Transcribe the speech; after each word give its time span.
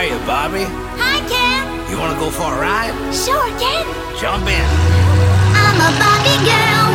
are 0.00 0.08
you, 0.08 0.18
Barbie? 0.24 0.64
Hi, 0.96 1.20
Ken. 1.28 1.60
You 1.92 2.00
want 2.00 2.16
to 2.16 2.18
go 2.24 2.32
for 2.32 2.48
a 2.48 2.56
ride? 2.56 2.96
Sure, 3.12 3.36
Ken. 3.60 3.84
Jump 4.16 4.48
in. 4.48 4.64
I'm 5.52 5.76
a 5.76 5.90
Barbie 6.00 6.40
girl 6.40 6.88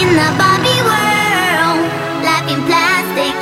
in 0.00 0.08
the 0.16 0.30
Barbie 0.40 0.80
world. 0.88 1.84
Life 2.24 2.48
in 2.48 2.60
plastic, 2.64 3.36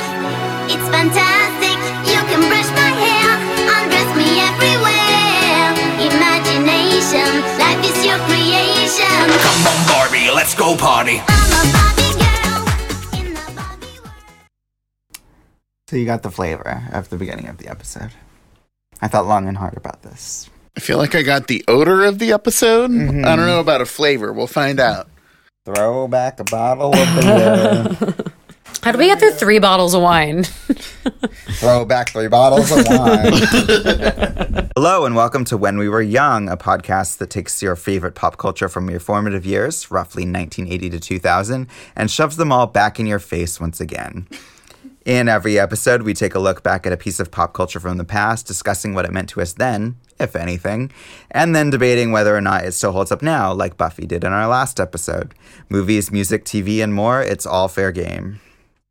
it's 0.67 0.87
fantastic. 0.91 1.79
You 2.11 2.19
can 2.27 2.43
brush 2.51 2.67
my 2.75 2.91
hair, 2.91 3.39
undress 3.71 4.11
me 4.19 4.43
everywhere. 4.51 5.79
Imagination, 6.11 7.39
life 7.55 7.87
is 7.87 7.95
your 8.03 8.19
creation. 8.27 9.31
Come 9.31 9.63
on, 9.63 9.79
Barbie, 9.87 10.27
let's 10.35 10.51
go 10.59 10.75
party. 10.75 11.23
I'm 11.23 11.51
a 11.55 11.63
Barbie 11.71 12.13
girl 12.19 12.59
in 13.15 13.27
the 13.31 13.47
Barbie 13.55 13.95
world. 14.03 15.23
So 15.87 15.95
you 15.95 16.03
got 16.03 16.23
the 16.23 16.31
flavor 16.31 16.83
of 16.91 17.07
the 17.07 17.15
beginning 17.15 17.47
of 17.47 17.59
the 17.63 17.71
episode. 17.71 18.11
I 19.01 19.07
thought 19.07 19.27
long 19.27 19.47
and 19.47 19.57
hard 19.57 19.77
about 19.77 20.01
this. 20.03 20.49
I 20.77 20.79
feel 20.79 20.97
like 20.97 21.15
I 21.15 21.21
got 21.21 21.47
the 21.47 21.63
odor 21.67 22.03
of 22.05 22.19
the 22.19 22.31
episode. 22.31 22.91
Mm-hmm. 22.91 23.25
I 23.25 23.35
don't 23.35 23.47
know 23.47 23.59
about 23.59 23.81
a 23.81 23.85
flavor. 23.85 24.33
We'll 24.33 24.47
find 24.47 24.79
out. 24.79 25.07
Throw 25.65 26.07
back 26.07 26.39
a 26.39 26.43
bottle 26.43 26.93
of 26.95 27.21
beer. 27.21 28.15
How 28.83 28.91
do 28.91 28.99
we 28.99 29.07
get 29.07 29.19
through 29.19 29.31
three 29.31 29.57
bottles 29.57 29.95
of 29.95 30.01
wine? 30.03 30.43
Throw 31.53 31.85
back 31.85 32.09
three 32.09 32.27
bottles 32.27 32.71
of 32.71 32.85
wine. 32.87 33.33
Hello, 34.75 35.05
and 35.05 35.15
welcome 35.15 35.43
to 35.45 35.57
When 35.57 35.77
We 35.79 35.89
Were 35.89 36.01
Young, 36.01 36.49
a 36.49 36.57
podcast 36.57 37.17
that 37.17 37.31
takes 37.31 37.63
your 37.63 37.75
favorite 37.75 38.13
pop 38.13 38.37
culture 38.37 38.69
from 38.69 38.89
your 38.89 38.99
formative 38.99 39.45
years, 39.45 39.89
roughly 39.89 40.21
1980 40.23 40.89
to 40.91 40.99
2000, 40.99 41.67
and 41.95 42.11
shoves 42.11 42.37
them 42.37 42.51
all 42.51 42.67
back 42.67 42.99
in 42.99 43.07
your 43.07 43.19
face 43.19 43.59
once 43.59 43.81
again. 43.81 44.27
In 45.05 45.29
every 45.29 45.59
episode, 45.59 46.01
we 46.01 46.15
take 46.15 46.33
a 46.33 46.39
look 46.39 46.63
back 46.63 46.87
at 46.87 46.91
a 46.91 46.97
piece 46.97 47.19
of 47.19 47.29
pop 47.29 47.53
culture 47.53 47.79
from 47.79 47.97
the 47.97 48.03
past, 48.03 48.47
discussing 48.47 48.95
what 48.95 49.05
it 49.05 49.11
meant 49.11 49.29
to 49.29 49.41
us 49.41 49.53
then, 49.53 49.97
if 50.19 50.35
anything, 50.35 50.91
and 51.29 51.55
then 51.55 51.69
debating 51.69 52.11
whether 52.11 52.35
or 52.35 52.41
not 52.41 52.65
it 52.65 52.71
still 52.71 52.91
holds 52.91 53.11
up 53.11 53.21
now, 53.21 53.53
like 53.53 53.77
Buffy 53.77 54.07
did 54.07 54.23
in 54.23 54.33
our 54.33 54.47
last 54.47 54.79
episode. 54.79 55.35
Movies, 55.69 56.11
music, 56.11 56.43
TV, 56.43 56.83
and 56.83 56.91
more, 56.91 57.21
it's 57.21 57.45
all 57.45 57.67
fair 57.67 57.91
game. 57.91 58.39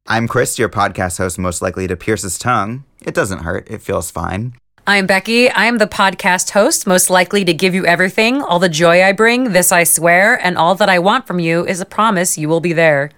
I'm 0.06 0.28
Chris, 0.28 0.56
your 0.56 0.68
podcast 0.68 1.18
host, 1.18 1.36
most 1.36 1.60
likely 1.60 1.88
to 1.88 1.96
pierce 1.96 2.22
his 2.22 2.38
tongue. 2.38 2.84
It 3.02 3.14
doesn't 3.14 3.40
hurt, 3.40 3.68
it 3.68 3.82
feels 3.82 4.12
fine. 4.12 4.54
I'm 4.86 5.08
Becky. 5.08 5.50
I 5.50 5.64
am 5.64 5.78
the 5.78 5.88
podcast 5.88 6.50
host, 6.50 6.86
most 6.86 7.10
likely 7.10 7.44
to 7.44 7.52
give 7.52 7.74
you 7.74 7.86
everything, 7.86 8.40
all 8.40 8.60
the 8.60 8.68
joy 8.68 9.02
I 9.02 9.10
bring, 9.10 9.52
this 9.52 9.72
I 9.72 9.82
swear, 9.82 10.36
and 10.46 10.56
all 10.56 10.76
that 10.76 10.88
I 10.88 11.00
want 11.00 11.26
from 11.26 11.40
you 11.40 11.66
is 11.66 11.80
a 11.80 11.84
promise 11.84 12.38
you 12.38 12.48
will 12.48 12.60
be 12.60 12.72
there. 12.72 13.10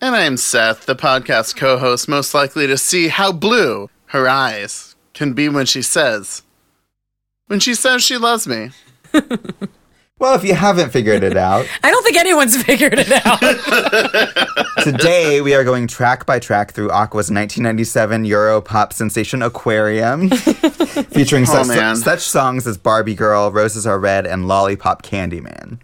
And 0.00 0.16
I'm 0.16 0.36
Seth, 0.38 0.86
the 0.86 0.96
podcast 0.96 1.56
co 1.56 1.76
host, 1.78 2.08
most 2.08 2.32
likely 2.32 2.66
to 2.66 2.78
see 2.78 3.08
how 3.08 3.32
blue 3.32 3.90
her 4.06 4.28
eyes 4.28 4.96
can 5.12 5.34
be 5.34 5.48
when 5.48 5.66
she 5.66 5.82
says, 5.82 6.42
when 7.48 7.60
she 7.60 7.74
says 7.74 8.02
she 8.02 8.16
loves 8.16 8.46
me. 8.46 8.70
Well, 10.20 10.34
if 10.34 10.44
you 10.44 10.54
haven't 10.54 10.90
figured 10.90 11.22
it 11.22 11.38
out, 11.38 11.66
I 11.82 11.90
don't 11.90 12.02
think 12.04 12.18
anyone's 12.18 12.62
figured 12.62 12.92
it 12.98 13.10
out. 13.24 13.40
today 14.84 15.40
we 15.40 15.54
are 15.54 15.64
going 15.64 15.86
track 15.86 16.26
by 16.26 16.38
track 16.38 16.72
through 16.72 16.90
Aqua's 16.90 17.30
1997 17.30 18.26
Euro 18.26 18.60
pop 18.60 18.92
sensation 18.92 19.40
Aquarium, 19.40 20.28
featuring 20.28 21.46
Oh, 21.48 21.62
such, 21.62 21.96
such 21.96 22.20
songs 22.20 22.66
as 22.66 22.76
Barbie 22.76 23.14
Girl, 23.14 23.50
Roses 23.50 23.86
Are 23.86 23.98
Red, 23.98 24.26
and 24.26 24.46
Lollipop 24.46 25.02
Candyman. 25.02 25.78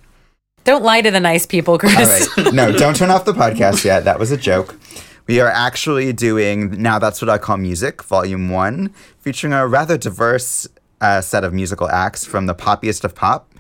Don't 0.67 0.83
lie 0.83 1.01
to 1.01 1.11
the 1.11 1.21
nice 1.21 1.47
people, 1.47 1.79
Chris. 1.79 2.29
All 2.37 2.45
right. 2.45 2.53
No, 2.53 2.73
don't 2.77 2.95
turn 2.97 3.11
off 3.11 3.25
the 3.25 3.33
podcast 3.33 3.85
yet. 3.85 4.05
That 4.05 4.19
was 4.19 4.33
a 4.33 4.37
joke. 4.37 4.77
We 5.27 5.41
are 5.41 5.49
actually 5.49 6.13
doing 6.13 6.83
Now 6.83 6.99
That's 6.99 7.23
What 7.23 7.31
I 7.31 7.39
Call 7.39 7.57
Music, 7.57 8.03
Volume 8.03 8.51
1, 8.51 8.91
featuring 9.19 9.53
a 9.53 9.67
rather 9.67 9.97
diverse 9.97 10.69
uh, 11.01 11.21
set 11.21 11.45
of 11.45 11.55
musical 11.55 11.89
acts 11.89 12.25
from 12.25 12.47
the 12.47 12.55
poppiest 12.55 13.05
of 13.05 13.15
pop. 13.15 13.53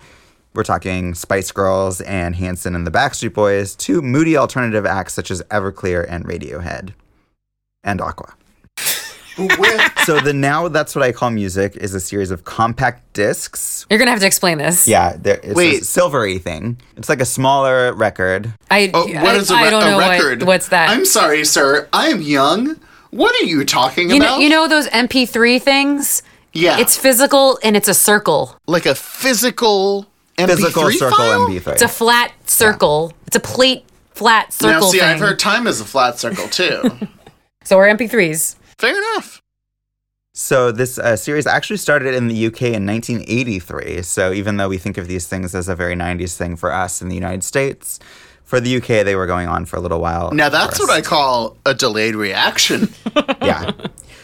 We're 0.54 0.64
talking 0.64 1.14
Spice 1.14 1.52
Girls 1.52 2.00
and 2.00 2.34
Hanson 2.36 2.74
and 2.74 2.86
the 2.86 2.90
Backstreet 2.90 3.34
Boys 3.34 3.76
to 3.76 4.02
moody 4.02 4.36
alternative 4.36 4.86
acts 4.86 5.14
such 5.14 5.30
as 5.30 5.42
Everclear 5.44 6.04
and 6.08 6.24
Radiohead 6.24 6.92
and 7.84 8.00
Aqua. 8.00 8.34
So 10.06 10.20
the 10.20 10.32
Now 10.32 10.68
That's 10.68 10.94
What 10.94 11.02
I 11.04 11.10
Call 11.12 11.30
Music 11.30 11.76
is 11.76 11.94
a 11.94 12.00
series 12.00 12.30
of 12.30 12.44
compact 12.44 13.12
discs. 13.12 13.84
You're 13.90 13.98
going 13.98 14.06
to 14.06 14.12
have 14.12 14.20
to 14.20 14.26
explain 14.26 14.58
this. 14.58 14.86
Yeah, 14.86 15.16
there, 15.18 15.36
it's 15.42 15.48
a 15.48 15.54
Wait. 15.54 15.84
silvery 15.84 16.38
thing. 16.38 16.78
It's 16.96 17.08
like 17.08 17.20
a 17.20 17.24
smaller 17.24 17.92
record. 17.92 18.52
I, 18.70 18.90
Oh, 18.94 19.06
what 19.06 19.16
I, 19.16 19.34
is 19.36 19.50
a, 19.50 19.54
I 19.54 19.64
re- 19.64 19.70
don't 19.70 19.82
a 19.82 19.90
know 19.90 19.98
record? 19.98 20.40
What, 20.42 20.46
what's 20.46 20.68
that. 20.68 20.90
I'm 20.90 21.04
sorry, 21.04 21.44
sir. 21.44 21.88
I'm 21.92 22.22
young. 22.22 22.76
What 23.10 23.34
are 23.40 23.44
you 23.44 23.64
talking 23.64 24.10
you, 24.10 24.16
about? 24.18 24.36
know, 24.36 24.38
you 24.38 24.48
know 24.48 24.68
those 24.68 24.86
MP3 24.88 25.60
things? 25.60 26.22
yeah, 26.52 26.78
It's 26.78 26.96
physical 26.96 27.58
and 27.62 27.76
it's 27.76 27.88
a 27.88 27.94
circle. 27.94 28.56
like 28.66 28.86
a 28.86 28.94
physical 28.94 30.06
MP3 30.38 30.46
Physical 30.48 30.90
circle 30.92 31.16
file? 31.16 31.48
MP3. 31.48 31.72
It's 31.72 31.82
a 31.82 31.88
flat 31.88 32.32
circle. 32.48 33.12
It's 33.26 33.36
a 33.36 33.40
plate 33.40 33.84
flat 34.14 34.52
circle 34.52 34.80
Now, 34.80 34.86
see, 34.90 34.98
thing. 35.00 35.08
I've 35.08 35.20
heard 35.20 35.38
time 35.38 35.66
is 35.66 35.80
a 35.80 35.84
flat 35.84 36.18
circle 36.18 36.48
too. 36.48 36.82
so 37.64 37.76
we're 37.76 37.88
MP3s. 37.88 38.55
Fair 38.78 38.96
enough. 38.96 39.42
So 40.34 40.70
this 40.70 40.98
uh, 40.98 41.16
series 41.16 41.46
actually 41.46 41.78
started 41.78 42.14
in 42.14 42.28
the 42.28 42.46
UK 42.46 42.62
in 42.62 42.86
1983. 42.86 44.02
So 44.02 44.32
even 44.32 44.58
though 44.58 44.68
we 44.68 44.76
think 44.76 44.98
of 44.98 45.08
these 45.08 45.26
things 45.26 45.54
as 45.54 45.66
a 45.66 45.74
very 45.74 45.94
90s 45.94 46.36
thing 46.36 46.56
for 46.56 46.70
us 46.72 47.00
in 47.00 47.08
the 47.08 47.14
United 47.14 47.42
States, 47.42 47.98
for 48.44 48.60
the 48.60 48.76
UK 48.76 49.02
they 49.04 49.16
were 49.16 49.26
going 49.26 49.48
on 49.48 49.64
for 49.64 49.76
a 49.76 49.80
little 49.80 50.00
while. 50.00 50.30
Now 50.32 50.50
that's 50.50 50.78
what 50.78 50.90
I 50.90 51.00
call 51.00 51.56
a 51.64 51.72
delayed 51.72 52.14
reaction. 52.14 52.92
yeah. 53.42 53.72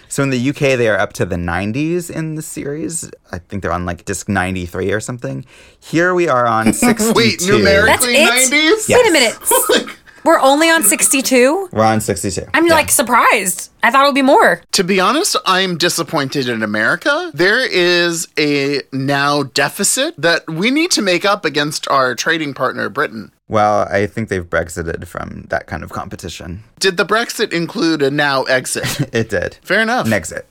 So 0.08 0.22
in 0.22 0.28
the 0.28 0.50
UK 0.50 0.76
they 0.76 0.88
are 0.88 0.98
up 0.98 1.14
to 1.14 1.24
the 1.24 1.36
90s 1.36 2.10
in 2.14 2.34
the 2.34 2.42
series. 2.42 3.10
I 3.32 3.38
think 3.38 3.62
they're 3.62 3.72
on 3.72 3.86
like 3.86 4.04
disc 4.04 4.28
93 4.28 4.92
or 4.92 5.00
something. 5.00 5.46
Here 5.80 6.12
we 6.12 6.28
are 6.28 6.46
on 6.46 6.72
62. 6.74 7.14
Wait, 7.14 7.42
numerically 7.46 8.16
That's 8.16 8.50
it? 8.50 8.52
90s? 8.52 8.88
Yeah. 8.88 8.96
Wait 8.98 9.08
a 9.08 9.12
minute. 9.12 9.96
We're 10.24 10.38
only 10.40 10.68
on 10.70 10.82
62? 10.84 11.68
We're 11.72 11.84
on 11.84 12.00
62. 12.00 12.46
I'm 12.54 12.66
Yeah. 12.66 12.74
like 12.74 12.90
surprised. 12.90 13.70
I 13.82 13.90
thought 13.90 14.04
it 14.04 14.08
would 14.08 14.14
be 14.14 14.22
more. 14.22 14.62
To 14.72 14.84
be 14.84 15.00
honest, 15.00 15.36
I'm 15.46 15.76
disappointed 15.76 16.48
in 16.48 16.62
America. 16.62 17.30
There 17.34 17.58
is 17.66 18.28
a 18.38 18.82
now 18.92 19.42
deficit 19.42 20.14
that 20.18 20.48
we 20.48 20.70
need 20.70 20.90
to 20.92 21.02
make 21.02 21.24
up 21.24 21.44
against 21.44 21.88
our 21.88 22.14
trading 22.14 22.54
partner, 22.54 22.88
Britain. 22.88 23.32
Well, 23.48 23.86
I 23.90 24.06
think 24.06 24.28
they've 24.28 24.44
Brexited 24.48 25.06
from 25.06 25.46
that 25.50 25.66
kind 25.66 25.82
of 25.82 25.90
competition. 25.90 26.62
Did 26.78 26.96
the 26.96 27.04
Brexit 27.04 27.52
include 27.52 28.00
a 28.00 28.10
now 28.10 28.44
exit? 28.44 29.00
It 29.12 29.28
did. 29.28 29.58
Fair 29.62 29.80
enough. 29.82 30.06
An 30.06 30.12
exit. 30.12 30.48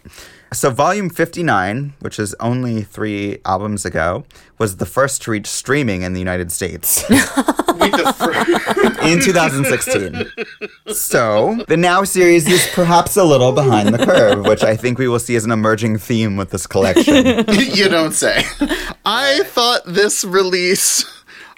So, 0.53 0.69
volume 0.69 1.09
59, 1.09 1.93
which 2.01 2.19
is 2.19 2.35
only 2.41 2.81
three 2.81 3.39
albums 3.45 3.85
ago, 3.85 4.25
was 4.57 4.77
the 4.77 4.85
first 4.85 5.21
to 5.23 5.31
reach 5.31 5.47
streaming 5.47 6.01
in 6.01 6.11
the 6.11 6.19
United 6.19 6.51
States 6.51 7.05
Wait, 7.09 7.91
the 7.93 8.13
fir- 8.17 9.07
in 9.07 9.21
2016. 9.21 10.29
So, 10.93 11.63
the 11.69 11.77
Now 11.77 12.03
series 12.03 12.47
is 12.47 12.69
perhaps 12.73 13.15
a 13.15 13.23
little 13.23 13.53
behind 13.53 13.93
the 13.93 14.05
curve, 14.05 14.45
which 14.45 14.61
I 14.61 14.75
think 14.75 14.99
we 14.99 15.07
will 15.07 15.19
see 15.19 15.37
as 15.37 15.45
an 15.45 15.51
emerging 15.51 15.99
theme 15.99 16.35
with 16.35 16.49
this 16.49 16.67
collection. 16.67 17.45
you 17.49 17.87
don't 17.87 18.11
say. 18.13 18.43
I 19.05 19.43
thought 19.45 19.83
this 19.85 20.25
release, 20.25 21.05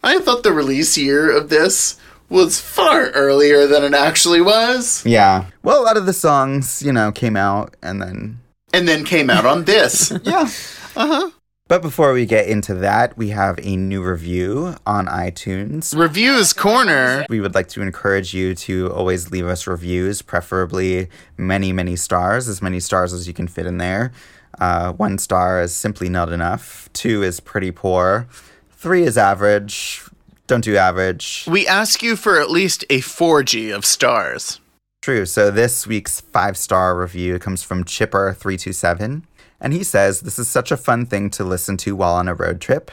I 0.04 0.20
thought 0.20 0.44
the 0.44 0.54
release 0.54 0.98
year 1.00 1.36
of 1.36 1.50
this 1.50 2.00
was 2.30 2.62
far 2.62 3.10
earlier 3.10 3.66
than 3.66 3.84
it 3.84 3.96
actually 3.96 4.42
was, 4.42 5.04
yeah. 5.06 5.46
Well, 5.64 5.82
a 5.82 5.84
lot 5.84 5.98
of 5.98 6.06
the 6.06 6.14
songs, 6.14 6.84
you 6.84 6.94
know, 6.94 7.12
came 7.12 7.36
out 7.36 7.76
and 7.82 8.00
then. 8.00 8.40
And 8.74 8.88
then 8.88 9.06
came 9.06 9.30
out 9.30 9.46
on 9.46 9.64
this. 9.66 10.12
Yeah. 10.24 10.50
Uh 10.96 11.08
huh. 11.08 11.30
But 11.68 11.82
before 11.82 12.14
we 12.14 12.26
get 12.26 12.48
into 12.48 12.74
that, 12.76 13.18
we 13.18 13.30
have 13.30 13.58
a 13.64 13.78
new 13.78 14.04
review 14.04 14.76
on 14.86 15.08
iTunes. 15.08 15.98
Reviews 15.98 16.52
Corner. 16.52 17.26
We 17.30 17.40
would 17.40 17.56
like 17.56 17.70
to 17.70 17.82
encourage 17.82 18.34
you 18.34 18.54
to 18.56 18.92
always 18.92 19.32
leave 19.32 19.48
us 19.48 19.66
reviews, 19.66 20.22
preferably 20.22 21.08
many, 21.38 21.72
many 21.72 21.96
stars, 21.96 22.50
as 22.50 22.62
many 22.62 22.80
stars 22.82 23.14
as 23.14 23.28
you 23.28 23.34
can 23.34 23.48
fit 23.48 23.66
in 23.66 23.78
there. 23.78 24.12
Uh, 24.60 24.92
one 24.94 25.18
star 25.18 25.62
is 25.62 25.76
simply 25.76 26.10
not 26.10 26.32
enough. 26.32 26.90
Two 26.94 27.24
is 27.24 27.40
pretty 27.40 27.72
poor. 27.72 28.28
Three 28.72 29.04
is 29.04 29.18
average. 29.18 30.04
Don't 30.48 30.64
do 30.64 30.76
average. 30.76 31.46
We 31.50 31.66
ask 31.66 32.04
you 32.04 32.16
for 32.18 32.40
at 32.40 32.52
least 32.52 32.84
a 32.90 33.00
4G 33.00 33.74
of 33.74 33.86
stars. 33.86 34.60
True. 35.04 35.26
So 35.26 35.52
this 35.52 35.86
week's 35.86 36.22
five 36.22 36.56
star 36.56 36.98
review 36.98 37.38
comes 37.38 37.62
from 37.62 37.84
Chipper327. 37.84 39.24
And 39.60 39.74
he 39.74 39.84
says, 39.84 40.22
This 40.22 40.40
is 40.40 40.48
such 40.48 40.72
a 40.72 40.78
fun 40.78 41.06
thing 41.06 41.30
to 41.32 41.44
listen 41.44 41.76
to 41.80 41.94
while 41.94 42.14
on 42.14 42.30
a 42.30 42.34
road 42.34 42.62
trip. 42.62 42.90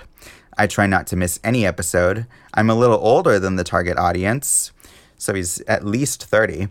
I 0.58 0.66
try 0.66 0.88
not 0.88 1.06
to 1.06 1.16
miss 1.16 1.38
any 1.44 1.64
episode. 1.64 2.26
I'm 2.52 2.68
a 2.68 2.74
little 2.74 2.98
older 2.98 3.38
than 3.38 3.54
the 3.54 3.62
target 3.62 3.96
audience, 3.96 4.72
so 5.18 5.34
he's 5.34 5.60
at 5.68 5.86
least 5.86 6.24
30. 6.24 6.66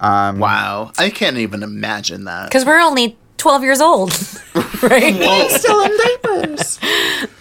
Um, 0.00 0.40
Wow. 0.40 0.90
I 0.98 1.10
can't 1.10 1.36
even 1.36 1.62
imagine 1.62 2.24
that. 2.24 2.48
Because 2.48 2.66
we're 2.66 2.80
only 2.80 3.16
12 3.36 3.62
years 3.62 3.80
old, 3.80 4.10
right? 4.82 5.48
Still 5.52 5.80
in 5.84 5.96
diapers. 5.96 6.80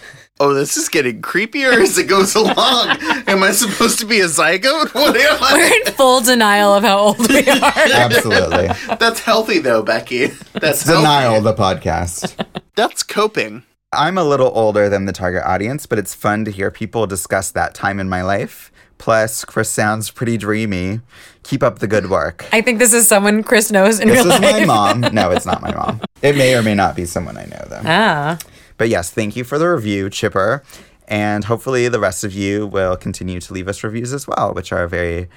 oh, 0.42 0.54
this 0.56 0.76
is 0.76 0.90
getting 0.90 1.22
creepier 1.22 1.74
as 1.82 1.98
it 1.98 2.06
goes 2.08 2.34
along. 2.36 2.90
am 3.28 3.44
I 3.44 3.52
supposed 3.52 4.00
to 4.00 4.06
be 4.06 4.20
a 4.22 4.26
zygote? 4.26 4.94
What 5.02 5.16
am 5.16 5.38
I? 5.42 5.54
We're 5.54 5.88
in 5.88 5.94
full 5.94 6.22
denial 6.22 6.74
of 6.74 6.84
how 6.84 6.98
old 6.98 7.20
we 7.30 7.40
are. 7.48 7.74
Absolutely. 7.94 8.70
That's 8.98 9.20
healthy 9.20 9.60
though, 9.60 9.84
Becky. 9.84 10.28
That's 10.54 10.84
Denial, 10.84 11.34
healthy. 11.34 11.44
the 11.44 11.54
podcast. 11.54 12.46
That's 12.76 13.04
coping. 13.04 13.64
I'm 13.94 14.18
a 14.18 14.24
little 14.24 14.52
older 14.56 14.90
than 14.90 15.06
the 15.06 15.12
target 15.14 15.44
audience, 15.44 15.86
but 15.86 16.00
it's 16.00 16.16
fun 16.16 16.46
to 16.46 16.52
hear 16.52 16.72
people 16.72 17.06
discuss 17.08 17.52
that 17.52 17.74
time 17.76 18.00
in 18.00 18.10
my 18.10 18.22
life. 18.24 18.72
Plus, 18.98 19.44
Chris 19.46 19.70
sounds 19.70 20.12
pretty 20.12 20.38
dreamy. 20.38 21.02
Keep 21.44 21.64
up 21.64 21.80
the 21.80 21.88
good 21.88 22.10
work. 22.10 22.46
I 22.54 22.62
think 22.62 22.80
this 22.80 22.94
is 22.94 23.08
someone 23.08 23.44
Chris 23.44 23.72
knows 23.72 24.00
in 24.00 24.08
This 24.08 24.24
real 24.24 24.34
is 24.34 24.42
my 24.42 24.66
mom. 24.66 25.02
No, 25.12 25.32
it's 25.36 25.46
not 25.46 25.62
my 25.62 25.74
mom. 25.74 26.02
It 26.22 26.38
may 26.38 26.56
or 26.56 26.62
may 26.62 26.76
not 26.76 26.96
be 26.96 27.06
someone 27.06 27.36
I 27.36 27.46
know, 27.46 27.66
though. 27.68 27.82
Ah. 27.84 28.38
But 28.82 28.90
yes, 28.90 29.12
thank 29.12 29.36
you 29.36 29.44
for 29.44 29.60
the 29.60 29.70
review, 29.70 30.10
Chipper. 30.10 30.64
And 31.08 31.44
hopefully 31.44 31.88
the 31.88 32.00
rest 32.00 32.24
of 32.24 32.34
you 32.34 32.66
will 32.66 32.98
continue 32.98 33.40
to 33.40 33.54
leave 33.54 33.68
us 33.68 33.84
reviews 33.84 34.12
as 34.12 34.28
well, 34.28 34.56
which 34.56 34.72
are 34.72 34.88
very 34.88 35.30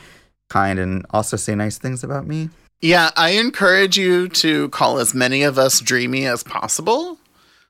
kind 0.49 0.79
and 0.79 1.05
also 1.11 1.37
say 1.37 1.55
nice 1.55 1.76
things 1.76 2.02
about 2.02 2.26
me. 2.26 2.49
Yeah, 2.81 3.11
I 3.19 3.32
encourage 3.32 3.99
you 3.99 4.29
to 4.29 4.70
call 4.70 4.99
as 4.99 5.12
many 5.12 5.43
of 5.43 5.58
us 5.58 5.81
dreamy 5.81 6.25
as 6.25 6.43
possible. 6.43 7.19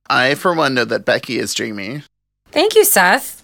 I, 0.08 0.36
for 0.36 0.54
one, 0.54 0.74
know 0.74 0.84
that 0.84 1.04
Becky 1.04 1.40
is 1.40 1.52
dreamy. 1.54 2.04
Thank 2.52 2.76
you, 2.76 2.84
Seth. 2.84 3.42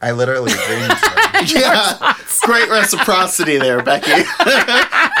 I 0.00 0.12
literally 0.12 0.52
dreamed. 0.52 0.94
Yeah, 1.48 2.16
great 2.44 2.70
reciprocity 2.70 3.58
there, 3.58 3.82
Becky. 3.82 4.10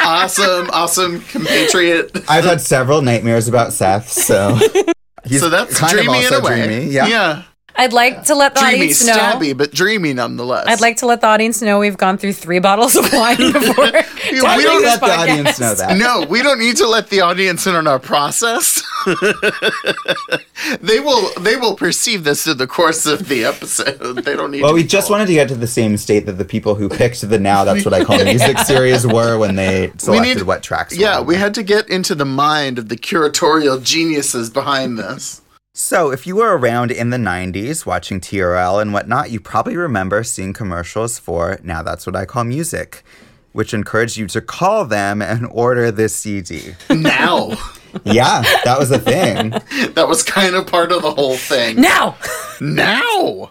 awesome, 0.02 0.70
awesome 0.72 1.20
compatriot. 1.20 2.24
I've 2.26 2.44
had 2.44 2.62
several 2.62 3.02
nightmares 3.02 3.48
about 3.48 3.74
Seth, 3.74 4.08
so 4.08 4.58
he's 5.26 5.40
so 5.40 5.48
that's 5.48 5.78
kind 5.78 5.98
of 5.98 6.04
dreamy 6.04 6.18
in 6.24 6.32
also 6.32 6.38
a 6.38 6.42
way. 6.44 6.66
dreamy. 6.66 6.90
Yeah. 6.92 7.06
yeah. 7.06 7.42
I'd 7.78 7.92
like 7.92 8.24
to 8.24 8.34
let 8.34 8.54
the 8.54 8.60
Dreamy, 8.60 8.74
audience 8.76 9.06
know. 9.06 9.12
stabby, 9.14 9.56
but 9.56 9.72
dreamy 9.72 10.12
nonetheless. 10.14 10.66
I'd 10.68 10.80
like 10.80 10.96
to 10.98 11.06
let 11.06 11.20
the 11.20 11.26
audience 11.26 11.60
know 11.60 11.78
we've 11.78 11.96
gone 11.98 12.16
through 12.18 12.32
three 12.32 12.58
bottles 12.58 12.96
of 12.96 13.04
wine 13.12 13.36
before. 13.36 13.84
we 13.84 14.40
don't 14.40 14.82
this 14.82 15.00
let 15.00 15.00
the 15.00 15.06
audience 15.14 15.60
know 15.60 15.74
that. 15.74 15.96
No, 15.98 16.24
we 16.28 16.42
don't 16.42 16.58
need 16.58 16.76
to 16.78 16.88
let 16.88 17.10
the 17.10 17.20
audience 17.20 17.66
in 17.66 17.74
on 17.74 17.86
our 17.86 17.98
process. 17.98 18.82
they 20.80 21.00
will 21.00 21.28
they 21.40 21.56
will 21.56 21.76
perceive 21.76 22.24
this 22.24 22.46
in 22.46 22.56
the 22.58 22.66
course 22.66 23.06
of 23.06 23.28
the 23.28 23.44
episode. 23.44 24.16
They 24.24 24.34
don't 24.34 24.50
need 24.50 24.62
Well, 24.62 24.70
to 24.70 24.74
we 24.74 24.82
just 24.84 25.08
told. 25.08 25.18
wanted 25.18 25.26
to 25.28 25.34
get 25.34 25.48
to 25.48 25.54
the 25.54 25.66
same 25.66 25.96
state 25.96 26.26
that 26.26 26.32
the 26.38 26.44
people 26.44 26.74
who 26.74 26.88
picked 26.88 27.20
the 27.28 27.38
Now 27.38 27.64
That's 27.64 27.84
What 27.84 27.94
I 27.94 28.04
Call 28.04 28.22
Music 28.24 28.58
series 28.60 29.06
were 29.06 29.38
when 29.38 29.54
they 29.56 29.92
selected 29.98 30.42
what 30.46 30.62
tracks. 30.62 30.96
Yeah, 30.96 31.18
on 31.18 31.26
we 31.26 31.36
had 31.36 31.54
to 31.54 31.62
get 31.62 31.88
into 31.88 32.14
the 32.14 32.24
mind 32.24 32.78
of 32.78 32.88
the 32.88 32.96
curatorial 32.96 33.82
geniuses 33.82 34.50
behind 34.50 34.98
this. 34.98 35.42
So, 35.78 36.10
if 36.10 36.26
you 36.26 36.36
were 36.36 36.56
around 36.56 36.90
in 36.90 37.10
the 37.10 37.18
90s 37.18 37.84
watching 37.84 38.18
TRL 38.18 38.80
and 38.80 38.94
whatnot, 38.94 39.30
you 39.30 39.38
probably 39.38 39.76
remember 39.76 40.24
seeing 40.24 40.54
commercials 40.54 41.18
for 41.18 41.58
Now 41.62 41.82
That's 41.82 42.06
What 42.06 42.16
I 42.16 42.24
Call 42.24 42.44
Music, 42.44 43.04
which 43.52 43.74
encouraged 43.74 44.16
you 44.16 44.26
to 44.28 44.40
call 44.40 44.86
them 44.86 45.20
and 45.20 45.46
order 45.50 45.90
this 45.90 46.16
CD. 46.16 46.76
Now. 46.88 47.58
yeah, 48.04 48.40
that 48.64 48.78
was 48.78 48.90
a 48.90 48.98
thing. 48.98 49.50
that 49.92 50.06
was 50.08 50.22
kind 50.22 50.54
of 50.54 50.66
part 50.66 50.92
of 50.92 51.02
the 51.02 51.10
whole 51.10 51.36
thing. 51.36 51.78
Now, 51.78 52.16
Now. 52.58 53.50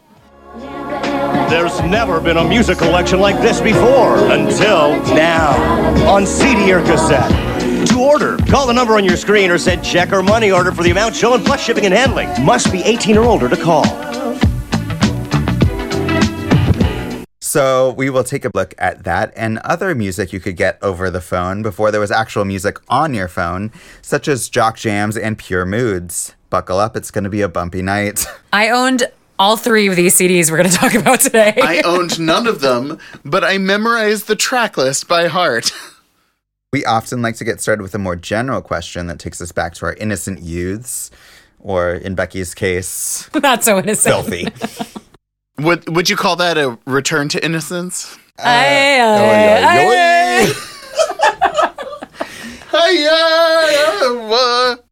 There's 1.48 1.80
never 1.81 2.19
been 2.19 2.38
a 2.38 2.44
music 2.44 2.80
collection 2.80 3.19
like 3.19 3.39
this 3.39 3.62
before 3.62 4.18
until 4.31 5.00
now 5.13 6.10
on 6.10 6.25
CD 6.25 6.74
or 6.74 6.81
cassette. 6.81 7.64
To 7.95 8.01
order, 8.01 8.36
call 8.50 8.68
the 8.68 8.74
number 8.74 8.95
on 8.95 9.06
your 9.06 9.15
screen 9.15 9.50
or 9.50 9.57
send 9.57 9.81
check 9.81 10.12
or 10.12 10.21
money 10.21 10.51
order 10.51 10.74
for 10.74 10.83
the 10.83 10.92
amount 10.92 11.15
shown 11.15 11.42
plus 11.45 11.63
shipping 11.63 11.86
and 11.86 11.94
handling. 11.94 12.27
Must 12.44 12.69
be 12.69 12.83
18 12.83 13.15
or 13.15 13.24
older 13.24 13.47
to 13.47 13.56
call. 13.56 13.86
So, 17.39 17.94
we 17.94 18.09
will 18.09 18.25
take 18.25 18.44
a 18.44 18.51
look 18.53 18.74
at 18.77 19.06
that 19.06 19.31
and 19.38 19.59
other 19.59 19.95
music 19.95 20.33
you 20.33 20.42
could 20.42 20.57
get 20.57 20.77
over 20.81 21.09
the 21.09 21.21
phone 21.21 21.62
before 21.62 21.89
there 21.89 22.01
was 22.01 22.12
actual 22.12 22.44
music 22.44 22.80
on 22.89 23.13
your 23.13 23.30
phone, 23.30 23.71
such 24.01 24.27
as 24.27 24.50
Jock 24.50 24.75
Jams 24.75 25.15
and 25.15 25.38
Pure 25.38 25.68
Moods. 25.68 26.36
Buckle 26.50 26.80
up, 26.80 26.98
it's 26.98 27.12
going 27.12 27.24
to 27.24 27.30
be 27.30 27.39
a 27.39 27.48
bumpy 27.48 27.81
night. 27.81 28.25
I 28.51 28.71
owned 28.71 29.09
all 29.39 29.56
three 29.56 29.88
of 29.88 29.95
these 29.95 30.19
CDs 30.19 30.51
we're 30.51 30.57
going 30.57 30.69
to 30.69 30.75
talk 30.75 30.95
about 30.95 31.21
today. 31.21 31.53
I 31.63 31.81
owned 31.86 32.19
none 32.19 32.45
of 32.45 32.59
them, 32.59 33.00
but 33.24 33.45
I 33.45 33.57
memorized 33.57 34.27
the 34.27 34.36
track 34.36 34.75
list 34.75 35.07
by 35.07 35.27
heart. 35.27 35.71
We 36.73 36.83
often 36.85 37.21
like 37.21 37.35
to 37.38 37.44
get 37.45 37.62
started 37.62 37.81
with 37.81 37.95
a 37.95 38.00
more 38.00 38.15
general 38.15 38.62
question 38.62 39.07
that 39.07 39.19
takes 39.19 39.39
us 39.41 39.51
back 39.51 39.73
to 39.75 39.85
our 39.85 39.94
innocent 39.94 40.41
youths, 40.41 41.09
or 41.59 41.91
in 41.94 42.15
Becky's 42.15 42.53
case, 42.53 43.29
Not 43.41 43.63
so 43.63 43.79
innocent. 43.79 44.13
filthy. 44.13 44.47
Would 45.57 45.88
would 45.95 46.09
you 46.09 46.17
call 46.17 46.35
that 46.35 46.57
a 46.57 46.77
return 46.85 47.29
to 47.29 47.44
innocence? 47.45 48.17
Aye, 48.39 49.00
aye, 49.00 50.44
aye. 50.44 50.53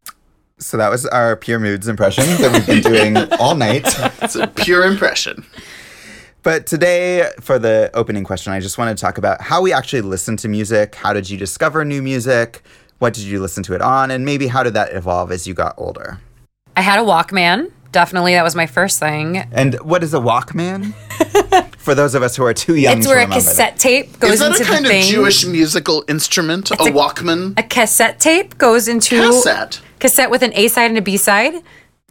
So 0.60 0.78
that 0.78 0.90
was 0.90 1.06
our 1.08 1.36
Pure 1.36 1.60
Moods 1.60 1.90
impression 1.90 2.24
that 2.42 2.52
we've 2.54 2.66
been 2.66 2.82
doing 2.82 3.18
all 3.40 3.54
night. 3.56 3.84
It's 4.22 4.36
a 4.36 4.48
pure 4.48 4.86
impression. 4.86 5.46
But 6.44 6.68
today, 6.68 7.30
for 7.40 7.58
the 7.58 7.90
opening 7.94 8.26
question, 8.26 8.52
I 8.52 8.60
just 8.60 8.78
want 8.78 8.96
to 8.96 9.02
talk 9.02 9.18
about 9.18 9.42
how 9.42 9.62
we 9.62 9.72
actually 9.72 10.02
listen 10.02 10.36
to 10.38 10.50
music. 10.50 10.96
How 10.96 11.14
did 11.14 11.30
you 11.30 11.38
discover 11.38 11.86
new 11.86 12.02
music? 12.02 12.64
What 13.00 13.14
did 13.14 13.24
you 13.24 13.40
listen 13.40 13.64
to 13.64 13.74
it 13.76 13.82
on? 13.82 14.12
And 14.12 14.26
maybe 14.26 14.48
how 14.48 14.62
did 14.64 14.74
that 14.74 14.94
evolve 14.94 15.32
as 15.32 15.48
you 15.48 15.54
got 15.54 15.74
older? 15.78 16.20
I 16.76 16.82
had 16.82 17.00
a 17.00 17.04
Walkman. 17.04 17.72
Definitely, 17.94 18.34
that 18.34 18.44
was 18.44 18.56
my 18.56 18.66
first 18.66 19.00
thing. 19.00 19.38
And 19.38 19.76
what 19.82 20.04
is 20.04 20.14
a 20.14 20.18
Walkman? 20.20 20.94
for 21.78 21.94
those 21.96 22.16
of 22.16 22.24
us 22.24 22.36
who 22.36 22.44
are 22.44 22.54
too 22.54 22.76
young 22.76 22.98
It's 22.98 23.06
to 23.06 23.10
where 23.12 23.20
a 23.20 23.22
remember 23.24 23.42
that. 23.44 23.50
cassette 23.50 23.78
tape 23.80 24.20
goes 24.20 24.42
into. 24.42 24.50
the 24.50 24.54
Is 24.54 24.60
that 24.60 24.62
a 24.62 24.72
kind 24.72 24.86
of 24.86 24.92
thing. 24.92 25.04
Jewish 25.12 25.46
musical 25.46 26.04
instrument? 26.10 26.72
A, 26.72 26.74
a- 26.76 26.78
Walkman? 26.92 27.58
a 27.58 27.64
cassette 27.64 28.20
tape 28.20 28.58
goes 28.58 28.88
into 28.88 29.16
Cassette. 29.22 29.80
cassette 30.00 30.30
with 30.32 30.42
an 30.44 30.52
A 30.56 30.68
side 30.70 30.90
and 30.90 30.98
a 30.98 31.02
B 31.02 31.16
side 31.18 31.54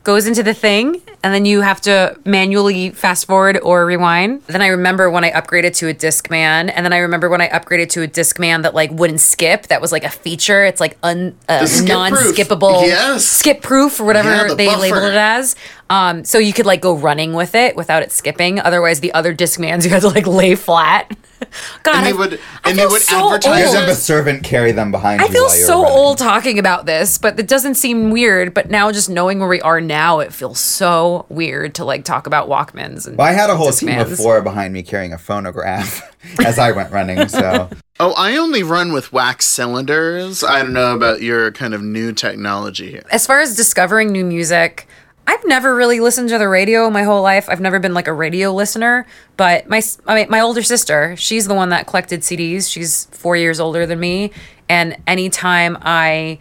goes 0.05 0.27
into 0.27 0.43
the 0.43 0.55
thing 0.55 1.03
and 1.25 1.33
then 1.33 1.45
you 1.45 1.61
have 1.61 1.81
to 1.83 2.17
manually 2.25 2.91
fast 2.91 3.27
forward 3.27 3.59
or 3.63 3.87
rewind. 3.87 4.43
Then 4.49 4.61
I 4.63 4.69
remember 4.69 5.09
when 5.11 5.25
I 5.25 5.31
upgraded 5.31 5.75
to 5.77 5.89
a 5.89 5.95
Discman 5.95 6.73
and 6.75 6.85
then 6.85 6.93
I 6.93 6.99
remember 6.99 7.29
when 7.29 7.41
I 7.41 7.49
upgraded 7.49 7.91
to 7.91 8.03
a 8.03 8.09
Discman 8.09 8.63
that 8.63 8.75
like 8.75 8.91
wouldn't 8.91 9.21
skip. 9.21 9.69
That 9.69 9.81
was 9.81 9.93
like 9.93 10.05
a 10.05 10.11
feature. 10.11 10.65
It's 10.65 10.81
like 10.81 10.99
un, 11.03 11.37
uh, 11.49 11.65
skip-proof. 11.67 11.89
non-skippable 11.89 12.83
Yes. 12.87 13.25
skip 13.25 13.63
proof 13.63 14.01
or 14.01 14.05
whatever 14.05 14.31
Yeah, 14.31 14.49
the 14.49 14.55
they 14.57 14.67
buffer. 14.67 14.79
labeled 14.81 15.05
it 15.05 15.15
as. 15.15 15.55
Um, 15.91 16.25
so 16.25 16.39
you 16.39 16.53
could 16.53 16.67
like 16.67 16.81
go 16.81 16.95
running 16.97 17.35
with 17.35 17.55
it 17.55 17.77
without 17.77 18.03
it 18.03 18.11
skipping. 18.13 18.59
Otherwise 18.59 19.01
the 19.01 19.13
other 19.15 19.33
disc 19.33 19.61
Discmans 19.61 19.85
you 19.85 19.91
had 19.91 20.03
to 20.03 20.09
like 20.09 20.27
lay 20.27 20.55
flat. 20.55 21.15
God, 21.83 21.97
And 21.97 22.07
they 22.07 22.11
I- 22.11 22.13
would- 22.15 22.41
I 22.65 22.71
and 22.71 22.79
they 22.79 22.83
feel 22.83 22.91
would 22.93 23.03
so 23.03 23.27
advertise 23.35 23.65
old. 23.67 23.75
to 23.75 23.81
have 23.81 23.89
a 23.89 23.95
servant 23.97 24.45
carry 24.45 24.71
them 24.73 24.91
behind 24.93 25.21
I 25.21 25.25
you 25.27 25.33
feel 25.33 25.43
while 25.45 25.55
you 25.57 25.63
were 25.63 25.67
so 25.67 25.83
running. 25.83 25.99
old 25.99 26.19
talking 26.19 26.59
about 26.61 26.87
this, 26.87 27.19
but 27.19 27.39
it 27.39 27.49
doesn't 27.49 27.75
seem 27.75 28.11
weird. 28.11 28.55
But 28.55 28.71
now, 28.71 28.93
just 28.93 29.11
knowing 29.11 29.41
where 29.41 29.49
we 29.49 29.61
are 29.61 29.81
now, 29.81 30.21
it 30.21 30.33
feels 30.33 30.61
so 30.61 31.12
weird 31.29 31.75
to 31.77 31.85
like 31.85 32.05
talk 32.05 32.27
about 32.27 32.49
Walkmans. 32.49 33.07
And 33.07 33.17
Well, 33.17 33.27
I 33.27 33.33
had 33.33 33.51
a 33.51 33.57
whole 33.57 33.71
team 33.73 33.99
of 33.99 34.17
four 34.17 34.41
behind 34.43 34.73
me 34.75 34.83
carrying 34.83 35.13
a 35.13 35.19
phonograph 35.19 36.03
as 36.45 36.59
I 36.59 36.73
went 36.73 36.91
running. 36.93 37.29
So 37.29 37.69
Oh, 38.01 38.15
I 38.17 38.37
only 38.37 38.63
run 38.63 38.93
with 38.93 39.13
wax 39.13 39.45
cylinders. 39.45 40.43
I 40.43 40.63
don't 40.63 40.73
know 40.73 40.95
about 40.95 41.23
your 41.23 41.53
kind 41.53 41.75
of 41.75 41.83
new 41.83 42.13
technology 42.13 42.91
here. 42.91 43.05
As 43.11 43.27
far 43.27 43.41
as 43.41 43.55
discovering 43.57 44.11
new 44.11 44.25
music, 44.25 44.89
I've 45.27 45.45
never 45.47 45.75
really 45.77 46.01
listened 46.01 46.29
to 46.31 46.39
the 46.39 46.49
radio 46.49 46.91
my 46.91 47.05
whole 47.05 47.23
life. 47.23 47.49
I've 47.49 47.61
never 47.61 47.79
been 47.79 47.95
like 47.95 48.09
a 48.09 48.13
radio 48.13 48.53
listener. 48.53 49.07
But 49.37 49.69
my 49.69 49.79
s- 49.79 49.99
I 50.07 50.17
mean, 50.17 50.27
my 50.31 50.41
older 50.41 50.63
sister, 50.65 51.15
she's 51.17 51.47
the 51.47 51.55
one 51.55 51.69
that 51.69 51.87
collected 51.87 52.21
CDs. 52.23 52.69
She's 52.69 53.05
four 53.13 53.37
years 53.37 53.61
older 53.61 53.87
than 53.87 54.01
me, 54.01 54.33
and 54.69 54.97
anytime 55.07 55.79
I 55.83 56.39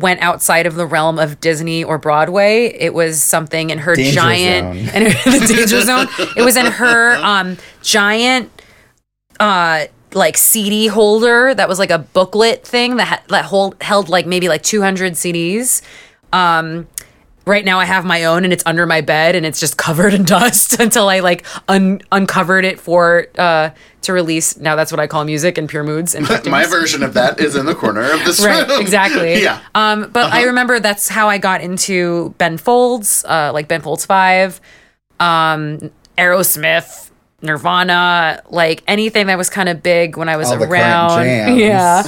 went 0.00 0.20
outside 0.20 0.66
of 0.66 0.74
the 0.74 0.86
realm 0.86 1.18
of 1.18 1.40
Disney 1.40 1.82
or 1.84 1.98
Broadway, 1.98 2.66
it 2.78 2.94
was 2.94 3.22
something 3.22 3.70
in 3.70 3.78
her 3.78 3.94
Danger 3.94 4.12
giant 4.12 4.76
zone. 4.76 4.90
and 4.94 5.06
the 5.06 5.54
danger 5.54 5.80
zone. 5.82 6.06
It 6.36 6.44
was 6.44 6.56
in 6.56 6.66
her 6.66 7.16
um 7.24 7.56
giant 7.82 8.50
uh 9.40 9.86
like 10.12 10.36
CD 10.36 10.86
holder 10.86 11.54
that 11.54 11.68
was 11.68 11.78
like 11.78 11.90
a 11.90 11.98
booklet 11.98 12.66
thing 12.66 12.96
that 12.96 13.06
ha- 13.06 13.22
that 13.28 13.44
hold 13.46 13.76
held 13.82 14.08
like 14.08 14.26
maybe 14.26 14.48
like 14.48 14.62
200 14.62 15.14
CDs. 15.14 15.82
Um 16.32 16.86
right 17.46 17.64
now 17.64 17.78
I 17.78 17.84
have 17.84 18.04
my 18.04 18.24
own 18.24 18.44
and 18.44 18.52
it's 18.52 18.64
under 18.66 18.86
my 18.86 19.00
bed 19.00 19.36
and 19.36 19.46
it's 19.46 19.60
just 19.60 19.76
covered 19.76 20.12
in 20.14 20.24
dust 20.36 20.80
until 20.80 21.08
I 21.08 21.20
like 21.20 21.46
un- 21.68 22.00
uncovered 22.12 22.64
it 22.64 22.80
for 22.80 23.26
uh 23.38 23.70
to 24.02 24.12
release. 24.12 24.56
Now 24.56 24.76
that's 24.76 24.92
what 24.92 25.00
I 25.00 25.06
call 25.06 25.24
music 25.24 25.56
and 25.58 25.68
pure 25.68 25.82
moods 25.84 26.14
and 26.14 26.28
My 26.46 26.64
version 26.66 27.02
of 27.02 27.14
that 27.14 27.40
is 27.40 27.56
in 27.56 27.66
the 27.66 27.74
corner 27.74 28.02
of 28.12 28.24
this 28.24 28.44
right 28.44 28.66
room. 28.68 28.80
exactly. 28.80 29.40
Yeah. 29.42 29.60
um 29.74 30.10
but 30.12 30.32
i 30.32 30.44
remember 30.44 30.80
that's 30.80 31.08
how 31.08 31.28
i 31.28 31.38
got 31.38 31.60
into 31.60 32.30
ben 32.38 32.56
folds 32.58 33.24
uh 33.24 33.50
like 33.52 33.68
ben 33.68 33.80
folds 33.82 34.04
5 34.06 34.60
um 35.20 35.90
aerosmith 36.18 37.10
nirvana 37.42 38.42
like 38.50 38.82
anything 38.88 39.26
that 39.28 39.38
was 39.38 39.50
kind 39.50 39.68
of 39.68 39.82
big 39.82 40.16
when 40.16 40.28
i 40.28 40.36
was 40.36 40.50
All 40.50 40.56
the 40.58 40.66
around. 40.66 41.56
yeah. 41.58 42.02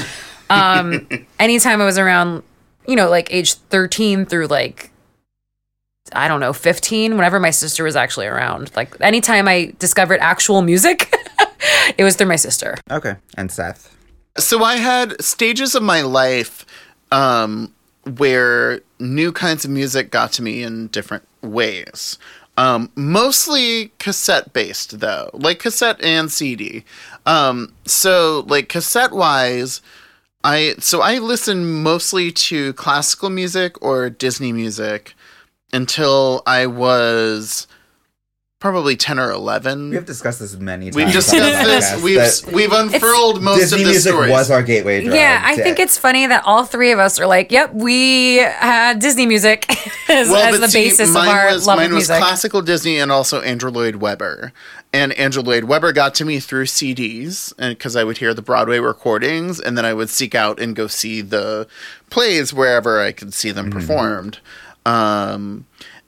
Um 0.50 1.06
anytime 1.38 1.80
i 1.80 1.84
was 1.84 1.98
around 1.98 2.42
you 2.86 2.96
know 2.96 3.08
like 3.10 3.32
age 3.32 3.54
13 3.54 4.24
through 4.26 4.46
like 4.46 4.90
I 6.12 6.28
don't 6.28 6.40
know, 6.40 6.52
15, 6.52 7.16
whenever 7.16 7.40
my 7.40 7.50
sister 7.50 7.84
was 7.84 7.96
actually 7.96 8.26
around. 8.26 8.70
Like 8.76 9.00
anytime 9.00 9.48
I 9.48 9.74
discovered 9.78 10.20
actual 10.20 10.62
music, 10.62 11.14
it 11.98 12.04
was 12.04 12.16
through 12.16 12.28
my 12.28 12.36
sister. 12.36 12.76
Okay. 12.90 13.16
And 13.36 13.50
Seth. 13.50 13.94
So 14.36 14.62
I 14.62 14.76
had 14.76 15.20
stages 15.22 15.74
of 15.74 15.82
my 15.82 16.02
life 16.02 16.64
um, 17.10 17.74
where 18.16 18.80
new 18.98 19.32
kinds 19.32 19.64
of 19.64 19.70
music 19.70 20.10
got 20.10 20.32
to 20.32 20.42
me 20.42 20.62
in 20.62 20.88
different 20.88 21.26
ways. 21.42 22.18
Um, 22.56 22.90
mostly 22.96 23.92
cassette 24.00 24.52
based 24.52 24.98
though, 24.98 25.30
like 25.32 25.60
cassette 25.60 26.02
and 26.02 26.30
CD. 26.30 26.84
Um, 27.24 27.72
so 27.84 28.44
like 28.48 28.68
cassette 28.68 29.12
wise, 29.12 29.80
I 30.42 30.74
so 30.78 31.00
I 31.00 31.18
listened 31.18 31.82
mostly 31.82 32.32
to 32.32 32.72
classical 32.72 33.30
music 33.30 33.80
or 33.80 34.10
Disney 34.10 34.52
music 34.52 35.14
until 35.72 36.42
I 36.46 36.66
was 36.66 37.66
probably 38.60 38.96
10 38.96 39.18
or 39.18 39.30
11. 39.30 39.90
We 39.90 39.96
have 39.96 40.04
discussed 40.04 40.40
this 40.40 40.56
many 40.56 40.86
times. 40.86 40.96
We've 40.96 41.12
discussed 41.12 41.64
this. 41.64 41.92
podcast 41.92 42.46
We've 42.46 42.54
we've 42.54 42.72
unfurled 42.72 43.42
most 43.42 43.60
Disney 43.60 43.82
of 43.82 43.86
the 43.86 43.90
music 43.92 44.12
stories. 44.12 44.30
was 44.30 44.50
our 44.50 44.62
gateway 44.62 45.02
drug. 45.04 45.14
Yeah, 45.14 45.40
I 45.44 45.56
to- 45.56 45.62
think 45.62 45.78
it's 45.78 45.96
funny 45.96 46.26
that 46.26 46.42
all 46.44 46.64
three 46.64 46.90
of 46.90 46.98
us 46.98 47.20
are 47.20 47.26
like, 47.26 47.52
"Yep, 47.52 47.74
we 47.74 48.36
had 48.36 48.98
Disney 48.98 49.26
music 49.26 49.70
as, 50.08 50.30
as 50.32 50.60
the 50.60 50.68
see, 50.68 50.84
basis 50.84 51.10
of 51.10 51.16
our 51.16 51.46
was, 51.46 51.66
love 51.66 51.78
mine 51.78 51.90
of 51.90 51.96
was 51.96 52.06
classical 52.06 52.62
Disney 52.62 52.98
and 52.98 53.12
also 53.12 53.40
Andrew 53.42 53.70
Lloyd 53.70 53.96
Webber. 53.96 54.52
And 54.90 55.12
Andrew 55.12 55.42
Lloyd 55.42 55.64
Webber 55.64 55.92
got 55.92 56.14
to 56.14 56.24
me 56.24 56.40
through 56.40 56.64
CDs, 56.64 57.52
and 57.58 57.76
because 57.76 57.94
I 57.94 58.04
would 58.04 58.18
hear 58.18 58.32
the 58.32 58.40
Broadway 58.40 58.78
recordings, 58.78 59.60
and 59.60 59.76
then 59.76 59.84
I 59.84 59.92
would 59.92 60.08
seek 60.08 60.34
out 60.34 60.58
and 60.58 60.74
go 60.74 60.86
see 60.86 61.20
the 61.20 61.68
plays 62.08 62.54
wherever 62.54 62.98
I 62.98 63.12
could 63.12 63.34
see 63.34 63.50
them 63.50 63.66
mm-hmm. 63.66 63.78
performed. 63.78 64.40
Um, 64.88 65.66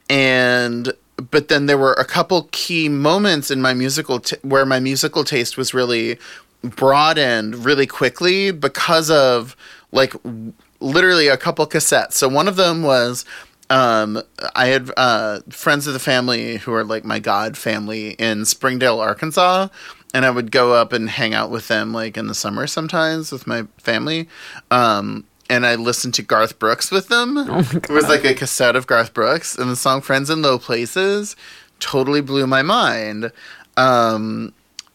and 0.09 0.91
but 1.29 1.49
then 1.49 1.67
there 1.67 1.77
were 1.77 1.93
a 1.93 2.05
couple 2.05 2.49
key 2.51 2.89
moments 2.89 3.51
in 3.51 3.61
my 3.61 3.75
musical 3.75 4.19
t- 4.19 4.37
where 4.41 4.65
my 4.65 4.79
musical 4.79 5.23
taste 5.23 5.55
was 5.55 5.71
really 5.73 6.17
broadened 6.63 7.63
really 7.63 7.85
quickly 7.85 8.49
because 8.49 9.11
of 9.11 9.55
like 9.91 10.13
w- 10.23 10.53
literally 10.79 11.27
a 11.27 11.37
couple 11.37 11.67
cassettes. 11.67 12.13
So 12.13 12.27
one 12.27 12.47
of 12.47 12.55
them 12.55 12.81
was 12.81 13.23
um, 13.69 14.21
I 14.55 14.67
had 14.67 14.91
uh, 14.97 15.41
friends 15.49 15.85
of 15.85 15.93
the 15.93 15.99
family 15.99 16.57
who 16.57 16.73
are 16.73 16.83
like 16.83 17.05
my 17.05 17.19
god 17.19 17.57
family 17.57 18.11
in 18.13 18.45
Springdale, 18.45 18.99
Arkansas, 18.99 19.67
and 20.13 20.25
I 20.25 20.31
would 20.31 20.51
go 20.51 20.73
up 20.73 20.91
and 20.91 21.07
hang 21.07 21.35
out 21.35 21.51
with 21.51 21.67
them 21.67 21.93
like 21.93 22.17
in 22.17 22.25
the 22.25 22.35
summer 22.35 22.65
sometimes 22.65 23.31
with 23.31 23.45
my 23.45 23.67
family. 23.77 24.27
Um, 24.71 25.25
and 25.51 25.65
I 25.65 25.75
listened 25.75 26.13
to 26.15 26.21
Garth 26.21 26.57
Brooks 26.59 26.91
with 26.91 27.09
them. 27.09 27.37
it 27.37 27.89
was 27.89 28.07
like 28.07 28.23
a 28.23 28.33
cassette 28.33 28.77
of 28.77 28.87
Garth 28.87 29.13
Brooks, 29.13 29.57
and 29.57 29.69
the 29.69 29.75
song 29.75 30.01
"Friends 30.01 30.29
in 30.29 30.41
Low 30.41 30.57
Places" 30.57 31.35
totally 31.79 32.21
blew 32.21 32.47
my 32.47 32.61
mind. 32.61 33.31
Um, 33.75 34.53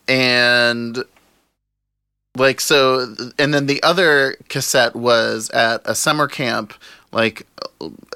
and 0.08 1.04
like 2.36 2.60
so 2.60 3.14
and 3.38 3.52
then 3.52 3.66
the 3.66 3.82
other 3.82 4.36
cassette 4.48 4.94
was 4.94 5.50
at 5.50 5.80
a 5.84 5.94
summer 5.94 6.28
camp 6.28 6.74
like 7.12 7.46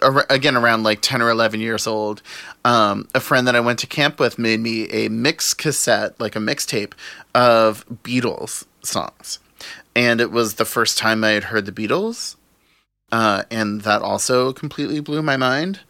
ar- 0.02 0.26
again 0.28 0.56
around 0.56 0.82
like 0.82 1.00
10 1.00 1.22
or 1.22 1.30
11 1.30 1.60
years 1.60 1.86
old 1.86 2.22
um, 2.64 3.08
a 3.14 3.20
friend 3.20 3.46
that 3.46 3.56
i 3.56 3.60
went 3.60 3.78
to 3.78 3.86
camp 3.86 4.20
with 4.20 4.38
made 4.38 4.60
me 4.60 4.88
a 4.90 5.08
mix 5.08 5.54
cassette 5.54 6.20
like 6.20 6.36
a 6.36 6.38
mixtape 6.38 6.92
of 7.34 7.86
beatles 8.04 8.66
songs 8.82 9.38
and 10.00 10.20
it 10.20 10.30
was 10.30 10.54
the 10.54 10.64
first 10.64 10.98
time 10.98 11.22
i 11.24 11.30
had 11.30 11.44
heard 11.44 11.66
the 11.66 11.72
beatles 11.72 12.36
uh, 13.12 13.42
and 13.50 13.80
that 13.80 14.02
also 14.02 14.52
completely 14.52 15.00
blew 15.00 15.20
my 15.20 15.36
mind 15.36 15.80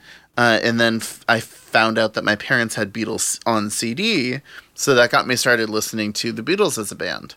uh, 0.40 0.59
and 0.62 0.81
then 0.81 0.97
f- 0.97 1.23
I 1.29 1.40
found 1.40 1.99
out 1.99 2.14
that 2.14 2.25
my 2.25 2.35
parents 2.35 2.75
had 2.75 2.95
Beatles 2.95 3.40
on 3.45 3.69
CD, 3.69 4.40
so 4.75 4.95
that 4.95 5.11
got 5.11 5.26
me 5.26 5.37
started 5.37 5.69
listening 5.69 6.14
to 6.14 6.33
the 6.33 6.43
Beatles 6.43 6.79
as 6.79 6.90
a 6.90 6.97
band. 6.97 7.35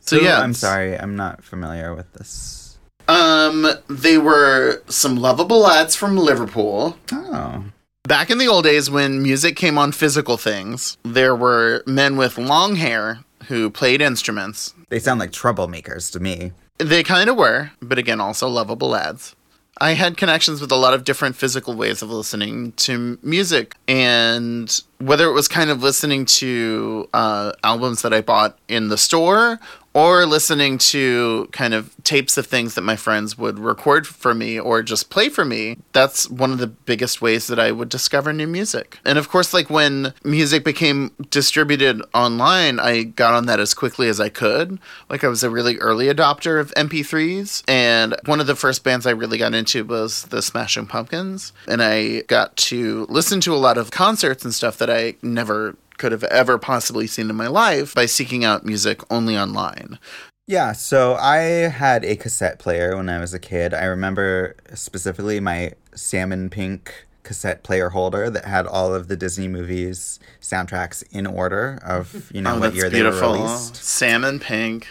So 0.00 0.16
yeah, 0.16 0.40
I'm 0.40 0.52
sorry, 0.52 0.98
I'm 0.98 1.14
not 1.14 1.44
familiar 1.44 1.94
with 1.94 2.12
this. 2.14 2.76
Um, 3.06 3.68
they 3.88 4.18
were 4.18 4.82
some 4.88 5.16
lovable 5.16 5.60
lads 5.60 5.94
from 5.94 6.16
Liverpool. 6.16 6.96
Oh. 7.12 7.64
Back 8.02 8.30
in 8.30 8.38
the 8.38 8.48
old 8.48 8.64
days 8.64 8.90
when 8.90 9.22
music 9.22 9.54
came 9.54 9.78
on 9.78 9.92
physical 9.92 10.36
things, 10.36 10.98
there 11.04 11.36
were 11.36 11.84
men 11.86 12.16
with 12.16 12.36
long 12.36 12.74
hair 12.76 13.20
who 13.48 13.70
played 13.70 14.00
instruments. 14.00 14.74
They 14.88 14.98
sound 14.98 15.20
like 15.20 15.30
troublemakers 15.32 16.10
to 16.12 16.20
me. 16.20 16.52
They 16.78 17.02
kind 17.02 17.30
of 17.30 17.36
were, 17.36 17.70
but 17.80 17.98
again, 17.98 18.20
also 18.20 18.48
lovable 18.48 18.88
lads. 18.88 19.36
I 19.80 19.94
had 19.94 20.16
connections 20.16 20.60
with 20.60 20.70
a 20.70 20.76
lot 20.76 20.94
of 20.94 21.02
different 21.02 21.34
physical 21.34 21.74
ways 21.74 22.00
of 22.00 22.10
listening 22.10 22.72
to 22.72 23.18
music, 23.22 23.74
and 23.88 24.80
whether 24.98 25.28
it 25.28 25.32
was 25.32 25.48
kind 25.48 25.68
of 25.68 25.82
listening 25.82 26.26
to 26.26 27.08
uh, 27.12 27.52
albums 27.64 28.02
that 28.02 28.14
I 28.14 28.20
bought 28.20 28.56
in 28.68 28.88
the 28.88 28.98
store 28.98 29.58
or 29.94 30.26
listening 30.26 30.76
to 30.76 31.48
kind 31.52 31.72
of 31.72 31.94
tapes 32.02 32.36
of 32.36 32.46
things 32.46 32.74
that 32.74 32.82
my 32.82 32.96
friends 32.96 33.38
would 33.38 33.58
record 33.60 34.06
for 34.06 34.34
me 34.34 34.58
or 34.58 34.82
just 34.82 35.08
play 35.08 35.28
for 35.28 35.44
me, 35.44 35.78
that's 35.92 36.28
one 36.28 36.50
of 36.50 36.58
the 36.58 36.66
biggest 36.66 37.22
ways 37.22 37.46
that 37.46 37.60
I 37.60 37.70
would 37.70 37.88
discover 37.88 38.32
new 38.32 38.48
music. 38.48 38.98
And 39.04 39.18
of 39.18 39.28
course, 39.28 39.54
like 39.54 39.70
when 39.70 40.12
music 40.24 40.64
became 40.64 41.12
distributed 41.30 42.02
online, 42.12 42.80
I 42.80 43.04
got 43.04 43.34
on 43.34 43.46
that 43.46 43.60
as 43.60 43.72
quickly 43.72 44.08
as 44.08 44.20
I 44.20 44.28
could. 44.28 44.80
Like 45.08 45.22
I 45.22 45.28
was 45.28 45.44
a 45.44 45.50
really 45.50 45.78
early 45.78 46.06
adopter 46.06 46.60
of 46.60 46.74
MP3s, 46.74 47.62
and 47.68 48.16
one 48.26 48.40
of 48.40 48.48
the 48.48 48.56
first 48.56 48.82
bands 48.82 49.06
I 49.06 49.12
really 49.12 49.38
got 49.38 49.54
into 49.54 49.84
was 49.84 50.24
the 50.24 50.42
Smashing 50.42 50.86
Pumpkins, 50.86 51.52
and 51.68 51.80
I 51.82 52.22
got 52.22 52.56
to 52.56 53.06
listen 53.08 53.40
to 53.42 53.54
a 53.54 53.56
lot 53.56 53.78
of 53.78 53.92
concerts 53.92 54.44
and 54.44 54.52
stuff 54.52 54.78
that 54.78 54.90
I 54.90 55.14
never 55.22 55.76
could 55.98 56.12
have 56.12 56.24
ever 56.24 56.58
possibly 56.58 57.06
seen 57.06 57.30
in 57.30 57.36
my 57.36 57.46
life 57.46 57.94
by 57.94 58.06
seeking 58.06 58.44
out 58.44 58.64
music 58.64 59.00
only 59.10 59.36
online. 59.36 59.98
Yeah, 60.46 60.72
so 60.72 61.14
I 61.14 61.36
had 61.36 62.04
a 62.04 62.16
cassette 62.16 62.58
player 62.58 62.96
when 62.96 63.08
I 63.08 63.18
was 63.18 63.32
a 63.32 63.38
kid. 63.38 63.72
I 63.72 63.84
remember 63.84 64.56
specifically 64.74 65.40
my 65.40 65.72
salmon 65.94 66.50
pink 66.50 67.06
cassette 67.22 67.62
player 67.62 67.88
holder 67.88 68.28
that 68.28 68.44
had 68.44 68.66
all 68.66 68.94
of 68.94 69.08
the 69.08 69.16
Disney 69.16 69.48
movies 69.48 70.20
soundtracks 70.42 71.02
in 71.10 71.26
order 71.26 71.78
of, 71.82 72.30
you 72.32 72.42
know, 72.42 72.56
oh, 72.56 72.60
what 72.60 72.74
year 72.74 72.90
beautiful. 72.90 73.32
they 73.32 73.38
were 73.38 73.46
released. 73.46 73.76
Salmon 73.76 74.38
pink. 74.38 74.86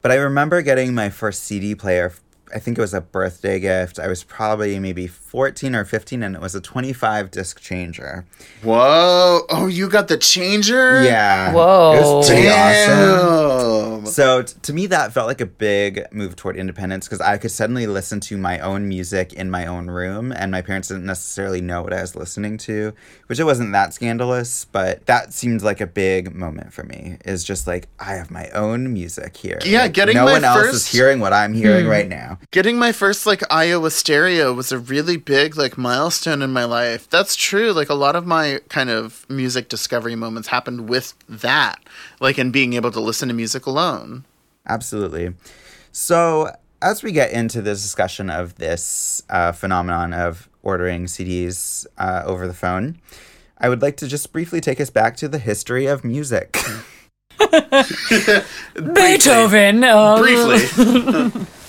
But 0.00 0.10
I 0.10 0.16
remember 0.16 0.62
getting 0.62 0.94
my 0.94 1.10
first 1.10 1.44
CD 1.44 1.74
player. 1.74 2.12
I 2.54 2.58
think 2.58 2.78
it 2.78 2.80
was 2.80 2.94
a 2.94 3.00
birthday 3.00 3.58
gift. 3.60 3.98
I 3.98 4.08
was 4.08 4.24
probably 4.24 4.78
maybe 4.78 5.06
14 5.06 5.74
or 5.74 5.84
15, 5.84 6.22
and 6.22 6.34
it 6.36 6.40
was 6.40 6.54
a 6.54 6.60
25 6.60 7.30
disc 7.30 7.60
changer. 7.60 8.24
Whoa! 8.62 9.40
Oh, 9.48 9.66
you 9.66 9.88
got 9.88 10.08
the 10.08 10.16
changer? 10.18 11.02
Yeah. 11.02 11.52
Whoa. 11.52 11.92
It 11.94 12.00
was 12.00 12.28
pretty 12.28 12.48
awesome. 12.48 14.04
Damn. 14.04 14.06
So 14.06 14.42
t- 14.42 14.54
to 14.62 14.72
me, 14.72 14.86
that 14.88 15.12
felt 15.12 15.26
like 15.28 15.40
a 15.40 15.46
big 15.46 16.06
move 16.12 16.36
toward 16.36 16.56
independence 16.56 17.06
because 17.06 17.20
I 17.20 17.38
could 17.38 17.50
suddenly 17.50 17.86
listen 17.86 18.20
to 18.20 18.36
my 18.36 18.58
own 18.58 18.88
music 18.88 19.32
in 19.32 19.50
my 19.50 19.66
own 19.66 19.88
room, 19.88 20.32
and 20.32 20.50
my 20.50 20.60
parents 20.62 20.88
didn't 20.88 21.06
necessarily 21.06 21.60
know 21.60 21.82
what 21.82 21.92
I 21.92 22.00
was 22.00 22.14
listening 22.16 22.58
to, 22.58 22.92
which 23.26 23.38
it 23.38 23.44
wasn't 23.44 23.72
that 23.72 23.94
scandalous, 23.94 24.64
but 24.66 25.06
that 25.06 25.32
seemed 25.32 25.62
like 25.62 25.80
a 25.80 25.86
big 25.86 26.34
moment 26.34 26.72
for 26.72 26.82
me. 26.84 27.16
Is 27.24 27.44
just 27.44 27.66
like 27.66 27.88
I 27.98 28.14
have 28.14 28.30
my 28.30 28.48
own 28.50 28.92
music 28.92 29.36
here. 29.36 29.58
Yeah, 29.64 29.82
Like, 29.82 29.92
getting 29.94 30.16
no 30.16 30.24
my 30.26 30.32
one 30.32 30.44
else 30.44 30.66
is 30.74 30.86
hearing 30.86 31.20
what 31.20 31.32
I'm 31.32 31.52
Hmm. 31.52 31.58
hearing 31.58 31.86
right 31.86 32.08
now. 32.08 32.38
Getting 32.50 32.78
my 32.78 32.92
first 32.92 33.24
like 33.24 33.40
Aiwa 33.40 33.90
stereo 33.90 34.52
was 34.52 34.72
a 34.72 34.78
really 34.78 35.16
big 35.16 35.56
like 35.56 35.78
milestone 35.78 36.42
in 36.42 36.52
my 36.52 36.64
life. 36.64 37.08
That's 37.08 37.34
true. 37.34 37.72
Like 37.72 37.88
a 37.88 37.94
lot 37.94 38.14
of 38.16 38.26
my 38.26 38.60
kind 38.68 38.90
of 38.90 39.24
music 39.30 39.68
discovery 39.68 40.16
moments 40.16 40.48
happened 40.48 40.88
with 40.88 41.14
that, 41.28 41.80
like 42.20 42.38
in 42.38 42.50
being 42.50 42.74
able 42.74 42.90
to 42.90 43.00
listen 43.00 43.28
to 43.28 43.34
music 43.34 43.64
alone. 43.64 44.24
Absolutely. 44.68 45.34
So, 45.92 46.54
as 46.80 47.02
we 47.02 47.12
get 47.12 47.30
into 47.32 47.62
the 47.62 47.70
discussion 47.72 48.28
of 48.28 48.56
this 48.56 49.22
uh, 49.30 49.52
phenomenon 49.52 50.12
of 50.12 50.48
ordering 50.62 51.04
CDs 51.06 51.86
uh, 51.98 52.22
over 52.26 52.46
the 52.46 52.54
phone, 52.54 52.98
I 53.58 53.68
would 53.68 53.82
like 53.82 53.96
to 53.98 54.08
just 54.08 54.32
briefly 54.32 54.60
take 54.60 54.80
us 54.80 54.90
back 54.90 55.16
to 55.18 55.28
the 55.28 55.38
history 55.38 55.86
of 55.86 56.04
music. 56.04 56.58
Beethoven. 58.74 59.84
uh, 59.84 60.18
Briefly. 60.18 61.46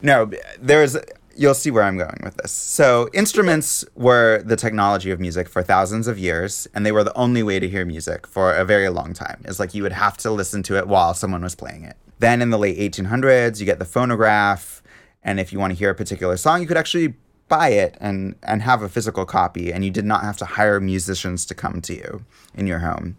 no, 0.00 0.30
there's. 0.60 0.96
You'll 1.36 1.54
see 1.54 1.70
where 1.70 1.84
I'm 1.84 1.96
going 1.96 2.18
with 2.24 2.36
this. 2.36 2.50
So, 2.50 3.08
instruments 3.12 3.84
were 3.94 4.42
the 4.44 4.56
technology 4.56 5.12
of 5.12 5.20
music 5.20 5.48
for 5.48 5.62
thousands 5.62 6.08
of 6.08 6.18
years, 6.18 6.66
and 6.74 6.84
they 6.84 6.90
were 6.90 7.04
the 7.04 7.16
only 7.16 7.44
way 7.44 7.60
to 7.60 7.68
hear 7.68 7.84
music 7.84 8.26
for 8.26 8.52
a 8.52 8.64
very 8.64 8.88
long 8.88 9.12
time. 9.12 9.42
It's 9.44 9.60
like 9.60 9.72
you 9.72 9.84
would 9.84 9.92
have 9.92 10.16
to 10.18 10.32
listen 10.32 10.64
to 10.64 10.76
it 10.76 10.88
while 10.88 11.14
someone 11.14 11.42
was 11.42 11.54
playing 11.54 11.84
it. 11.84 11.96
Then, 12.18 12.42
in 12.42 12.50
the 12.50 12.58
late 12.58 12.76
1800s, 12.78 13.60
you 13.60 13.66
get 13.66 13.78
the 13.78 13.84
phonograph, 13.84 14.82
and 15.22 15.38
if 15.38 15.52
you 15.52 15.60
want 15.60 15.72
to 15.72 15.78
hear 15.78 15.90
a 15.90 15.94
particular 15.94 16.36
song, 16.36 16.60
you 16.60 16.66
could 16.66 16.76
actually 16.76 17.14
buy 17.48 17.68
it 17.68 17.96
and 18.00 18.34
and 18.42 18.62
have 18.62 18.82
a 18.82 18.88
physical 18.88 19.24
copy, 19.24 19.72
and 19.72 19.84
you 19.84 19.92
did 19.92 20.04
not 20.04 20.22
have 20.22 20.36
to 20.38 20.44
hire 20.44 20.80
musicians 20.80 21.46
to 21.46 21.54
come 21.54 21.80
to 21.82 21.94
you 21.94 22.24
in 22.54 22.66
your 22.66 22.80
home. 22.80 23.16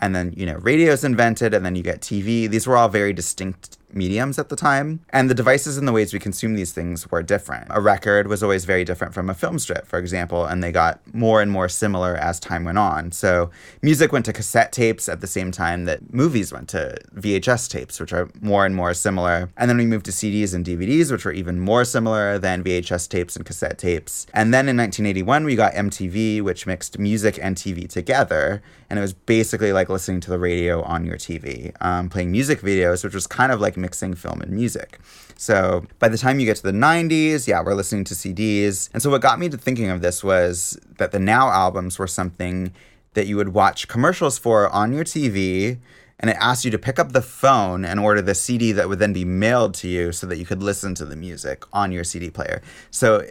And 0.00 0.14
then, 0.14 0.32
you 0.36 0.46
know, 0.46 0.54
radio's 0.58 1.02
invented, 1.02 1.54
and 1.54 1.66
then 1.66 1.74
you 1.74 1.82
get 1.82 2.00
TV. 2.00 2.48
These 2.48 2.68
were 2.68 2.76
all 2.76 2.88
very 2.88 3.12
distinct 3.12 3.78
mediums 3.92 4.38
at 4.38 4.48
the 4.48 4.56
time. 4.56 5.00
And 5.10 5.30
the 5.30 5.34
devices 5.34 5.78
and 5.78 5.86
the 5.86 5.92
ways 5.92 6.12
we 6.12 6.18
consume 6.18 6.54
these 6.54 6.72
things 6.72 7.10
were 7.10 7.22
different. 7.22 7.66
A 7.70 7.80
record 7.80 8.28
was 8.28 8.42
always 8.42 8.64
very 8.64 8.84
different 8.84 9.14
from 9.14 9.30
a 9.30 9.34
film 9.34 9.58
strip, 9.58 9.86
for 9.86 9.98
example, 9.98 10.44
and 10.44 10.62
they 10.62 10.72
got 10.72 11.00
more 11.14 11.40
and 11.40 11.50
more 11.50 11.68
similar 11.68 12.16
as 12.16 12.38
time 12.40 12.64
went 12.64 12.78
on. 12.78 13.12
So 13.12 13.50
music 13.82 14.12
went 14.12 14.24
to 14.26 14.32
cassette 14.32 14.72
tapes 14.72 15.08
at 15.08 15.20
the 15.20 15.26
same 15.26 15.50
time 15.50 15.84
that 15.86 16.12
movies 16.12 16.52
went 16.52 16.68
to 16.70 16.98
VHS 17.14 17.70
tapes, 17.70 18.00
which 18.00 18.12
are 18.12 18.28
more 18.40 18.66
and 18.66 18.74
more 18.74 18.94
similar. 18.94 19.50
And 19.56 19.70
then 19.70 19.78
we 19.78 19.86
moved 19.86 20.06
to 20.06 20.12
CDs 20.12 20.54
and 20.54 20.64
DVDs, 20.64 21.10
which 21.10 21.24
were 21.24 21.32
even 21.32 21.60
more 21.60 21.84
similar 21.84 22.38
than 22.38 22.62
VHS 22.62 23.08
tapes 23.08 23.36
and 23.36 23.44
cassette 23.44 23.78
tapes. 23.78 24.26
And 24.34 24.52
then 24.52 24.68
in 24.68 24.76
1981, 24.76 25.44
we 25.44 25.56
got 25.56 25.72
MTV, 25.72 26.42
which 26.42 26.66
mixed 26.66 26.98
music 26.98 27.38
and 27.40 27.56
TV 27.56 27.88
together. 27.88 28.62
And 28.90 28.98
it 28.98 29.02
was 29.02 29.12
basically 29.12 29.72
like 29.72 29.88
listening 29.88 30.20
to 30.20 30.30
the 30.30 30.38
radio 30.38 30.82
on 30.82 31.04
your 31.04 31.16
TV, 31.16 31.72
um, 31.80 32.08
playing 32.08 32.32
music 32.32 32.60
videos, 32.60 33.04
which 33.04 33.14
was 33.14 33.26
kind 33.26 33.52
of 33.52 33.60
like 33.60 33.76
mixing 33.78 34.14
film 34.14 34.40
and 34.40 34.50
music. 34.50 34.98
So 35.36 35.84
by 35.98 36.08
the 36.08 36.18
time 36.18 36.40
you 36.40 36.46
get 36.46 36.56
to 36.56 36.62
the 36.62 36.72
90s, 36.72 37.46
yeah, 37.46 37.62
we're 37.62 37.74
listening 37.74 38.04
to 38.04 38.14
CDs. 38.14 38.90
And 38.92 39.02
so 39.02 39.10
what 39.10 39.22
got 39.22 39.38
me 39.38 39.48
to 39.48 39.56
thinking 39.56 39.90
of 39.90 40.00
this 40.00 40.24
was 40.24 40.78
that 40.98 41.12
the 41.12 41.18
Now 41.18 41.48
albums 41.48 41.98
were 41.98 42.06
something 42.06 42.72
that 43.14 43.26
you 43.26 43.36
would 43.36 43.50
watch 43.50 43.88
commercials 43.88 44.38
for 44.38 44.68
on 44.70 44.92
your 44.92 45.04
TV. 45.04 45.78
And 46.20 46.30
it 46.30 46.36
asked 46.40 46.64
you 46.64 46.70
to 46.72 46.78
pick 46.78 46.98
up 46.98 47.12
the 47.12 47.22
phone 47.22 47.84
and 47.84 48.00
order 48.00 48.20
the 48.20 48.34
CD 48.34 48.72
that 48.72 48.88
would 48.88 48.98
then 48.98 49.12
be 49.12 49.24
mailed 49.24 49.74
to 49.74 49.88
you 49.88 50.10
so 50.10 50.26
that 50.26 50.36
you 50.36 50.44
could 50.44 50.62
listen 50.62 50.94
to 50.96 51.04
the 51.04 51.14
music 51.14 51.64
on 51.72 51.92
your 51.92 52.02
CD 52.02 52.30
player. 52.30 52.60
So 52.90 53.24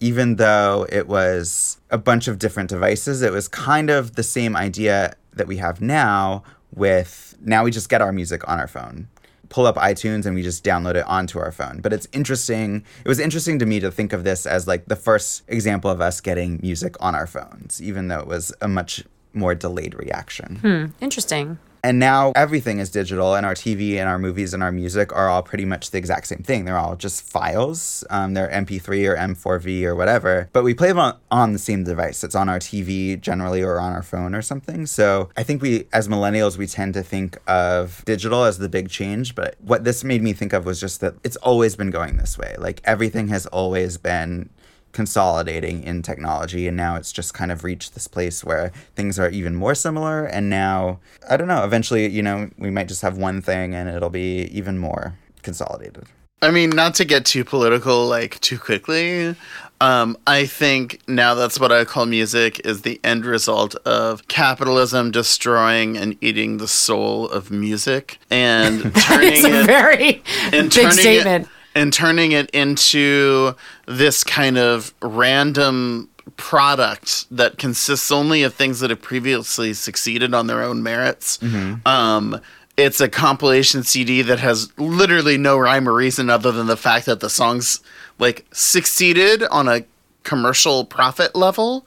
even 0.00 0.34
though 0.34 0.84
it 0.90 1.06
was 1.06 1.80
a 1.90 1.98
bunch 1.98 2.26
of 2.26 2.40
different 2.40 2.68
devices, 2.68 3.22
it 3.22 3.30
was 3.30 3.46
kind 3.46 3.88
of 3.88 4.16
the 4.16 4.24
same 4.24 4.56
idea 4.56 5.14
that 5.32 5.46
we 5.46 5.58
have 5.58 5.80
now 5.80 6.42
with 6.74 7.36
now 7.40 7.64
we 7.64 7.70
just 7.70 7.88
get 7.88 8.00
our 8.00 8.12
music 8.12 8.48
on 8.48 8.58
our 8.58 8.66
phone 8.66 9.08
pull 9.52 9.66
up 9.66 9.76
iTunes 9.76 10.24
and 10.24 10.34
we 10.34 10.42
just 10.42 10.64
download 10.64 10.94
it 10.94 11.06
onto 11.06 11.38
our 11.38 11.52
phone. 11.52 11.80
But 11.82 11.92
it's 11.92 12.08
interesting. 12.12 12.84
It 13.04 13.08
was 13.08 13.20
interesting 13.20 13.58
to 13.58 13.66
me 13.66 13.80
to 13.80 13.90
think 13.90 14.14
of 14.14 14.24
this 14.24 14.46
as 14.46 14.66
like 14.66 14.86
the 14.86 14.96
first 14.96 15.42
example 15.46 15.90
of 15.90 16.00
us 16.00 16.22
getting 16.22 16.58
music 16.62 16.96
on 17.00 17.14
our 17.14 17.26
phones, 17.26 17.80
even 17.82 18.08
though 18.08 18.20
it 18.20 18.26
was 18.26 18.54
a 18.62 18.68
much 18.68 19.04
more 19.34 19.54
delayed 19.54 19.94
reaction. 19.94 20.56
Hmm, 20.56 21.04
interesting. 21.04 21.58
And 21.84 21.98
now 21.98 22.32
everything 22.36 22.78
is 22.78 22.90
digital, 22.90 23.34
and 23.34 23.44
our 23.44 23.54
TV 23.54 23.96
and 23.96 24.08
our 24.08 24.18
movies 24.18 24.54
and 24.54 24.62
our 24.62 24.70
music 24.70 25.12
are 25.12 25.28
all 25.28 25.42
pretty 25.42 25.64
much 25.64 25.90
the 25.90 25.98
exact 25.98 26.28
same 26.28 26.42
thing. 26.44 26.64
They're 26.64 26.78
all 26.78 26.94
just 26.94 27.22
files. 27.22 28.04
Um, 28.08 28.34
they're 28.34 28.48
MP3 28.48 29.08
or 29.08 29.16
M4V 29.16 29.82
or 29.84 29.96
whatever, 29.96 30.48
but 30.52 30.62
we 30.62 30.74
play 30.74 30.88
them 30.88 31.00
on, 31.00 31.16
on 31.32 31.52
the 31.52 31.58
same 31.58 31.82
device. 31.82 32.22
It's 32.22 32.36
on 32.36 32.48
our 32.48 32.60
TV 32.60 33.20
generally 33.20 33.62
or 33.62 33.80
on 33.80 33.92
our 33.92 34.02
phone 34.02 34.32
or 34.32 34.42
something. 34.42 34.86
So 34.86 35.30
I 35.36 35.42
think 35.42 35.60
we, 35.60 35.88
as 35.92 36.06
millennials, 36.06 36.56
we 36.56 36.68
tend 36.68 36.94
to 36.94 37.02
think 37.02 37.36
of 37.48 38.04
digital 38.04 38.44
as 38.44 38.58
the 38.58 38.68
big 38.68 38.88
change. 38.88 39.34
But 39.34 39.56
what 39.60 39.82
this 39.82 40.04
made 40.04 40.22
me 40.22 40.32
think 40.34 40.52
of 40.52 40.64
was 40.64 40.80
just 40.80 41.00
that 41.00 41.14
it's 41.24 41.36
always 41.36 41.74
been 41.74 41.90
going 41.90 42.16
this 42.16 42.38
way. 42.38 42.54
Like 42.58 42.80
everything 42.84 43.26
has 43.28 43.46
always 43.46 43.98
been 43.98 44.50
consolidating 44.92 45.82
in 45.82 46.02
technology 46.02 46.68
and 46.68 46.76
now 46.76 46.96
it's 46.96 47.12
just 47.12 47.34
kind 47.34 47.50
of 47.50 47.64
reached 47.64 47.94
this 47.94 48.06
place 48.06 48.44
where 48.44 48.70
things 48.94 49.18
are 49.18 49.30
even 49.30 49.54
more 49.54 49.74
similar 49.74 50.24
and 50.26 50.48
now 50.50 50.98
i 51.30 51.36
don't 51.36 51.48
know 51.48 51.64
eventually 51.64 52.06
you 52.08 52.22
know 52.22 52.50
we 52.58 52.70
might 52.70 52.88
just 52.88 53.02
have 53.02 53.16
one 53.16 53.40
thing 53.40 53.74
and 53.74 53.88
it'll 53.88 54.10
be 54.10 54.42
even 54.52 54.78
more 54.78 55.14
consolidated 55.42 56.04
I 56.44 56.50
mean, 56.50 56.70
not 56.70 56.96
to 56.96 57.04
get 57.04 57.24
too 57.24 57.44
political, 57.44 58.04
like 58.08 58.40
too 58.40 58.58
quickly. 58.58 59.36
Um, 59.80 60.16
I 60.26 60.46
think 60.46 60.98
now 61.06 61.34
that's 61.34 61.60
what 61.60 61.70
I 61.70 61.84
call 61.84 62.04
music 62.04 62.60
is 62.66 62.82
the 62.82 63.00
end 63.04 63.24
result 63.24 63.76
of 63.86 64.26
capitalism 64.26 65.12
destroying 65.12 65.96
and 65.96 66.16
eating 66.20 66.58
the 66.58 66.66
soul 66.66 67.28
of 67.28 67.52
music 67.52 68.18
and 68.28 68.80
turning 68.96 69.32
It's 69.34 69.44
a 69.44 69.60
it 69.60 69.66
very 69.66 70.22
big 70.50 70.70
turning 70.72 70.90
statement. 70.90 71.44
it 71.46 71.50
and 71.74 71.92
turning 71.92 72.32
it 72.32 72.50
into 72.50 73.54
this 73.86 74.24
kind 74.24 74.58
of 74.58 74.92
random 75.02 76.08
product 76.36 77.26
that 77.30 77.58
consists 77.58 78.10
only 78.12 78.42
of 78.42 78.54
things 78.54 78.80
that 78.80 78.90
have 78.90 79.02
previously 79.02 79.72
succeeded 79.74 80.34
on 80.34 80.46
their 80.46 80.62
own 80.62 80.82
merits. 80.82 81.38
Um, 81.86 82.40
it's 82.76 83.00
a 83.00 83.08
compilation 83.08 83.82
CD 83.82 84.22
that 84.22 84.38
has 84.38 84.72
literally 84.78 85.36
no 85.36 85.58
rhyme 85.58 85.88
or 85.88 85.92
reason 85.92 86.30
other 86.30 86.52
than 86.52 86.66
the 86.68 86.76
fact 86.76 87.06
that 87.06 87.20
the 87.20 87.28
songs 87.28 87.80
like 88.18 88.46
succeeded 88.52 89.42
on 89.44 89.68
a 89.68 89.84
commercial 90.22 90.84
profit 90.84 91.34
level. 91.34 91.86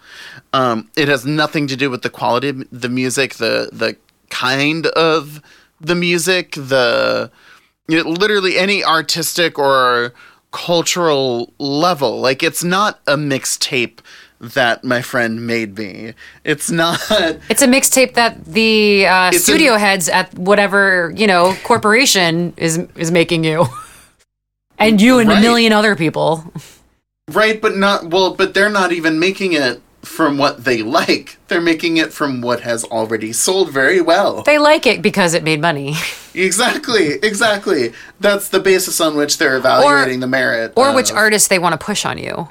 Um, 0.54 0.90
it 0.96 1.08
has 1.08 1.26
nothing 1.26 1.68
to 1.68 1.76
do 1.76 1.90
with 1.90 2.02
the 2.02 2.10
quality 2.10 2.50
of 2.50 2.68
the 2.72 2.90
music, 2.90 3.36
the 3.36 3.70
the 3.72 3.96
kind 4.30 4.88
of 4.88 5.42
the 5.80 5.96
music, 5.96 6.52
the 6.52 7.32
literally 7.88 8.58
any 8.58 8.84
artistic 8.84 9.58
or 9.60 10.14
cultural 10.52 11.54
level. 11.60 12.20
Like 12.20 12.42
it's 12.42 12.64
not 12.64 13.00
a 13.08 13.16
mixtape 13.18 14.00
that 14.40 14.84
my 14.84 15.02
friend 15.02 15.46
made 15.46 15.78
me. 15.78 16.14
It's 16.44 16.70
not 16.70 17.00
It's 17.50 17.62
a 17.62 17.68
mixtape 17.68 18.14
that 18.14 18.46
the 18.46 19.08
uh, 19.08 19.32
studio 19.32 19.74
an- 19.74 19.80
heads 19.80 20.10
at 20.10 20.34
whatever 20.38 21.14
you 21.16 21.28
know 21.28 21.56
corporation 21.64 22.54
is 22.58 22.78
is 22.96 23.12
making 23.12 23.44
you, 23.44 23.66
and 24.80 25.02
you 25.02 25.20
and 25.20 25.32
a 25.32 25.40
million 25.40 25.72
other 25.74 25.96
people. 25.96 26.44
right, 27.32 27.62
but 27.62 27.76
not 27.76 28.10
well, 28.10 28.34
but 28.34 28.54
they're 28.54 28.70
not 28.70 28.92
even 28.92 29.20
making 29.20 29.54
it 29.54 29.82
from 30.06 30.38
what 30.38 30.64
they 30.64 30.82
like. 30.84 31.38
They're 31.48 31.62
making 31.62 31.98
it 31.98 32.14
from 32.14 32.42
what 32.42 32.62
has 32.62 32.84
already 32.86 33.34
sold 33.34 33.72
very 33.72 34.02
well. 34.02 34.44
They 34.44 34.58
like 34.58 34.86
it 34.86 35.02
because 35.02 35.34
it 35.34 35.44
made 35.44 35.60
money, 35.62 35.96
Exactly, 36.34 37.14
exactly. 37.24 37.94
That's 38.20 38.50
the 38.50 38.60
basis 38.60 39.00
on 39.00 39.16
which 39.16 39.38
they're 39.38 39.56
evaluating 39.58 40.20
the 40.20 40.28
merit. 40.28 40.74
or 40.76 40.90
of 40.90 40.96
which 40.96 41.12
artists 41.12 41.48
they 41.48 41.60
want 41.60 41.80
to 41.80 41.84
push 41.86 42.06
on 42.06 42.18
you. 42.18 42.50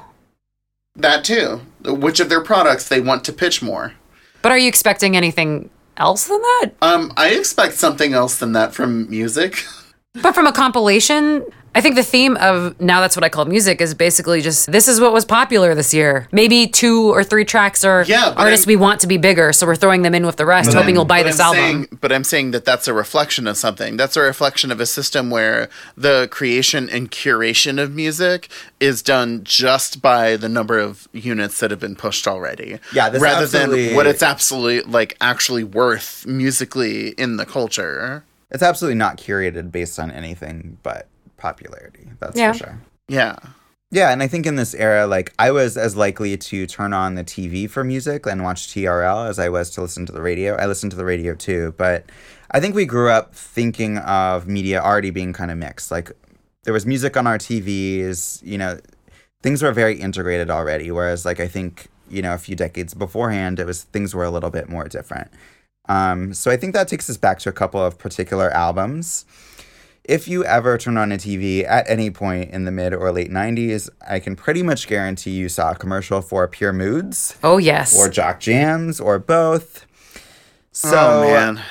that 0.95 1.23
too. 1.23 1.61
Which 1.83 2.19
of 2.19 2.29
their 2.29 2.41
products 2.41 2.89
they 2.89 2.99
want 3.01 3.23
to 3.25 3.33
pitch 3.33 3.61
more. 3.61 3.93
But 4.41 4.51
are 4.51 4.57
you 4.57 4.67
expecting 4.67 5.15
anything 5.15 5.69
else 5.97 6.27
than 6.27 6.41
that? 6.41 6.71
Um, 6.81 7.13
I 7.15 7.29
expect 7.29 7.75
something 7.75 8.13
else 8.13 8.37
than 8.37 8.53
that 8.53 8.73
from 8.73 9.09
music. 9.09 9.63
But 10.21 10.33
from 10.33 10.47
a 10.47 10.51
compilation, 10.53 11.45
I 11.77 11.81
think 11.81 11.95
the 11.95 12.03
theme 12.03 12.37
of 12.37 12.79
now 12.79 13.01
that's 13.01 13.17
what 13.17 13.25
I 13.25 13.27
call 13.29 13.43
music 13.43 13.81
is 13.81 13.93
basically 13.93 14.39
just 14.39 14.71
this 14.71 14.87
is 14.87 15.01
what 15.01 15.11
was 15.11 15.25
popular 15.25 15.75
this 15.75 15.93
year. 15.93 16.29
Maybe 16.31 16.67
two 16.67 17.13
or 17.13 17.21
three 17.21 17.43
tracks 17.43 17.83
are 17.83 18.05
Yeah, 18.07 18.33
artists 18.37 18.65
I'm- 18.65 18.71
we 18.71 18.75
want 18.77 19.01
to 19.01 19.07
be 19.07 19.17
bigger, 19.17 19.51
so 19.51 19.67
we're 19.67 19.75
throwing 19.75 20.01
them 20.03 20.15
in 20.15 20.25
with 20.25 20.37
the 20.37 20.45
rest, 20.45 20.69
hoping 20.69 20.85
I'm- 20.85 20.95
you'll 20.95 21.03
buy 21.03 21.21
this 21.23 21.37
I'm 21.37 21.47
album. 21.47 21.61
Saying, 21.61 21.87
but 21.99 22.13
I'm 22.13 22.23
saying 22.23 22.51
that 22.51 22.63
that's 22.63 22.87
a 22.87 22.93
reflection 22.93 23.45
of 23.45 23.57
something. 23.57 23.97
That's 23.97 24.15
a 24.15 24.21
reflection 24.21 24.71
of 24.71 24.79
a 24.79 24.85
system 24.85 25.29
where 25.29 25.67
the 25.97 26.29
creation 26.31 26.87
and 26.89 27.11
curation 27.11 27.77
of 27.77 27.93
music 27.93 28.47
is 28.79 29.01
done 29.01 29.41
just 29.43 30.01
by 30.01 30.37
the 30.37 30.47
number 30.47 30.79
of 30.79 31.09
units 31.11 31.59
that 31.59 31.71
have 31.71 31.81
been 31.81 31.97
pushed 31.97 32.25
already. 32.25 32.79
Yeah, 32.93 33.09
this 33.09 33.21
rather 33.21 33.43
absolutely- 33.43 33.87
than 33.87 33.95
what 33.97 34.07
it's 34.07 34.23
absolutely 34.23 34.89
like 34.89 35.17
actually 35.19 35.65
worth 35.65 36.25
musically 36.25 37.09
in 37.17 37.35
the 37.35 37.45
culture. 37.45 38.23
It's 38.55 38.63
absolutely 38.63 38.95
not 38.97 39.17
curated 39.17 39.71
based 39.71 39.99
on 39.99 40.09
anything 40.09 40.77
but 40.81 41.07
popularity 41.37 42.09
that's 42.19 42.35
Yeah. 42.37 42.51
for 42.53 42.57
sure 42.57 42.81
Yeah. 43.07 43.35
Yeah, 43.91 44.09
and 44.11 44.23
I 44.23 44.27
think 44.27 44.45
in 44.47 44.55
this 44.55 44.73
era, 44.73 45.05
like 45.05 45.31
I 45.37 45.51
was 45.51 45.77
as 45.77 45.95
likely 45.95 46.35
to 46.35 46.65
turn 46.65 46.91
on 46.91 47.13
the 47.15 47.23
TV 47.23 47.69
for 47.69 47.83
music 47.83 48.25
and 48.25 48.43
watch 48.43 48.67
TRL 48.73 49.29
as 49.29 49.37
I 49.37 49.47
was 49.47 49.69
to 49.71 49.81
listen 49.81 50.05
to 50.07 50.11
the 50.11 50.23
radio. 50.23 50.55
I 50.55 50.65
listened 50.65 50.91
to 50.91 50.97
the 50.97 51.05
radio 51.05 51.35
too, 51.35 51.73
but 51.77 52.03
I 52.51 52.59
think 52.59 52.73
we 52.75 52.85
grew 52.85 53.09
up 53.11 53.35
thinking 53.35 53.99
of 53.99 54.47
media 54.47 54.81
already 54.81 55.11
being 55.11 55.33
kind 55.33 55.51
of 55.51 55.57
mixed. 55.57 55.91
Like 55.91 56.11
there 56.63 56.73
was 56.73 56.85
music 56.85 57.15
on 57.15 57.27
our 57.27 57.37
TVs, 57.37 58.41
you 58.43 58.57
know, 58.57 58.79
things 59.43 59.61
were 59.61 59.71
very 59.71 59.97
integrated 59.99 60.49
already. 60.49 60.89
Whereas, 60.91 61.23
like 61.23 61.39
I 61.39 61.47
think 61.47 61.87
you 62.09 62.21
know, 62.21 62.33
a 62.33 62.37
few 62.39 62.55
decades 62.55 62.93
beforehand, 62.95 63.59
it 63.59 63.65
was 63.65 63.83
things 63.83 64.13
were 64.15 64.23
a 64.25 64.31
little 64.31 64.49
bit 64.51 64.67
more 64.67 64.87
different. 64.87 65.29
Um, 65.87 66.33
so 66.33 66.49
I 66.51 66.57
think 66.57 66.73
that 66.73 66.87
takes 66.87 67.09
us 67.09 67.17
back 67.17 67.39
to 67.39 67.49
a 67.49 67.53
couple 67.53 67.81
of 67.81 67.97
particular 67.97 68.49
albums 68.51 69.25
if 70.07 70.27
you 70.27 70.45
ever 70.45 70.77
turned 70.77 70.97
on 70.97 71.11
a 71.11 71.17
TV 71.17 71.65
at 71.65 71.89
any 71.89 72.11
point 72.11 72.51
in 72.51 72.65
the 72.65 72.71
mid 72.71 72.93
or 72.93 73.11
late 73.11 73.31
90s, 73.31 73.89
I 74.07 74.19
can 74.19 74.35
pretty 74.35 74.63
much 74.63 74.87
guarantee 74.87 75.31
you 75.31 75.49
saw 75.49 75.71
a 75.71 75.75
commercial 75.75 76.21
for 76.21 76.47
Pure 76.47 76.73
Moods 76.73 77.37
oh 77.43 77.57
yes. 77.57 77.97
or 77.97 78.09
Jock 78.09 78.39
Jams 78.39 78.99
or 78.99 79.19
both. 79.19 79.85
So 80.71 80.89
oh 80.93 81.21
man. 81.23 81.61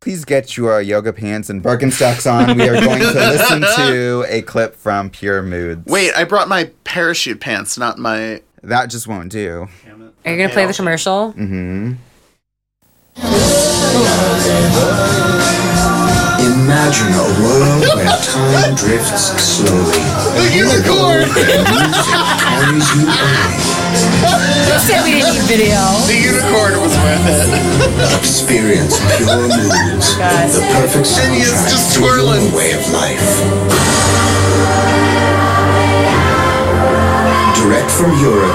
please 0.00 0.24
get 0.24 0.56
your 0.56 0.80
yoga 0.80 1.12
pants 1.12 1.48
and 1.48 1.62
Birkenstocks 1.62 2.30
on. 2.30 2.58
We 2.58 2.68
are 2.68 2.80
going 2.80 3.00
to 3.00 3.06
listen 3.06 3.60
to 3.76 4.24
a 4.28 4.42
clip 4.42 4.76
from 4.76 5.10
Pure 5.10 5.44
Moods. 5.44 5.86
Wait, 5.86 6.12
I 6.14 6.24
brought 6.24 6.48
my 6.48 6.70
parachute 6.84 7.40
pants, 7.40 7.78
not 7.78 7.98
my. 7.98 8.42
That 8.62 8.86
just 8.86 9.06
won't 9.06 9.30
do. 9.30 9.68
Are 10.26 10.32
you 10.32 10.38
gonna 10.38 10.48
play 10.48 10.66
the 10.66 10.72
commercial? 10.72 11.34
Mm-hmm. 11.34 11.94
Imagine 16.44 17.14
a 17.14 17.26
world 17.38 17.82
where 17.94 18.10
time 18.26 18.74
drifts 18.74 19.30
slowly. 19.38 20.02
The 20.34 20.50
unicorn. 20.54 21.30
Where 21.30 21.62
music 21.62 22.18
carries 22.42 22.88
you 22.94 23.06
away. 23.06 23.54
You 24.66 24.78
said 24.82 25.00
we 25.04 25.12
didn't 25.22 25.34
need 25.34 25.46
video. 25.46 25.78
The 26.10 26.18
unicorn 26.18 26.74
was 26.82 26.94
worth 26.98 27.26
it. 27.30 28.18
Experience 28.18 28.98
pure 29.16 29.46
moods. 29.46 30.18
The 30.18 30.62
perfect 30.74 31.06
And 31.22 31.36
is 31.38 31.54
soundtrack 31.54 31.70
just 31.70 31.94
to 31.94 32.00
your 32.02 32.18
twirling. 32.18 32.50
way 32.52 32.72
of 32.74 32.82
life. 32.90 33.22
Direct 37.62 37.90
from 37.90 38.10
Europe, 38.20 38.52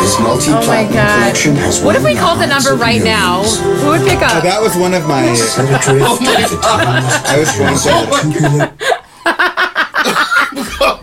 this 0.00 0.14
Oh 0.16 0.20
my 0.22 0.28
multi-platinum 0.28 0.94
god. 0.94 1.18
collection 1.20 1.56
has 1.56 1.80
What 1.82 1.96
if 1.96 2.04
we 2.04 2.14
called 2.14 2.40
the 2.40 2.46
number 2.46 2.74
right 2.74 3.02
now? 3.02 3.42
Who 3.42 3.88
would 3.90 4.06
pick 4.06 4.20
up? 4.22 4.36
Oh, 4.36 4.40
That 4.40 4.60
was 4.60 4.76
one 4.76 4.94
of 4.94 5.06
my. 5.06 5.24
Oh 6.00 6.16
at 6.38 6.48
the 6.50 6.56
times 6.60 7.04
I 7.26 7.38
was 7.38 7.50
going 7.56 7.76
to. 7.76 7.80
tubular 8.38 8.72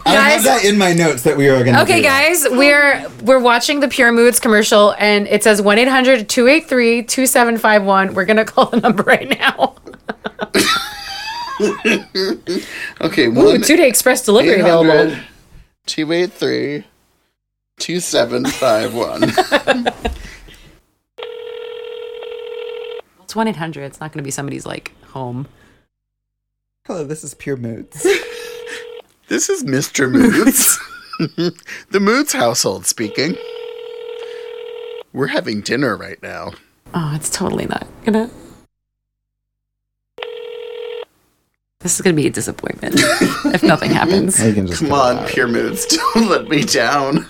I 0.06 0.30
have 0.32 0.44
that 0.44 0.64
in 0.66 0.78
my 0.78 0.94
notes 0.94 1.24
that 1.24 1.36
we 1.38 1.48
were 1.50 1.64
going 1.64 1.76
to. 1.76 1.82
Okay, 1.84 2.02
guys, 2.02 2.46
we're 2.50 3.06
we're 3.24 3.40
watching 3.40 3.80
the 3.82 3.88
Pure 3.88 4.12
Moods 4.14 4.40
commercial, 4.40 4.94
and 4.98 5.28
it 5.28 5.44
says 5.44 5.62
1-800-283-2751. 5.62 8.14
We're 8.14 8.26
gonna 8.26 8.46
call 8.46 8.66
the 8.68 8.80
number 8.80 9.04
right 9.04 9.30
now. 9.30 9.76
Okay, 13.02 13.28
Ooh, 13.28 13.58
two-day 13.60 13.88
express 13.88 14.24
delivery 14.26 14.60
available. 14.60 15.16
283 15.86 16.84
2751. 17.80 19.24
It's 23.24 23.34
1-800. 23.34 23.78
It's 23.78 24.00
not 24.00 24.12
gonna 24.12 24.24
be 24.24 24.32
somebody's 24.32 24.66
like 24.66 24.92
home. 25.06 25.48
Hello, 26.88 27.04
this 27.04 27.24
is 27.24 27.34
Pure 27.34 27.58
Moods. 27.58 28.06
This 29.28 29.50
is 29.50 29.64
Mr. 29.64 30.12
Moods. 30.12 30.78
the 31.90 32.00
Moods 32.00 32.32
household 32.32 32.86
speaking. 32.86 33.36
We're 35.14 35.26
having 35.26 35.62
dinner 35.62 35.98
right 35.98 36.22
now. 36.22 36.52
Oh, 36.94 37.12
it's 37.16 37.32
totally 37.32 37.66
not 37.66 37.88
gonna. 38.04 38.30
This 41.80 41.96
is 41.96 42.02
gonna 42.02 42.16
be 42.16 42.28
a 42.28 42.30
disappointment 42.30 42.96
if 43.00 43.64
nothing 43.64 43.90
happens. 43.90 44.40
You 44.46 44.54
can 44.54 44.68
just 44.68 44.82
Come 44.82 44.94
on. 44.94 45.26
Pure 45.26 45.48
Moods, 45.48 45.88
don't 45.88 46.30
let 46.30 46.48
me 46.48 46.62
down. 46.62 47.26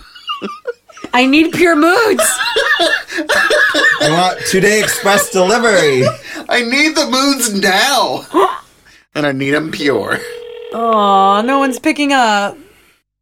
I 1.13 1.25
need 1.25 1.53
Pure 1.53 1.77
Moods. 1.77 2.23
I 4.01 4.09
want 4.11 4.39
two-day 4.47 4.81
express 4.83 5.29
delivery. 5.31 6.03
I 6.49 6.61
need 6.63 6.95
the 6.95 7.07
Moods 7.09 7.53
now. 7.61 8.25
and 9.15 9.25
I 9.25 9.31
need 9.31 9.51
them 9.51 9.71
pure. 9.71 10.19
Oh, 10.73 11.41
no 11.45 11.59
one's 11.59 11.79
picking 11.79 12.11
up. 12.11 12.57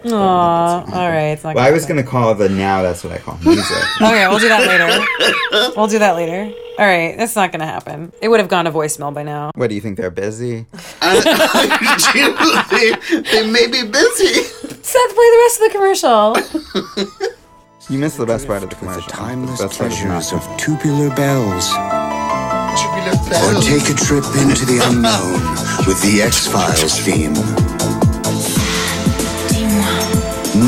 Oh, 0.05 0.11
all 0.13 0.83
right. 1.09 1.31
It's 1.31 1.43
not. 1.43 1.55
Well, 1.55 1.65
I 1.65 1.71
was 1.71 1.85
going 1.85 2.03
to 2.03 2.09
call 2.09 2.33
the 2.35 2.49
now. 2.49 2.81
That's 2.81 3.03
what 3.03 3.13
I 3.13 3.19
call 3.19 3.37
music. 3.39 3.77
Okay, 4.01 4.27
we'll 4.27 4.39
do 4.39 4.49
that 4.49 4.67
later. 4.67 5.73
we'll 5.77 5.87
do 5.87 5.99
that 5.99 6.15
later. 6.15 6.51
All 6.79 6.85
right, 6.87 7.15
that's 7.15 7.35
not 7.35 7.51
gonna 7.51 7.67
happen. 7.67 8.11
It 8.19 8.29
would 8.29 8.39
have 8.39 8.49
gone 8.49 8.65
to 8.65 8.71
voicemail 8.71 9.13
by 9.13 9.21
now. 9.21 9.51
what 9.55 9.69
do 9.69 9.75
you 9.75 9.81
think? 9.81 9.95
They're 9.97 10.09
busy. 10.09 10.65
I, 11.01 11.21
I. 11.23 12.67
They, 12.71 13.21
they 13.21 13.51
may 13.51 13.67
be 13.67 13.87
busy. 13.87 14.33
Seth, 14.43 15.13
play 15.13 15.29
the 15.29 15.37
rest 15.43 15.61
of 15.61 15.67
the 15.67 15.71
commercial. 15.71 16.35
You 17.89 17.99
missed 17.99 18.17
the 18.17 18.25
best 18.25 18.47
part 18.47 18.63
of 18.63 18.69
the 18.69 18.75
the 18.75 18.79
commercial. 18.79 19.03
timeless 19.03 19.59
That's 19.59 19.77
part 19.77 19.91
of 19.91 19.97
the 19.99 20.03
pleasures 20.05 20.33
of 20.33 20.57
tubular 20.57 21.13
bells. 21.15 21.69
Tubular 22.79 23.13
Or 23.45 23.61
take 23.61 23.89
a 23.89 23.93
trip 23.93 24.25
into 24.41 24.65
the 24.65 24.81
unknown 24.83 25.33
with 25.85 26.01
the 26.01 26.23
X-Files 26.23 26.99
theme. 27.01 27.33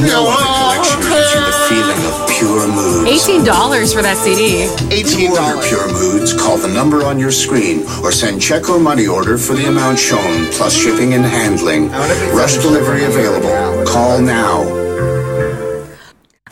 No 0.01 0.27
other 0.27 0.45
collection 0.60 0.99
gives 1.01 1.34
you 1.34 1.41
the 1.41 1.55
feeling 1.69 2.01
of 2.05 2.29
pure 2.29 2.67
moods. 2.67 3.10
Eighteen 3.10 3.43
dollars 3.43 3.93
for 3.93 4.01
that 4.01 4.17
CD. 4.17 4.67
$18. 4.89 5.67
Pure 5.67 5.88
Moods, 5.93 6.34
call 6.34 6.58
the 6.58 6.67
number 6.67 7.03
on 7.03 7.19
your 7.19 7.31
screen 7.31 7.84
or 8.03 8.12
send 8.12 8.41
check 8.41 8.69
or 8.69 8.79
money 8.79 9.08
order 9.08 9.38
for 9.38 9.53
the 9.53 9.65
amount 9.67 9.97
shown, 9.99 10.45
plus 10.51 10.75
shipping 10.75 11.13
and 11.13 11.23
handling. 11.23 11.89
wonder 11.91 12.13
if 12.13 12.21
it's 12.23 12.34
Rush 12.36 12.58
delivery 12.58 12.86
delivery 12.86 13.05
available. 13.05 13.86
Call 13.86 14.21
now. 14.21 14.63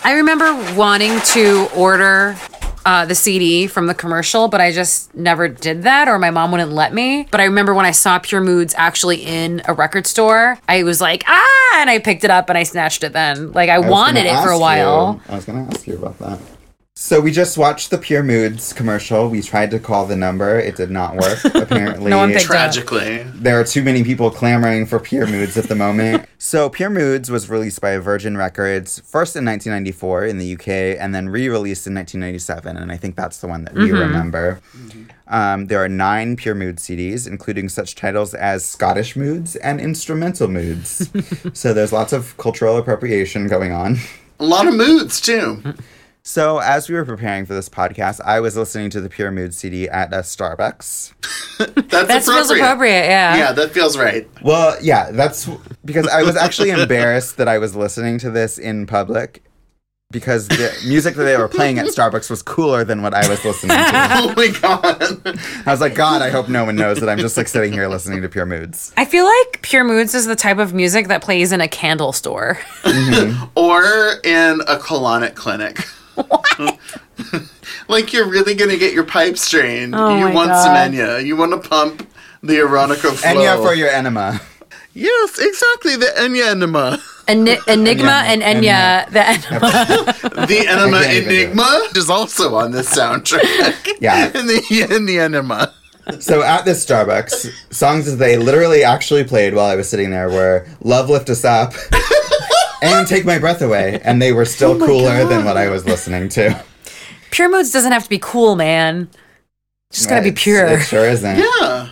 I 0.04 0.14
remember 0.14 0.54
wanting 0.76 1.20
to 1.34 1.68
order 1.76 2.36
uh, 2.86 3.06
the 3.06 3.16
CD 3.16 3.68
from 3.68 3.88
the 3.88 3.94
commercial, 3.94 4.48
but 4.48 4.60
I 4.62 4.72
just 4.72 5.14
never 5.16 5.48
did 5.48 5.84
that, 5.84 6.08
or 6.08 6.20
my 6.20 6.32
mom 6.32 6.52
wouldn't 6.52 6.72
let 6.72 6.94
me. 6.94 7.28
But 7.32 7.40
I 7.40 7.46
remember 7.46 7.74
when 7.74 7.86
I 7.86 7.92
saw 7.92 8.20
Pure 8.20 8.42
Moods 8.42 8.74
actually 8.78 9.24
in 9.24 9.62
a 9.66 9.74
record 9.74 10.06
store, 10.08 10.60
I 10.68 10.84
was 10.84 11.00
like, 11.02 11.24
ah, 11.28 11.80
and 11.82 11.90
I 11.90 12.00
picked 12.00 12.24
it 12.24 12.30
up 12.30 12.50
and 12.50 12.58
I 12.58 12.64
snatched 12.64 13.04
it 13.04 13.14
then. 13.14 13.52
Like 13.54 13.70
I, 13.70 13.76
I 13.76 13.90
wanted 13.90 14.26
it 14.26 14.42
for 14.44 14.50
a 14.50 14.60
while. 14.60 15.22
you- 15.28 15.32
I 15.34 15.36
was 15.36 15.46
going 15.46 15.66
to 15.66 15.74
ask 15.76 15.88
you 15.88 15.96
about 15.98 16.20
that. 16.20 16.40
So 16.96 17.20
we 17.20 17.32
just 17.32 17.58
watched 17.58 17.90
the 17.90 17.98
Pure 17.98 18.22
Moods 18.22 18.72
commercial. 18.72 19.28
We 19.28 19.42
tried 19.42 19.72
to 19.72 19.80
call 19.80 20.06
the 20.06 20.16
number. 20.16 20.60
It 20.60 20.76
did 20.76 20.92
not 20.92 21.16
work. 21.16 21.44
Apparently, 21.56 22.12
No 22.12 22.18
one 22.18 22.30
picked 22.30 22.42
up. 22.42 22.48
Tragically. 22.48 23.24
there 23.34 23.60
are 23.60 23.64
too 23.64 23.82
many 23.84 24.04
people 24.04 24.30
clamoring 24.30 24.86
for 24.86 25.00
Pure 25.00 25.26
Moods 25.26 25.58
at 25.58 25.64
the 25.66 25.74
moment. 25.76 26.28
so 26.38 26.70
Pure 26.70 26.92
Moods 26.92 27.32
was 27.32 27.50
released 27.50 27.82
by 27.82 27.98
Virgin 27.98 28.38
Records 28.38 29.00
first 29.00 29.36
in 29.36 29.44
1994 29.44 30.26
in 30.28 30.38
the 30.38 30.54
UK 30.54 30.68
and 31.02 31.16
then 31.16 31.30
re-released 31.30 31.88
in 31.88 31.96
1997, 31.96 32.78
and 32.78 32.92
I 32.92 32.98
think 32.98 33.16
that's 33.16 33.40
the 33.40 33.48
one 33.48 33.64
that 33.66 33.74
we 33.74 33.92
remember. 33.92 34.62
Um, 35.28 35.66
there 35.68 35.84
are 35.84 35.90
nine 35.90 36.36
Pure 36.36 36.56
Mood 36.56 36.76
CDs, 36.78 37.26
including 37.28 37.70
such 37.70 37.96
titles 37.96 38.36
as 38.36 38.64
Scottish 38.64 39.16
Moods 39.16 39.56
and 39.56 39.82
Instrumental 39.82 40.48
Moods. 40.48 41.10
so 41.54 41.74
there's 41.74 41.92
lots 41.92 42.14
of 42.14 42.38
cultural 42.38 42.78
appropriation 42.78 43.48
going 43.48 43.72
on. 43.72 43.98
A 44.40 44.46
lot 44.46 44.68
of 44.68 44.76
moods, 44.76 45.20
too. 45.20 45.64
So, 46.26 46.60
as 46.60 46.88
we 46.88 46.96
were 46.96 47.04
preparing 47.04 47.46
for 47.46 47.54
this 47.54 47.68
podcast, 47.68 48.22
I 48.22 48.40
was 48.40 48.56
listening 48.56 48.90
to 48.92 49.02
the 49.02 49.10
Pure 49.10 49.32
Mood 49.32 49.54
CD 49.54 49.90
at 49.90 50.14
a 50.14 50.20
Starbucks. 50.20 51.12
That's, 51.90 52.08
That 52.08 52.24
feels 52.24 52.50
appropriate, 52.50 53.08
yeah. 53.08 53.36
Yeah, 53.36 53.52
that 53.52 53.72
feels 53.72 53.98
right. 53.98 54.26
Well, 54.42 54.78
yeah, 54.82 55.12
that's 55.12 55.50
because 55.84 56.08
I 56.08 56.24
was 56.24 56.38
actually 56.38 56.70
embarrassed 56.72 57.38
that 57.38 57.48
I 57.50 57.58
was 57.58 57.76
listening 57.76 58.20
to 58.20 58.32
this 58.32 58.58
in 58.58 58.88
public 58.88 59.44
because 60.12 60.48
the 60.48 60.74
music 60.88 61.16
that 61.16 61.24
they 61.26 61.36
were 61.38 61.50
playing 61.50 61.78
at 61.80 61.88
Starbucks 61.88 62.30
was 62.30 62.42
cooler 62.42 62.86
than 62.86 63.02
what 63.02 63.14
I 63.14 63.28
was 63.28 63.44
listening 63.44 63.76
to. 63.76 63.84
Oh 64.16 64.34
my 64.36 64.48
god. 64.62 65.38
I 65.66 65.72
was 65.72 65.82
like, 65.82 65.96
God, 65.96 66.22
I 66.22 66.30
hope 66.30 66.48
no 66.48 66.64
one 66.64 66.76
knows 66.76 67.00
that 67.02 67.10
I'm 67.10 67.18
just 67.18 67.36
like 67.36 67.48
sitting 67.50 67.74
here 67.74 67.88
listening 67.88 68.22
to 68.22 68.30
Pure 68.30 68.46
Moods. 68.46 68.94
I 68.96 69.04
feel 69.06 69.26
like 69.26 69.62
Pure 69.62 69.84
Moods 69.86 70.16
is 70.16 70.26
the 70.26 70.36
type 70.36 70.58
of 70.60 70.74
music 70.74 71.08
that 71.10 71.22
plays 71.22 71.52
in 71.52 71.60
a 71.62 71.68
candle 71.68 72.14
store. 72.14 72.60
Mm-hmm. 72.84 73.46
or 73.56 73.84
in 74.24 74.62
a 74.62 74.78
colonic 74.78 75.36
clinic. 75.36 75.80
like 77.88 78.14
you're 78.14 78.28
really 78.28 78.54
gonna 78.56 78.78
get 78.78 78.94
your 78.94 79.04
pipe 79.04 79.38
strained. 79.38 79.96
Oh 79.96 80.18
you 80.18 80.26
want 80.34 80.50
God. 80.50 80.64
some 80.64 80.76
Enya. 80.76 81.26
You 81.26 81.36
want 81.36 81.52
to 81.62 81.70
pump 81.70 82.08
the 82.42 82.54
erotica 82.56 83.14
flow. 83.14 83.30
And 83.30 83.40
yeah, 83.40 83.58
for 83.58 83.74
your 83.74 83.90
enema. 83.90 84.40
yes, 84.94 85.40
exactly. 85.40 85.96
The 85.96 86.08
Enya 86.18 86.52
enema. 86.52 87.00
Eni- 87.28 87.66
Enigma 87.68 88.24
and 88.26 88.42
Enya. 88.42 89.06
Enya, 89.06 89.10
the 89.12 89.30
Enema. 89.30 90.46
The 90.48 90.68
enema 90.68 91.02
can't 91.02 91.14
even 91.14 91.30
do 91.30 91.36
it. 91.36 91.44
enigma 91.46 91.88
is 91.96 92.10
also 92.10 92.56
on 92.56 92.72
this 92.72 92.90
soundtrack. 92.94 93.98
Yeah. 94.02 94.26
and 94.34 94.50
the 94.50 94.88
and 94.90 95.08
the 95.08 95.20
enema. 95.20 95.74
So 96.20 96.44
at 96.44 96.66
this 96.66 96.86
Starbucks, 96.86 97.74
songs 97.74 98.06
that 98.08 98.18
they 98.18 98.36
literally 98.38 98.84
actually 98.84 99.24
played 99.24 99.54
while 99.54 99.68
I 99.68 99.78
was 99.78 99.88
sitting 99.88 100.10
there 100.10 100.28
were 100.30 100.68
Love 100.82 101.10
Lift 101.10 101.30
Us 101.30 101.46
Up 101.46 101.72
and 102.84 103.08
Take 103.08 103.26
My 103.26 103.40
Breath 103.40 103.62
Away. 103.62 104.00
And 104.04 104.22
they 104.22 104.32
were 104.34 104.46
still 104.46 104.72
oh 104.82 104.86
cooler 104.86 105.26
than 105.26 105.46
what 105.46 105.58
I 105.58 105.70
was 105.70 105.86
listening 105.86 106.30
to. 106.30 106.64
Pure 107.32 107.50
Moods 107.50 107.72
doesn't 107.72 107.92
have 107.92 108.04
to 108.04 108.10
be 108.10 108.20
cool, 108.20 108.56
man. 108.56 109.10
It's 109.90 110.00
just 110.00 110.10
gotta 110.10 110.24
be 110.24 110.32
pure. 110.32 110.66
It 110.66 110.82
sure 110.82 111.06
isn't. 111.08 111.38
Yeah. 111.38 111.90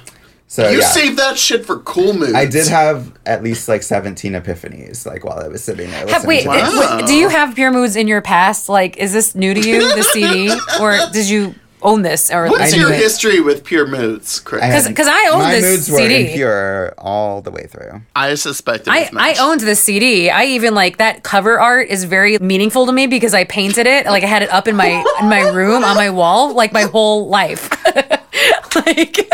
So 0.47 0.69
You 0.69 0.79
yeah. 0.81 0.87
save 0.87 1.15
that 1.15 1.37
shit 1.37 1.65
for 1.65 1.79
cool 1.79 2.13
moods. 2.13 2.33
I 2.33 2.45
did 2.45 2.67
have 2.67 3.13
at 3.25 3.41
least 3.41 3.69
like 3.69 3.83
17 3.83 4.33
epiphanies, 4.33 5.05
like 5.05 5.23
while 5.23 5.39
I 5.39 5.47
was 5.47 5.63
sitting 5.63 5.89
there. 5.89 6.07
Have, 6.09 6.25
wait, 6.25 6.43
to 6.43 6.49
this. 6.49 6.77
wait, 6.77 7.05
do 7.07 7.13
you 7.13 7.29
have 7.29 7.55
Pure 7.55 7.71
Moods 7.71 7.95
in 7.95 8.07
your 8.09 8.21
past? 8.21 8.67
Like, 8.67 8.97
is 8.97 9.13
this 9.13 9.33
new 9.33 9.53
to 9.53 9.59
you, 9.61 9.95
the 9.95 10.03
CD? 10.03 10.53
Or 10.81 10.97
did 11.13 11.29
you 11.29 11.55
own 11.83 12.01
this? 12.01 12.29
Or 12.31 12.45
What's 12.47 12.59
listen 12.61 12.79
your 12.79 12.91
it? 12.93 12.99
history 12.99 13.39
with 13.41 13.63
pure 13.63 13.87
moods, 13.87 14.39
Chris? 14.39 14.61
I 14.61 14.65
I, 14.65 14.69
had- 14.69 14.85
'Cause- 14.85 14.93
'cause 14.95 15.07
I 15.07 15.29
own 15.31 15.39
my 15.39 15.51
this 15.51 15.63
moods 15.63 15.89
were 15.91 15.97
CD. 15.97 16.29
impure 16.31 16.93
all 16.97 17.41
the 17.41 17.51
way 17.51 17.67
through. 17.67 18.01
suspected 18.35 18.89
I, 18.91 18.99
as 19.01 19.11
much. 19.11 19.37
I 19.37 19.41
owned 19.43 19.61
this 19.61 19.81
CD. 19.81 20.29
I 20.29 20.45
even 20.45 20.73
like 20.73 20.97
that 20.97 21.23
cover 21.23 21.59
art 21.59 21.87
is 21.89 22.03
very 22.05 22.37
meaningful 22.39 22.85
to 22.85 22.91
me 22.91 23.07
because 23.07 23.33
I 23.33 23.43
painted 23.45 23.87
it. 23.87 24.05
Like 24.05 24.23
I 24.23 24.27
had 24.27 24.43
it 24.43 24.51
up 24.51 24.67
in 24.67 24.75
my 24.75 25.03
in 25.19 25.29
my 25.29 25.41
room 25.49 25.83
on 25.83 25.95
my 25.95 26.09
wall 26.09 26.53
like 26.53 26.71
my 26.73 26.83
whole 26.83 27.27
life. 27.27 27.69
like 28.75 29.29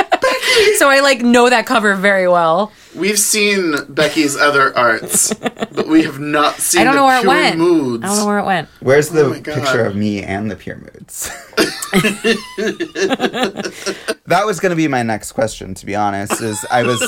so 0.77 0.89
I 0.89 0.99
like 1.01 1.21
know 1.21 1.49
that 1.49 1.65
cover 1.65 1.95
very 1.95 2.27
well. 2.27 2.71
We've 2.95 3.19
seen 3.19 3.75
Becky's 3.89 4.35
other 4.35 4.75
arts, 4.77 5.33
but 5.33 5.87
we 5.87 6.03
have 6.03 6.19
not 6.19 6.55
seen 6.55 6.81
I 6.81 6.83
don't 6.83 6.93
the 6.95 6.99
know 7.01 7.05
where 7.05 7.21
it 7.21 7.27
went. 7.27 7.57
moods. 7.57 8.03
I 8.03 8.07
don't 8.07 8.17
know 8.17 8.25
where 8.25 8.39
it 8.39 8.45
went. 8.45 8.69
Where's 8.79 9.09
the 9.09 9.25
Oh 9.25 9.33
picture 9.41 9.85
of 9.85 9.95
me 9.95 10.23
and 10.23 10.49
the 10.49 10.55
pure 10.55 10.77
moods? 10.77 11.29
that 14.25 14.43
was 14.45 14.59
going 14.59 14.71
to 14.71 14.75
be 14.75 14.87
my 14.87 15.03
next 15.03 15.33
question, 15.33 15.73
to 15.75 15.85
be 15.85 15.95
honest. 15.95 16.41
Is 16.41 16.65
I 16.71 16.83
was 16.83 17.01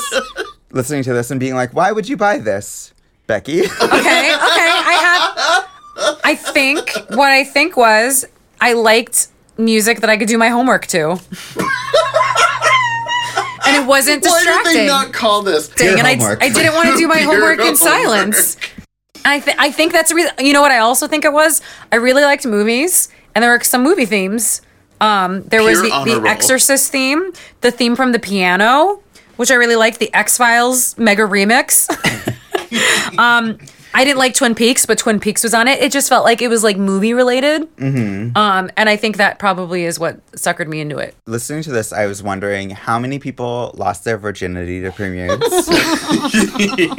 listening 0.72 1.04
to 1.04 1.14
this 1.14 1.32
and 1.32 1.40
being 1.40 1.56
like, 1.56 1.74
why 1.74 1.92
would 1.92 2.08
you 2.08 2.18
buy 2.18 2.38
this, 2.38 2.94
Becky? 3.28 3.62
Okay, 3.62 3.66
okay. 3.66 4.70
I 4.82 4.96
have 5.02 6.20
I 6.24 6.36
think 6.36 6.92
what 7.10 7.32
I 7.32 7.44
think 7.44 7.76
was 7.76 8.26
I 8.62 8.74
liked 8.74 9.28
music 9.58 10.02
that 10.02 10.10
I 10.10 10.18
could 10.18 10.28
do 10.28 10.38
my 10.38 10.50
homework 10.50 10.86
to. 10.88 11.20
And 13.66 13.84
it 13.84 13.88
wasn't 13.88 14.24
distracting. 14.24 14.52
Why 14.52 14.64
distracting. 14.64 14.74
did 14.74 14.82
they 14.82 14.88
not 14.88 15.14
call 15.14 15.42
this? 15.42 15.68
Dang, 15.70 15.98
and 16.00 16.08
I, 16.08 16.16
homework. 16.16 16.44
I 16.44 16.50
didn't 16.50 16.74
want 16.74 16.90
to 16.90 16.98
do 16.98 17.08
my 17.08 17.20
Your 17.20 17.34
homework 17.34 17.60
in 17.60 17.76
homework. 17.76 17.78
silence. 17.78 18.58
I 19.26 19.40
th- 19.40 19.58
I 19.60 19.72
think 19.72 19.92
that's 19.92 20.12
a 20.12 20.16
reason. 20.16 20.32
You 20.40 20.54
know 20.54 20.62
what? 20.62 20.72
I 20.72 20.80
also 20.80 21.08
think 21.08 21.26
it 21.26 21.34
was. 21.34 21.62
I 21.92 21.98
really 21.98 22.24
liked 22.24 22.46
movies, 22.46 23.10
and 23.36 23.44
there 23.44 23.52
were 23.52 23.64
some 23.64 23.84
movie 23.84 24.06
themes. 24.06 24.62
Um, 25.02 25.44
there 25.44 25.64
was 25.64 25.82
the, 25.82 25.92
honor 25.92 26.12
the 26.12 26.18
roll. 26.22 26.28
Exorcist 26.28 26.92
theme, 26.92 27.32
the 27.62 27.72
theme 27.72 27.96
from 27.96 28.12
the 28.12 28.20
piano, 28.20 29.02
which 29.38 29.52
I 29.52 29.56
really 29.56 29.76
liked. 29.76 30.00
The 30.00 30.14
X 30.14 30.38
Files 30.38 30.98
mega 30.98 31.24
remix. 31.24 31.90
um, 33.18 33.58
I 33.94 34.04
didn't 34.04 34.20
like 34.20 34.34
Twin 34.34 34.56
Peaks, 34.56 34.86
but 34.86 34.98
Twin 34.98 35.20
Peaks 35.20 35.44
was 35.44 35.54
on 35.54 35.68
it. 35.68 35.80
It 35.82 35.92
just 35.92 36.10
felt 36.10 36.24
like 36.24 36.42
it 36.42 36.48
was 36.48 36.64
like 36.64 36.78
movie 36.78 37.14
related. 37.14 37.64
Mm-hmm. 37.78 38.38
Um, 38.38 38.70
and 38.78 38.88
I 38.88 38.96
think 38.96 39.18
that 39.18 39.40
probably 39.40 39.86
is 39.86 40.00
what 40.00 40.26
suckered 40.34 40.68
me 40.68 40.80
into 40.80 40.98
it. 40.98 41.16
Listening 41.26 41.64
to 41.64 41.72
this, 41.72 41.92
I 41.92 42.06
was 42.06 42.22
wondering 42.22 42.70
how 42.70 43.00
many 43.00 43.20
people 43.20 43.72
lost 43.76 44.04
their 44.04 44.18
virginity 44.18 44.82
to 44.82 44.92
premieres, 44.92 45.32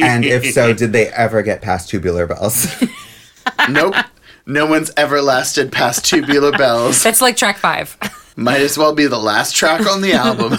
and 0.00 0.24
if 0.24 0.52
so, 0.52 0.72
did 0.72 0.92
they 0.92 1.08
ever 1.08 1.42
get 1.42 1.62
past 1.62 1.88
tubular 1.88 2.26
bells? 2.26 2.66
nope. 3.68 3.94
No 4.46 4.66
one's 4.66 4.90
ever 4.96 5.22
lasted 5.22 5.70
past 5.70 6.04
Tubular 6.04 6.50
Bells. 6.50 7.02
That's 7.04 7.20
like 7.20 7.36
track 7.36 7.58
five. 7.58 7.96
Might 8.36 8.60
as 8.62 8.76
well 8.76 8.94
be 8.94 9.06
the 9.06 9.18
last 9.18 9.54
track 9.54 9.86
on 9.86 10.00
the 10.00 10.14
album. 10.14 10.52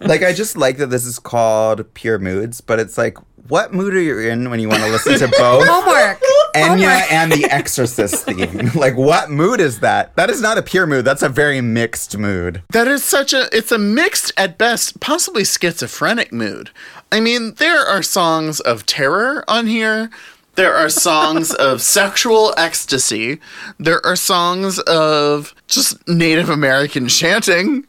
like, 0.00 0.22
I 0.22 0.32
just 0.32 0.56
like 0.56 0.78
that 0.78 0.86
this 0.86 1.04
is 1.04 1.18
called 1.18 1.92
Pure 1.94 2.20
Moods, 2.20 2.60
but 2.60 2.78
it's 2.78 2.96
like, 2.96 3.18
what 3.48 3.72
mood 3.72 3.94
are 3.94 4.00
you 4.00 4.18
in 4.18 4.50
when 4.50 4.60
you 4.60 4.68
want 4.68 4.82
to 4.82 4.88
listen 4.90 5.18
to 5.18 5.28
both 5.28 5.66
Homework. 5.68 6.20
Enya 6.54 7.10
and 7.10 7.30
the 7.32 7.44
Exorcist 7.44 8.24
theme? 8.24 8.70
like, 8.74 8.96
what 8.96 9.30
mood 9.30 9.60
is 9.60 9.80
that? 9.80 10.14
That 10.16 10.30
is 10.30 10.40
not 10.40 10.58
a 10.58 10.62
pure 10.62 10.86
mood. 10.86 11.04
That's 11.04 11.22
a 11.22 11.28
very 11.28 11.60
mixed 11.60 12.16
mood. 12.16 12.62
that 12.70 12.88
is 12.88 13.04
such 13.04 13.32
a 13.32 13.48
it's 13.52 13.72
a 13.72 13.78
mixed 13.78 14.32
at 14.36 14.58
best, 14.58 15.00
possibly 15.00 15.44
schizophrenic 15.44 16.32
mood. 16.32 16.70
I 17.10 17.20
mean, 17.20 17.54
there 17.54 17.80
are 17.86 18.02
songs 18.02 18.60
of 18.60 18.86
terror 18.86 19.44
on 19.48 19.66
here. 19.66 20.10
There 20.56 20.74
are 20.74 20.88
songs 20.88 21.54
of 21.54 21.80
sexual 21.80 22.52
ecstasy. 22.56 23.40
There 23.78 24.04
are 24.04 24.16
songs 24.16 24.78
of 24.80 25.54
just 25.68 26.06
Native 26.08 26.50
American 26.50 27.08
chanting. 27.08 27.86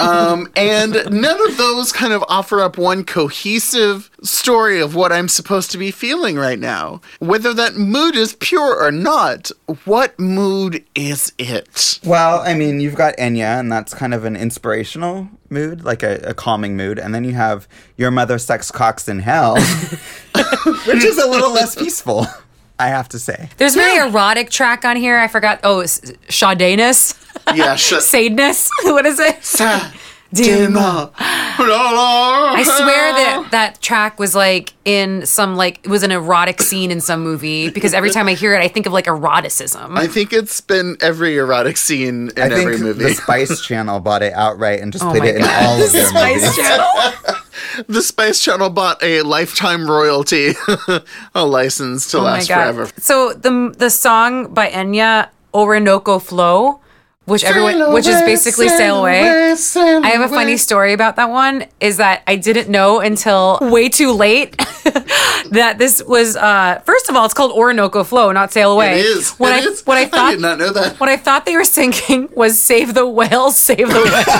Um, 0.00 0.48
and 0.54 0.92
none 1.10 1.48
of 1.48 1.56
those 1.56 1.92
kind 1.92 2.12
of 2.12 2.24
offer 2.28 2.60
up 2.60 2.78
one 2.78 3.04
cohesive 3.04 4.10
story 4.22 4.80
of 4.80 4.94
what 4.94 5.12
I'm 5.12 5.28
supposed 5.28 5.70
to 5.72 5.78
be 5.78 5.90
feeling 5.90 6.36
right 6.36 6.58
now. 6.58 7.00
Whether 7.18 7.52
that 7.54 7.74
mood 7.74 8.14
is 8.14 8.34
pure 8.34 8.80
or 8.80 8.92
not, 8.92 9.50
what 9.84 10.18
mood 10.18 10.84
is 10.94 11.32
it? 11.38 11.98
Well, 12.04 12.40
I 12.40 12.54
mean, 12.54 12.80
you've 12.80 12.94
got 12.94 13.16
Enya, 13.16 13.58
and 13.58 13.70
that's 13.72 13.92
kind 13.94 14.14
of 14.14 14.24
an 14.24 14.36
inspirational 14.36 15.28
mood, 15.50 15.84
like 15.84 16.02
a, 16.02 16.16
a 16.18 16.34
calming 16.34 16.76
mood. 16.76 16.98
And 16.98 17.14
then 17.14 17.24
you 17.24 17.32
have 17.32 17.66
Your 17.96 18.10
Mother 18.10 18.38
Sex 18.38 18.70
Cocks 18.70 19.08
in 19.08 19.20
Hell, 19.20 19.54
which 20.86 21.04
is 21.04 21.18
a 21.18 21.28
little 21.28 21.52
less 21.52 21.74
peaceful, 21.74 22.26
I 22.78 22.88
have 22.88 23.08
to 23.10 23.18
say. 23.18 23.48
There's 23.56 23.74
a 23.74 23.78
very 23.80 24.08
erotic 24.08 24.50
track 24.50 24.84
on 24.84 24.96
here. 24.96 25.18
I 25.18 25.28
forgot. 25.28 25.60
Oh, 25.64 25.80
it's 25.80 26.00
Shadayness, 26.28 27.27
Yeah, 27.54 27.76
shut. 27.76 28.02
Sadeness. 28.02 28.68
what 28.84 29.06
is 29.06 29.18
it? 29.18 29.36
Dima. 30.32 31.10
I 31.18 32.62
swear 32.62 33.12
that 33.14 33.50
that 33.50 33.80
track 33.80 34.18
was 34.18 34.34
like 34.34 34.74
in 34.84 35.24
some 35.24 35.56
like 35.56 35.80
it 35.84 35.88
was 35.88 36.02
an 36.02 36.10
erotic 36.10 36.60
scene 36.60 36.90
in 36.90 37.00
some 37.00 37.22
movie 37.22 37.70
because 37.70 37.94
every 37.94 38.10
time 38.10 38.28
I 38.28 38.34
hear 38.34 38.54
it, 38.54 38.60
I 38.60 38.68
think 38.68 38.84
of 38.84 38.92
like 38.92 39.06
eroticism. 39.06 39.96
I 39.96 40.06
think 40.06 40.34
it's 40.34 40.60
been 40.60 40.96
every 41.00 41.36
erotic 41.38 41.78
scene 41.78 42.28
in 42.36 42.42
I 42.42 42.48
think 42.50 42.60
every 42.60 42.78
movie. 42.78 43.04
the 43.04 43.14
Spice 43.14 43.62
Channel 43.62 44.00
bought 44.00 44.22
it 44.22 44.34
outright 44.34 44.80
and 44.80 44.92
just 44.92 45.02
Oh 45.04 45.12
put 45.12 45.20
my 45.20 45.26
it 45.28 45.36
in 45.36 45.42
God. 45.42 45.64
all 45.64 45.82
of 45.82 45.92
their 45.92 46.06
Spice 46.06 46.42
movies. 46.42 46.56
Channel. 46.56 46.86
the 47.88 48.02
Spice 48.02 48.40
Channel 48.44 48.68
bought 48.68 49.02
a 49.02 49.22
lifetime 49.22 49.90
royalty, 49.90 50.52
a 51.34 51.46
license 51.46 52.10
to 52.10 52.18
Oh 52.18 52.22
last 52.22 52.48
forever. 52.48 52.88
So 52.98 53.32
the 53.32 53.74
the 53.76 53.88
song 53.88 54.52
by 54.52 54.68
Enya, 54.68 55.30
Orinoco 55.54 56.18
Flow, 56.18 56.80
which 57.28 57.44
everyone, 57.44 57.92
which 57.92 58.06
is 58.06 58.20
basically 58.22 58.68
"Sail 58.68 58.96
Away." 59.00 59.20
I 59.22 60.08
have 60.10 60.20
a 60.22 60.28
funny 60.34 60.56
story 60.56 60.92
about 60.92 61.16
that 61.16 61.30
one. 61.30 61.66
Is 61.80 61.96
that 61.98 62.22
I 62.26 62.36
didn't 62.36 62.68
know 62.68 63.00
until 63.00 63.58
way 63.60 63.88
too 63.88 64.12
late 64.12 64.56
that 65.50 65.76
this 65.78 66.02
was. 66.04 66.36
uh 66.36 66.80
First 66.84 67.08
of 67.08 67.16
all, 67.16 67.24
it's 67.24 67.34
called 67.34 67.52
Orinoco 67.52 68.04
Flow, 68.04 68.32
not 68.32 68.52
"Sail 68.52 68.72
Away." 68.72 69.00
It 69.00 69.06
is. 69.06 69.30
What 69.32 69.52
It 69.52 69.64
I 69.64 69.68
is. 69.68 69.82
what 69.86 69.96
I 69.98 70.02
I 70.02 70.06
thought 70.06 70.30
did 70.30 70.40
not 70.40 70.58
know 70.58 70.72
that. 70.72 70.98
What 71.00 71.08
I 71.08 71.16
thought 71.16 71.44
they 71.46 71.56
were 71.56 71.64
singing 71.64 72.28
was 72.34 72.58
"Save 72.58 72.94
the 72.94 73.06
whales, 73.06 73.56
save 73.56 73.88
the 73.88 73.94
whales." 73.94 74.24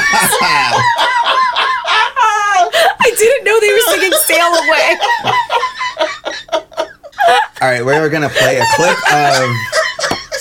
I 3.00 3.10
didn't 3.16 3.44
know 3.44 3.60
they 3.60 3.72
were 3.72 3.80
singing 3.92 4.12
"Sail 4.26 4.46
Away." 4.54 4.98
All 7.60 7.68
right, 7.68 7.84
we're 7.84 8.08
going 8.08 8.22
to 8.22 8.28
play 8.28 8.56
a 8.58 8.64
clip 8.76 8.96
of 9.12 9.50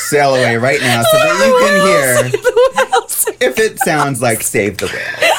Sail 0.09 0.35
Away 0.35 0.55
right 0.55 0.79
now 0.79 1.03
so 1.03 1.17
that 1.17 1.45
you 1.45 1.59
can 1.67 1.75
hear 1.85 3.49
if 3.49 3.59
it 3.59 3.77
sounds 3.79 4.21
like 4.21 4.41
Save 4.41 4.77
the 4.77 4.85
Whales. 4.87 5.33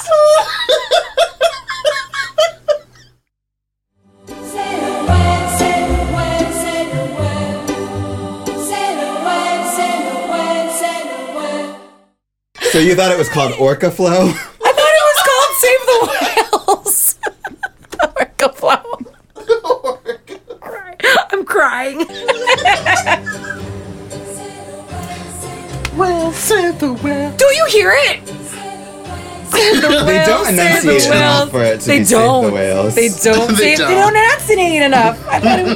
So 12.70 12.78
you 12.78 12.94
thought 12.94 13.10
it 13.10 13.16
was 13.16 13.30
called 13.30 13.54
Orca 13.58 13.90
Flow? 13.90 14.28
I 14.28 14.32
thought 14.32 14.92
it 14.94 15.04
was 15.08 15.22
called 15.26 15.56
Save 15.56 15.80
the 15.86 15.98
Whales. 16.76 17.18
Orca 18.16 18.48
Flow. 18.52 18.84
I'm 21.32 21.44
crying. 21.46 22.04
Well, 25.98 26.32
said 26.32 26.78
the 26.78 26.92
well. 26.94 27.32
Do 27.36 27.44
you 27.46 27.66
hear 27.70 27.90
it? 27.92 28.26
Save 29.48 29.80
the 29.82 29.88
They 29.88 29.90
don't 29.90 30.06
whales, 30.06 30.46
save 30.46 30.82
the 30.82 30.90
enunciate 30.90 31.06
enough 31.06 31.38
whales. 31.38 31.50
for 31.50 31.62
it 31.64 31.80
to 31.80 31.86
they 31.86 31.98
be 31.98 32.04
Save 32.04 32.08
the 32.08 32.14
don't. 32.14 32.52
Whales. 32.52 32.94
They 32.94 33.08
don't. 33.08 33.48
They 33.48 33.54
They, 33.56 33.64
they 33.64 33.74
don't. 33.76 33.88
They 33.88 33.94
don't 33.94 34.16
enunciate 34.16 34.82
enough. 34.82 35.16
I 35.28 35.40
thought 35.40 35.58
it 35.60 35.66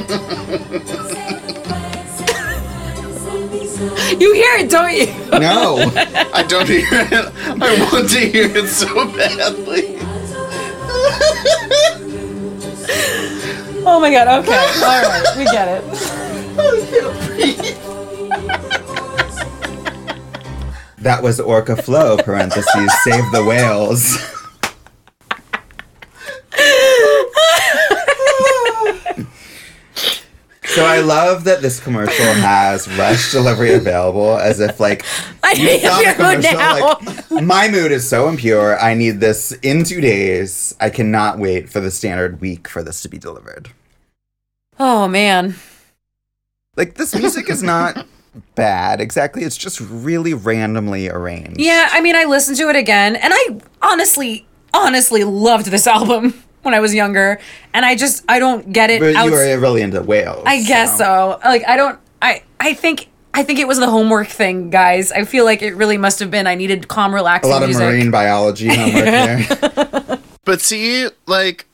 you 4.21 4.33
hear 4.33 4.55
it, 4.57 4.69
don't 4.69 4.93
you? 4.93 5.07
No. 5.39 5.91
I 6.33 6.43
don't 6.43 6.67
hear 6.67 6.85
it. 6.89 7.31
I 7.61 7.75
want 7.91 8.09
to 8.11 8.19
hear 8.19 8.45
it 8.55 8.67
so 8.69 8.87
badly. 9.07 9.97
Oh 13.85 13.99
my 13.99 14.09
god. 14.11 14.27
Okay. 14.43 14.55
All 14.55 15.03
right. 15.03 15.37
We 15.37 15.43
get 15.45 15.67
it. 15.83 17.77
That 21.03 21.21
was 21.21 21.39
Orca 21.39 21.75
Flow, 21.75 22.17
parentheses, 22.17 22.91
Save 23.03 23.29
the 23.33 23.43
Whales. 23.43 24.17
So 30.65 30.83
I 30.85 31.01
love 31.01 31.43
that 31.43 31.61
this 31.61 31.79
commercial 31.79 32.25
has 32.33 32.87
rush 32.97 33.31
delivery 33.31 33.73
available 33.73 34.37
as 34.39 34.59
if 34.59 34.79
like 34.79 35.05
I 35.43 35.51
you 35.51 35.65
need 35.65 35.81
saw 35.81 35.97
the 35.97 36.03
your 36.03 36.11
mood 36.13 36.43
commercial, 36.43 36.57
now. 36.57 36.97
like 37.29 37.43
my 37.43 37.67
mood 37.69 37.91
is 37.91 38.09
so 38.09 38.27
impure. 38.27 38.79
I 38.79 38.95
need 38.95 39.19
this 39.19 39.51
in 39.61 39.83
two 39.83 40.01
days. 40.01 40.73
I 40.79 40.89
cannot 40.89 41.37
wait 41.37 41.69
for 41.69 41.79
the 41.79 41.91
standard 41.91 42.41
week 42.41 42.67
for 42.67 42.81
this 42.81 43.01
to 43.03 43.09
be 43.09 43.19
delivered. 43.19 43.69
oh 44.79 45.07
man. 45.07 45.55
Like 46.75 46.95
this 46.95 47.13
music 47.13 47.51
is 47.51 47.61
not 47.61 48.07
bad 48.55 49.01
exactly. 49.01 49.43
It's 49.43 49.57
just 49.57 49.79
really 49.81 50.33
randomly 50.33 51.09
arranged. 51.09 51.59
Yeah, 51.59 51.89
I 51.91 52.01
mean, 52.01 52.15
I 52.15 52.25
listened 52.25 52.57
to 52.57 52.69
it 52.69 52.75
again, 52.75 53.15
and 53.15 53.33
I 53.35 53.59
honestly, 53.81 54.45
honestly 54.73 55.23
loved 55.23 55.67
this 55.67 55.87
album 55.97 56.43
when 56.63 56.73
I 56.73 56.79
was 56.79 56.93
younger, 56.93 57.39
and 57.73 57.85
I 57.85 57.95
just 57.95 58.23
I 58.29 58.39
don't 58.39 58.71
get 58.73 58.89
it. 58.89 58.99
But 58.99 59.15
outs- 59.15 59.25
you 59.25 59.31
were 59.31 59.59
really 59.59 59.81
into 59.81 60.01
whales. 60.01 60.43
I 60.45 60.63
guess 60.63 60.97
so. 60.97 61.39
Like 61.43 61.67
I 61.67 61.75
don't. 61.77 61.99
I 62.21 62.43
I 62.59 62.73
think. 62.73 63.09
I 63.35 63.41
think 63.41 63.57
it 63.57 63.67
was 63.67 63.79
the 63.79 63.89
homework 63.89 64.27
thing, 64.27 64.69
guys. 64.69 65.11
I 65.11 65.23
feel 65.23 65.43
like 65.43 65.63
it 65.63 65.73
really 65.73 65.97
must 65.97 66.19
have 66.19 66.29
been. 66.29 66.45
I 66.45 66.53
needed 66.53 66.87
calm, 66.87 67.13
A 67.13 67.15
relaxing 67.15 67.49
lot 67.49 67.63
of 67.63 67.69
music. 67.69 67.83
marine 67.83 68.11
biology 68.11 68.67
homework 68.67 69.05
there. 69.05 70.19
But 70.45 70.61
see, 70.61 71.07
like, 71.25 71.65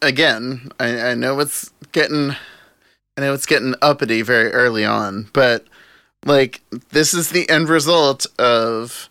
again, 0.00 0.70
I, 0.80 1.10
I 1.10 1.14
know 1.14 1.40
it's 1.40 1.70
getting, 1.92 2.30
I 2.30 3.20
know 3.20 3.34
it's 3.34 3.44
getting 3.44 3.74
uppity 3.82 4.22
very 4.22 4.50
early 4.52 4.82
on, 4.86 5.28
but 5.34 5.66
like, 6.24 6.62
this 6.90 7.14
is 7.14 7.30
the 7.30 7.48
end 7.48 7.68
result 7.68 8.26
of 8.38 9.08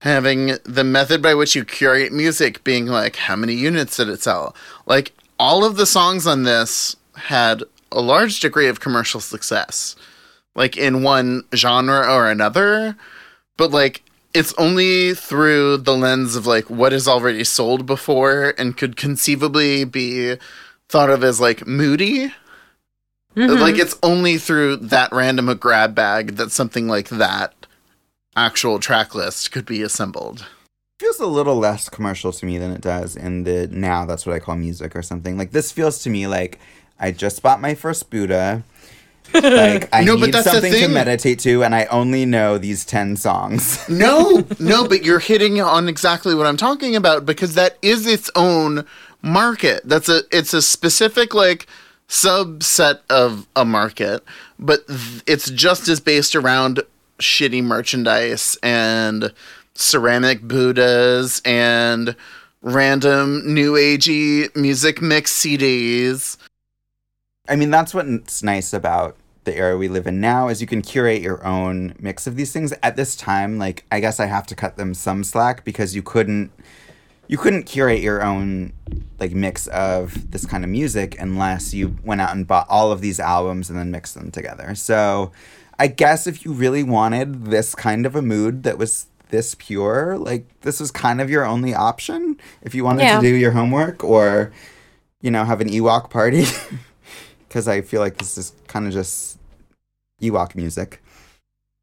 having 0.00 0.58
the 0.64 0.84
method 0.84 1.22
by 1.22 1.34
which 1.34 1.54
you 1.54 1.64
curate 1.64 2.12
music 2.12 2.64
being 2.64 2.86
like, 2.86 3.16
how 3.16 3.36
many 3.36 3.54
units 3.54 3.96
did 3.96 4.08
it 4.08 4.22
sell? 4.22 4.54
Like, 4.86 5.12
all 5.38 5.64
of 5.64 5.76
the 5.76 5.86
songs 5.86 6.26
on 6.26 6.42
this 6.42 6.96
had 7.16 7.62
a 7.90 8.00
large 8.00 8.40
degree 8.40 8.68
of 8.68 8.80
commercial 8.80 9.20
success, 9.20 9.96
like 10.54 10.76
in 10.76 11.02
one 11.02 11.42
genre 11.54 12.12
or 12.12 12.30
another, 12.30 12.96
but 13.56 13.70
like, 13.70 14.02
it's 14.34 14.52
only 14.58 15.14
through 15.14 15.76
the 15.78 15.96
lens 15.96 16.34
of 16.34 16.44
like 16.46 16.68
what 16.68 16.92
is 16.92 17.06
already 17.06 17.44
sold 17.44 17.86
before 17.86 18.52
and 18.58 18.76
could 18.76 18.96
conceivably 18.96 19.84
be 19.84 20.36
thought 20.88 21.08
of 21.08 21.22
as 21.22 21.40
like 21.40 21.66
moody. 21.66 22.32
Mm-hmm. 23.36 23.60
Like 23.60 23.78
it's 23.78 23.96
only 24.02 24.38
through 24.38 24.76
that 24.76 25.12
random 25.12 25.48
a 25.48 25.54
grab 25.54 25.94
bag 25.94 26.36
that 26.36 26.52
something 26.52 26.86
like 26.88 27.08
that 27.08 27.52
actual 28.36 28.78
track 28.78 29.14
list 29.14 29.50
could 29.52 29.66
be 29.66 29.82
assembled. 29.82 30.46
feels 30.98 31.18
a 31.20 31.26
little 31.26 31.56
less 31.56 31.88
commercial 31.88 32.32
to 32.32 32.46
me 32.46 32.58
than 32.58 32.70
it 32.72 32.80
does 32.80 33.16
in 33.16 33.44
the 33.44 33.66
now 33.68 34.04
that's 34.04 34.24
what 34.26 34.34
I 34.34 34.38
call 34.38 34.56
music 34.56 34.94
or 34.96 35.02
something. 35.02 35.36
Like 35.36 35.50
this 35.52 35.72
feels 35.72 36.02
to 36.04 36.10
me 36.10 36.26
like 36.26 36.58
I 36.98 37.10
just 37.10 37.42
bought 37.42 37.60
my 37.60 37.74
first 37.74 38.10
Buddha. 38.10 38.62
Like 39.34 39.88
I 39.92 40.04
No, 40.04 40.16
but 40.16 40.26
need 40.26 40.34
that's 40.34 40.44
the 40.44 40.52
something 40.52 40.72
to 40.72 40.88
meditate 40.88 41.38
to 41.40 41.64
and 41.64 41.74
I 41.74 41.86
only 41.86 42.24
know 42.26 42.56
these 42.58 42.84
10 42.84 43.16
songs. 43.16 43.82
No, 43.88 44.44
no, 44.60 44.86
but 44.86 45.02
you're 45.04 45.18
hitting 45.18 45.60
on 45.60 45.88
exactly 45.88 46.34
what 46.36 46.46
I'm 46.46 46.56
talking 46.58 46.94
about 46.94 47.26
because 47.26 47.54
that 47.54 47.76
is 47.82 48.06
its 48.06 48.30
own 48.36 48.84
market. 49.22 49.80
That's 49.84 50.08
a 50.08 50.22
it's 50.30 50.54
a 50.54 50.62
specific 50.62 51.34
like 51.34 51.66
subset 52.14 53.00
of 53.10 53.46
a 53.56 53.64
market, 53.64 54.22
but 54.58 54.86
th- 54.86 55.22
it's 55.26 55.50
just 55.50 55.88
as 55.88 55.98
based 55.98 56.36
around 56.36 56.80
shitty 57.18 57.62
merchandise 57.62 58.56
and 58.62 59.32
ceramic 59.74 60.42
Buddhas 60.42 61.42
and 61.44 62.14
random 62.62 63.52
new 63.52 63.72
agey 63.72 64.54
music 64.54 65.02
mix 65.02 65.32
CDs. 65.32 66.36
I 67.48 67.56
mean, 67.56 67.70
that's 67.70 67.92
what's 67.92 68.42
nice 68.42 68.72
about 68.72 69.16
the 69.42 69.56
era 69.56 69.76
we 69.76 69.88
live 69.88 70.06
in 70.06 70.20
now 70.20 70.48
is 70.48 70.60
you 70.60 70.66
can 70.66 70.82
curate 70.82 71.20
your 71.20 71.44
own 71.44 71.94
mix 71.98 72.26
of 72.26 72.36
these 72.36 72.52
things. 72.52 72.72
At 72.82 72.96
this 72.96 73.16
time, 73.16 73.58
like 73.58 73.84
I 73.90 73.98
guess 73.98 74.20
I 74.20 74.26
have 74.26 74.46
to 74.46 74.54
cut 74.54 74.76
them 74.76 74.94
some 74.94 75.24
slack 75.24 75.64
because 75.64 75.96
you 75.96 76.02
couldn't 76.02 76.52
you 77.28 77.38
couldn't 77.38 77.64
curate 77.64 78.00
your 78.02 78.22
own 78.22 78.72
like 79.18 79.32
mix 79.32 79.66
of 79.68 80.30
this 80.30 80.44
kind 80.46 80.64
of 80.64 80.70
music 80.70 81.16
unless 81.20 81.72
you 81.72 81.96
went 82.04 82.20
out 82.20 82.34
and 82.34 82.46
bought 82.46 82.66
all 82.68 82.92
of 82.92 83.00
these 83.00 83.18
albums 83.20 83.70
and 83.70 83.78
then 83.78 83.90
mixed 83.90 84.14
them 84.14 84.30
together. 84.30 84.74
So, 84.74 85.32
I 85.78 85.86
guess 85.88 86.26
if 86.26 86.44
you 86.44 86.52
really 86.52 86.82
wanted 86.82 87.46
this 87.46 87.74
kind 87.74 88.06
of 88.06 88.14
a 88.14 88.22
mood 88.22 88.62
that 88.64 88.76
was 88.78 89.06
this 89.30 89.54
pure, 89.54 90.16
like 90.18 90.44
this 90.60 90.78
was 90.80 90.90
kind 90.90 91.20
of 91.20 91.30
your 91.30 91.44
only 91.44 91.74
option 91.74 92.36
if 92.62 92.74
you 92.74 92.84
wanted 92.84 93.02
Yeah. 93.02 93.16
to 93.16 93.22
do 93.22 93.34
your 93.34 93.52
homework 93.52 94.04
or 94.04 94.52
you 95.20 95.30
know, 95.30 95.44
have 95.44 95.60
an 95.62 95.68
Ewok 95.70 96.10
party. 96.10 96.44
Because 97.48 97.68
I 97.68 97.82
feel 97.82 98.00
like 98.00 98.16
this 98.18 98.36
is 98.36 98.52
kind 98.66 98.84
of 98.84 98.92
just 98.92 99.38
Ewok 100.20 100.56
music. 100.56 101.00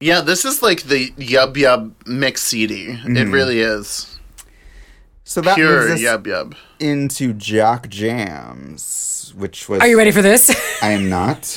Yeah, 0.01 0.19
this 0.19 0.43
is 0.43 0.61
like 0.61 0.83
the 0.83 1.11
Yub 1.11 1.55
Yub 1.55 1.93
mix 2.05 2.41
CD. 2.43 2.87
It 2.87 2.97
Mhm. 3.05 3.31
really 3.31 3.61
is. 3.61 4.19
So 5.31 5.39
that 5.39 5.55
Pure 5.55 5.87
moves 5.87 5.93
us 5.93 6.01
Yub 6.01 6.23
Yub. 6.23 6.55
into 6.81 7.31
Jock 7.31 7.87
Jams, 7.87 9.33
which 9.37 9.69
was. 9.69 9.79
Are 9.79 9.87
you 9.87 9.97
ready 9.97 10.11
for 10.11 10.21
this? 10.21 10.53
I 10.81 10.91
am 10.91 11.07
not. 11.07 11.55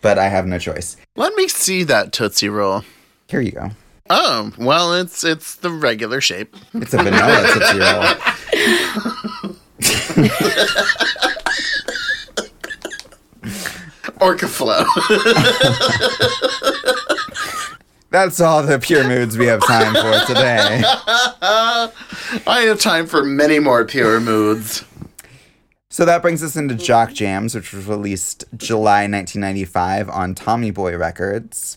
but 0.00 0.18
I 0.18 0.28
have 0.28 0.46
no 0.46 0.58
choice. 0.58 0.96
Let 1.14 1.34
me 1.34 1.46
see 1.46 1.84
that 1.84 2.14
Tootsie 2.14 2.48
Roll. 2.48 2.82
Here 3.28 3.42
you 3.42 3.52
go. 3.52 3.72
Oh, 4.08 4.50
well, 4.56 4.94
it's 4.94 5.24
it's 5.24 5.56
the 5.56 5.70
regular 5.70 6.22
shape. 6.22 6.56
It's 6.72 6.94
a 6.94 7.02
vanilla 7.02 7.46
Tootsie 7.52 7.80
Roll. 7.80 8.04
Orca 14.22 14.48
Flow. 14.48 14.84
That's 18.14 18.40
all 18.40 18.62
the 18.62 18.78
pure 18.78 19.02
moods 19.02 19.36
we 19.36 19.46
have 19.46 19.60
time 19.66 19.92
for 19.92 20.24
today. 20.24 20.82
I 20.86 21.90
have 22.68 22.78
time 22.78 23.08
for 23.08 23.24
many 23.24 23.58
more 23.58 23.84
pure 23.84 24.20
moods. 24.20 24.84
So 25.90 26.04
that 26.04 26.22
brings 26.22 26.40
us 26.40 26.54
into 26.54 26.76
Jock 26.76 27.12
Jams, 27.12 27.56
which 27.56 27.72
was 27.72 27.86
released 27.86 28.44
July 28.56 29.08
1995 29.08 30.08
on 30.10 30.36
Tommy 30.36 30.70
Boy 30.70 30.96
Records. 30.96 31.76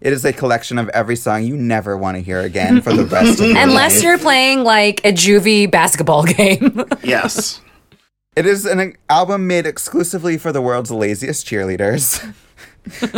It 0.00 0.12
is 0.12 0.24
a 0.24 0.32
collection 0.32 0.78
of 0.78 0.88
every 0.90 1.16
song 1.16 1.42
you 1.42 1.56
never 1.56 1.96
want 1.96 2.16
to 2.16 2.22
hear 2.22 2.42
again 2.42 2.80
for 2.80 2.92
the 2.92 3.04
rest 3.04 3.40
of 3.40 3.46
your 3.46 3.56
life. 3.56 3.64
Unless 3.68 3.94
life. 3.96 4.04
you're 4.04 4.18
playing 4.18 4.62
like 4.62 5.04
a 5.04 5.12
juvie 5.12 5.68
basketball 5.68 6.22
game. 6.26 6.84
Yes. 7.02 7.60
It 8.36 8.46
is 8.46 8.66
an 8.66 8.96
album 9.10 9.48
made 9.48 9.66
exclusively 9.66 10.38
for 10.38 10.52
the 10.52 10.62
world's 10.62 10.92
laziest 10.92 11.44
cheerleaders 11.44 12.32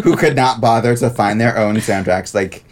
who 0.04 0.16
could 0.16 0.36
not 0.36 0.60
bother 0.60 0.96
to 0.96 1.10
find 1.10 1.40
their 1.40 1.56
own 1.58 1.76
soundtracks. 1.76 2.34
Like, 2.34 2.64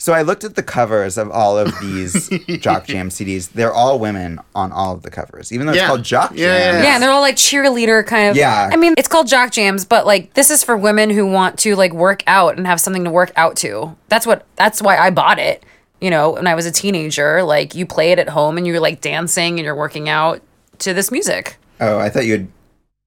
so 0.00 0.12
I 0.12 0.22
looked 0.22 0.44
at 0.44 0.54
the 0.54 0.62
covers 0.62 1.18
of 1.18 1.28
all 1.30 1.58
of 1.58 1.72
these 1.80 2.28
Jock 2.60 2.86
Jam 2.86 3.08
CDs. 3.08 3.50
They're 3.50 3.72
all 3.72 3.98
women 3.98 4.38
on 4.54 4.70
all 4.70 4.94
of 4.94 5.02
the 5.02 5.10
covers, 5.10 5.52
even 5.52 5.66
though 5.66 5.72
it's 5.72 5.82
called 5.84 6.04
Jock 6.04 6.32
Yeah, 6.34 6.46
yeah, 6.46 6.72
Jam. 6.72 6.84
yeah, 6.84 6.94
and 6.94 7.02
they're 7.02 7.10
all 7.10 7.20
like 7.20 7.34
cheerleader 7.36 8.06
kind 8.06 8.30
of. 8.30 8.36
Yeah. 8.36 8.70
I 8.72 8.76
mean, 8.76 8.94
it's 8.96 9.08
called 9.08 9.26
jock 9.26 9.50
jams, 9.50 9.84
but 9.84 10.06
like 10.06 10.34
this 10.34 10.50
is 10.50 10.62
for 10.62 10.76
women 10.76 11.10
who 11.10 11.26
want 11.26 11.58
to 11.60 11.74
like 11.74 11.92
work 11.92 12.22
out 12.28 12.56
and 12.56 12.66
have 12.66 12.80
something 12.80 13.02
to 13.04 13.10
work 13.10 13.32
out 13.34 13.56
to. 13.58 13.96
That's 14.08 14.24
what. 14.26 14.46
That's 14.56 14.80
why 14.80 14.96
I 14.98 15.10
bought 15.10 15.38
it. 15.40 15.64
You 16.00 16.10
know, 16.10 16.30
when 16.30 16.46
I 16.46 16.54
was 16.54 16.64
a 16.64 16.70
teenager, 16.70 17.42
like 17.42 17.74
you 17.74 17.84
play 17.84 18.12
it 18.12 18.20
at 18.20 18.28
home 18.28 18.56
and 18.56 18.64
you're 18.68 18.78
like 18.78 19.00
dancing 19.00 19.58
and 19.58 19.64
you're 19.64 19.74
working 19.74 20.08
out 20.08 20.40
to 20.78 20.94
this 20.94 21.10
music. 21.10 21.56
Oh, 21.80 21.98
I 21.98 22.08
thought 22.08 22.24
you'd 22.24 22.46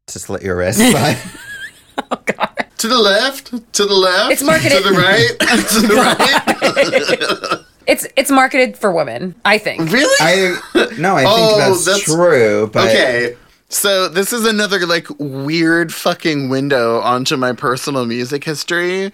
to 0.08 0.20
slit 0.20 0.42
your 0.42 0.58
wrist. 0.58 0.80
but- 0.92 1.26
oh, 2.12 2.18
To 2.82 2.88
the 2.88 2.98
left, 2.98 3.74
to 3.74 3.86
the 3.86 3.94
left, 3.94 4.32
It's 4.32 4.42
marketed- 4.44 4.82
to 4.84 4.90
the 4.90 4.96
right, 4.96 5.30
to 5.40 5.82
the 5.88 5.96
right. 7.56 7.66
It's 7.88 8.08
it's 8.16 8.30
marketed 8.32 8.78
for 8.78 8.92
women. 8.92 9.34
I 9.44 9.58
think. 9.58 9.92
Really? 9.92 10.16
I 10.22 10.60
no, 11.00 11.16
I 11.16 11.24
think 11.24 11.30
Oh, 11.36 11.58
that's, 11.58 11.86
that's- 11.86 12.04
true. 12.04 12.70
But 12.72 12.90
okay. 12.90 13.36
So 13.70 14.08
this 14.08 14.32
is 14.34 14.46
another 14.46 14.86
like 14.86 15.08
weird 15.18 15.94
fucking 15.94 16.50
window 16.50 17.00
onto 17.02 17.38
my 17.38 17.54
personal 17.54 18.06
music 18.06 18.44
history. 18.44 19.12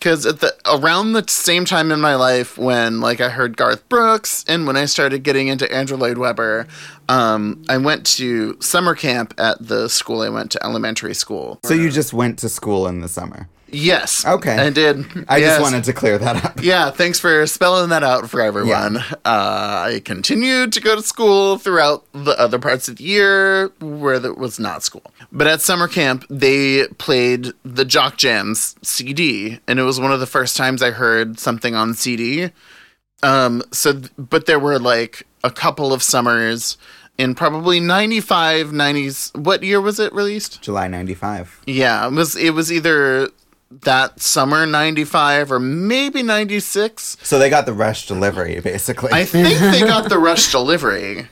Cause 0.00 0.26
at 0.26 0.38
the 0.38 0.54
around 0.64 1.12
the 1.12 1.24
same 1.26 1.64
time 1.64 1.90
in 1.90 2.00
my 2.00 2.14
life 2.14 2.56
when 2.56 3.00
like 3.00 3.20
I 3.20 3.30
heard 3.30 3.56
Garth 3.56 3.88
Brooks 3.88 4.44
and 4.46 4.64
when 4.64 4.76
I 4.76 4.84
started 4.84 5.24
getting 5.24 5.48
into 5.48 5.70
Andrew 5.72 5.96
Lloyd 5.96 6.18
Webber, 6.18 6.68
um, 7.08 7.64
I 7.68 7.78
went 7.78 8.06
to 8.18 8.56
summer 8.60 8.94
camp 8.94 9.34
at 9.38 9.56
the 9.60 9.88
school 9.88 10.22
I 10.22 10.28
went 10.28 10.52
to 10.52 10.64
elementary 10.64 11.14
school. 11.14 11.58
so 11.64 11.74
you 11.74 11.90
just 11.90 12.12
went 12.12 12.38
to 12.40 12.48
school 12.48 12.86
in 12.86 13.00
the 13.00 13.08
summer. 13.08 13.48
Yes. 13.70 14.24
Okay. 14.26 14.56
I 14.56 14.70
did. 14.70 15.04
I 15.28 15.38
Yes. 15.38 15.50
just 15.50 15.60
wanted 15.62 15.84
to 15.84 15.92
clear 15.92 16.18
that 16.18 16.44
up. 16.44 16.62
Yeah, 16.62 16.90
thanks 16.90 17.20
for 17.20 17.46
spelling 17.46 17.90
that 17.90 18.02
out 18.02 18.28
for 18.30 18.40
everyone. 18.40 18.96
Uh, 18.98 19.02
I 19.24 20.02
continued 20.04 20.72
to 20.72 20.80
go 20.80 20.96
to 20.96 21.02
school 21.02 21.58
throughout 21.58 22.04
the 22.12 22.38
other 22.38 22.58
parts 22.58 22.88
of 22.88 22.96
the 22.96 23.04
year 23.04 23.68
where 23.80 24.18
there 24.18 24.32
was 24.34 24.58
not 24.58 24.82
school. 24.82 25.02
But 25.30 25.46
at 25.46 25.60
summer 25.60 25.86
camp, 25.88 26.24
they 26.30 26.86
played 26.98 27.48
the 27.64 27.84
Jock 27.84 28.16
Jams 28.16 28.74
CD, 28.82 29.60
and 29.68 29.78
it 29.78 29.82
was 29.84 30.00
one 30.00 30.12
of 30.12 30.20
the 30.20 30.26
first 30.26 30.56
times 30.56 30.82
I 30.82 30.90
heard 30.90 31.38
something 31.38 31.74
on 31.74 31.94
CD. 31.94 32.50
Um, 33.22 33.62
so, 33.72 34.00
but 34.16 34.46
there 34.46 34.58
were 34.60 34.78
like 34.78 35.26
a 35.44 35.50
couple 35.50 35.92
of 35.92 36.02
summers 36.02 36.76
in 37.18 37.34
probably 37.34 37.80
95, 37.80 38.68
90s. 38.68 39.36
What 39.36 39.62
year 39.62 39.80
was 39.80 39.98
it 39.98 40.12
released? 40.12 40.62
July 40.62 40.86
'95. 40.88 41.60
Yeah, 41.66 42.06
it 42.06 42.12
was 42.12 42.36
it 42.36 42.50
was 42.54 42.70
either 42.72 43.28
that 43.70 44.20
summer 44.20 44.66
95 44.66 45.52
or 45.52 45.60
maybe 45.60 46.22
96. 46.22 47.18
So 47.22 47.38
they 47.38 47.50
got 47.50 47.66
the 47.66 47.72
rush 47.72 48.06
delivery, 48.06 48.60
basically. 48.60 49.12
I 49.12 49.24
think 49.24 49.58
they 49.58 49.80
got 49.86 50.08
the 50.08 50.18
rush 50.18 50.50
delivery. 50.50 51.28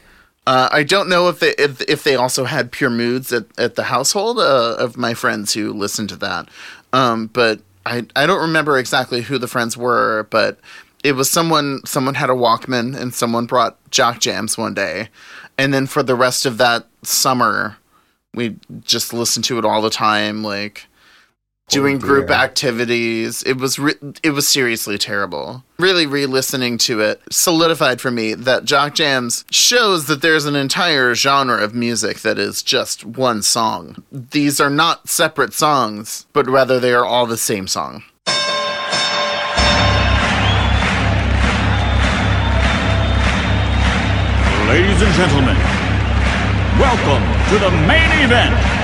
Uh, 0.46 0.68
I 0.70 0.84
don't 0.84 1.08
know 1.08 1.28
if 1.28 1.40
they 1.40 1.54
if, 1.58 1.80
if 1.82 2.04
they 2.04 2.14
also 2.14 2.44
had 2.44 2.70
pure 2.70 2.90
moods 2.90 3.32
at, 3.32 3.46
at 3.58 3.74
the 3.74 3.84
household 3.84 4.38
uh, 4.38 4.76
of 4.78 4.96
my 4.96 5.12
friends 5.12 5.54
who 5.54 5.72
listened 5.72 6.08
to 6.10 6.16
that. 6.16 6.48
Um, 6.92 7.26
but 7.26 7.60
I 7.84 8.04
I 8.14 8.26
don't 8.26 8.40
remember 8.40 8.78
exactly 8.78 9.22
who 9.22 9.38
the 9.38 9.48
friends 9.48 9.76
were, 9.76 10.28
but 10.30 10.60
it 11.02 11.12
was 11.12 11.28
someone 11.28 11.80
someone 11.84 12.14
had 12.14 12.30
a 12.30 12.34
Walkman 12.34 12.96
and 12.96 13.12
someone 13.12 13.46
brought 13.46 13.76
Jock 13.90 14.20
Jams 14.20 14.56
one 14.56 14.74
day, 14.74 15.08
and 15.58 15.74
then 15.74 15.86
for 15.86 16.04
the 16.04 16.14
rest 16.14 16.46
of 16.46 16.58
that 16.58 16.86
summer, 17.02 17.76
we 18.32 18.56
just 18.82 19.12
listened 19.12 19.44
to 19.46 19.58
it 19.58 19.64
all 19.64 19.82
the 19.82 19.90
time, 19.90 20.44
like 20.44 20.86
doing 21.68 21.98
group 21.98 22.30
activities. 22.30 23.42
It 23.42 23.58
was 23.58 23.78
re- 23.78 23.94
it 24.22 24.30
was 24.30 24.46
seriously 24.46 24.98
terrible. 24.98 25.64
Really 25.78 26.06
re-listening 26.06 26.78
to 26.78 27.00
it 27.00 27.20
solidified 27.30 28.00
for 28.00 28.10
me 28.10 28.34
that 28.34 28.64
Jock 28.64 28.94
Jams 28.94 29.44
shows 29.50 30.06
that 30.06 30.22
there's 30.22 30.46
an 30.46 30.54
entire 30.56 31.14
genre 31.14 31.62
of 31.62 31.74
music 31.74 32.20
that 32.20 32.38
is 32.38 32.62
just 32.62 33.04
one 33.04 33.42
song. 33.42 34.02
These 34.12 34.60
are 34.60 34.70
not 34.70 35.08
separate 35.08 35.52
songs, 35.52 36.26
but 36.32 36.48
rather 36.48 36.78
they 36.78 36.94
are 36.94 37.04
all 37.04 37.26
the 37.26 37.36
same 37.36 37.66
song. 37.66 38.04
Ladies 44.68 45.00
and 45.00 45.14
gentlemen, 45.14 45.56
welcome 46.78 47.22
to 47.50 47.58
the 47.58 47.70
main 47.86 48.24
event. 48.24 48.75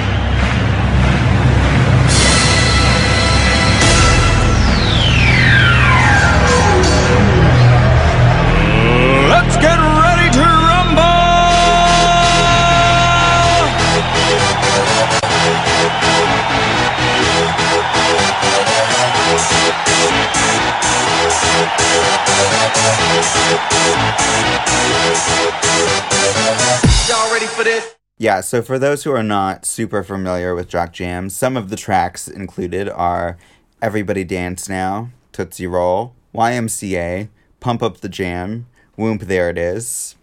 Y'all 27.08 27.32
ready 27.32 27.46
for 27.46 27.64
this? 27.64 27.94
Yeah, 28.18 28.40
so 28.40 28.62
for 28.62 28.78
those 28.78 29.04
who 29.04 29.12
are 29.12 29.22
not 29.22 29.64
super 29.64 30.02
familiar 30.02 30.54
with 30.54 30.68
Jock 30.68 30.92
Jam, 30.92 31.28
some 31.30 31.56
of 31.56 31.70
the 31.70 31.76
tracks 31.76 32.28
included 32.28 32.88
are 32.88 33.36
Everybody 33.80 34.24
Dance 34.24 34.68
Now, 34.68 35.10
Tootsie 35.32 35.66
Roll, 35.66 36.14
YMCA, 36.34 37.28
Pump 37.60 37.82
Up 37.82 37.98
the 37.98 38.08
Jam, 38.08 38.66
Whoomp 38.98 39.22
There 39.22 39.50
It 39.50 39.58
Is. 39.58 40.16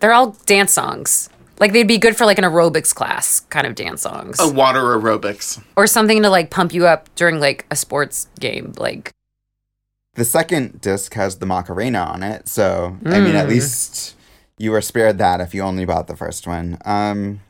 They're 0.00 0.12
all 0.12 0.36
dance 0.46 0.72
songs. 0.72 1.28
Like 1.60 1.72
they'd 1.72 1.88
be 1.88 1.98
good 1.98 2.16
for 2.16 2.26
like 2.26 2.38
an 2.38 2.44
aerobics 2.44 2.94
class 2.94 3.40
kind 3.40 3.66
of 3.66 3.74
dance 3.74 4.02
songs. 4.02 4.38
A 4.40 4.48
water 4.48 4.80
aerobics. 4.80 5.62
Or 5.76 5.86
something 5.86 6.22
to 6.22 6.30
like 6.30 6.50
pump 6.50 6.72
you 6.72 6.86
up 6.86 7.12
during 7.14 7.40
like 7.40 7.66
a 7.70 7.76
sports 7.76 8.28
game. 8.40 8.72
Like 8.76 9.12
The 10.14 10.24
second 10.24 10.80
disc 10.80 11.14
has 11.14 11.38
the 11.38 11.46
Macarena 11.46 11.98
on 12.00 12.22
it, 12.22 12.48
so 12.48 12.96
I 13.04 13.20
mean, 13.20 13.34
at 13.34 13.48
least 13.48 14.14
you 14.58 14.70
were 14.70 14.80
spared 14.80 15.18
that 15.18 15.40
if 15.40 15.54
you 15.54 15.62
only 15.62 15.84
bought 15.84 16.06
the 16.06 16.16
first 16.16 16.46
one. 16.46 16.78
Um, 16.84 17.40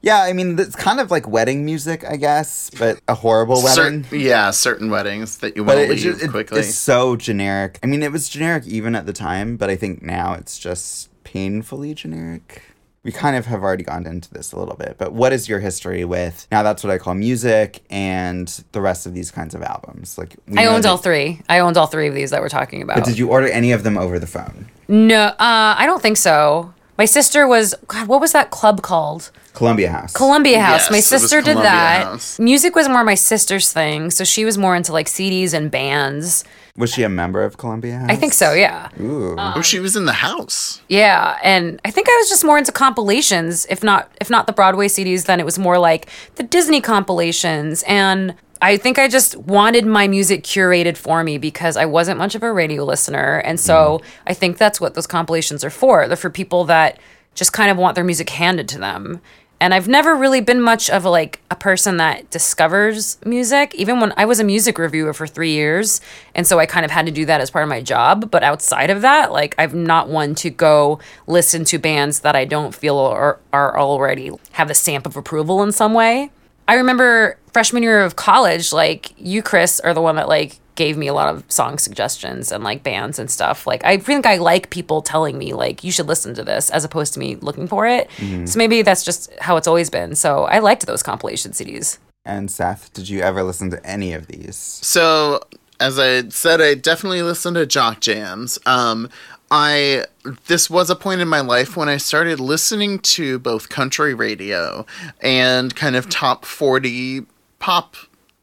yeah, 0.00 0.22
I 0.22 0.32
mean, 0.32 0.58
it's 0.58 0.74
kind 0.74 0.98
of 0.98 1.12
like 1.12 1.28
wedding 1.28 1.64
music, 1.64 2.04
I 2.04 2.16
guess, 2.16 2.70
but 2.76 2.98
a 3.06 3.14
horrible 3.14 3.62
wedding. 3.62 4.02
Cer- 4.02 4.16
yeah, 4.16 4.50
certain 4.50 4.90
weddings 4.90 5.38
that 5.38 5.54
you 5.54 5.62
want 5.62 5.78
to 5.78 5.86
leave 5.94 6.22
it- 6.24 6.30
quickly. 6.30 6.58
it's 6.60 6.74
so 6.74 7.14
generic. 7.14 7.78
I 7.84 7.86
mean, 7.86 8.02
it 8.02 8.10
was 8.10 8.28
generic 8.28 8.66
even 8.66 8.96
at 8.96 9.06
the 9.06 9.12
time, 9.12 9.56
but 9.56 9.70
I 9.70 9.76
think 9.76 10.02
now 10.02 10.34
it's 10.34 10.58
just 10.58 11.08
painfully 11.22 11.94
generic. 11.94 12.62
We 13.04 13.10
kind 13.10 13.34
of 13.34 13.46
have 13.46 13.62
already 13.64 13.82
gone 13.82 14.06
into 14.06 14.32
this 14.32 14.52
a 14.52 14.58
little 14.58 14.76
bit, 14.76 14.94
but 14.96 15.12
what 15.12 15.32
is 15.32 15.48
your 15.48 15.58
history 15.58 16.04
with 16.04 16.46
now? 16.52 16.62
That's 16.62 16.84
what 16.84 16.92
I 16.92 16.98
call 16.98 17.14
music 17.14 17.82
and 17.90 18.46
the 18.70 18.80
rest 18.80 19.06
of 19.06 19.14
these 19.14 19.32
kinds 19.32 19.56
of 19.56 19.62
albums. 19.62 20.16
Like 20.16 20.36
I 20.56 20.66
owned 20.66 20.84
that- 20.84 20.90
all 20.90 20.98
three. 20.98 21.40
I 21.48 21.58
owned 21.58 21.76
all 21.76 21.88
three 21.88 22.06
of 22.06 22.14
these 22.14 22.30
that 22.30 22.40
we're 22.40 22.48
talking 22.48 22.80
about. 22.80 22.96
But 22.98 23.04
did 23.04 23.18
you 23.18 23.28
order 23.28 23.48
any 23.48 23.72
of 23.72 23.82
them 23.82 23.98
over 23.98 24.20
the 24.20 24.28
phone? 24.28 24.68
No, 24.86 25.16
uh, 25.16 25.34
I 25.38 25.84
don't 25.86 26.00
think 26.00 26.16
so. 26.16 26.72
My 27.02 27.06
sister 27.06 27.48
was 27.48 27.74
God. 27.88 28.06
What 28.06 28.20
was 28.20 28.30
that 28.30 28.52
club 28.52 28.80
called? 28.80 29.32
Columbia 29.54 29.90
House. 29.90 30.12
Columbia 30.12 30.60
House. 30.60 30.82
Yes, 30.82 30.90
my 30.92 30.96
it 30.98 30.98
was 30.98 31.06
sister 31.06 31.38
did 31.38 31.54
Columbia 31.56 31.70
that. 31.72 32.04
House. 32.04 32.38
Music 32.38 32.76
was 32.76 32.88
more 32.88 33.02
my 33.02 33.16
sister's 33.16 33.72
thing, 33.72 34.12
so 34.12 34.22
she 34.22 34.44
was 34.44 34.56
more 34.56 34.76
into 34.76 34.92
like 34.92 35.08
CDs 35.08 35.52
and 35.52 35.68
bands. 35.68 36.44
was 36.76 36.92
she 36.92 37.02
a 37.02 37.08
member 37.08 37.42
of 37.42 37.56
Columbia 37.56 37.98
House? 37.98 38.08
I 38.08 38.14
think 38.14 38.32
so. 38.32 38.52
Yeah. 38.52 38.88
Ooh. 39.00 39.34
oh, 39.36 39.62
she 39.62 39.80
was 39.80 39.96
in 39.96 40.04
the 40.04 40.12
house. 40.12 40.80
Yeah, 40.88 41.40
and 41.42 41.80
I 41.84 41.90
think 41.90 42.06
I 42.08 42.16
was 42.20 42.28
just 42.28 42.44
more 42.44 42.56
into 42.56 42.70
compilations. 42.70 43.66
If 43.68 43.82
not, 43.82 44.08
if 44.20 44.30
not 44.30 44.46
the 44.46 44.52
Broadway 44.52 44.86
CDs, 44.86 45.24
then 45.24 45.40
it 45.40 45.44
was 45.44 45.58
more 45.58 45.80
like 45.80 46.08
the 46.36 46.44
Disney 46.44 46.80
compilations. 46.80 47.82
And 47.88 48.36
I 48.62 48.76
think 48.76 48.96
I 48.98 49.08
just 49.08 49.36
wanted 49.36 49.84
my 49.84 50.06
music 50.06 50.44
curated 50.44 50.96
for 50.96 51.24
me 51.24 51.36
because 51.36 51.76
I 51.76 51.84
wasn't 51.84 52.16
much 52.16 52.36
of 52.36 52.44
a 52.44 52.52
radio 52.52 52.84
listener, 52.84 53.38
and 53.38 53.58
so 53.58 53.98
mm. 53.98 54.04
I 54.28 54.34
think 54.34 54.56
that's 54.56 54.80
what 54.80 54.94
those 54.94 55.08
compilations 55.08 55.64
are 55.64 55.70
for. 55.70 56.06
They're 56.06 56.16
for 56.16 56.30
people 56.30 56.64
that 56.64 57.00
just 57.34 57.52
kind 57.52 57.72
of 57.72 57.76
want 57.76 57.96
their 57.96 58.04
music 58.04 58.30
handed 58.30 58.68
to 58.68 58.78
them. 58.78 59.20
And 59.60 59.72
I've 59.72 59.86
never 59.86 60.16
really 60.16 60.40
been 60.40 60.60
much 60.60 60.90
of 60.90 61.04
a 61.04 61.10
like 61.10 61.40
a 61.50 61.56
person 61.56 61.96
that 61.96 62.30
discovers 62.30 63.18
music. 63.24 63.74
Even 63.74 64.00
when 64.00 64.12
I 64.16 64.24
was 64.26 64.38
a 64.38 64.44
music 64.44 64.78
reviewer 64.78 65.12
for 65.12 65.26
three 65.26 65.52
years, 65.52 66.00
and 66.34 66.46
so 66.46 66.60
I 66.60 66.66
kind 66.66 66.84
of 66.84 66.92
had 66.92 67.06
to 67.06 67.12
do 67.12 67.24
that 67.26 67.40
as 67.40 67.50
part 67.50 67.64
of 67.64 67.68
my 67.68 67.80
job. 67.80 68.30
But 68.30 68.44
outside 68.44 68.90
of 68.90 69.02
that, 69.02 69.32
like 69.32 69.56
I'm 69.58 69.84
not 69.84 70.08
one 70.08 70.36
to 70.36 70.50
go 70.50 71.00
listen 71.26 71.64
to 71.66 71.78
bands 71.78 72.20
that 72.20 72.36
I 72.36 72.44
don't 72.44 72.74
feel 72.74 72.98
are, 72.98 73.40
are 73.52 73.76
already 73.78 74.30
have 74.52 74.68
the 74.68 74.74
stamp 74.74 75.04
of 75.04 75.16
approval 75.16 75.64
in 75.64 75.72
some 75.72 75.94
way. 75.94 76.30
I 76.68 76.74
remember 76.74 77.38
freshman 77.52 77.82
year 77.82 78.02
of 78.02 78.16
college, 78.16 78.72
like 78.72 79.12
you, 79.18 79.42
Chris, 79.42 79.80
are 79.80 79.94
the 79.94 80.02
one 80.02 80.16
that 80.16 80.28
like 80.28 80.58
gave 80.74 80.96
me 80.96 81.06
a 81.06 81.12
lot 81.12 81.34
of 81.34 81.44
song 81.50 81.78
suggestions 81.78 82.50
and 82.50 82.64
like 82.64 82.82
bands 82.82 83.18
and 83.18 83.30
stuff. 83.30 83.66
Like 83.66 83.84
I 83.84 83.98
think 83.98 84.26
I 84.26 84.36
like 84.38 84.70
people 84.70 85.02
telling 85.02 85.38
me 85.38 85.52
like 85.52 85.84
you 85.84 85.92
should 85.92 86.06
listen 86.06 86.34
to 86.34 86.42
this 86.42 86.70
as 86.70 86.84
opposed 86.84 87.12
to 87.14 87.20
me 87.20 87.36
looking 87.36 87.68
for 87.68 87.86
it. 87.86 88.10
So 88.48 88.58
maybe 88.58 88.82
that's 88.82 89.04
just 89.04 89.32
how 89.40 89.56
it's 89.56 89.68
always 89.68 89.90
been. 89.90 90.14
So 90.14 90.44
I 90.44 90.60
liked 90.60 90.86
those 90.86 91.02
compilation 91.02 91.52
CDs. 91.52 91.98
And 92.24 92.50
Seth, 92.50 92.92
did 92.92 93.08
you 93.08 93.20
ever 93.20 93.42
listen 93.42 93.70
to 93.70 93.84
any 93.84 94.12
of 94.12 94.28
these? 94.28 94.56
So, 94.56 95.40
as 95.80 95.98
I 95.98 96.28
said, 96.28 96.60
I 96.60 96.74
definitely 96.74 97.22
listened 97.22 97.56
to 97.56 97.66
jock 97.66 98.00
jams. 98.00 98.60
Um, 98.64 99.08
I 99.50 100.06
this 100.46 100.70
was 100.70 100.88
a 100.88 100.96
point 100.96 101.20
in 101.20 101.28
my 101.28 101.40
life 101.40 101.76
when 101.76 101.88
I 101.88 101.96
started 101.96 102.38
listening 102.38 103.00
to 103.00 103.38
both 103.40 103.68
country 103.68 104.14
radio 104.14 104.86
and 105.20 105.74
kind 105.74 105.96
of 105.96 106.08
top 106.08 106.44
forty 106.44 107.26
pop 107.62 107.96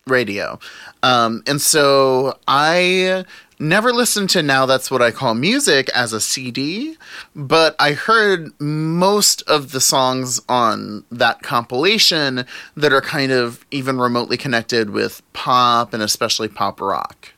radio, 0.08 0.58
um, 1.04 1.44
and 1.46 1.62
so 1.62 2.40
I 2.48 3.26
never 3.60 3.92
listened 3.92 4.30
to 4.32 4.42
now 4.42 4.66
that's 4.66 4.90
what 4.90 5.02
I 5.02 5.12
call 5.12 5.34
music 5.34 5.90
as 5.94 6.14
a 6.14 6.22
CD, 6.22 6.96
but 7.36 7.76
I 7.78 7.92
heard 7.92 8.50
most 8.60 9.42
of 9.44 9.72
the 9.72 9.82
songs 9.82 10.42
on 10.48 11.04
that 11.12 11.42
compilation 11.42 12.46
that 12.76 12.94
are 12.94 13.02
kind 13.02 13.32
of 13.32 13.66
even 13.70 14.00
remotely 14.00 14.38
connected 14.38 14.92
with 14.92 15.22
pop 15.34 15.94
and 15.94 16.02
especially 16.02 16.48
pop 16.48 16.80
rock. 16.80 17.34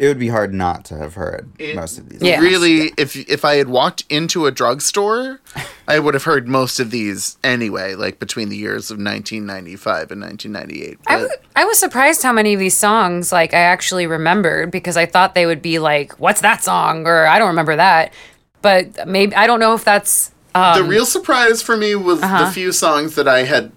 It 0.00 0.08
would 0.08 0.18
be 0.18 0.28
hard 0.28 0.54
not 0.54 0.86
to 0.86 0.96
have 0.96 1.12
heard 1.12 1.52
most 1.74 1.98
of 1.98 2.08
these. 2.08 2.22
Yeah. 2.22 2.40
Really, 2.40 2.90
if 2.96 3.16
if 3.28 3.44
I 3.44 3.56
had 3.56 3.68
walked 3.68 4.04
into 4.08 4.46
a 4.46 4.50
drugstore, 4.50 5.42
I 5.86 5.98
would 5.98 6.14
have 6.14 6.24
heard 6.24 6.48
most 6.48 6.80
of 6.80 6.90
these 6.90 7.36
anyway, 7.44 7.94
like 7.96 8.18
between 8.18 8.48
the 8.48 8.56
years 8.56 8.90
of 8.90 8.96
1995 8.96 10.10
and 10.10 10.22
1998. 10.22 10.98
I, 11.06 11.16
But- 11.16 11.20
w- 11.20 11.40
I 11.54 11.66
was 11.66 11.78
surprised 11.78 12.22
how 12.22 12.32
many 12.32 12.54
of 12.54 12.60
these 12.60 12.74
songs 12.74 13.30
like 13.30 13.52
I 13.52 13.58
actually 13.58 14.06
remembered 14.06 14.70
because 14.70 14.96
I 14.96 15.04
thought 15.04 15.34
they 15.34 15.44
would 15.44 15.60
be 15.60 15.78
like, 15.78 16.18
"What's 16.18 16.40
that 16.40 16.64
song?" 16.64 17.06
or 17.06 17.26
"I 17.26 17.38
don't 17.38 17.48
remember 17.48 17.76
that." 17.76 18.14
But 18.62 19.06
maybe 19.06 19.34
I 19.34 19.46
don't 19.46 19.60
know 19.60 19.74
if 19.74 19.84
that's 19.84 20.30
the 20.54 20.80
um, 20.80 20.88
real 20.88 21.04
surprise 21.04 21.60
for 21.60 21.76
me 21.76 21.94
was 21.94 22.20
the 22.20 22.26
uh-huh. 22.26 22.50
few 22.52 22.72
songs 22.72 23.16
that 23.16 23.28
I 23.28 23.42
had 23.42 23.70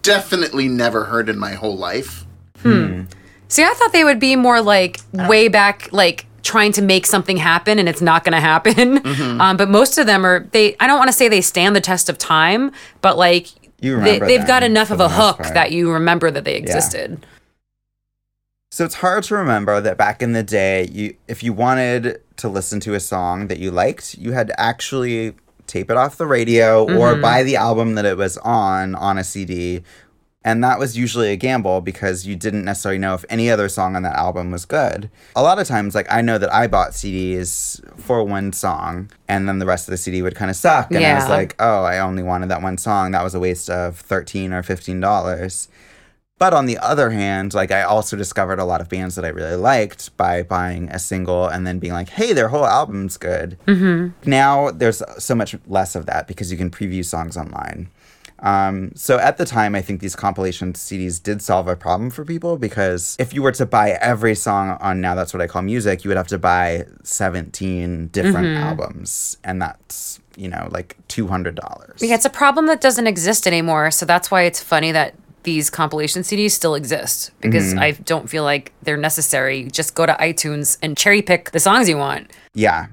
definitely 0.00 0.66
never 0.66 1.04
heard 1.04 1.28
in 1.28 1.38
my 1.38 1.52
whole 1.52 1.76
life. 1.76 2.24
Hmm. 2.62 2.86
Hmm. 2.86 3.02
See, 3.52 3.62
I 3.62 3.74
thought 3.74 3.92
they 3.92 4.02
would 4.02 4.18
be 4.18 4.34
more 4.34 4.62
like 4.62 4.98
uh. 5.18 5.26
way 5.28 5.48
back, 5.48 5.92
like 5.92 6.24
trying 6.42 6.72
to 6.72 6.80
make 6.80 7.04
something 7.04 7.36
happen, 7.36 7.78
and 7.78 7.86
it's 7.86 8.00
not 8.00 8.24
going 8.24 8.32
to 8.32 8.40
happen. 8.40 9.02
Mm-hmm. 9.12 9.40
Um, 9.40 9.56
but 9.56 9.68
most 9.68 9.98
of 9.98 10.06
them 10.06 10.24
are 10.24 10.48
they. 10.52 10.74
I 10.80 10.86
don't 10.86 10.96
want 10.98 11.08
to 11.08 11.12
say 11.12 11.28
they 11.28 11.42
stand 11.42 11.76
the 11.76 11.80
test 11.80 12.08
of 12.08 12.16
time, 12.16 12.72
but 13.02 13.18
like 13.18 13.48
You 13.82 13.96
they, 13.96 14.14
remember 14.14 14.26
they've 14.26 14.46
got 14.46 14.62
enough 14.62 14.90
of 14.90 15.00
a 15.00 15.08
hook 15.08 15.38
part. 15.38 15.54
that 15.54 15.72
you 15.72 15.92
remember 15.92 16.30
that 16.30 16.44
they 16.44 16.54
existed. 16.54 17.26
So 18.70 18.86
it's 18.86 18.94
hard 18.94 19.24
to 19.24 19.34
remember 19.34 19.82
that 19.82 19.98
back 19.98 20.22
in 20.22 20.32
the 20.32 20.42
day, 20.42 20.88
you 20.90 21.14
if 21.28 21.42
you 21.42 21.52
wanted 21.52 22.22
to 22.38 22.48
listen 22.48 22.80
to 22.80 22.94
a 22.94 23.00
song 23.00 23.48
that 23.48 23.58
you 23.58 23.70
liked, 23.70 24.14
you 24.14 24.32
had 24.32 24.46
to 24.46 24.58
actually 24.58 25.34
tape 25.66 25.90
it 25.90 25.96
off 25.96 26.16
the 26.16 26.26
radio 26.26 26.84
or 26.84 27.12
mm-hmm. 27.12 27.22
buy 27.22 27.42
the 27.42 27.56
album 27.56 27.96
that 27.96 28.04
it 28.04 28.16
was 28.16 28.38
on 28.38 28.94
on 28.94 29.18
a 29.18 29.24
CD. 29.24 29.82
And 30.44 30.62
that 30.64 30.78
was 30.78 30.96
usually 30.96 31.30
a 31.30 31.36
gamble 31.36 31.80
because 31.80 32.26
you 32.26 32.34
didn't 32.34 32.64
necessarily 32.64 32.98
know 32.98 33.14
if 33.14 33.24
any 33.28 33.48
other 33.48 33.68
song 33.68 33.94
on 33.94 34.02
that 34.02 34.16
album 34.16 34.50
was 34.50 34.64
good. 34.64 35.08
A 35.36 35.42
lot 35.42 35.58
of 35.60 35.68
times, 35.68 35.94
like 35.94 36.06
I 36.10 36.20
know 36.20 36.36
that 36.38 36.52
I 36.52 36.66
bought 36.66 36.90
CDs 36.90 37.80
for 37.98 38.24
one 38.24 38.52
song 38.52 39.10
and 39.28 39.48
then 39.48 39.60
the 39.60 39.66
rest 39.66 39.86
of 39.86 39.92
the 39.92 39.96
CD 39.96 40.20
would 40.20 40.34
kind 40.34 40.50
of 40.50 40.56
suck. 40.56 40.90
And 40.90 41.04
I 41.04 41.14
was 41.14 41.28
like, 41.28 41.54
oh, 41.60 41.84
I 41.84 42.00
only 42.00 42.22
wanted 42.22 42.48
that 42.48 42.62
one 42.62 42.76
song. 42.76 43.12
That 43.12 43.22
was 43.22 43.34
a 43.34 43.40
waste 43.40 43.70
of 43.70 43.96
13 43.98 44.52
or 44.52 44.62
$15. 44.62 45.68
But 46.38 46.54
on 46.54 46.66
the 46.66 46.78
other 46.78 47.10
hand, 47.10 47.54
like 47.54 47.70
I 47.70 47.82
also 47.82 48.16
discovered 48.16 48.58
a 48.58 48.64
lot 48.64 48.80
of 48.80 48.88
bands 48.88 49.14
that 49.14 49.24
I 49.24 49.28
really 49.28 49.54
liked 49.54 50.16
by 50.16 50.42
buying 50.42 50.88
a 50.88 50.98
single 50.98 51.46
and 51.46 51.64
then 51.64 51.78
being 51.78 51.92
like, 51.92 52.08
hey, 52.08 52.32
their 52.32 52.48
whole 52.48 52.66
album's 52.66 53.16
good. 53.16 53.56
Mm-hmm. 53.68 54.28
Now 54.28 54.72
there's 54.72 55.04
so 55.18 55.36
much 55.36 55.54
less 55.68 55.94
of 55.94 56.06
that 56.06 56.26
because 56.26 56.50
you 56.50 56.58
can 56.58 56.68
preview 56.68 57.04
songs 57.04 57.36
online. 57.36 57.90
Um, 58.42 58.90
so 58.96 59.18
at 59.18 59.36
the 59.36 59.44
time, 59.44 59.74
I 59.74 59.82
think 59.82 60.00
these 60.00 60.16
compilation 60.16 60.72
CDs 60.72 61.22
did 61.22 61.40
solve 61.40 61.68
a 61.68 61.76
problem 61.76 62.10
for 62.10 62.24
people 62.24 62.58
because 62.58 63.16
if 63.18 63.32
you 63.32 63.40
were 63.42 63.52
to 63.52 63.64
buy 63.64 63.90
every 64.00 64.34
song 64.34 64.76
on 64.80 65.00
Now 65.00 65.14
That's 65.14 65.32
What 65.32 65.40
I 65.40 65.46
Call 65.46 65.62
Music, 65.62 66.04
you 66.04 66.08
would 66.08 66.16
have 66.16 66.26
to 66.28 66.38
buy 66.38 66.86
17 67.04 68.08
different 68.08 68.58
albums. 68.58 69.38
And 69.44 69.62
that's, 69.62 70.20
you 70.36 70.48
know, 70.48 70.68
like 70.72 70.96
$200. 71.08 72.02
Yeah, 72.02 72.14
it's 72.14 72.24
a 72.24 72.30
problem 72.30 72.66
that 72.66 72.80
doesn't 72.80 73.06
exist 73.06 73.46
anymore. 73.46 73.92
So 73.92 74.04
that's 74.04 74.30
why 74.30 74.42
it's 74.42 74.60
funny 74.60 74.90
that 74.90 75.14
these 75.44 75.70
compilation 75.70 76.22
CDs 76.22 76.52
still 76.52 76.74
exist 76.74 77.32
because 77.40 77.74
I 77.74 77.92
don't 77.92 78.28
feel 78.28 78.44
like 78.44 78.72
they're 78.82 78.96
necessary. 78.96 79.64
Just 79.64 79.94
go 79.94 80.06
to 80.06 80.14
iTunes 80.14 80.78
and 80.82 80.96
cherry 80.96 81.22
pick 81.22 81.50
the 81.50 81.60
songs 81.60 81.88
you 81.88 81.96
want. 81.96 82.30
Yeah. 82.54 82.86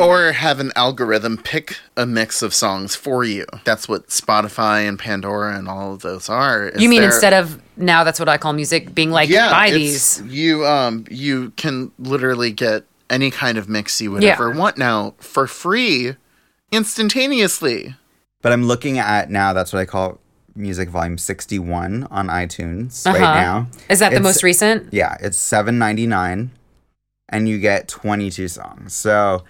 Or 0.00 0.32
have 0.32 0.60
an 0.60 0.72
algorithm 0.76 1.36
pick 1.38 1.78
a 1.96 2.06
mix 2.06 2.42
of 2.42 2.52
songs 2.54 2.94
for 2.94 3.24
you. 3.24 3.46
That's 3.64 3.88
what 3.88 4.08
Spotify 4.08 4.88
and 4.88 4.98
Pandora 4.98 5.56
and 5.56 5.68
all 5.68 5.92
of 5.94 6.00
those 6.02 6.28
are. 6.28 6.68
is 6.68 6.82
You 6.82 6.88
mean 6.88 7.00
they're- 7.00 7.10
instead 7.10 7.32
of 7.32 7.60
now 7.76 8.04
that's 8.04 8.18
what 8.18 8.28
I 8.28 8.36
call 8.38 8.52
music 8.52 8.94
being 8.94 9.10
like 9.10 9.30
buy 9.30 9.70
these. 9.70 10.22
You 10.26 10.66
um 10.66 11.04
you 11.10 11.50
can 11.56 11.92
literally 11.98 12.50
get 12.52 12.84
any 13.10 13.30
kind 13.30 13.56
of 13.58 13.68
mix 13.68 14.00
you 14.00 14.10
would 14.12 14.22
ever 14.24 14.50
want 14.50 14.76
now 14.78 15.14
for 15.18 15.46
free 15.46 16.14
instantaneously. 16.72 17.94
But 18.42 18.52
I'm 18.52 18.64
looking 18.64 18.98
at 18.98 19.30
now, 19.30 19.52
that's 19.52 19.72
what 19.72 19.80
I 19.80 19.84
call 19.84 20.18
music 20.54 20.88
volume 20.88 21.18
61 21.18 22.06
on 22.10 22.28
iTunes 22.28 23.04
right 23.06 23.20
Uh-huh. 23.20 23.34
now. 23.40 23.66
Is 23.88 23.98
that 24.00 24.12
the 24.12 24.20
most 24.20 24.42
recent? 24.42 24.92
Yeah, 24.92 25.16
it's 25.20 25.38
7.99 25.38 26.50
and 27.28 27.48
you 27.48 27.58
get 27.58 27.88
22 27.88 28.48
songs. 28.48 28.94
So 28.94 29.44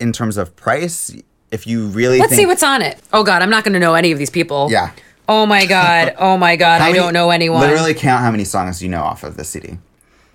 in 0.00 0.12
terms 0.12 0.36
of 0.36 0.54
price, 0.56 1.14
if 1.50 1.66
you 1.66 1.86
really 1.88 2.18
Let's 2.18 2.30
think, 2.30 2.40
see 2.40 2.46
what's 2.46 2.62
on 2.62 2.82
it. 2.82 2.98
Oh 3.12 3.22
God, 3.24 3.42
I'm 3.42 3.50
not 3.50 3.64
going 3.64 3.74
to 3.74 3.80
know 3.80 3.94
any 3.94 4.12
of 4.12 4.18
these 4.18 4.30
people. 4.30 4.68
yeah. 4.70 4.90
Oh 5.28 5.44
my 5.46 5.66
God. 5.66 6.14
Oh 6.18 6.36
my 6.36 6.54
God. 6.56 6.80
How 6.80 6.86
I 6.86 6.92
many- 6.92 7.02
don't 7.02 7.12
know 7.12 7.30
anyone. 7.30 7.60
Literally 7.60 7.94
count 7.94 8.22
how 8.22 8.30
many 8.30 8.44
songs 8.44 8.80
you 8.82 8.88
know 8.88 9.02
off 9.02 9.24
of 9.24 9.36
the 9.36 9.44
CD. 9.44 9.78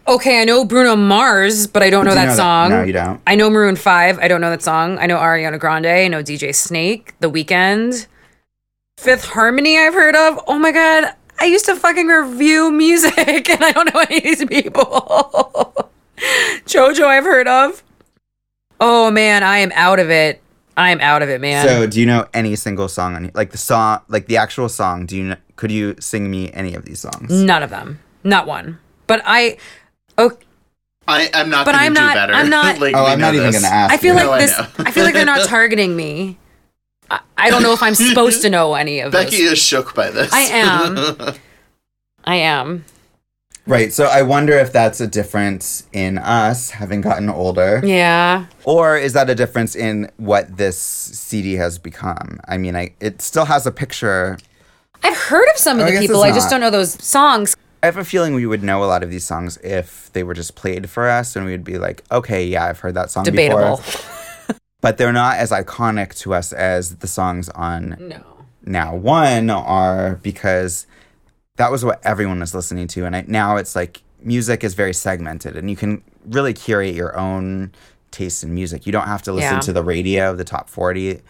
Okay, 0.07 0.41
I 0.41 0.45
know 0.45 0.66
Bruno 0.66 0.95
Mars, 0.95 1.68
but 1.68 1.82
I 1.84 1.89
don't 1.89 2.03
know 2.05 2.12
Do 2.12 2.16
you 2.20 2.22
that 2.26 2.32
know 2.32 2.32
that? 2.32 2.36
song. 2.38 2.70
No, 2.72 2.84
you 2.84 2.91
don't. 2.91 3.22
I 3.26 3.36
know 3.36 3.49
Maroon 3.49 3.76
Five. 3.78 4.18
I 4.20 4.28
don't 4.28 4.41
know 4.41 4.49
that 4.49 4.64
song. 4.64 4.97
I 4.97 5.05
know 5.05 5.18
Ariana 5.18 5.59
Grande. 5.59 5.86
I 5.86 6.07
know 6.09 6.22
DJ 6.24 6.53
Snake. 6.53 7.14
The 7.20 7.30
Weeknd. 7.30 8.07
Fifth 8.97 9.26
Harmony. 9.26 9.78
I've 9.78 9.93
heard 9.93 10.16
of. 10.16 10.39
Oh 10.47 10.57
my 10.59 10.72
God. 10.72 11.14
I 11.39 11.45
used 11.45 11.66
to 11.66 11.76
fucking 11.76 12.07
review 12.07 12.72
music, 12.72 13.18
and 13.49 13.64
I 13.64 13.72
don't 13.72 13.93
know 13.93 14.01
any 14.01 14.18
of 14.18 14.24
these 14.24 14.45
people. 14.45 14.84
Jojo. 16.66 17.05
I've 17.05 17.24
heard 17.24 17.47
of. 17.47 17.84
Oh 18.82 19.09
man, 19.11 19.43
I 19.43 19.59
am 19.59 19.71
out 19.75 19.99
of 19.99 20.09
it. 20.09 20.41
I 20.75 20.89
am 20.91 20.99
out 21.01 21.21
of 21.21 21.29
it, 21.29 21.39
man. 21.39 21.65
So, 21.67 21.86
do 21.86 21.99
you 21.99 22.05
know 22.05 22.25
any 22.34 22.55
single 22.55 22.88
song 22.89 23.15
on 23.15 23.29
like 23.36 23.51
the 23.51 23.57
song, 23.57 23.99
like 24.07 24.25
the 24.27 24.38
actual 24.38 24.67
song? 24.69 25.05
Do 25.05 25.15
you 25.15 25.23
know, 25.25 25.36
could 25.55 25.71
you 25.71 25.95
sing 25.99 26.32
me 26.32 26.51
any 26.53 26.73
of 26.73 26.86
these 26.86 26.99
songs? 26.99 27.29
None 27.32 27.61
of 27.61 27.69
them. 27.69 27.99
Not 28.23 28.47
one. 28.47 28.79
But 29.07 29.21
I. 29.25 29.57
Oh, 30.17 30.32
I, 31.07 31.29
I'm 31.34 31.49
not 31.49 31.65
But 31.65 31.75
I'm 31.75 31.93
do 31.93 31.99
not- 31.99 32.13
better. 32.15 32.34
I'm 32.34 32.49
not- 32.49 32.79
like, 32.79 32.95
Oh, 32.95 33.05
I'm 33.05 33.19
know 33.19 33.27
not 33.27 33.36
even 33.36 33.51
gonna 33.51 33.67
ask. 33.67 33.93
I 33.93 33.97
feel 33.97 34.15
you. 34.15 34.21
like 34.21 34.27
No, 34.29 34.38
this. 34.38 34.57
know. 34.57 34.67
I, 34.86 34.91
feel 34.91 35.03
like 35.03 35.13
they're 35.13 35.25
not 35.25 35.45
targeting 35.47 35.95
me. 35.95 36.38
I, 37.09 37.19
I 37.38 37.49
don't 37.49 37.61
know 37.63 37.73
if 37.73 37.84
I'm 37.84 37.95
supposed 38.09 38.41
to 38.43 38.49
know 38.49 38.73
any 38.75 38.99
of 39.01 39.11
Becky 39.11 39.25
this. 39.32 39.39
Becky 39.39 39.43
is 39.53 39.59
shook 39.59 39.93
by 39.93 40.09
this. 40.11 40.32
I 40.32 40.39
am. 40.41 41.36
I 42.23 42.36
am. 42.36 42.86
Right. 43.68 43.93
So 43.93 44.05
I 44.05 44.24
wonder 44.24 44.53
if 44.53 44.74
that's 44.74 44.99
a 44.99 45.07
difference 45.07 45.84
in 45.93 46.18
us 46.18 46.72
having 46.72 47.01
gotten 47.01 47.30
older, 47.30 47.80
Yeah. 47.84 48.45
or 48.64 48.97
is 48.97 49.14
that 49.14 49.30
a 49.30 49.36
difference 49.36 49.76
in 49.76 50.09
what 50.18 50.57
this 50.57 50.78
CD 50.78 51.53
has 51.55 51.78
become? 51.78 52.39
I 52.47 52.57
mean, 52.57 52.76
I 52.76 52.93
it 52.99 53.22
still 53.22 53.45
has 53.45 53.68
a 53.68 53.72
picture. 53.72 54.38
I've 55.03 55.18
heard 55.18 55.47
of 55.53 55.57
some 55.57 55.78
of 55.80 55.84
Oh, 55.84 55.86
the 55.86 55.91
guess 55.93 56.01
people. 56.01 56.24
I 56.24 56.32
just 56.32 56.49
don't 56.49 56.59
know 56.59 56.70
those 56.72 56.93
songs. 57.03 57.55
I 57.84 57.88
have 57.88 57.97
a 57.97 58.03
feeling 58.03 58.34
we 58.36 58.45
would 58.45 58.62
know 58.64 58.84
a 58.84 58.86
lot 58.86 59.01
of 59.03 59.09
these 59.09 59.24
songs 59.26 59.57
if 59.64 60.12
they 60.14 60.22
were 60.24 60.34
just 60.36 60.55
played 60.55 60.89
for 60.89 61.07
us, 61.09 61.36
and 61.36 61.45
we 61.45 61.51
would 61.51 61.64
be 61.64 61.78
like, 61.80 62.03
"Okay, 62.12 62.45
yeah, 62.45 62.66
I've 62.66 62.80
heard 62.80 62.93
that 62.95 63.09
song 63.12 63.24
Debatable. 63.24 63.78
before." 63.78 64.55
But 64.82 64.97
they're 64.97 65.14
not 65.14 65.38
as 65.38 65.51
iconic 65.51 66.16
to 66.22 66.34
us 66.34 66.51
as 66.51 66.95
the 66.97 67.07
songs 67.07 67.49
on 67.49 67.95
No. 67.99 68.24
now 68.66 68.95
one 68.95 69.51
are 69.51 70.16
because 70.24 70.88
that 71.57 71.71
was 71.71 71.83
what 71.85 72.03
everyone 72.05 72.39
was 72.39 72.53
listening 72.55 72.87
to 72.87 73.05
and 73.05 73.15
I, 73.15 73.25
now 73.27 73.57
it's 73.57 73.75
like 73.75 74.01
music 74.21 74.63
is 74.63 74.73
very 74.73 74.93
segmented 74.93 75.55
and 75.55 75.69
you 75.69 75.75
can 75.75 76.03
really 76.25 76.53
curate 76.53 76.95
your 76.95 77.17
own 77.17 77.71
taste 78.11 78.43
in 78.43 78.53
music 78.53 78.85
you 78.85 78.91
don't 78.91 79.07
have 79.07 79.21
to 79.23 79.31
listen 79.31 79.55
Yeah. 79.55 79.59
to 79.61 79.73
the 79.73 79.83
radio 79.83 80.35
the 80.35 80.43
top 80.43 80.69
40 80.69 81.21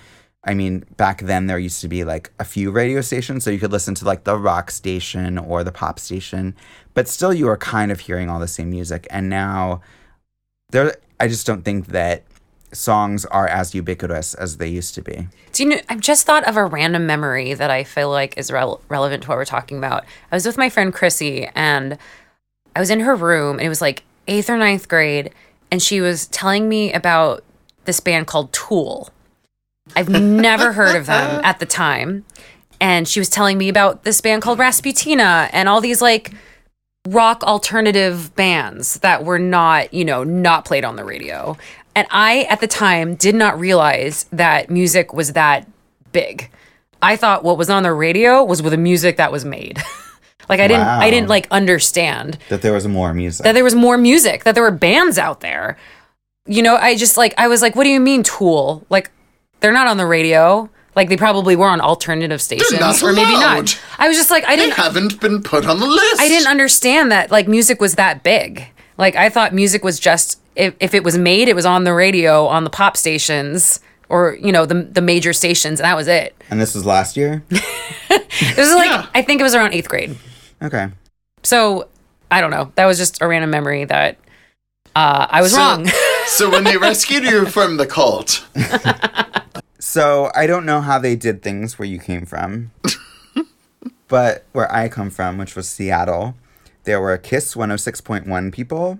i 0.43 0.53
mean 0.53 0.83
back 0.97 1.21
then 1.21 1.47
there 1.47 1.59
used 1.59 1.81
to 1.81 1.87
be 1.87 2.03
like 2.03 2.31
a 2.39 2.43
few 2.43 2.71
radio 2.71 3.01
stations 3.01 3.43
so 3.43 3.49
you 3.51 3.59
could 3.59 3.71
listen 3.71 3.95
to 3.95 4.05
like 4.05 4.23
the 4.23 4.37
rock 4.37 4.71
station 4.71 5.37
or 5.37 5.63
the 5.63 5.71
pop 5.71 5.99
station 5.99 6.55
but 6.93 7.07
still 7.07 7.33
you 7.33 7.45
were 7.45 7.57
kind 7.57 7.91
of 7.91 8.01
hearing 8.01 8.29
all 8.29 8.39
the 8.39 8.47
same 8.47 8.69
music 8.69 9.07
and 9.09 9.29
now 9.29 9.81
there 10.71 10.95
i 11.19 11.27
just 11.27 11.45
don't 11.47 11.63
think 11.63 11.87
that 11.87 12.23
songs 12.73 13.25
are 13.25 13.47
as 13.47 13.75
ubiquitous 13.75 14.33
as 14.33 14.57
they 14.57 14.67
used 14.67 14.95
to 14.95 15.01
be 15.01 15.27
Do 15.51 15.63
you 15.63 15.69
know? 15.69 15.79
I've 15.89 15.99
just 15.99 16.25
thought 16.25 16.47
of 16.47 16.55
a 16.57 16.65
random 16.65 17.05
memory 17.05 17.53
that 17.53 17.69
I 17.69 17.83
feel 17.83 18.09
like 18.09 18.37
is 18.37 18.51
rel- 18.51 18.81
relevant 18.89 19.23
to 19.23 19.29
what 19.29 19.37
we're 19.37 19.45
talking 19.45 19.77
about. 19.77 20.05
I 20.31 20.35
was 20.35 20.45
with 20.45 20.57
my 20.57 20.69
friend 20.69 20.93
Chrissy, 20.93 21.47
and 21.55 21.97
I 22.75 22.79
was 22.79 22.89
in 22.89 23.01
her 23.01 23.15
room, 23.15 23.57
and 23.57 23.65
it 23.65 23.69
was 23.69 23.81
like 23.81 24.03
eighth 24.27 24.49
or 24.49 24.57
ninth 24.57 24.87
grade, 24.87 25.31
and 25.69 25.81
she 25.81 26.01
was 26.01 26.27
telling 26.27 26.69
me 26.69 26.93
about 26.93 27.43
this 27.85 27.99
band 27.99 28.27
called 28.27 28.53
Tool. 28.53 29.09
I've 29.95 30.09
never 30.09 30.73
heard 30.73 30.95
of 30.95 31.05
them 31.05 31.41
at 31.43 31.59
the 31.59 31.65
time, 31.65 32.25
and 32.79 33.07
she 33.07 33.19
was 33.19 33.29
telling 33.29 33.57
me 33.57 33.69
about 33.69 34.03
this 34.03 34.21
band 34.21 34.41
called 34.41 34.59
Rasputina 34.59 35.49
and 35.51 35.67
all 35.67 35.81
these 35.81 36.01
like 36.01 36.33
rock 37.07 37.43
alternative 37.43 38.35
bands 38.35 38.99
that 38.99 39.23
were 39.23 39.39
not, 39.39 39.93
you 39.93 40.05
know, 40.05 40.23
not 40.23 40.65
played 40.65 40.85
on 40.85 40.95
the 40.95 41.03
radio. 41.03 41.57
And 41.95 42.07
I, 42.09 42.43
at 42.43 42.61
the 42.61 42.67
time, 42.67 43.15
did 43.15 43.35
not 43.35 43.59
realize 43.59 44.25
that 44.31 44.69
music 44.69 45.13
was 45.13 45.33
that 45.33 45.67
big. 46.11 46.49
I 47.01 47.15
thought 47.15 47.43
what 47.43 47.57
was 47.57 47.69
on 47.69 47.83
the 47.83 47.93
radio 47.93 48.43
was 48.43 48.61
with 48.61 48.71
the 48.71 48.77
music 48.77 49.17
that 49.17 49.31
was 49.31 49.43
made. 49.43 49.77
like 50.49 50.59
I 50.59 50.67
didn't, 50.67 50.87
I 50.87 51.09
didn't 51.09 51.29
like 51.29 51.47
understand 51.51 52.37
that 52.49 52.61
there 52.61 52.73
was 52.73 52.87
more 52.87 53.13
music 53.13 53.43
that 53.43 53.53
there 53.53 53.63
was 53.63 53.75
more 53.75 53.97
music, 53.97 54.43
that 54.43 54.53
there 54.55 54.63
were 54.63 54.71
bands 54.71 55.17
out 55.17 55.41
there. 55.41 55.77
You 56.45 56.61
know, 56.61 56.75
I 56.75 56.95
just 56.95 57.17
like, 57.17 57.33
I 57.37 57.47
was 57.47 57.61
like, 57.61 57.75
what 57.75 57.83
do 57.83 57.89
you 57.89 57.99
mean, 57.99 58.23
Tool? 58.23 58.85
Like, 58.89 59.11
they're 59.59 59.73
not 59.73 59.87
on 59.87 59.97
the 59.97 60.05
radio. 60.05 60.69
Like, 60.95 61.07
they 61.07 61.15
probably 61.15 61.55
were 61.55 61.67
on 61.67 61.79
alternative 61.79 62.41
stations, 62.41 62.79
not 62.79 63.01
or 63.01 63.13
maybe 63.13 63.31
not. 63.31 63.79
I 63.97 64.07
was 64.07 64.17
just 64.17 64.31
like, 64.31 64.43
I 64.45 64.55
didn't, 64.55 64.73
haven't 64.73 65.21
been 65.21 65.41
put 65.41 65.65
on 65.65 65.79
the 65.79 65.85
list. 65.85 66.19
I 66.19 66.27
didn't 66.27 66.47
understand 66.47 67.11
that 67.11 67.31
like 67.31 67.47
music 67.47 67.79
was 67.79 67.95
that 67.95 68.23
big. 68.23 68.67
Like 68.97 69.15
I 69.15 69.29
thought 69.29 69.53
music 69.53 69.83
was 69.83 69.99
just 69.99 70.40
if, 70.55 70.75
if 70.79 70.93
it 70.93 71.03
was 71.03 71.17
made, 71.17 71.47
it 71.47 71.55
was 71.55 71.65
on 71.65 71.83
the 71.83 71.93
radio, 71.93 72.45
on 72.47 72.63
the 72.63 72.69
pop 72.69 72.97
stations, 72.97 73.79
or 74.09 74.35
you 74.41 74.51
know 74.51 74.65
the 74.65 74.83
the 74.83 75.01
major 75.01 75.33
stations, 75.33 75.79
and 75.79 75.85
that 75.85 75.95
was 75.95 76.07
it. 76.07 76.35
And 76.49 76.59
this 76.59 76.75
was 76.75 76.85
last 76.85 77.15
year? 77.17 77.43
It 78.43 78.57
was 78.57 78.73
like 78.73 78.87
Yeah. 78.89 79.07
I 79.13 79.21
think 79.21 79.39
it 79.39 79.43
was 79.43 79.53
around 79.55 79.73
eighth 79.73 79.87
grade. 79.89 80.17
Okay. 80.61 80.87
So 81.43 81.87
I 82.31 82.41
don't 82.41 82.49
know. 82.51 82.71
That 82.75 82.85
was 82.85 82.97
just 82.97 83.21
a 83.21 83.27
random 83.27 83.49
memory 83.51 83.85
that 83.85 84.17
uh, 84.95 85.27
I 85.29 85.41
was 85.41 85.51
So- 85.53 85.57
wrong. 85.59 85.87
So 86.27 86.49
when 86.49 86.63
they 86.63 86.77
rescued 86.77 87.23
you 87.23 87.45
from 87.45 87.75
the 87.77 87.85
cult, 87.85 88.45
So 89.79 90.31
I 90.35 90.47
don't 90.47 90.65
know 90.65 90.79
how 90.81 90.97
they 90.99 91.15
did 91.15 91.41
things 91.41 91.77
where 91.77 91.87
you 91.87 91.99
came 91.99 92.25
from. 92.25 92.71
but 94.07 94.45
where 94.53 94.71
I 94.73 94.87
come 94.87 95.09
from, 95.09 95.37
which 95.37 95.55
was 95.55 95.67
Seattle, 95.69 96.35
there 96.83 97.01
were 97.01 97.17
KISS 97.17 97.55
106.1 97.55 98.51
people 98.53 98.99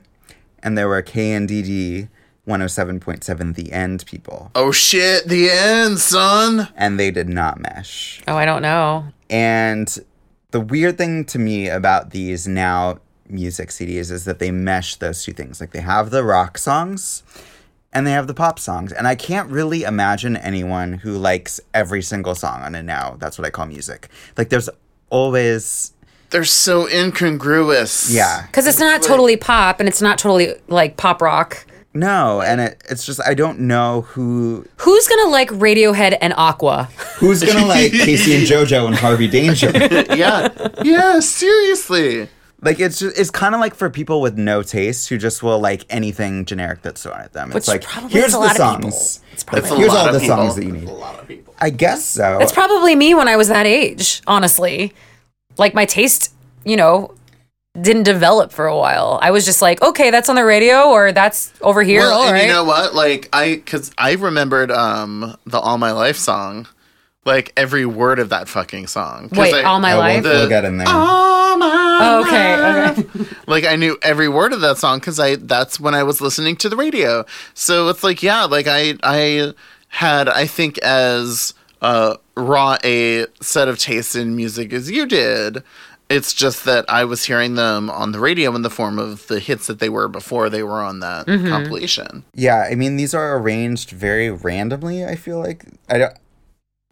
and 0.64 0.78
there 0.78 0.88
were 0.88 1.02
KNDD 1.02 2.10
107.7 2.48 3.56
The 3.56 3.72
End 3.72 4.06
people. 4.06 4.52
oh 4.56 4.72
shit, 4.72 5.28
the 5.28 5.50
end, 5.50 6.00
son. 6.00 6.68
And 6.76 7.00
they 7.00 7.12
did 7.12 7.30
not 7.30 7.60
mesh. 7.60 8.22
oh, 8.28 8.36
I 8.36 8.46
don't 8.46 8.62
know. 8.62 9.06
And 9.30 9.96
the 10.52 10.60
weird 10.60 10.98
thing 10.98 11.26
to 11.26 11.40
me 11.40 11.70
about 11.70 12.10
these 12.12 12.48
now 12.48 13.00
music 13.30 13.70
CDs 13.70 14.12
is 14.12 14.26
that 14.26 14.40
they 14.40 14.52
mesh 14.52 14.96
those 14.98 15.24
two 15.24 15.32
things. 15.34 15.62
Like 15.62 15.72
they 15.72 15.82
have 15.82 16.10
the 16.10 16.24
rock 16.24 16.58
songs 16.58 17.24
and 17.94 18.06
they 18.06 18.12
have 18.12 18.28
the 18.28 18.34
pop 18.34 18.60
songs. 18.60 18.92
And 18.92 19.08
I 19.08 19.16
can't 19.16 19.50
really 19.50 19.84
imagine 19.84 20.36
anyone 20.36 20.94
who 20.94 21.18
likes 21.18 21.62
every 21.74 22.02
single 22.02 22.36
song 22.36 22.62
on 22.64 22.76
it 22.76 22.84
now. 22.84 23.16
That's 23.20 23.38
what 23.38 23.48
I 23.48 23.50
call 23.50 23.68
music. 23.68 24.10
Like 24.38 24.50
there's 24.50 24.70
always 25.10 25.94
They're 26.32 26.44
so 26.46 26.88
incongruous. 26.90 28.10
yeah. 28.12 28.46
Because 28.48 28.66
it's 28.68 28.80
not 28.80 29.02
totally 29.02 29.38
pop, 29.38 29.80
and 29.80 29.88
it's 29.88 30.02
not 30.02 30.18
totally 30.18 30.54
like 30.68 30.98
pop 30.98 31.22
rock. 31.22 31.66
No, 31.94 32.40
and 32.42 32.62
it, 32.62 32.82
it's 32.90 33.06
just 33.06 33.20
I 33.28 33.34
don't 33.34 33.60
know 33.60 34.02
who 34.02 34.66
Who's 34.78 35.08
gonna 35.10 35.30
like 35.30 35.50
Radiohead 35.50 36.18
and 36.22 36.34
Aqua? 36.38 36.86
who's 37.18 37.44
gonna 37.44 37.66
like 37.66 37.92
K-Ci 37.92 38.34
and 38.38 38.48
JoJo 38.48 38.88
and 38.88 38.96
Harvey 38.96 39.28
Danger. 39.28 39.72
yeah, 40.16 40.48
yeah. 40.84 41.20
Seriously. 41.20 42.30
Like 42.64 42.80
it's 42.80 43.00
just, 43.00 43.20
it's 43.20 43.32
kind 43.32 43.54
of 43.56 43.60
like 43.60 43.74
for 43.76 43.90
people 43.90 44.22
with 44.22 44.38
no 44.38 44.62
taste 44.64 45.10
who 45.10 45.18
just 45.18 45.42
will 45.44 45.60
like 45.60 45.84
anything 45.90 46.46
generic 46.46 46.82
that's 46.82 47.04
thrown 47.04 47.20
at 47.20 47.34
them. 47.34 47.50
Which 47.50 47.58
it's 47.58 47.68
like 47.68 47.82
probably 47.84 48.12
here's 48.12 48.28
is 48.28 48.34
a 48.36 48.38
the 48.38 48.40
lot 48.46 48.60
of 48.60 48.76
people. 48.78 48.92
songs. 48.92 49.20
It's 49.34 49.44
probably 49.44 49.70
Like, 49.70 49.72
a 49.72 49.82
here's 49.82 49.92
lot 49.94 50.00
all 50.02 50.08
of 50.08 50.14
the 50.14 50.20
people. 50.22 50.36
songs 50.38 50.56
that 50.56 50.64
you 50.66 50.72
need. 50.72 50.88
A 50.88 50.92
lot 50.94 51.20
of 51.20 51.28
people. 51.28 51.56
I 51.60 51.72
guess 51.72 52.06
so. 52.06 52.38
It's 52.40 52.52
probably 52.54 52.96
me 52.96 53.14
when 53.16 53.28
I 53.28 53.36
was 53.36 53.48
that 53.50 53.66
age, 53.66 54.22
honestly. 54.28 54.94
Like 55.58 55.74
my 55.74 55.86
taste, 55.86 56.34
you 56.66 56.76
know, 56.78 57.14
didn't 57.80 58.04
develop 58.04 58.52
for 58.52 58.68
a 58.68 58.76
while. 58.78 59.18
I 59.22 59.32
was 59.32 59.46
just 59.46 59.62
like, 59.62 59.82
okay, 59.82 60.12
that's 60.12 60.28
on 60.30 60.36
the 60.36 60.44
radio 60.46 60.90
or 60.90 61.12
that's 61.12 61.54
over 61.62 61.84
here. 61.84 62.02
well, 62.02 62.14
all 62.20 62.24
and 62.26 62.34
right. 62.34 62.46
you 62.46 62.52
know 62.52 62.64
what? 62.66 62.94
Like 62.94 63.30
I, 63.34 63.56
because 63.56 63.92
I 63.98 64.14
remembered 64.14 64.72
um 64.72 65.36
the 65.46 65.60
All 65.60 65.78
My 65.78 65.92
Life 65.92 66.18
song, 66.18 66.68
like 67.26 67.54
every 67.56 67.86
word 67.86 68.20
of 68.20 68.30
that 68.30 68.48
fucking 68.50 68.88
song. 68.88 69.30
Wait, 69.32 69.54
I- 69.54 69.64
All 69.64 69.80
My 69.80 69.92
I 69.92 69.96
Life? 69.96 70.24
won't 70.26 70.42
forget 70.44 70.66
in 70.66 70.78
there. 70.78 70.88
All 70.90 71.58
my 71.58 71.88
Oh, 72.04 72.22
okay, 72.26 73.02
okay. 73.04 73.30
like 73.48 73.64
I 73.64 73.76
knew 73.76 73.98
every 74.02 74.28
word 74.28 74.54
of 74.54 74.62
that 74.62 74.78
song 74.78 75.00
because 75.00 75.20
I 75.20 75.36
that's 75.36 75.80
when 75.80 75.94
I 75.94 76.04
was 76.04 76.20
listening 76.20 76.56
to 76.58 76.70
the 76.70 76.76
radio. 76.76 77.26
So 77.54 77.88
it's 77.90 78.04
like 78.04 78.24
yeah, 78.24 78.46
like 78.46 78.66
I 78.68 78.96
I 79.04 79.54
had 79.90 80.28
I 80.28 80.46
think 80.48 80.78
as 80.80 81.54
uh, 81.82 82.18
raw 82.36 82.78
a 82.84 83.26
set 83.42 83.68
of 83.68 83.78
taste 83.80 84.16
in 84.16 84.36
music 84.36 84.72
as 84.74 84.90
you 84.92 85.06
did. 85.06 85.64
It's 86.10 86.34
just 86.34 86.66
that 86.66 86.84
I 86.90 87.06
was 87.06 87.24
hearing 87.24 87.56
them 87.56 87.90
on 87.90 88.12
the 88.12 88.20
radio 88.20 88.54
in 88.54 88.64
the 88.64 88.70
form 88.70 89.00
of 89.00 89.26
the 89.28 89.40
hits 89.40 89.68
that 89.68 89.80
they 89.80 89.88
were 89.88 90.10
before 90.10 90.50
they 90.50 90.62
were 90.62 90.82
on 90.82 91.00
that 91.00 91.26
Mm-hmm. 91.26 91.48
compilation. 91.48 92.26
Yeah, 92.34 92.68
I 92.70 92.76
mean 92.76 92.98
these 92.98 93.14
are 93.14 93.38
arranged 93.38 93.92
very 93.92 94.30
randomly. 94.30 95.06
I 95.06 95.16
feel 95.16 95.40
like 95.40 95.66
I 95.90 95.98
don't. 95.98 96.14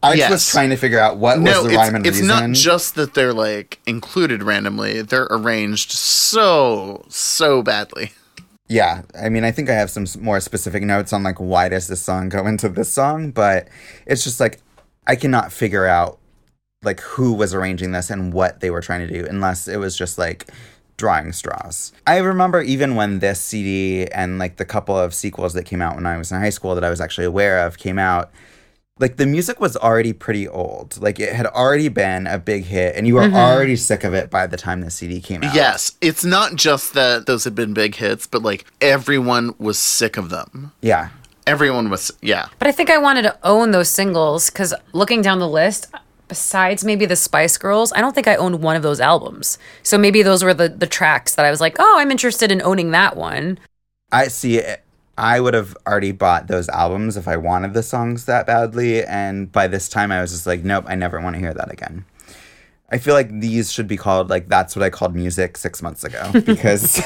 I 0.02 0.14
Yes. 0.14 0.32
was 0.32 0.50
trying 0.50 0.70
to 0.70 0.78
figure 0.78 1.00
out 1.00 1.18
what 1.18 1.40
No, 1.40 1.52
was 1.52 1.64
the 1.64 1.70
it's, 1.72 1.78
rhyme 1.78 1.96
and 1.96 2.08
it's 2.08 2.22
reason. 2.22 2.28
not 2.28 2.52
just 2.52 2.96
that 2.96 3.14
they're 3.14 3.34
like 3.34 3.80
included 3.86 4.42
randomly; 4.42 5.02
they're 5.02 5.28
arranged 5.30 5.92
so 5.92 7.04
so 7.10 7.62
badly. 7.62 8.14
yeah, 8.70 9.02
I 9.22 9.28
mean, 9.28 9.44
I 9.44 9.52
think 9.52 9.70
I 9.70 9.74
have 9.74 9.90
some 9.92 10.06
more 10.22 10.40
specific 10.40 10.84
notes 10.84 11.12
on 11.12 11.24
like 11.24 11.40
why 11.40 11.68
does 11.68 11.88
this 11.90 12.02
song 12.02 12.30
go 12.30 12.48
into 12.48 12.70
this 12.70 12.90
song, 12.90 13.32
but 13.32 13.68
it's 14.06 14.24
just 14.24 14.40
like 14.40 14.60
I 15.08 15.16
cannot 15.16 15.52
figure 15.52 15.86
out 15.86 16.20
like 16.84 17.02
who 17.02 17.34
was 17.34 17.54
arranging 17.54 17.91
this 17.91 18.10
and 18.10 18.34
what 18.34 18.62
they 18.62 18.70
were 18.70 18.82
trying 18.82 19.06
to 19.06 19.14
do 19.14 19.28
unless 19.28 19.68
it 19.68 19.78
was 19.78 19.97
just 19.97 20.18
like 20.18 20.50
drawing 20.97 21.32
straws. 21.32 21.91
I 22.08 22.18
remember 22.18 22.62
even 22.62 22.95
when 22.95 23.20
this 23.20 23.41
CD 23.41 24.08
and 24.08 24.38
like 24.39 24.58
the 24.58 24.66
couple 24.66 24.97
of 24.97 25.14
sequels 25.14 25.54
that 25.54 25.64
came 25.64 25.82
out 25.82 25.95
when 25.95 26.06
I 26.06 26.18
was 26.18 26.32
in 26.32 26.39
high 26.39 26.50
school 26.50 26.76
that 26.76 26.84
I 26.84 26.89
was 26.89 27.02
actually 27.02 27.26
aware 27.26 27.66
of 27.66 27.78
came 27.78 28.00
out 28.00 28.32
like 29.00 29.16
the 29.16 29.26
music 29.26 29.62
was 29.62 29.78
already 29.78 30.12
pretty 30.12 30.47
old. 30.47 31.02
Like 31.02 31.20
it 31.20 31.34
had 31.34 31.47
already 31.47 31.88
been 31.88 32.28
a 32.28 32.38
big 32.38 32.66
hit 32.66 32.95
and 32.95 33.08
you 33.08 33.16
were 33.16 33.22
mm-hmm. 33.22 33.36
already 33.36 33.78
sick 33.78 34.04
of 34.04 34.14
it 34.14 34.30
by 34.30 34.45
the 34.45 34.58
time 34.58 34.82
the 34.82 34.91
CD 34.91 35.22
came 35.22 35.43
out. 35.43 35.56
Yes, 35.56 35.93
it's 36.02 36.26
not 36.26 36.56
just 36.56 36.93
that 36.93 37.26
those 37.26 37.45
had 37.45 37.56
been 37.56 37.74
big 37.74 37.95
hits, 37.95 38.28
but 38.28 38.43
like 38.43 38.66
everyone 38.82 39.56
was 39.58 39.80
sick 39.80 40.18
of 40.18 40.30
them. 40.30 40.74
Yeah. 40.82 41.10
Everyone 41.50 41.89
was, 41.89 42.12
yeah. 42.22 42.47
But 42.60 42.68
I 42.68 42.72
think 42.72 42.91
I 42.91 43.00
wanted 43.00 43.24
to 43.24 43.36
own 43.43 43.72
those 43.72 43.89
singles 43.89 44.52
because 44.52 44.72
looking 44.93 45.24
down 45.24 45.39
the 45.39 45.47
list, 45.47 45.88
besides 46.28 46.86
maybe 46.86 47.08
the 47.08 47.16
Spice 47.16 47.58
Girls, 47.58 47.91
I 47.93 48.02
don't 48.02 48.14
think 48.14 48.28
I 48.28 48.36
owned 48.36 48.62
one 48.62 48.76
of 48.76 48.84
those 48.84 49.00
albums. 49.02 49.58
So 49.82 49.97
maybe 49.97 50.22
those 50.22 50.43
were 50.43 50.54
the, 50.54 50.70
the 50.70 50.86
tracks 50.86 51.34
that 51.34 51.45
I 51.45 51.50
was 51.50 51.60
like, 51.60 51.78
oh, 51.80 51.95
I'm 51.97 52.12
interested 52.12 52.52
in 52.52 52.62
owning 52.62 52.91
that 52.91 53.18
one. 53.18 53.58
I 54.12 54.28
see. 54.28 54.62
I 55.18 55.39
would 55.39 55.56
have 55.56 55.76
already 55.88 56.12
bought 56.12 56.47
those 56.47 56.70
albums 56.70 57.18
if 57.18 57.28
I 57.28 57.36
wanted 57.36 57.74
the 57.74 57.84
songs 57.84 58.26
that 58.26 58.45
badly, 58.45 59.04
and 59.04 59.52
by 59.52 59.68
this 59.68 59.89
time 59.89 60.12
I 60.12 60.22
was 60.22 60.32
just 60.32 60.45
like, 60.45 60.64
nope, 60.64 60.86
I 60.88 60.93
never 60.93 61.20
want 61.20 61.36
to 61.36 61.39
hear 61.39 61.54
that 61.54 61.74
again. 61.74 62.06
I 62.92 62.98
feel 62.98 63.14
like 63.14 63.30
these 63.40 63.72
should 63.72 63.88
be 63.88 63.98
called 63.98 64.30
like 64.30 64.48
that's 64.48 64.76
what 64.76 64.84
I 64.84 64.90
called 64.90 65.16
music 65.16 65.58
six 65.58 65.82
months 65.82 66.04
ago 66.04 66.32
because 66.46 66.98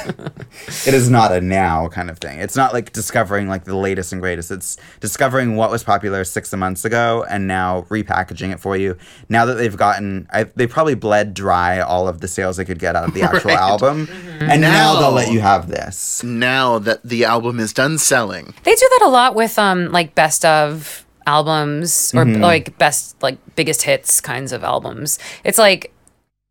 it 0.87 0.93
is 0.93 1.09
not 1.09 1.31
a 1.31 1.41
now 1.41 1.87
kind 1.89 2.09
of 2.09 2.19
thing. 2.19 2.39
It's 2.39 2.55
not 2.55 2.73
like 2.73 2.93
discovering 2.93 3.47
like 3.49 3.65
the 3.65 3.75
latest 3.75 4.13
and 4.13 4.21
greatest. 4.21 4.49
It's 4.51 4.77
discovering 4.99 5.55
what 5.55 5.69
was 5.71 5.83
popular 5.83 6.23
six 6.23 6.53
months 6.53 6.85
ago 6.85 7.25
and 7.29 7.47
now 7.47 7.81
repackaging 7.89 8.53
it 8.53 8.59
for 8.59 8.77
you. 8.77 8.97
Now 9.29 9.45
that 9.45 9.55
they've 9.55 9.75
gotten, 9.75 10.27
I, 10.31 10.43
they 10.55 10.67
probably 10.67 10.95
bled 10.95 11.33
dry 11.33 11.79
all 11.81 12.07
of 12.07 12.21
the 12.21 12.27
sales 12.27 12.57
they 12.57 12.65
could 12.65 12.79
get 12.79 12.95
out 12.95 13.05
of 13.09 13.13
the 13.13 13.21
actual 13.29 13.51
Right. 13.51 13.59
album, 13.59 14.07
and 14.39 14.61
now 14.61 14.93
Now- 14.93 14.99
they'll 15.01 15.11
let 15.11 15.31
you 15.31 15.41
have 15.41 15.67
this. 15.67 16.23
Now 16.23 16.79
that 16.79 17.03
the 17.03 17.25
album 17.25 17.59
is 17.59 17.73
done 17.73 17.97
selling, 17.97 18.53
They 18.63 18.73
do 18.75 18.87
that 18.99 19.05
a 19.05 19.09
lot 19.09 19.35
with 19.35 19.59
um 19.59 19.91
like 19.91 20.15
best 20.15 20.45
of 20.45 21.05
albums 21.25 22.13
or 22.13 22.25
Mm-hmm. 22.25 22.41
like 22.41 22.77
best 22.77 23.21
like 23.21 23.37
biggest 23.55 23.83
hits 23.83 24.21
kinds 24.21 24.51
of 24.51 24.63
albums. 24.63 25.19
It's 25.43 25.57
like 25.57 25.91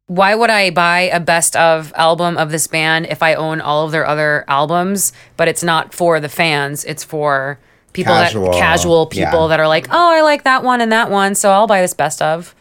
why 0.06 0.34
would 0.34 0.50
I 0.50 0.70
buy 0.70 1.02
a 1.12 1.20
best 1.20 1.56
of 1.56 1.92
album 1.96 2.36
of 2.36 2.50
this 2.50 2.66
band 2.66 3.06
if 3.06 3.22
I 3.22 3.34
own 3.34 3.60
all 3.60 3.86
of 3.86 3.92
their 3.92 4.06
other 4.06 4.44
albums, 4.48 5.12
but 5.36 5.48
it's 5.48 5.62
not 5.62 5.94
for 5.94 6.20
the 6.20 6.28
fans, 6.28 6.84
it's 6.84 7.02
for 7.04 7.58
people 7.94 8.12
Casual, 8.12 8.50
that 8.50 8.58
casual 8.58 9.06
people 9.06 9.42
yeah. 9.42 9.46
that 9.48 9.60
are 9.60 9.68
like, 9.68 9.86
"Oh, 9.90 10.10
I 10.12 10.20
like 10.22 10.44
that 10.44 10.64
one 10.64 10.80
and 10.80 10.92
that 10.92 11.10
one, 11.10 11.34
so 11.34 11.50
I'll 11.50 11.66
buy 11.66 11.80
this 11.80 11.94
best 11.94 12.20
of." 12.20 12.54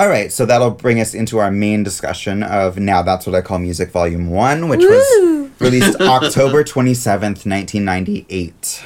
All 0.00 0.08
right, 0.08 0.30
so 0.32 0.46
that'll 0.46 0.70
bring 0.70 1.00
us 1.00 1.12
into 1.12 1.38
our 1.38 1.50
main 1.50 1.82
discussion 1.82 2.44
of 2.44 2.78
Now 2.78 3.02
That's 3.02 3.26
What 3.26 3.34
I 3.34 3.40
Call 3.40 3.58
Music 3.58 3.90
Volume 3.90 4.30
1, 4.30 4.68
which 4.68 4.80
was 4.80 5.50
released 5.58 6.00
October 6.00 6.62
27th, 6.62 7.44
1998. 7.44 8.84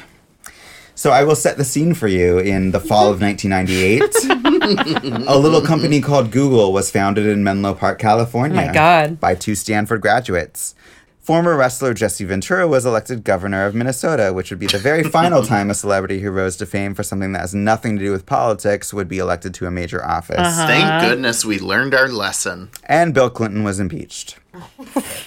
So 1.02 1.10
I 1.10 1.24
will 1.24 1.34
set 1.34 1.56
the 1.56 1.64
scene 1.64 1.94
for 1.94 2.06
you 2.06 2.38
in 2.38 2.70
the 2.70 2.78
fall 2.78 3.10
of 3.10 3.20
1998. 3.20 5.26
a 5.26 5.36
little 5.36 5.60
company 5.60 6.00
called 6.00 6.30
Google 6.30 6.72
was 6.72 6.92
founded 6.92 7.26
in 7.26 7.42
Menlo 7.42 7.74
Park, 7.74 7.98
California. 7.98 8.62
Oh 8.62 8.66
my 8.66 8.72
God. 8.72 9.18
By 9.18 9.34
two 9.34 9.56
Stanford 9.56 10.00
graduates. 10.00 10.76
Former 11.18 11.56
wrestler 11.56 11.92
Jesse 11.92 12.24
Ventura 12.24 12.68
was 12.68 12.86
elected 12.86 13.24
governor 13.24 13.66
of 13.66 13.74
Minnesota, 13.74 14.32
which 14.32 14.50
would 14.50 14.60
be 14.60 14.68
the 14.68 14.78
very 14.78 15.02
final 15.02 15.42
time 15.52 15.70
a 15.70 15.74
celebrity 15.74 16.20
who 16.20 16.30
rose 16.30 16.56
to 16.58 16.66
fame 16.66 16.94
for 16.94 17.02
something 17.02 17.32
that 17.32 17.40
has 17.40 17.52
nothing 17.52 17.98
to 17.98 18.04
do 18.04 18.12
with 18.12 18.24
politics 18.24 18.94
would 18.94 19.08
be 19.08 19.18
elected 19.18 19.54
to 19.54 19.66
a 19.66 19.72
major 19.72 20.04
office. 20.04 20.38
Uh-huh. 20.38 20.66
thank 20.68 21.02
goodness 21.02 21.44
we 21.44 21.58
learned 21.58 21.94
our 21.94 22.06
lesson. 22.06 22.70
And 22.84 23.12
Bill 23.12 23.28
Clinton 23.28 23.64
was 23.64 23.80
impeached. 23.80 24.38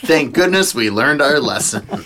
Thank 0.05 0.33
goodness 0.33 0.73
we 0.73 0.89
learned 0.89 1.21
our 1.21 1.41
lesson. 1.41 1.85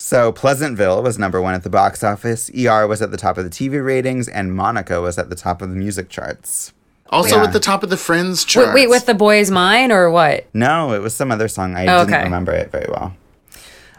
So 0.00 0.30
Pleasantville 0.30 1.02
was 1.02 1.18
number 1.18 1.42
one 1.42 1.54
at 1.54 1.64
the 1.64 1.70
box 1.70 2.04
office, 2.04 2.50
ER 2.56 2.86
was 2.86 3.02
at 3.02 3.10
the 3.10 3.16
top 3.16 3.36
of 3.36 3.42
the 3.44 3.50
TV 3.50 3.84
ratings, 3.84 4.28
and 4.28 4.54
Monica 4.54 5.00
was 5.00 5.18
at 5.18 5.28
the 5.28 5.34
top 5.34 5.60
of 5.60 5.70
the 5.70 5.74
music 5.76 6.08
charts. 6.08 6.72
Also 7.10 7.36
Yeah. 7.36 7.44
at 7.44 7.52
the 7.52 7.58
top 7.58 7.82
of 7.82 7.90
the 7.90 7.96
Friends 7.96 8.44
Wait, 8.44 8.48
charts. 8.48 8.74
wait, 8.74 8.88
with 8.88 9.06
the 9.06 9.14
boys 9.14 9.50
mine 9.50 9.90
or 9.90 10.08
what? 10.10 10.46
No, 10.54 10.92
it 10.92 11.00
was 11.02 11.14
some 11.16 11.32
other 11.32 11.48
song. 11.48 11.74
I 11.74 11.86
Oh, 11.88 12.04
didn't 12.04 12.22
remember 12.24 12.52
it 12.52 12.70
very 12.70 12.86
well. 12.88 13.14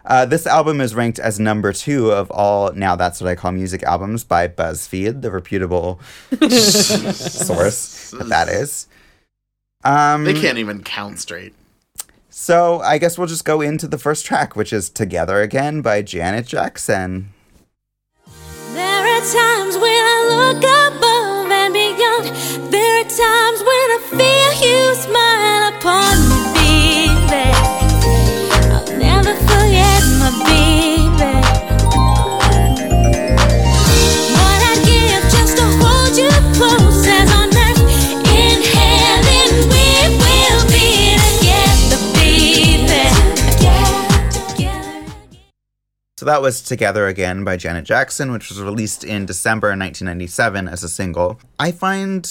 Uh, 0.05 0.25
this 0.25 0.47
album 0.47 0.79
is 0.79 0.95
ranked 0.95 1.19
as 1.19 1.37
number 1.39 1.73
two 1.73 2.11
of 2.11 2.31
all 2.31 2.71
Now 2.73 2.95
That's 2.95 3.19
What 3.19 3.29
I 3.29 3.35
Call 3.35 3.51
Music 3.51 3.83
albums 3.83 4.23
by 4.23 4.47
BuzzFeed, 4.47 5.21
the 5.21 5.29
reputable 5.31 5.99
source 6.49 8.11
that, 8.11 8.29
that 8.29 8.47
is. 8.47 8.87
Um, 9.83 10.23
they 10.23 10.33
can't 10.39 10.57
even 10.57 10.81
count 10.81 11.19
straight. 11.19 11.53
So 12.41 12.79
I 12.79 12.99
guess 12.99 13.17
we'll 13.17 13.27
just 13.27 13.43
go 13.43 13.59
into 13.59 13.85
the 13.85 13.97
first 13.97 14.25
track, 14.25 14.55
which 14.55 14.71
is 14.71 14.89
Together 14.89 15.41
Again 15.41 15.81
by 15.81 16.01
Janet 16.01 16.47
Jackson. 16.47 17.33
There 18.71 19.03
are 19.05 19.19
times 19.19 19.75
when 19.75 19.91
I 19.91 20.19
look 20.31 20.63
above 20.63 21.51
and 21.51 21.73
beyond. 21.73 22.71
There 22.71 23.01
are 23.01 23.03
times 23.03 23.59
when 23.59 23.87
I 23.91 23.99
feel 24.15 24.51
you 24.63 24.95
smile 24.95 25.28
So 46.19 46.25
that 46.25 46.41
was 46.41 46.61
Together 46.61 47.07
Again 47.07 47.45
by 47.45 47.55
Janet 47.55 47.85
Jackson, 47.85 48.33
which 48.33 48.49
was 48.49 48.61
released 48.61 49.05
in 49.05 49.25
December 49.25 49.67
1997 49.69 50.67
as 50.67 50.83
a 50.83 50.89
single. 50.89 51.39
I 51.57 51.71
find 51.71 52.25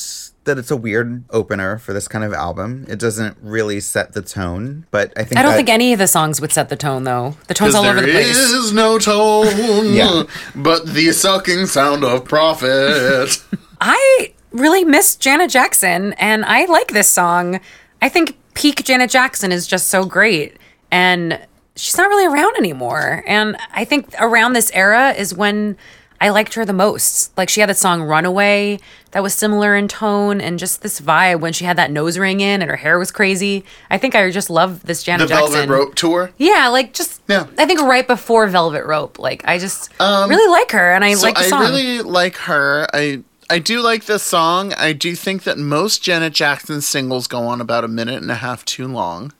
that 0.45 0.59
it's 0.59 0.70
a 0.70 0.76
weird 0.76 1.24
opener 1.30 1.78
for 1.78 1.95
this 1.95 2.07
kind 2.07 2.22
of 2.22 2.34
album. 2.34 2.84
It 2.86 2.99
doesn't 2.99 3.39
really 3.41 3.80
set 3.80 4.12
the 4.12 4.20
tone, 4.20 4.84
but 4.91 5.14
I 5.16 5.24
think 5.24 5.39
I 5.39 5.43
don't 5.43 5.53
that- 5.53 5.57
think 5.57 5.70
any 5.70 5.95
of 5.95 5.99
the 5.99 6.07
songs 6.07 6.39
would 6.39 6.53
set 6.53 6.68
the 6.68 6.76
tone 6.76 7.05
though. 7.05 7.34
The 7.47 7.55
tone's 7.55 7.74
all 7.74 7.86
over 7.86 8.03
the 8.03 8.09
place. 8.12 8.36
There 8.36 8.59
is 8.61 8.74
no 8.74 8.99
tone, 8.99 9.95
Yeah. 9.95 10.24
but 10.55 10.84
the 10.93 11.11
sucking 11.12 11.64
sound 11.64 12.05
of 12.05 12.26
profit. 12.26 13.43
I 13.80 14.34
really 14.53 14.84
miss 14.84 15.16
Janet 15.16 15.49
Jackson 15.49 16.12
and 16.18 16.45
I 16.45 16.66
like 16.66 16.89
this 16.89 17.09
song. 17.09 17.59
I 18.03 18.11
think 18.11 18.36
peak 18.53 18.84
Janet 18.84 19.09
Jackson 19.09 19.51
is 19.51 19.66
just 19.66 19.86
so 19.89 20.05
great 20.05 20.59
and 20.91 21.41
she's 21.79 21.97
not 21.97 22.09
really 22.09 22.26
around 22.26 22.57
anymore. 22.57 23.22
And 23.26 23.57
I 23.72 23.85
think 23.85 24.14
around 24.20 24.53
this 24.53 24.70
era 24.74 25.12
is 25.12 25.35
when 25.35 25.76
I 26.20 26.31
liked 26.31 26.55
her 26.55 26.64
the 26.64 26.72
most. 26.72 27.37
Like 27.39 27.49
she 27.49 27.61
had 27.61 27.70
the 27.70 27.74
song 27.74 28.03
Runaway 28.03 28.81
that 29.12 29.22
was 29.22 29.35
similar 29.35 29.76
in 29.76 29.89
tone 29.89 30.41
and 30.41 30.59
just 30.59 30.83
this 30.83 31.01
vibe 31.01 31.41
when 31.41 31.53
she 31.53 31.64
had 31.64 31.79
that 31.79 31.91
nose 31.91 32.18
ring 32.18 32.41
in 32.41 32.61
and 32.61 32.70
her 32.70 32.76
hair 32.76 32.99
was 32.99 33.11
crazy. 33.11 33.64
I 33.91 33.99
think 33.99 34.14
I 34.14 34.31
just 34.31 34.51
love 34.51 34.85
this 34.85 35.01
the 35.01 35.07
Janet 35.07 35.29
Jackson. 35.29 35.53
Velvet 35.53 35.72
Rope 35.72 35.95
tour. 35.95 36.33
Yeah, 36.37 36.68
like 36.68 36.93
just 36.93 37.22
Yeah. 37.29 37.47
I 37.57 37.66
think 37.66 37.81
right 37.81 38.07
before 38.07 38.47
Velvet 38.49 38.85
Rope. 38.85 39.18
Like 39.18 39.47
I 39.47 39.59
just 39.59 39.91
really 40.01 40.51
like 40.51 40.72
her 40.72 40.93
and 40.93 41.05
I 41.05 41.14
So 41.14 41.26
like 41.26 41.37
the 41.37 41.45
song. 41.45 41.62
I 41.62 41.68
really 41.68 42.03
like 42.03 42.37
her. 42.39 42.87
I 42.93 43.22
I 43.51 43.61
do 43.61 43.81
like 43.81 44.05
this 44.05 44.22
song. 44.24 44.74
I 44.74 44.93
do 44.93 45.14
think 45.14 45.45
that 45.45 45.57
most 45.57 46.03
Janet 46.03 46.35
Jackson 46.35 46.81
singles 46.81 47.26
go 47.26 47.47
on 47.47 47.61
about 47.61 47.85
a 47.85 47.89
minute 47.89 48.20
and 48.20 48.31
a 48.31 48.37
half 48.37 48.64
too 48.64 48.87
long. 48.89 49.33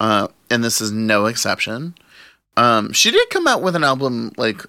Uh, 0.00 0.28
and 0.50 0.62
this 0.64 0.80
is 0.80 0.90
no 0.92 1.26
exception. 1.26 1.94
Um, 2.56 2.92
she 2.92 3.10
did 3.10 3.28
come 3.30 3.46
out 3.46 3.62
with 3.62 3.76
an 3.76 3.84
album 3.84 4.32
like 4.36 4.64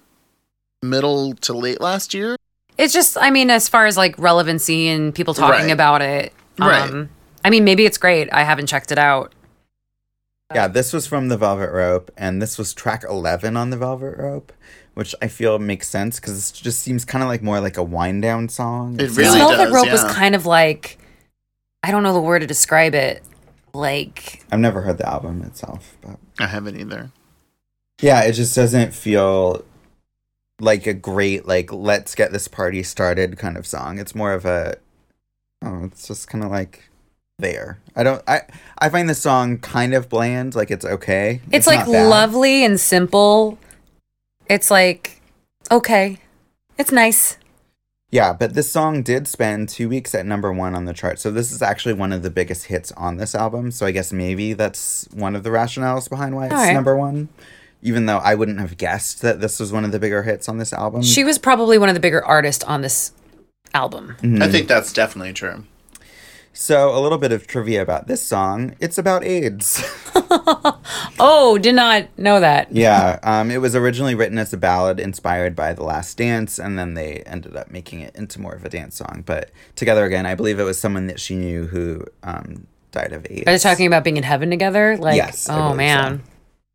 middle 0.82 1.34
to 1.34 1.52
late 1.52 1.80
last 1.80 2.14
year. 2.14 2.36
It's 2.78 2.92
just, 2.94 3.18
I 3.20 3.30
mean, 3.30 3.50
as 3.50 3.68
far 3.68 3.86
as 3.86 3.96
like 3.96 4.18
relevancy 4.18 4.88
and 4.88 5.14
people 5.14 5.34
talking 5.34 5.66
Right. 5.66 5.70
about 5.72 6.00
it. 6.02 6.32
Right. 6.58 6.88
Um, 6.90 7.10
I 7.44 7.50
mean, 7.50 7.64
maybe 7.64 7.84
it's 7.84 7.98
great. 7.98 8.28
I 8.32 8.44
haven't 8.44 8.66
checked 8.68 8.92
it 8.92 8.98
out. 8.98 9.32
Yeah, 10.54 10.66
this 10.66 10.92
was 10.92 11.06
from 11.06 11.28
the 11.28 11.36
Velvet 11.36 11.70
Rope, 11.70 12.10
and 12.16 12.42
this 12.42 12.58
was 12.58 12.74
track 12.74 13.04
11 13.08 13.56
on 13.56 13.70
the 13.70 13.76
Velvet 13.76 14.16
Rope, 14.18 14.52
which 14.94 15.14
I 15.22 15.28
feel 15.28 15.58
makes 15.60 15.88
sense 15.88 16.18
because 16.18 16.50
it 16.50 16.54
just 16.54 16.80
seems 16.80 17.04
kind 17.04 17.22
of 17.22 17.28
like 17.28 17.40
more 17.42 17.60
like 17.60 17.76
a 17.76 17.84
wind 17.84 18.22
down 18.22 18.48
song. 18.48 18.98
It 18.98 19.16
really 19.16 19.38
not- 19.38 19.50
Velvet 19.56 19.64
does, 19.66 19.72
Rope 19.74 19.92
was 19.92 20.04
kind 20.12 20.34
of 20.34 20.46
like, 20.46 20.98
I 21.84 21.92
don't 21.92 22.02
know 22.02 22.12
the 22.12 22.20
word 22.20 22.40
to 22.40 22.46
describe 22.48 22.94
it. 22.94 23.22
Like, 23.72 24.44
I've 24.50 24.60
never 24.60 24.82
heard 24.82 24.98
the 24.98 25.08
album 25.08 25.42
itself, 25.42 25.96
but 26.00 26.18
I 26.38 26.46
haven't 26.46 26.78
either. 26.78 27.10
yeah, 28.00 28.22
it 28.22 28.32
just 28.32 28.54
doesn't 28.54 28.94
feel 28.94 29.64
like 30.60 30.86
a 30.86 30.92
great 30.94 31.46
like 31.46 31.72
let's 31.72 32.14
get 32.14 32.32
this 32.32 32.46
party 32.46 32.82
started 32.82 33.38
kind 33.38 33.56
of 33.56 33.66
song. 33.66 33.98
It's 33.98 34.14
more 34.14 34.32
of 34.32 34.44
a 34.44 34.76
oh, 35.62 35.84
it's 35.84 36.08
just 36.08 36.28
kind 36.28 36.44
of 36.44 36.50
like 36.50 36.90
there. 37.40 37.80
I 37.96 38.02
don't. 38.02 38.22
I 38.28 38.42
I 38.78 38.88
find 38.88 39.08
the 39.08 39.14
song 39.14 39.58
kind 39.58 39.94
of 39.94 40.08
bland. 40.08 40.54
Like 40.54 40.70
it's 40.70 40.84
okay. 40.84 41.40
It's, 41.50 41.66
like 41.66 41.86
lovely 41.86 42.64
and 42.64 42.78
simple. 42.78 43.58
It's 44.48 44.70
like 44.70 45.20
okay. 45.70 46.18
It's 46.78 46.92
nice. 46.92 47.36
Yeah, 48.10 48.32
but 48.32 48.54
this 48.54 48.70
song 48.70 49.02
did 49.02 49.28
spend 49.28 49.68
two 49.68 49.88
weeks 49.88 50.14
at 50.14 50.26
number 50.26 50.52
one 50.52 50.74
on 50.74 50.84
the 50.84 50.92
chart. 50.92 51.20
So 51.20 51.30
this 51.30 51.52
is 51.52 51.62
actually 51.62 51.94
one 51.94 52.12
of 52.12 52.22
the 52.22 52.30
biggest 52.30 52.66
hits 52.66 52.90
on 52.92 53.18
this 53.18 53.34
album. 53.34 53.70
So 53.70 53.86
I 53.86 53.92
guess 53.92 54.12
maybe 54.12 54.52
that's 54.52 55.08
one 55.12 55.36
of 55.36 55.44
the 55.44 55.50
rationales 55.50 56.08
behind 56.08 56.34
why 56.34 56.46
it's 56.46 56.54
All 56.54 56.60
right. 56.60 56.74
number 56.74 56.96
one. 56.96 57.28
Even 57.82 58.06
though 58.06 58.18
I 58.18 58.34
wouldn't 58.34 58.58
have 58.58 58.76
guessed 58.76 59.22
that 59.22 59.40
this 59.40 59.60
was 59.60 59.72
one 59.72 59.84
of 59.84 59.92
the 59.92 59.98
bigger 59.98 60.24
hits 60.24 60.48
on 60.48 60.58
this 60.58 60.72
album. 60.72 61.02
She 61.02 61.24
was 61.24 61.38
probably 61.38 61.78
one 61.78 61.88
of 61.88 61.94
the 61.94 62.00
bigger 62.00 62.22
artists 62.22 62.64
on 62.64 62.82
this 62.82 63.12
album. 63.72 64.16
Mm-hmm. 64.20 64.42
I 64.42 64.48
think 64.48 64.68
that's 64.68 64.92
definitely 64.92 65.32
true. 65.32 65.64
So 66.52 66.96
a 66.96 67.00
little 67.00 67.18
bit 67.18 67.32
of 67.32 67.46
trivia 67.46 67.80
about 67.80 68.06
this 68.06 68.22
song. 68.22 68.74
It's 68.80 68.98
about 68.98 69.24
AIDS. 69.24 69.82
Oh, 71.22 71.58
did 71.58 71.74
not 71.74 72.06
know 72.18 72.40
that. 72.40 72.72
yeah, 72.72 73.18
um, 73.22 73.50
it 73.50 73.58
was 73.58 73.74
originally 73.76 74.14
written 74.14 74.38
as 74.38 74.52
a 74.52 74.56
ballad 74.56 74.98
inspired 75.00 75.54
by 75.54 75.74
The 75.74 75.82
Last 75.82 76.16
Dance, 76.16 76.58
and 76.58 76.78
then 76.78 76.94
they 76.94 77.22
ended 77.26 77.56
up 77.56 77.70
making 77.70 78.00
it 78.00 78.14
into 78.16 78.40
more 78.40 78.54
of 78.54 78.64
a 78.64 78.68
dance 78.68 78.96
song. 78.96 79.22
But 79.26 79.50
together 79.76 80.04
again, 80.04 80.24
I 80.26 80.34
believe 80.34 80.58
it 80.58 80.62
was 80.64 80.80
someone 80.80 81.08
that 81.08 81.20
she 81.20 81.34
knew 81.36 81.66
who 81.66 82.04
um, 82.22 82.66
died 82.90 83.12
of 83.12 83.26
AIDS. 83.28 83.42
Are 83.42 83.52
they 83.52 83.58
talking 83.58 83.86
about 83.86 84.02
being 84.04 84.16
in 84.16 84.22
heaven 84.22 84.48
together? 84.50 84.96
Like, 84.96 85.16
Yes, 85.16 85.46
oh 85.50 85.56
believe 85.62 85.76
man. 85.76 86.22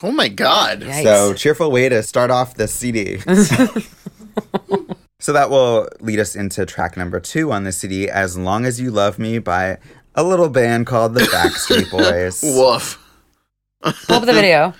Oh 0.03 0.11
my 0.11 0.27
god. 0.27 0.81
Yikes. 0.81 1.03
So 1.03 1.33
cheerful 1.33 1.71
way 1.71 1.89
to 1.89 2.03
start 2.03 2.29
off 2.29 2.53
this 2.55 2.73
CD. 2.73 3.17
so 5.25 5.33
that 5.33 5.49
will 5.49 5.89
lead 6.01 6.19
us 6.19 6.35
into 6.35 6.67
track 6.67 6.95
number 6.95 7.19
two 7.19 7.51
on 7.51 7.63
the 7.63 7.71
CD, 7.71 8.07
"As 8.07 8.37
Long 8.37 8.63
as 8.63 8.79
You 8.79 8.91
Love 8.91 9.17
Me" 9.17 9.39
by 9.39 9.79
a 10.13 10.23
little 10.23 10.49
band 10.49 10.85
called 10.85 11.15
the 11.15 11.21
Backstreet 11.21 11.89
Boys. 11.97 12.43
Woof. 12.43 13.01
Pull 13.81 14.17
up 14.17 14.25
the 14.25 14.33
video. 14.33 14.75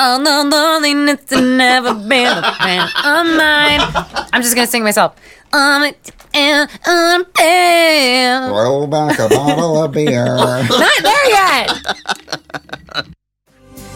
Oh 0.00 0.20
no, 0.20 0.42
loneliness 0.50 1.30
has 1.30 1.40
never 1.40 1.94
been 1.94 2.26
a 2.26 2.54
fan 2.56 2.88
of 3.04 3.26
mine. 3.36 4.26
I'm 4.32 4.42
just 4.42 4.56
gonna 4.56 4.66
sing 4.66 4.82
myself. 4.82 5.14
Um, 5.52 5.92
and 6.34 6.68
um, 6.84 7.24
and- 7.40 8.50
Roll 8.52 8.88
back 8.88 9.20
a 9.20 9.28
bottle 9.28 9.84
of 9.84 9.92
beer. 9.92 10.24
not 10.36 11.02
there 11.02 11.30
yet. 11.30 11.70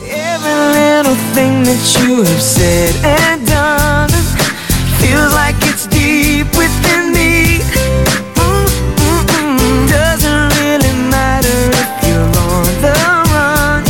Every 0.01 0.55
little 0.79 1.17
thing 1.35 1.65
that 1.65 1.97
you 2.07 2.23
have 2.23 2.41
said 2.41 2.95
and 3.05 3.45
done 3.49 4.48
feels 5.09 5.33
like 5.33 5.57
it's 5.71 5.87
deep 5.87 6.47
within 6.57 7.13
me. 7.17 7.61
Doesn't 9.89 10.49
really 10.61 10.95
matter 11.09 11.61
if 11.83 11.91
you're 12.05 12.29
on 12.45 12.69
the 12.85 12.95
run. 13.33 13.81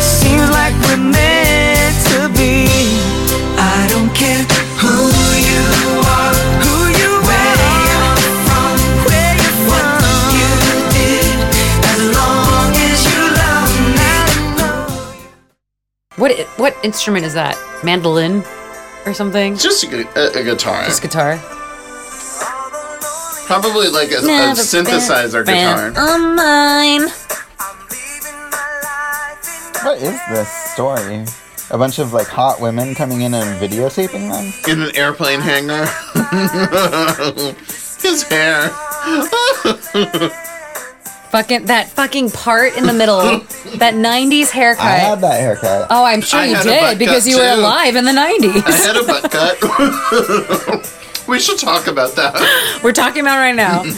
Seems 0.00 0.48
like 0.58 0.74
we're 0.84 1.04
meant 1.16 1.96
to 2.12 2.18
be. 2.36 2.68
I 3.56 3.88
don't 3.92 4.12
care 4.12 4.44
who 4.82 4.94
you 5.48 5.64
are, 6.16 6.34
where 7.28 7.54
you're 7.80 8.16
from, 8.46 8.76
what 9.70 9.86
you 10.36 10.50
did, 10.96 11.32
as 11.92 12.00
long 12.18 12.70
as 12.90 12.98
you 13.10 13.20
love 13.40 13.72
me. 13.98 14.12
What 16.20 16.30
what 16.58 16.72
instrument 16.84 17.24
is 17.24 17.34
that? 17.34 17.56
Mandolin 17.82 18.44
or 19.06 19.14
something? 19.14 19.56
Just 19.56 19.84
a, 19.84 20.06
a, 20.18 20.40
a 20.40 20.44
guitar. 20.44 20.84
Just 20.84 21.02
guitar. 21.02 21.38
Probably 23.46 23.88
like 23.88 24.10
a, 24.12 24.18
a 24.18 24.54
synthesizer 24.54 25.44
been 25.44 25.56
guitar. 25.56 25.92
fan 25.92 25.96
of 25.96 26.20
mine. 26.36 27.08
what 29.84 29.98
is 29.98 30.18
this 30.30 30.48
story? 30.72 31.24
A 31.70 31.78
bunch 31.78 31.98
of 31.98 32.12
like 32.12 32.26
hot 32.26 32.60
women 32.60 32.94
coming 32.94 33.22
in 33.22 33.34
and 33.34 33.60
videotaping 33.60 34.30
them? 34.30 34.52
In 34.70 34.82
an 34.82 34.96
airplane 34.96 35.40
hangar. 35.40 35.86
His 38.02 38.22
hair. 38.24 38.70
Fucking 41.32 41.64
that 41.66 41.88
fucking 41.88 42.30
part 42.30 42.76
in 42.76 42.84
the 42.86 42.92
middle. 42.92 43.20
that 43.78 43.94
90s 43.94 44.50
haircut. 44.50 44.84
I 44.84 44.90
had 44.90 45.20
that 45.22 45.40
haircut. 45.40 45.86
Oh, 45.88 46.04
I'm 46.04 46.20
sure 46.20 46.40
I 46.40 46.44
you 46.44 46.54
had 46.56 46.66
a 46.66 46.68
butt 46.80 46.90
did 46.90 46.98
because 46.98 47.24
cut, 47.24 47.30
you 47.32 47.38
were 47.38 47.54
too. 47.54 47.60
alive 47.60 47.96
in 47.96 48.04
the 48.04 48.12
'90s. 48.12 48.62
I 48.66 48.70
90s. 48.70 48.86
had 48.86 48.96
a 48.96 49.04
butt 49.06 49.30
cut. 50.82 51.26
we 51.28 51.40
should 51.40 51.58
talk 51.58 51.86
about 51.86 52.14
that. 52.16 52.80
We're 52.84 52.92
talking 52.92 53.22
about 53.22 53.38
right 53.38 53.56
now. 53.56 53.82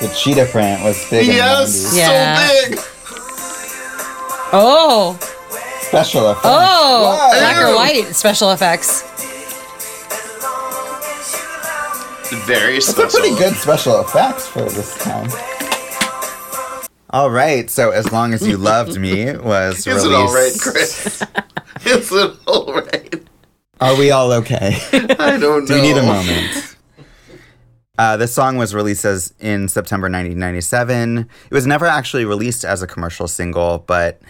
The 0.00 0.08
cheetah 0.14 0.46
print 0.46 0.82
was 0.82 1.08
big 1.08 1.28
in 1.28 1.34
yes, 1.36 1.72
the 1.82 1.88
90s. 1.88 1.96
Yeah. 1.98 2.36
so 2.36 2.68
big. 2.70 2.78
Oh, 4.52 5.18
Special 5.82 6.30
effects. 6.30 6.44
oh, 6.46 7.08
What? 7.08 7.38
black 7.38 7.56
or 7.62 7.68
Ew. 7.70 7.76
white 7.76 8.14
special 8.14 8.50
effects. 8.50 9.02
Very 12.46 12.76
It's 12.78 12.88
a 12.88 12.92
special. 12.92 13.20
pretty 13.20 13.36
good 13.36 13.54
special 13.54 14.00
effects 14.00 14.46
for 14.46 14.62
this 14.62 14.96
time. 14.98 15.28
All 17.10 17.30
right, 17.30 17.70
so 17.70 17.90
as 17.90 18.10
long 18.10 18.32
as 18.34 18.46
you 18.46 18.56
loved 18.56 18.98
me 18.98 19.36
was 19.36 19.78
Is 19.86 19.86
released. 19.86 20.06
it 20.06 20.14
all 20.14 20.34
right, 20.34 20.52
Chris? 20.60 21.22
Is 21.86 22.10
it 22.12 22.36
all 22.46 22.72
right? 22.74 23.22
Are 23.80 23.96
we 23.96 24.10
all 24.10 24.32
okay? 24.32 24.76
I 24.92 25.36
don't 25.38 25.40
know. 25.40 25.66
Do 25.66 25.76
you 25.76 25.82
need 25.82 25.96
a 25.96 26.02
moment? 26.02 26.76
Uh, 27.96 28.16
this 28.16 28.34
song 28.34 28.56
was 28.56 28.74
released 28.74 29.04
as 29.04 29.32
in 29.38 29.68
September 29.68 30.06
1997. 30.06 31.18
It 31.18 31.54
was 31.54 31.66
never 31.66 31.86
actually 31.86 32.24
released 32.24 32.64
as 32.64 32.82
a 32.82 32.86
commercial 32.88 33.28
single, 33.28 33.78
but 33.86 34.20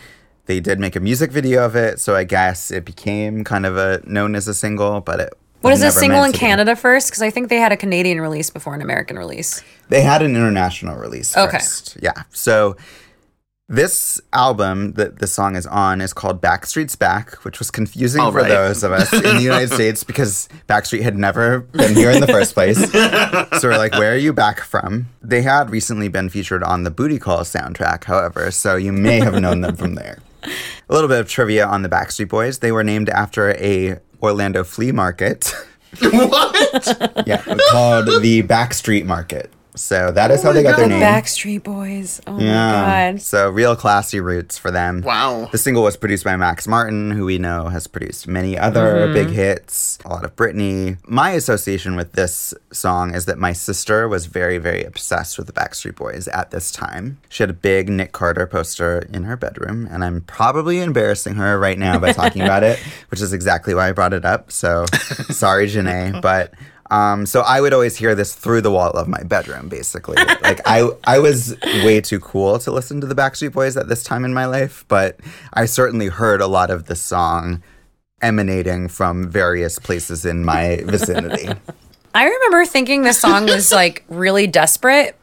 they 0.47 0.61
did 0.61 0.79
make 0.79 0.95
a 0.97 1.01
music 1.01 1.31
video 1.33 1.65
of 1.65 1.75
it, 1.77 1.99
so 2.01 2.15
I 2.15 2.25
guess 2.25 2.71
it 2.71 2.85
became 2.85 3.45
kind 3.45 3.65
of 3.65 3.79
a 3.79 4.03
known 4.05 4.35
as 4.35 4.47
a 4.49 4.53
single. 4.55 5.01
But 5.01 5.21
it 5.21 5.33
What 5.33 5.44
was 5.71 5.83
is 5.83 5.95
a 5.97 5.99
single 5.99 6.19
in 6.19 6.23
meant 6.25 6.35
to 6.35 6.41
be. 6.41 6.47
Canada 6.47 6.77
first? 6.77 7.09
Because 7.09 7.23
I 7.23 7.31
think 7.31 7.49
they 7.49 7.57
had 7.59 7.73
a 7.73 7.77
Canadian 7.77 8.21
release 8.21 8.51
before 8.51 8.75
an 8.75 8.83
American 8.83 9.19
release. 9.19 9.63
They 9.89 10.03
had 10.03 10.23
an 10.23 10.37
international 10.37 10.97
release 10.97 11.37
Okay. 11.37 11.59
first. 11.59 11.97
Yeah. 12.03 12.23
So 12.33 12.77
this 13.67 14.21
album 14.35 14.93
that 14.93 15.21
the 15.21 15.27
song 15.27 15.57
is 15.57 15.67
on 15.67 16.03
is 16.03 16.13
called 16.13 16.43
Backstreet's 16.43 16.97
Back, 16.97 17.33
which 17.47 17.59
was 17.59 17.71
confusing 17.71 18.21
All 18.21 18.31
for 18.31 18.39
right. 18.41 18.49
those 18.49 18.83
of 18.85 18.93
us 18.93 19.11
in 19.13 19.23
the 19.37 19.43
United 19.53 19.71
States 19.73 20.05
because 20.05 20.51
Backstreet 20.69 21.01
had 21.01 21.17
never 21.17 21.61
been 21.61 21.95
here 21.97 22.11
in 22.11 22.21
the 22.21 22.27
first 22.27 22.53
place. 22.53 22.79
so 22.93 23.69
we're 23.69 23.79
like, 23.79 23.93
where 23.95 24.13
are 24.13 24.17
you 24.19 24.35
back 24.35 24.61
from? 24.61 25.09
They 25.23 25.41
had 25.41 25.71
recently 25.71 26.09
been 26.09 26.29
featured 26.29 26.63
on 26.63 26.83
the 26.85 26.91
Booty 26.91 27.19
Call 27.19 27.39
soundtrack, 27.41 28.05
however, 28.05 28.51
so 28.51 28.77
you 28.77 28.93
may 28.93 29.21
have 29.21 29.41
known 29.41 29.63
them 29.63 29.77
from 29.77 29.95
there. 29.95 30.19
A 30.45 30.93
little 30.93 31.09
bit 31.09 31.21
of 31.21 31.29
trivia 31.31 31.67
on 31.67 31.81
the 31.81 31.89
Backstreet 31.89 32.29
Boys. 32.29 32.59
They 32.59 32.71
were 32.71 32.85
named 32.85 33.09
after 33.09 33.53
a 33.57 33.99
Orlando 34.25 34.65
flea 34.65 34.93
market. 34.93 35.55
what? 36.01 37.25
yeah, 37.27 37.43
called 37.71 38.07
the 38.23 38.43
Backstreet 38.43 39.05
Market. 39.05 39.51
So 39.77 40.13
that 40.13 40.31
is 40.31 40.43
how 40.43 40.51
oh 40.51 40.53
they 40.53 40.63
got 40.63 40.77
their 40.77 40.89
God. 40.89 41.01
name. 41.01 41.03
Backstreet 41.03 41.63
Boys. 41.65 42.21
Oh 42.27 42.39
Yeah. 42.39 42.71
my 42.71 43.13
god. 43.13 43.23
So 43.23 43.51
real 43.51 43.75
classy 43.75 44.21
roots 44.21 44.57
for 44.57 44.71
them. 44.71 45.03
Wow. 45.03 45.49
The 45.51 45.59
single 45.59 45.83
was 45.83 45.97
produced 45.97 46.25
by 46.25 46.37
Max 46.37 46.69
Martin, 46.69 47.11
who 47.11 47.25
we 47.25 47.39
know 47.39 47.69
has 47.69 47.87
produced 47.87 48.29
many 48.29 48.57
other 48.57 49.07
mm-hmm. 49.07 49.13
big 49.15 49.29
hits, 49.31 49.99
a 50.05 50.09
lot 50.09 50.25
of 50.25 50.37
Britney. 50.37 50.99
My 51.09 51.31
association 51.31 51.97
with 51.97 52.13
this 52.13 52.55
song 52.73 53.15
is 53.15 53.25
that 53.27 53.39
my 53.39 53.53
sister 53.53 54.09
was 54.09 54.27
very, 54.27 54.59
very 54.59 54.85
obsessed 54.85 55.39
with 55.39 55.49
the 55.49 55.53
Backstreet 55.53 55.97
Boys 55.97 56.29
at 56.29 56.51
this 56.53 56.71
time. 56.71 57.19
She 57.29 57.43
had 57.43 57.51
a 57.51 57.55
big 57.55 57.89
Nick 57.89 58.13
Carter 58.13 58.47
poster 58.47 59.09
in 59.13 59.25
her 59.25 59.37
bedroom, 59.37 59.89
and 59.91 60.05
I'm 60.05 60.21
probably 60.21 60.81
embarrassing 60.81 61.35
her 61.35 61.59
right 61.59 61.79
now 61.79 61.99
by 61.99 62.13
talking 62.13 62.43
about 62.43 62.63
it, 62.63 62.79
which 63.09 63.21
is 63.21 63.33
exactly 63.33 63.75
why 63.75 63.89
I 63.89 63.93
brought 63.93 64.13
it 64.13 64.25
up. 64.25 64.53
So 64.53 64.85
sorry, 65.31 65.67
Janae, 65.67 66.21
but. 66.23 66.53
Um, 66.91 67.27
so 67.27 67.41
I 67.41 67.61
would 67.61 67.73
always 67.73 67.97
hear 67.97 68.15
this 68.15 68.35
through 68.35 68.61
the 68.61 68.71
wall 68.71 68.91
of 68.91 69.09
my 69.09 69.23
bedroom, 69.23 69.69
basically. 69.69 70.17
like 70.43 70.61
I, 70.67 70.89
I 71.05 71.19
was 71.19 71.57
way 71.85 72.01
too 72.01 72.21
cool 72.21 72.59
to 72.61 72.71
listen 72.71 73.01
to 73.01 73.07
the 73.07 73.15
Backstreet 73.15 73.53
Boys 73.53 73.77
at 73.77 73.89
this 73.89 74.03
time 74.03 74.25
in 74.25 74.35
my 74.35 74.47
life, 74.47 74.85
but 74.89 75.19
I 75.53 75.65
certainly 75.65 76.09
heard 76.09 76.41
a 76.41 76.47
lot 76.47 76.71
of 76.71 76.87
the 76.87 76.97
song 76.97 77.63
emanating 78.21 78.89
from 78.89 79.29
various 79.29 79.79
places 79.79 80.25
in 80.25 80.45
my 80.45 80.83
vicinity. 80.85 81.49
I 82.15 82.25
remember 82.25 82.65
thinking 82.65 83.03
this 83.03 83.19
song 83.19 83.47
was 83.47 83.73
like 83.73 84.05
really 84.09 84.47
desperate. 84.47 85.19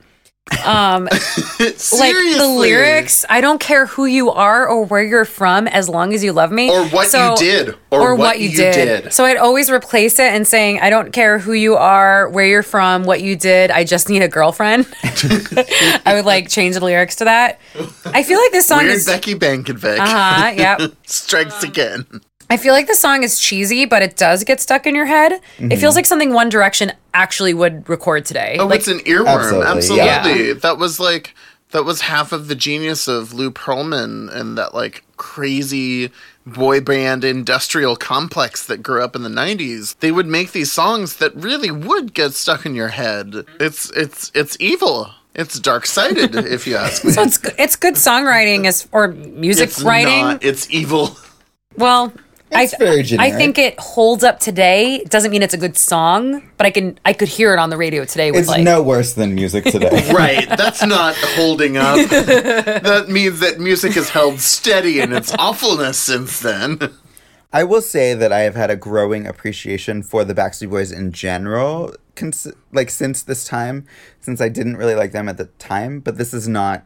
Um, 0.66 1.04
like 1.10 2.14
the 2.38 2.56
lyrics, 2.58 3.26
I 3.30 3.42
don't 3.42 3.60
care 3.60 3.86
who 3.86 4.06
you 4.06 4.30
are 4.32 4.68
or 4.68 4.86
where 4.86 5.04
you're 5.04 5.26
from, 5.26 5.68
as 5.68 5.90
long 5.90 6.14
as 6.14 6.24
you 6.24 6.34
love 6.34 6.52
me, 6.52 6.70
Or 6.70 6.86
what 6.88 7.12
you 7.14 7.36
did, 7.38 7.76
or 7.90 8.16
what 8.16 8.40
you 8.40 8.50
did. 8.50 9.14
So 9.14 9.26
I'd 9.26 9.38
always 9.38 9.70
replace 9.72 10.20
it 10.20 10.32
and 10.34 10.48
saying, 10.48 10.80
I 10.80 10.90
don't 10.90 11.12
care 11.12 11.40
who 11.40 11.54
you 11.54 11.76
are, 11.76 12.30
where 12.30 12.46
you're 12.46 12.64
from, 12.64 13.04
what 13.04 13.22
you 13.22 13.36
did. 13.36 13.72
I 13.72 13.84
just 13.84 14.10
need 14.10 14.22
a 14.22 14.28
girlfriend. 14.28 14.88
I 15.04 16.14
would 16.16 16.26
like 16.26 16.50
change 16.50 16.76
the 16.76 16.86
lyrics 16.86 17.16
to 17.18 17.26
that. 17.26 17.60
I 18.06 18.24
feel 18.24 18.40
like 18.40 18.52
this 18.52 18.68
song 18.68 18.80
Weird 18.80 18.96
is. 18.96 19.06
Becky 19.06 19.36
Bankovic 19.36 20.00
Uh 20.00 20.06
huh. 20.06 20.54
Yep. 20.56 20.92
strikes 21.06 21.64
again. 21.64 22.06
I 22.52 22.58
feel 22.58 22.74
like 22.74 22.88
the 22.88 22.96
song 22.96 23.24
is 23.24 23.40
cheesy, 23.40 23.86
but 23.86 24.02
it 24.02 24.18
does 24.18 24.44
get 24.44 24.60
stuck 24.60 24.86
in 24.86 24.94
your 24.94 25.06
head. 25.06 25.32
It 25.32 25.42
feels 25.58 25.72
mm-hmm. 25.72 25.96
like 25.96 26.06
something 26.06 26.34
One 26.34 26.50
Direction 26.50 26.92
actually 27.14 27.54
would 27.54 27.88
record 27.88 28.26
today. 28.26 28.58
Oh, 28.60 28.68
like, 28.68 28.80
it's 28.80 28.90
an 28.90 29.00
earworm. 29.00 29.66
Absolutely, 29.66 30.10
Absolutely. 30.10 30.48
yeah. 30.50 30.54
That 30.56 30.78
was 30.78 31.00
like 31.00 31.34
that 31.72 31.86
was 31.86 32.02
half 32.02 32.34
of 32.34 32.50
the 32.50 32.56
genius 32.56 33.08
of 33.08 33.32
Lou 33.32 33.52
Pearlman 33.52 34.30
and 34.36 34.58
that 34.58 34.74
like 34.74 35.06
crazy 35.16 36.12
boy 36.46 36.82
band 36.82 37.24
industrial 37.24 37.96
complex 37.96 38.66
that 38.66 38.84
grew 38.84 39.02
up 39.02 39.16
in 39.16 39.24
the 39.24 39.30
90s. 39.30 39.98
They 40.00 40.12
would 40.12 40.28
make 40.28 40.52
these 40.52 40.74
songs 40.74 41.18
that 41.18 41.34
really 41.36 41.72
would 41.72 42.14
get 42.14 42.34
stuck 42.34 42.66
in 42.66 42.76
your 42.76 42.90
head. 42.90 43.46
It's 43.62 43.90
it's 43.92 44.30
it's 44.36 44.58
evil. 44.60 45.12
It's 45.34 45.58
dark-sided 45.58 46.36
if 46.52 46.68
you 46.68 46.76
ask 46.76 47.06
me. 47.06 47.12
so 47.12 47.24
it's 47.24 47.40
it's 47.58 47.78
good 47.78 47.96
songwriting 47.96 48.66
as 48.66 48.90
or 48.92 49.08
music 49.08 49.70
It's 49.70 49.82
writing. 49.82 50.26
not. 50.26 50.44
It's 50.44 50.70
evil. 50.70 51.16
Well, 51.78 52.12
It's 52.54 52.74
I 52.74 52.78
very 52.78 53.06
I 53.18 53.32
think 53.32 53.58
it 53.58 53.80
holds 53.80 54.24
up 54.24 54.40
today. 54.40 54.96
It 54.96 55.10
doesn't 55.10 55.32
mean 55.32 55.42
it's 55.42 55.54
a 55.54 55.58
good 55.58 55.78
song, 55.78 56.44
but 56.58 56.68
I 56.68 56.72
can 56.72 57.00
I 57.06 57.14
could 57.14 57.30
hear 57.30 57.54
it 57.54 57.60
on 57.60 57.70
the 57.70 57.78
radio 57.78 58.04
today 58.04 58.32
with 58.32 58.42
It's 58.42 58.50
like 58.50 58.64
no 58.64 58.84
worse 58.84 59.14
than 59.14 59.36
music 59.36 59.66
today. 59.66 59.90
Right. 60.12 60.48
That's 60.50 60.84
not 60.86 61.16
holding 61.16 61.78
up. 61.78 61.96
that 62.10 63.06
means 63.08 63.40
that 63.40 63.60
music 63.60 63.94
has 63.94 64.10
held 64.10 64.40
steady 64.40 65.00
in 65.00 65.14
its 65.14 65.34
awfulness 65.40 65.98
since 65.98 66.40
then. 66.40 66.80
I 67.54 67.64
will 67.64 67.82
say 67.82 68.14
that 68.14 68.32
I 68.32 68.40
have 68.40 68.56
had 68.56 68.70
a 68.70 68.76
growing 68.76 69.26
appreciation 69.28 70.04
for 70.04 70.24
the 70.24 70.34
Backstreet 70.34 70.70
Boys 70.70 70.92
in 70.92 71.12
general, 71.12 71.96
cons- 72.16 72.52
like 72.72 72.90
since 72.90 73.24
this 73.24 73.46
time, 73.46 73.86
since 74.20 74.42
I 74.42 74.50
didn't 74.50 74.78
really 74.78 74.96
like 74.96 75.12
them 75.12 75.28
at 75.28 75.38
the 75.38 75.46
time, 75.46 76.00
but 76.00 76.18
this 76.18 76.34
is 76.34 76.48
not 76.48 76.86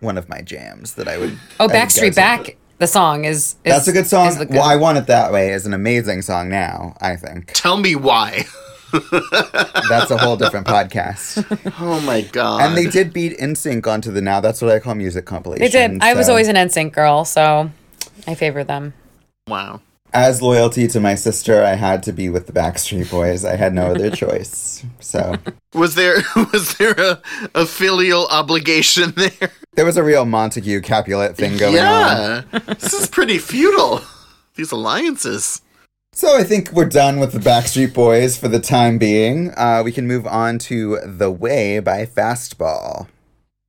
one 0.00 0.18
of 0.18 0.28
my 0.28 0.42
jams 0.42 0.94
that 0.94 1.08
I 1.08 1.18
would. 1.18 1.38
Oh, 1.60 1.68
I 1.68 1.72
Backstreet 1.72 2.10
to. 2.10 2.16
Back. 2.16 2.56
The 2.78 2.86
song 2.86 3.24
is, 3.24 3.56
is 3.64 3.72
That's 3.72 3.88
a 3.88 3.92
good 3.92 4.06
song. 4.06 4.28
is 4.28 4.36
the 4.38 4.44
good- 4.46 4.56
Well, 4.56 4.64
I 4.64 4.76
Want 4.76 4.98
It 4.98 5.06
That 5.06 5.32
Way 5.32 5.50
is 5.52 5.64
an 5.66 5.72
amazing 5.72 6.22
song 6.22 6.48
now, 6.50 6.94
I 7.00 7.16
think. 7.16 7.52
Tell 7.54 7.78
me 7.78 7.94
why. 7.96 8.44
That's 8.92 10.10
a 10.10 10.16
whole 10.18 10.36
different 10.36 10.66
podcast. 10.66 11.44
Oh 11.80 12.00
my 12.00 12.22
god. 12.22 12.62
And 12.62 12.76
they 12.76 12.86
did 12.86 13.12
beat 13.12 13.38
NSYNC 13.38 13.86
onto 13.86 14.10
the 14.12 14.20
Now 14.20 14.40
That's 14.40 14.60
What 14.62 14.70
I 14.72 14.78
Call 14.78 14.94
Music 14.94 15.24
compilation. 15.26 15.60
They 15.62 15.68
did. 15.70 16.02
I 16.02 16.14
was 16.14 16.28
always 16.28 16.48
an 16.48 16.56
NSYNC 16.56 16.92
girl, 16.92 17.24
so 17.24 17.70
I 18.26 18.34
favor 18.34 18.62
them. 18.64 18.94
Wow. 19.48 19.80
As 20.12 20.40
loyalty 20.40 20.88
to 20.88 21.00
my 21.00 21.14
sister, 21.14 21.62
I 21.62 21.74
had 21.74 22.02
to 22.04 22.12
be 22.12 22.28
with 22.30 22.46
the 22.46 22.52
Backstreet 22.52 23.10
Boys. 23.10 23.44
I 23.44 23.56
had 23.56 23.74
no 23.74 23.86
other 23.88 24.10
choice. 24.24 24.84
So 25.00 25.36
Was 25.74 25.94
there 25.94 26.16
was 26.52 26.74
there 26.78 26.92
a, 26.92 27.20
a 27.54 27.66
filial 27.66 28.26
obligation 28.28 29.12
there? 29.16 29.50
there 29.74 29.84
was 29.84 29.96
a 29.96 30.02
real 30.02 30.24
Montague 30.24 30.80
Capulet 30.80 31.36
thing 31.36 31.56
going 31.58 31.74
on. 31.76 31.80
yeah. 31.80 32.42
this 32.78 32.94
is 32.94 33.08
pretty 33.08 33.38
feudal. 33.38 34.00
These 34.54 34.72
alliances. 34.72 35.60
So 36.12 36.34
I 36.38 36.44
think 36.44 36.72
we're 36.72 36.88
done 36.88 37.20
with 37.20 37.32
the 37.32 37.38
Backstreet 37.38 37.92
Boys 37.92 38.38
for 38.38 38.48
the 38.48 38.58
time 38.60 38.96
being. 38.96 39.52
Uh, 39.54 39.82
we 39.84 39.92
can 39.92 40.06
move 40.06 40.26
on 40.26 40.58
to 40.60 40.98
The 41.04 41.30
Way 41.30 41.78
by 41.80 42.06
Fastball. 42.06 43.06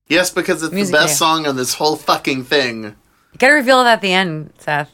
Yes, 0.07 0.29
because 0.31 0.63
it's 0.63 0.73
Music 0.73 0.93
the 0.93 0.97
best 0.99 1.19
video. 1.19 1.27
song 1.27 1.45
on 1.47 1.57
this 1.57 1.73
whole 1.73 1.97
fucking 1.97 2.45
thing. 2.45 2.83
You 2.85 3.37
gotta 3.37 3.55
reveal 3.55 3.81
it 3.81 3.87
at 3.89 3.99
the 3.99 4.13
end, 4.13 4.53
Seth. 4.59 4.89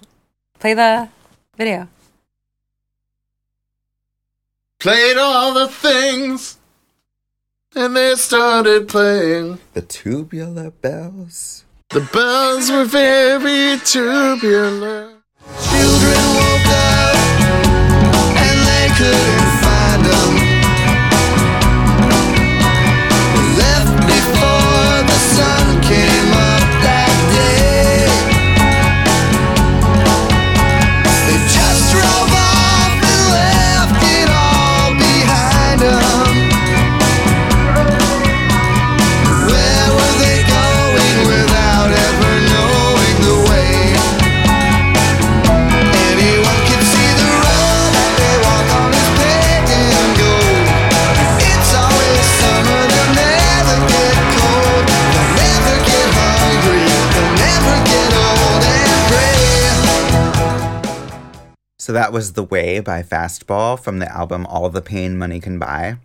Play 0.58 0.74
the 0.74 1.10
video. 1.56 1.88
Played 4.80 5.18
all 5.18 5.54
the 5.54 5.68
things, 5.68 6.58
and 7.76 7.96
they 7.96 8.16
started 8.16 8.88
playing. 8.88 9.60
The 9.74 9.82
Tubular 9.82 10.72
Bells. 10.72 11.64
The 11.90 12.02
bells 12.12 12.72
were 12.72 12.86
very 12.86 13.78
tubular. 13.86 15.14
Children 15.70 16.24
woke 16.38 16.68
up 16.68 17.16
and 18.36 18.60
they 18.68 18.88
couldn't 18.98 19.43
that 62.04 62.12
was 62.12 62.34
The 62.34 62.44
Way 62.44 62.82
by 62.82 63.02
Fastball 63.02 63.80
from 63.80 64.00
the 64.00 64.12
album 64.12 64.46
All 64.48 64.70
the 64.70 64.82
Pain 64.82 65.18
Money 65.18 65.40
Can 65.40 65.58
Buy. 65.58 65.96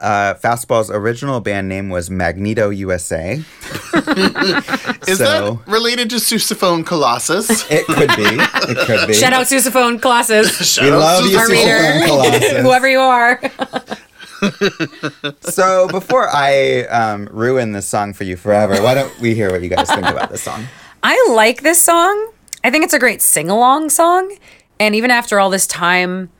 Uh, 0.00 0.34
Fastball's 0.34 0.90
original 0.90 1.38
band 1.38 1.68
name 1.68 1.88
was 1.88 2.10
Magneto 2.10 2.70
USA. 2.70 3.34
Is 5.06 5.18
So- 5.18 5.54
that 5.54 5.60
related 5.68 6.10
to 6.10 6.16
Sousaphone 6.16 6.84
Colossus? 6.84 7.48
It 7.70 7.86
could 7.86 8.08
be. 8.16 8.24
It 8.24 8.78
could 8.88 9.06
be. 9.06 9.14
Shout 9.14 9.32
out 9.32 9.46
Sousaphone 9.46 10.02
Colossus. 10.02 10.76
We 10.82 10.90
love 10.90 11.24
you, 11.30 11.38
Sousaphone 11.38 12.04
Colossus. 12.06 12.62
Whoever 12.62 12.88
you 12.88 12.98
are. 12.98 13.40
So 15.42 15.86
before 15.88 16.28
I 16.28 16.82
um, 16.86 17.28
ruin 17.30 17.70
this 17.72 17.86
song 17.86 18.14
for 18.14 18.24
you 18.24 18.36
forever, 18.36 18.82
why 18.82 18.94
don't 18.94 19.16
we 19.20 19.34
hear 19.34 19.50
what 19.52 19.62
you 19.62 19.68
guys 19.68 19.88
think 19.88 20.06
about 20.06 20.30
this 20.30 20.42
song? 20.42 20.64
I 21.04 21.24
like 21.30 21.62
this 21.62 21.80
song. 21.82 22.32
I 22.64 22.70
think 22.70 22.84
it's 22.84 22.92
a 22.94 22.98
great 22.98 23.22
sing-along 23.22 23.90
song. 23.90 24.36
And 24.80 24.94
even 24.94 25.10
after 25.10 25.40
all 25.40 25.50
this 25.50 25.66
time, 25.66 26.30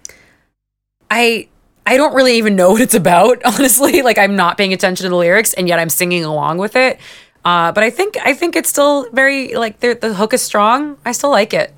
I 1.10 1.48
I 1.86 1.96
don't 1.96 2.14
really 2.14 2.36
even 2.38 2.54
know 2.56 2.70
what 2.72 2.80
it's 2.80 2.94
about, 2.94 3.42
honestly. 3.44 4.02
Like 4.02 4.18
I'm 4.18 4.36
not 4.36 4.56
paying 4.58 4.72
attention 4.72 5.04
to 5.04 5.10
the 5.10 5.16
lyrics 5.16 5.52
and 5.54 5.68
yet 5.68 5.78
I'm 5.78 5.90
singing 5.90 6.24
along 6.24 6.58
with 6.58 6.76
it. 6.76 6.98
Uh, 7.44 7.72
but 7.72 7.82
I 7.84 7.90
think 7.90 8.16
I 8.24 8.34
think 8.34 8.56
it's 8.56 8.68
still 8.68 9.08
very 9.10 9.54
like 9.54 9.80
the 9.80 9.94
the 10.00 10.12
hook 10.14 10.32
is 10.34 10.42
strong. 10.42 10.98
I 11.04 11.12
still 11.12 11.30
like 11.30 11.54
it. 11.54 11.72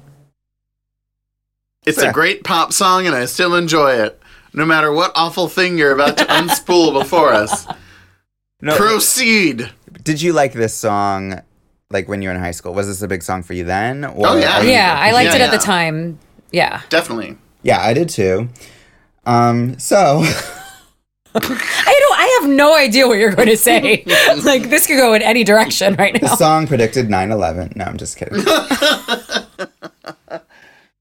It's 1.86 1.98
a 1.98 2.12
great 2.12 2.44
pop 2.44 2.72
song, 2.72 3.06
and 3.06 3.16
I 3.16 3.24
still 3.24 3.54
enjoy 3.54 3.92
it, 3.94 4.20
no 4.52 4.66
matter 4.66 4.92
what 4.92 5.12
awful 5.14 5.48
thing 5.48 5.78
you're 5.78 5.92
about 5.92 6.18
to 6.18 6.24
unspool 6.26 6.92
before 6.92 7.32
us. 7.32 7.66
No, 8.60 8.76
Proceed. 8.76 9.70
did 10.02 10.20
you 10.20 10.34
like 10.34 10.52
this 10.52 10.74
song 10.74 11.40
like 11.90 12.06
when 12.06 12.20
you 12.20 12.28
were 12.28 12.34
in 12.34 12.40
high 12.40 12.50
school? 12.50 12.74
Was 12.74 12.86
this 12.86 13.00
a 13.00 13.08
big 13.08 13.22
song 13.22 13.42
for 13.42 13.54
you 13.54 13.64
then? 13.64 14.04
Or 14.04 14.26
Oh, 14.28 14.36
yeah. 14.36 14.60
you- 14.60 14.70
Yeah, 14.70 14.94
I 14.98 15.12
liked 15.12 15.30
Yeah, 15.30 15.36
it 15.36 15.40
at 15.40 15.50
the 15.52 15.58
time. 15.58 16.18
Yeah. 16.52 16.82
Definitely. 16.88 17.36
Yeah, 17.62 17.80
I 17.80 17.92
did 17.94 18.08
too. 18.08 18.48
Um, 19.26 19.78
so 19.78 20.22
I 21.34 21.40
don't 21.40 22.18
I 22.18 22.38
have 22.40 22.50
no 22.50 22.74
idea 22.76 23.06
what 23.06 23.18
you're 23.18 23.32
going 23.34 23.48
to 23.48 23.56
say. 23.56 24.04
like 24.44 24.70
this 24.70 24.86
could 24.86 24.96
go 24.96 25.14
in 25.14 25.22
any 25.22 25.44
direction 25.44 25.94
right 25.94 26.14
now. 26.14 26.28
the 26.28 26.36
song 26.36 26.66
predicted 26.66 27.08
9-11. 27.08 27.76
No, 27.76 27.84
I'm 27.84 27.96
just 27.96 28.16
kidding. 28.16 28.42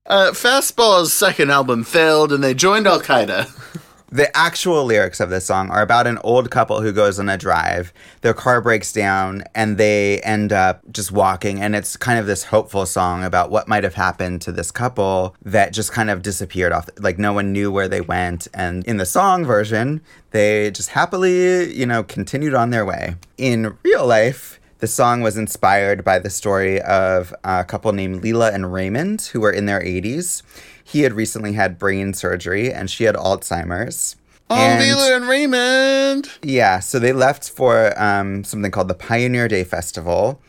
Uh, 0.09 0.31
Fastball's 0.31 1.13
second 1.13 1.51
album 1.51 1.83
failed, 1.83 2.33
and 2.33 2.43
they 2.43 2.55
joined 2.55 2.87
Al 2.87 2.99
Qaeda. 2.99 3.45
The 4.11 4.35
actual 4.35 4.85
lyrics 4.85 5.19
of 5.19 5.29
this 5.29 5.45
song 5.45 5.69
are 5.69 5.83
about 5.83 6.07
an 6.07 6.17
old 6.23 6.49
couple 6.49 6.81
who 6.81 6.91
goes 6.91 7.19
on 7.19 7.29
a 7.29 7.37
drive. 7.37 7.93
Their 8.21 8.33
car 8.33 8.59
breaks 8.59 8.91
down 8.91 9.43
and 9.53 9.77
they 9.77 10.19
end 10.21 10.51
up 10.51 10.81
just 10.91 11.11
walking. 11.11 11.61
And 11.61 11.75
it's 11.75 11.95
kind 11.95 12.17
of 12.17 12.25
this 12.25 12.45
hopeful 12.45 12.87
song 12.87 13.23
about 13.23 13.51
what 13.51 13.67
might 13.67 13.83
have 13.83 13.93
happened 13.93 14.41
to 14.41 14.51
this 14.51 14.71
couple 14.71 15.35
that 15.43 15.73
just 15.73 15.91
kind 15.91 16.09
of 16.09 16.23
disappeared 16.23 16.71
off. 16.71 16.89
Like 16.97 17.19
no 17.19 17.33
one 17.33 17.51
knew 17.53 17.71
where 17.71 17.87
they 17.87 18.01
went. 18.01 18.47
And 18.51 18.83
in 18.85 18.97
the 18.97 19.05
song 19.05 19.45
version, 19.45 20.01
they 20.31 20.71
just 20.71 20.89
happily, 20.89 21.71
you 21.71 21.85
know, 21.85 22.01
continued 22.01 22.55
on 22.55 22.71
their 22.71 22.85
way. 22.85 23.15
In 23.37 23.77
real 23.83 24.07
life, 24.07 24.59
the 24.79 24.87
song 24.87 25.21
was 25.21 25.37
inspired 25.37 26.05
by 26.05 26.19
the 26.19 26.29
story 26.29 26.81
of 26.81 27.33
a 27.43 27.65
couple 27.65 27.91
named 27.91 28.23
Lela 28.23 28.51
and 28.51 28.71
Raymond, 28.71 29.21
who 29.33 29.41
were 29.41 29.51
in 29.51 29.65
their 29.65 29.81
80s. 29.81 30.41
He 30.89 31.01
had 31.01 31.13
recently 31.13 31.53
had 31.53 31.77
brain 31.77 32.13
surgery 32.13 32.73
and 32.73 32.89
she 32.89 33.03
had 33.05 33.15
Alzheimer's. 33.15 34.15
Oh, 34.49 34.55
And- 34.55 34.81
Lela 34.81 35.15
and 35.17 35.27
Raymond. 35.27 36.29
yeah, 36.41 36.79
so 36.79 36.97
they 36.97 37.13
left 37.13 37.49
for 37.49 37.93
um, 38.01 38.43
something 38.43 38.71
called 38.71 38.87
the 38.87 38.95
Pioneer 38.95 39.47
Day 39.47 39.63
Festival 39.63 40.41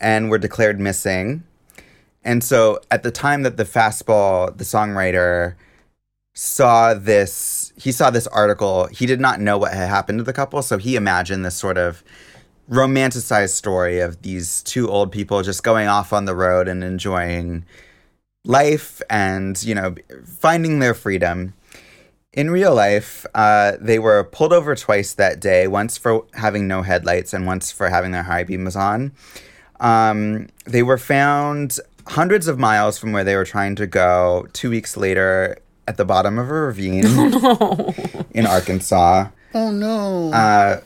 and 0.00 0.30
were 0.30 0.38
declared 0.38 0.78
missing. 0.78 1.42
And 2.24 2.44
so 2.44 2.78
at 2.90 3.02
the 3.02 3.10
time 3.10 3.42
that 3.42 3.56
the 3.56 3.64
Fastball, 3.64 4.56
the 4.56 4.62
songwriter, 4.64 5.56
saw 6.34 6.94
this, 6.94 7.72
he 7.76 7.90
saw 7.90 8.10
this 8.10 8.26
article, 8.28 8.86
he 8.86 9.06
did 9.06 9.20
not 9.20 9.40
know 9.40 9.58
what 9.58 9.72
had 9.74 9.88
happened 9.88 10.18
to 10.18 10.24
the 10.24 10.32
couple. 10.32 10.62
So 10.62 10.78
he 10.78 10.94
imagined 10.96 11.44
this 11.44 11.56
sort 11.56 11.76
of 11.78 12.04
romanticized 12.70 13.50
story 13.50 13.98
of 13.98 14.22
these 14.22 14.62
two 14.62 14.88
old 14.88 15.10
people 15.12 15.42
just 15.42 15.62
going 15.64 15.88
off 15.88 16.12
on 16.12 16.24
the 16.24 16.34
road 16.34 16.68
and 16.68 16.82
enjoying 16.84 17.64
life 18.44 19.00
and, 19.08 19.62
you 19.62 19.74
know, 19.74 19.94
finding 20.24 20.78
their 20.78 20.94
freedom. 20.94 21.54
In 22.32 22.50
real 22.50 22.74
life, 22.74 23.26
uh, 23.34 23.72
they 23.78 23.98
were 23.98 24.24
pulled 24.24 24.52
over 24.54 24.74
twice 24.74 25.12
that 25.14 25.38
day, 25.38 25.68
once 25.68 25.98
for 25.98 26.24
having 26.34 26.66
no 26.66 26.80
headlights 26.82 27.34
and 27.34 27.46
once 27.46 27.70
for 27.70 27.90
having 27.90 28.12
their 28.12 28.22
high 28.22 28.42
beams 28.44 28.74
on. 28.74 29.12
Um, 29.80 30.48
they 30.64 30.82
were 30.82 30.96
found 30.96 31.78
hundreds 32.06 32.48
of 32.48 32.58
miles 32.58 32.98
from 32.98 33.12
where 33.12 33.22
they 33.24 33.36
were 33.36 33.44
trying 33.44 33.74
to 33.76 33.86
go 33.86 34.46
two 34.54 34.70
weeks 34.70 34.96
later 34.96 35.58
at 35.86 35.96
the 35.96 36.04
bottom 36.04 36.38
of 36.38 36.48
a 36.48 36.52
ravine 36.54 37.04
in 38.30 38.46
Arkansas. 38.46 39.28
Oh 39.54 39.70
no. 39.70 40.32
Uh, 40.32 40.80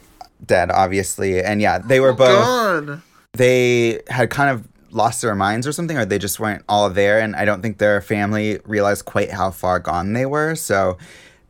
dead, 0.45 0.71
obviously. 0.71 1.43
And 1.43 1.61
yeah, 1.61 1.79
they 1.79 2.01
were 2.01 2.13
both 2.13 2.45
God. 2.45 3.03
they 3.35 4.03
had 4.09 4.31
kind 4.31 4.51
of 4.51 4.67
lost 4.97 5.23
their 5.23 5.35
minds 5.35 5.67
or 5.67 5.73
something, 5.73 5.97
or 5.97 6.05
they 6.05 6.19
just 6.19 6.41
weren't 6.41 6.65
all 6.69 6.89
there. 6.91 7.21
And 7.21 7.37
I 7.37 7.45
don't 7.45 7.63
think 7.63 7.79
their 7.79 8.01
family 8.01 8.59
realized 8.65 9.05
quite 9.05 9.31
how 9.31 9.51
far 9.51 9.79
gone 9.79 10.15
they 10.15 10.27
were. 10.27 10.55
So 10.55 10.99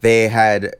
they 0.01 0.29
had 0.29 0.75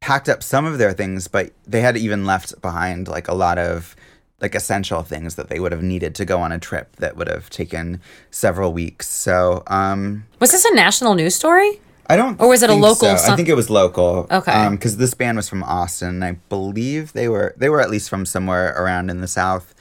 packed 0.00 0.28
up 0.28 0.42
some 0.42 0.64
of 0.64 0.78
their 0.78 0.92
things, 0.92 1.28
but 1.28 1.52
they 1.66 1.80
had 1.80 1.96
even 1.96 2.26
left 2.26 2.60
behind 2.60 3.08
like 3.08 3.28
a 3.28 3.34
lot 3.34 3.58
of 3.58 3.96
like 4.40 4.54
essential 4.56 5.02
things 5.02 5.36
that 5.36 5.48
they 5.48 5.60
would 5.60 5.72
have 5.72 5.82
needed 5.82 6.14
to 6.16 6.24
go 6.24 6.40
on 6.40 6.50
a 6.50 6.58
trip 6.58 6.96
that 6.96 7.16
would 7.16 7.28
have 7.28 7.48
taken 7.48 8.00
several 8.30 8.72
weeks. 8.72 9.08
So 9.08 9.62
um 9.68 10.26
Was 10.40 10.50
this 10.50 10.64
a 10.64 10.74
national 10.74 11.14
news 11.14 11.34
story? 11.34 11.80
I 12.08 12.16
don't. 12.16 12.38
Or 12.40 12.48
was 12.48 12.62
it 12.62 12.68
a 12.68 12.74
local 12.74 13.16
so. 13.16 13.32
I 13.32 13.36
think 13.36 13.48
it 13.48 13.54
was 13.54 13.70
local. 13.70 14.26
Okay. 14.30 14.68
Because 14.70 14.96
this 14.96 15.14
band 15.14 15.36
was 15.36 15.48
from 15.48 15.62
Austin. 15.62 16.22
I 16.22 16.32
believe 16.48 17.12
they 17.12 17.28
were 17.28 17.54
they 17.56 17.68
were 17.68 17.80
at 17.80 17.88
least 17.88 18.10
from 18.10 18.26
somewhere 18.26 18.74
around 18.76 19.08
in 19.08 19.20
the 19.20 19.28
South, 19.28 19.74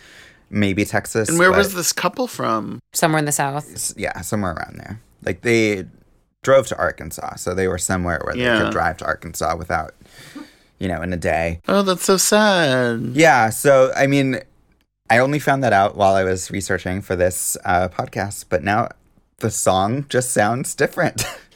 maybe 0.52 0.86
Texas. 0.86 1.30
And 1.30 1.40
where 1.40 1.52
was 1.52 1.74
this 1.74 1.92
couple 1.94 2.28
from? 2.28 2.82
Somewhere 2.94 3.20
in 3.20 3.26
the 3.26 3.32
South. 3.32 3.94
Yeah, 3.98 4.22
somewhere 4.22 4.54
around 4.54 4.78
there. 4.78 5.02
Like 5.26 5.42
they 5.42 5.86
drove 6.44 6.68
to 6.68 6.78
Arkansas, 6.78 7.36
so 7.38 7.54
they 7.56 7.68
were 7.68 7.78
somewhere 7.78 8.22
where 8.24 8.36
they 8.36 8.64
could 8.64 8.72
drive 8.72 8.98
to 8.98 9.06
Arkansas 9.06 9.56
without, 9.56 9.94
you 10.80 10.88
know, 10.88 11.02
in 11.02 11.14
a 11.14 11.18
day. 11.18 11.62
Oh, 11.68 11.82
that's 11.82 12.04
so 12.04 12.18
sad. 12.18 13.12
Yeah. 13.14 13.50
So 13.50 13.92
I 13.96 14.08
mean, 14.08 14.40
I 15.10 15.18
only 15.20 15.40
found 15.40 15.64
that 15.64 15.74
out 15.74 15.96
while 15.96 16.16
I 16.16 16.24
was 16.24 16.52
researching 16.52 17.02
for 17.02 17.16
this 17.16 17.58
uh, 17.66 17.90
podcast, 17.90 18.46
but 18.50 18.64
now 18.64 18.90
the 19.38 19.52
song 19.52 20.06
just 20.10 20.32
sounds 20.32 20.76
different. 20.76 21.24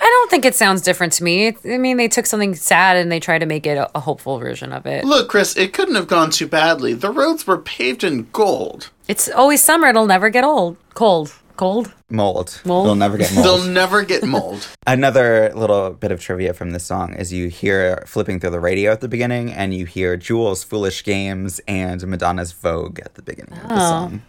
I 0.00 0.04
don't 0.04 0.30
think 0.30 0.44
it 0.44 0.54
sounds 0.54 0.82
different 0.82 1.12
to 1.14 1.24
me. 1.24 1.56
I 1.64 1.78
mean, 1.78 1.96
they 1.96 2.08
took 2.08 2.26
something 2.26 2.54
sad 2.54 2.96
and 2.96 3.10
they 3.10 3.20
tried 3.20 3.38
to 3.38 3.46
make 3.46 3.66
it 3.66 3.78
a, 3.78 3.90
a 3.96 4.00
hopeful 4.00 4.38
version 4.38 4.72
of 4.72 4.86
it. 4.86 5.04
Look, 5.04 5.28
Chris, 5.28 5.56
it 5.56 5.72
couldn't 5.72 5.94
have 5.94 6.08
gone 6.08 6.30
too 6.30 6.46
badly. 6.46 6.92
The 6.92 7.10
roads 7.10 7.46
were 7.46 7.58
paved 7.58 8.04
in 8.04 8.28
gold. 8.32 8.90
It's 9.08 9.28
always 9.30 9.62
summer. 9.62 9.88
It'll 9.88 10.06
never 10.06 10.28
get 10.28 10.44
old. 10.44 10.76
Cold. 10.94 11.34
Cold. 11.56 11.94
mold. 12.10 12.60
Mold? 12.66 12.86
They'll 12.86 12.94
never 12.94 13.16
get 13.16 13.32
mold. 13.34 13.46
They'll 13.46 13.64
never 13.64 14.02
get 14.02 14.22
mold. 14.24 14.68
Another 14.86 15.50
little 15.54 15.90
bit 15.90 16.12
of 16.12 16.20
trivia 16.20 16.52
from 16.52 16.72
this 16.72 16.84
song 16.84 17.14
is 17.14 17.32
you 17.32 17.48
hear 17.48 18.04
flipping 18.06 18.40
through 18.40 18.50
the 18.50 18.60
radio 18.60 18.92
at 18.92 19.00
the 19.00 19.08
beginning, 19.08 19.52
and 19.52 19.72
you 19.72 19.86
hear 19.86 20.18
Jewel's 20.18 20.62
Foolish 20.62 21.02
Games 21.02 21.60
and 21.66 22.06
Madonna's 22.06 22.52
Vogue 22.52 23.00
at 23.00 23.14
the 23.14 23.22
beginning 23.22 23.54
of 23.54 23.68
the 23.68 23.74
oh. 23.74 23.78
song. 23.78 24.22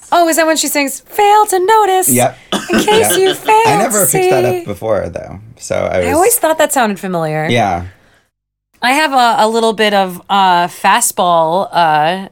Nice. 0.00 0.08
Oh, 0.12 0.28
is 0.28 0.36
that 0.36 0.46
when 0.46 0.56
she 0.56 0.68
sings 0.68 1.00
"Fail 1.00 1.46
to 1.46 1.58
Notice"? 1.58 2.08
Yep. 2.08 2.38
In 2.52 2.78
case 2.80 2.86
Yep. 3.10 3.18
you 3.18 3.34
fail. 3.34 3.54
I 3.66 3.76
never 3.78 4.04
to 4.06 4.10
picked 4.12 4.30
that 4.30 4.44
up 4.44 4.64
before, 4.64 5.08
though. 5.08 5.40
So 5.58 5.76
I 5.76 5.98
was. 5.98 6.06
I 6.06 6.12
always 6.12 6.38
thought 6.38 6.58
that 6.58 6.72
sounded 6.72 6.98
familiar. 7.00 7.46
Yeah. 7.48 7.86
I 8.82 8.92
have 8.92 9.12
a, 9.12 9.44
a 9.44 9.48
little 9.48 9.72
bit 9.72 9.94
of 9.94 10.20
uh, 10.28 10.66
fastball 10.68 11.68
uh, 11.72 12.28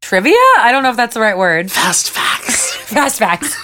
trivia. 0.00 0.34
I 0.58 0.70
don't 0.72 0.82
know 0.82 0.90
if 0.90 0.96
that's 0.96 1.14
the 1.14 1.20
right 1.20 1.36
word. 1.36 1.70
Fast 1.72 2.10
facts. 2.10 2.72
Fast 2.92 3.18
facts. 3.18 3.56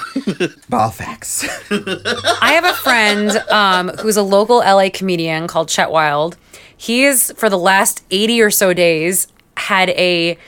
Ball 0.70 0.90
facts. 0.90 1.44
I 1.70 2.52
have 2.52 2.64
a 2.64 2.72
friend 2.72 3.30
um, 3.50 3.88
who's 4.00 4.16
a 4.16 4.22
local 4.22 4.58
LA 4.58 4.88
comedian 4.92 5.46
called 5.46 5.68
Chet 5.68 5.90
Wild. 5.90 6.36
He 6.76 7.04
is, 7.04 7.32
for 7.36 7.50
the 7.50 7.58
last 7.58 8.02
80 8.10 8.40
or 8.40 8.50
so 8.50 8.72
days, 8.72 9.26
had 9.58 9.90
a 9.90 10.38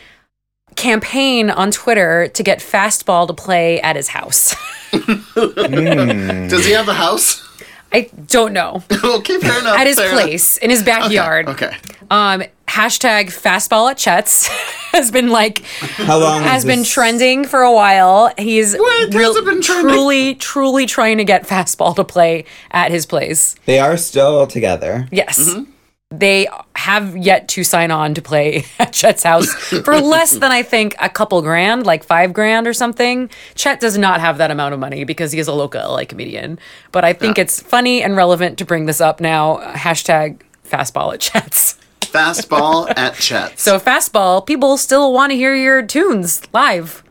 campaign 0.77 1.51
on 1.51 1.71
Twitter 1.71 2.29
to 2.29 2.43
get 2.43 2.59
fastball 2.61 3.27
to 3.27 3.33
play 3.35 3.81
at 3.81 3.97
his 3.97 4.09
house. 4.09 4.55
Does 4.93 6.65
he 6.67 6.73
have 6.73 6.89
a 6.89 6.95
house? 6.95 7.47
I 7.93 8.09
don't 8.29 8.53
know. 8.53 8.83
okay, 9.05 9.39
fair 9.39 9.59
enough. 9.61 9.79
At 9.79 9.87
his 9.87 9.97
fair 9.99 10.11
enough. 10.11 10.21
place, 10.23 10.57
in 10.59 10.71
his 10.71 10.83
backyard. 10.83 11.49
Okay. 11.49 11.77
Um, 12.11 12.45
hashtag 12.69 13.27
fastball 13.27 13.91
at 13.91 13.99
Chet's 13.99 14.47
has 14.93 15.11
been 15.11 15.29
like 15.29 15.63
How 15.65 16.19
long 16.19 16.43
has 16.43 16.65
been 16.65 16.81
this- 16.81 16.91
trending 16.93 17.45
for 17.45 17.63
a 17.63 17.73
while. 17.73 18.33
He's 18.39 18.77
What? 18.77 19.13
Has 19.13 19.37
it 19.37 19.45
been 19.45 19.61
trending? 19.61 19.93
truly, 19.93 20.35
truly 20.37 20.87
trying 20.87 21.19
to 21.19 21.25
get 21.25 21.47
fastball 21.49 21.97
to 21.97 22.05
play 22.05 22.45
at 22.71 22.93
his 22.93 23.07
place. 23.07 23.57
They 23.67 23.81
are 23.81 23.97
still 23.97 24.47
together. 24.47 25.09
Yes. 25.11 25.39
Mm-hmm. 25.41 25.71
They 26.13 26.49
have 26.75 27.17
yet 27.17 27.47
to 27.51 27.63
sign 27.63 27.93
on 27.93 28.15
to 28.15 28.23
play 28.23 28.65
at 28.81 28.93
Chet's 28.93 29.23
house 29.23 29.55
for 29.55 30.01
less 30.01 30.33
than 30.33 30.51
I 30.51 30.65
think 30.65 30.97
a 31.01 31.09
couple 31.09 31.41
grand, 31.41 31.87
like 31.87 32.03
five 32.03 32.33
grand 32.33 32.67
or 32.67 32.73
something. 32.73 33.31
Chet 33.55 33.79
does 33.79 33.97
not 33.97 34.21
have 34.21 34.39
that 34.39 34.51
amount 34.51 34.75
of 34.75 34.81
money 34.81 35.05
because 35.05 35.31
he 35.31 35.39
is 35.39 35.47
a 35.47 35.53
local 35.53 35.81
LA 35.81 36.05
comedian. 36.05 36.59
But 36.91 37.05
I 37.05 37.13
think 37.13 37.39
it's 37.39 37.63
funny 37.63 38.03
and 38.03 38.17
relevant 38.17 38.59
to 38.59 38.65
bring 38.65 38.87
this 38.87 39.01
up 39.01 39.21
now. 39.21 39.59
Hashtag 39.75 40.41
fastball 40.69 41.15
at 41.15 41.21
Chet's. 41.21 41.79
Fastball 42.01 42.93
at 42.97 43.15
Chet's. 43.15 43.63
So 43.63 43.79
fastball, 43.79 44.45
people 44.45 44.79
still 44.79 45.13
want 45.13 45.31
to 45.31 45.37
hear 45.37 45.55
your 45.55 45.81
tunes 45.81 46.43
live. 46.53 47.05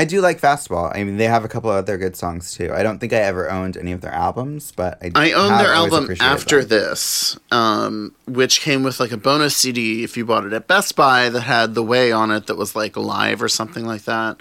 I 0.00 0.04
do 0.04 0.20
like 0.20 0.40
Fastball. 0.40 0.94
I 0.94 1.02
mean, 1.04 1.16
they 1.16 1.24
have 1.26 1.44
a 1.44 1.48
couple 1.48 1.70
other 1.70 1.98
good 1.98 2.14
songs 2.16 2.52
too. 2.52 2.72
I 2.72 2.82
don't 2.82 2.98
think 3.00 3.12
I 3.12 3.16
ever 3.16 3.50
owned 3.50 3.76
any 3.76 3.92
of 3.92 4.00
their 4.00 4.12
albums, 4.12 4.72
but 4.72 4.98
I, 5.02 5.10
I 5.14 5.32
owned 5.32 5.58
their 5.60 5.72
album 5.72 6.14
after 6.20 6.60
them. 6.64 6.68
this, 6.68 7.36
um, 7.50 8.14
which 8.26 8.60
came 8.60 8.82
with 8.84 9.00
like 9.00 9.12
a 9.12 9.16
bonus 9.16 9.56
CD 9.56 10.04
if 10.04 10.16
you 10.16 10.24
bought 10.24 10.44
it 10.44 10.52
at 10.52 10.68
Best 10.68 10.94
Buy 10.96 11.28
that 11.30 11.40
had 11.42 11.74
The 11.74 11.82
Way 11.82 12.12
on 12.12 12.30
it 12.30 12.46
that 12.46 12.56
was 12.56 12.76
like 12.76 12.96
live 12.96 13.42
or 13.42 13.48
something 13.48 13.84
like 13.84 14.02
that. 14.04 14.36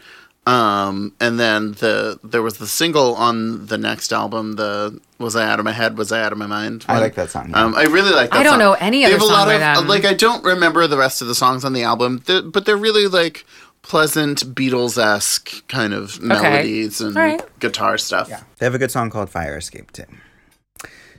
Um, 0.45 1.12
and 1.20 1.38
then 1.38 1.74
the 1.74 2.20
there 2.24 2.41
was 2.41 2.58
the 2.58 2.68
single 2.68 3.16
on 3.16 3.66
the 3.66 3.78
next 3.78 4.14
album. 4.14 4.55
The 4.55 4.97
was 5.20 5.36
I 5.36 5.45
out 5.45 5.60
of 5.60 5.66
my 5.66 5.74
head? 5.74 5.97
Was 5.97 6.14
I 6.14 6.22
out 6.24 6.32
of 6.32 6.38
my 6.38 6.47
mind? 6.47 6.86
I 6.88 6.99
like 7.01 7.16
that 7.16 7.30
song, 7.32 7.49
yeah. 7.49 7.64
Um, 7.66 7.76
I 7.76 7.84
really 7.84 8.12
like. 8.12 8.30
that 8.30 8.36
song. 8.36 8.39
I 8.39 8.43
don't 8.43 8.51
song. 8.53 8.60
know 8.60 8.74
any 8.80 8.99
They 8.99 9.05
other 9.05 9.14
have 9.16 9.22
a 9.24 9.26
song 9.26 9.34
lot 9.34 9.51
of 9.53 9.60
them. 9.60 9.88
like 9.89 10.05
I 10.05 10.14
don't 10.14 10.43
remember 10.45 10.88
the 10.88 10.95
rest 10.97 11.22
of 11.22 11.28
the 11.28 11.36
songs 11.36 11.66
on 11.66 11.74
the 11.74 11.84
album, 11.84 12.22
They're- 12.26 12.43
but 12.43 12.66
they're 12.66 12.78
really 12.78 13.08
like 13.08 13.45
pleasant 13.82 14.53
Beatles 14.55 14.97
esque 14.97 15.67
kind 15.67 15.93
of 15.93 16.21
melodies 16.21 17.01
and 17.01 17.15
All 17.17 17.23
right. 17.23 17.59
guitar 17.59 17.97
stuff. 17.97 18.30
Yeah. 18.30 18.41
They 18.59 18.65
have 18.65 18.75
a 18.75 18.80
good 18.80 18.91
song 18.91 19.09
called 19.09 19.30
Fire 19.30 19.57
Escape 19.57 19.91
too. 19.91 20.05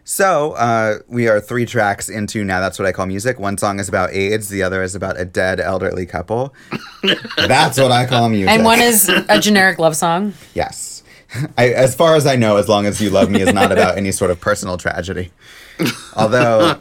So 0.05 0.53
uh, 0.53 1.01
we 1.07 1.29
are 1.29 1.39
three 1.39 1.67
tracks 1.67 2.09
into 2.09 2.43
now. 2.43 2.61
That's 2.61 2.79
what 2.79 2.87
I 2.87 2.93
call 2.93 3.05
music. 3.05 3.39
One 3.39 3.59
song 3.59 3.79
is 3.79 3.91
about 3.91 4.11
AIDS. 4.11 4.49
The 4.49 4.63
other 4.63 4.83
is 4.83 4.95
about 4.95 5.21
a 5.21 5.27
dead 5.27 5.61
elderly 5.61 6.07
couple. 6.07 6.55
that's 7.37 7.79
what 7.79 7.93
I 7.93 8.07
call 8.07 8.31
music. 8.31 8.49
And 8.49 8.65
one 8.65 8.81
is 8.81 9.11
a 9.29 9.39
generic 9.39 9.79
love 9.79 9.97
song. 9.97 10.33
yes. 10.55 11.03
I, 11.59 11.69
as 11.69 11.95
far 11.95 12.17
as 12.17 12.27
I 12.27 12.37
know, 12.37 12.57
as 12.57 12.71
long 12.71 12.87
as 12.87 13.03
you 13.03 13.11
love 13.11 13.31
me 13.31 13.43
is 13.43 13.53
not 13.53 13.71
about 13.71 13.99
any 13.99 14.13
sort 14.13 14.31
of 14.31 14.41
personal 14.41 14.79
tragedy. 14.79 15.31
Although, 16.17 16.81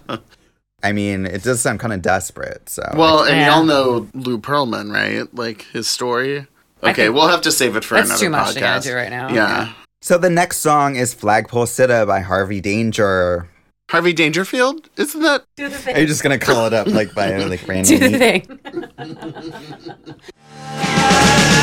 I 0.83 0.91
mean, 0.91 1.25
it 1.25 1.43
does 1.43 1.59
sound 1.61 1.79
kind 1.79 1.91
of 1.93 2.01
desperate. 2.01 2.69
So 2.69 2.83
Well, 2.95 3.23
and 3.23 3.35
Yeah. 3.37 3.55
y'all 3.55 3.63
know 3.63 4.07
Lou 4.13 4.37
Pearlman, 4.37 4.91
right? 4.93 5.27
Like 5.35 5.63
his 5.73 5.87
story. 5.87 6.45
Okay, 6.83 7.09
we'll 7.09 7.27
have 7.27 7.41
to 7.41 7.51
save 7.51 7.75
it 7.75 7.83
for 7.83 7.95
that's 7.95 8.09
another 8.09 8.23
too 8.25 8.29
much 8.29 8.47
podcast. 8.49 8.53
to 8.53 8.59
get 8.59 8.75
into 8.77 8.95
right 8.95 9.09
now. 9.09 9.29
Yeah. 9.33 9.69
so 10.01 10.17
the 10.19 10.29
next 10.29 10.57
song 10.57 10.95
is 10.95 11.13
Flagpole 11.15 11.65
Sitta 11.65 12.05
by 12.05 12.19
Harvey 12.19 12.61
Danger. 12.61 13.49
Harvey 13.89 14.13
Dangerfield, 14.13 14.89
isn't 14.97 15.21
that? 15.23 15.45
the 15.55 15.69
thing 15.69 15.95
Are 15.95 15.99
you 16.01 16.07
just 16.07 16.21
gonna 16.21 16.37
call 16.37 16.67
it 16.67 16.73
up 16.73 16.87
like 16.87 17.15
by 17.15 17.35
like 17.37 17.65
random? 17.67 17.97
Do 17.99 18.09
the 18.09 18.19
beat? 18.19 18.45
thing. 18.45 20.13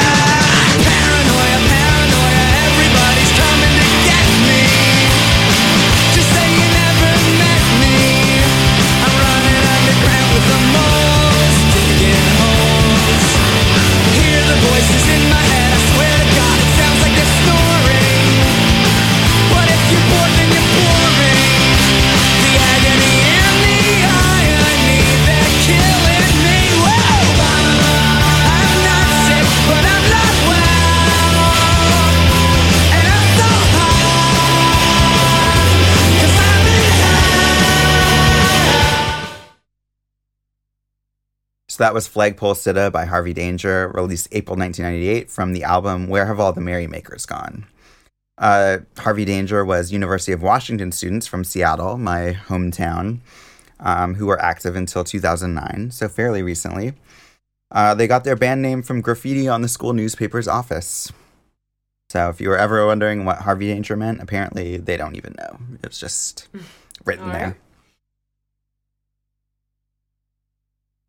So 41.75 41.83
that 41.83 41.93
was 41.93 42.07
Flagpole 42.07 42.55
Sitta 42.55 42.93
by 42.93 43.05
Harvey 43.05 43.33
Danger, 43.33 43.91
released 43.93 44.29
April 44.31 44.57
1998 44.57 45.29
from 45.29 45.53
the 45.53 45.65
album 45.65 46.07
Where 46.07 46.27
Have 46.27 46.39
All 46.39 46.53
the 46.53 46.61
Merrymakers 46.61 47.27
Gone? 47.27 47.67
Uh, 48.39 48.79
Harvey 48.97 49.25
Danger 49.25 49.65
was 49.65 49.91
University 49.91 50.31
of 50.31 50.41
Washington 50.41 50.93
students 50.93 51.27
from 51.27 51.43
Seattle, 51.43 51.99
my 51.99 52.39
hometown, 52.47 53.19
um, 53.81 54.15
who 54.15 54.27
were 54.27 54.41
active 54.41 54.77
until 54.77 55.03
2009, 55.03 55.91
so 55.91 56.09
fairly 56.09 56.43
recently. 56.43 56.93
Uh, 57.73 57.93
they 57.93 58.07
got 58.07 58.23
their 58.23 58.37
band 58.37 58.63
name 58.63 58.81
from 58.81 59.01
graffiti 59.01 59.49
on 59.49 59.61
the 59.61 59.67
school 59.67 59.95
newspaper's 59.95 60.47
office. 60.47 61.13
So 62.09 62.29
if 62.29 62.41
you 62.41 62.51
were 62.51 62.59
ever 62.59 62.87
wondering 62.87 63.25
what 63.25 63.39
Harvey 63.39 63.67
Danger 63.67 63.97
meant, 63.97 64.23
apparently 64.23 64.77
they 64.77 64.97
don't 64.97 65.17
even 65.17 65.35
know. 65.37 65.59
It's 65.83 65.99
just 65.99 66.47
written 67.05 67.33
there. 67.33 67.57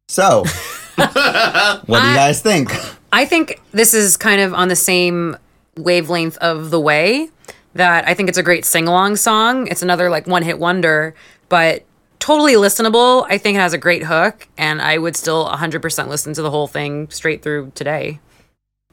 So, 0.08 0.44
what 0.96 1.14
do 1.14 2.08
you 2.08 2.16
guys 2.16 2.42
think? 2.42 2.72
I 3.12 3.26
think 3.26 3.62
this 3.72 3.94
is 3.94 4.18
kind 4.18 4.42
of 4.42 4.54
on 4.54 4.68
the 4.68 4.76
same 4.76 5.38
wavelength 5.78 6.38
of 6.38 6.70
The 6.70 6.80
Way 6.80 7.30
that 7.74 8.08
I 8.08 8.14
think 8.14 8.30
it's 8.30 8.38
a 8.38 8.44
great 8.44 8.66
sing 8.66 8.88
along 8.88 9.16
song. 9.18 9.68
It's 9.68 9.82
another 9.82 10.10
like 10.10 10.28
one 10.28 10.44
hit 10.44 10.60
wonder, 10.60 11.16
but 11.50 11.84
totally 12.20 12.54
listenable. 12.54 13.26
I 13.30 13.38
think 13.38 13.58
it 13.58 13.62
has 13.62 13.74
a 13.74 13.78
great 13.78 14.04
hook, 14.04 14.48
and 14.58 14.82
I 14.82 14.98
would 14.98 15.16
still 15.16 15.48
100% 15.48 16.08
listen 16.08 16.34
to 16.34 16.42
the 16.42 16.52
whole 16.52 16.68
thing 16.68 17.10
straight 17.10 17.42
through 17.42 17.72
today. 17.76 18.20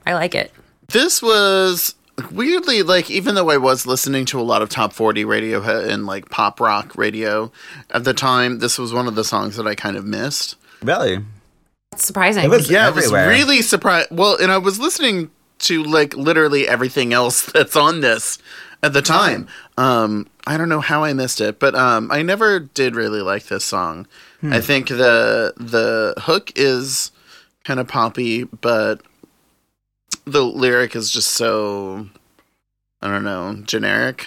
I 0.07 0.15
like 0.15 0.35
it. 0.35 0.53
This 0.89 1.23
was 1.23 1.95
weirdly 2.31 2.83
like 2.83 3.11
even 3.11 3.35
though 3.35 3.51
I 3.51 3.57
was 3.57 3.87
listening 3.87 4.25
to 4.27 4.41
a 4.41 4.43
lot 4.43 4.63
of 4.63 4.69
top 4.69 4.93
40 4.93 5.25
radio 5.25 5.63
and 5.63 6.07
like 6.07 6.29
pop 6.29 6.61
rock 6.61 6.97
radio 6.97 7.53
at 7.91 8.05
the 8.05 8.15
time, 8.15 8.59
this 8.59 8.79
was 8.79 8.93
one 8.93 9.07
of 9.07 9.15
the 9.15 9.25
songs 9.25 9.57
that 9.57 9.67
I 9.67 9.75
kind 9.75 9.97
of 9.97 10.05
missed. 10.05 10.57
Really? 10.83 11.19
That's 11.91 12.07
surprising. 12.07 12.45
It 12.45 12.51
was 12.51 12.71
Yeah, 12.71 12.89
everywhere. 12.89 13.25
I 13.25 13.29
was 13.29 13.39
really 13.39 13.63
surprised. 13.63 14.09
Well, 14.11 14.37
and 14.41 14.51
I 14.51 14.59
was 14.59 14.79
listening 14.79 15.31
to 15.61 15.83
like 15.83 16.15
literally 16.17 16.67
everything 16.67 17.13
else 17.13 17.43
that's 17.53 17.77
on 17.77 18.01
this 18.01 18.39
at 18.83 18.93
the 18.93 19.03
time. 19.03 19.47
Um, 19.79 20.29
I 20.47 20.57
don't 20.57 20.69
know 20.69 20.81
how 20.81 21.05
I 21.05 21.13
missed 21.13 21.41
it, 21.41 21.59
but 21.61 21.75
um, 21.75 22.11
I 22.11 22.23
never 22.23 22.59
did 22.59 22.97
really 22.97 23.23
like 23.23 23.45
this 23.45 23.65
song. 23.65 24.07
I 24.45 24.61
think 24.61 24.89
the 24.89 25.55
the 25.57 26.15
hook 26.19 26.51
is 26.57 27.13
kind 27.63 27.79
of 27.79 27.87
poppy, 27.87 28.43
but 28.43 29.01
the 30.25 30.43
lyric 30.43 30.97
is 30.97 31.13
just 31.13 31.31
so 31.31 32.09
I 33.01 33.09
don't 33.09 33.23
know 33.23 33.55
generic. 33.63 34.27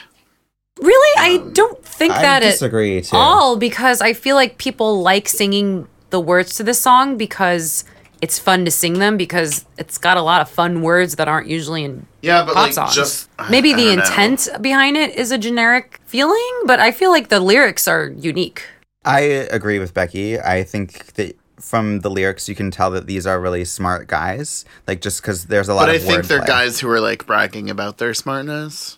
Really? 0.80 1.18
I 1.18 1.50
don't 1.52 1.84
think 1.84 2.14
I 2.14 2.22
that 2.22 2.44
at 2.44 2.60
too. 2.60 3.10
all 3.12 3.58
because 3.58 4.00
I 4.02 4.14
feel 4.14 4.38
like 4.38 4.58
people 4.58 5.02
like 5.02 5.28
singing 5.28 5.88
the 6.16 6.20
words 6.34 6.56
to 6.58 6.64
this 6.64 6.80
song 6.80 7.18
because 7.18 7.84
it's 8.22 8.40
fun 8.40 8.64
to 8.66 8.72
sing 8.72 8.94
them 9.00 9.18
because 9.18 9.66
it's 9.78 9.98
got 9.98 10.16
a 10.18 10.22
lot 10.22 10.40
of 10.42 10.48
fun 10.50 10.82
words 10.82 11.16
that 11.18 11.28
aren't 11.28 11.48
usually 11.48 11.84
in 11.84 12.06
Yeah, 12.22 12.44
but 12.46 12.54
pop 12.54 12.64
like 12.68 12.74
songs. 12.74 12.96
just 12.96 13.30
Maybe 13.50 13.74
I 13.74 13.76
the 13.76 13.86
don't 13.88 13.98
know. 13.98 14.04
intent 14.04 14.48
behind 14.62 14.96
it 14.98 15.16
is 15.16 15.32
a 15.32 15.38
generic 15.38 16.00
feeling, 16.06 16.54
but 16.66 16.80
I 16.80 16.92
feel 16.92 17.12
like 17.12 17.28
the 17.28 17.42
lyrics 17.42 17.88
are 17.88 18.08
unique. 18.32 18.64
I 19.04 19.20
agree 19.60 19.80
with 19.80 19.94
Becky. 19.94 20.40
I 20.40 20.64
think 20.64 20.88
that 21.16 21.36
from 21.60 22.00
the 22.00 22.10
lyrics, 22.10 22.48
you 22.50 22.56
can 22.56 22.72
tell 22.72 22.90
that 22.92 23.06
these 23.06 23.28
are 23.28 23.40
really 23.40 23.66
smart 23.66 24.08
guys. 24.08 24.64
Like 24.88 25.02
just 25.02 25.22
because 25.22 25.46
there's 25.48 25.68
a 25.70 25.74
lot 25.76 25.88
But 25.88 25.90
I 25.96 25.96
of 25.96 26.04
think 26.04 26.26
they're 26.26 26.40
wordplay. 26.42 26.48
guys 26.48 26.80
who 26.80 26.90
are 26.90 27.02
like 27.02 27.26
bragging 27.28 27.70
about 27.70 27.98
their 27.98 28.14
smartness. 28.14 28.98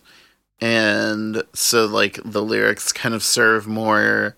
And 0.60 1.42
so 1.54 1.86
like 1.86 2.20
the 2.24 2.42
lyrics 2.42 2.92
kind 2.92 3.14
of 3.14 3.22
serve 3.22 3.66
more 3.66 4.36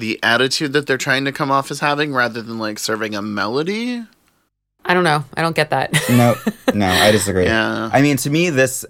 the 0.00 0.18
attitude 0.22 0.72
that 0.72 0.86
they're 0.86 0.98
trying 0.98 1.24
to 1.26 1.32
come 1.32 1.50
off 1.50 1.70
as 1.70 1.80
having 1.80 2.12
rather 2.12 2.42
than 2.42 2.58
like 2.58 2.78
serving 2.78 3.14
a 3.14 3.22
melody. 3.22 4.02
I 4.84 4.94
don't 4.94 5.04
know. 5.04 5.24
I 5.36 5.42
don't 5.42 5.54
get 5.54 5.70
that. 5.70 5.92
No, 6.10 6.34
no, 6.74 6.86
I 6.86 7.10
disagree. 7.12 7.44
Yeah. 7.44 7.90
I 7.92 8.02
mean, 8.02 8.16
to 8.18 8.30
me, 8.30 8.50
this 8.50 8.84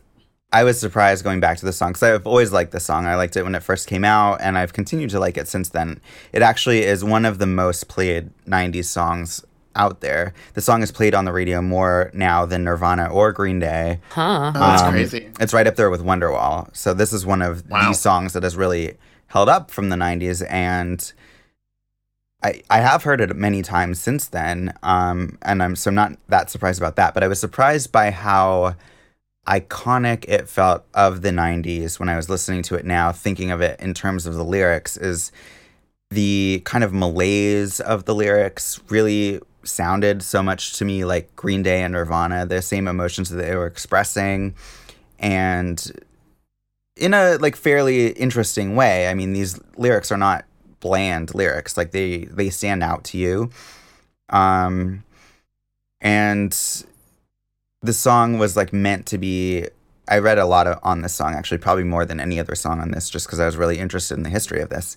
I 0.53 0.65
was 0.65 0.81
surprised 0.81 1.23
going 1.25 1.39
back 1.41 1.59
to 1.59 1.65
the 1.67 1.73
song 1.73 1.91
because 1.91 2.03
I've 2.03 2.27
always 2.27 2.53
liked 2.53 2.73
the 2.73 2.81
song. 2.81 3.07
I 3.07 3.15
liked 3.17 3.37
it 3.37 3.43
when 3.43 3.55
it 3.55 3.63
first 3.63 3.87
came 3.89 4.05
out, 4.05 4.41
and 4.41 4.57
I've 4.59 4.73
continued 4.73 5.11
to 5.11 5.21
like 5.21 5.37
it 5.37 5.47
since 5.49 5.69
then. 5.69 6.01
It 6.33 6.43
actually 6.43 6.83
is 6.83 7.05
one 7.05 7.25
of 7.25 7.39
the 7.39 7.47
most 7.47 7.89
played 7.89 8.31
'90s 8.47 8.87
songs 8.87 9.45
out 9.77 10.01
there. 10.01 10.35
The 10.55 10.61
song 10.61 10.83
is 10.83 10.91
played 10.91 11.15
on 11.15 11.25
the 11.25 11.33
radio 11.33 11.63
more 11.63 12.11
now 12.13 12.45
than 12.47 12.65
Nirvana 12.65 13.07
or 13.07 13.31
Green 13.33 13.61
Day. 13.61 14.01
huh. 14.11 14.53
Oh, 14.55 14.59
that's 14.59 14.83
Um, 14.83 14.93
crazy. 14.93 15.31
It's 15.39 15.53
right 15.55 15.67
up 15.67 15.77
there 15.77 15.91
with 15.91 16.03
Wonderwall. 16.03 16.69
So 16.77 16.95
this 16.95 17.13
is 17.13 17.25
one 17.25 17.43
of 17.43 17.69
Wow. 17.71 17.87
these 17.89 18.01
songs 18.01 18.33
that 18.33 18.43
has 18.43 18.57
really 18.57 18.97
held 19.31 19.49
up 19.49 19.71
from 19.71 19.89
the 19.89 19.97
'90s, 19.97 20.47
and 20.51 21.13
I 22.43 22.63
I 22.69 22.81
have 22.81 23.05
heard 23.05 23.21
it 23.21 23.35
many 23.35 23.63
times 23.63 24.01
since 24.01 24.29
then. 24.29 24.75
Um, 24.83 25.39
and 25.43 25.63
I'm 25.63 25.77
so 25.77 25.91
I'm 25.91 25.95
not 25.95 26.13
that 26.29 26.51
surprised 26.51 26.81
about 26.81 26.97
that. 26.97 27.15
But 27.15 27.23
I 27.23 27.29
was 27.29 27.41
surprised 27.41 27.93
by 27.93 28.11
how 28.11 28.75
iconic 29.47 30.25
it 30.29 30.49
felt 30.49 30.85
of 30.95 31.23
the 31.23 31.31
'90s 31.31 31.99
when 31.99 32.09
I 32.09 32.17
was 32.17 32.29
listening 32.29 32.63
to 32.65 32.75
it 32.75 32.85
now, 32.85 33.13
thinking 33.13 33.51
of 33.51 33.61
it 33.61 33.81
in 33.81 33.95
terms 33.95 34.27
of 34.27 34.35
the 34.35 34.45
lyrics. 34.45 34.97
Is 34.97 35.33
the 36.11 36.61
kind 36.65 36.83
of 36.83 36.93
malaise 36.93 37.81
of 37.81 38.05
the 38.05 38.15
lyrics 38.15 38.81
really 38.89 39.41
sounded 39.63 40.23
so 40.23 40.43
much 40.43 40.73
to 40.75 40.85
me 40.85 41.05
like 41.05 41.35
Green 41.37 41.63
Day 41.63 41.83
and 41.83 41.93
Nirvana, 41.93 42.47
the 42.47 42.63
same 42.63 42.89
emotions 42.89 43.31
that 43.31 43.37
they 43.37 43.55
were 43.55 43.67
expressing, 43.67 44.55
and 45.21 45.93
in 47.01 47.15
a 47.15 47.37
like 47.37 47.57
fairly 47.57 48.09
interesting 48.09 48.77
way. 48.77 49.09
I 49.09 49.15
mean, 49.15 49.33
these 49.33 49.59
lyrics 49.77 50.13
are 50.13 50.17
not 50.17 50.45
bland 50.81 51.35
lyrics; 51.35 51.77
like 51.77 51.93
they 51.93 52.25
they 52.25 52.51
stand 52.51 52.83
out 52.83 53.05
to 53.05 53.19
you. 53.19 53.51
Um, 54.31 55.05
and 56.01 56.53
the 57.83 57.93
song 57.93 58.39
was 58.39 58.57
like 58.57 58.73
meant 58.73 59.07
to 59.07 59.19
be. 59.19 59.67
I 60.09 60.19
read 60.19 60.39
a 60.39 60.47
lot 60.47 60.67
of, 60.67 60.81
on 60.83 61.03
this 61.03 61.15
song, 61.15 61.35
actually, 61.35 61.59
probably 61.59 61.85
more 61.85 62.05
than 62.05 62.19
any 62.19 62.41
other 62.41 62.57
song 62.57 62.81
on 62.81 62.91
this, 62.91 63.09
just 63.09 63.27
because 63.27 63.39
I 63.39 63.47
was 63.47 63.57
really 63.57 63.79
interested 63.79 64.17
in 64.17 64.25
the 64.25 64.29
history 64.31 64.61
of 64.61 64.69
this 64.69 64.97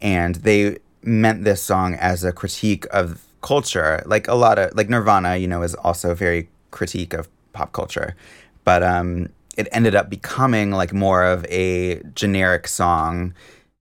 and 0.00 0.36
they 0.36 0.78
meant 1.02 1.44
this 1.44 1.62
song 1.62 1.94
as 1.94 2.24
a 2.24 2.32
critique 2.32 2.86
of 2.92 3.24
culture 3.40 4.02
like 4.06 4.26
a 4.28 4.34
lot 4.34 4.58
of 4.58 4.74
like 4.74 4.88
nirvana 4.88 5.36
you 5.36 5.46
know 5.46 5.62
is 5.62 5.74
also 5.76 6.14
very 6.14 6.48
critique 6.70 7.12
of 7.12 7.28
pop 7.52 7.72
culture 7.72 8.16
but 8.64 8.82
um 8.82 9.28
it 9.56 9.68
ended 9.72 9.94
up 9.94 10.10
becoming 10.10 10.70
like 10.70 10.92
more 10.92 11.24
of 11.24 11.44
a 11.46 12.02
generic 12.14 12.66
song 12.68 13.34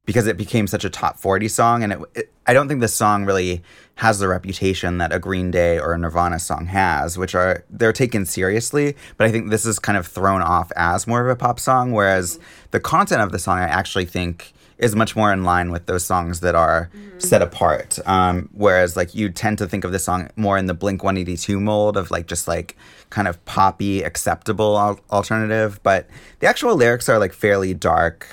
because 0.06 0.28
it 0.28 0.38
became 0.38 0.68
such 0.68 0.84
a 0.84 0.90
top 0.90 1.18
40 1.18 1.48
song 1.48 1.84
and 1.84 1.94
it, 1.94 2.00
it 2.16 2.34
i 2.46 2.54
don't 2.54 2.68
think 2.68 2.82
this 2.82 2.94
song 2.94 3.26
really 3.26 3.64
has 3.96 4.20
the 4.20 4.28
reputation 4.28 4.98
that 4.98 5.14
a 5.14 5.20
green 5.20 5.52
day 5.52 5.80
or 5.80 5.94
a 5.94 5.98
nirvana 5.98 6.40
song 6.40 6.66
has 6.68 7.18
which 7.18 7.36
are 7.36 7.64
they're 7.70 7.94
taken 7.94 8.26
seriously 8.26 8.96
but 9.18 9.28
i 9.28 9.32
think 9.32 9.50
this 9.50 9.66
is 9.66 9.80
kind 9.80 9.98
of 9.98 10.06
thrown 10.06 10.42
off 10.42 10.72
as 10.76 11.08
more 11.08 11.22
of 11.22 11.30
a 11.30 11.36
pop 11.36 11.60
song 11.60 11.92
whereas 11.92 12.38
mm-hmm. 12.38 12.68
the 12.72 12.80
content 12.80 13.22
of 13.22 13.32
the 13.32 13.40
song 13.40 13.60
i 13.60 13.64
actually 13.64 14.06
think 14.06 14.54
is 14.78 14.96
much 14.96 15.16
more 15.16 15.32
in 15.32 15.44
line 15.44 15.72
with 15.72 15.86
those 15.86 16.06
songs 16.06 16.40
that 16.42 16.56
are 16.56 16.90
set 17.18 17.42
apart. 17.42 18.00
Um, 18.06 18.50
whereas 18.54 18.96
like 18.98 19.14
you 19.16 19.30
tend 19.30 19.58
to 19.60 19.68
think 19.68 19.84
of 19.84 19.92
this 19.92 20.04
song 20.06 20.30
more 20.36 20.58
in 20.58 20.66
the 20.66 20.74
Blink 20.74 21.04
182 21.04 21.60
mold 21.60 21.96
of 21.98 22.12
like 22.12 22.28
just 22.28 22.48
like 22.48 22.76
kind 23.10 23.28
of 23.28 23.44
poppy, 23.46 24.02
acceptable 24.04 24.78
al- 24.80 25.00
alternative. 25.12 25.80
But 25.84 26.08
the 26.40 26.48
actual 26.48 26.76
lyrics 26.76 27.08
are 27.10 27.20
like 27.20 27.34
fairly 27.34 27.74
dark 27.74 28.28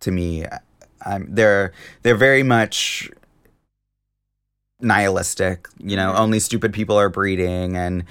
to 0.00 0.10
me. 0.10 0.44
Um, 1.04 1.26
they're 1.28 1.72
they're 2.02 2.16
very 2.16 2.42
much 2.42 3.10
nihilistic. 4.80 5.68
You 5.78 5.96
know, 5.96 6.14
only 6.14 6.40
stupid 6.40 6.72
people 6.72 6.98
are 6.98 7.08
breeding 7.08 7.76
and. 7.76 8.04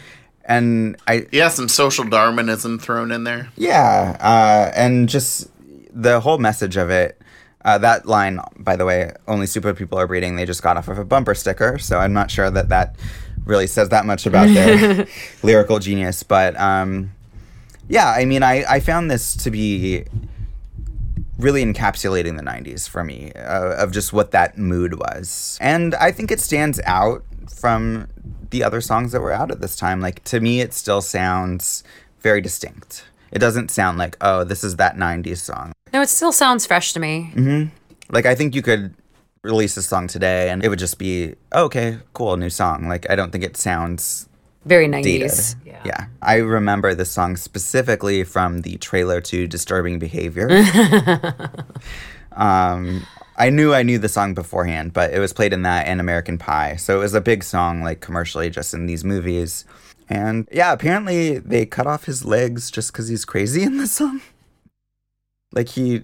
And 0.48 0.96
I, 1.08 1.26
Yeah, 1.32 1.50
some 1.50 1.68
social 1.68 2.04
Darwinism 2.04 2.78
thrown 2.78 3.12
in 3.12 3.24
there. 3.24 3.50
yeah, 3.58 4.16
uh, 4.20 4.72
and 4.76 5.10
just 5.10 5.50
the 5.92 6.20
whole 6.20 6.38
message 6.38 6.78
of 6.78 6.92
it. 6.92 7.20
Uh, 7.66 7.80
that 7.80 8.06
line, 8.06 8.40
by 8.58 8.76
the 8.76 8.86
way, 8.86 9.12
only 9.28 9.48
stupid 9.48 9.76
people 9.76 9.98
are 9.98 10.06
breeding. 10.06 10.36
They 10.36 10.46
just 10.46 10.62
got 10.62 10.78
off 10.78 10.88
of 10.88 11.00
a 11.00 11.04
bumper 11.04 11.34
sticker, 11.34 11.80
so 11.80 11.98
I'm 11.98 12.14
not 12.14 12.30
sure 12.30 12.52
that 12.52 12.70
that 12.70 12.96
really 13.44 13.66
says 13.66 13.90
that 13.90 14.06
much 14.06 14.28
about 14.28 14.48
their 14.50 15.08
lyrical 15.44 15.80
genius. 15.80 16.22
But 16.22 16.56
um, 16.60 17.12
yeah, 17.90 18.10
I 18.10 18.26
mean, 18.26 18.44
I, 18.44 18.64
I 18.70 18.80
found 18.80 19.10
this 19.10 19.36
to 19.38 19.50
be 19.50 20.06
really 21.40 21.66
encapsulating 21.66 22.38
the 22.38 22.44
90s 22.44 22.88
for 22.88 23.04
me 23.04 23.32
uh, 23.34 23.84
of 23.84 23.92
just 23.92 24.14
what 24.14 24.30
that 24.32 24.60
mood 24.60 25.00
was. 25.00 25.58
And 25.60 25.96
I 25.96 26.12
think 26.12 26.32
it 26.32 26.40
stands 26.40 26.80
out 26.86 27.24
from 27.50 28.08
the 28.52 28.64
other 28.64 28.80
songs 28.80 29.12
that 29.12 29.22
were 29.22 29.32
out 29.32 29.50
at 29.50 29.60
this 29.60 29.76
time. 29.76 30.02
Like, 30.02 30.24
to 30.26 30.40
me, 30.40 30.62
it 30.62 30.74
still 30.74 31.02
sounds 31.02 31.84
very 32.20 32.42
distinct. 32.42 33.06
It 33.36 33.40
doesn't 33.40 33.70
sound 33.70 33.98
like, 33.98 34.16
oh, 34.22 34.46
this 34.46 34.64
is 34.64 34.78
that 34.78 34.96
90s 34.96 35.38
song. 35.38 35.74
No, 35.94 36.02
it 36.02 36.08
still 36.08 36.32
sounds 36.32 36.66
fresh 36.66 36.94
to 36.94 37.00
me. 37.02 37.70
Like, 38.10 38.26
I 38.26 38.34
think 38.34 38.56
you 38.56 38.62
could 38.62 38.96
release 39.44 39.76
a 39.76 39.84
song 39.84 40.08
today 40.08 40.50
and 40.50 40.64
it 40.64 40.70
would 40.70 40.80
just 40.80 40.98
be, 40.98 41.36
oh, 41.52 41.66
okay, 41.66 42.00
cool, 42.14 42.38
new 42.38 42.50
song. 42.50 42.88
Like, 42.88 43.10
I 43.10 43.16
don't 43.16 43.32
think 43.32 43.44
it 43.44 43.58
sounds 43.58 44.30
Very 44.64 44.88
dated. 44.88 45.30
90s. 45.30 45.56
Yeah. 45.86 46.08
I 46.22 46.38
remember 46.38 46.96
this 46.96 47.12
song 47.12 47.36
specifically 47.36 48.24
from 48.24 48.62
the 48.62 48.78
trailer 48.78 49.22
to 49.22 49.48
Disturbing 49.48 50.00
Behavior. 50.00 50.50
um, 52.32 53.06
I 53.38 53.50
knew 53.50 53.74
I 53.74 53.84
knew 53.84 54.00
the 54.00 54.10
song 54.10 54.34
beforehand, 54.34 54.94
but 54.94 55.14
it 55.14 55.20
was 55.20 55.34
played 55.34 55.54
in 55.54 55.64
that 55.64 55.88
and 55.88 56.00
American 56.00 56.38
Pie. 56.38 56.78
So 56.78 56.96
it 56.96 57.00
was 57.00 57.14
a 57.14 57.22
big 57.22 57.44
song, 57.44 57.84
like 57.84 58.00
commercially, 58.00 58.50
just 58.50 58.74
in 58.74 58.86
these 58.86 59.04
movies. 59.04 59.66
And 60.10 60.48
yeah, 60.52 60.72
apparently 60.72 61.40
they 61.40 61.66
cut 61.66 61.88
off 61.88 62.06
his 62.06 62.24
legs 62.26 62.70
just 62.70 62.92
because 62.92 63.08
he's 63.08 63.26
crazy 63.26 63.64
in 63.64 63.78
this 63.78 63.92
song. 63.94 64.22
Like 65.52 65.70
he 65.70 65.98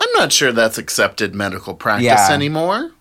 I'm 0.00 0.12
not 0.14 0.32
sure 0.32 0.52
that's 0.52 0.78
accepted 0.78 1.34
medical 1.34 1.74
practice 1.74 2.04
Yeah. 2.06 2.30
anymore. 2.32 2.92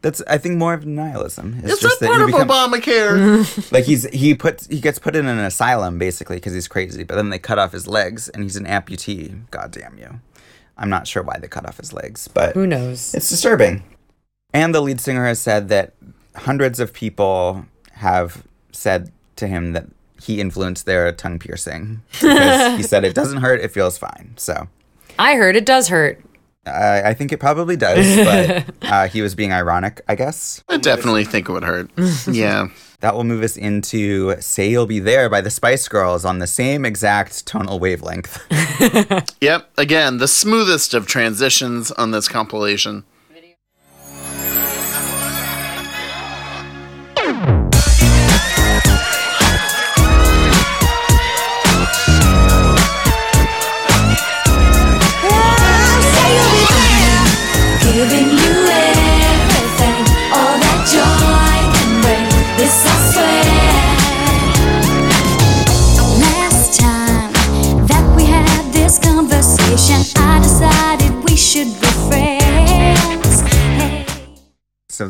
that's 0.00 0.22
I 0.28 0.38
think 0.38 0.56
more 0.56 0.74
of 0.74 0.86
nihilism. 0.86 1.60
It's 1.62 1.74
Is 1.74 1.80
that 1.80 1.96
that 2.00 2.06
part 2.06 2.18
you 2.20 2.24
of 2.24 2.30
become- 2.32 2.48
Obamacare? 2.48 3.72
like 3.72 3.84
he's 3.84 4.04
he 4.10 4.34
puts 4.34 4.66
he 4.66 4.80
gets 4.80 4.98
put 4.98 5.14
in 5.16 5.26
an 5.26 5.38
asylum 5.38 5.98
basically 5.98 6.36
because 6.36 6.52
he's 6.54 6.68
crazy, 6.68 7.04
but 7.04 7.14
then 7.16 7.30
they 7.30 7.38
cut 7.38 7.58
off 7.58 7.72
his 7.72 7.86
legs 7.86 8.28
and 8.28 8.42
he's 8.42 8.56
an 8.56 8.64
amputee. 8.66 9.48
God 9.50 9.70
damn 9.72 9.98
you! 9.98 10.20
I'm 10.78 10.88
not 10.90 11.06
sure 11.06 11.22
why 11.22 11.38
they 11.38 11.48
cut 11.48 11.66
off 11.66 11.76
his 11.78 11.92
legs, 11.92 12.28
but 12.28 12.54
Who 12.54 12.66
knows? 12.66 13.14
it's 13.14 13.28
disturbing. 13.28 13.82
And 14.54 14.74
the 14.74 14.80
lead 14.82 15.00
singer 15.00 15.24
has 15.26 15.40
said 15.40 15.68
that 15.68 15.94
hundreds 16.36 16.78
of 16.80 16.92
people 16.92 17.64
have 17.92 18.42
said 18.72 19.12
to 19.36 19.46
him 19.46 19.72
that 19.72 19.86
he 20.20 20.40
influenced 20.40 20.86
their 20.86 21.12
tongue 21.12 21.38
piercing 21.38 22.02
because 22.12 22.76
he 22.76 22.82
said 22.82 23.04
it 23.04 23.14
doesn't 23.14 23.38
hurt, 23.38 23.60
it 23.60 23.72
feels 23.72 23.98
fine. 23.98 24.34
So 24.36 24.68
I 25.18 25.34
heard 25.34 25.56
it 25.56 25.66
does 25.66 25.88
hurt. 25.88 26.22
I 26.66 27.02
I 27.10 27.14
think 27.14 27.32
it 27.32 27.38
probably 27.38 27.76
does, 27.76 28.16
but 28.24 28.74
uh, 28.90 29.08
he 29.08 29.20
was 29.22 29.34
being 29.34 29.52
ironic, 29.52 30.00
I 30.08 30.14
guess. 30.14 30.62
I 30.68 30.76
definitely 30.76 31.24
think 31.24 31.48
it 31.48 31.52
would 31.52 31.64
hurt. 31.64 31.90
yeah. 32.28 32.68
That 33.00 33.16
will 33.16 33.24
move 33.24 33.42
us 33.42 33.56
into 33.56 34.40
Say 34.40 34.70
You'll 34.70 34.86
Be 34.86 35.00
There 35.00 35.28
by 35.28 35.40
the 35.40 35.50
Spice 35.50 35.88
Girls 35.88 36.24
on 36.24 36.38
the 36.38 36.46
same 36.46 36.84
exact 36.84 37.44
tonal 37.46 37.80
wavelength. 37.80 38.40
Yep. 39.40 39.72
Again, 39.76 40.18
the 40.18 40.28
smoothest 40.28 40.94
of 40.94 41.08
transitions 41.08 41.90
on 41.90 42.12
this 42.12 42.28
compilation. 42.28 43.02
Giving 47.16 47.71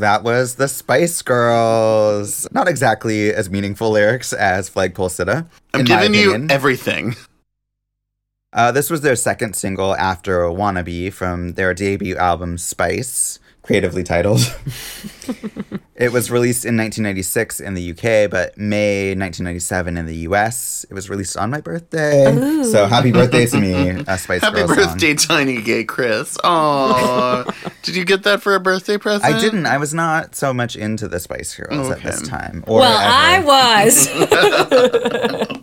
that 0.03 0.23
was 0.25 0.57
the 0.57 0.69
Spice 0.69 1.23
Girls. 1.23 2.47
Not 2.53 2.69
exactly 2.69 3.33
as 3.33 3.49
meaningful 3.49 3.91
lyrics 3.91 4.33
as 4.33 4.69
Flagpole 4.69 5.09
Sitta. 5.09 5.47
I'm 5.73 5.85
giving 5.85 6.15
you 6.15 6.47
everything. 6.51 7.17
Uh, 8.53 8.71
this 8.71 8.91
was 8.91 9.01
their 9.01 9.17
second 9.17 9.57
single 9.57 9.95
after 9.97 10.41
Wannabe 10.43 11.13
from 11.13 11.55
their 11.55 11.73
debut 11.73 12.17
album 12.17 12.59
Spice, 12.59 13.39
creatively 13.63 14.03
titled. 14.03 14.41
it 16.03 16.11
was 16.11 16.33
released 16.33 16.65
in 16.65 16.77
1996 16.77 17.61
in 17.61 17.75
the 17.75 17.93
UK, 17.93 18.29
but 18.29 18.59
May 18.59 19.11
1997 19.11 19.97
in 19.97 20.05
the 20.05 20.17
US. 20.29 20.85
It 20.91 20.95
was 20.95 21.09
released 21.09 21.37
on 21.37 21.49
my 21.51 21.61
birthday. 21.61 22.25
So 22.65 22.87
happy 22.87 23.13
birthday 23.13 23.47
to 23.47 23.61
me, 23.61 23.91
a 24.09 24.19
Spice 24.19 24.41
Happy 24.41 24.57
Girls 24.57 24.71
song. 24.71 24.79
Happy 24.79 24.93
birthday, 24.95 25.15
tiny 25.15 25.63
gay 25.63 25.85
Chris. 25.85 26.37
Aww. 26.39 27.73
Did 27.83 27.95
you 27.95 28.05
get 28.05 28.25
that 28.25 28.43
for 28.43 28.57
a 28.57 28.61
birthday 28.61 28.99
present? 28.99 29.33
I 29.33 29.41
didn't. 29.41 29.67
I 29.67 29.79
was 29.79 29.95
not 29.95 30.35
so 30.35 30.53
much 30.53 30.75
into 30.75 31.07
the 31.07 31.21
Spice 31.21 31.55
Girls 31.55 31.89
at 31.89 32.03
this 32.03 32.27
time. 32.27 32.65
Or 32.67 32.81
Well, 32.81 32.99
I 33.01 33.39
was. 33.39 34.09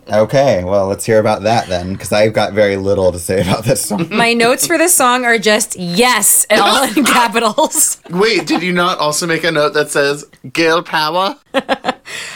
Okay, 0.10 0.64
well, 0.64 0.88
let's 0.88 1.06
hear 1.06 1.20
about 1.20 1.42
that 1.42 1.68
then, 1.68 1.92
because 1.92 2.10
I've 2.10 2.32
got 2.32 2.52
very 2.52 2.76
little 2.76 3.12
to 3.12 3.18
say 3.20 3.42
about 3.42 3.64
this 3.64 3.86
song. 3.86 4.08
My 4.10 4.32
notes 4.32 4.66
for 4.66 4.76
this 4.76 4.92
song 4.92 5.24
are 5.24 5.38
just 5.38 5.76
yes, 5.76 6.46
and 6.50 6.60
all 6.60 6.82
in 6.82 7.04
capitals. 7.04 8.00
Wait, 8.10 8.44
did 8.44 8.60
you 8.60 8.72
not 8.72 8.98
also 8.98 9.24
make 9.24 9.44
a 9.44 9.52
note 9.52 9.72
that 9.74 9.88
says 9.88 10.24
Girl 10.52 10.82
Power? 10.82 11.36
All 11.54 11.62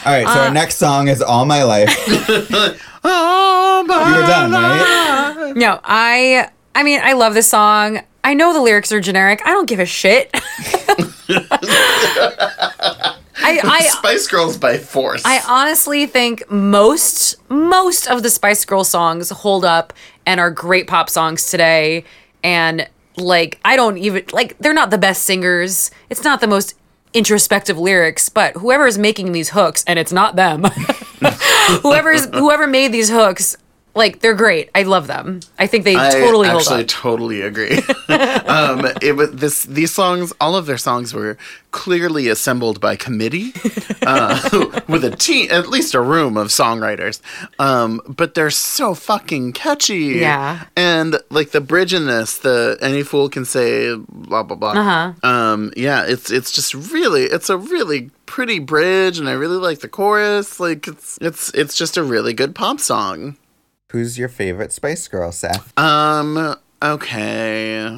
right, 0.06 0.26
so 0.26 0.40
our 0.40 0.48
uh, 0.48 0.52
next 0.52 0.76
song 0.76 1.08
is 1.08 1.22
All 1.22 1.44
My 1.44 1.62
Life. 1.62 2.80
Oh, 3.06 3.84
my 3.86 4.08
You 4.08 4.14
were 4.14 4.26
done, 4.26 4.50
right? 4.50 5.52
No, 5.54 5.78
I. 5.84 6.48
I 6.74 6.82
mean, 6.82 7.00
I 7.02 7.12
love 7.12 7.34
this 7.34 7.48
song. 7.48 8.00
I 8.24 8.32
know 8.32 8.54
the 8.54 8.62
lyrics 8.62 8.90
are 8.92 9.00
generic. 9.00 9.42
I 9.44 9.50
don't 9.50 9.68
give 9.68 9.78
a 9.78 9.84
shit. 9.84 10.30
I, 13.36 13.60
I 13.62 13.80
Spice 13.90 14.26
Girls 14.26 14.56
by 14.56 14.78
force. 14.78 15.22
I 15.24 15.42
honestly 15.46 16.06
think 16.06 16.50
most 16.50 17.36
most 17.50 18.08
of 18.08 18.22
the 18.22 18.30
Spice 18.30 18.64
Girl 18.64 18.84
songs 18.84 19.28
hold 19.30 19.64
up 19.64 19.92
and 20.24 20.40
are 20.40 20.50
great 20.50 20.86
pop 20.86 21.10
songs 21.10 21.50
today. 21.50 22.04
And 22.42 22.88
like 23.16 23.60
I 23.64 23.76
don't 23.76 23.98
even 23.98 24.24
like 24.32 24.56
they're 24.58 24.72
not 24.72 24.90
the 24.90 24.98
best 24.98 25.24
singers. 25.24 25.90
It's 26.08 26.24
not 26.24 26.40
the 26.40 26.46
most 26.46 26.74
introspective 27.14 27.78
lyrics, 27.78 28.28
but 28.28 28.54
whoever 28.56 28.86
is 28.86 28.98
making 28.98 29.32
these 29.32 29.50
hooks, 29.50 29.84
and 29.86 29.98
it's 29.98 30.12
not 30.12 30.36
them. 30.36 30.64
whoever's 31.82 32.26
whoever 32.26 32.66
made 32.66 32.92
these 32.92 33.08
hooks, 33.08 33.56
like 33.94 34.20
they're 34.20 34.34
great. 34.34 34.70
I 34.74 34.82
love 34.82 35.06
them. 35.06 35.40
I 35.58 35.66
think 35.66 35.84
they 35.84 35.96
I 35.96 36.10
totally 36.10 36.48
hold 36.48 36.62
actually 36.62 36.82
up. 36.82 36.88
totally 36.88 37.40
agree. 37.42 37.76
um, 38.08 38.86
it 39.00 39.16
was 39.16 39.30
this 39.32 39.64
these 39.64 39.92
songs, 39.92 40.32
all 40.40 40.56
of 40.56 40.66
their 40.66 40.78
songs 40.78 41.14
were 41.14 41.36
clearly 41.70 42.28
assembled 42.28 42.80
by 42.80 42.96
committee 42.96 43.52
uh, 44.02 44.80
with 44.88 45.04
a 45.04 45.10
team, 45.10 45.48
at 45.50 45.68
least 45.68 45.94
a 45.94 46.00
room 46.00 46.36
of 46.36 46.48
songwriters. 46.48 47.20
Um, 47.58 48.00
but 48.08 48.34
they're 48.34 48.50
so 48.50 48.94
fucking 48.94 49.52
catchy. 49.52 50.18
Yeah. 50.20 50.64
and 50.76 51.18
like 51.30 51.50
the 51.50 51.60
bridge 51.60 51.94
in 51.94 52.06
this, 52.06 52.38
the 52.38 52.78
any 52.80 53.02
fool 53.02 53.28
can 53.28 53.44
say 53.44 53.94
blah 53.96 54.42
blah 54.42 54.56
blah. 54.56 54.72
Uh-huh. 54.72 55.12
Um, 55.22 55.72
yeah, 55.76 56.04
it's 56.06 56.30
it's 56.30 56.50
just 56.50 56.74
really 56.74 57.24
it's 57.24 57.48
a 57.48 57.56
really 57.56 58.10
pretty 58.26 58.58
bridge, 58.58 59.18
and 59.18 59.28
I 59.28 59.32
really 59.32 59.56
like 59.58 59.80
the 59.80 59.88
chorus. 59.88 60.58
Like 60.58 60.88
it's 60.88 61.18
it's 61.20 61.50
it's 61.54 61.76
just 61.76 61.96
a 61.96 62.02
really 62.02 62.32
good 62.32 62.54
pop 62.54 62.80
song. 62.80 63.36
Who's 63.94 64.18
your 64.18 64.28
favorite 64.28 64.72
Spice 64.72 65.06
Girl, 65.06 65.30
Seth? 65.30 65.72
Um. 65.78 66.56
Okay. 66.82 67.96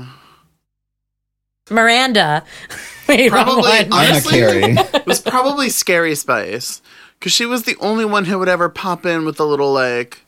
Miranda. 1.70 2.44
Wait, 3.09 3.31
Probably. 3.31 3.62
one. 3.62 3.73
Anna 3.85 3.94
Honestly, 3.97 4.39
Carey. 4.39 4.62
it 4.94 5.06
was 5.06 5.23
probably 5.23 5.70
Scary 5.70 6.14
Spice 6.14 6.82
because 7.18 7.32
she 7.32 7.47
was 7.47 7.62
the 7.62 7.77
only 7.81 8.05
one 8.05 8.27
who 8.27 8.39
would 8.39 8.48
ever 8.51 8.68
pop 8.68 9.06
in 9.06 9.24
with 9.24 9.40
a 9.40 9.44
little 9.44 9.73
like 9.73 10.20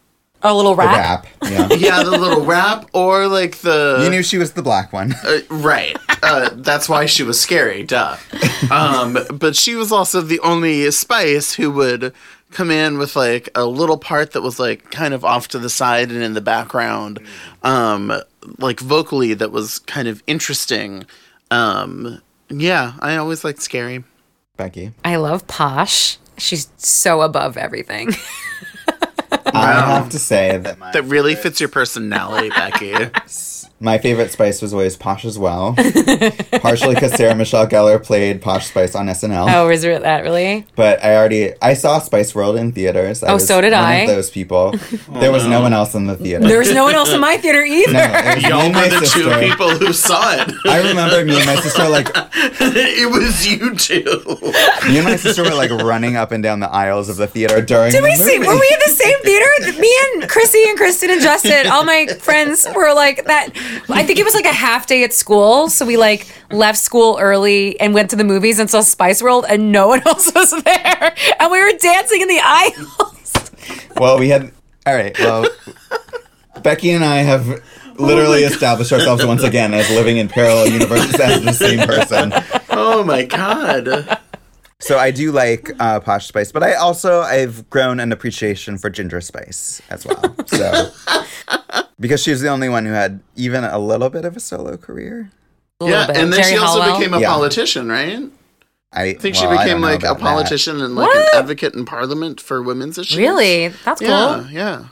A 0.43 0.55
little 0.55 0.75
The 0.75 0.85
rap. 0.85 1.25
rap. 1.25 1.51
Yeah. 1.51 1.69
yeah 1.77 2.03
the 2.03 2.13
little 2.13 2.47
rap 2.47 2.89
or 2.95 3.27
like 3.29 3.59
the 3.59 4.01
You 4.03 4.09
knew 4.11 4.23
she 4.23 4.39
was 4.39 4.53
the 4.53 4.63
black 4.63 4.91
one. 4.95 5.13
uh, 5.23 5.41
right. 5.51 5.99
Uh, 6.23 6.49
that's 6.55 6.89
why 6.89 7.05
she 7.05 7.23
was 7.25 7.39
scary, 7.39 7.83
duh. 7.83 8.17
Um, 8.71 9.19
but 9.35 9.55
she 9.55 9.75
was 9.75 9.93
also 9.93 10.23
the 10.23 10.41
only 10.41 10.91
Spice 10.93 11.53
who 11.53 11.71
would 11.73 12.15
come 12.51 12.71
in 12.71 12.99
with 12.99 13.17
like 13.17 13.49
a 13.55 13.65
little 13.65 13.99
part 13.99 14.33
that 14.33 14.43
was 14.43 14.59
like 14.59 14.91
kind 14.91 15.15
of 15.15 15.25
off 15.25 15.49
to 15.49 15.59
the 15.59 15.71
side 15.71 16.11
and 16.11 16.23
in 16.23 16.35
the 16.35 16.41
background, 16.41 17.21
um, 17.63 18.13
like 18.59 18.81
vocally 18.81 19.35
that 19.35 19.53
was 19.53 19.79
kind 19.81 20.09
of 20.09 20.23
interesting. 20.27 21.05
Um, 21.51 22.21
yeah, 22.49 22.95
I 23.01 23.17
always 23.17 23.45
liked 23.45 23.61
Scary. 23.61 24.05
Becky. 24.57 24.93
I 25.05 25.17
love 25.17 25.47
Posh. 25.47 26.19
She's 26.37 26.69
so 26.77 27.23
above 27.23 27.57
everything. 27.57 28.11
I 29.31 29.73
have 29.73 30.11
to 30.11 30.19
say 30.19 30.59
that 30.59 30.79
my, 30.79 30.93
That 30.93 31.05
really 31.05 31.35
fits 31.35 31.61
your 31.61 31.69
personality, 31.69 32.51
Becky. 32.51 32.95
my 33.81 33.99
favorite 33.99 34.33
Spice 34.33 34.61
was 34.61 34.73
always 34.73 34.97
Posh 34.97 35.25
as 35.25 35.39
well. 35.39 35.75
Partially 36.61 36.95
because 36.95 37.13
Sarah 37.15 37.35
Michelle 37.35 37.67
Gellar 37.67 38.03
played 38.03 38.41
Posh 38.43 38.67
Spice 38.67 38.95
on 38.95 39.07
SNL. 39.07 39.55
oh, 39.55 39.69
is 39.69 39.85
it 39.85 40.03
that 40.03 40.23
really? 40.25 40.67
But 40.75 41.03
I 41.05 41.17
already 41.17 41.53
I 41.63 41.75
saw 41.75 41.99
Spice 42.01 42.35
World 42.35 42.57
in 42.57 42.73
theaters. 42.73 43.23
I 43.23 43.29
Oh, 43.31 43.35
was 43.35 43.47
so 43.47 43.61
did 43.61 43.73
one 43.73 43.83
I. 43.85 43.95
Of 44.01 44.09
those 44.09 44.31
people. 44.31 44.75
Oh, 45.11 45.21
there 45.21 45.33
was 45.33 45.47
no 45.47 45.63
one 45.63 45.73
else 45.73 45.95
in 45.95 46.07
the 46.07 46.17
theater. 46.17 46.47
There 46.47 46.59
was 46.59 46.73
no 46.73 46.85
one 46.85 46.95
else 46.95 47.11
in 47.11 47.21
my 47.21 47.39
theater 47.39 47.63
either. 47.63 47.93
no, 47.93 48.01
it 48.03 48.35
was 48.37 48.43
me 48.43 48.49
Y'all 48.49 48.67
were 48.69 48.73
my 48.75 48.89
the 48.89 49.07
two 49.07 49.31
people 49.49 49.71
who 49.71 49.93
saw 49.93 50.35
it. 50.35 50.53
I 50.67 50.87
remember 50.87 51.25
me 51.25 51.37
and 51.39 51.47
my 51.47 51.57
sister 51.57 51.89
like 51.89 52.09
it 52.15 53.11
was 53.11 53.47
you 53.47 53.75
two. 53.75 54.05
me 54.91 54.99
and 54.99 55.05
my 55.05 55.17
sister 55.17 55.43
were 55.43 55.55
like 55.55 55.71
running 55.71 56.17
up 56.17 56.31
and 56.33 56.43
down 56.43 56.61
the 56.61 56.69
aisles 56.71 57.09
of 57.09 57.17
the 57.17 57.27
theater 57.27 57.63
during 57.63 57.91
Did 57.93 58.01
the 58.03 58.09
we 58.09 58.17
see? 58.17 58.39
Were 58.39 58.45
we 58.59 58.69
in 58.73 58.81
the 58.87 58.93
same 58.93 59.19
theater? 59.23 59.81
Me 59.81 59.97
and 60.15 60.29
Chrissy 60.29 60.63
and 60.69 60.77
Kristen 60.77 61.11
and 61.11 61.23
Justin, 61.23 61.67
all 61.69 61.85
my 61.85 62.07
friends 62.21 62.67
were 62.75 62.93
like 62.95 63.25
that. 63.25 63.49
I 63.91 64.05
think 64.05 64.19
it 64.19 64.25
was 64.25 64.35
like 64.35 64.45
a 64.45 64.53
half 64.53 64.87
day 64.87 65.05
at 65.05 65.13
school, 65.13 65.69
so 65.69 65.85
we 65.87 65.97
like 65.97 66.27
left 66.51 66.79
school 66.79 67.19
early 67.21 67.79
and 67.81 67.95
went 67.95 68.11
to 68.11 68.17
the 68.17 68.25
movies 68.25 68.59
and 68.59 68.71
saw 68.71 68.81
Spice 68.81 69.23
World, 69.23 69.45
and 69.49 69.73
no 69.73 69.89
one 69.89 70.03
else 70.07 70.33
was 70.35 70.51
there, 70.63 71.15
and 71.41 71.51
we 71.51 71.61
were 71.61 71.73
dancing 71.79 72.21
in 72.21 72.29
the 72.29 72.41
aisles. 72.43 73.51
Well, 73.97 74.19
we 74.19 74.29
had. 74.29 74.53
All 74.87 74.95
right. 74.95 75.19
Well, 75.19 75.47
Becky 76.63 76.91
and 76.91 77.05
I 77.05 77.17
have 77.19 77.63
literally 77.99 78.45
oh 78.45 78.49
established 78.49 78.93
ourselves 78.93 79.27
once 79.27 79.43
again 79.43 79.75
as 79.75 79.91
living 79.91 80.19
in 80.19 80.29
parallel 80.29 80.69
universes 80.69 81.19
as 81.21 81.43
the 81.43 81.53
same 81.53 81.87
person. 81.87 82.33
Oh 82.71 83.03
my 83.05 83.25
god. 83.25 84.21
So 84.81 84.97
I 84.99 85.11
do 85.11 85.33
like 85.33 85.71
uh, 85.81 85.99
Posh 86.01 86.29
Spice, 86.29 86.53
but 86.53 86.63
I 86.63 86.75
also 86.75 87.21
I've 87.23 87.69
grown 87.69 87.99
an 87.99 88.13
appreciation 88.13 88.79
for 88.79 88.91
Ginger 88.91 89.21
Spice 89.21 89.83
as 89.91 90.07
well. 90.07 90.37
So 90.47 90.91
because 92.01 92.23
she 92.23 92.31
was 92.31 92.41
the 92.43 92.49
only 92.49 92.69
one 92.69 92.87
who 92.87 92.93
had 92.93 93.21
even 93.35 93.65
a 93.65 93.79
little 93.79 94.09
bit 94.09 94.25
of 94.25 94.37
a 94.37 94.41
solo 94.41 94.77
career. 94.77 95.31
A 95.81 95.85
Yeah, 95.89 96.07
bit. 96.07 96.17
and 96.17 96.33
then 96.33 96.41
Geri 96.43 96.53
she 96.53 96.59
also 96.59 96.81
Hollow. 96.81 96.97
became 96.97 97.13
a 97.13 97.21
Yeah. 97.21 97.29
politician, 97.29 97.89
right? 97.89 98.23
I, 98.93 99.03
I 99.03 99.15
think 99.15 99.35
well, 99.35 99.51
she 99.51 99.59
became 99.65 99.81
like 99.83 100.03
a 100.05 100.13
about 100.13 100.19
that. 100.19 100.25
politician 100.25 100.81
and 100.81 100.95
like 100.95 101.09
What? 101.09 101.17
an 101.35 101.41
advocate 101.41 101.75
in 101.75 101.85
parliament 101.85 102.41
for 102.41 102.63
women's 102.63 102.99
issues. 102.99 103.19
Really? 103.19 103.69
That's 103.85 104.01
cool. 104.01 104.09
Yeah, 104.09 104.49
yeah. 104.51 104.85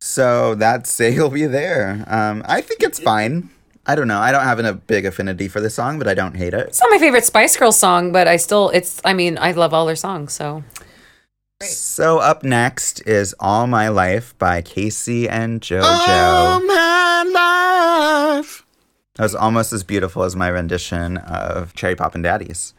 So 0.00 0.54
that 0.56 0.86
say 0.86 1.10
you'll 1.14 1.30
be 1.30 1.46
there. 1.46 2.04
Um, 2.06 2.42
I 2.46 2.60
think 2.60 2.82
it's 2.82 2.98
fine. 2.98 3.48
I 3.86 3.94
don't 3.94 4.08
know. 4.08 4.18
I 4.18 4.32
don't 4.32 4.44
have 4.44 4.58
a 4.58 4.72
big 4.72 5.04
affinity 5.04 5.46
for 5.46 5.60
the 5.60 5.68
song, 5.68 5.98
but 5.98 6.08
I 6.08 6.14
don't 6.14 6.34
hate 6.34 6.54
it. 6.54 6.68
It's 6.68 6.80
not 6.80 6.90
my 6.90 6.98
favorite 6.98 7.24
Spice 7.24 7.56
Girls 7.56 7.78
song, 7.78 8.12
but 8.12 8.26
I 8.26 8.36
still, 8.36 8.70
it's, 8.70 9.00
I 9.04 9.12
mean, 9.12 9.36
I 9.38 9.52
love 9.52 9.74
all 9.74 9.84
their 9.84 9.96
songs, 9.96 10.32
so. 10.32 10.64
So 11.62 12.18
up 12.18 12.42
next 12.42 13.06
is 13.06 13.34
All 13.38 13.66
My 13.66 13.88
Life 13.88 14.36
by 14.38 14.62
K-Ci 14.62 15.28
and 15.28 15.60
JoJo. 15.60 15.82
Oh 15.82 16.62
my 16.66 18.38
life. 18.38 18.64
That 19.16 19.22
was 19.22 19.34
almost 19.34 19.72
as 19.72 19.84
beautiful 19.84 20.24
as 20.24 20.34
my 20.34 20.48
rendition 20.48 21.18
of 21.18 21.74
Cherry 21.74 21.94
Poppin' 21.94 22.22
Daddies. 22.22 22.74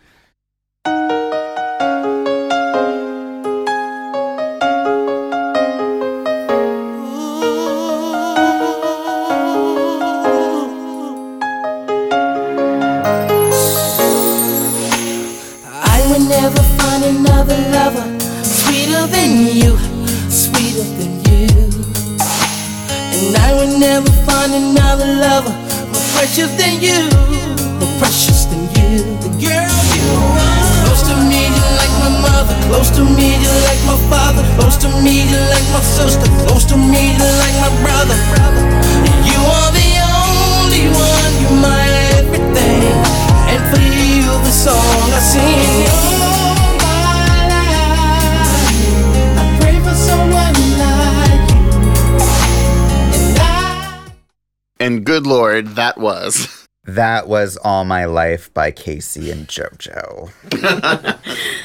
That 55.76 55.98
was. 55.98 56.68
That 56.86 57.28
was 57.28 57.58
All 57.58 57.84
My 57.84 58.06
Life 58.06 58.54
by 58.54 58.72
K-Ci 58.72 59.32
and 59.32 59.48
JoJo. 59.48 60.32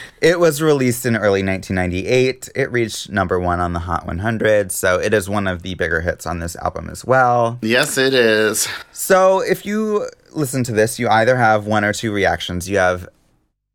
it 0.20 0.40
was 0.40 0.62
released 0.62 1.04
in 1.06 1.14
early 1.14 1.44
1998. 1.44 2.48
It 2.54 2.72
reached 2.72 3.10
number 3.10 3.38
one 3.38 3.60
on 3.60 3.72
the 3.72 3.80
Hot 3.80 4.06
100, 4.06 4.72
so 4.72 4.98
it 4.98 5.12
is 5.14 5.28
one 5.28 5.46
of 5.46 5.62
the 5.62 5.74
bigger 5.74 6.00
hits 6.00 6.26
on 6.26 6.38
this 6.38 6.56
album 6.56 6.88
as 6.90 7.04
well. 7.04 7.58
Yes, 7.62 7.98
it 7.98 8.14
is. 8.14 8.66
So 8.92 9.40
if 9.40 9.64
you 9.66 10.08
listen 10.32 10.64
to 10.64 10.72
this, 10.72 10.98
you 10.98 11.08
either 11.08 11.36
have 11.36 11.66
one 11.66 11.84
or 11.84 11.92
two 11.92 12.12
reactions. 12.12 12.68
You 12.68 12.78
have 12.78 13.08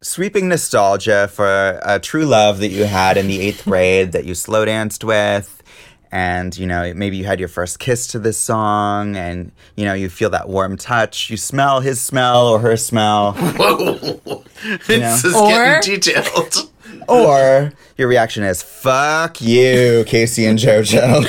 sweeping 0.01 0.49
nostalgia 0.49 1.27
for 1.27 1.79
a 1.83 1.99
true 1.99 2.25
love 2.25 2.59
that 2.59 2.69
you 2.69 2.85
had 2.85 3.17
in 3.17 3.27
the 3.27 3.39
eighth 3.39 3.63
grade 3.65 4.11
that 4.11 4.25
you 4.25 4.35
slow 4.35 4.65
danced 4.65 5.03
with. 5.03 5.63
And, 6.11 6.57
you 6.57 6.65
know, 6.65 6.93
maybe 6.95 7.17
you 7.17 7.25
had 7.25 7.39
your 7.39 7.49
first 7.49 7.79
kiss 7.79 8.07
to 8.07 8.19
this 8.19 8.37
song 8.37 9.15
and, 9.15 9.51
you 9.75 9.83
know, 9.85 9.93
you 9.93 10.09
feel 10.09 10.29
that 10.29 10.47
warm 10.47 10.77
touch. 10.77 11.29
You 11.29 11.37
smell 11.37 11.81
his 11.81 11.99
smell 12.01 12.47
or 12.47 12.59
her 12.59 12.77
smell. 12.77 13.33
Whoa. 13.37 14.43
This 14.87 15.25
is 15.25 15.35
Or- 15.35 15.49
getting 15.49 15.95
detailed. 15.99 16.69
or 17.07 17.73
your 17.97 18.07
reaction 18.07 18.43
is, 18.43 18.63
fuck 18.63 19.41
you, 19.41 20.03
K-Ci 20.07 20.45
and 20.45 20.57
JoJo. 20.57 21.25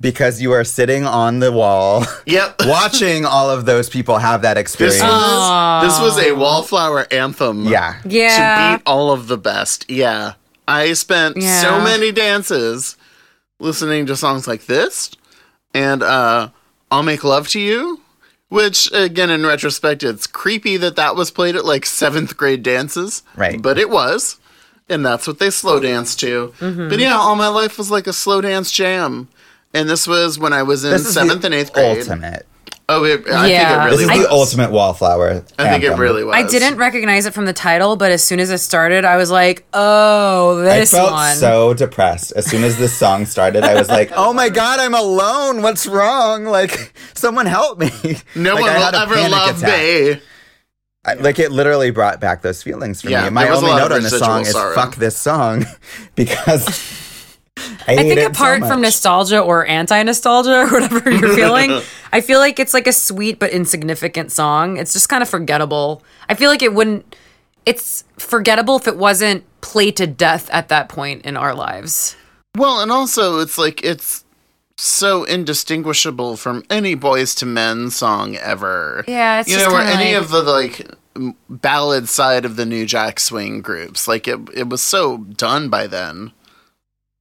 because 0.00 0.42
you 0.42 0.50
are 0.52 0.64
sitting 0.64 1.06
on 1.06 1.38
the 1.38 1.52
wall 1.52 2.04
Yep. 2.26 2.62
watching 2.66 3.24
all 3.24 3.48
of 3.50 3.66
those 3.66 3.88
people 3.88 4.18
have 4.18 4.42
that 4.42 4.54
This 4.54 4.62
experience. 4.62 5.00
was, 5.02 5.82
this 5.84 6.00
was 6.00 6.18
a 6.26 6.32
wallflower 6.32 7.06
anthem. 7.12 7.64
Yeah. 7.66 8.00
Yeah. 8.04 8.72
To 8.72 8.78
beat 8.78 8.82
all 8.86 9.12
of 9.12 9.28
the 9.28 9.38
best. 9.38 9.88
Yeah. 9.88 10.34
I 10.66 10.92
spent 10.94 11.40
so 11.42 11.80
many 11.80 12.10
dances 12.12 12.96
listening 13.62 14.06
to 14.06 14.16
songs 14.16 14.46
like 14.46 14.66
this 14.66 15.10
and 15.72 16.02
uh 16.02 16.48
I'll 16.90 17.02
Make 17.02 17.24
Love 17.24 17.48
to 17.48 17.60
You, 17.60 18.00
which 18.50 18.92
again 18.92 19.30
in 19.30 19.46
retrospect 19.46 20.02
it's 20.02 20.26
creepy 20.26 20.76
that 20.76 20.96
that 20.96 21.16
was 21.16 21.30
played 21.30 21.56
at 21.56 21.64
like 21.64 21.84
7th 21.84 22.36
grade 22.36 22.62
dances. 22.62 23.22
Right. 23.34 23.60
But 23.62 23.78
it 23.78 23.88
was. 23.88 24.38
And 24.88 25.06
that's 25.06 25.26
what 25.26 25.38
they 25.38 25.48
slow 25.48 25.80
dance 25.80 26.14
to. 26.16 26.52
Mm-hmm. 26.58 26.88
But 26.90 26.98
yeah, 26.98 27.16
all 27.16 27.36
my 27.36 27.48
life 27.48 27.78
was 27.78 27.90
like 27.90 28.06
a 28.06 28.12
slow 28.12 28.42
dance 28.42 28.70
jam. 28.70 29.28
And 29.72 29.88
this 29.88 30.06
was 30.06 30.38
when 30.38 30.52
I 30.52 30.62
was 30.64 30.84
in 30.84 30.92
7th 30.94 31.44
and 31.44 31.54
8th 31.54 31.72
grade. 31.72 31.98
ultimate. 31.98 32.46
Oh, 32.88 33.04
it, 33.04 33.26
I 33.28 33.46
Yeah. 33.46 33.58
think 33.68 33.70
it 33.70 33.82
This 33.84 34.00
really 34.00 34.04
is 34.04 34.18
was. 34.18 34.26
the 34.28 34.32
ultimate 34.32 34.70
wallflower. 34.72 35.44
I 35.58 35.70
think 35.70 35.84
it 35.84 35.86
anthem. 35.86 36.00
really 36.00 36.24
was. 36.24 36.34
I 36.34 36.42
didn't 36.42 36.76
recognize 36.76 37.26
it 37.26 37.32
from 37.32 37.46
the 37.46 37.52
title, 37.52 37.96
but 37.96 38.10
as 38.12 38.22
soon 38.22 38.40
as 38.40 38.50
it 38.50 38.58
started, 38.58 39.04
I 39.04 39.16
was 39.16 39.30
like, 39.30 39.64
"Oh, 39.72 40.60
I 40.60 40.80
this 40.80 40.90
felt 40.90 41.12
one." 41.12 41.36
so 41.36 41.74
depressed 41.74 42.32
as 42.36 42.44
soon 42.46 42.64
as 42.64 42.76
this 42.76 42.92
song 42.92 43.24
started. 43.24 43.64
I 43.64 43.74
was 43.74 43.88
like, 43.88 44.10
"Oh 44.16 44.32
my 44.32 44.48
god, 44.48 44.80
I'm 44.80 44.94
alone. 44.94 45.62
What's 45.62 45.86
wrong? 45.86 46.44
Like, 46.44 46.92
someone 47.14 47.46
help 47.46 47.78
me!" 47.78 47.90
No 48.34 48.54
Like, 48.54 48.62
one 48.62 48.70
I 48.70 48.78
will 48.78 48.94
a 48.98 49.02
ever 49.02 49.14
panic 49.14 49.30
love 49.32 49.58
attack. 49.58 49.78
me. 49.80 50.20
I, 51.04 51.14
like 51.14 51.38
it 51.40 51.50
literally 51.50 51.90
brought 51.90 52.20
back 52.20 52.42
those 52.42 52.62
feelings 52.62 53.02
for 53.02 53.10
Yeah, 53.10 53.24
me. 53.24 53.30
My 53.30 53.42
there 53.44 53.52
was 53.52 53.62
a 53.62 53.66
only 53.66 53.72
lot 53.80 53.82
of 53.84 53.88
note 53.90 53.96
on 53.96 54.02
this 54.04 54.12
residual 54.12 54.44
song 54.44 54.68
is 54.68 54.74
"fuck 54.74 54.96
this 54.96 55.16
song" 55.16 55.64
because 56.14 56.66
I, 57.86 57.92
I 57.92 57.96
think 57.96 58.18
it 58.18 58.22
so 58.22 58.26
apart 58.26 58.60
from 58.60 58.80
nostalgia 58.80 59.40
or 59.40 59.66
anti-nostalgia 59.66 60.52
or 60.52 60.66
whatever 60.70 61.10
you're 61.10 61.34
feeling, 61.34 61.82
I 62.12 62.20
feel 62.20 62.38
like 62.38 62.58
it's 62.58 62.74
like 62.74 62.86
a 62.86 62.92
sweet 62.92 63.38
but 63.38 63.50
insignificant 63.50 64.32
song. 64.32 64.76
It's 64.76 64.92
just 64.92 65.08
kind 65.08 65.22
of 65.22 65.28
forgettable. 65.28 66.02
I 66.28 66.34
feel 66.34 66.50
like 66.50 66.62
it 66.62 66.74
wouldn't. 66.74 67.16
It's 67.64 68.04
forgettable 68.18 68.76
if 68.76 68.88
it 68.88 68.96
wasn't 68.96 69.44
played 69.60 69.96
to 69.96 70.06
death 70.06 70.50
at 70.50 70.68
that 70.68 70.88
point 70.88 71.24
in 71.24 71.36
our 71.36 71.54
lives. 71.54 72.16
Well, 72.56 72.80
and 72.80 72.90
also 72.90 73.38
it's 73.38 73.56
like 73.56 73.82
it's 73.84 74.24
so 74.76 75.24
indistinguishable 75.24 76.36
from 76.36 76.64
any 76.68 76.96
Boyz 76.96 77.40
II 77.42 77.48
Men 77.48 77.90
song 77.90 78.36
ever. 78.36 79.04
Yeah, 79.06 79.40
it's 79.40 79.48
you 79.48 79.56
just 79.56 79.70
know, 79.70 79.76
or 79.76 79.80
any 79.80 80.14
like- 80.14 80.22
of 80.24 80.30
the 80.30 80.42
like 80.42 80.86
ballad 81.48 82.08
side 82.08 82.44
of 82.44 82.56
the 82.56 82.66
New 82.66 82.86
Jack 82.86 83.20
Swing 83.20 83.60
groups. 83.60 84.08
Like 84.08 84.26
it, 84.26 84.38
it 84.54 84.68
was 84.68 84.82
so 84.82 85.18
done 85.18 85.68
by 85.68 85.86
then. 85.86 86.32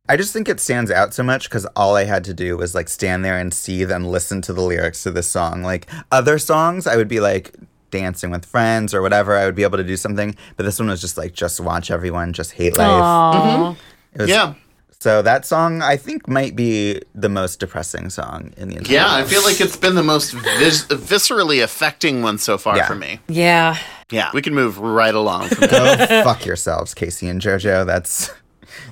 I 0.10 0.18
just 0.18 0.34
think 0.34 0.50
it 0.50 0.60
stands 0.60 0.90
out 0.90 1.14
so 1.14 1.24
much 1.24 1.48
because 1.50 1.66
all 1.76 1.96
I 1.96 2.06
had 2.06 2.24
to 2.26 2.34
do 2.34 2.58
was 2.58 2.74
like 2.74 2.90
stand 2.90 3.24
there 3.24 3.38
and 3.38 3.54
see 3.54 3.84
them 3.84 4.06
listen 4.06 4.42
to 4.44 4.54
the 4.54 4.62
lyrics 4.62 5.04
to 5.04 5.12
this 5.12 5.28
song. 5.28 5.62
Like 5.64 5.88
other 6.12 6.40
songs, 6.40 6.88
I 6.88 6.96
would 6.98 7.08
be 7.08 7.20
like 7.20 7.56
dancing 7.92 8.32
with 8.32 8.46
friends 8.46 8.94
or 8.94 9.02
whatever. 9.02 9.36
I 9.38 9.46
would 9.46 9.56
be 9.56 9.64
able 9.64 9.78
to 9.78 9.84
do 9.84 9.96
something, 9.96 10.36
but 10.58 10.64
this 10.64 10.80
one 10.80 10.88
was 10.90 11.02
just 11.02 11.18
like 11.18 11.34
just 11.34 11.60
watch 11.60 11.92
everyone, 11.92 12.34
just 12.34 12.54
hate 12.54 12.78
life. 12.78 12.88
Aw. 12.90 13.34
Mm-hmm. 13.34 13.62
Mm-hmm. 13.64 13.80
It 14.16 14.22
was- 14.22 14.30
Yeah, 14.30 14.54
So 15.00 15.22
that 15.22 15.46
song, 15.46 15.82
I 15.84 15.98
think, 15.98 16.28
might 16.28 16.56
be 16.56 17.00
the 17.14 17.30
most 17.30 17.60
depressing 17.60 18.10
song 18.10 18.54
in 18.58 18.70
the 18.70 18.78
entire. 18.78 18.94
yeah. 18.94 19.14
I 19.14 19.24
feel 19.24 19.44
like 19.44 19.62
it's 19.62 19.78
been 19.78 19.96
the 19.96 20.04
most 20.04 20.32
vis- 20.34 20.86
viscerally 20.88 21.64
affecting 21.64 22.22
one 22.24 22.38
so 22.40 22.58
far 22.58 22.76
Yeah. 22.76 22.88
for 22.88 22.96
me. 22.96 23.20
Yeah. 23.30 23.78
Yeah, 24.12 24.30
we 24.34 24.42
can 24.42 24.54
move 24.54 24.78
right 24.78 25.16
along 25.16 25.50
from. 25.50 25.68
Go 25.70 25.96
oh, 25.98 26.24
fuck 26.24 26.46
yourselves, 26.46 26.94
K-Ci 26.94 27.28
and 27.30 27.40
JoJo. 27.40 27.86
That's 27.86 28.30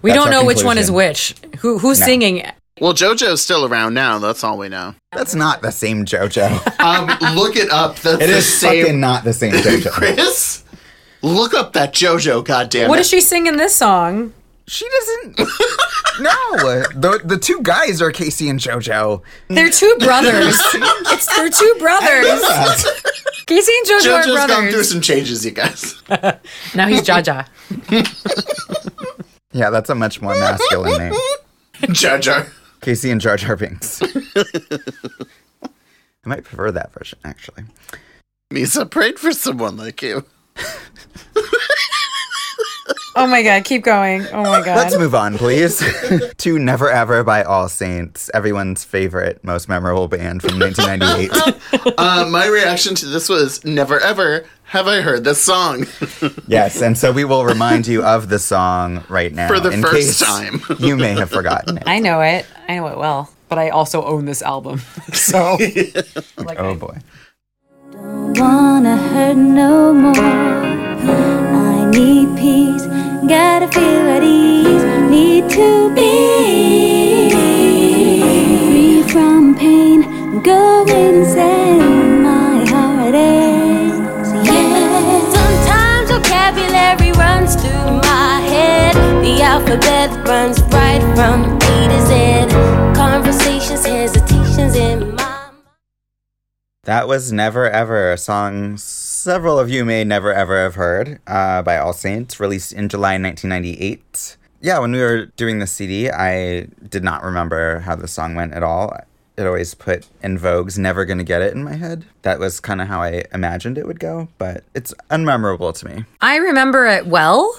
We 0.01 0.11
That's 0.11 0.17
don't 0.23 0.33
our 0.33 0.41
know 0.41 0.45
which 0.45 0.63
one 0.63 0.77
is 0.77 0.89
which. 0.91 1.35
Who 1.59 1.77
who's 1.79 1.99
No. 1.99 2.05
singing? 2.05 2.43
well, 2.81 2.93
JoJo's 2.93 3.41
still 3.43 3.65
around 3.65 3.93
now. 3.93 4.19
That's 4.19 4.43
all 4.43 4.57
we 4.57 4.69
know. 4.69 4.95
that's 5.11 5.35
not 5.35 5.61
the 5.61 5.71
same 5.71 6.05
JoJo. 6.05 6.75
Um, 6.79 7.35
look 7.35 7.55
it 7.57 7.69
up. 7.71 7.97
That's 7.97 8.23
It 8.23 8.27
the 8.27 8.37
is 8.37 8.59
same. 8.59 8.83
fucking 8.85 8.99
not 9.01 9.23
the 9.25 9.33
same 9.33 9.51
JoJo. 9.53 9.91
Chris, 9.91 10.63
look 11.21 11.53
up 11.53 11.73
that 11.73 11.93
JoJo. 11.93 12.45
Goddamn 12.45 12.87
What 12.89 12.95
it. 12.95 13.01
does 13.03 13.09
she 13.09 13.19
sing 13.21 13.47
in 13.47 13.57
this 13.57 13.75
song? 13.75 14.33
She 14.67 14.87
doesn't. 14.87 15.39
no, 16.21 16.55
the 16.93 17.19
the 17.25 17.37
two 17.39 17.59
guys 17.63 18.01
are 18.03 18.11
K-Ci 18.11 18.47
and 18.49 18.59
JoJo. 18.59 19.21
They're 19.47 19.71
two 19.71 19.95
brothers. 19.99 20.55
it's 20.73 21.35
they're 21.35 21.49
two 21.49 21.75
brothers. 21.79 22.39
K-Ci 23.47 23.77
and 23.79 23.87
JoJo 23.87 24.21
JoJo's 24.23 24.27
are 24.39 24.47
gone 24.47 24.69
through 24.69 24.83
some 24.83 25.01
changes, 25.01 25.43
you 25.43 25.51
guys. 25.51 25.95
Now 26.75 26.87
he's 26.87 27.01
Jaja. 27.01 27.47
Yeah, 29.51 29.69
that's 29.69 29.89
a 29.89 29.95
much 29.95 30.21
more 30.21 30.33
masculine 30.33 31.09
name. 31.09 31.19
JoJo. 31.81 32.49
K-Ci 32.81 33.11
and 33.11 33.19
Jar 33.19 33.35
Jar 33.37 33.55
Binks. 33.55 34.01
I 34.03 34.09
might 36.25 36.43
prefer 36.43 36.71
that 36.71 36.93
version, 36.93 37.19
actually. 37.23 37.63
Misa 38.53 38.89
prayed 38.89 39.17
for 39.19 39.31
someone 39.31 39.77
like 39.77 40.01
you. 40.01 40.23
Oh 43.15 43.27
my 43.27 43.43
god, 43.43 43.65
keep 43.65 43.83
going. 43.83 44.25
Oh 44.31 44.43
my 44.43 44.63
god. 44.63 44.77
Let's 44.77 44.97
move 44.97 45.13
on, 45.13 45.37
please, 45.37 45.83
to 46.37 46.59
Never 46.59 46.89
Ever 46.89 47.23
by 47.23 47.43
All 47.43 47.67
Saints, 47.67 48.29
everyone's 48.33 48.85
favorite, 48.85 49.43
most 49.43 49.67
memorable 49.67 50.07
band 50.07 50.41
from 50.41 50.57
1998. 50.59 51.93
uh, 51.97 52.29
my 52.29 52.47
reaction 52.47 52.95
to 52.95 53.07
this 53.07 53.27
was 53.27 53.65
never 53.65 53.99
ever 53.99 54.45
have 54.69 54.87
I 54.87 55.01
heard 55.01 55.23
this 55.23 55.41
song 55.41 55.85
yes, 56.47 56.81
and 56.81 56.97
so 56.97 57.11
we 57.11 57.25
will 57.25 57.43
remind 57.45 57.87
you 57.87 58.03
of 58.03 58.29
the 58.29 58.39
song 58.39 59.03
right 59.09 59.33
now. 59.33 59.47
for 59.47 59.59
the 59.59 59.71
in 59.71 59.81
first 59.81 59.93
case 59.95 60.19
time. 60.19 60.61
you 60.79 60.95
may 60.95 61.13
have 61.13 61.29
forgotten 61.29 61.77
it. 61.77 61.83
I 61.87 61.99
know 61.99 62.21
it. 62.21 62.45
I 62.67 62.75
know 62.77 62.87
it 62.87 62.97
well. 62.97 63.29
But 63.49 63.57
I 63.57 63.69
also 63.69 64.03
own 64.05 64.25
this 64.25 64.41
album. 64.43 64.81
So 65.13 65.57
like 66.37 66.59
Oh 66.59 66.71
I- 66.71 66.75
boy. 66.75 66.97
wanna 67.93 68.95
hurt 68.97 69.35
no 69.37 69.91
more. 69.93 70.13
I 70.15 71.89
need 71.89 72.37
peace, 72.37 72.85
gotta 73.27 73.67
feel 73.69 74.07
at 74.15 74.23
ease. 74.23 74.83
Need 75.09 75.49
to 75.51 75.93
be 75.95 76.78
That 96.89 97.07
was 97.07 97.31
Never 97.31 97.69
Ever, 97.69 98.13
a 98.13 98.17
song 98.17 98.75
several 98.77 99.59
of 99.59 99.69
you 99.69 99.85
may 99.85 100.03
never 100.03 100.33
ever 100.33 100.59
have 100.63 100.73
heard 100.73 101.19
uh, 101.27 101.61
by 101.61 101.77
All 101.77 101.93
Saints, 101.93 102.39
released 102.39 102.73
in 102.73 102.89
July 102.89 103.11
1998. 103.11 104.37
Yeah, 104.59 104.79
when 104.79 104.93
we 104.93 104.99
were 104.99 105.27
doing 105.27 105.59
the 105.59 105.67
CD, 105.67 106.09
I 106.09 106.61
did 106.89 107.03
not 107.03 107.23
remember 107.23 107.81
how 107.81 107.95
the 107.95 108.07
song 108.07 108.33
went 108.33 108.55
at 108.55 108.63
all. 108.63 108.97
It 109.37 109.45
always 109.45 109.75
put 109.75 110.07
En 110.23 110.39
Vogue's 110.39 110.79
Never 110.79 111.05
Gonna 111.05 111.23
Get 111.23 111.43
It 111.43 111.53
in 111.53 111.63
my 111.63 111.75
head. 111.75 112.05
That 112.23 112.39
was 112.39 112.59
kind 112.59 112.81
of 112.81 112.87
how 112.87 113.03
I 113.03 113.23
imagined 113.35 113.77
it 113.77 113.85
would 113.85 113.99
go, 113.99 114.27
but 114.39 114.63
it's 114.73 114.91
unmemorable 115.11 115.77
to 115.77 115.85
me. 115.87 116.05
I 116.21 116.37
remember 116.37 116.87
it 116.87 117.05
well. 117.05 117.55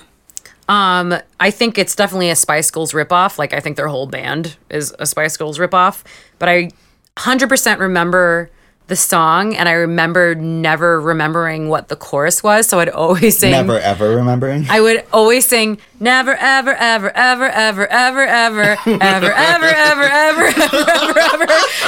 Um, 0.68 1.14
I 1.38 1.52
think 1.52 1.78
it's 1.78 1.94
definitely 1.94 2.30
a 2.30 2.36
Spice 2.36 2.72
Girls 2.72 2.92
ripoff. 2.92 3.38
Like 3.38 3.52
I 3.52 3.60
think 3.60 3.76
their 3.76 3.86
whole 3.86 4.08
band 4.08 4.56
is 4.70 4.92
a 4.98 5.06
Spice 5.06 5.36
Girls 5.36 5.56
ripoff. 5.56 6.02
But 6.40 6.48
I 6.48 6.70
100% 7.16 7.78
remember 7.78 8.50
the 8.90 8.96
song, 8.96 9.54
and 9.56 9.68
I 9.68 9.72
remember 9.72 10.34
never 10.34 11.00
remembering 11.00 11.68
what 11.68 11.86
the 11.88 11.96
chorus 11.96 12.42
was. 12.42 12.66
So 12.66 12.80
I'd 12.80 12.88
always 12.90 13.38
sing. 13.38 13.52
Never 13.52 13.78
ever 13.78 14.16
remembering. 14.16 14.66
I 14.68 14.80
would 14.80 15.04
always 15.12 15.46
sing 15.46 15.78
never 16.00 16.32
ever 16.34 16.72
ever 16.74 17.10
ever 17.14 17.48
ever 17.50 17.86
ever 17.88 18.26
ever 18.26 18.62
ever 18.66 19.26
ever 19.32 19.66
ever 19.66 19.66
ever 19.66 20.44
ever 20.44 20.78
ever 20.78 21.20
ever 21.20 21.46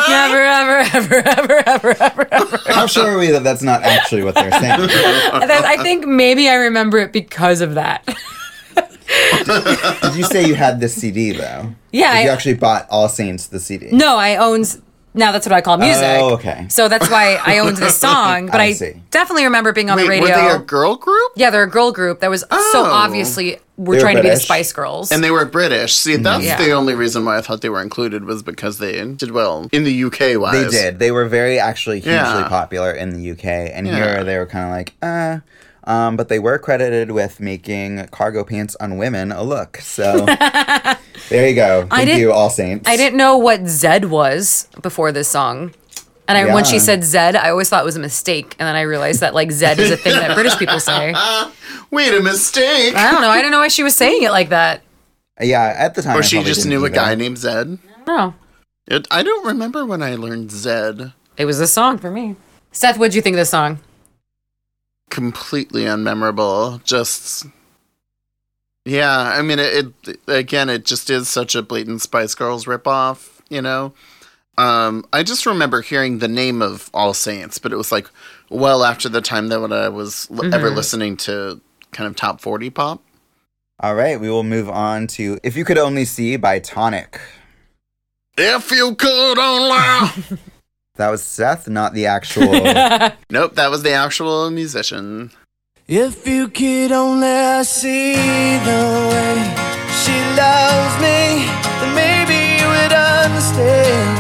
never 0.09 0.41
ever 0.41 0.79
ever 0.97 1.15
ever 1.29 1.63
ever 1.67 1.97
ever 2.01 2.29
ever. 2.35 2.59
How 2.73 2.87
sure 2.87 3.11
are 3.11 3.19
we 3.19 3.27
that 3.33 3.43
that's 3.45 3.63
not 3.63 3.83
actually 3.83 4.23
what 4.23 4.35
they're 4.37 4.51
saying? 4.53 4.81
I 4.81 5.77
think 5.83 6.07
maybe 6.07 6.49
I 6.49 6.55
remember 6.55 6.99
it 6.99 7.13
because 7.13 7.61
of 7.61 7.75
that. 7.75 8.07
Did 9.45 10.15
you 10.15 10.25
say 10.25 10.47
you 10.47 10.55
had 10.55 10.81
this 10.81 10.95
CD 10.95 11.33
though? 11.33 11.75
Yeah, 11.91 12.13
Like, 12.13 12.25
you 12.25 12.31
I- 12.31 12.33
actually 12.33 12.55
bought 12.55 12.87
All 12.91 13.09
Saints 13.09 13.49
the 13.49 13.61
CD. 13.61 13.89
No, 13.93 14.17
I 14.17 14.37
owned. 14.37 14.81
Now 15.15 15.31
that's 15.33 15.47
what 15.47 15.53
I 15.53 15.61
call 15.61 15.77
music. 15.77 16.03
Oh, 16.05 16.35
okay. 16.35 16.67
So 16.71 16.89
that's 16.89 17.11
why 17.11 17.39
I 17.45 17.59
owned 17.59 17.77
this 17.77 17.97
song. 18.07 18.47
But 18.47 18.61
I 18.61 18.65
I, 18.65 18.73
see. 18.73 18.95
definitely 19.11 19.45
remember 19.45 19.73
being 19.73 19.91
on 19.91 19.97
Wait, 19.97 20.05
the 20.05 20.09
radio. 20.09 20.23
were 20.29 20.29
they 20.29 20.51
a 20.51 20.59
girl 20.59 20.97
group? 20.97 21.33
yeah, 21.37 21.51
they're 21.51 21.65
a 21.65 21.71
girl 21.71 21.93
group 21.93 22.21
that 22.21 22.31
was 22.31 22.41
so 22.41 22.47
Oh. 22.53 22.85
obviously 22.91 23.59
we're 23.77 23.97
They 23.97 23.99
were 23.99 24.01
trying 24.01 24.17
to 24.17 24.23
be 24.23 24.31
the 24.31 24.37
Spice 24.37 24.73
Girls. 24.73 25.11
And 25.13 25.23
they 25.23 25.31
were 25.31 25.45
British. 25.45 25.95
See, 25.95 26.17
that's 26.17 26.45
Yeah. 26.45 26.57
the 26.57 26.71
only 26.73 26.95
reason 26.95 27.25
why 27.25 27.37
I 27.37 27.41
thought 27.43 27.61
they 27.61 27.69
were 27.69 27.83
included 27.83 28.25
was 28.25 28.43
because 28.43 28.79
they 28.79 29.05
did 29.15 29.33
well 29.33 29.69
in 29.73 29.85
the 29.85 30.05
UK 30.05 30.37
wise. 30.41 30.71
They 30.71 30.83
did. 30.83 30.99
They 30.99 31.11
were 31.11 31.27
very 31.27 31.59
actually 31.59 32.01
hugely 32.01 32.15
Yeah. 32.15 32.49
popular 32.49 32.93
in 32.93 33.11
the 33.11 33.31
UK, 33.33 33.45
and 33.75 33.87
Yeah. 33.87 33.97
here 33.97 34.25
they 34.25 34.39
were 34.39 34.47
kind 34.47 34.65
of 34.67 34.71
like, 34.71 34.93
uh. 35.03 35.39
Um, 35.85 36.17
but 36.17 36.29
they 36.29 36.39
were 36.39 36.59
credited 36.59 37.11
with 37.11 37.41
making 37.41 38.07
cargo 38.13 38.45
pants 38.45 38.77
on 38.79 38.99
women 38.99 39.33
a 39.33 39.43
look. 39.43 39.79
So 39.83 40.27
there 41.29 41.49
you 41.49 41.55
go. 41.55 41.87
Thank 41.91 42.07
didn't- 42.07 42.21
you, 42.21 42.33
All 42.33 42.51
Saints. 42.51 42.89
I 42.89 42.97
didn't 42.97 43.17
know 43.17 43.37
what 43.39 43.67
Zed 43.67 44.07
was 44.07 44.69
before 44.83 45.13
this 45.13 45.29
song. 45.29 45.73
And 46.29 46.39
I, 46.39 46.55
when 46.55 46.65
she 46.65 46.79
said 46.79 47.03
Zed, 47.05 47.35
I 47.37 47.51
always 47.51 47.69
thought 47.69 47.83
it 47.83 47.85
was 47.85 47.97
a 47.97 48.01
mistake. 48.01 48.55
And 48.59 48.67
then 48.67 48.77
I 48.77 48.83
realized 48.83 49.21
that 49.21 49.35
like 49.35 49.51
Zed 49.51 49.79
is 49.81 49.91
a 49.91 49.97
thing 49.97 50.15
that 50.15 50.35
British 50.35 50.57
people 50.57 50.79
say. 50.81 51.13
I 51.15 51.51
Wait 51.91 52.15
a 52.15 52.21
mistake. 52.23 52.95
I 52.95 53.11
don't 53.11 53.21
know. 53.21 53.29
I 53.29 53.43
don't 53.43 53.51
know 53.51 53.59
why 53.59 53.69
she 53.69 53.83
was 53.83 53.95
saying 53.95 54.23
it 54.23 54.31
like 54.31 54.49
that. 54.51 54.83
Yeah, 55.41 55.75
at 55.77 55.95
the 55.95 56.03
time. 56.03 56.17
Or 56.17 56.21
I 56.21 56.23
she 56.23 56.43
just 56.43 56.61
didn't 56.61 56.71
knew 56.71 56.85
a 56.87 56.91
guy 56.91 57.15
named 57.17 57.39
Zed. 57.39 57.79
No, 58.07 58.35
It, 58.87 59.07
I 59.11 59.23
don't 59.23 59.45
remember 59.47 59.85
when 59.85 60.03
I 60.03 60.15
learned 60.15 60.51
Zed. 60.53 61.13
it 61.37 61.45
was 61.45 61.61
a 61.61 61.67
song 61.67 61.99
for 61.99 62.11
me. 62.11 62.37
Seth, 62.71 62.99
what'd 62.99 63.15
you 63.15 63.21
think 63.21 63.35
of 63.35 63.39
this 63.39 63.51
song? 63.51 63.81
Completely 65.11 65.83
unmemorable. 65.83 66.83
Just. 66.85 67.47
Yeah, 68.85 69.17
I 69.17 69.43
mean, 69.43 69.59
it, 69.59 69.87
it 70.07 70.19
again, 70.27 70.69
it 70.69 70.85
just 70.85 71.09
is 71.11 71.29
such 71.29 71.55
a 71.55 71.63
blatant 71.63 72.03
Spice 72.03 72.35
Girls 72.35 72.65
ripoff, 72.65 73.41
you 73.49 73.63
know? 73.63 73.93
Um, 74.59 75.05
I 75.13 75.23
just 75.23 75.47
remember 75.47 75.81
hearing 75.83 76.19
the 76.19 76.29
name 76.29 76.61
of 76.61 76.91
All 76.93 77.15
Saints, 77.15 77.59
but 77.59 77.73
it 77.73 77.77
was 77.77 77.93
like 77.93 78.09
well 78.51 78.85
after 78.85 79.09
the 79.09 79.21
time 79.23 79.49
that 79.49 79.61
when 79.61 79.73
I 79.73 79.89
was 79.89 80.29
l- 80.31 80.53
ever 80.55 80.69
listening 80.69 81.17
to 81.19 81.61
kind 81.93 82.07
of 82.07 82.17
top 82.17 82.41
40 82.41 82.71
pop. 82.71 83.03
All 83.81 83.95
right, 83.95 84.21
we 84.21 84.29
will 84.29 84.43
move 84.43 84.69
on 84.69 85.07
to 85.09 85.39
"If 85.43 85.57
You 85.57 85.65
Could 85.65 85.79
Only 85.79 86.05
See" 86.05 86.37
by 86.37 86.59
Tonic. 86.59 87.19
If 88.37 88.71
you 88.71 88.95
could 88.95 89.39
only. 89.39 90.39
That 90.97 91.09
was 91.09 91.23
Seth, 91.23 91.69
not 91.69 91.95
the 91.95 92.05
actual. 92.05 92.53
nope, 93.31 93.55
that 93.55 93.71
was 93.71 93.83
the 93.83 93.93
actual 93.93 94.51
musician. 94.51 95.31
If 95.89 96.29
you 96.29 96.47
could 96.47 96.93
only 96.93 97.65
see 97.65 98.15
the 98.15 98.85
way 99.11 99.35
she 99.91 100.15
loves 100.39 100.95
me, 101.03 101.43
then 101.83 101.91
maybe 101.93 102.39
you 102.63 102.69
would 102.71 102.95
understand 102.95 104.15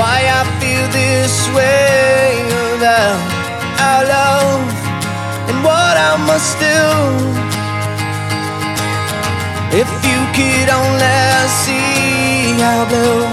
why 0.00 0.24
I 0.24 0.48
feel 0.58 0.88
this 0.96 1.36
way 1.52 2.40
about 2.72 3.20
our 3.84 4.04
love 4.16 4.64
and 5.52 5.62
what 5.62 5.94
I 6.00 6.16
must 6.24 6.56
do. 6.58 6.80
If 9.76 9.90
you 10.08 10.20
could 10.32 10.68
only 10.72 11.20
see 11.60 12.56
how 12.64 12.88
blue 12.88 13.28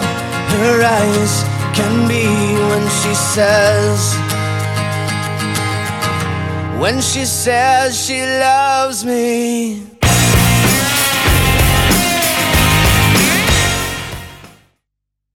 her 0.59 0.83
eyes 0.83 1.43
can 1.73 2.05
be 2.09 2.27
when 2.67 2.83
she 2.99 3.15
says. 3.15 4.30
When 6.81 6.99
she 6.99 7.25
says 7.25 8.07
she 8.07 8.23
loves 8.23 9.05
me. 9.05 9.85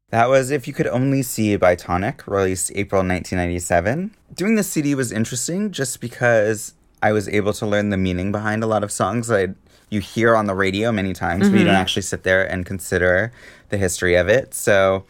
That 0.08 0.28
was 0.28 0.50
If 0.50 0.66
You 0.66 0.74
Could 0.74 0.88
Only 0.88 1.22
See 1.22 1.54
by 1.54 1.76
Tonic, 1.76 2.26
released 2.26 2.72
April 2.74 2.98
1997. 2.98 4.16
Doing 4.34 4.56
this 4.56 4.66
CD 4.66 4.96
was 4.96 5.12
interesting 5.12 5.70
just 5.70 6.00
because 6.00 6.74
I 7.00 7.12
was 7.12 7.28
able 7.28 7.52
to 7.52 7.64
learn 7.64 7.90
the 7.90 7.96
meaning 7.96 8.32
behind 8.32 8.64
a 8.64 8.66
lot 8.66 8.82
of 8.82 8.90
songs 8.90 9.28
that 9.28 9.50
I, 9.50 9.54
you 9.88 10.00
hear 10.00 10.34
on 10.34 10.46
the 10.46 10.54
radio 10.56 10.90
many 10.90 11.12
times, 11.12 11.48
but 11.48 11.60
you 11.60 11.64
don't 11.64 11.74
mm-hmm. 11.74 11.80
actually 11.80 12.02
sit 12.02 12.24
there 12.24 12.44
and 12.44 12.66
consider 12.66 13.30
the 13.68 13.78
history 13.78 14.16
of 14.16 14.28
it. 14.28 14.52
So 14.52 15.04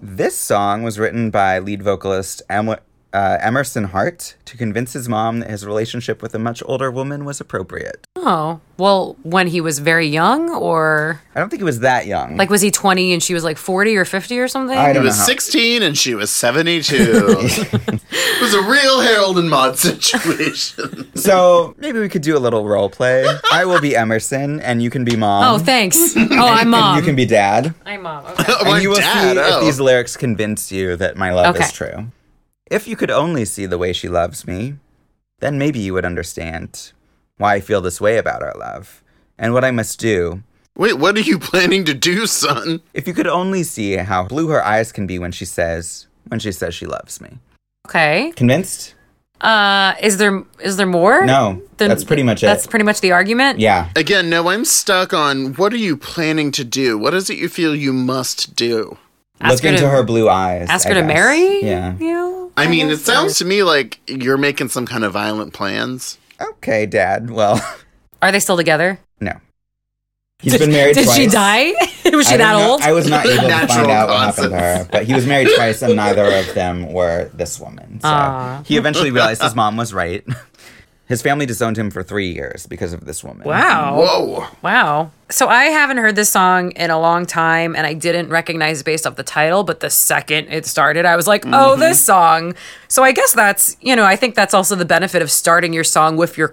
this 0.00 0.34
song 0.34 0.82
was 0.82 0.98
written 0.98 1.28
by 1.28 1.58
lead 1.58 1.82
vocalist 1.82 2.40
em- 2.48 2.78
uh, 3.14 3.38
Emerson 3.40 3.84
Hart 3.84 4.34
to 4.44 4.56
convince 4.56 4.92
his 4.92 5.08
mom 5.08 5.38
that 5.40 5.48
his 5.50 5.64
relationship 5.64 6.20
with 6.20 6.34
a 6.34 6.38
much 6.38 6.62
older 6.66 6.90
woman 6.90 7.24
was 7.24 7.40
appropriate. 7.40 8.06
Oh, 8.16 8.60
well, 8.76 9.16
when 9.22 9.46
he 9.46 9.60
was 9.60 9.78
very 9.78 10.06
young, 10.08 10.50
or 10.50 11.20
I 11.34 11.40
don't 11.40 11.48
think 11.48 11.60
he 11.60 11.64
was 11.64 11.80
that 11.80 12.06
young. 12.06 12.36
like 12.36 12.50
was 12.50 12.60
he 12.60 12.70
20 12.70 13.12
and 13.12 13.22
she 13.22 13.32
was 13.34 13.44
like 13.44 13.56
40 13.56 13.96
or 13.96 14.04
50 14.04 14.38
or 14.38 14.48
something? 14.48 14.76
I 14.76 14.88
He 14.88 14.94
don't 14.94 15.04
know. 15.04 15.08
was 15.08 15.18
how- 15.18 15.24
16 15.24 15.82
and 15.82 15.96
she 15.96 16.14
was 16.14 16.30
72. 16.30 16.94
it 16.98 18.40
was 18.42 18.54
a 18.54 18.62
real 18.62 19.00
Harold 19.00 19.38
and 19.38 19.48
Maude 19.48 19.78
situation. 19.78 21.14
So 21.16 21.74
maybe 21.78 22.00
we 22.00 22.08
could 22.08 22.22
do 22.22 22.36
a 22.36 22.40
little 22.40 22.66
role 22.66 22.90
play. 22.90 23.24
I 23.52 23.64
will 23.64 23.80
be 23.80 23.94
Emerson, 23.96 24.60
and 24.60 24.82
you 24.82 24.90
can 24.90 25.04
be 25.04 25.16
mom. 25.16 25.54
Oh, 25.54 25.58
thanks. 25.58 26.14
Oh, 26.16 26.26
I'm 26.48 26.70
mom. 26.70 26.96
And 26.96 27.04
you 27.04 27.06
can 27.08 27.16
be 27.16 27.26
dad. 27.26 27.74
I'm 27.86 28.02
mom. 28.02 28.24
Okay. 28.64 28.70
And 28.70 28.82
you 28.82 28.88
will 28.90 28.96
dad, 28.96 29.34
see 29.34 29.40
oh. 29.40 29.58
if 29.58 29.64
these 29.64 29.80
lyrics 29.80 30.16
convince 30.16 30.70
you 30.72 30.96
that 30.96 31.16
my 31.16 31.32
love 31.32 31.54
Okay. 31.56 31.64
is 31.64 31.72
true. 31.72 32.06
If 32.74 32.88
you 32.88 32.96
could 32.96 33.10
only 33.12 33.44
see 33.44 33.66
the 33.66 33.78
way 33.78 33.92
she 33.92 34.08
loves 34.08 34.48
me, 34.48 34.74
then 35.38 35.58
maybe 35.58 35.78
you 35.78 35.94
would 35.94 36.04
understand 36.04 36.90
why 37.38 37.54
I 37.54 37.60
feel 37.60 37.80
this 37.80 38.00
way 38.00 38.18
about 38.18 38.42
our 38.42 38.54
love 38.58 39.00
and 39.38 39.52
what 39.54 39.64
I 39.64 39.70
must 39.70 40.00
do. 40.00 40.42
Wait, 40.76 40.94
what 40.98 41.16
are 41.16 41.20
you 41.20 41.38
planning 41.38 41.84
to 41.84 41.94
do, 41.94 42.26
son? 42.26 42.80
If 42.92 43.06
you 43.06 43.14
could 43.14 43.28
only 43.28 43.62
see 43.62 43.94
how 43.94 44.24
blue 44.24 44.48
her 44.48 44.64
eyes 44.64 44.90
can 44.90 45.06
be 45.06 45.20
when 45.20 45.30
she 45.30 45.44
says 45.44 46.08
when 46.26 46.40
she 46.40 46.50
says 46.50 46.74
she 46.74 46.86
loves 46.86 47.20
me. 47.20 47.38
okay. 47.86 48.32
Convinced? 48.34 48.96
Uh, 49.40 49.94
is 50.02 50.16
there 50.16 50.42
is 50.58 50.76
there 50.76 50.86
more? 50.86 51.24
No, 51.24 51.62
Then 51.76 51.90
that's 51.90 52.02
pretty 52.02 52.24
much 52.24 52.42
it. 52.42 52.46
That's 52.46 52.66
pretty 52.66 52.84
much 52.84 53.00
the 53.02 53.12
argument. 53.12 53.60
yeah. 53.60 53.90
Again, 53.94 54.28
no, 54.28 54.48
I'm 54.48 54.64
stuck 54.64 55.12
on 55.14 55.54
what 55.54 55.72
are 55.72 55.84
you 55.88 55.96
planning 55.96 56.50
to 56.52 56.64
do? 56.64 56.98
What 56.98 57.14
is 57.14 57.30
it 57.30 57.38
you 57.38 57.48
feel 57.48 57.72
you 57.72 57.92
must 57.92 58.56
do? 58.56 58.98
Ask 59.40 59.54
Look 59.54 59.62
her 59.64 59.68
into 59.70 59.80
to- 59.82 59.88
her 59.90 60.02
blue 60.02 60.28
eyes. 60.28 60.68
Ask 60.70 60.86
I 60.86 60.90
her 60.90 60.94
to 60.96 61.00
guess. 61.02 61.08
marry 61.08 61.60
Yeah. 61.64 61.94
you. 61.98 62.52
I 62.56 62.68
mean, 62.68 62.86
it 62.86 62.90
guess 62.90 63.02
so. 63.02 63.12
sounds 63.12 63.38
to 63.38 63.44
me 63.44 63.62
like 63.62 63.98
you're 64.06 64.36
making 64.38 64.68
some 64.68 64.86
kind 64.86 65.04
of 65.04 65.12
violent 65.12 65.52
plans. 65.52 66.18
Okay, 66.40 66.86
Dad. 66.86 67.30
Well, 67.30 67.60
Are 68.22 68.30
they 68.32 68.40
still 68.40 68.56
together? 68.56 68.98
no. 69.20 69.32
He's 70.40 70.58
been 70.58 70.72
married 70.72 70.94
Did 70.94 71.04
twice. 71.04 71.16
she 71.16 71.26
die? 71.26 71.70
Was 72.12 72.28
she 72.28 72.34
I 72.34 72.36
don't 72.36 72.38
that 72.38 72.52
know- 72.58 72.70
old? 72.72 72.82
I 72.82 72.92
was 72.92 73.08
not 73.08 73.24
able 73.24 73.34
to 73.34 73.48
find 73.48 73.48
Natural 73.68 73.90
out 73.90 74.08
what 74.08 74.20
happened 74.20 74.50
to 74.50 74.58
her, 74.58 74.88
but 74.92 75.04
he 75.06 75.14
was 75.14 75.26
married 75.26 75.48
twice, 75.54 75.80
and 75.80 75.96
neither 75.96 76.24
of 76.24 76.52
them 76.54 76.92
were 76.92 77.30
this 77.32 77.58
woman. 77.58 78.00
So 78.02 78.08
Aw. 78.08 78.62
he 78.66 78.76
eventually 78.76 79.10
realized 79.10 79.42
his 79.42 79.54
mom 79.54 79.76
was 79.78 79.94
right. 79.94 80.22
His 81.06 81.20
family 81.20 81.44
disowned 81.44 81.76
him 81.76 81.90
for 81.90 82.02
three 82.02 82.32
years 82.32 82.66
because 82.66 82.94
of 82.94 83.04
this 83.04 83.22
woman. 83.22 83.46
wow. 83.46 83.96
Whoa. 84.00 84.46
Wow. 84.62 85.10
So 85.28 85.48
I 85.48 85.64
haven't 85.64 85.98
heard 85.98 86.16
this 86.16 86.30
song 86.30 86.70
in 86.72 86.90
a 86.90 86.98
long 86.98 87.26
time 87.26 87.76
and 87.76 87.86
I 87.86 87.92
didn't 87.92 88.30
recognize 88.30 88.80
it 88.80 88.84
based 88.84 89.06
off 89.06 89.16
the 89.16 89.22
title, 89.22 89.64
but 89.64 89.80
the 89.80 89.90
second 89.90 90.48
it 90.48 90.64
started, 90.64 91.04
I 91.04 91.14
was 91.16 91.26
like, 91.26 91.42
Mm-hmm. 91.42 91.52
"Oh, 91.54 91.76
this 91.76 92.02
song." 92.02 92.54
So 92.88 93.02
I 93.02 93.12
guess 93.12 93.32
that's, 93.34 93.76
you 93.82 93.94
know, 93.94 94.04
I 94.04 94.16
think 94.16 94.34
that's 94.34 94.54
also 94.54 94.74
the 94.76 94.86
benefit 94.86 95.20
of 95.20 95.30
starting 95.30 95.74
your 95.74 95.84
song 95.84 96.16
with 96.16 96.38
your 96.38 96.52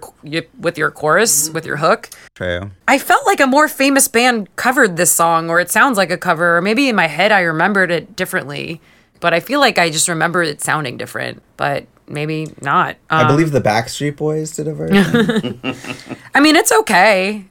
with 0.58 0.76
your 0.76 0.90
chorus, 0.90 1.48
with 1.50 1.64
your 1.64 1.76
hook. 1.78 2.10
True. 2.34 2.70
I 2.86 2.98
felt 2.98 3.24
like 3.26 3.40
a 3.40 3.46
more 3.46 3.68
famous 3.68 4.06
band 4.06 4.54
covered 4.56 4.96
this 4.98 5.12
song 5.12 5.48
or 5.48 5.60
it 5.60 5.70
sounds 5.70 5.96
like 5.96 6.10
a 6.10 6.18
cover 6.18 6.58
or 6.58 6.60
maybe 6.60 6.88
in 6.90 6.96
my 6.96 7.06
head 7.06 7.32
I 7.32 7.40
remembered 7.40 7.90
it 7.90 8.16
differently, 8.16 8.82
but 9.20 9.32
I 9.32 9.40
feel 9.40 9.60
like 9.60 9.78
I 9.78 9.88
just 9.88 10.08
remember 10.08 10.42
it 10.42 10.60
sounding 10.60 10.98
different, 10.98 11.42
but 11.56 11.86
maybe 12.12 12.52
not. 12.60 12.96
I 13.10 13.22
Um, 13.22 13.28
believe 13.28 13.50
the 13.52 13.60
Backstreet 13.60 14.16
Boys 14.16 14.52
did 14.52 14.68
a 14.68 14.74
version. 14.74 15.60
I 16.34 16.40
mean, 16.40 16.54
it's 16.56 16.70
okay. 16.72 17.44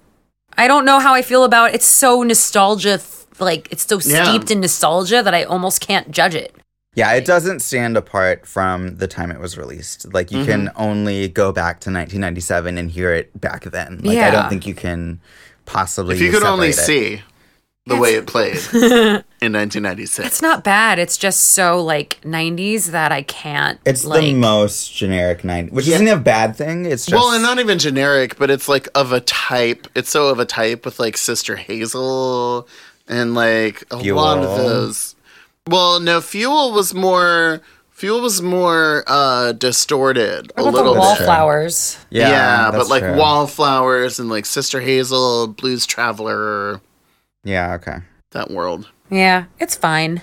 I 0.57 0.67
don't 0.67 0.85
know 0.85 0.99
how 0.99 1.13
I 1.13 1.21
feel 1.21 1.43
about 1.43 1.69
it. 1.69 1.75
it's 1.75 1.85
so 1.85 2.23
nostalgia 2.23 2.97
th- 2.99 3.07
like 3.39 3.67
it's 3.71 3.85
so 3.87 3.99
Yeah. 4.03 4.23
steeped 4.25 4.51
in 4.51 4.59
nostalgia 4.61 5.23
that 5.23 5.33
I 5.33 5.43
almost 5.43 5.81
can't 5.81 6.11
judge 6.11 6.35
it. 6.35 6.53
yeah, 6.93 7.13
it 7.13 7.25
doesn't 7.25 7.61
stand 7.61 7.95
apart 7.97 8.45
from 8.45 8.97
the 8.97 9.07
time 9.07 9.31
it 9.31 9.39
was 9.39 9.57
released. 9.57 10.13
Like 10.13 10.29
you 10.31 10.43
can 10.45 10.69
only 10.75 11.27
go 11.29 11.51
back 11.53 11.79
to 11.81 11.89
1997 11.89 12.77
and 12.77 12.91
hear 12.91 13.13
it 13.13 13.31
back 13.39 13.63
then. 13.63 14.01
Like 14.03 14.17
I 14.19 14.29
don't 14.29 14.49
think 14.49 14.67
you 14.67 14.75
can 14.75 15.19
possibly. 15.65 16.15
If 16.15 16.21
you 16.21 16.31
could 16.31 16.43
only 16.43 16.69
it. 16.69 16.73
see 16.75 17.21
the 17.87 17.97
way 17.97 18.13
it 18.15 18.27
played 18.27 18.57
in 18.73 19.53
1996. 19.53 20.27
It's 20.27 20.41
not 20.41 20.63
bad. 20.63 20.99
It's 20.99 21.17
just 21.17 21.39
so 21.39 21.81
like 21.83 22.21
90s 22.21 22.87
that 22.91 23.11
I 23.11 23.23
can't 23.23 23.79
It's 23.85 24.05
like 24.05 24.21
the 24.21 24.33
most 24.35 24.93
generic 24.95 25.41
90s, 25.41 25.71
which 25.71 25.87
isn't 25.87 26.07
a 26.07 26.17
bad 26.17 26.55
thing. 26.55 26.85
It's 26.85 27.05
just 27.07 27.19
well, 27.19 27.33
and 27.33 27.41
not 27.43 27.59
even 27.59 27.79
generic, 27.79 28.37
but 28.37 28.51
it's 28.51 28.67
like 28.67 28.87
of 28.93 29.11
a 29.11 29.19
type. 29.21 29.87
It's 29.95 30.09
so 30.11 30.27
of 30.27 30.39
a 30.39 30.45
type 30.45 30.85
with 30.85 30.99
like 30.99 31.17
Sister 31.17 31.55
Hazel 31.55 32.67
and 33.07 33.33
like 33.33 33.83
a 33.91 33.97
lot 33.97 34.37
of 34.37 34.57
those. 34.57 35.15
Well, 35.67 35.99
no, 35.99 36.21
Fuel 36.21 36.71
was 36.73 36.93
more. 36.93 37.61
Fuel 37.91 38.21
was 38.21 38.41
more 38.41 39.03
uh 39.05 39.51
distorted 39.53 40.51
a 40.57 40.63
What 40.63 40.69
about 40.69 40.73
little 40.73 40.83
the 40.85 40.91
bit. 40.93 40.99
wallflowers. 40.99 41.97
Yeah, 42.09 42.69
but 42.71 42.77
that's 42.77 42.89
like 42.89 43.03
true. 43.03 43.15
Wallflowers 43.15 44.19
and 44.19 44.27
like 44.29 44.45
Sister 44.45 44.81
Hazel, 44.81 45.47
Blues 45.47 45.85
Traveler, 45.85 46.81
Yeah, 47.43 47.73
okay. 47.75 47.97
that 48.31 48.51
world. 48.51 48.89
Yeah, 49.09 49.45
it's 49.59 49.75
fine. 49.75 50.21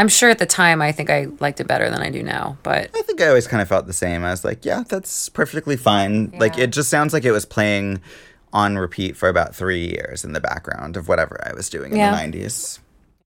I'm 0.00 0.08
sure 0.08 0.30
at 0.30 0.38
the 0.38 0.46
time 0.46 0.80
I 0.80 0.92
think 0.92 1.10
I 1.10 1.26
liked 1.40 1.60
it 1.60 1.66
better 1.66 1.90
than 1.90 2.00
I 2.00 2.10
do 2.10 2.22
now, 2.22 2.56
but 2.62 2.88
I 2.94 3.02
think 3.02 3.20
I 3.20 3.26
always 3.28 3.48
kind 3.48 3.60
of 3.60 3.68
felt 3.68 3.86
the 3.86 3.92
same. 3.92 4.24
I 4.24 4.30
was 4.30 4.44
like, 4.44 4.64
yeah, 4.64 4.84
that's 4.88 5.28
perfectly 5.28 5.76
fine. 5.76 6.32
Like, 6.38 6.56
it 6.56 6.70
just 6.70 6.88
sounds 6.88 7.12
like 7.12 7.24
it 7.24 7.32
was 7.32 7.44
playing 7.44 8.00
on 8.52 8.78
repeat 8.78 9.16
for 9.16 9.28
about 9.28 9.54
three 9.56 9.86
years 9.88 10.24
in 10.24 10.32
the 10.34 10.40
background 10.40 10.96
of 10.96 11.08
whatever 11.08 11.38
I 11.44 11.52
was 11.52 11.68
doing 11.68 11.94
Yeah. 11.96 12.18
in 12.22 12.30
the 12.30 12.38
90s. 12.38 12.78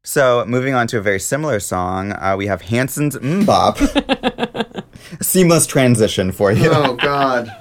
So, 0.05 0.45
moving 0.47 0.75
on 0.75 0.87
to 0.89 0.99
a 0.99 1.03
very 1.03 1.21
similar 1.21 1.61
song, 1.61 2.13
uh, 2.13 2.35
we 2.37 2.47
have 2.47 2.63
Hanson's 2.63 3.17
MMMBop. 3.17 4.83
Seamless 5.23 5.67
transition 5.67 6.33
for 6.33 6.51
you. 6.53 6.71
Oh 6.73 6.95
God. 6.97 7.55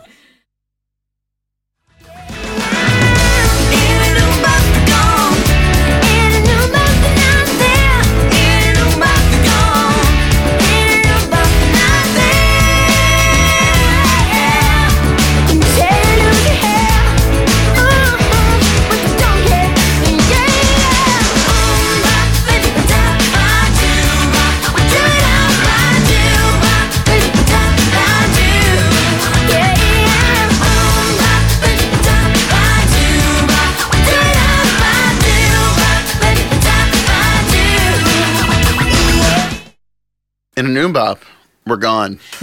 In 40.61 40.77
a 40.77 40.79
noombop, 40.79 41.17
we're 41.65 41.75
gone. 41.75 42.19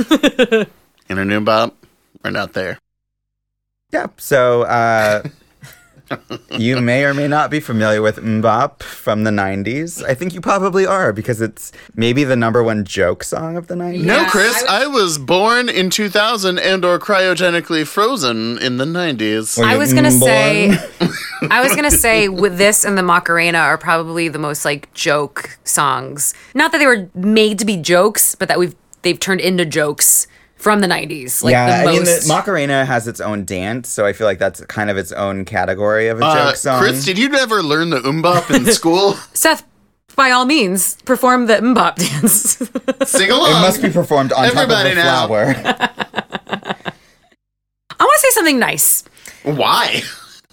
In 1.08 1.18
a 1.18 1.22
noombop, 1.22 1.70
we're 2.24 2.32
not 2.32 2.52
there. 2.52 2.80
Yep. 3.92 4.20
So, 4.20 4.62
uh, 4.62 5.22
you 6.50 6.80
may 6.80 7.04
or 7.04 7.14
may 7.14 7.28
not 7.28 7.50
be 7.50 7.60
familiar 7.60 8.00
with 8.00 8.16
MMMBop 8.16 8.82
from 8.82 9.24
the 9.24 9.30
90s. 9.30 10.02
I 10.04 10.14
think 10.14 10.34
you 10.34 10.40
probably 10.40 10.86
are 10.86 11.12
because 11.12 11.40
it's 11.40 11.72
maybe 11.94 12.24
the 12.24 12.36
number 12.36 12.62
one 12.62 12.84
joke 12.84 13.22
song 13.22 13.56
of 13.56 13.66
the 13.66 13.74
90s. 13.74 14.04
No, 14.04 14.24
Chris, 14.26 14.64
I 14.68 14.78
I 14.78 14.86
was 14.86 15.18
born 15.18 15.68
in 15.68 15.90
2000 15.90 16.58
and 16.58 16.84
or 16.84 17.00
cryogenically 17.00 17.84
frozen 17.84 18.58
in 18.58 18.76
the 18.76 18.84
90s. 18.84 19.62
I 19.62 19.76
was 19.76 19.92
gonna 19.92 20.12
say. 20.12 20.70
I 21.50 21.60
was 21.62 21.74
gonna 21.74 21.90
say, 21.90 22.28
with 22.28 22.58
this 22.58 22.84
and 22.84 22.96
the 22.96 23.02
Macarena 23.02 23.58
are 23.58 23.76
probably 23.76 24.28
the 24.28 24.38
most 24.38 24.64
like 24.64 24.92
joke 24.94 25.58
songs. 25.64 26.32
Not 26.54 26.72
that 26.72 26.78
they 26.78 26.86
were 26.86 27.10
made 27.14 27.58
to 27.58 27.64
be 27.64 27.76
jokes, 27.76 28.34
but 28.34 28.48
that 28.48 28.58
we've 28.58 28.76
they've 29.02 29.18
turned 29.18 29.40
into 29.40 29.64
jokes 29.64 30.26
from 30.58 30.80
the 30.80 30.86
'90s. 30.86 31.42
Like 31.42 31.52
yeah, 31.52 31.82
the 31.84 31.88
I 31.88 31.92
mean, 31.92 32.04
the. 32.04 32.24
Macarena 32.28 32.84
has 32.84 33.08
its 33.08 33.20
own 33.20 33.44
dance, 33.44 33.88
so 33.88 34.04
I 34.04 34.12
feel 34.12 34.26
like 34.26 34.38
that's 34.38 34.60
kind 34.66 34.90
of 34.90 34.96
its 34.98 35.12
own 35.12 35.44
category 35.44 36.08
of 36.08 36.20
a 36.20 36.24
Uh, 36.24 36.46
joke 36.48 36.56
song. 36.56 36.80
Chris, 36.80 37.04
did 37.04 37.18
you 37.18 37.28
never 37.28 37.62
learn 37.62 37.90
the 37.90 38.00
MMMBop 38.00 38.54
in 38.54 38.66
school? 38.72 39.12
Seth, 39.32 39.64
by 40.16 40.30
all 40.30 40.44
means, 40.44 41.00
perform 41.02 41.46
the 41.46 41.54
MMMBop 41.56 41.96
dance. 41.96 42.56
Sing 43.10 43.30
along. 43.30 43.50
it 43.50 43.60
must 43.60 43.80
be 43.82 43.90
performed 43.90 44.32
on 44.32 44.44
Everybody 44.44 44.94
top 44.94 45.30
of 45.30 45.36
now. 45.36 45.50
a 45.50 45.54
flower. 45.54 46.74
I 48.00 48.04
want 48.04 48.14
to 48.14 48.20
say 48.20 48.30
something 48.30 48.58
nice. 48.58 49.04
Why? 49.44 50.02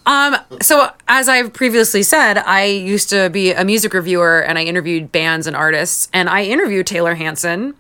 Um, 0.07 0.35
so 0.61 0.89
as 1.07 1.27
I've 1.27 1.51
previously 1.53 2.03
said, 2.03 2.37
I 2.37 2.65
used 2.65 3.09
to 3.09 3.29
be 3.31 3.51
a 3.51 3.65
music 3.65 3.93
reviewer 3.93 4.39
and 4.43 4.57
I 4.59 4.63
interviewed 4.63 5.11
bands 5.11 5.47
and 5.47 5.55
artists, 5.55 6.09
and 6.13 6.29
I 6.29 6.43
interviewed 6.43 6.85
Taylor 6.87 7.15
Hanson. 7.15 7.73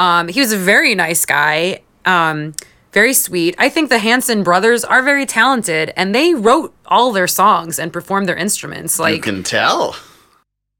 Um, 0.00 0.28
he 0.28 0.40
was 0.40 0.50
a 0.50 0.56
very 0.56 0.94
nice 0.94 1.26
guy, 1.26 1.82
um, 2.06 2.54
very 2.92 3.12
sweet. 3.12 3.54
I 3.58 3.68
think 3.68 3.90
the 3.90 3.98
Hanson 3.98 4.42
brothers 4.42 4.82
are 4.82 5.02
very 5.02 5.26
talented, 5.26 5.92
and 5.94 6.14
they 6.14 6.32
wrote 6.32 6.74
all 6.86 7.12
their 7.12 7.28
songs 7.28 7.78
and 7.78 7.92
performed 7.92 8.26
their 8.26 8.36
instruments. 8.36 8.98
Like 8.98 9.16
you 9.16 9.20
can 9.20 9.42
tell. 9.42 9.94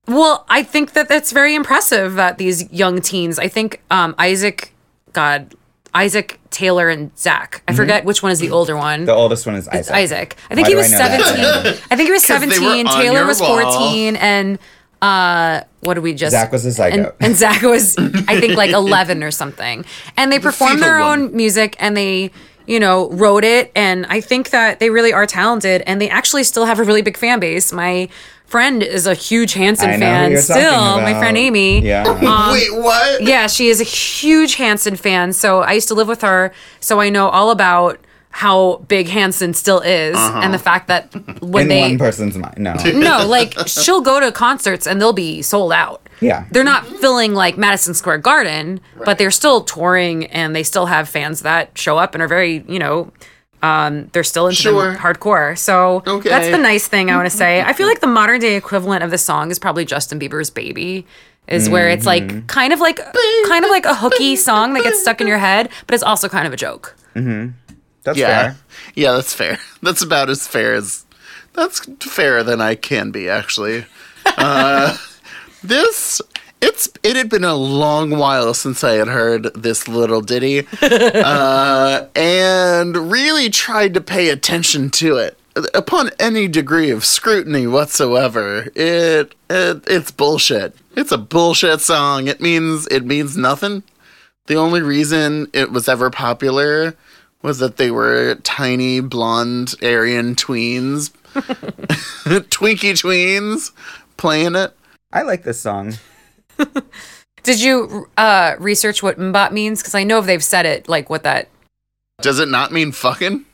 well, 0.08 0.46
I 0.48 0.62
think 0.62 0.94
that 0.94 1.10
that's 1.10 1.32
very 1.32 1.54
impressive 1.54 2.14
that 2.14 2.38
these 2.38 2.72
young 2.72 3.02
teens. 3.02 3.38
I 3.38 3.48
think 3.48 3.82
um, 3.90 4.14
Isaac, 4.16 4.72
God, 5.12 5.54
Isaac 5.92 6.40
Taylor 6.48 6.88
and 6.88 7.16
Zach. 7.18 7.62
I 7.68 7.74
forget 7.74 8.06
which 8.06 8.22
one 8.22 8.32
is 8.32 8.38
the 8.40 8.50
older 8.50 8.74
one. 8.74 9.00
Mm-hmm. 9.00 9.06
The 9.06 9.14
oldest 9.14 9.44
one 9.44 9.54
is 9.54 9.68
Isaac. 9.68 9.80
It's 9.80 9.90
Isaac. 9.90 10.36
I 10.50 10.54
think 10.54 10.66
Why 10.66 10.70
he 10.70 10.76
was 10.76 10.92
I 10.94 10.96
17. 10.96 11.82
I 11.90 11.96
think 11.96 12.06
he 12.08 12.12
was 12.12 12.22
17. 12.24 12.86
Taylor 12.86 13.18
your 13.18 13.26
was 13.26 13.38
wall. 13.38 13.60
14 13.60 14.16
and 14.16 14.58
uh 15.02 15.62
what 15.80 15.94
did 15.94 16.02
we 16.02 16.12
just 16.12 16.32
Zach 16.32 16.52
was 16.52 16.66
a 16.66 16.68
zygote. 16.68 16.92
and, 16.92 17.12
and 17.20 17.36
Zach 17.36 17.62
was 17.62 17.96
I 18.28 18.38
think 18.38 18.56
like 18.56 18.70
11 18.70 19.22
or 19.22 19.30
something. 19.30 19.84
And 20.16 20.30
they 20.30 20.38
performed 20.38 20.74
fetal 20.80 20.88
their 20.88 21.00
one. 21.00 21.20
own 21.20 21.36
music 21.36 21.76
and 21.78 21.96
they 21.96 22.30
you 22.66 22.78
know, 22.78 23.10
wrote 23.10 23.42
it 23.42 23.72
and 23.74 24.06
I 24.06 24.20
think 24.20 24.50
that 24.50 24.78
they 24.78 24.90
really 24.90 25.12
are 25.12 25.26
talented 25.26 25.82
and 25.86 26.00
they 26.00 26.08
actually 26.08 26.44
still 26.44 26.66
have 26.66 26.78
a 26.78 26.84
really 26.84 27.02
big 27.02 27.16
fan 27.16 27.40
base. 27.40 27.72
My 27.72 28.08
friend 28.44 28.82
is 28.82 29.06
a 29.06 29.14
huge 29.14 29.54
Hanson 29.54 29.90
I 29.90 29.96
know 29.96 30.06
who 30.06 30.12
fan 30.12 30.30
you're 30.32 30.42
talking 30.42 30.62
still. 30.62 31.00
My 31.00 31.18
friend 31.18 31.36
Amy. 31.36 31.80
Yeah. 31.80 32.02
Um, 32.04 32.20
Wait, 32.52 32.74
what? 32.74 33.22
yeah, 33.22 33.46
she 33.46 33.68
is 33.68 33.80
a 33.80 33.84
huge 33.84 34.56
Hanson 34.56 34.94
fan. 34.96 35.32
So 35.32 35.62
I 35.62 35.72
used 35.72 35.88
to 35.88 35.94
live 35.94 36.06
with 36.08 36.22
her, 36.22 36.52
so 36.78 37.00
I 37.00 37.08
know 37.08 37.28
all 37.28 37.50
about 37.50 37.98
how 38.32 38.76
big 38.88 39.08
Hanson 39.08 39.52
still 39.54 39.80
is, 39.80 40.16
and 40.16 40.54
the 40.54 40.58
fact 40.58 40.86
that 40.88 41.12
when 41.42 41.62
In 41.64 41.68
they 41.68 41.80
one 41.82 41.98
person's 41.98 42.36
mind. 42.38 42.58
No. 42.58 42.74
no, 42.94 43.26
like 43.26 43.54
she'll 43.66 44.00
go 44.00 44.20
to 44.20 44.30
concerts 44.32 44.86
and 44.86 45.00
they'll 45.00 45.12
be 45.12 45.42
sold 45.42 45.72
out. 45.72 46.08
Yeah. 46.20 46.44
They're 46.52 46.64
not 46.64 46.86
filling 46.86 47.34
like 47.34 47.56
Madison 47.58 47.94
Square 47.94 48.18
Garden, 48.18 48.80
but 49.04 49.18
they're 49.18 49.30
still 49.30 49.62
touring 49.62 50.26
and 50.26 50.54
they 50.54 50.62
still 50.62 50.86
have 50.86 51.08
fans 51.08 51.40
that 51.42 51.76
show 51.76 51.98
up 51.98 52.14
and 52.14 52.22
are 52.22 52.28
very, 52.28 52.64
you 52.68 52.78
know, 52.78 53.10
um, 53.62 54.08
they're 54.12 54.22
still 54.24 54.46
into 54.46 54.60
Sure. 54.62 54.94
hardcore. 54.94 55.58
So 55.58 56.02
Okay. 56.06 56.28
that's 56.28 56.50
the 56.50 56.58
nice 56.58 56.86
thing 56.88 57.10
I 57.10 57.16
want 57.16 57.30
to 57.30 57.36
say. 57.36 57.62
I 57.62 57.72
feel 57.72 57.86
like 57.86 58.00
the 58.00 58.06
modern 58.06 58.40
day 58.40 58.54
equivalent 58.56 59.02
of 59.02 59.10
the 59.10 59.18
song 59.18 59.50
is 59.50 59.58
probably 59.58 59.84
Justin 59.84 60.18
Bieber's 60.20 60.50
Baby. 60.50 61.06
Is 61.48 61.68
where 61.68 61.88
it's 61.88 62.06
Mm-hmm. 62.06 62.36
like 62.36 62.46
kind 62.46 62.72
of 62.72 62.78
like 62.80 63.00
kind 63.48 63.64
of 63.64 63.70
like 63.72 63.84
a 63.84 63.94
hooky 63.94 64.36
song 64.36 64.72
that 64.74 64.84
gets 64.84 65.00
stuck 65.00 65.20
in 65.20 65.26
your 65.26 65.38
head, 65.38 65.68
but 65.86 65.94
it's 65.94 66.02
also 66.04 66.28
kind 66.28 66.46
of 66.46 66.52
a 66.52 66.56
joke. 66.56 66.94
That's 68.02 68.18
yeah, 68.18 68.26
fair. 68.26 68.56
yeah, 68.94 69.12
that's 69.12 69.34
fair. 69.34 69.58
That's 69.82 70.02
about 70.02 70.30
as 70.30 70.46
fair 70.46 70.74
as 70.74 71.04
that's 71.52 71.80
fairer 72.00 72.42
than 72.42 72.60
I 72.60 72.74
can 72.74 73.10
be 73.10 73.28
actually. 73.28 73.84
Uh, 74.24 74.96
this 75.62 76.22
it's 76.60 76.88
it 77.02 77.16
had 77.16 77.30
been 77.30 77.44
a 77.44 77.54
long 77.54 78.10
while 78.10 78.54
since 78.54 78.84
I 78.84 78.92
had 78.92 79.08
heard 79.08 79.44
this 79.54 79.88
little 79.88 80.20
ditty, 80.20 80.66
uh, 80.82 82.06
and 82.14 83.10
really 83.10 83.48
tried 83.48 83.94
to 83.94 84.00
pay 84.00 84.28
attention 84.28 84.90
to 84.90 85.16
it. 85.16 85.38
Upon 85.74 86.10
any 86.20 86.48
degree 86.48 86.90
of 86.90 87.04
scrutiny 87.04 87.66
whatsoever, 87.66 88.70
it, 88.74 89.34
it 89.48 89.84
it's 89.86 90.10
bullshit. 90.10 90.76
It's 90.96 91.12
a 91.12 91.18
bullshit 91.18 91.80
song. 91.80 92.28
It 92.28 92.40
means 92.40 92.86
it 92.88 93.04
means 93.04 93.36
nothing. 93.36 93.82
The 94.46 94.56
only 94.56 94.82
reason 94.82 95.48
it 95.52 95.72
was 95.72 95.88
ever 95.88 96.10
popular 96.10 96.94
was 97.42 97.58
that 97.58 97.76
they 97.76 97.90
were 97.90 98.36
tiny 98.36 99.00
blonde 99.00 99.74
Aryan 99.82 100.34
tweens, 100.34 101.10
Twinkie 101.32 102.92
tweens, 102.92 103.72
playing 104.16 104.56
it. 104.56 104.76
I 105.12 105.22
like 105.22 105.42
this 105.42 105.60
song. 105.60 105.94
Did 107.42 107.62
you 107.62 108.08
uh, 108.18 108.56
research 108.58 109.02
what 109.02 109.18
MMMBop 109.18 109.52
means? 109.52 109.80
Because 109.80 109.94
I 109.94 110.04
know 110.04 110.18
if 110.18 110.26
they've 110.26 110.44
said 110.44 110.66
it, 110.66 110.88
like 110.88 111.08
what 111.08 111.22
that. 111.22 111.48
Does 112.20 112.38
it 112.38 112.48
not 112.48 112.70
mean 112.70 112.92
fucking? 112.92 113.46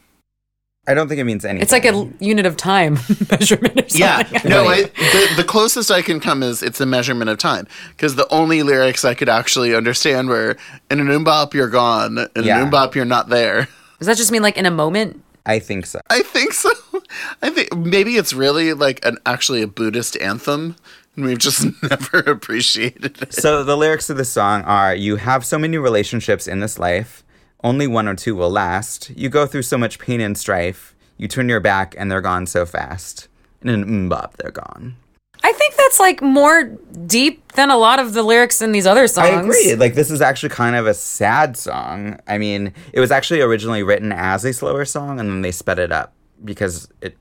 I 0.88 0.94
don't 0.94 1.08
think 1.08 1.20
it 1.20 1.24
means 1.24 1.44
anything. 1.44 1.62
It's 1.62 1.72
like 1.72 1.84
a 1.84 2.08
unit 2.20 2.46
of 2.46 2.56
time 2.56 2.94
measurement 3.30 3.74
or 3.80 3.88
something. 3.88 4.00
Yeah, 4.00 4.22
no. 4.44 4.66
I, 4.66 4.82
the, 4.84 5.32
the 5.38 5.44
closest 5.44 5.90
I 5.90 6.00
can 6.02 6.20
come 6.20 6.42
is 6.42 6.62
it's 6.62 6.80
a 6.80 6.86
measurement 6.86 7.28
of 7.30 7.38
time 7.38 7.66
because 7.90 8.14
the 8.14 8.32
only 8.32 8.62
lyrics 8.62 9.04
I 9.04 9.14
could 9.14 9.28
actually 9.28 9.74
understand 9.74 10.28
were 10.28 10.56
"in 10.90 11.00
an 11.00 11.08
umbop 11.08 11.54
you're 11.54 11.68
gone, 11.68 12.18
in 12.36 12.44
Yeah. 12.44 12.62
an 12.62 12.70
umbop 12.70 12.94
you're 12.94 13.04
not 13.04 13.28
there." 13.28 13.68
Does 13.98 14.06
that 14.06 14.16
just 14.16 14.30
mean 14.30 14.42
like 14.42 14.56
in 14.56 14.66
a 14.66 14.70
moment? 14.70 15.22
I 15.44 15.58
think 15.58 15.86
so. 15.86 16.00
I 16.10 16.22
think 16.22 16.52
so. 16.52 16.70
I 17.42 17.50
think 17.50 17.74
maybe 17.76 18.16
it's 18.16 18.32
really 18.32 18.72
like 18.72 19.04
an 19.04 19.18
actually 19.26 19.62
a 19.62 19.66
Buddhist 19.68 20.16
anthem, 20.20 20.76
and 21.16 21.24
we've 21.24 21.38
just 21.38 21.64
never 21.82 22.18
appreciated 22.30 23.22
it. 23.22 23.32
So 23.32 23.64
the 23.64 23.76
lyrics 23.76 24.10
of 24.10 24.16
the 24.16 24.24
song 24.24 24.62
are 24.62 24.94
You 24.94 25.16
have 25.16 25.44
so 25.44 25.58
many 25.58 25.78
relationships 25.78 26.46
in 26.46 26.60
this 26.60 26.78
life, 26.78 27.24
only 27.66 27.88
one 27.88 28.06
or 28.06 28.14
two 28.14 28.36
will 28.36 28.50
last. 28.50 29.10
You 29.10 29.28
go 29.28 29.44
through 29.46 29.62
so 29.62 29.76
much 29.76 29.98
pain 29.98 30.20
and 30.20 30.38
strife, 30.38 30.94
you 31.18 31.26
turn 31.26 31.48
your 31.48 31.60
back 31.60 31.94
and 31.98 32.10
they're 32.10 32.20
gone 32.20 32.46
so 32.46 32.64
fast. 32.64 33.28
In 33.60 33.68
an 33.68 33.84
MMMBop, 33.84 34.34
they're 34.36 34.52
gone. 34.52 34.96
I 35.42 35.52
think 35.52 35.74
that's 35.74 35.98
like 35.98 36.22
more 36.22 36.64
deep 37.06 37.52
than 37.52 37.70
a 37.70 37.76
lot 37.76 37.98
of 37.98 38.12
the 38.12 38.22
lyrics 38.22 38.62
in 38.62 38.70
these 38.70 38.86
other 38.86 39.08
songs. 39.08 39.28
I 39.28 39.40
agree. 39.40 39.74
Like 39.74 39.94
this 39.94 40.10
is 40.10 40.20
actually 40.22 40.50
kind 40.50 40.76
of 40.76 40.86
a 40.86 40.94
sad 40.94 41.56
song. 41.56 42.18
I 42.28 42.38
mean, 42.38 42.72
it 42.92 43.00
was 43.00 43.10
actually 43.10 43.40
originally 43.40 43.82
written 43.82 44.12
as 44.12 44.44
a 44.44 44.52
slower 44.52 44.84
song 44.84 45.18
and 45.18 45.28
then 45.28 45.42
they 45.42 45.52
sped 45.52 45.80
it 45.80 45.90
up 45.90 46.12
because 46.44 46.88
it 47.00 47.16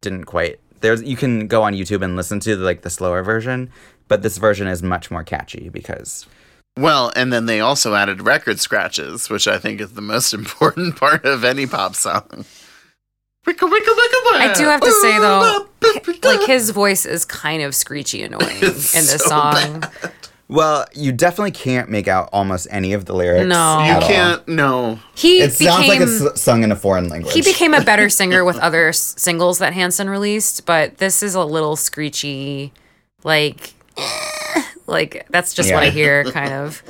didn't 0.00 0.24
quite 0.24 0.58
there's 0.80 1.02
you 1.02 1.16
can 1.16 1.46
go 1.46 1.62
on 1.62 1.74
YouTube 1.74 2.02
and 2.02 2.16
listen 2.16 2.40
to 2.40 2.56
like 2.56 2.82
the 2.82 2.90
slower 2.90 3.22
version, 3.22 3.70
but 4.08 4.22
this 4.22 4.38
version 4.38 4.66
is 4.66 4.82
much 4.82 5.10
more 5.10 5.24
catchy 5.24 5.68
because 5.68 6.26
Well, 6.78 7.12
and 7.16 7.32
then 7.32 7.46
they 7.46 7.60
also 7.60 7.94
added 7.94 8.22
record 8.22 8.58
scratches, 8.60 9.28
which 9.28 9.46
I 9.48 9.58
think 9.58 9.80
is 9.80 9.92
the 9.92 10.00
most 10.00 10.32
important 10.34 10.96
part 10.96 11.24
of 11.24 11.44
any 11.44 11.66
pop 11.66 11.94
song. 11.94 12.44
Wicka, 13.46 13.66
wicka, 13.68 13.70
wicka, 13.70 14.36
I 14.36 14.52
do 14.54 14.64
have 14.64 14.80
to 14.82 14.92
say 14.92 15.18
though, 15.18 15.66
like 16.28 16.46
his 16.46 16.70
voice 16.70 17.06
is 17.06 17.24
kind 17.24 17.62
of 17.62 17.74
screechy 17.74 18.22
annoying 18.22 18.56
in 18.56 18.60
this 18.60 18.90
so 18.92 19.16
song. 19.16 19.82
Well, 20.46 20.84
you 20.94 21.12
definitely 21.12 21.52
can't 21.52 21.88
make 21.88 22.06
out 22.08 22.28
almost 22.32 22.66
any 22.70 22.92
of 22.92 23.04
the 23.06 23.14
lyrics. 23.14 23.46
No. 23.48 23.78
you 23.84 23.90
at 23.92 24.02
all. 24.02 24.08
can't. 24.08 24.48
No, 24.48 24.98
He 25.14 25.40
It 25.40 25.52
sounds 25.52 25.88
like 25.88 26.00
it's 26.00 26.40
sung 26.40 26.64
in 26.64 26.72
a 26.72 26.76
foreign 26.76 27.08
language. 27.08 27.32
he 27.34 27.40
became 27.40 27.72
a 27.72 27.82
better 27.82 28.08
singer 28.10 28.44
with 28.44 28.56
other 28.58 28.88
s- 28.88 29.14
singles 29.16 29.58
that 29.60 29.72
Hanson 29.72 30.10
released, 30.10 30.66
but 30.66 30.98
this 30.98 31.22
is 31.22 31.34
a 31.34 31.44
little 31.44 31.76
screechy, 31.76 32.72
like, 33.24 33.74
like 34.90 35.26
that's 35.30 35.54
just 35.54 35.72
what 35.72 35.82
I 35.82 35.90
hear, 35.90 36.24
kind 36.32 36.52
of. 36.52 36.82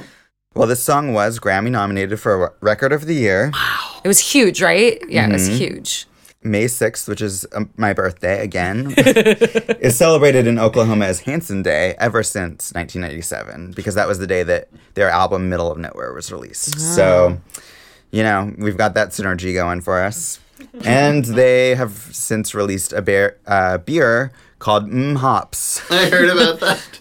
well, 0.55 0.67
this 0.67 0.83
song 0.83 1.13
was 1.13 1.39
Grammy 1.39 1.71
nominated 1.71 2.19
for 2.19 2.55
Record 2.61 2.93
of 2.93 3.07
the 3.07 3.15
Year, 3.15 3.51
Wow. 3.53 4.01
It 4.05 4.09
was 4.09 4.19
huge, 4.19 4.63
right? 4.63 4.99
Yeah, 5.09 5.29
it 5.29 5.33
was 5.33 5.49
Mm-hmm. 5.49 5.59
huge. 5.59 6.07
May 6.43 6.65
6th, 6.65 7.07
which 7.07 7.21
is 7.21 7.47
um, 7.53 7.69
my 7.77 7.93
birthday 7.93 8.43
again, 8.43 8.95
is 8.97 9.95
celebrated 9.99 10.47
in 10.47 10.59
Oklahoma 10.59 11.05
as 11.05 11.21
Hanson 11.21 11.63
Day 11.63 11.95
ever 11.99 12.23
since 12.23 12.73
1997 12.73 13.73
because 13.77 13.95
that 13.95 14.09
was 14.09 14.19
the 14.19 14.27
day 14.27 14.43
that 14.45 14.69
their 14.95 15.11
album 15.11 15.51
Middle 15.51 15.71
of 15.71 15.77
Nowhere 15.77 16.15
was 16.15 16.33
released. 16.33 16.79
So, 16.81 17.39
you 18.11 18.23
know, 18.23 18.55
we've 18.57 18.79
got 18.79 18.95
that 18.95 19.11
synergy 19.11 19.53
going 19.53 19.83
for 19.83 20.01
us. 20.01 20.41
and 20.85 21.27
they 21.27 21.75
have 21.75 21.93
since 22.11 22.55
released 22.55 22.95
a 22.95 23.03
beer, 23.03 23.37
uh, 23.47 23.77
beer 23.77 24.33
called 24.59 24.91
Mm 24.91 25.17
Hops. 25.19 25.83
I 25.91 26.09
heard 26.09 26.31
about 26.31 26.61
that. 26.61 27.01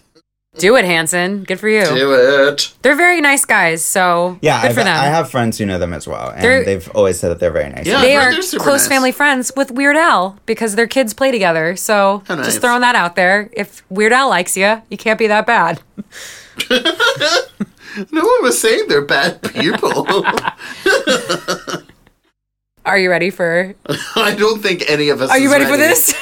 Do 0.59 0.75
it, 0.75 0.85
Hanson. 0.85 1.43
Good 1.43 1.59
for 1.59 1.67
you. 1.69 1.83
Do 1.85 2.13
it. 2.13 2.73
They're 2.81 2.95
very 2.95 3.21
nice 3.21 3.45
guys, 3.45 3.83
so 3.83 4.37
Yeah, 4.41 4.61
good 4.61 4.69
I've, 4.69 4.75
for 4.75 4.83
them. 4.83 4.95
I 4.95 5.05
have 5.05 5.29
friends 5.31 5.57
who 5.57 5.65
know 5.65 5.79
them 5.79 5.93
as 5.93 6.07
well, 6.07 6.29
and 6.29 6.43
They're- 6.43 6.63
they've 6.63 6.89
always 6.93 7.19
said 7.19 7.29
that 7.29 7.39
they're 7.39 7.51
very 7.51 7.69
nice. 7.69 7.85
Yeah. 7.85 8.01
they 8.01 8.15
are 8.15 8.31
they're 8.31 8.41
super 8.41 8.63
close 8.63 8.81
nice. 8.81 8.87
family 8.89 9.11
friends 9.11 9.51
with 9.55 9.71
Weird 9.71 9.95
Al 9.97 10.37
because 10.45 10.75
their 10.75 10.87
kids 10.87 11.13
play 11.13 11.31
together. 11.31 11.75
So 11.75 12.23
How 12.27 12.35
nice. 12.35 12.45
just 12.45 12.61
throwing 12.61 12.81
that 12.81 12.95
out 12.95 13.15
there. 13.15 13.49
If 13.53 13.83
Weird 13.89 14.13
Al 14.13 14.29
likes 14.29 14.55
you, 14.57 14.81
you 14.89 14.97
can't 14.97 15.17
be 15.19 15.27
that 15.27 15.45
bad. 15.47 15.81
No 18.11 18.21
one 18.23 18.43
was 18.43 18.61
saying 18.61 18.85
they're 18.87 19.01
bad 19.01 19.41
people. 19.41 20.05
Are 22.85 22.97
you 22.97 23.09
ready 23.09 23.29
for? 23.31 23.73
I 24.15 24.35
don't 24.35 24.61
think 24.61 24.83
any 24.87 25.09
of 25.09 25.21
us. 25.21 25.29
Are 25.31 25.37
you 25.39 25.47
is 25.47 25.51
ready, 25.51 25.65
for 25.65 25.75
this? 25.75 26.13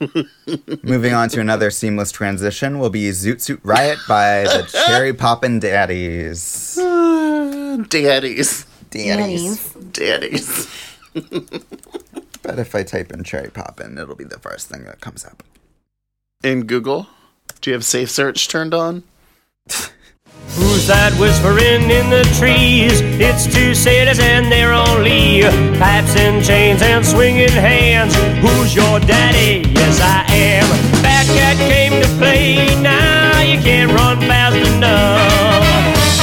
Moving 0.82 1.14
on 1.14 1.28
to 1.28 1.40
another 1.40 1.70
seamless 1.70 2.10
transition 2.10 2.78
will 2.78 2.90
be 2.90 3.10
Zoot 3.10 3.40
Suit 3.40 3.60
Riot 3.62 3.98
by 4.08 4.42
the 4.42 4.68
Cherry 4.86 5.12
Poppin' 5.12 5.60
Daddies. 5.60 6.74
Daddies. 7.88 8.66
Daddies. 8.90 9.72
Daddies. 9.92 10.68
But 12.42 12.58
if 12.58 12.74
I 12.74 12.82
type 12.82 13.12
in 13.12 13.22
Cherry 13.22 13.50
Poppin', 13.50 13.96
it'll 13.96 14.16
be 14.16 14.24
the 14.24 14.40
first 14.40 14.68
thing 14.68 14.84
that 14.84 15.00
comes 15.00 15.24
up. 15.24 15.44
In 16.42 16.64
Google, 16.64 17.06
do 17.60 17.70
you 17.70 17.74
have 17.74 17.84
safe 17.84 18.10
search 18.10 18.48
turned 18.48 18.74
on? 18.74 19.04
Who's 20.50 20.86
that 20.86 21.14
whispering 21.18 21.88
in 21.90 22.10
the 22.10 22.26
trees? 22.36 23.00
It's 23.22 23.46
two 23.46 23.74
cities 23.74 24.18
and 24.18 24.50
they're 24.50 24.74
only 24.74 25.42
pipes 25.78 26.16
and 26.16 26.44
chains 26.44 26.82
and 26.82 27.06
swinging 27.06 27.54
hands. 27.54 28.14
Who's 28.42 28.74
your 28.74 29.00
daddy? 29.00 29.62
Yes, 29.70 30.00
I 30.02 30.26
am. 30.28 30.66
Fat 31.00 31.26
cat 31.32 31.56
came 31.56 32.02
to 32.02 32.08
play. 32.18 32.68
Now 32.82 33.40
you 33.40 33.62
can't 33.62 33.90
run 33.92 34.18
fast 34.28 34.56
enough. 34.58 35.62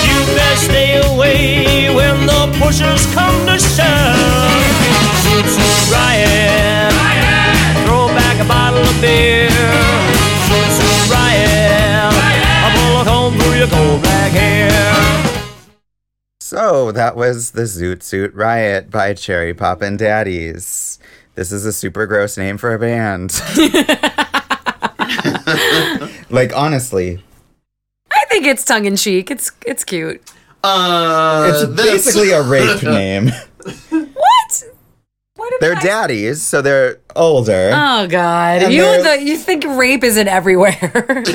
You 0.05 0.17
best 0.35 0.69
stay 0.69 1.01
away 1.01 1.89
when 1.89 2.27
the 2.27 2.51
pushers 2.61 3.07
come 3.15 3.37
to 3.47 3.57
shove. 3.57 4.61
Zoot 5.25 5.47
Suit 5.47 5.83
Riot. 5.89 6.93
Throw 7.87 8.07
back 8.13 8.37
a 8.39 8.45
bottle 8.45 8.83
of 8.83 8.95
beer. 9.01 9.49
Zoot 10.45 10.69
Suit 10.77 11.03
Riot. 11.09 12.13
I 12.61 12.67
pull 12.77 13.01
a 13.01 13.03
comb 13.05 13.33
through 13.39 13.57
your 13.57 13.67
cold 13.67 14.08
black 14.31 14.41
hair. 14.41 15.45
So 16.41 16.91
that 16.91 17.15
was 17.15 17.51
the 17.51 17.63
Zoot 17.63 18.01
Suit 18.03 18.33
Riot 18.33 18.89
by 18.89 19.13
Cherry 19.13 19.53
Poppin' 19.53 19.97
Daddies. 19.97 20.99
This 21.35 21.51
is 21.51 21.65
a 21.65 21.73
super 21.73 22.05
gross 22.07 22.37
name 22.37 22.57
for 22.57 22.73
a 22.73 22.79
band. 22.79 23.39
like 26.29 26.55
honestly, 26.55 27.23
I 28.11 28.25
think 28.29 28.45
it's 28.45 28.63
tongue 28.65 28.85
in 28.85 28.95
cheek. 28.95 29.31
It's 29.31 29.51
it's 29.65 29.83
cute. 29.83 30.21
Uh, 30.63 31.47
it's 31.49 31.75
this- 31.75 32.05
basically 32.05 32.31
a 32.31 32.41
rape 32.41 32.83
name. 32.83 33.29
What? 33.89 34.63
What 35.35 35.53
They're 35.61 35.75
I- 35.77 35.81
daddies, 35.81 36.41
so 36.41 36.61
they're 36.61 36.99
older. 37.15 37.71
Oh 37.73 38.07
God! 38.07 38.63
And 38.63 38.73
You 38.73 38.83
the, 39.03 39.21
you 39.21 39.37
think 39.37 39.63
rape 39.65 40.03
isn't 40.03 40.27
everywhere? 40.27 41.23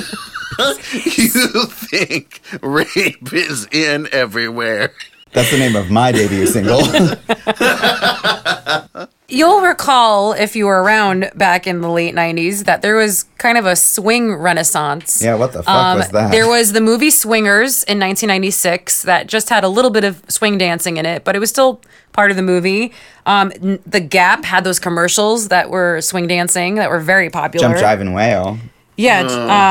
you 0.92 1.64
think 1.66 2.40
rape 2.62 3.32
is 3.32 3.66
in 3.72 4.08
everywhere. 4.12 4.92
That's 5.32 5.50
the 5.50 5.58
name 5.58 5.74
of 5.74 5.90
my 5.90 6.12
debut 6.12 6.46
single. 6.46 6.82
You'll 9.26 9.62
recall, 9.62 10.32
if 10.34 10.54
you 10.54 10.66
were 10.66 10.82
around 10.82 11.30
back 11.34 11.66
in 11.66 11.80
the 11.80 11.88
late 11.88 12.14
90s, 12.14 12.66
that 12.66 12.82
there 12.82 12.94
was 12.94 13.24
kind 13.38 13.56
of 13.58 13.64
a 13.66 13.74
swing 13.74 14.34
renaissance. 14.34 15.20
yeah, 15.22 15.34
what 15.34 15.52
the 15.54 15.62
fuck 15.62 15.96
was 15.96 16.08
that? 16.10 16.26
Um, 16.26 16.30
There 16.30 16.46
was 16.46 16.72
the 16.72 16.80
movie 16.82 17.10
Swingers 17.10 17.82
in 17.84 17.98
1996 17.98 19.02
that 19.02 19.26
just 19.26 19.48
had 19.48 19.64
a 19.64 19.68
little 19.68 19.90
bit 19.90 20.04
of 20.04 20.22
swing 20.28 20.58
dancing 20.58 20.98
in 20.98 21.06
it, 21.06 21.24
but 21.24 21.34
it 21.34 21.38
was 21.38 21.48
still 21.50 21.80
part 22.12 22.30
of 22.30 22.36
the 22.36 22.42
movie. 22.42 22.92
Um, 23.26 23.50
the 23.86 23.98
Gap 24.00 24.44
had 24.44 24.62
those 24.62 24.78
commercials 24.78 25.48
that 25.48 25.68
were 25.70 26.00
swing 26.02 26.26
dancing 26.28 26.74
that 26.76 26.90
were 26.90 27.00
very 27.00 27.30
popular. 27.30 27.66
Jump, 27.74 27.78
Jive, 27.78 28.00
and 28.02 28.14
Wail. 28.14 28.58
Yeah. 28.96 29.20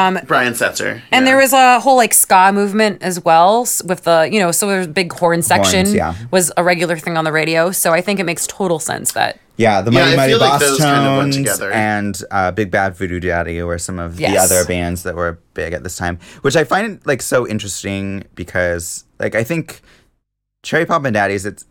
um, 0.07 0.19
Brian 0.27 0.53
Setzer. 0.53 1.01
and 1.11 1.25
there 1.25 1.37
was 1.37 1.53
a 1.53 1.79
whole 1.79 1.95
like 1.97 2.13
ska 2.13 2.51
movement 2.53 3.01
as 3.01 3.23
well 3.23 3.61
with 3.85 4.03
the, 4.03 4.29
you 4.31 4.39
know, 4.39 4.51
so 4.51 4.67
there's 4.67 4.85
a 4.87 4.89
big 4.89 5.13
horn 5.13 5.41
section 5.41 5.85
Horns, 5.85 5.93
yeah. 5.93 6.15
was 6.31 6.51
a 6.57 6.63
regular 6.63 6.97
thing 6.97 7.15
on 7.17 7.23
the 7.23 7.31
radio. 7.31 7.71
So 7.71 7.93
I 7.93 8.01
think 8.01 8.19
it 8.19 8.25
makes 8.25 8.45
total 8.47 8.79
sense 8.79 9.13
that 9.13 9.39
Yeah, 9.57 9.81
the 9.81 9.91
Mighty 9.91 10.13
I 10.13 10.15
Mighty 10.15 10.31
feel 10.33 10.39
like 10.39 10.51
Boss 10.51 10.61
those 10.61 10.77
kind 10.79 11.07
of 11.07 11.17
went 11.19 11.33
Tones 11.33 11.35
together. 11.37 11.71
and 11.71 12.21
uh, 12.31 12.51
Big 12.51 12.69
Bad 12.71 12.95
Voodoo 12.95 13.19
Daddy 13.19 13.61
were 13.63 13.77
some 13.77 13.99
of 13.99 14.17
the 14.17 14.37
other 14.37 14.65
bands 14.65 15.03
that 15.03 15.15
were 15.15 15.39
big 15.53 15.73
at 15.73 15.83
this 15.83 15.95
time, 15.95 16.19
which 16.41 16.55
I 16.55 16.63
find 16.63 16.99
like 17.05 17.21
so 17.21 17.47
interesting 17.47 18.25
because 18.35 19.05
like 19.19 19.35
I 19.35 19.43
think 19.43 19.81
Cherry 20.63 20.85
Poppin' 20.85 21.13
Daddies 21.13 21.45
it's 21.45 21.63
it 21.63 21.67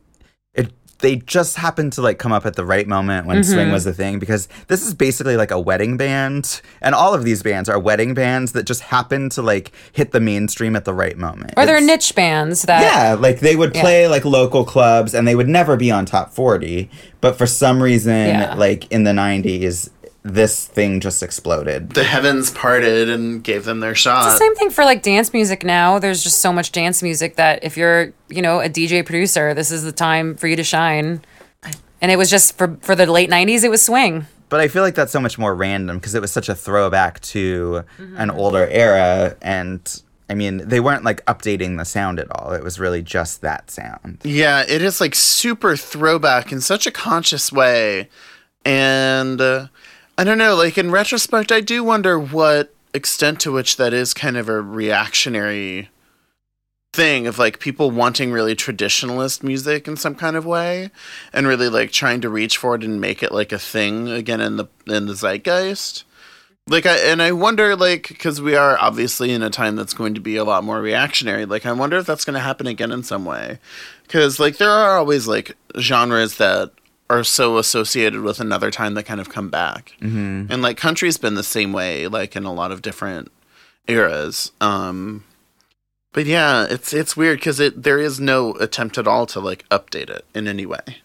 they 1.03 1.17
just 1.17 1.57
happened 1.57 1.93
to 1.93 2.01
like 2.03 2.19
come 2.19 2.33
up 2.33 2.47
at 2.47 2.57
the 2.57 2.65
right 2.65 2.89
moment 2.89 3.27
when 3.27 3.37
Mm-hmm. 3.37 3.53
swing 3.53 3.71
was 3.73 3.85
the 3.85 3.93
thing 3.93 4.19
because 4.19 4.49
this 4.69 4.87
is 4.87 4.95
basically 4.95 5.37
like 5.37 5.51
a 5.51 5.61
wedding 5.61 5.97
band 5.97 6.61
and 6.81 6.95
all 6.95 7.13
of 7.13 7.25
these 7.25 7.43
bands 7.43 7.69
are 7.69 7.79
wedding 7.79 8.15
bands 8.15 8.53
that 8.53 8.65
just 8.65 8.81
happen 8.83 9.29
to 9.31 9.43
like 9.43 9.73
hit 9.93 10.13
the 10.13 10.21
mainstream 10.21 10.75
at 10.77 10.85
the 10.85 10.95
right 10.95 11.19
moment. 11.19 11.53
or 11.57 11.67
they're 11.67 11.77
It's- 11.77 11.87
niche 11.87 12.15
bands 12.15 12.63
that 12.63 12.83
yeah, 12.83 13.15
like 13.15 13.41
they 13.41 13.55
would 13.57 13.75
Yeah. 13.75 13.83
play 13.83 14.09
like 14.09 14.25
local 14.25 14.65
clubs 14.65 15.13
and 15.15 15.29
they 15.29 15.35
would 15.35 15.49
never 15.49 15.77
be 15.77 15.91
on 15.91 16.07
top 16.07 16.33
40. 16.33 16.89
But 17.21 17.37
for 17.37 17.47
some 17.47 17.83
reason, 17.83 18.13
Yeah. 18.29 18.55
like 18.55 18.91
in 18.91 19.05
the 19.05 19.13
90s, 19.13 19.91
this 20.25 20.67
thing 20.67 21.01
just 21.01 21.23
exploded. 21.23 21.91
the 21.91 22.05
heavens 22.05 22.51
parted 22.51 23.09
and 23.09 23.43
gave 23.43 23.65
them 23.65 23.81
their 23.81 23.95
shot. 23.95 24.25
It's 24.27 24.35
the 24.35 24.39
same 24.39 24.55
thing 24.55 24.71
for 24.71 24.85
like 24.85 25.03
dance 25.03 25.33
music 25.33 25.65
now. 25.65 25.99
There's 25.99 26.23
just 26.23 26.39
so 26.41 26.53
much 26.53 26.71
dance 26.73 27.03
music 27.03 27.37
that 27.37 27.65
if 27.65 27.77
you're, 27.77 28.13
you 28.29 28.41
know, 28.43 28.61
a 28.61 28.69
DJ 28.69 29.05
producer, 29.05 29.53
this 29.55 29.71
is 29.73 29.83
the 29.83 29.93
time 29.93 30.37
for 30.37 30.47
you 30.47 30.57
to 30.57 30.65
shine. 30.65 31.23
And 32.01 32.11
it 32.11 32.17
was 32.17 32.31
just 32.31 32.57
for 32.59 32.77
for 32.83 32.95
the 32.97 33.07
late 33.07 33.31
90s 33.31 33.65
it 33.65 33.69
was 33.71 33.83
swing. 33.83 34.27
But 34.49 34.61
I 34.61 34.69
feel 34.69 34.83
like 34.83 34.95
that's 34.95 35.13
so 35.13 35.21
much 35.21 35.39
more 35.39 35.55
random 35.55 35.97
because 35.99 36.15
it 36.15 36.21
was 36.21 36.31
such 36.33 36.49
a 36.49 36.55
throwback 36.55 37.21
to 37.21 37.85
Mm-hmm. 37.99 38.17
an 38.19 38.31
older 38.31 38.67
era. 38.69 39.37
And 39.41 40.03
I 40.29 40.35
mean, 40.35 40.69
they 40.69 40.79
weren't 40.81 41.05
like 41.05 41.25
updating 41.27 41.79
the 41.79 41.85
sound 41.85 42.19
at 42.21 42.27
all. 42.31 42.53
It 42.53 42.63
was 42.63 42.79
really 42.81 43.03
just 43.03 43.41
that 43.41 43.71
sound. 43.71 44.19
Yeah, 44.25 44.65
it 44.69 44.83
is 44.83 45.01
like 45.01 45.15
super 45.15 45.77
throwback 45.77 46.53
in 46.53 46.61
such 46.61 46.87
a 46.87 46.91
conscious 46.91 47.51
way. 47.53 48.09
And 48.65 49.41
uh, 49.41 49.67
I 50.19 50.25
don't 50.25 50.39
know, 50.39 50.55
like 50.55 50.77
in 50.79 50.91
retrospect, 50.91 51.51
I 51.51 51.61
do 51.61 51.83
wonder 51.83 52.19
what 52.19 52.75
extent 52.95 53.41
to 53.41 53.53
which 53.53 53.77
that 53.77 53.95
is 53.95 54.13
kind 54.13 54.37
of 54.37 54.49
a 54.49 54.61
reactionary 54.61 55.89
thing 56.93 57.27
of 57.27 57.39
like 57.39 57.59
people 57.59 57.91
wanting 57.91 58.33
really 58.33 58.55
traditionalist 58.55 59.43
music 59.43 59.89
in 59.89 59.97
some 59.97 60.15
kind 60.15 60.37
of 60.37 60.45
way 60.45 60.91
and 61.33 61.47
really 61.47 61.71
like 61.71 61.91
trying 61.91 62.21
to 62.21 62.29
reach 62.29 62.59
for 62.59 62.75
it 62.75 62.85
and 62.85 63.01
make 63.01 63.23
it 63.23 63.33
like 63.33 63.51
a 63.51 63.59
thing 63.59 64.11
again 64.11 64.43
in 64.43 64.57
the 64.57 64.67
in 64.87 65.07
the 65.07 65.15
zeitgeist 65.15 66.05
like 66.69 66.87
I 66.87 66.97
and 66.99 67.21
I 67.21 67.33
wonder 67.33 67.75
like 67.75 68.09
because 68.09 68.41
we 68.41 68.55
are 68.55 68.79
obviously 68.79 69.33
in 69.33 69.43
a 69.43 69.51
time 69.51 69.75
that's 69.75 69.95
going 69.95 70.15
to 70.15 70.21
be 70.21 70.37
a 70.37 70.45
lot 70.45 70.65
more 70.65 70.81
reactionary. 70.81 71.45
Like 71.45 71.67
I 71.67 71.73
wonder 71.73 71.97
if 71.99 72.07
that's 72.07 72.25
going 72.25 72.35
to 72.35 72.41
happen 72.41 72.67
again 72.67 72.93
in 72.93 73.03
some 73.03 73.25
way, 73.25 73.59
because 74.05 74.39
like 74.39 74.59
there 74.59 74.71
are 74.71 74.97
always 74.97 75.27
like 75.27 75.57
genres 75.79 76.37
that 76.37 76.71
are 77.13 77.25
so 77.25 77.59
associated 77.59 78.23
with 78.23 78.41
another 78.41 78.71
time 78.71 78.95
that 78.95 79.05
kind 79.05 79.21
of 79.21 79.29
come 79.29 79.51
back, 79.51 79.95
mm-hmm. 80.01 80.51
and 80.51 80.63
like 80.63 80.77
country's 80.77 81.19
been 81.19 81.35
the 81.35 81.43
same 81.43 81.73
way, 81.73 82.09
like 82.09 82.35
in 82.35 82.45
a 82.45 82.53
lot 82.53 82.73
of 82.73 82.81
different 82.81 83.31
eras. 83.87 84.53
Um, 84.61 85.25
but 86.13 86.27
yeah, 86.27 86.67
it's 86.69 86.93
it's 86.93 87.17
weird 87.17 87.39
because 87.39 87.61
it 87.61 87.83
there 87.83 87.99
is 87.99 88.19
no 88.19 88.55
attempt 88.55 88.97
at 88.97 89.07
all 89.07 89.27
to 89.27 89.41
like 89.41 89.69
update 89.69 90.09
it 90.09 90.25
in 90.35 90.49
any 90.49 90.65
way. 90.67 91.03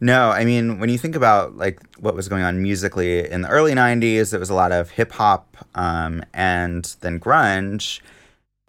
No, 0.00 0.30
I 0.30 0.44
mean, 0.44 0.80
when 0.80 0.90
you 0.90 0.98
think 0.98 1.14
about 1.14 1.56
like 1.56 1.80
what 1.98 2.16
was 2.16 2.28
going 2.28 2.42
on 2.42 2.60
musically 2.60 3.30
in 3.30 3.42
the 3.42 3.48
early 3.48 3.72
90s, 3.72 4.34
it 4.34 4.38
was 4.38 4.50
a 4.50 4.54
lot 4.54 4.72
of 4.72 4.90
hip 4.90 5.12
hop 5.12 5.56
um, 5.76 6.22
and 6.34 6.96
then 7.00 7.20
grunge. 7.20 8.00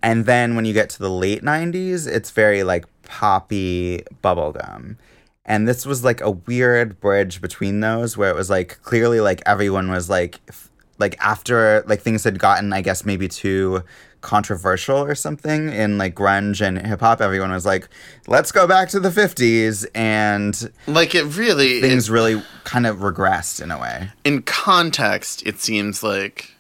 And 0.04 0.28
then 0.28 0.56
when 0.56 0.66
you 0.66 0.74
get 0.74 0.92
to 0.92 1.00
the 1.00 1.10
late 1.10 1.42
90s, 1.42 2.08
it's 2.08 2.30
very 2.30 2.64
like 2.64 2.86
poppy 3.04 4.04
bubblegum. 4.24 4.98
And 5.46 5.68
this 5.68 5.86
was 5.86 6.04
like 6.04 6.22
a 6.22 6.32
weird 6.32 7.00
bridge 7.00 7.40
between 7.42 7.80
those 7.80 8.18
where 8.18 8.30
it 8.30 8.36
was 8.36 8.50
like 8.50 8.80
clearly 8.82 9.20
like 9.20 9.42
everyone 9.46 9.92
was 9.92 10.10
like 10.10 10.40
f- 10.50 10.72
like 10.98 11.16
after 11.20 11.84
like 11.88 12.02
things 12.02 12.24
had 12.24 12.40
gotten 12.40 12.74
I 12.74 12.82
guess 12.82 13.06
maybe 13.06 13.28
too 13.28 13.84
controversial 14.22 14.98
or 14.98 15.14
something 15.14 15.70
in 15.72 16.00
like 16.00 16.16
grunge 16.16 16.60
and 16.60 16.84
hip 16.88 17.00
hop 17.02 17.22
everyone 17.22 17.52
was 17.52 17.64
like 17.64 17.88
let's 18.26 18.52
go 18.52 18.66
back 18.66 18.90
to 18.90 19.00
the 19.00 19.10
50s 19.10 19.86
and 19.94 20.72
Like 20.88 21.14
it 21.14 21.26
really 21.26 21.80
things 21.80 22.10
it- 22.10 22.12
really 22.12 22.42
kind 22.64 22.88
of 22.88 22.98
regressed 22.98 23.62
in 23.62 23.70
a 23.70 23.80
way. 23.80 24.10
in 24.24 24.42
context, 24.42 25.44
it 25.46 25.60
seems 25.60 26.02
like 26.02 26.55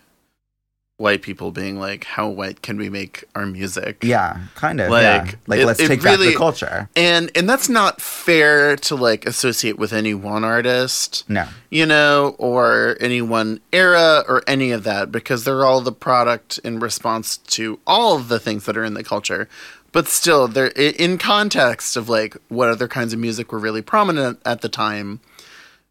white 0.97 1.21
people 1.21 1.51
being 1.51 1.77
like, 1.77 2.05
"How 2.05 2.27
white 2.29 2.61
can 2.61 2.77
we 2.77 2.89
make 2.89 3.25
our 3.35 3.45
music?" 3.45 3.97
Yeah, 4.03 4.37
kind 4.55 4.79
of. 4.79 4.89
Like, 4.89 5.03
yeah. 5.03 5.31
Like 5.47 5.59
it- 5.59 5.65
let's 5.65 5.79
it 5.79 5.87
take 5.89 6.01
back 6.01 6.17
really- 6.17 6.31
the 6.31 6.37
culture. 6.37 6.89
and 6.95 7.29
and 7.35 7.49
that's 7.49 7.67
not 7.67 8.01
fair 8.01 8.75
to 8.77 8.95
like 8.95 9.25
associate 9.25 9.77
with 9.77 9.91
any 9.91 10.13
one 10.13 10.43
artist, 10.45 11.23
No. 11.27 11.47
you 11.69 11.85
know, 11.85 12.35
or 12.37 12.95
any 13.01 13.21
one 13.21 13.59
era 13.73 14.23
or 14.27 14.41
any 14.47 14.71
of 14.71 14.83
that, 14.85 15.11
because 15.11 15.43
they're 15.43 15.65
all 15.65 15.81
the 15.81 15.91
product 15.91 16.59
in 16.63 16.79
response 16.79 17.37
to 17.37 17.79
all 17.85 18.15
of 18.15 18.29
the 18.29 18.39
things 18.39 18.65
that 18.65 18.77
are 18.77 18.85
in 18.85 18.93
the 18.93 19.03
culture. 19.03 19.49
But 19.91 20.07
still, 20.09 20.47
they're 20.49 20.67
in 20.75 21.17
context 21.17 21.95
of 21.97 22.09
like 22.09 22.35
what 22.49 22.69
other 22.69 22.87
kinds 22.87 23.11
of 23.13 23.19
music 23.19 23.51
were 23.51 23.59
really 23.59 23.81
prominent 23.81 24.39
at 24.45 24.61
the 24.61 24.69
time. 24.69 25.19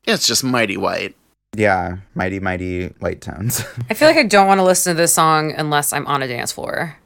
It's 0.06 0.26
just 0.26 0.44
mighty 0.44 0.76
white. 0.76 1.14
Yeah, 1.56 1.98
mighty 2.14 2.40
mighty 2.40 2.88
white 2.98 3.20
tones. 3.20 3.64
I 3.90 3.94
feel 3.94 4.08
like 4.08 4.16
I 4.16 4.24
don't 4.24 4.46
want 4.46 4.58
to 4.58 4.64
listen 4.64 4.94
to 4.94 4.96
this 5.02 5.12
song 5.14 5.52
unless 5.56 5.92
I'm 5.92 6.06
on 6.06 6.22
a 6.22 6.28
dance 6.28 6.52
floor. 6.52 6.96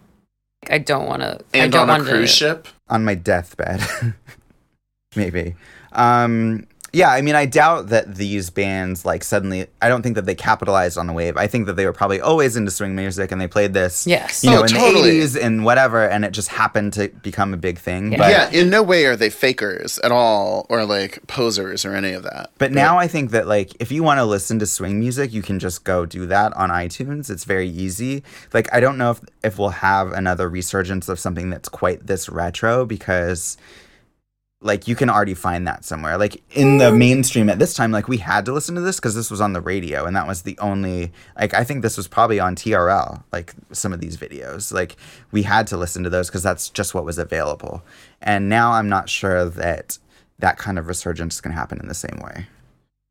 I 0.70 0.78
don't 0.78 1.06
want 1.06 1.22
to. 1.22 1.38
I 1.54 1.58
And 1.58 1.72
don't 1.72 1.82
on 1.82 1.88
a 1.88 1.92
want 1.92 2.04
to- 2.06 2.10
cruise 2.10 2.34
ship. 2.34 2.66
on 2.88 3.04
my 3.04 3.14
deathbed. 3.14 3.80
Maybe. 5.16 5.54
Um 5.92 6.66
yeah, 6.98 7.10
I 7.10 7.22
mean 7.22 7.36
I 7.36 7.46
doubt 7.46 7.88
that 7.88 8.16
these 8.16 8.50
bands 8.50 9.04
like 9.04 9.22
suddenly 9.22 9.66
I 9.80 9.88
don't 9.88 10.02
think 10.02 10.16
that 10.16 10.26
they 10.26 10.34
capitalized 10.34 10.98
on 10.98 11.06
the 11.06 11.12
wave. 11.12 11.36
I 11.36 11.46
think 11.46 11.66
that 11.66 11.74
they 11.76 11.86
were 11.86 11.92
probably 11.92 12.20
always 12.20 12.56
into 12.56 12.72
swing 12.72 12.96
music 12.96 13.30
and 13.30 13.40
they 13.40 13.46
played 13.46 13.72
this 13.72 14.04
Yes. 14.06 14.42
you 14.42 14.50
oh, 14.50 14.54
know 14.54 14.60
Oh, 14.60 14.64
in 14.64 14.68
totally. 14.70 15.20
the 15.20 15.26
80s 15.26 15.40
and 15.40 15.64
whatever 15.64 16.08
and 16.08 16.24
it 16.24 16.32
just 16.32 16.48
happened 16.48 16.92
to 16.94 17.08
become 17.22 17.54
a 17.54 17.56
big 17.56 17.78
thing. 17.78 18.12
Yeah. 18.12 18.18
But 18.18 18.30
yeah, 18.30 18.60
in 18.60 18.68
no 18.70 18.82
way 18.82 19.04
are 19.06 19.14
they 19.14 19.30
fakers 19.30 19.98
at 20.00 20.10
all 20.10 20.66
or 20.68 20.84
like 20.84 21.24
posers 21.28 21.84
or 21.84 21.94
any 21.94 22.12
of 22.12 22.24
that. 22.24 22.50
But 22.58 22.72
now 22.72 22.98
I 22.98 23.06
think 23.06 23.30
that 23.30 23.46
like 23.46 23.70
if 23.78 23.92
you 23.92 24.02
want 24.02 24.18
to 24.18 24.24
listen 24.24 24.58
to 24.58 24.66
swing 24.66 24.98
music, 24.98 25.32
you 25.32 25.42
can 25.42 25.60
just 25.60 25.84
go 25.84 26.04
do 26.04 26.26
that 26.26 26.52
on 26.54 26.70
iTunes. 26.70 27.30
It's 27.30 27.44
very 27.44 27.68
easy. 27.68 28.24
Like 28.52 28.68
I 28.74 28.80
don't 28.80 28.98
know 28.98 29.12
if 29.12 29.20
if 29.44 29.58
we'll 29.58 29.68
have 29.70 30.10
another 30.12 30.48
resurgence 30.48 31.08
of 31.08 31.20
something 31.20 31.48
that's 31.50 31.68
quite 31.68 32.06
this 32.08 32.28
retro 32.28 32.84
because 32.84 33.56
like 34.60 34.88
you 34.88 34.96
can 34.96 35.08
already 35.08 35.34
find 35.34 35.66
that 35.66 35.84
somewhere. 35.84 36.18
Like 36.18 36.42
in 36.56 36.78
the 36.78 36.90
hmm. 36.90 36.98
mainstream 36.98 37.48
at 37.48 37.58
this 37.58 37.74
time 37.74 37.92
like 37.92 38.08
we 38.08 38.16
had 38.16 38.44
to 38.46 38.52
listen 38.52 38.74
to 38.74 38.80
this 38.80 38.98
cuz 38.98 39.14
this 39.14 39.30
was 39.30 39.40
on 39.40 39.52
the 39.52 39.60
radio 39.60 40.04
and 40.04 40.16
that 40.16 40.26
was 40.26 40.42
the 40.42 40.58
only 40.58 41.12
like 41.38 41.54
I 41.54 41.64
think 41.64 41.82
this 41.82 41.96
was 41.96 42.08
probably 42.08 42.40
on 42.40 42.56
TRL 42.56 43.22
like 43.32 43.54
some 43.72 43.92
of 43.92 44.00
these 44.00 44.16
videos. 44.16 44.72
Like 44.72 44.96
we 45.30 45.42
had 45.42 45.66
to 45.68 45.76
listen 45.76 46.02
to 46.02 46.10
those 46.10 46.30
cuz 46.30 46.42
that's 46.42 46.70
just 46.70 46.94
what 46.94 47.04
was 47.04 47.18
available. 47.18 47.82
And 48.20 48.48
now 48.48 48.72
I'm 48.72 48.88
not 48.88 49.08
sure 49.08 49.44
that 49.44 49.98
that 50.38 50.58
kind 50.58 50.78
of 50.78 50.86
resurgence 50.86 51.34
is 51.34 51.40
going 51.40 51.52
to 51.52 51.58
happen 51.58 51.80
in 51.80 51.88
the 51.88 51.94
same 51.94 52.20
way. 52.22 52.46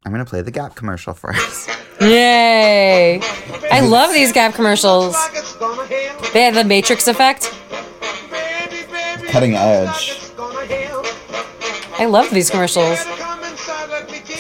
I'm 0.06 0.14
going 0.14 0.24
to 0.24 0.30
play 0.30 0.42
the 0.42 0.52
Gap 0.52 0.76
commercial 0.76 1.14
for 1.14 1.34
us. 1.34 1.68
Yay! 2.00 3.20
I 3.72 3.80
love 3.84 4.14
these 4.14 4.32
Gap 4.32 4.54
commercials. 4.54 5.16
They 6.32 6.44
have 6.44 6.56
the 6.56 6.64
Matrix 6.64 7.08
effect. 7.08 7.54
Cutting 9.30 9.56
edge. 9.56 10.27
I 12.00 12.06
love 12.06 12.30
these 12.30 12.50
commercials. 12.50 13.00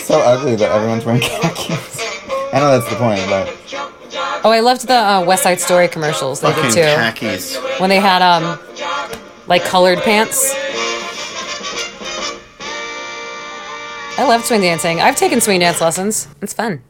So 0.05 0.19
ugly 0.21 0.55
that 0.55 0.71
everyone's 0.71 1.05
wearing 1.05 1.21
khakis. 1.21 1.99
I 2.53 2.59
know 2.59 2.79
that's 2.79 2.89
the 2.89 2.95
point, 2.97 3.21
but 3.27 3.53
Oh, 4.45 4.51
I 4.51 4.59
loved 4.61 4.87
the 4.87 4.93
uh, 4.95 5.23
West 5.25 5.43
Side 5.43 5.59
Story 5.59 5.87
commercials 5.87 6.39
they 6.41 6.53
did 6.53 6.71
too. 6.73 6.81
khakis. 6.81 7.57
When 7.79 7.89
they 7.89 7.99
had 7.99 8.21
um, 8.21 8.59
like 9.47 9.63
colored 9.65 9.99
pants. 9.99 10.53
I 14.19 14.25
love 14.27 14.43
swing 14.45 14.61
dancing. 14.61 14.99
I've 15.01 15.15
taken 15.15 15.41
swing 15.41 15.59
dance 15.59 15.79
lessons. 15.81 16.27
It's 16.41 16.53
fun. 16.53 16.81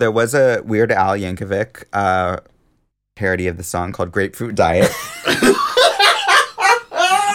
there 0.00 0.10
was 0.10 0.34
a 0.34 0.60
Weird 0.64 0.90
Al 0.90 1.12
Yankovic 1.16 1.84
uh, 1.92 2.38
parody 3.14 3.46
of 3.46 3.56
the 3.56 3.62
song 3.62 3.92
called 3.92 4.10
Grapefruit 4.12 4.54
Diet. 4.54 4.90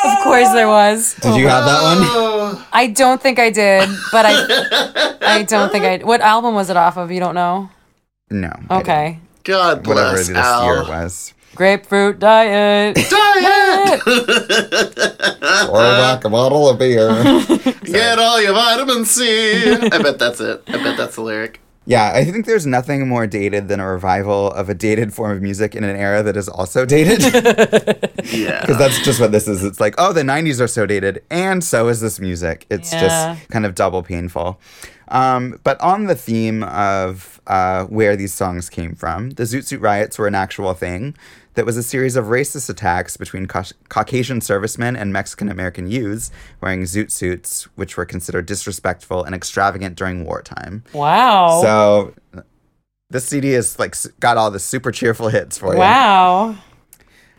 Of 0.01 0.23
course 0.23 0.51
there 0.53 0.68
was. 0.68 1.15
Did 1.22 1.35
you 1.38 1.47
have 1.47 1.65
that 1.65 1.80
Oh. 1.81 2.23
one? 2.23 2.28
I 2.73 2.88
don't 2.88 3.22
think 3.22 3.40
I 3.40 3.49
did, 3.49 3.90
but 4.11 4.26
I 4.27 5.15
I 5.22 5.44
don't 5.44 5.72
think 5.72 5.86
I 5.86 5.98
What 6.06 6.22
album 6.22 6.53
was 6.56 6.69
it 6.69 6.77
off 6.77 6.98
of? 6.98 7.11
You 7.11 7.19
don't 7.19 7.36
know? 7.36 7.69
No. 8.30 8.52
Okay. 8.69 9.19
God 9.44 9.86
Whatever 9.88 10.11
bless 10.14 10.27
this 10.27 10.38
Al. 10.38 10.65
year 10.65 10.84
was. 10.84 11.34
Grapefruit 11.56 12.19
diet. 12.19 12.95
Diet! 13.10 14.02
Or 15.69 15.81
back 15.81 16.23
a 16.26 16.30
bottle 16.30 16.69
of 16.69 16.80
beer. 16.80 17.10
Get 17.84 18.18
all 18.19 18.41
your 18.41 18.53
vitamin 18.53 19.06
C. 19.06 19.73
I 19.73 19.98
bet 20.02 20.18
that's 20.19 20.40
it. 20.40 20.64
I 20.68 20.81
bet 20.84 20.98
that's 20.98 21.15
the 21.15 21.22
lyric. 21.22 21.60
Yeah, 21.90 22.11
I 22.14 22.24
think 22.24 22.45
there's 22.45 22.68
nothing 22.68 23.07
more 23.07 23.26
dated 23.26 23.68
than 23.68 23.80
a 23.80 23.88
revival 23.91 24.52
of 24.52 24.70
a 24.70 24.76
dated 24.76 25.11
form 25.11 25.32
of 25.32 25.41
music 25.41 25.74
in 25.74 25.84
an 25.84 25.95
era 25.95 26.22
that 26.22 26.38
is 26.38 26.48
also 26.48 26.86
dated. 26.86 27.20
Yeah. 28.30 28.61
Because 28.61 28.78
that's 28.78 28.99
just 29.03 29.20
what 29.20 29.32
this 29.32 29.48
is. 29.48 29.64
It's 29.64 29.80
like, 29.80 29.95
oh, 29.98 30.14
the 30.14 30.22
90s 30.22 30.61
are 30.61 30.68
so 30.68 30.86
dated, 30.86 31.24
and 31.32 31.64
so 31.64 31.88
is 31.88 31.99
this 31.99 32.20
music. 32.20 32.68
It's 32.70 32.94
Yeah. 32.94 32.99
just 33.36 33.49
kind 33.49 33.66
of 33.66 33.74
double 33.74 34.03
painful. 34.03 34.60
Um, 35.07 35.60
but 35.64 35.82
on 35.82 36.06
the 36.06 36.14
theme 36.16 36.61
of 36.64 37.41
uh, 37.48 37.86
where 37.86 38.16
these 38.16 38.34
songs 38.34 38.70
came 38.70 38.94
from, 38.94 39.32
the 39.32 39.44
Zoot 39.44 39.64
Suit 39.66 39.82
riots 39.82 40.20
were 40.20 40.28
an 40.28 40.36
actual 40.36 40.74
thing 40.76 41.16
that 41.60 41.65
was 41.65 41.76
a 41.76 41.84
series 41.84 42.15
of 42.15 42.27
racist 42.27 42.69
attacks 42.69 43.18
between 43.18 43.45
Cau- 43.45 43.65
Caucasian 43.90 44.40
servicemen 44.40 44.95
and 44.95 45.11
Mexican 45.11 45.49
American 45.49 45.91
youths 45.91 46.31
wearing 46.61 46.84
zoot 46.84 47.11
suits, 47.11 47.65
which 47.76 47.98
were 47.98 48.06
considered 48.06 48.45
disrespectful 48.45 49.26
and 49.26 49.36
extravagant 49.36 49.98
during 49.98 50.23
wartime. 50.23 50.86
Wow. 50.94 51.61
So 51.61 52.14
this 53.10 53.26
CD 53.26 53.56
is 53.56 53.77
like 53.77 53.94
got 54.22 54.38
all 54.38 54.49
the 54.52 54.60
super 54.60 54.90
cheerful 54.90 55.27
hits 55.27 55.57
for 55.57 55.73
you. 55.73 55.80
wow. 55.80 56.56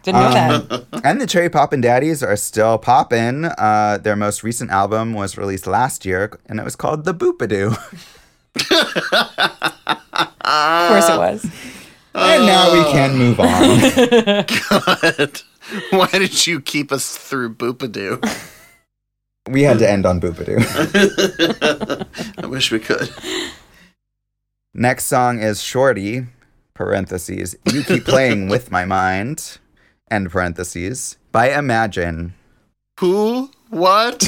Didn't 0.03 0.21
know 0.21 0.31
that. 0.33 0.71
Um, 0.71 1.01
and 1.03 1.19
the 1.19 1.27
Cherry 1.27 1.49
Poppin' 1.49 1.81
Daddies 1.81 2.23
are 2.23 2.37
still 2.37 2.77
poppin'. 2.77 3.47
Uh, 3.47 3.99
their 4.03 4.17
most 4.17 4.43
recent 4.43 4.71
album 4.71 5.15
was 5.15 5.39
released 5.39 5.67
last 5.67 6.05
year, 6.05 6.39
and 6.45 6.61
it 6.61 6.65
was 6.65 6.77
called 6.77 7.07
The 7.07 7.15
Boopadoo. 7.15 7.75
Of 10.43 10.89
course 10.91 11.09
it 11.09 11.17
was. 11.17 11.47
And 12.15 12.47
now 12.47 12.73
we 12.73 12.83
can 12.91 13.17
move 13.17 13.41
on. 13.41 13.81
God. 14.71 15.41
Why 15.91 16.09
did 16.13 16.47
you 16.47 16.61
keep 16.61 16.91
us 16.91 17.17
through 17.17 17.55
Boopadoo? 17.55 18.21
we 19.49 19.63
had 19.63 19.79
to 19.79 19.89
end 19.91 20.07
on 20.07 20.21
Boopadoo. 20.21 20.59
I 22.43 22.47
wish 22.47 22.73
we 22.73 22.79
could. 22.79 23.11
Next 24.75 25.07
song 25.07 25.41
is 25.41 25.63
Shorty, 25.63 26.27
parentheses, 26.75 27.57
You 27.73 27.83
Keep 27.83 28.05
Playing 28.05 28.49
With 28.49 28.71
My 28.71 28.85
Mind, 28.85 29.59
end 30.11 30.31
parentheses, 30.31 31.17
by 31.33 31.49
Imajin. 31.49 32.33
Who? 33.01 33.51
What? 33.71 34.23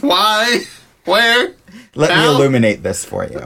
Why? 0.00 0.62
Where? 1.04 1.54
Let 1.94 2.16
me 2.16 2.26
illuminate 2.26 2.82
this 2.82 3.04
for 3.04 3.24
you. 3.24 3.44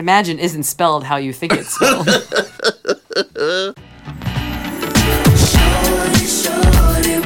Imajin 0.00 0.38
isn't 0.38 0.62
spelled 0.62 1.04
how 1.04 1.16
you 1.16 1.30
think 1.32 1.52
it's 1.52 1.74
spelled. 1.74 2.08
Shorty, 5.36 6.26
shorty, 6.26 7.20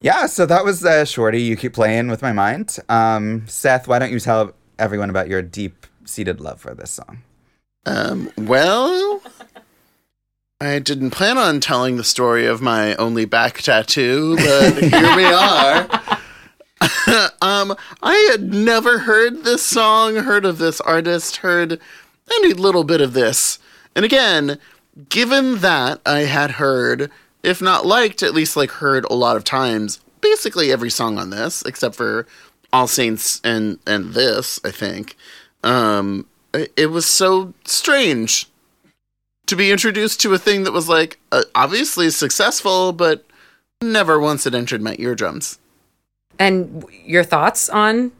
Yeah, 0.00 0.26
so 0.26 0.46
that 0.46 0.64
was 0.64 0.84
uh, 0.84 1.04
Shorty. 1.04 1.42
You 1.42 1.56
keep 1.56 1.74
playing 1.74 2.08
with 2.08 2.22
my 2.22 2.32
mind. 2.32 2.78
Um, 2.88 3.46
Seth, 3.48 3.88
why 3.88 3.98
don't 3.98 4.12
you 4.12 4.20
tell 4.20 4.52
everyone 4.78 5.10
about 5.10 5.28
your 5.28 5.42
deep 5.42 5.86
seated 6.04 6.40
love 6.40 6.60
for 6.60 6.72
this 6.72 6.90
song? 6.90 7.22
Um, 7.84 8.30
well, 8.36 9.20
I 10.60 10.78
didn't 10.78 11.10
plan 11.10 11.36
on 11.36 11.58
telling 11.58 11.96
the 11.96 12.04
story 12.04 12.46
of 12.46 12.62
my 12.62 12.94
only 12.96 13.24
back 13.24 13.58
tattoo, 13.62 14.36
but 14.36 14.78
here 14.78 15.16
we 15.16 15.24
are. 15.24 15.88
um, 17.42 17.76
I 18.00 18.28
had 18.30 18.54
never 18.54 19.00
heard 19.00 19.42
this 19.42 19.64
song, 19.64 20.16
heard 20.16 20.44
of 20.44 20.58
this 20.58 20.80
artist, 20.82 21.38
heard 21.38 21.80
any 22.30 22.52
little 22.52 22.84
bit 22.84 23.00
of 23.00 23.14
this. 23.14 23.58
And 23.96 24.04
again, 24.04 24.58
given 25.08 25.58
that 25.58 26.00
I 26.06 26.20
had 26.20 26.52
heard, 26.52 27.10
if 27.48 27.62
not 27.62 27.86
liked, 27.86 28.22
at 28.22 28.34
least 28.34 28.56
like 28.56 28.70
heard 28.70 29.04
a 29.06 29.14
lot 29.14 29.36
of 29.36 29.44
times, 29.44 30.00
basically 30.20 30.70
every 30.70 30.90
song 30.90 31.18
on 31.18 31.30
this, 31.30 31.62
except 31.62 31.94
for 31.94 32.26
All 32.72 32.86
Saints 32.86 33.40
and 33.42 33.78
and 33.86 34.12
this, 34.12 34.60
I 34.64 34.70
think. 34.70 35.16
Um, 35.64 36.26
it 36.52 36.72
it 36.76 36.86
was 36.86 37.06
so 37.06 37.54
strange 37.64 38.46
to 39.46 39.56
be 39.56 39.72
introduced 39.72 40.20
to 40.20 40.34
a 40.34 40.38
thing 40.38 40.64
that 40.64 40.72
was 40.72 40.88
like 40.88 41.18
uh, 41.32 41.42
obviously 41.54 42.10
successful, 42.10 42.92
but 42.92 43.24
never 43.80 44.20
once 44.20 44.44
had 44.44 44.54
entered 44.54 44.82
my 44.82 44.94
eardrums. 44.98 45.58
and 46.38 46.84
your 47.04 47.24
thoughts 47.24 47.68
on 47.70 48.12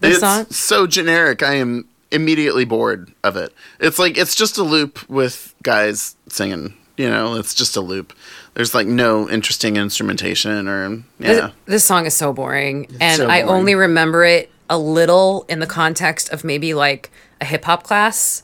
this 0.00 0.12
it's 0.14 0.20
song? 0.20 0.46
so 0.50 0.86
generic. 0.86 1.42
I 1.42 1.54
am 1.56 1.86
immediately 2.10 2.64
bored 2.64 3.12
of 3.22 3.36
it. 3.36 3.52
It's 3.78 3.98
like 3.98 4.16
it's 4.16 4.34
just 4.34 4.56
a 4.58 4.62
loop 4.62 5.08
with 5.08 5.54
guys 5.62 6.16
singing. 6.28 6.74
You 6.96 7.08
know, 7.08 7.36
it's 7.36 7.54
just 7.54 7.76
a 7.76 7.80
loop. 7.80 8.12
There's 8.54 8.74
like 8.74 8.86
no 8.86 9.28
interesting 9.28 9.76
instrumentation 9.76 10.68
or 10.68 10.96
This, 11.18 11.38
yeah. 11.38 11.50
this 11.66 11.84
song 11.84 12.06
is 12.06 12.14
so 12.14 12.32
boring, 12.32 12.88
and 13.00 13.16
so 13.16 13.28
I 13.28 13.42
only 13.42 13.74
remember 13.74 14.24
it 14.24 14.50
a 14.68 14.78
little 14.78 15.44
in 15.48 15.60
the 15.60 15.66
context 15.66 16.30
of 16.30 16.44
maybe 16.44 16.74
like 16.74 17.10
a 17.40 17.44
hip 17.44 17.64
hop 17.64 17.82
class 17.82 18.42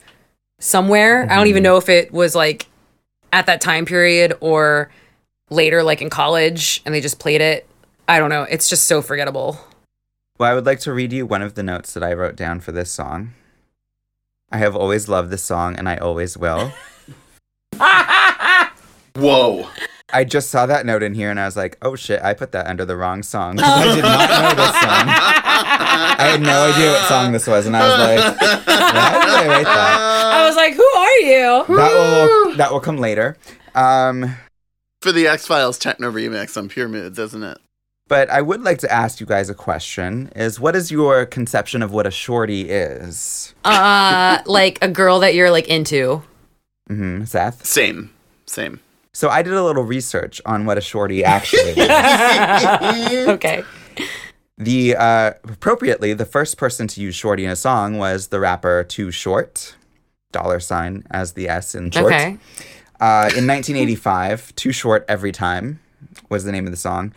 somewhere. 0.61 1.31
I 1.31 1.37
don't 1.37 1.49
even 1.49 1.62
mm-hmm. 1.62 1.73
know 1.73 1.77
if 1.77 1.89
it 1.89 2.12
was 2.12 2.35
like 2.35 2.66
at 3.33 3.47
that 3.47 3.61
time 3.61 3.85
period 3.85 4.35
or 4.41 4.91
later, 5.51 5.83
like 5.83 6.03
in 6.03 6.11
college, 6.11 6.83
and 6.85 6.95
they 6.95 7.01
just 7.01 7.19
played 7.19 7.41
it. 7.41 7.66
I 8.09 8.19
don't 8.19 8.31
know. 8.31 8.43
It's 8.45 8.69
just 8.69 8.87
so 8.87 9.03
forgettable. 9.03 9.59
Well, 10.39 10.51
I 10.51 10.55
would 10.55 10.66
like 10.66 10.81
to 10.81 10.93
read 10.93 11.12
you 11.12 11.27
one 11.27 11.43
of 11.43 11.55
the 11.55 11.62
notes 11.62 11.95
that 11.95 12.03
I 12.03 12.12
wrote 12.12 12.37
down 12.37 12.61
for 12.61 12.73
this 12.73 12.91
song. 12.91 13.33
I 14.53 14.59
have 14.59 14.77
always 14.77 15.09
loved 15.09 15.31
this 15.31 15.43
song, 15.43 15.77
and 15.77 15.89
I 15.89 15.97
always 15.97 16.37
will. 16.37 16.73
Whoa. 19.16 19.69
I 20.12 20.23
just 20.24 20.51
saw 20.51 20.66
that 20.66 20.87
note 20.87 21.03
in 21.03 21.15
here, 21.15 21.31
and 21.31 21.41
I 21.41 21.47
was 21.47 21.57
like, 21.57 21.77
"Oh 21.83 21.97
shit! 21.97 22.23
I 22.23 22.33
put 22.35 22.53
that 22.53 22.66
under 22.69 22.85
the 22.85 22.97
wrong 22.97 23.23
song. 23.24 23.57
'cause 23.57 23.66
I 23.69 23.95
did 23.95 24.03
not 24.03 24.31
know 24.31 24.55
this 24.55 24.73
song. 24.81 25.09
I 26.19 26.28
had 26.31 26.41
no 26.43 26.73
idea 26.73 26.93
what 26.93 27.09
song 27.09 27.33
this 27.33 27.47
was, 27.47 27.66
and 27.66 27.77
I 27.77 27.81
was 27.89 27.99
like, 27.99 28.41
"Why 28.41 28.55
did 28.62 28.69
I 28.69 29.47
write 29.49 29.65
that?" 29.65 30.33
I 30.35 30.47
was 30.47 30.57
like, 30.57 30.74
"Who 30.74 30.85
are 30.85 31.19
you?" 31.19 31.77
That 31.77 31.93
will 32.47 32.55
that 32.57 32.70
will 32.73 32.81
come 32.81 32.99
later. 32.99 33.37
Um, 33.74 34.37
For 35.03 35.11
the 35.12 35.27
X 35.27 35.47
Files 35.47 35.77
techno 35.78 36.11
remix 36.12 36.57
on 36.57 36.69
Pure 36.69 36.89
Moods, 36.89 37.19
isn't 37.19 37.43
it? 37.43 37.59
but 38.09 38.31
I 38.31 38.41
would 38.41 38.62
like 38.62 38.78
to 38.78 38.93
ask 38.93 39.19
you 39.19 39.27
guys 39.27 39.51
a 39.51 39.55
question: 39.55 40.31
Is 40.37 40.61
what 40.61 40.77
is 40.77 40.93
your 40.93 41.27
conception 41.27 41.83
of 41.83 41.91
what 41.91 42.07
a 42.07 42.12
shorty 42.12 42.70
is? 42.70 43.55
Uh, 43.65 44.39
like 44.47 44.78
a 44.83 44.89
girl 44.89 45.19
that 45.19 45.35
you're 45.35 45.51
like 45.51 45.66
into. 45.66 46.23
hmm 46.87 47.24
Seth. 47.24 47.66
Same. 47.66 48.11
Same. 48.47 48.78
So 49.17 49.31
I 49.31 49.41
did 49.41 49.55
a 49.55 49.65
little 49.65 49.83
research 49.83 50.43
on 50.45 50.67
what 50.67 50.77
a 50.77 50.83
shorty 50.83 51.25
actually 51.25 51.71
is. 51.71 53.29
okay. 53.29 53.65
The 54.59 54.95
uh, 54.95 55.33
appropriately, 55.45 56.13
the 56.13 56.27
first 56.27 56.59
person 56.59 56.87
to 56.89 57.01
use 57.01 57.15
shorty 57.15 57.47
in 57.47 57.51
a 57.51 57.57
song 57.57 57.97
was 57.97 58.29
the 58.29 58.39
rapper 58.39 58.85
Too 58.85 59.11
Short, 59.11 59.75
dollar 60.33 60.61
sign 60.61 61.03
as 61.11 61.33
the 61.33 61.49
S 61.49 61.75
in 61.75 61.91
short. 61.93 62.13
Okay. 62.13 62.37
Uh, 63.01 63.33
in 63.35 63.47
1985, 63.47 64.55
Too 64.55 64.71
Short 64.71 65.03
Every 65.09 65.33
Time 65.33 65.81
was 66.29 66.45
the 66.45 66.53
name 66.53 66.67
of 66.67 66.71
the 66.71 66.77
song. 66.77 67.15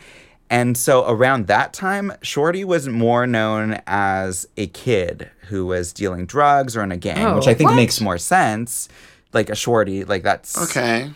And 0.48 0.78
so 0.78 1.06
around 1.06 1.48
that 1.48 1.74
time, 1.74 2.14
Shorty 2.22 2.64
was 2.64 2.88
more 2.88 3.26
known 3.26 3.78
as 3.86 4.48
a 4.56 4.68
kid 4.68 5.28
who 5.48 5.66
was 5.66 5.92
dealing 5.92 6.24
drugs 6.24 6.78
or 6.78 6.82
in 6.82 6.92
a 6.92 6.96
gang, 6.96 7.26
Oh, 7.26 7.36
which 7.36 7.46
I 7.46 7.52
think 7.52 7.68
what? 7.68 7.76
makes 7.76 8.00
more 8.00 8.16
sense. 8.16 8.88
Like 9.34 9.50
a 9.50 9.54
shorty, 9.54 10.04
like 10.04 10.22
that's 10.22 10.56
Okay. 10.70 11.10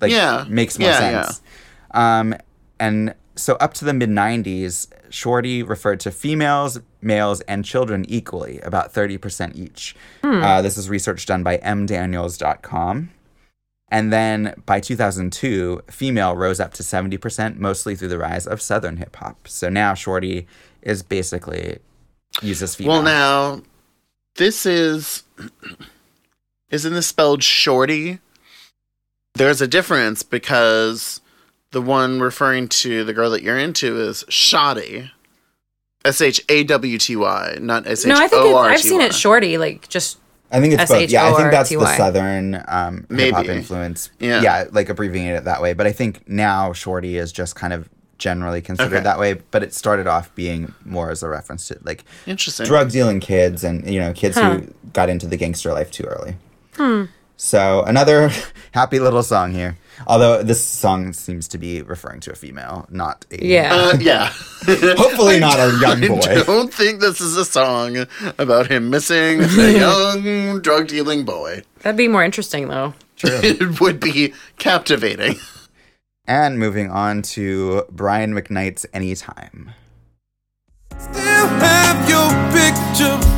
Like 0.00 0.10
Yeah. 0.12 0.44
makes 0.48 0.78
more 0.78 0.88
Yeah, 0.88 1.22
sense. 1.22 1.42
Um, 1.92 2.34
and 2.78 3.14
so 3.36 3.54
up 3.56 3.74
to 3.74 3.84
the 3.84 3.92
mid 3.94 4.10
90s, 4.10 4.88
Shorty 5.10 5.62
referred 5.62 6.00
to 6.00 6.10
females, 6.10 6.80
males, 7.00 7.40
and 7.42 7.64
children 7.64 8.04
equally, 8.08 8.60
about 8.60 8.92
30% 8.92 9.54
each. 9.56 9.94
Hmm. 10.22 10.42
Uh, 10.42 10.62
this 10.62 10.76
is 10.76 10.88
research 10.90 11.26
done 11.26 11.42
by 11.42 11.58
mdaniels.com. 11.58 13.10
And 13.88 14.12
then 14.12 14.54
by 14.66 14.80
2002, 14.80 15.82
female 15.88 16.34
rose 16.34 16.58
up 16.58 16.74
to 16.74 16.82
70%, 16.82 17.56
mostly 17.58 17.94
through 17.94 18.08
the 18.08 18.18
rise 18.18 18.46
of 18.46 18.60
Southern 18.60 18.96
hip 18.96 19.14
hop. 19.14 19.46
So 19.46 19.68
now 19.68 19.94
Shorty 19.94 20.48
is 20.82 21.02
basically 21.04 21.78
uses 22.42 22.74
female. 22.74 22.94
Well, 22.94 23.02
now 23.02 23.62
this 24.34 24.66
is 24.66 25.22
isn't 26.70 26.92
this 26.94 27.06
spelled 27.06 27.42
shorty? 27.44 28.18
There's 29.36 29.60
a 29.60 29.66
difference 29.68 30.22
because 30.22 31.20
the 31.72 31.82
one 31.82 32.20
referring 32.20 32.68
to 32.68 33.04
the 33.04 33.12
girl 33.12 33.30
that 33.30 33.42
you're 33.42 33.58
into 33.58 34.00
is 34.00 34.24
shawty. 34.24 35.10
S 36.04 36.20
H 36.20 36.40
A 36.48 36.62
W 36.64 36.98
T 36.98 37.16
Y, 37.16 37.58
not 37.60 37.86
S 37.86 38.04
H 38.04 38.08
No, 38.08 38.14
I 38.16 38.28
think 38.28 38.42
O 38.44 38.48
it, 38.50 38.54
R 38.54 38.62
T 38.64 38.68
Y. 38.68 38.72
I've 38.74 38.80
seen 38.80 39.00
it 39.00 39.14
shorty, 39.14 39.58
like 39.58 39.88
just 39.88 40.18
I 40.52 40.60
think 40.60 40.74
it's 40.78 40.88
both. 40.90 41.10
Yeah, 41.10 41.26
I 41.26 41.34
think 41.36 41.50
that's 41.50 41.70
the 41.70 41.96
Southern 41.96 42.62
um, 42.68 43.06
hip 43.10 43.34
hop 43.34 43.46
Maybe. 43.46 43.58
influence. 43.58 44.10
Yeah. 44.20 44.40
yeah, 44.40 44.64
like 44.70 44.88
abbreviating 44.88 45.34
it 45.34 45.44
that 45.44 45.60
way. 45.60 45.72
But 45.72 45.88
I 45.88 45.92
think 45.92 46.28
now 46.28 46.72
Shorty 46.72 47.16
is 47.16 47.32
just 47.32 47.56
kind 47.56 47.72
of 47.72 47.88
generally 48.18 48.62
considered 48.62 48.94
Okay. 48.94 49.02
that 49.02 49.18
way. 49.18 49.34
But 49.50 49.64
it 49.64 49.74
started 49.74 50.06
off 50.06 50.32
being 50.36 50.72
more 50.84 51.10
as 51.10 51.24
a 51.24 51.28
reference 51.28 51.66
to 51.68 51.78
like 51.82 52.04
Interesting. 52.26 52.64
drug 52.66 52.92
dealing 52.92 53.18
kids 53.18 53.64
and 53.64 53.84
you 53.92 53.98
know 53.98 54.12
kids 54.12 54.36
Huh. 54.36 54.58
who 54.60 54.74
got 54.92 55.08
into 55.08 55.26
the 55.26 55.36
gangster 55.36 55.72
life 55.72 55.90
too 55.90 56.04
early. 56.04 56.36
Hmm. 56.76 57.06
So 57.36 57.82
another 57.82 58.30
happy 58.72 58.98
little 58.98 59.22
song 59.22 59.52
here. 59.52 59.76
Although 60.06 60.42
this 60.42 60.62
song 60.62 61.12
seems 61.14 61.48
to 61.48 61.58
be 61.58 61.80
referring 61.82 62.20
to 62.20 62.32
a 62.32 62.34
female, 62.34 62.86
not 62.90 63.24
a 63.30 63.44
Yeah. 63.44 63.74
Uh, 63.74 63.96
yeah. 63.98 64.26
Hopefully 64.96 65.40
not 65.40 65.58
a 65.58 65.78
young 65.80 66.04
I 66.04 66.08
boy. 66.08 66.42
don't 66.44 66.72
think 66.72 67.00
this 67.00 67.20
is 67.20 67.36
a 67.36 67.44
song 67.44 68.06
about 68.38 68.66
him 68.70 68.90
missing 68.90 69.40
a 69.42 69.70
young 69.78 70.60
drug 70.60 70.88
dealing 70.88 71.24
boy. 71.24 71.62
That'd 71.80 71.96
be 71.96 72.08
more 72.08 72.24
interesting 72.24 72.68
though. 72.68 72.94
It 73.22 73.80
would 73.80 73.98
be 74.00 74.34
captivating. 74.58 75.36
And 76.28 76.58
moving 76.58 76.90
on 76.90 77.22
to 77.22 77.84
Brian 77.90 78.34
McKnight's 78.34 78.84
Anytime. 78.92 79.70
Still 80.98 81.46
have 81.46 82.08
your 82.10 82.28
picture 82.52 83.35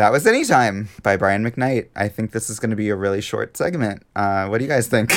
That 0.00 0.12
was 0.12 0.26
Anytime 0.26 0.88
by 1.02 1.18
Brian 1.18 1.44
McKnight. 1.44 1.88
I 1.94 2.08
think 2.08 2.32
this 2.32 2.48
is 2.48 2.58
going 2.58 2.70
to 2.70 2.76
be 2.76 2.88
a 2.88 2.96
really 2.96 3.20
short 3.20 3.54
segment. 3.54 4.02
Uh, 4.16 4.46
what 4.46 4.56
do 4.56 4.64
you 4.64 4.70
guys 4.70 4.86
think? 4.86 5.12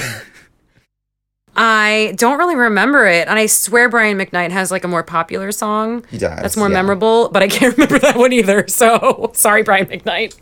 I 1.55 2.13
don't 2.17 2.37
really 2.37 2.57
remember 2.57 3.07
it, 3.07 3.29
and 3.29 3.39
I 3.39 3.45
swear 3.45 3.87
Brian 3.87 4.17
McKnight 4.17 4.51
has 4.51 4.71
like 4.71 4.83
a 4.83 4.89
more 4.89 5.01
popular 5.01 5.53
song 5.53 6.03
He 6.09 6.17
does. 6.17 6.37
that's 6.41 6.57
more 6.57 6.67
yeah. 6.67 6.73
memorable, 6.73 7.29
but 7.29 7.41
I 7.41 7.47
can't 7.47 7.71
remember 7.77 7.97
that 7.99 8.17
one 8.17 8.33
either. 8.33 8.67
So 8.67 9.31
sorry, 9.35 9.63
Brian 9.63 9.85
McKnight. 9.85 10.35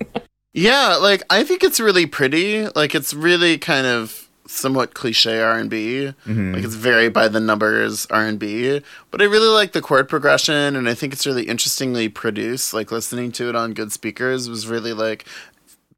Yeah, 0.55 0.95
like 0.95 1.21
I 1.29 1.43
think 1.43 1.63
it's 1.63 1.79
really 1.79 2.07
pretty. 2.07 2.67
Like 2.69 2.95
it's 2.95 3.13
really 3.13 3.59
kind 3.59 3.85
of 3.85 4.27
somewhat 4.51 4.93
cliche 4.93 5.41
R 5.41 5.57
and 5.57 5.69
B. 5.69 6.13
Mm-hmm. 6.25 6.53
Like 6.53 6.63
it's 6.63 6.75
very 6.75 7.09
by 7.09 7.27
the 7.27 7.39
numbers 7.39 8.05
R 8.07 8.25
and 8.25 8.39
B. 8.39 8.81
But 9.09 9.21
I 9.21 9.25
really 9.25 9.47
like 9.47 9.71
the 9.71 9.81
chord 9.81 10.09
progression, 10.09 10.75
and 10.75 10.87
I 10.87 10.93
think 10.93 11.13
it's 11.13 11.25
really 11.25 11.43
interestingly 11.43 12.09
produced. 12.09 12.73
Like 12.73 12.91
listening 12.91 13.31
to 13.33 13.49
it 13.49 13.55
on 13.55 13.73
good 13.73 13.91
speakers 13.91 14.49
was 14.49 14.67
really 14.67 14.93
like 14.93 15.25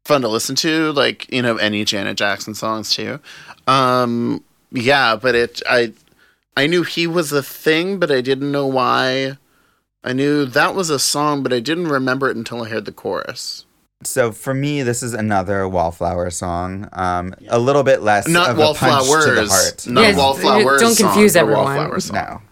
fun 0.04 0.22
to 0.22 0.28
listen 0.28 0.56
to. 0.56 0.92
Like 0.92 1.30
you 1.32 1.42
know 1.42 1.56
any 1.56 1.84
Janet 1.84 2.16
Jackson 2.16 2.54
songs 2.54 2.94
too. 2.94 3.20
Um, 3.66 4.42
yeah, 4.70 5.16
but 5.16 5.34
it 5.34 5.62
I 5.68 5.92
I 6.56 6.66
knew 6.66 6.82
he 6.82 7.06
was 7.06 7.32
a 7.32 7.42
thing, 7.42 7.98
but 7.98 8.10
I 8.10 8.20
didn't 8.20 8.52
know 8.52 8.66
why. 8.66 9.38
I 10.04 10.12
knew 10.12 10.44
that 10.44 10.74
was 10.74 10.90
a 10.90 10.98
song, 10.98 11.42
but 11.42 11.52
I 11.52 11.60
didn't 11.60 11.88
remember 11.88 12.28
it 12.28 12.36
until 12.36 12.62
I 12.62 12.68
heard 12.68 12.84
the 12.84 12.92
chorus. 12.92 13.64
So 14.06 14.32
for 14.32 14.54
me, 14.54 14.82
this 14.82 15.02
is 15.02 15.14
another 15.14 15.68
Wallflower 15.68 16.30
song. 16.30 16.88
Um, 16.92 17.34
A 17.48 17.58
little 17.58 17.82
bit 17.82 18.02
less 18.02 18.28
Not 18.28 18.50
of 18.50 18.58
a 18.58 18.74
punch 18.74 18.78
to 18.78 18.84
the 18.86 19.10
Wallflowers. 19.10 19.50
heart. 19.50 19.86
Not 19.86 20.00
Yes, 20.02 20.16
Wallflowers. 20.16 20.80
don't 20.80 20.96
confuse 20.96 21.32
but 21.34 21.40
everyone. 21.40 21.64
Wallflower 21.64 22.00
song. 22.00 22.16
No, 22.16 22.42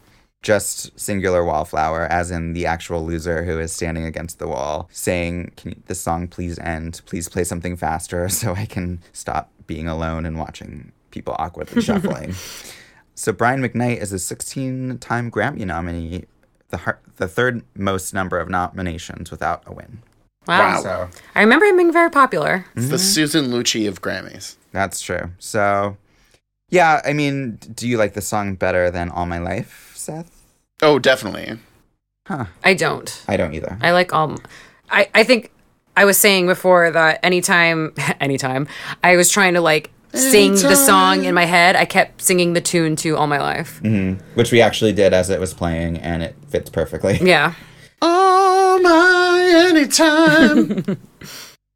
just 0.43 0.99
singular 0.99 1.45
Wallflower, 1.45 2.07
as 2.07 2.31
in 2.31 2.53
the 2.53 2.67
actual 2.67 3.05
loser 3.07 3.45
who 3.45 3.59
is 3.61 3.73
standing 3.73 4.05
against 4.05 4.39
the 4.39 4.49
wall, 4.49 4.89
saying, 4.93 5.53
"Can 5.57 5.71
you, 5.73 5.77
this 5.87 6.01
song 6.01 6.27
please 6.29 6.59
end? 6.59 7.01
Please 7.07 7.29
play 7.29 7.45
something 7.45 7.77
faster 7.77 8.29
so 8.41 8.55
I 8.55 8.67
can 8.67 9.01
stop 9.13 9.51
being 9.67 9.87
alone 9.89 10.27
and 10.27 10.39
watching 10.39 10.93
people 11.11 11.37
awkwardly 11.39 11.81
shuffling." 11.89 12.35
So 13.15 13.31
Brian 13.33 13.63
McKnight 13.63 13.99
is 14.01 14.13
a 14.13 14.17
16-time 14.17 15.31
Grammy 15.31 15.67
nominee, 15.67 16.25
the 16.71 16.79
har- 16.79 16.99
the 17.17 17.29
third 17.29 17.63
most 17.77 18.15
number 18.15 18.39
of 18.41 18.49
nominations 18.49 19.31
without 19.31 19.63
a 19.67 19.73
win. 19.73 20.03
Wow. 20.47 20.81
So 20.83 21.09
I 21.35 21.41
remember 21.41 21.67
him 21.67 21.77
being 21.77 21.93
very 21.93 22.11
popular. 22.11 22.67
It's 22.75 22.89
the 22.89 22.99
Susan 22.99 23.47
Lucci 23.47 23.87
of 23.89 24.03
Grammys. 24.03 24.57
that's 24.73 25.01
true. 25.01 25.31
So 25.39 25.97
yeah, 26.71 27.01
I 27.05 27.13
mean, 27.13 27.57
do 27.75 27.87
you 27.89 27.97
like 27.99 28.15
the 28.15 28.21
song 28.23 28.55
better 28.55 28.91
than 28.91 29.11
All 29.11 29.27
My 29.27 29.39
Life, 29.39 29.93
Seth? 29.95 30.43
Oh, 30.81 30.99
definitely. 30.99 31.59
Huh. 32.27 32.47
I 32.65 32.75
don't. 32.75 33.23
I 33.29 33.37
don't 33.37 33.55
either. 33.55 33.77
I 33.81 33.91
like 33.93 34.13
all. 34.13 34.39
I 34.91 35.09
I 35.15 35.23
think 35.25 35.51
I 35.97 36.05
was 36.05 36.17
saying 36.19 36.47
before 36.47 36.91
that 36.91 37.21
anytime, 37.23 37.95
anytime 38.21 38.67
I 39.05 39.17
was 39.17 39.31
trying 39.31 39.55
to 39.55 39.61
like 39.61 39.91
sing 40.15 40.53
the 40.55 40.77
song 40.77 41.25
in 41.25 41.35
my 41.35 41.45
head, 41.47 41.75
I 41.77 41.85
kept 41.85 42.21
singing 42.23 42.53
the 42.53 42.61
tune 42.61 42.97
to 42.97 43.17
all 43.17 43.27
my 43.27 43.39
life. 43.39 43.79
hmm 43.81 44.15
Which 44.35 44.51
we 44.53 44.61
actually 44.61 44.93
did 44.93 45.13
as 45.15 45.31
it 45.31 45.41
was 45.41 45.55
playing, 45.55 45.99
and 45.99 46.23
it 46.23 46.37
fits 46.49 46.69
perfectly. 46.71 47.19
Yeah. 47.23 47.55
Oh 48.05 48.62
my 48.79 49.69
anytime. 49.69 50.85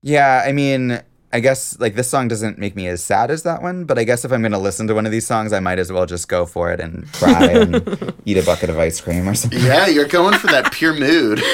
Yeah, 0.02 0.44
I 0.46 0.52
mean, 0.52 1.00
I 1.32 1.40
guess 1.40 1.80
like 1.80 1.96
this 1.96 2.08
song 2.08 2.28
doesn't 2.28 2.58
make 2.58 2.76
me 2.76 2.86
as 2.86 3.02
sad 3.02 3.28
as 3.28 3.42
that 3.42 3.60
one, 3.60 3.86
but 3.86 3.98
I 3.98 4.04
guess 4.04 4.24
if 4.24 4.30
I'm 4.30 4.40
gonna 4.40 4.58
listen 4.60 4.86
to 4.86 4.94
one 4.94 5.04
of 5.04 5.10
these 5.10 5.26
songs, 5.26 5.52
I 5.52 5.58
might 5.58 5.80
as 5.80 5.90
well 5.90 6.06
just 6.06 6.28
go 6.28 6.46
for 6.46 6.70
it 6.70 6.78
and 6.78 7.10
cry 7.14 7.46
and 7.46 8.14
eat 8.24 8.36
a 8.38 8.42
bucket 8.44 8.70
of 8.70 8.78
ice 8.78 9.00
cream 9.00 9.28
or 9.28 9.34
something. 9.34 9.58
yeah, 9.60 9.88
you're 9.88 10.06
going 10.06 10.38
for 10.38 10.46
that 10.48 10.70
pure 10.72 10.94
mood. 10.94 11.42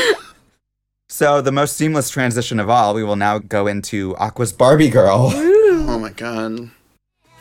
So 1.09 1.43
the 1.43 1.53
most 1.53 1.77
seamless 1.77 2.09
transition 2.09 2.59
of 2.59 2.71
all, 2.71 2.95
we 2.95 3.05
will 3.05 3.17
now 3.17 3.39
go 3.39 3.67
into 3.67 4.15
Aqua's 4.17 4.51
Barbie 4.53 4.89
Girl. 4.89 5.31
Oh 5.35 5.99
my 5.99 6.09
god. 6.11 6.71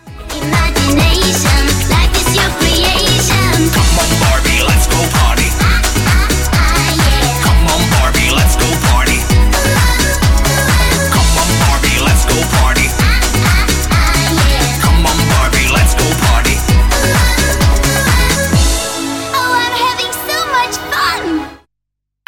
Imagination, 0.07 1.63
life 1.87 2.15
is 2.19 2.35
your 2.35 2.51
creation. 2.59 3.71
Come 3.71 3.99
on, 3.99 4.09
Barbie, 4.19 4.61
let's 4.67 4.87
go 4.87 4.99
party. 5.17 5.40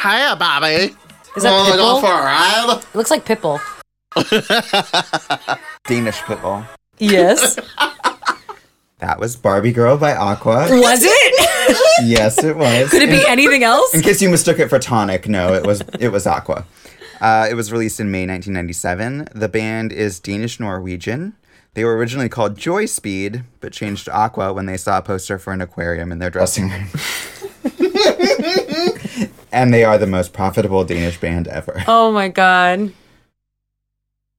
Hiya, 0.03 0.35
Barbie. 0.35 0.93
Is 1.37 1.43
that 1.43 1.51
Wanna 1.51 1.77
go 1.77 1.95
Pitbull? 1.95 2.01
for 2.01 2.11
a 2.11 2.25
ride? 2.25 2.77
It 2.77 2.95
looks 2.95 3.09
like 3.09 3.23
Pitbull. 3.23 3.59
Danish 5.87 6.17
Pitbull. 6.17 6.67
Yes. 6.99 7.57
That 9.03 9.19
was 9.19 9.35
Barbie 9.35 9.73
Girl 9.73 9.97
by 9.97 10.15
Aqua. 10.15 10.65
was 10.69 11.01
it? 11.03 11.77
yes, 12.05 12.41
it 12.41 12.55
was. 12.55 12.89
Could 12.89 13.01
it 13.01 13.09
be 13.09 13.21
anything 13.27 13.61
else? 13.61 13.93
In 13.93 13.99
case 13.99 14.21
you 14.21 14.29
mistook 14.29 14.59
it 14.59 14.69
for 14.69 14.79
Tonic, 14.79 15.27
no, 15.27 15.53
it 15.53 15.67
was 15.67 15.81
it 15.99 16.07
was 16.07 16.25
Aqua. 16.25 16.65
Uh, 17.19 17.45
it 17.51 17.55
was 17.55 17.69
released 17.69 17.99
in 17.99 18.11
May 18.11 18.25
1997. 18.25 19.27
The 19.35 19.49
band 19.49 19.91
is 19.91 20.21
Danish 20.21 20.57
Norwegian. 20.57 21.35
They 21.73 21.83
were 21.83 21.97
originally 21.97 22.29
called 22.29 22.57
Joy 22.57 22.85
Speed, 22.85 23.43
but 23.59 23.73
changed 23.73 24.05
to 24.05 24.15
Aqua 24.15 24.53
when 24.53 24.67
they 24.67 24.77
saw 24.77 24.99
a 24.99 25.01
poster 25.01 25.37
for 25.37 25.51
an 25.51 25.59
aquarium 25.59 26.09
in 26.09 26.19
their 26.19 26.29
dressing 26.29 26.69
room. 26.69 26.87
And 29.51 29.71
they 29.71 29.83
are 29.83 29.99
the 29.99 30.07
most 30.07 30.33
profitable 30.33 30.83
Danish 30.83 31.19
band 31.19 31.47
ever. 31.47 31.83
Oh 31.87 32.11
my 32.11 32.29
god. 32.29 32.91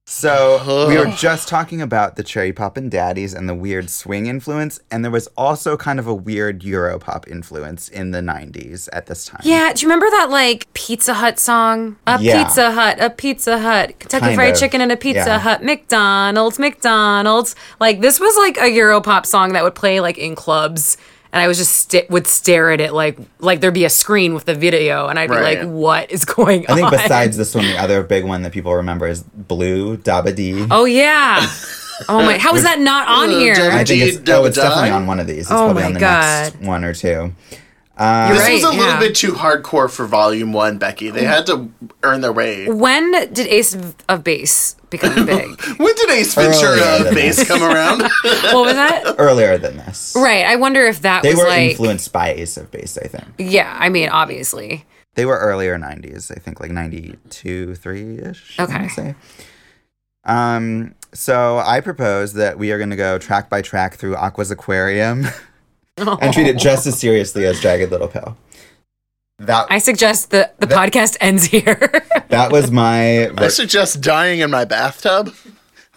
So. 0.07 0.59
So 0.65 0.87
we 0.87 0.97
were 0.97 1.07
just 1.17 1.47
talking 1.47 1.81
about 1.81 2.15
the 2.15 2.23
Cherry 2.23 2.53
Poppin' 2.53 2.89
Daddies 2.89 3.33
and 3.33 3.49
the 3.49 3.55
weird 3.55 3.89
swing 3.89 4.27
influence, 4.27 4.79
and 4.91 5.03
there 5.03 5.11
was 5.11 5.27
also 5.35 5.77
kind 5.77 5.99
of 5.99 6.07
a 6.07 6.13
weird 6.13 6.61
Europop 6.61 7.27
influence 7.27 7.89
in 7.89 8.11
the 8.11 8.19
'90s 8.19 8.87
at 8.93 9.07
this 9.07 9.25
time. 9.25 9.41
Yeah, 9.43 9.73
do 9.73 9.81
you 9.81 9.87
remember 9.87 10.09
that 10.11 10.29
like 10.29 10.71
Pizza 10.73 11.13
Hut 11.15 11.39
song? 11.39 11.97
A 12.05 12.19
Yeah. 12.21 12.43
Pizza 12.43 12.71
Hut, 12.71 12.97
a 12.99 13.09
Pizza 13.09 13.59
Hut, 13.59 13.99
Kentucky 13.99 14.25
Kind 14.25 14.35
Fried 14.35 14.53
of, 14.53 14.59
Chicken 14.59 14.81
and 14.81 14.91
a 14.91 14.97
Pizza 14.97 15.25
yeah. 15.25 15.39
Hut, 15.39 15.63
McDonald's, 15.63 16.59
McDonald's. 16.59 17.55
Like 17.79 18.01
this 18.01 18.19
was 18.19 18.35
like 18.37 18.57
a 18.57 18.69
Europop 18.69 19.25
song 19.25 19.53
that 19.53 19.63
would 19.63 19.75
play 19.75 19.99
like 19.99 20.17
in 20.17 20.35
clubs, 20.35 20.97
and 21.35 21.43
I 21.43 21.47
was 21.49 21.57
just 21.57 21.91
st- 21.91 22.09
would 22.09 22.27
stare 22.27 22.71
at 22.71 22.79
it 22.79 22.93
like 22.93 23.17
like 23.39 23.59
there'd 23.59 23.73
be 23.73 23.83
a 23.83 23.89
screen 23.89 24.33
with 24.33 24.45
the 24.45 24.55
video, 24.55 25.07
and 25.07 25.19
I'd 25.19 25.29
be 25.29 25.35
like, 25.35 25.63
"What 25.63 26.09
is 26.09 26.23
going 26.23 26.65
on?" 26.67 26.71
I 26.71 26.89
think 26.89 26.91
besides 27.03 27.35
this 27.35 27.53
one, 27.53 27.65
the 27.65 27.77
other 27.77 28.01
big 28.03 28.23
one 28.23 28.41
that 28.43 28.53
people 28.53 28.73
remember 28.73 29.05
is 29.05 29.21
Blue 29.21 29.97
Dabba 29.97 30.33
Dee. 30.33 30.65
oh 30.71 30.85
yeah, 30.85 31.45
oh 32.07 32.23
my, 32.23 32.37
how 32.37 32.55
is 32.55 32.63
that 32.63 32.79
not 32.79 33.07
on 33.09 33.29
here? 33.31 33.53
I 33.53 33.83
think 33.83 34.01
it's, 34.01 34.29
oh, 34.29 34.45
it's 34.45 34.55
definitely 34.55 34.91
on 34.91 35.07
one 35.07 35.19
of 35.19 35.27
these. 35.27 35.39
It's 35.39 35.51
Oh 35.51 35.65
probably 35.73 35.81
my 35.83 35.87
on 35.87 35.93
the 35.93 35.99
God. 35.99 36.53
next 36.53 36.65
one 36.67 36.83
or 36.85 36.93
two. 36.93 37.33
You're 37.97 38.35
This 38.35 38.39
right, 38.43 38.53
was 38.55 38.63
a 38.63 38.69
little 38.71 38.85
yeah. 38.85 38.99
bit 38.99 39.15
too 39.15 39.31
hardcore 39.31 39.89
for 39.89 40.05
Volume 40.05 40.51
One, 40.51 40.77
Becky. 40.77 41.09
They 41.11 41.23
had 41.23 41.45
to 41.47 41.69
earn 42.03 42.19
their 42.21 42.33
way. 42.33 42.67
When 42.69 43.11
did 43.33 43.47
Ace 43.47 43.73
of- 43.73 43.95
of 44.09 44.23
Base 44.23 44.75
become 44.89 45.25
big? 45.25 45.61
When 45.77 45.95
did 45.95 46.09
Ace 46.09 46.33
Ventura 46.35 46.71
Earlier 46.71 47.03
than 47.05 47.13
bass 47.13 47.37
this. 47.37 47.47
come 47.47 47.63
around? 47.63 48.01
what 48.21 48.65
was 48.65 48.73
that? 48.73 49.15
Earlier 49.17 49.57
than 49.57 49.77
this. 49.77 50.13
Right, 50.15 50.45
I 50.45 50.57
wonder 50.57 50.81
if 50.81 51.01
that 51.03 51.23
They 51.23 51.29
was 51.29 51.39
were 51.39 51.47
like, 51.47 51.71
influenced 51.71 52.11
by 52.11 52.33
Ace 52.33 52.57
of 52.57 52.69
Base, 52.69 52.97
I 52.97 53.07
think. 53.07 53.25
yeah, 53.37 53.73
I 53.79 53.87
mean, 53.89 54.09
obviously. 54.09 54.85
They 55.13 55.25
were 55.25 55.37
earlier 55.37 55.77
90s, 55.77 56.29
I 56.29 56.39
think 56.41 56.59
like 56.59 56.71
92, 56.71 57.75
3 57.75 58.17
ish. 58.19 58.59
Okay. 58.59 58.87
Say. 58.89 59.15
Um, 60.25 60.95
so 61.13 61.59
I 61.59 61.79
propose 61.79 62.33
that 62.33 62.57
we 62.57 62.71
are 62.73 62.77
going 62.77 62.89
to 62.89 62.95
go 62.97 63.17
track 63.17 63.49
by 63.49 63.61
track 63.61 63.95
through 63.95 64.15
Aqua's 64.17 64.51
Aquarium 64.51 65.27
and 65.97 66.33
treat 66.33 66.47
it 66.47 66.57
just 66.57 66.85
as 66.87 66.99
seriously 66.99 67.45
as 67.45 67.59
Jagged 67.59 67.91
Little 67.91 68.07
Pill. 68.07 68.37
That 69.39 69.67
I 69.69 69.79
suggest 69.79 70.31
the 70.31 70.51
the 70.59 70.67
podcast 70.67 71.17
ends 71.19 71.45
here. 71.45 71.75
that 72.29 72.51
was 72.51 72.71
my 72.71 73.29
I 73.37 73.47
suggest 73.49 74.01
dying 74.01 74.39
in 74.39 74.49
my 74.49 74.65
bathtub. 74.65 75.33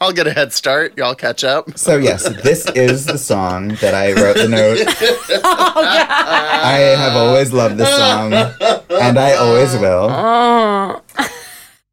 I'll 0.01 0.13
get 0.13 0.29
a 0.29 0.33
head 0.33 0.53
start. 0.53 0.97
Y'all 0.97 1.15
catch 1.17 1.43
up. 1.43 1.77
So 1.77 1.97
yes, 1.97 2.29
this 2.43 2.67
is 2.71 3.07
the 3.07 3.19
song 3.19 3.69
that 3.81 3.95
I 3.95 4.13
wrote 4.13 4.37
the 4.37 4.49
note. 4.49 4.79
Oh, 5.45 5.73
I 5.77 6.79
have 6.97 7.15
always 7.17 7.53
loved 7.53 7.79
this 7.79 7.89
song, 7.89 8.33
and 8.33 9.19
I 9.19 9.35
always 9.35 9.73
will. 9.77 10.09
oh, 10.11 11.03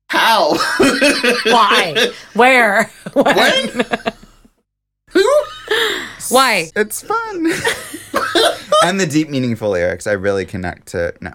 How? 0.10 0.53
why? 1.45 2.11
Where? 2.34 2.91
when? 3.14 3.86
Why? 6.30 6.72
It's 6.76 7.02
fun. 7.02 7.45
and 8.84 8.99
the 8.99 9.07
deep, 9.07 9.30
meaningful 9.30 9.69
lyrics, 9.69 10.07
I 10.07 10.14
really 10.14 10.45
connect 10.45 10.88
to. 10.89 11.14
No. 11.22 11.34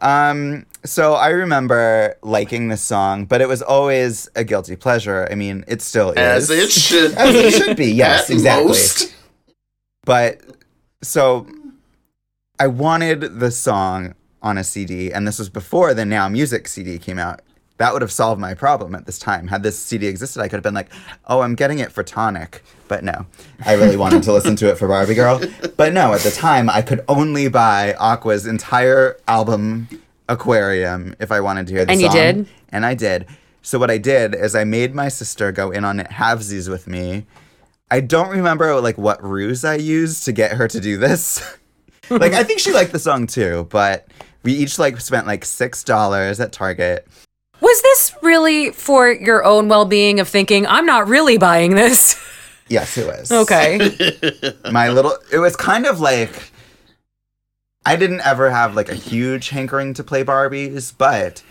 Um, 0.00 0.66
so 0.84 1.14
I 1.14 1.28
remember 1.30 2.16
liking 2.22 2.68
this 2.68 2.82
song, 2.82 3.24
but 3.24 3.40
it 3.40 3.48
was 3.48 3.62
always 3.62 4.28
a 4.36 4.44
guilty 4.44 4.76
pleasure. 4.76 5.26
I 5.30 5.34
mean, 5.34 5.64
it 5.66 5.82
still 5.82 6.14
As 6.16 6.50
is. 6.50 6.58
it 6.58 6.70
should 6.70 7.12
As 7.14 7.34
it 7.34 7.50
should 7.52 7.76
be, 7.76 7.90
yes, 7.90 8.30
At 8.30 8.34
exactly. 8.36 8.66
most. 8.68 9.14
But 10.04 10.40
so 11.02 11.46
I 12.60 12.68
wanted 12.68 13.40
the 13.40 13.50
song 13.50 14.14
on 14.40 14.56
a 14.56 14.64
CD, 14.64 15.12
and 15.12 15.26
this 15.26 15.38
was 15.38 15.48
before 15.48 15.94
the 15.94 16.04
Now 16.04 16.28
Music 16.28 16.68
CD 16.68 16.98
came 16.98 17.18
out. 17.18 17.42
That 17.78 17.92
would 17.92 18.02
have 18.02 18.12
solved 18.12 18.40
my 18.40 18.54
problem 18.54 18.94
at 18.94 19.06
this 19.06 19.18
time. 19.18 19.48
Had 19.48 19.62
this 19.62 19.78
CD 19.78 20.06
existed, 20.06 20.40
I 20.40 20.48
could 20.48 20.56
have 20.56 20.62
been 20.64 20.74
like, 20.74 20.90
oh, 21.26 21.40
I'm 21.42 21.54
getting 21.54 21.78
it 21.78 21.92
for 21.92 22.02
Tonic. 22.02 22.64
But 22.88 23.04
no, 23.04 23.26
I 23.64 23.74
really 23.74 23.96
wanted 23.96 24.22
to 24.24 24.32
listen 24.32 24.56
to 24.56 24.70
it 24.70 24.76
for 24.78 24.88
Barbie 24.88 25.14
Girl. 25.14 25.40
But 25.76 25.92
no, 25.92 26.12
at 26.14 26.22
the 26.22 26.30
time, 26.30 26.68
I 26.70 26.82
could 26.82 27.04
only 27.06 27.48
buy 27.48 27.94
Aqua's 27.94 28.46
entire 28.46 29.16
album, 29.28 29.88
Aquarium, 30.28 31.14
if 31.20 31.30
I 31.30 31.40
wanted 31.40 31.66
to 31.68 31.72
hear 31.74 31.84
the 31.84 31.92
And 31.92 32.00
song. 32.00 32.10
you 32.10 32.16
did? 32.20 32.46
And 32.70 32.86
I 32.86 32.94
did. 32.94 33.26
So 33.62 33.78
what 33.78 33.90
I 33.90 33.98
did 33.98 34.34
is 34.34 34.54
I 34.54 34.64
made 34.64 34.94
my 34.94 35.08
sister 35.08 35.52
go 35.52 35.70
in 35.70 35.84
on 35.84 35.98
halvesies 36.00 36.68
with 36.70 36.86
me. 36.86 37.26
I 37.90 38.00
don't 38.00 38.30
remember 38.30 38.80
like 38.80 38.98
what 38.98 39.22
ruse 39.22 39.64
I 39.64 39.74
used 39.74 40.24
to 40.24 40.32
get 40.32 40.52
her 40.52 40.68
to 40.68 40.80
do 40.80 40.96
this. 40.96 41.42
like 42.10 42.32
I 42.32 42.44
think 42.44 42.58
she 42.60 42.72
liked 42.72 42.92
the 42.92 42.98
song 42.98 43.26
too, 43.26 43.66
but 43.70 44.08
we 44.42 44.52
each 44.52 44.78
like 44.78 45.00
spent 45.00 45.26
like 45.26 45.44
six 45.44 45.84
dollars 45.84 46.40
at 46.40 46.52
Target. 46.52 47.06
Was 47.60 47.82
this 47.82 48.14
really 48.22 48.70
for 48.70 49.10
your 49.10 49.44
own 49.44 49.68
well 49.68 49.84
being 49.84 50.20
of 50.20 50.28
thinking, 50.28 50.66
I'm 50.66 50.86
not 50.86 51.08
really 51.08 51.38
buying 51.38 51.74
this? 51.74 52.18
Yes, 52.68 52.96
it 52.98 53.06
was. 53.06 53.30
Okay. 53.30 53.78
My 54.70 54.90
little 54.90 55.16
it 55.32 55.38
was 55.38 55.56
kind 55.56 55.86
of 55.86 56.00
like 56.00 56.52
I 57.84 57.96
didn't 57.96 58.20
ever 58.20 58.50
have 58.50 58.76
like 58.76 58.88
a 58.90 58.94
huge 58.94 59.48
hankering 59.48 59.94
to 59.94 60.04
play 60.04 60.24
Barbies, 60.24 60.92
but 60.96 61.42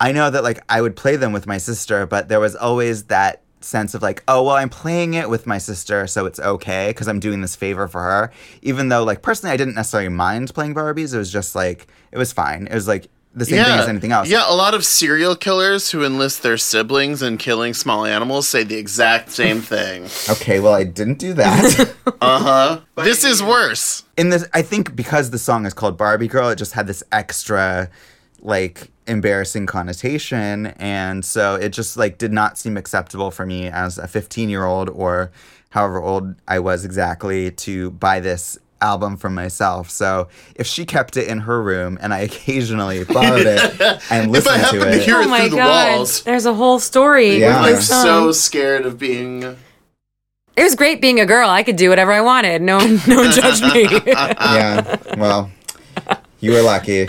I 0.00 0.12
know 0.12 0.28
that 0.30 0.42
like 0.42 0.60
I 0.68 0.80
would 0.80 0.96
play 0.96 1.16
them 1.16 1.32
with 1.32 1.46
my 1.46 1.58
sister, 1.58 2.06
but 2.06 2.28
there 2.28 2.40
was 2.40 2.54
always 2.54 3.04
that 3.04 3.42
sense 3.60 3.94
of 3.94 4.02
like, 4.02 4.22
oh 4.28 4.42
well, 4.42 4.56
I'm 4.56 4.68
playing 4.68 5.14
it 5.14 5.30
with 5.30 5.46
my 5.46 5.58
sister, 5.58 6.06
so 6.06 6.26
it's 6.26 6.38
okay 6.38 6.90
because 6.90 7.08
I'm 7.08 7.20
doing 7.20 7.40
this 7.40 7.56
favor 7.56 7.88
for 7.88 8.02
her. 8.02 8.30
Even 8.62 8.88
though 8.88 9.04
like 9.04 9.22
personally, 9.22 9.54
I 9.54 9.56
didn't 9.56 9.74
necessarily 9.74 10.10
mind 10.10 10.52
playing 10.52 10.74
Barbies. 10.74 11.14
It 11.14 11.18
was 11.18 11.32
just 11.32 11.54
like 11.54 11.86
it 12.12 12.18
was 12.18 12.32
fine. 12.32 12.66
It 12.66 12.74
was 12.74 12.88
like 12.88 13.08
the 13.34 13.44
same 13.44 13.64
thing 13.64 13.74
as 13.78 13.88
anything 13.88 14.12
else. 14.12 14.28
Yeah, 14.28 14.44
a 14.48 14.54
lot 14.54 14.74
of 14.74 14.84
serial 14.84 15.34
killers 15.36 15.90
who 15.90 16.04
enlist 16.04 16.42
their 16.42 16.56
siblings 16.56 17.20
in 17.22 17.36
killing 17.36 17.74
small 17.74 18.04
animals 18.04 18.48
say 18.48 18.62
the 18.64 18.76
exact 18.76 19.30
same 19.32 19.60
thing. 19.74 20.06
Okay, 20.30 20.60
well 20.60 20.72
I 20.74 20.84
didn't 20.84 21.18
do 21.18 21.34
that. 21.34 21.94
Uh 22.20 22.38
huh. 22.38 22.80
This 23.04 23.22
is 23.24 23.42
worse. 23.42 24.04
in 24.16 24.30
this 24.30 24.46
i 24.54 24.62
think 24.62 24.94
because 24.96 25.30
the 25.30 25.38
song 25.38 25.66
is 25.66 25.74
called 25.74 25.98
barbie 25.98 26.28
girl 26.28 26.48
it 26.48 26.56
just 26.56 26.72
had 26.72 26.86
this 26.86 27.02
extra 27.12 27.90
like 28.40 28.90
embarrassing 29.06 29.66
connotation 29.66 30.66
and 30.78 31.24
so 31.24 31.54
it 31.56 31.70
just 31.70 31.96
like 31.96 32.16
did 32.18 32.32
not 32.32 32.56
seem 32.56 32.76
acceptable 32.76 33.30
for 33.30 33.44
me 33.44 33.66
as 33.68 33.98
a 33.98 34.06
15 34.08 34.48
year 34.48 34.64
old 34.64 34.88
or 34.90 35.30
however 35.70 36.00
old 36.00 36.34
i 36.48 36.58
was 36.58 36.84
exactly 36.84 37.50
to 37.50 37.90
buy 37.90 38.20
this 38.20 38.58
album 38.84 39.16
for 39.16 39.30
myself 39.30 39.88
so 39.90 40.28
if 40.54 40.66
she 40.66 40.84
kept 40.84 41.16
it 41.16 41.26
in 41.26 41.38
her 41.40 41.62
room 41.62 41.96
and 42.02 42.12
i 42.12 42.18
occasionally 42.28 43.02
borrowed 43.04 43.46
it 43.46 43.60
and 44.10 44.34
If 44.36 44.46
I 44.46 44.56
listened 44.56 44.56
happen 44.60 44.78
to 44.80 44.84
to 44.84 44.92
it 44.98 45.02
hear 45.02 45.16
oh 45.16 45.28
my 45.28 45.40
through 45.40 45.50
the 45.50 45.56
god. 45.56 45.96
walls, 45.98 46.22
There's 46.22 46.46
a 46.46 46.54
whole 46.54 46.78
story. 46.78 47.38
Yeah. 47.40 47.62
with 47.62 47.76
I'm 47.76 47.80
so 47.82 48.32
scared 48.32 48.84
of 48.86 48.98
being. 48.98 49.42
It 49.42 50.62
was 50.62 50.74
great 50.76 51.00
being 51.00 51.18
a 51.18 51.26
girl. 51.26 51.48
I 51.48 51.62
could 51.64 51.76
do 51.76 51.88
whatever 51.88 52.12
I 52.12 52.20
wanted. 52.20 52.62
No 52.62 52.76
one, 52.76 53.00
no 53.08 53.16
one 53.16 53.32
judged 53.32 53.62
me. 53.74 53.88
yeah 54.06 54.96
well 55.16 55.50
you 56.40 56.52
were 56.52 56.62
lucky 56.62 57.06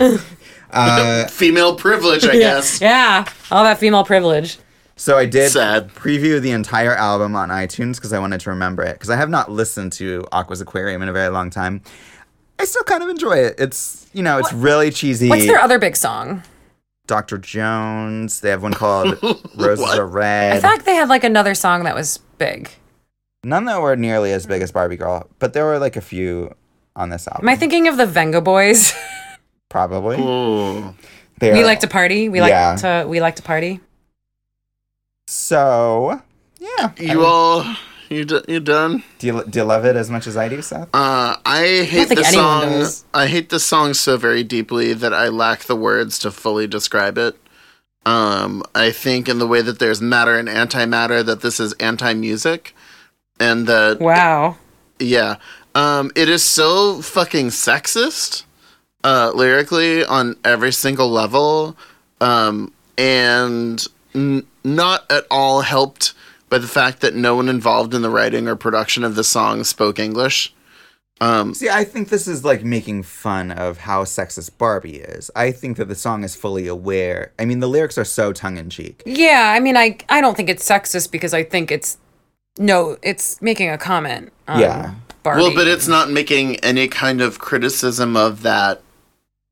uh, 0.72 1.26
Female 1.28 1.76
privilege, 1.76 2.24
I 2.24 2.36
guess. 2.36 2.80
yeah, 2.80 3.24
all 3.50 3.64
that 3.64 3.78
female 3.78 4.04
privilege. 4.04 4.58
So 4.98 5.18
I 5.18 5.26
did 5.26 5.50
Sad. 5.52 5.88
preview 5.90 6.40
the 6.40 6.52
entire 6.52 6.94
album 6.94 7.36
on 7.36 7.50
iTunes 7.50 7.96
because 7.96 8.12
I 8.14 8.18
wanted 8.18 8.40
to 8.40 8.50
remember 8.50 8.82
it 8.82 8.94
because 8.94 9.10
I 9.10 9.16
have 9.16 9.28
not 9.28 9.50
listened 9.50 9.92
to 9.94 10.24
Aqua's 10.32 10.60
Aquarium 10.62 11.02
in 11.02 11.08
a 11.08 11.12
very 11.12 11.28
long 11.28 11.50
time. 11.50 11.82
I 12.58 12.64
still 12.64 12.82
kind 12.84 13.02
of 13.02 13.10
enjoy 13.10 13.34
it. 13.36 13.56
It's 13.58 14.08
you 14.14 14.22
know 14.22 14.38
it's 14.38 14.52
really 14.54 14.90
cheesy. 14.90 15.28
What's 15.28 15.46
their 15.46 15.58
other 15.60 15.78
big 15.78 15.96
song? 15.96 16.42
Dr. 17.06 17.36
Jones. 17.38 18.40
They 18.40 18.48
have 18.50 18.62
one 18.62 18.72
called 18.72 19.18
Roses 19.56 19.80
What? 19.84 19.98
Are 19.98 20.06
Red. 20.06 20.56
I 20.56 20.60
thought 20.60 20.84
they 20.86 20.94
had 20.94 21.08
like 21.10 21.24
another 21.24 21.54
song 21.54 21.84
that 21.84 21.94
was 21.94 22.18
big. 22.38 22.70
None 23.44 23.66
that 23.66 23.80
were 23.80 23.94
nearly 23.96 24.32
as 24.32 24.46
big 24.46 24.62
as 24.62 24.72
Barbie 24.72 24.96
Girl, 24.96 25.28
but 25.38 25.52
there 25.52 25.64
were 25.66 25.78
like 25.78 25.96
a 25.96 26.00
few 26.00 26.54
on 26.96 27.10
this 27.10 27.28
album. 27.28 27.46
Am 27.46 27.52
I 27.52 27.56
thinking 27.56 27.86
of 27.86 27.98
the 27.98 28.06
Venga 28.06 28.40
Boys? 28.40 28.94
Probably. 29.68 30.16
Ooh. 30.18 30.94
They 31.38 31.52
we 31.52 31.64
like 31.64 31.80
to 31.80 31.86
party. 31.86 32.30
We 32.30 32.40
like 32.40 32.48
Yeah. 32.50 32.76
to 32.76 33.06
we 33.06 33.20
like 33.20 33.36
to 33.36 33.42
party. 33.42 33.80
So 35.26 36.20
yeah. 36.58 36.92
You 36.98 37.24
all, 37.24 37.64
you 38.08 38.24
d- 38.24 38.42
you 38.48 38.60
done? 38.60 39.02
Do 39.18 39.26
you 39.26 39.44
do 39.44 39.58
you 39.60 39.64
love 39.64 39.84
it 39.84 39.96
as 39.96 40.08
much 40.10 40.26
as 40.26 40.36
I 40.36 40.48
do, 40.48 40.62
Seth? 40.62 40.88
Uh, 40.94 41.36
I 41.44 41.84
hate 41.88 42.08
think 42.08 42.20
the 42.20 42.26
anyone 42.26 42.32
song. 42.32 42.62
does. 42.70 43.04
I 43.12 43.26
hate 43.26 43.48
the 43.50 43.58
song 43.60 43.94
so 43.94 44.16
very 44.16 44.44
deeply 44.44 44.92
that 44.92 45.12
I 45.12 45.28
lack 45.28 45.64
the 45.64 45.76
words 45.76 46.18
to 46.20 46.30
fully 46.30 46.66
describe 46.66 47.18
it. 47.18 47.36
Um, 48.04 48.62
I 48.74 48.92
think 48.92 49.28
in 49.28 49.40
the 49.40 49.48
way 49.48 49.62
that 49.62 49.80
there's 49.80 50.00
matter 50.00 50.38
and 50.38 50.46
antimatter, 50.48 51.24
that 51.26 51.40
this 51.40 51.58
is 51.58 51.72
anti-music, 51.74 52.72
and 53.40 53.66
that 53.66 53.98
Wow. 54.00 54.58
yeah, 55.00 55.36
um, 55.74 56.12
it 56.14 56.28
is 56.28 56.44
so 56.44 57.02
fucking 57.02 57.48
sexist, 57.48 58.44
uh, 59.02 59.32
lyrically 59.34 60.04
on 60.04 60.36
every 60.44 60.72
single 60.72 61.10
level, 61.10 61.76
um, 62.20 62.72
and 62.96 63.84
n- 64.14 64.46
not 64.66 65.10
at 65.10 65.24
all 65.30 65.62
helped 65.62 66.12
by 66.50 66.58
the 66.58 66.66
fact 66.68 67.00
that 67.00 67.14
no 67.14 67.34
one 67.36 67.48
involved 67.48 67.94
in 67.94 68.02
the 68.02 68.10
writing 68.10 68.46
or 68.48 68.56
production 68.56 69.02
of 69.04 69.14
the 69.14 69.24
song 69.24 69.64
spoke 69.64 69.98
English. 69.98 70.52
Um, 71.18 71.54
See, 71.54 71.70
I 71.70 71.84
think 71.84 72.10
this 72.10 72.28
is 72.28 72.44
like 72.44 72.62
making 72.62 73.04
fun 73.04 73.50
of 73.50 73.78
how 73.78 74.04
sexist 74.04 74.50
Barbie 74.58 74.96
is. 74.98 75.30
I 75.34 75.50
think 75.50 75.78
that 75.78 75.86
the 75.86 75.94
song 75.94 76.24
is 76.24 76.36
fully 76.36 76.66
aware. 76.66 77.32
I 77.38 77.46
mean, 77.46 77.60
the 77.60 77.68
lyrics 77.68 77.96
are 77.96 78.04
so 78.04 78.34
tongue 78.34 78.58
in 78.58 78.68
cheek. 78.68 79.02
Yeah, 79.06 79.54
I 79.56 79.60
mean, 79.60 79.78
I 79.78 79.96
I 80.10 80.20
don't 80.20 80.36
think 80.36 80.50
it's 80.50 80.68
sexist 80.68 81.10
because 81.10 81.32
I 81.32 81.42
think 81.42 81.70
it's 81.72 81.96
no, 82.58 82.98
it's 83.02 83.40
making 83.40 83.70
a 83.70 83.78
comment. 83.78 84.30
On 84.46 84.60
Yeah. 84.60 84.94
Barbie. 85.22 85.42
well, 85.42 85.54
but 85.54 85.66
it's 85.66 85.88
not 85.88 86.10
making 86.10 86.56
any 86.60 86.86
kind 86.86 87.20
of 87.22 87.38
criticism 87.38 88.14
of 88.16 88.42
that 88.42 88.82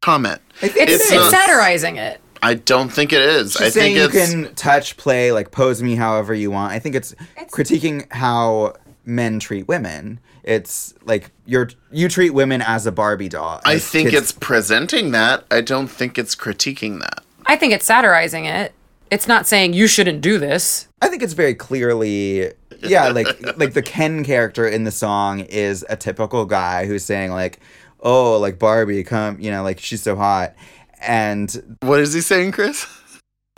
comment. 0.02 0.40
it's, 0.60 0.76
it's 0.76 0.92
it's, 0.92 1.10
not- 1.12 1.30
satirizing 1.30 1.96
it. 1.96 2.20
I 2.44 2.54
don't 2.54 2.90
think 2.90 3.12
it 3.12 3.22
is. 3.22 3.52
She's 3.52 3.60
I 3.60 3.68
saying 3.70 3.96
think 3.96 4.14
you 4.14 4.20
it's 4.20 4.32
can 4.32 4.54
touch, 4.54 4.96
play, 4.96 5.32
like 5.32 5.50
pose 5.50 5.82
me 5.82 5.96
however 5.96 6.34
you 6.34 6.50
want. 6.50 6.72
I 6.72 6.78
think 6.78 6.94
it's, 6.94 7.14
critiquing 7.50 8.10
how 8.12 8.74
men 9.04 9.38
treat 9.40 9.66
women. 9.66 10.20
It's 10.42 10.92
like 11.04 11.30
you're 11.46 11.70
you 11.90 12.08
treat 12.08 12.30
women 12.30 12.60
as 12.60 12.86
a 12.86 12.92
Barbie 12.92 13.30
doll. 13.30 13.60
I 13.64 13.78
think 13.78 14.10
kids- 14.10 14.22
it's 14.22 14.32
presenting 14.32 15.12
that. 15.12 15.44
I 15.50 15.62
don't 15.62 15.88
think 15.88 16.18
it's 16.18 16.36
critiquing 16.36 17.00
that. 17.00 17.24
I 17.46 17.56
think 17.56 17.72
it's 17.72 17.86
satirizing 17.86 18.44
it. 18.44 18.72
It's 19.10 19.26
not 19.26 19.46
saying 19.46 19.72
you 19.72 19.86
shouldn't 19.86 20.20
do 20.20 20.38
this. 20.38 20.88
I 21.00 21.08
think 21.08 21.22
it's 21.22 21.34
very 21.34 21.54
clearly 21.54 22.52
yeah, 22.82 23.08
like 23.12 23.56
like 23.56 23.72
the 23.72 23.82
Ken 23.82 24.24
character 24.24 24.66
in 24.66 24.84
the 24.84 24.90
song 24.90 25.40
is 25.40 25.84
a 25.88 25.96
typical 25.96 26.44
guy 26.44 26.86
who's 26.86 27.04
saying 27.04 27.30
like, 27.30 27.60
"Oh, 28.00 28.38
like 28.38 28.58
Barbie, 28.58 29.02
come, 29.02 29.40
you 29.40 29.50
know, 29.50 29.62
like 29.62 29.80
she's 29.80 30.02
so 30.02 30.16
hot." 30.16 30.54
And 31.06 31.76
What 31.82 32.00
is 32.00 32.12
he 32.12 32.20
saying, 32.20 32.52
Chris? 32.52 32.86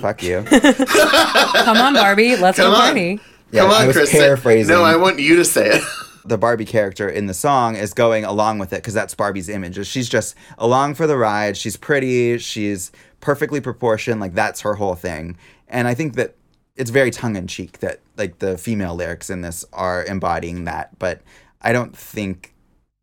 fuck 0.01 0.23
you. 0.23 0.43
Come 0.51 1.77
on, 1.79 1.95
Barbie, 1.95 2.37
let's 2.37 2.59
Come 2.59 2.71
go 2.71 2.77
on. 2.77 2.81
party. 2.89 3.21
Yeah, 3.51 3.63
Come 3.63 3.71
on, 3.71 3.83
I 3.83 3.87
was 3.87 3.97
Chris. 3.97 4.11
paraphrasing. 4.13 4.75
No, 4.75 4.83
I 4.83 4.97
want 4.97 5.19
you 5.21 5.37
to 5.37 5.45
say 5.45 5.69
it. 5.77 5.83
the 6.27 6.37
Barbie 6.37 6.65
character 6.65 7.09
in 7.09 7.27
the 7.27 7.35
song 7.35 7.77
is 7.77 7.95
going 7.95 8.25
along 8.25 8.59
with 8.59 8.73
it 8.73 8.77
because 8.77 8.95
that's 8.95 9.15
Barbie's 9.15 9.49
image. 9.49 9.85
She's 9.87 10.09
just 10.09 10.35
along 10.59 10.95
for 10.97 11.07
the 11.07 11.17
ride. 11.17 11.57
She's 11.57 11.77
pretty. 11.77 12.37
She's 12.39 12.91
perfectly 13.21 13.61
proportioned. 13.61 14.21
Like 14.21 14.35
that's 14.35 14.61
her 14.63 14.75
whole 14.75 14.97
thing. 14.97 15.39
And 15.69 15.87
I 15.89 15.95
think 15.95 16.15
that 16.17 16.35
it's 16.75 16.91
very 16.91 17.11
tongue 17.11 17.37
in 17.37 17.47
cheek 17.47 17.79
that 17.79 18.01
like 18.19 18.41
the 18.41 18.59
female 18.59 18.95
lyrics 18.95 19.31
in 19.31 19.41
this 19.41 19.65
are 19.73 20.05
embodying 20.05 20.65
that. 20.65 20.99
But 20.99 21.23
I 21.63 21.73
don't 21.73 21.97
think 21.97 22.55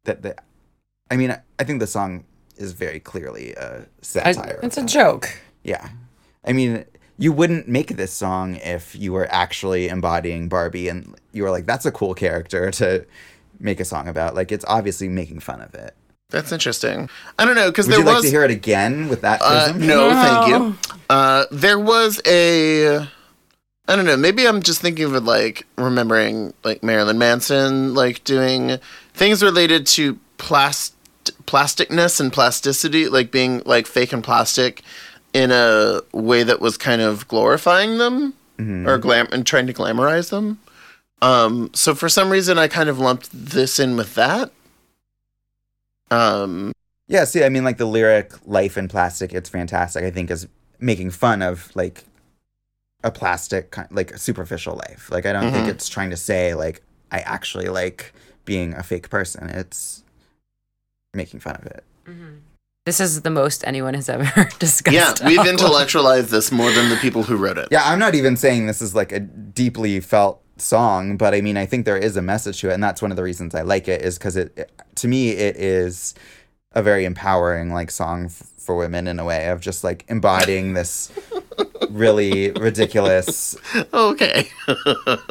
that 0.06 0.22
the. 0.22 0.36
I 1.10 1.16
mean, 1.16 1.36
I 1.60 1.64
think 1.64 1.80
the 1.80 1.88
song 1.88 2.26
is 2.58 2.74
very 2.74 3.00
clearly 3.00 3.54
a 3.54 3.86
satire. 4.02 4.56
of 4.58 4.64
it's 4.64 4.78
a 4.78 4.82
that. 4.82 4.90
joke. 4.90 5.30
Yeah. 5.64 5.90
I 6.46 6.54
mean, 6.54 6.86
you 7.18 7.32
wouldn't 7.32 7.68
make 7.68 7.96
this 7.96 8.12
song 8.12 8.56
if 8.58 8.96
you 8.96 9.14
were 9.14 9.28
actually 9.32 9.88
embodying 9.88 10.50
Barbie 10.50 10.88
and 10.90 11.16
you 11.32 11.44
were 11.44 11.52
like, 11.52 11.66
that's 11.66 11.86
a 11.86 11.92
cool 11.92 12.14
character 12.14 12.70
to 12.72 13.06
make 13.60 13.80
a 13.80 13.86
song 13.86 14.08
about. 14.08 14.36
Like, 14.36 14.52
it's 14.52 14.66
obviously 14.68 15.08
making 15.08 15.40
fun 15.40 15.62
of 15.62 15.74
it. 15.76 15.96
That's 16.30 16.52
interesting. 16.52 17.10
I 17.38 17.46
don't 17.46 17.56
know 17.56 17.70
because 17.70 17.86
there 17.88 18.00
Would 18.00 18.06
there 18.08 18.12
you 18.14 18.16
like 18.16 18.24
was 18.24 18.32
to 18.32 18.36
hear 18.36 18.44
it 18.44 18.50
again 18.52 19.08
with 19.08 19.22
that 19.22 19.40
Uh, 19.44 19.72
prism? 19.74 19.88
no, 19.88 20.10
thank 20.10 20.48
you. 20.50 20.96
Uh, 21.10 21.46
there 21.52 21.78
was 21.80 22.20
a. 22.26 22.98
I 23.88 23.96
don't 23.96 24.06
know. 24.06 24.18
Maybe 24.18 24.48
I'm 24.48 24.64
just 24.64 24.82
thinking 24.82 25.06
of 25.06 25.14
it 25.14 25.20
like 25.24 25.68
remembering 25.78 26.54
like 26.64 26.82
Marilyn 26.84 27.18
Manson, 27.20 27.94
like 27.94 28.24
doing 28.24 28.78
things 29.14 29.44
related 29.44 29.86
to 29.88 30.18
plast 30.38 30.93
plasticness 31.46 32.20
and 32.20 32.32
plasticity, 32.32 33.08
like 33.08 33.32
being 33.32 33.62
like 33.66 33.88
fake 33.88 34.14
and 34.14 34.24
plastic 34.24 34.82
in 35.34 35.52
a 35.52 36.02
way 36.12 36.44
that 36.44 36.60
was 36.62 36.78
kind 36.78 37.02
of 37.02 37.28
glorifying 37.28 37.98
them 37.98 38.34
or 38.88 38.98
glam 38.98 39.28
and 39.32 39.46
trying 39.46 39.68
to 39.68 39.74
glamorize 39.74 40.30
them. 40.30 40.60
Um, 41.22 41.70
so 41.74 41.96
for 41.96 42.08
some 42.08 42.30
reason, 42.30 42.58
I 42.58 42.68
kind 42.68 42.88
of 42.88 42.98
lumped 43.00 43.30
this 43.34 43.80
in 43.80 43.98
with 43.98 44.16
that. 44.16 44.52
Um, 46.12 46.72
Yeah, 47.08 47.26
see, 47.26 47.44
I 47.44 47.50
mean, 47.50 47.64
like 47.64 47.78
the 47.78 47.86
lyric 47.86 48.32
"Life 48.46 48.78
in 48.78 48.88
Plastic," 48.88 49.34
it's 49.34 49.50
fantastic. 49.50 50.04
I 50.04 50.12
think 50.12 50.32
is 50.32 50.48
making 50.80 51.12
fun 51.12 51.42
of 51.42 51.70
like 51.76 52.06
a 53.04 53.12
plastic, 53.12 53.76
like 53.92 54.12
a 54.12 54.18
superficial 54.18 54.76
life. 54.76 55.10
Like, 55.12 55.26
I 55.26 55.34
don't 55.34 55.52
think 55.52 55.68
Mhm. 55.68 55.72
it's 55.72 55.90
trying 55.90 56.10
to 56.12 56.18
say 56.18 56.54
like 56.54 56.82
I 57.12 57.20
actually 57.20 57.68
like 57.68 58.14
being 58.46 58.74
a 58.74 58.84
fake 58.84 59.10
person. 59.10 59.50
It's 59.50 60.03
making 61.14 61.40
fun 61.40 61.56
of 61.56 61.66
it. 61.68 61.84
Mm-hmm. 62.08 62.36
This 62.86 63.00
is 63.00 63.22
the 63.22 63.30
most 63.30 63.64
anyone 63.66 63.94
has 63.94 64.10
ever 64.10 64.50
discussed. 64.60 64.94
yeah, 64.96 65.14
we've 65.26 65.38
album. 65.40 65.54
intellectualized 65.56 66.30
this 66.30 66.52
more 66.52 66.72
than 66.72 66.90
the 66.90 66.98
people 66.98 67.24
who 67.24 67.38
wrote 67.38 67.58
it. 67.58 67.70
Yeah, 67.72 67.84
I'm 67.86 68.00
not 68.00 68.14
even 68.16 68.36
saying 68.36 68.68
this 68.68 68.82
is 68.82 68.94
like 68.94 69.12
a 69.14 69.20
deeply 69.22 70.00
felt 70.02 70.42
song, 70.58 71.16
but 71.18 71.34
I 71.34 71.42
mean, 71.42 71.56
I 71.56 71.66
think 71.66 71.86
there 71.86 71.98
is 71.98 72.18
a 72.18 72.22
message 72.22 72.60
to 72.62 72.70
it, 72.70 72.74
and 72.74 72.84
that's 72.84 73.02
one 73.02 73.12
of 73.12 73.18
the 73.18 73.24
reasons 73.24 73.56
I 73.56 73.62
like 73.62 73.88
it. 73.88 74.02
Is 74.02 74.18
because 74.18 74.36
it, 74.36 74.52
it- 74.58 74.72
to 74.96 75.08
me, 75.08 75.30
it 75.32 75.56
is 75.56 76.14
a 76.74 76.84
very 76.84 77.06
empowering 77.06 77.72
like 77.72 77.90
song 77.92 78.26
f- 78.26 78.50
for 78.58 78.76
women 78.76 79.08
in 79.08 79.20
a 79.20 79.24
way 79.26 79.48
of 79.50 79.62
just 79.62 79.84
like 79.84 80.04
embodying 80.10 80.74
this 80.74 81.12
really 81.90 82.52
ridiculous 82.52 83.56
Okay. 83.94 84.50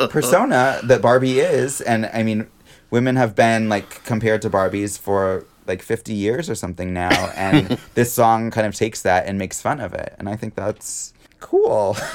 persona 0.08 0.80
that 0.84 1.02
Barbie 1.02 1.40
is, 1.40 1.80
and 1.82 2.06
I 2.14 2.22
mean, 2.22 2.46
women 2.90 3.16
have 3.16 3.34
been 3.34 3.68
like 3.68 4.04
compared 4.04 4.40
to 4.42 4.50
Barbies 4.50 4.98
for 4.98 5.44
like 5.66 5.82
50 5.82 6.12
years 6.12 6.50
or 6.50 6.54
something 6.54 6.92
now, 6.92 7.10
and 7.36 7.78
this 7.94 8.12
song 8.12 8.50
kind 8.50 8.66
of 8.66 8.74
takes 8.74 9.02
that 9.02 9.26
and 9.26 9.38
makes 9.38 9.60
fun 9.60 9.80
of 9.80 9.94
it, 9.94 10.14
and 10.18 10.28
I 10.28 10.36
think 10.36 10.54
that's 10.54 11.12
cool. 11.40 11.96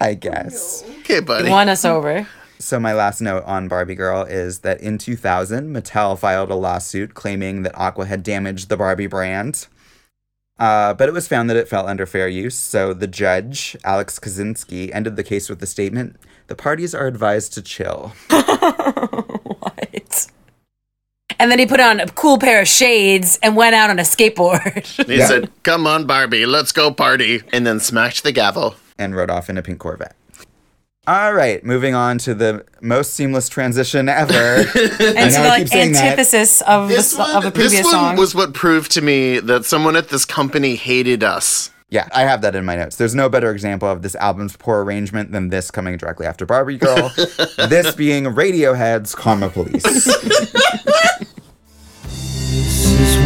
I 0.00 0.12
guess. 0.12 0.84
Okay, 1.00 1.20
buddy. 1.20 1.46
You 1.46 1.52
won 1.52 1.70
us 1.70 1.84
over. 1.84 2.28
So 2.58 2.80
my 2.80 2.92
last 2.92 3.20
note 3.20 3.44
on 3.44 3.68
Barbie 3.68 3.94
Girl 3.94 4.22
is 4.22 4.60
that 4.60 4.80
in 4.80 4.98
2000, 4.98 5.74
Mattel 5.74 6.18
filed 6.18 6.50
a 6.50 6.54
lawsuit 6.54 7.14
claiming 7.14 7.62
that 7.62 7.76
Aqua 7.78 8.06
had 8.06 8.22
damaged 8.22 8.68
the 8.68 8.76
Barbie 8.76 9.06
brand. 9.06 9.66
Uh, 10.58 10.94
but 10.94 11.08
it 11.08 11.12
was 11.12 11.28
found 11.28 11.50
that 11.50 11.56
it 11.56 11.68
fell 11.68 11.86
under 11.86 12.06
fair 12.06 12.28
use, 12.28 12.58
so 12.58 12.94
the 12.94 13.06
judge, 13.06 13.76
Alex 13.84 14.18
Kozinski, 14.18 14.90
ended 14.94 15.16
the 15.16 15.22
case 15.22 15.50
with 15.50 15.60
the 15.60 15.66
statement, 15.66 16.16
the 16.46 16.54
parties 16.54 16.94
are 16.94 17.06
advised 17.06 17.52
to 17.54 17.62
chill. 17.62 18.12
What? 21.36 21.42
And 21.42 21.50
then 21.50 21.58
he 21.58 21.66
put 21.66 21.80
on 21.80 22.00
a 22.00 22.06
cool 22.08 22.38
pair 22.38 22.60
of 22.62 22.68
shades 22.68 23.38
and 23.42 23.56
went 23.56 23.74
out 23.74 23.90
on 23.90 23.98
a 23.98 24.02
skateboard. 24.02 24.84
He 25.06 25.16
Yeah. 25.18 25.26
said, 25.26 25.50
"Come 25.62 25.86
on, 25.86 26.06
Barbie, 26.06 26.46
let's 26.46 26.72
go 26.72 26.90
party," 26.90 27.42
and 27.52 27.66
then 27.66 27.80
smashed 27.80 28.22
the 28.24 28.32
gavel. 28.32 28.74
and 28.98 29.14
rode 29.14 29.30
off 29.30 29.50
in 29.50 29.58
a 29.58 29.62
pink 29.62 29.78
Corvette. 29.78 30.16
All 31.06 31.32
right, 31.34 31.62
moving 31.64 31.94
on 31.94 32.18
to 32.18 32.34
the 32.34 32.64
most 32.80 33.14
seamless 33.14 33.48
transition 33.48 34.08
ever. 34.08 34.32
and 34.32 34.66
I 35.18 35.28
so 35.28 35.38
know 35.38 35.42
the 35.44 35.48
like 35.48 35.62
keep 35.64 35.92
that. 35.92 35.94
antithesis 36.02 36.62
of 36.62 36.88
the, 36.88 36.94
This 36.96 37.12
s- 37.12 37.18
one, 37.18 37.36
of 37.36 37.42
the 37.44 37.50
previous 37.52 37.72
this 37.72 37.84
one 37.84 37.92
song. 37.92 38.16
was 38.16 38.34
what 38.34 38.54
proved 38.54 38.90
to 38.92 39.02
me 39.02 39.38
that 39.38 39.64
someone 39.66 39.94
at 39.96 40.08
this 40.08 40.24
company 40.24 40.74
hated 40.74 41.22
us. 41.22 41.70
Yeah, 41.90 42.08
I 42.12 42.22
have 42.22 42.40
that 42.40 42.56
in 42.56 42.64
my 42.64 42.74
notes. 42.74 42.96
There's 42.96 43.14
no 43.14 43.28
better 43.28 43.52
example 43.52 43.88
of 43.88 44.02
this 44.02 44.16
album's 44.16 44.56
poor 44.56 44.82
arrangement 44.82 45.30
than 45.30 45.50
this 45.50 45.70
coming 45.70 45.96
directly 45.96 46.26
after 46.26 46.44
Barbie 46.44 46.78
Girl. 46.78 47.12
this 47.68 47.94
being 47.94 48.24
Radiohead's 48.24 49.14
Karma 49.14 49.48
Police. 49.50 49.84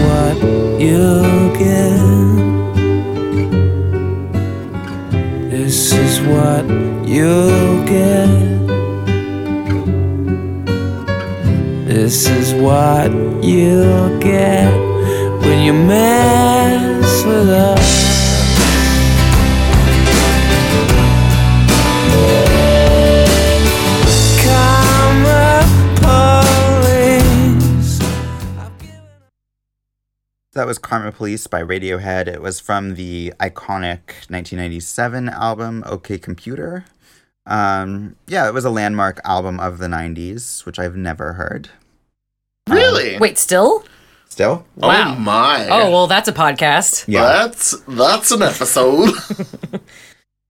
What 0.07 0.37
you'll 0.81 1.53
get. 1.55 2.41
This 5.51 5.93
is 5.93 6.21
what 6.23 6.65
you'll 7.07 7.85
get. 7.85 8.51
This 11.87 12.29
is 12.29 12.55
what 12.55 13.11
you'll 13.43 14.19
get 14.19 14.73
when 15.43 15.65
you 15.65 15.73
mess 15.73 17.25
with 17.25 17.49
us. 17.49 18.10
That 30.61 30.67
was 30.67 30.79
Karma 30.79 31.11
Police 31.11 31.47
by 31.47 31.63
Radiohead. 31.63 32.27
It 32.27 32.43
was 32.43 32.61
from 32.61 32.97
the 32.97 33.33
iconic 33.41 34.29
1997 34.29 35.31
album 35.31 35.83
OK 35.87 36.19
Computer. 36.19 36.85
Um, 37.47 38.17
yeah, 38.27 38.47
it 38.47 38.53
was 38.53 38.67
a 38.67 38.71
landmark 38.71 39.23
album 39.25 39.59
of 39.59 39.79
the 39.79 39.87
90s, 39.87 40.67
which 40.67 40.79
I've 40.79 40.97
never 40.97 41.33
heard. 41.33 41.71
Really? 42.69 43.19
Wait, 43.19 43.39
still? 43.39 43.85
Still? 44.29 44.67
Wow. 44.77 45.15
Oh 45.17 45.19
my! 45.19 45.67
Oh, 45.71 45.91
well, 45.91 46.07
that's 46.07 46.29
a 46.29 46.33
podcast. 46.35 47.07
Yeah. 47.09 47.23
that's 47.23 47.71
that's 47.89 48.31
an 48.31 48.43
episode. 48.43 49.15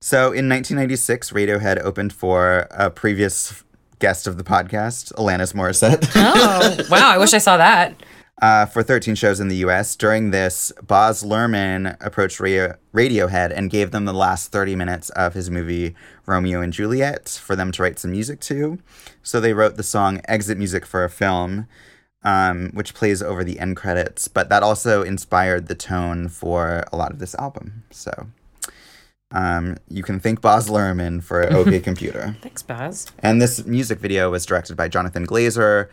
So 0.03 0.33
in 0.33 0.49
1996, 0.49 1.31
Radiohead 1.33 1.79
opened 1.83 2.15
for 2.15 2.67
a 2.71 2.89
previous 2.91 3.63
guest 3.99 4.27
of 4.27 4.39
the 4.39 4.43
podcast, 4.43 5.13
Alanis 5.13 5.53
Morissette. 5.53 6.11
Oh, 6.17 6.87
wow. 6.91 7.11
I 7.11 7.19
wish 7.19 7.35
I 7.35 7.39
saw 7.39 7.59
that. 7.59 8.03
uh, 8.41 8.67
for 8.67 8.83
13 8.83 9.15
shows 9.15 9.41
in 9.41 9.49
the 9.49 9.57
US. 9.57 9.95
During 9.97 10.31
this, 10.31 10.73
Baz 10.83 11.23
Luhrmann 11.23 11.97
approached 12.01 12.41
Radio- 12.41 12.77
Radiohead 12.95 13.53
and 13.57 13.71
gave 13.71 13.91
them 13.91 14.05
the 14.07 14.13
last 14.15 14.51
30 14.53 14.77
minutes 14.77 15.11
of 15.11 15.35
his 15.35 15.51
movie 15.51 15.95
Romeo 16.27 16.61
and 16.61 16.73
Juliet 16.73 17.29
for 17.29 17.55
them 17.57 17.71
to 17.73 17.83
write 17.83 17.99
some 17.99 18.13
music 18.13 18.41
to. 18.41 18.79
So 19.23 19.41
they 19.41 19.53
wrote 19.53 19.77
the 19.77 19.83
song 19.83 20.21
Exit 20.27 20.57
Music 20.59 20.87
for 20.87 21.05
a 21.05 21.11
Film. 21.11 21.67
um, 22.23 22.69
which 22.75 22.93
plays 22.93 23.23
over 23.23 23.43
the 23.43 23.59
end 23.59 23.77
credits, 23.79 24.29
but 24.29 24.51
that 24.51 24.63
also 24.63 25.03
inspired 25.03 25.69
the 25.69 25.75
tone 25.75 26.29
for 26.29 26.85
a 26.93 26.97
lot 26.99 27.11
of 27.13 27.19
this 27.19 27.35
album. 27.37 27.83
So 27.91 28.27
um, 29.33 29.79
you 29.89 30.03
can 30.03 30.21
thank 30.21 30.43
Baz 30.43 30.69
Luhrmann 30.69 31.23
for 31.23 31.51
OK 31.51 31.81
Computer. 31.91 32.37
Thanks, 32.43 32.63
Baz. 32.63 33.07
And 33.21 33.41
this 33.41 33.65
music 33.65 34.01
video 34.01 34.31
was 34.31 34.45
directed 34.45 34.77
by 34.77 34.89
Jonathan 34.89 35.27
Glazer, 35.27 35.89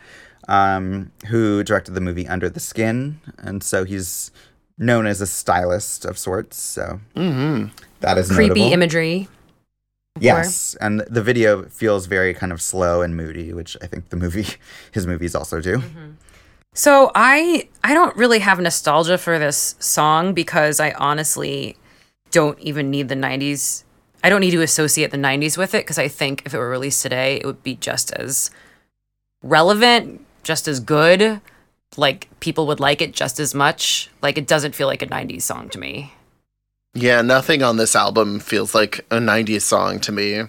um, 0.48 1.12
who 1.28 1.62
directed 1.62 1.94
the 1.94 2.00
movie 2.00 2.26
Under 2.26 2.48
the 2.48 2.60
Skin. 2.60 3.20
And 3.38 3.62
so 3.62 3.84
he's 3.84 4.30
known 4.78 5.06
as 5.06 5.20
a 5.20 5.26
stylist 5.26 6.04
of 6.04 6.18
sorts. 6.18 6.56
So 6.56 7.00
that 7.14 8.18
is 8.18 8.30
Creepy 8.30 8.48
notable. 8.48 8.72
imagery. 8.72 9.28
Yes, 10.20 10.74
and 10.80 11.00
the 11.08 11.22
video 11.22 11.62
feels 11.68 12.06
very 12.06 12.34
kind 12.34 12.50
of 12.50 12.60
slow 12.60 13.02
and 13.02 13.16
moody, 13.16 13.52
which 13.52 13.76
I 13.80 13.86
think 13.86 14.08
the 14.08 14.16
movie, 14.16 14.46
his 14.92 15.06
movies 15.06 15.36
also 15.36 15.60
do. 15.60 15.80
So 16.74 17.12
I 17.14 17.68
I 17.84 17.94
don't 17.94 18.16
really 18.16 18.40
have 18.40 18.58
nostalgia 18.58 19.16
for 19.16 19.38
this 19.38 19.76
song 19.78 20.34
because 20.34 20.80
I 20.80 20.90
honestly 20.92 21.76
don't 22.32 22.58
even 22.58 22.90
need 22.90 23.08
the 23.08 23.14
90s. 23.14 23.84
I 24.24 24.28
don't 24.28 24.40
need 24.40 24.50
to 24.52 24.62
associate 24.62 25.12
the 25.12 25.16
90s 25.18 25.56
with 25.56 25.72
it 25.74 25.84
because 25.84 25.98
I 25.98 26.08
think 26.08 26.42
if 26.44 26.52
it 26.52 26.58
were 26.58 26.68
released 26.68 27.00
today, 27.02 27.36
it 27.36 27.46
would 27.46 27.62
be 27.62 27.76
just 27.76 28.12
as 28.14 28.50
relevant, 29.42 30.20
just 30.48 30.66
as 30.66 30.80
good. 30.80 31.42
Like 31.98 32.26
people 32.40 32.66
would 32.68 32.80
like 32.80 33.02
it 33.02 33.12
just 33.12 33.38
as 33.38 33.54
much. 33.54 34.08
Like 34.22 34.38
it 34.38 34.46
doesn't 34.46 34.74
feel 34.74 34.86
like 34.86 35.02
a 35.02 35.06
90s 35.06 35.42
song 35.42 35.68
to 35.68 35.78
me. 35.78 36.14
Yeah, 36.94 37.20
nothing 37.20 37.62
on 37.62 37.76
this 37.76 37.94
album 37.94 38.40
feels 38.40 38.74
like 38.74 39.00
a 39.10 39.18
90s 39.18 39.60
song 39.60 40.00
to 40.00 40.10
me. 40.10 40.44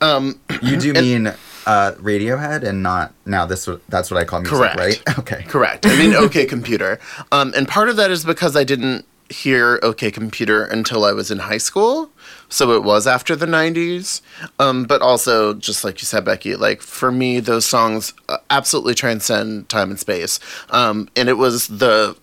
Um, 0.00 0.40
You 0.60 0.76
do 0.76 0.92
mean 0.92 1.28
uh, 1.66 1.92
Radiohead 2.00 2.64
and 2.64 2.82
not 2.82 3.14
now 3.26 3.46
this 3.46 3.68
that's 3.88 4.10
what 4.10 4.20
I 4.20 4.24
call 4.24 4.40
music, 4.40 4.58
Correct. 4.58 4.76
right? 4.76 5.02
Okay. 5.20 5.44
Correct. 5.44 5.86
I 5.86 5.96
mean, 5.96 6.14
OK 6.14 6.46
Computer. 6.46 6.98
Um, 7.30 7.52
and 7.56 7.68
part 7.68 7.88
of 7.88 7.94
that 7.96 8.10
is 8.10 8.24
because 8.24 8.56
I 8.56 8.64
didn't 8.64 9.06
hear 9.30 9.78
OK 9.84 10.10
Computer 10.10 10.64
until 10.64 11.04
I 11.04 11.12
was 11.12 11.30
in 11.30 11.38
high 11.38 11.58
school. 11.58 12.10
So 12.48 12.72
it 12.72 12.84
was 12.84 13.06
after 13.06 13.34
the 13.34 13.46
90s. 13.46 14.20
Um, 14.58 14.84
but 14.84 15.02
also, 15.02 15.54
just 15.54 15.84
like 15.84 16.00
you 16.00 16.06
said, 16.06 16.24
Becky, 16.24 16.56
like 16.56 16.82
for 16.82 17.10
me, 17.10 17.40
those 17.40 17.66
songs 17.66 18.14
uh, 18.28 18.38
absolutely 18.50 18.94
transcend 18.94 19.68
time 19.68 19.90
and 19.90 19.98
space. 19.98 20.38
Um, 20.70 21.08
and 21.16 21.28
it 21.28 21.34
was 21.34 21.68
the 21.68 22.16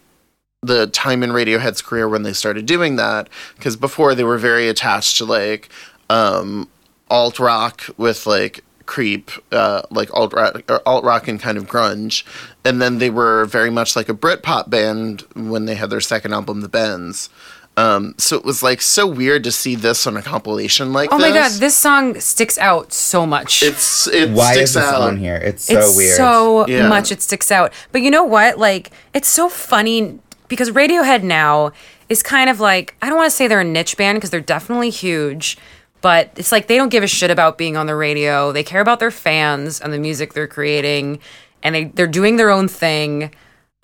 the 0.63 0.87
time 0.87 1.23
in 1.23 1.31
Radiohead's 1.31 1.81
career 1.81 2.07
when 2.07 2.23
they 2.23 2.33
started 2.33 2.65
doing 2.67 2.95
that 2.97 3.27
because 3.55 3.75
before 3.75 4.13
they 4.13 4.23
were 4.23 4.37
very 4.37 4.67
attached 4.67 5.17
to 5.17 5.25
like 5.25 5.69
um 6.09 6.69
alt 7.09 7.39
rock 7.39 7.83
with 7.97 8.27
like 8.27 8.63
creep 8.85 9.31
uh 9.51 9.81
like 9.89 10.13
alt 10.13 10.33
rock 10.33 10.61
alt 10.85 11.03
rock 11.03 11.27
and 11.27 11.39
kind 11.39 11.57
of 11.57 11.67
grunge 11.67 12.23
and 12.63 12.81
then 12.81 12.99
they 12.99 13.09
were 13.09 13.45
very 13.45 13.71
much 13.71 13.95
like 13.95 14.09
a 14.09 14.13
Britpop 14.13 14.69
band 14.69 15.21
when 15.33 15.65
they 15.65 15.75
had 15.75 15.89
their 15.89 16.01
second 16.01 16.33
album 16.33 16.61
The 16.61 16.69
Bends 16.69 17.29
um 17.77 18.13
so 18.17 18.35
it 18.35 18.43
was 18.43 18.61
like 18.61 18.81
so 18.81 19.07
weird 19.07 19.43
to 19.45 19.51
see 19.51 19.75
this 19.75 20.05
on 20.05 20.17
a 20.17 20.21
compilation 20.21 20.91
like 20.91 21.09
this. 21.09 21.15
Oh 21.19 21.21
this 21.21 21.31
my 21.33 21.37
god, 21.39 21.51
this 21.53 21.75
song 21.75 22.19
sticks 22.19 22.57
out 22.57 22.91
so 22.91 23.25
much. 23.25 23.63
it's 23.63 24.07
it 24.07 24.29
Why 24.31 24.51
sticks 24.53 24.71
is 24.71 24.75
this 24.75 24.83
out 24.83 25.01
on 25.01 25.17
here? 25.17 25.35
It's 25.37 25.63
so 25.65 25.79
it's 25.79 25.95
weird. 25.97 26.17
so 26.17 26.67
Yeah. 26.67 26.87
much 26.89 27.11
it 27.11 27.21
sticks 27.21 27.51
out. 27.51 27.71
But 27.91 28.01
you 28.01 28.11
know 28.11 28.25
what? 28.25 28.57
Like 28.59 28.91
it's 29.13 29.29
so 29.29 29.47
funny 29.47 30.19
because 30.49 30.69
Radiohead 30.71 31.23
now 31.23 31.71
is 32.09 32.21
kind 32.21 32.49
of 32.49 32.59
like 32.59 32.93
I 33.01 33.07
don't 33.07 33.17
want 33.17 33.29
to 33.31 33.35
say 33.35 33.47
they're 33.47 33.61
a 33.61 33.63
niche 33.63 33.95
band 33.95 34.17
because 34.17 34.31
they're 34.31 34.41
definitely 34.41 34.89
huge, 34.89 35.57
but 36.01 36.29
it's 36.35 36.51
like 36.51 36.67
they 36.67 36.75
don't 36.75 36.89
give 36.89 37.03
a 37.03 37.07
shit 37.07 37.31
about 37.31 37.57
being 37.57 37.77
on 37.77 37.85
the 37.85 37.95
radio. 37.95 38.51
They 38.51 38.63
care 38.63 38.81
about 38.81 38.99
their 38.99 39.11
fans 39.11 39.79
and 39.79 39.93
the 39.93 39.97
music 39.97 40.33
they're 40.33 40.45
creating, 40.47 41.19
and 41.63 41.73
they 41.73 41.85
they're 41.85 42.05
doing 42.05 42.35
their 42.35 42.49
own 42.49 42.67
thing. 42.67 43.31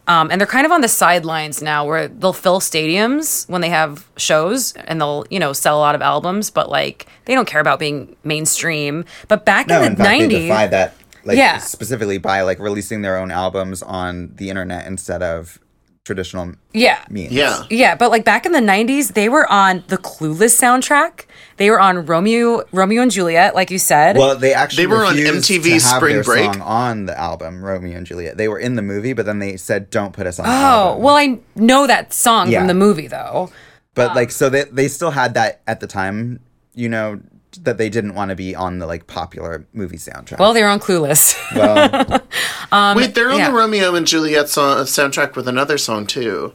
Um, 0.07 0.29
and 0.31 0.39
they're 0.39 0.47
kind 0.47 0.65
of 0.65 0.71
on 0.71 0.81
the 0.81 0.87
sidelines 0.87 1.61
now 1.61 1.85
where 1.85 2.07
they'll 2.07 2.31
fill 2.33 2.59
stadiums 2.61 3.47
when 3.49 3.59
they 3.61 3.69
have 3.69 4.07
shows 4.17 4.71
and 4.73 5.01
they'll, 5.01 5.25
you 5.29 5.37
know, 5.39 5.51
sell 5.53 5.77
a 5.77 5.81
lot 5.81 5.95
of 5.95 6.01
albums, 6.01 6.49
but 6.49 6.69
like 6.69 7.07
they 7.25 7.33
don't 7.35 7.47
care 7.47 7.59
about 7.61 7.77
being 7.77 8.15
mainstream. 8.23 9.03
But 9.27 9.43
back 9.45 9.67
no, 9.67 9.81
in 9.81 9.87
in 9.87 9.95
the 9.95 10.03
fact, 10.03 10.21
90s, 10.21 10.29
they 10.29 10.47
defy 10.47 10.67
that. 10.67 10.93
Like 11.25 11.37
Yeah. 11.37 11.57
specifically 11.57 12.17
by 12.19 12.41
like 12.43 12.57
releasing 12.59 13.01
their 13.01 13.17
own 13.17 13.31
albums 13.31 13.83
on 13.83 14.31
the 14.35 14.49
internet 14.49 14.87
instead 14.87 15.21
of 15.21 15.59
traditional 16.07 16.53
yeah. 16.73 17.03
means. 17.09 17.31
yeah 17.31 17.63
Yeah, 17.69 17.93
but 17.95 18.09
like 18.09 18.25
back 18.25 18.45
in 18.47 18.53
the 18.53 18.59
'90s, 18.59 19.13
they 19.13 19.29
were 19.29 19.45
on 19.51 19.83
the 19.87 19.97
Clueless 19.97 20.57
soundtrack. 20.57 21.25
They 21.57 21.69
were 21.69 21.79
on 21.79 22.05
Romeo, 22.05 22.63
Romeo 22.71 23.01
and 23.01 23.11
Juliet, 23.11 23.53
like 23.53 23.69
you 23.69 23.77
said. 23.77 24.17
Well, 24.17 24.35
they 24.35 24.53
actually 24.53 24.85
They 24.85 24.87
were 24.87 25.05
on 25.05 25.15
MTV 25.15 25.79
Spring 25.79 26.21
Break. 26.23 26.45
song 26.53 26.61
on 26.61 27.05
the 27.05 27.19
album 27.19 27.63
Romeo 27.63 27.97
and 27.97 28.07
Juliet. 28.07 28.37
They 28.37 28.47
were 28.47 28.59
in 28.59 28.75
the 28.75 28.81
movie, 28.81 29.13
but 29.13 29.25
then 29.25 29.39
they 29.39 29.57
said 29.57 29.89
don't 29.91 30.13
put 30.13 30.25
us 30.25 30.39
on. 30.39 30.45
the 30.45 30.51
oh, 30.51 30.55
album. 30.55 31.03
well, 31.03 31.15
I 31.15 31.39
know 31.55 31.85
that 31.85 32.13
song 32.13 32.49
Yeah. 32.49 32.59
from 32.59 32.67
the 32.67 32.73
movie 32.73 33.07
though. 33.07 33.51
But 33.93 34.11
uh, 34.11 34.15
like, 34.15 34.31
so 34.31 34.49
they 34.49 34.63
they 34.63 34.87
still 34.87 35.11
had 35.11 35.33
that 35.35 35.61
at 35.67 35.79
the 35.81 35.87
time, 35.87 36.39
you 36.73 36.87
know, 36.89 37.19
that 37.61 37.77
they 37.77 37.89
didn't 37.89 38.13
want 38.13 38.29
to 38.29 38.35
be 38.35 38.55
on 38.55 38.79
the 38.79 38.85
like 38.85 39.07
popular 39.07 39.65
movie 39.73 39.97
soundtrack. 39.97 40.39
Well, 40.39 40.53
they 40.53 40.61
were 40.61 40.69
on 40.69 40.79
Clueless. 40.79 41.35
Well, 41.55 42.95
wait 42.95 43.15
they're 43.15 43.31
on 43.31 43.39
yeah. 43.39 43.49
the 43.49 43.55
Romeo 43.55 43.95
and 43.95 44.05
Juliet 44.05 44.49
song, 44.49 44.77
soundtrack 44.85 45.35
with 45.35 45.47
another 45.47 45.77
song 45.77 46.05
too 46.05 46.53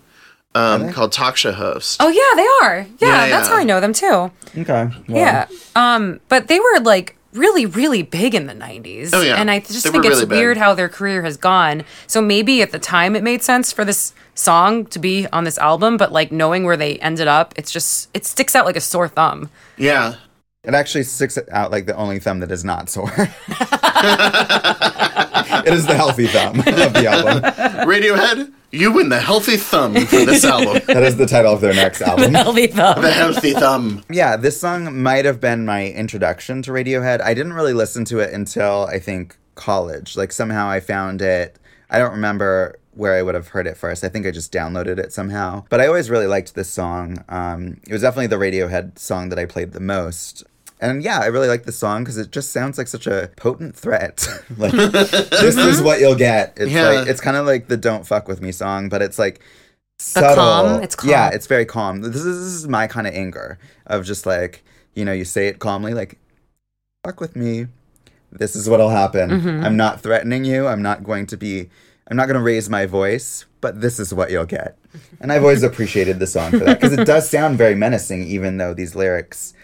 um 0.55 0.93
called 0.93 1.12
Talk 1.12 1.36
Show 1.39 1.52
Host 1.52 1.97
oh 2.01 2.09
yeah, 2.09 2.36
they 2.36 2.66
are. 2.66 2.86
Yeah, 3.01 3.24
Yeah, 3.24 3.31
that's 3.31 3.48
yeah. 3.48 3.55
how 3.55 3.60
I 3.60 3.64
know 3.64 3.81
them 3.81 3.93
too. 3.94 4.31
okay. 4.59 4.90
well, 5.09 5.16
Yeah. 5.16 5.47
Um, 5.74 6.20
but 6.28 6.48
they 6.48 6.60
were 6.60 6.81
like 6.81 7.16
really, 7.32 7.64
really 7.64 8.02
big 8.02 8.35
in 8.35 8.47
the 8.47 8.52
'90s. 8.52 9.10
Oh, 9.14 9.23
yeah. 9.23 9.36
And 9.36 9.51
I 9.51 9.60
just 9.60 9.85
They 9.85 9.90
think 9.90 10.05
it's 10.05 10.16
really 10.16 10.27
big. 10.27 10.39
weird 10.39 10.56
how 10.59 10.74
their 10.74 10.90
career 10.90 11.23
has 11.23 11.39
gone. 11.39 11.85
So 12.06 12.20
maybe 12.20 12.60
at 12.60 12.70
the 12.73 12.78
time 12.78 13.16
it 13.16 13.23
made 13.23 13.43
sense 13.43 13.73
for 13.73 13.86
this 13.86 14.12
song 14.35 14.85
to 14.86 14.98
be 14.98 15.27
on 15.32 15.44
this 15.44 15.56
album, 15.56 15.97
but 15.97 16.12
like 16.12 16.31
knowing 16.31 16.64
where 16.64 16.77
they 16.77 16.98
ended 16.98 17.28
up, 17.28 17.55
it's 17.56 17.73
just 17.73 18.10
it 18.12 18.27
sticks 18.27 18.55
out 18.55 18.66
like 18.66 18.77
a 18.77 18.81
sore 18.82 19.09
thumb. 19.09 19.48
yeah 19.78 20.16
It 20.64 20.74
actually 20.74 21.02
sticks 21.02 21.36
out 21.51 21.72
like 21.72 21.86
the 21.86 21.97
only 21.97 22.20
thumb 22.20 22.39
that 22.39 22.52
is 22.52 22.64
not 22.64 22.89
sore. 22.89 23.10
it 23.18 23.28
is 25.72 25.86
the 25.86 25.94
healthy 25.97 26.28
thumb 26.28 26.60
of 26.60 26.93
the 26.93 27.09
album. 27.09 27.43
Radiohead, 27.89 28.52
you 28.70 28.93
win 28.93 29.09
the 29.09 29.18
healthy 29.18 29.56
thumb 29.56 29.94
for 30.06 30.24
this 30.24 30.44
album. 30.44 30.80
That 30.86 31.02
is 31.02 31.16
the 31.16 31.26
title 31.26 31.52
of 31.52 31.60
their 31.60 31.74
next 31.74 32.01
album. 32.01 32.32
Healthy 32.32 32.68
thumb. 32.68 33.02
The 33.02 33.10
healthy 33.10 33.55
thumb. 33.55 34.05
Yeah, 34.09 34.36
this 34.36 34.60
song 34.60 35.02
might 35.02 35.24
have 35.24 35.40
been 35.40 35.64
my 35.64 35.89
introduction 35.89 36.62
to 36.62 36.70
Radiohead. 36.70 37.20
I 37.20 37.34
didn't 37.34 37.55
really 37.55 37.74
listen 37.74 38.05
to 38.06 38.20
it 38.20 38.32
until 38.32 38.86
I 38.86 39.01
think 39.01 39.36
college. 39.56 40.16
Like 40.16 40.30
somehow 40.30 40.68
I 40.70 40.78
found 40.78 41.22
it. 41.22 41.59
I 41.90 41.98
don't 41.98 42.12
remember 42.12 42.78
where 42.94 43.14
I 43.14 43.22
would 43.22 43.34
have 43.34 43.48
heard 43.48 43.66
it 43.66 43.76
first. 43.76 44.05
I 44.05 44.09
think 44.09 44.26
I 44.26 44.30
just 44.30 44.52
downloaded 44.52 44.98
it 44.98 45.12
somehow. 45.12 45.64
But 45.70 45.80
I 45.80 45.86
always 45.86 46.10
really 46.10 46.26
liked 46.26 46.55
this 46.55 46.68
song. 46.68 47.24
Um, 47.28 47.80
it 47.89 47.93
was 47.93 48.02
definitely 48.02 48.28
the 48.28 48.36
Radiohead 48.36 48.98
song 48.98 49.30
that 49.30 49.39
I 49.39 49.47
played 49.47 49.72
the 49.72 49.80
most. 49.80 50.44
And 50.83 51.03
yeah, 51.03 51.21
I 51.21 51.27
really 51.27 51.49
like 51.49 51.63
the 51.65 51.73
song 51.73 52.03
because 52.03 52.19
it 52.19 52.33
just 52.33 52.51
sounds 52.53 52.77
like 52.77 52.89
such 52.89 53.07
a 53.07 53.31
potent 53.37 53.77
threat. 53.77 54.27
like 54.59 54.73
this 54.73 55.57
is 55.57 55.81
what 55.81 56.01
you'll 56.01 56.17
get. 56.17 56.53
It's 56.57 56.71
Yeah. 56.73 56.89
like 56.89 57.09
it's 57.09 57.21
kind 57.21 57.37
of 57.37 57.47
like 57.47 57.69
the 57.69 57.77
"Don't 57.77 58.07
Fuck 58.07 58.27
with 58.29 58.43
Me" 58.43 58.51
song, 58.53 58.89
but 58.89 59.01
it's 59.01 59.19
like 59.19 59.41
subtle. 60.01 60.35
calm. 60.35 60.83
It's 60.83 60.95
calm. 60.97 61.09
Yeah, 61.11 61.31
it's 61.31 61.47
very 61.47 61.65
calm. 61.65 62.03
This 62.03 62.17
is, 62.17 62.25
this 62.25 62.53
is 62.55 62.69
my 62.69 62.87
kind 62.89 63.07
of 63.07 63.15
anger 63.15 63.59
of 63.87 64.05
just 64.05 64.27
like 64.27 64.65
you 64.95 65.05
know 65.05 65.13
you 65.13 65.25
say 65.25 65.47
it 65.47 65.59
calmly 65.61 65.95
like 65.95 66.19
fuck 67.05 67.21
with 67.21 67.37
me. 67.37 67.67
This 68.33 68.57
is 68.57 68.69
what'll 68.69 68.91
happen. 68.91 69.31
Mm-hmm. 69.31 69.65
I'm 69.65 69.77
not 69.77 70.01
threatening 70.01 70.45
you. 70.45 70.67
I'm 70.67 70.83
not 70.83 71.05
going 71.05 71.27
to 71.29 71.37
be. 71.37 71.69
I'm 72.09 72.17
not 72.17 72.27
going 72.27 72.37
to 72.39 72.43
raise 72.43 72.69
my 72.69 72.87
voice, 72.87 73.47
but 73.61 73.81
this 73.81 74.01
is 74.01 74.13
what 74.13 74.31
you'll 74.33 74.45
get. 74.47 74.77
And 75.21 75.31
I've 75.33 75.43
always 75.43 75.63
appreciated 75.63 76.19
the 76.19 76.27
song 76.27 76.51
for 76.51 76.59
that 76.59 76.81
because 76.81 76.93
it 76.99 77.07
does 77.07 77.31
sound 77.31 77.57
very 77.57 77.75
menacing, 77.77 78.25
even 78.25 78.57
though 78.57 78.75
these 78.75 78.95
lyrics 78.97 79.55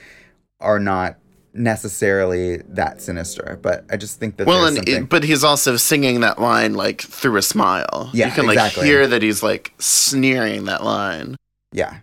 are 0.60 0.78
not 0.78 1.16
necessarily 1.54 2.58
that 2.68 3.00
sinister. 3.00 3.58
But 3.60 3.84
I 3.90 3.96
just 3.96 4.18
think 4.18 4.36
that 4.36 4.46
Well, 4.46 4.66
and 4.66 4.76
something. 4.76 5.04
it, 5.04 5.08
but 5.08 5.24
he's 5.24 5.44
also 5.44 5.76
singing 5.76 6.20
that 6.20 6.40
line 6.40 6.74
like 6.74 7.02
through 7.02 7.36
a 7.36 7.42
smile. 7.42 8.10
Yeah, 8.12 8.26
you 8.28 8.32
can 8.32 8.46
like 8.46 8.56
exactly. 8.56 8.86
hear 8.86 9.06
that 9.06 9.22
he's 9.22 9.42
like 9.42 9.72
sneering 9.78 10.64
that 10.64 10.84
line. 10.84 11.36
Yeah. 11.72 11.98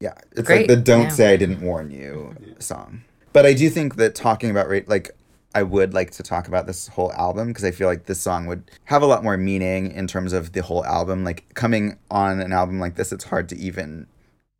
Yeah. 0.00 0.14
It's 0.32 0.42
Great, 0.42 0.68
like 0.68 0.68
the 0.68 0.76
Don't 0.76 1.04
yeah. 1.04 1.08
Say 1.08 1.32
I 1.32 1.36
Didn't 1.36 1.60
Warn 1.60 1.90
You 1.90 2.34
song. 2.58 3.02
But 3.32 3.46
I 3.46 3.52
do 3.52 3.68
think 3.68 3.96
that 3.96 4.14
talking 4.14 4.50
about 4.50 4.68
rate, 4.68 4.88
like, 4.88 5.10
I 5.56 5.62
would 5.62 5.94
like 5.94 6.10
to 6.12 6.22
talk 6.22 6.48
about 6.48 6.66
this 6.66 6.88
whole 6.88 7.12
album 7.12 7.48
because 7.48 7.64
I 7.64 7.70
feel 7.70 7.86
like 7.86 8.06
this 8.06 8.20
song 8.20 8.46
would 8.46 8.70
have 8.84 9.02
a 9.02 9.06
lot 9.06 9.22
more 9.22 9.36
meaning 9.36 9.92
in 9.92 10.06
terms 10.08 10.32
of 10.32 10.52
the 10.52 10.62
whole 10.62 10.84
album. 10.84 11.24
Like, 11.24 11.52
coming 11.54 11.98
on 12.10 12.40
an 12.40 12.52
album 12.52 12.80
like 12.80 12.96
this, 12.96 13.12
it's 13.12 13.24
hard 13.24 13.48
to 13.50 13.56
even 13.56 14.06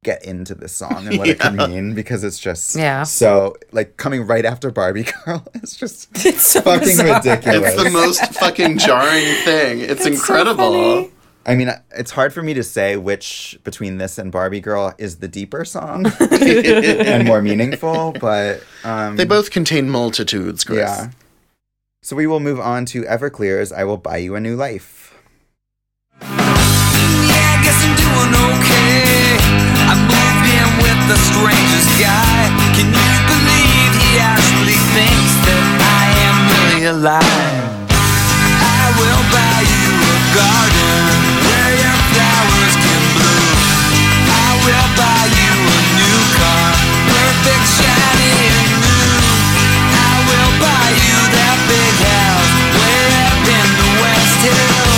get 0.04 0.24
into 0.24 0.54
this 0.54 0.72
song 0.72 1.08
and 1.08 1.18
what 1.18 1.26
yeah. 1.26 1.32
it 1.32 1.40
can 1.40 1.56
mean 1.56 1.94
because 1.94 2.22
it's 2.22 2.38
just 2.38 2.76
yeah. 2.76 3.02
so 3.02 3.56
like 3.72 3.96
coming 3.96 4.26
right 4.26 4.44
after 4.44 4.70
Barbie 4.70 5.06
Girl 5.24 5.44
it's 5.54 5.74
just 5.74 6.08
it's 6.24 6.46
so 6.46 6.60
fucking 6.60 6.80
bizarre. 6.80 7.16
ridiculous. 7.16 7.74
It's 7.74 7.82
the 7.82 7.90
most 7.90 8.34
fucking 8.34 8.78
jarring 8.78 9.24
thing. 9.44 9.80
It's, 9.80 10.06
incredible. 10.06 11.04
So 11.04 11.10
I 11.46 11.56
mean, 11.56 11.70
it's 11.94 12.10
hard 12.10 12.32
for 12.32 12.42
me 12.42 12.54
to 12.54 12.62
say 12.62 12.96
which 12.96 13.58
between 13.64 13.98
this 13.98 14.18
and 14.18 14.30
Barbie 14.30 14.60
Girl 14.60 14.94
is 14.98 15.16
the 15.16 15.28
deeper 15.28 15.64
song 15.64 16.06
and 16.20 17.26
more 17.26 17.42
meaningful, 17.42 18.12
but 18.20 18.62
um, 18.84 19.16
they 19.16 19.24
both 19.24 19.50
contain 19.50 19.90
multitudes, 19.90 20.64
Chris. 20.64 20.78
Yeah. 20.78 21.10
So 22.02 22.16
we 22.16 22.26
will 22.26 22.40
move 22.40 22.60
on 22.60 22.86
to 22.86 23.02
Everclear's 23.02 23.72
"I 23.72 23.84
Will 23.84 23.96
Buy 23.96 24.18
You 24.18 24.34
a 24.36 24.40
New 24.40 24.56
Life." 24.56 25.18
Yeah, 26.22 27.62
the 31.08 31.16
strangest 31.20 31.90
guy. 32.00 32.48
Can 32.72 32.88
you 32.88 33.12
believe 33.28 33.92
he 34.00 34.16
actually 34.16 34.78
thinks 34.96 35.32
that 35.44 35.64
I 35.84 36.04
am 36.24 36.36
really 36.48 36.84
alive? 36.88 37.60
I 37.92 38.84
will 38.96 39.24
buy 39.28 39.60
you 39.68 39.90
a 40.00 40.16
garden 40.32 41.04
where 41.44 41.72
your 41.76 41.98
flowers 42.08 42.74
can 42.80 43.02
bloom. 43.20 43.52
I 44.32 44.48
will 44.64 44.88
buy 44.96 45.24
you 45.28 45.52
a 45.60 45.80
new 45.92 46.20
car, 46.40 46.72
perfect, 47.12 47.66
shiny, 47.68 48.32
and 48.48 48.70
new. 48.80 49.12
I 49.92 50.14
will 50.24 50.52
buy 50.56 50.88
you 50.88 51.18
that 51.36 51.58
big 51.68 51.96
house 52.00 52.52
way 52.80 53.04
up 53.28 53.44
in 53.44 53.68
the 53.76 53.90
West 54.00 54.38
Hills. 54.40 54.93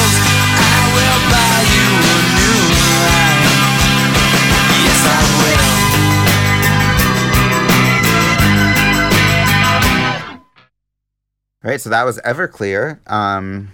Right, 11.71 11.81
so 11.81 11.91
that 11.91 12.05
was 12.05 12.19
Everclear. 12.21 12.99
Um, 13.11 13.73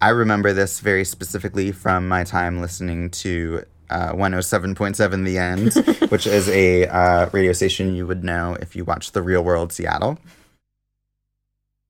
I 0.00 0.10
remember 0.10 0.52
this 0.52 0.80
very 0.80 1.04
specifically 1.04 1.72
from 1.72 2.08
my 2.08 2.24
time 2.24 2.60
listening 2.60 3.10
to 3.10 3.64
uh, 3.88 4.12
107.7 4.12 5.24
The 5.24 5.38
End, 5.38 6.10
which 6.10 6.26
is 6.26 6.48
a 6.48 6.86
uh, 6.86 7.30
radio 7.32 7.52
station 7.52 7.94
you 7.94 8.06
would 8.06 8.24
know 8.24 8.56
if 8.60 8.74
you 8.74 8.84
watched 8.84 9.14
The 9.14 9.22
Real 9.22 9.42
World 9.42 9.72
Seattle. 9.72 10.18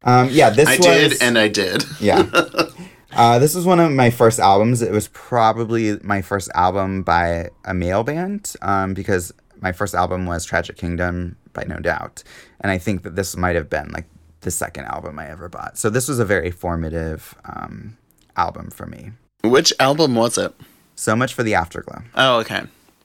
Um, 0.05 0.29
yeah, 0.31 0.51
this 0.51 0.69
I 0.69 0.77
was, 0.77 0.87
did, 0.87 1.23
and 1.23 1.39
I 1.39 1.49
did. 1.49 1.85
yeah. 2.01 2.29
Uh, 3.15 3.39
this 3.39 3.55
was 3.55 3.67
one 3.67 3.79
of 3.79 3.93
my 3.93 4.09
first 4.09 4.41
albums. 4.41 4.81
It 4.81 4.91
was 4.91 5.09
probably 5.09 5.99
my 6.03 6.23
first 6.23 6.51
album 6.55 7.03
by 7.03 7.51
a 7.63 7.75
male 7.75 8.03
band 8.05 8.55
um, 8.63 8.95
because 8.95 9.35
my 9.61 9.71
first 9.71 9.95
album 9.95 10.25
was 10.25 10.47
Tragic 10.47 10.79
Kingdom 10.79 11.37
by 11.53 11.65
No 11.65 11.77
Doubt. 11.77 12.25
And 12.63 12.71
I 12.71 12.79
think 12.79 13.03
that 13.03 13.15
this 13.15 13.37
might 13.37 13.55
have 13.55 13.69
been 13.69 13.91
like 13.91 14.07
the 14.43 14.51
second 14.51 14.85
album 14.85 15.19
I 15.19 15.29
ever 15.29 15.49
bought. 15.49 15.79
So 15.79 15.91
this 15.91 16.09
was 16.09 16.19
a 16.19 16.25
very 16.25 16.51
formative 16.51 17.35
um, 17.45 17.97
album 18.37 18.71
for 18.71 18.87
me. 18.87 19.13
Which 19.43 19.73
album 19.81 20.15
was 20.15 20.39
it? 20.39 20.55
So 20.95 21.17
much 21.17 21.35
for 21.35 21.43
the 21.43 21.55
Afterglow. 21.55 22.03
Oh, 22.15 22.41
okay. 22.41 22.63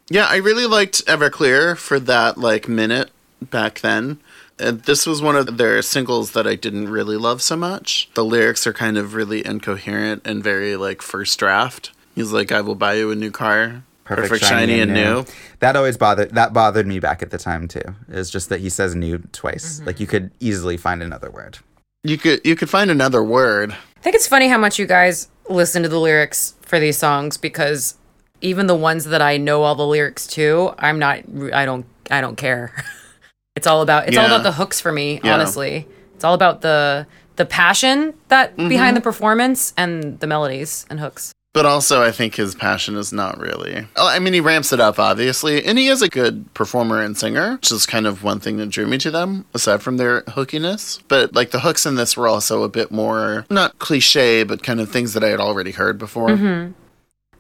Yeah, 0.10 0.28
I 0.30 0.38
really 0.38 0.66
liked 0.66 1.06
Everclear 1.06 1.78
for 1.78 2.00
that 2.02 2.38
like 2.38 2.68
minute 2.68 3.12
back 3.42 3.80
then. 3.80 4.20
And 4.60 4.82
this 4.84 5.06
was 5.06 5.22
one 5.22 5.36
of 5.36 5.58
their 5.58 5.82
singles 5.82 6.32
that 6.32 6.48
I 6.48 6.56
didn't 6.56 6.90
really 6.90 7.18
love 7.18 7.42
so 7.42 7.56
much. 7.56 8.10
The 8.16 8.26
lyrics 8.26 8.66
are 8.66 8.74
kind 8.74 8.98
of 8.98 9.14
really 9.14 9.46
incoherent 9.46 10.26
and 10.26 10.44
very 10.44 10.76
like 10.76 11.02
first 11.02 11.38
draft. 11.38 11.92
He's 12.16 12.32
like, 12.32 12.52
"I 12.52 12.62
will 12.62 12.76
buy 12.76 12.96
you 12.96 13.12
a 13.12 13.16
new 13.16 13.30
car, 13.30 13.84
perfect, 14.08 14.44
shiny, 14.46 14.80
and 14.80 14.94
new." 14.94 15.26
That 15.60 15.76
always 15.76 15.98
bothered 15.98 16.32
that 16.36 16.54
bothered 16.54 16.88
me 16.88 17.00
back 17.00 17.22
at 17.22 17.30
the 17.32 17.38
time 17.38 17.68
too. 17.68 17.82
It's 18.10 18.30
just 18.30 18.50
that 18.50 18.60
he 18.62 18.70
says 18.70 18.96
new 18.96 19.20
twice. 19.32 19.82
Like 19.86 20.00
you 20.00 20.08
could 20.08 20.32
easily 20.40 20.78
find 20.78 21.02
another 21.04 21.30
word. 21.30 21.60
You 22.04 22.18
could 22.18 22.42
you 22.46 22.56
could 22.56 22.70
find 22.70 22.90
another 22.92 23.24
word. 23.24 23.72
I 23.72 24.00
think 24.02 24.16
it's 24.16 24.28
funny 24.28 24.48
how 24.48 24.58
much 24.58 24.80
you 24.80 24.86
guys 24.86 25.30
listen 25.50 25.84
to 25.84 25.90
the 25.90 26.00
lyrics 26.00 26.56
for 26.62 26.80
these 26.80 26.98
songs 26.98 27.38
because 27.38 27.96
even 28.42 28.68
the 28.68 28.76
ones 28.76 29.06
that 29.06 29.22
I 29.22 29.38
know 29.38 29.64
all 29.64 29.76
the 29.76 29.86
lyrics 29.88 30.28
to, 30.28 30.74
I'm 30.78 31.00
not 31.00 31.20
I 31.54 31.66
don't 31.66 31.86
I 32.12 32.22
don't 32.22 32.36
care. 32.38 32.72
it's 33.56 33.68
all 33.68 33.82
about 33.82 34.08
it's 34.08 34.18
all 34.18 34.26
about 34.28 34.44
the 34.44 34.52
hooks 34.54 34.80
for 34.80 34.92
me, 34.92 35.20
Yeah. 35.24 35.34
honestly. 35.34 35.88
It's 36.16 36.24
all 36.24 36.34
about 36.36 36.62
the 36.62 37.08
the 37.36 37.46
passion 37.46 38.14
that 38.30 38.56
Mm-hmm. 38.56 38.70
behind 38.70 38.96
the 38.98 39.02
performance 39.02 39.74
and 39.78 40.20
the 40.20 40.28
melodies 40.28 40.86
and 40.90 41.00
hooks. 41.00 41.34
But 41.54 41.66
also, 41.66 42.04
I 42.04 42.12
think 42.12 42.36
his 42.36 42.54
passion 42.54 42.98
is 42.98 43.12
not 43.12 43.40
really. 43.40 43.88
Oh, 43.96 44.08
I 44.08 44.20
mean, 44.20 44.34
he 44.34 44.42
ramps 44.42 44.72
it 44.74 44.80
up, 44.80 45.00
obviously, 45.00 45.66
and 45.66 45.78
he 45.80 45.88
is 45.88 46.04
a 46.04 46.10
good 46.10 46.54
performer 46.54 47.02
and 47.02 47.18
singer, 47.18 47.54
which 47.54 47.72
is 47.72 47.88
kind 47.88 48.06
of 48.06 48.24
one 48.24 48.40
thing 48.40 48.58
that 48.58 48.70
drew 48.70 48.86
me 48.86 49.00
to 49.00 49.10
them, 49.10 49.46
aside 49.56 49.82
from 49.82 49.98
their 49.98 50.22
hookiness. 50.24 51.02
But 51.08 51.34
like 51.34 51.50
the 51.52 51.62
hooks 51.62 51.86
in 51.88 51.96
this 51.96 52.16
were 52.16 52.28
also 52.28 52.62
a 52.62 52.70
bit 52.70 52.92
more 52.92 53.46
not 53.50 53.80
cliche, 53.80 54.44
but 54.44 54.62
kind 54.62 54.80
of 54.80 54.92
things 54.92 55.14
that 55.14 55.24
I 55.24 55.30
had 55.30 55.40
already 55.40 55.72
heard 55.72 55.98
before. 55.98 56.30
Mm-hmm. 56.30 56.74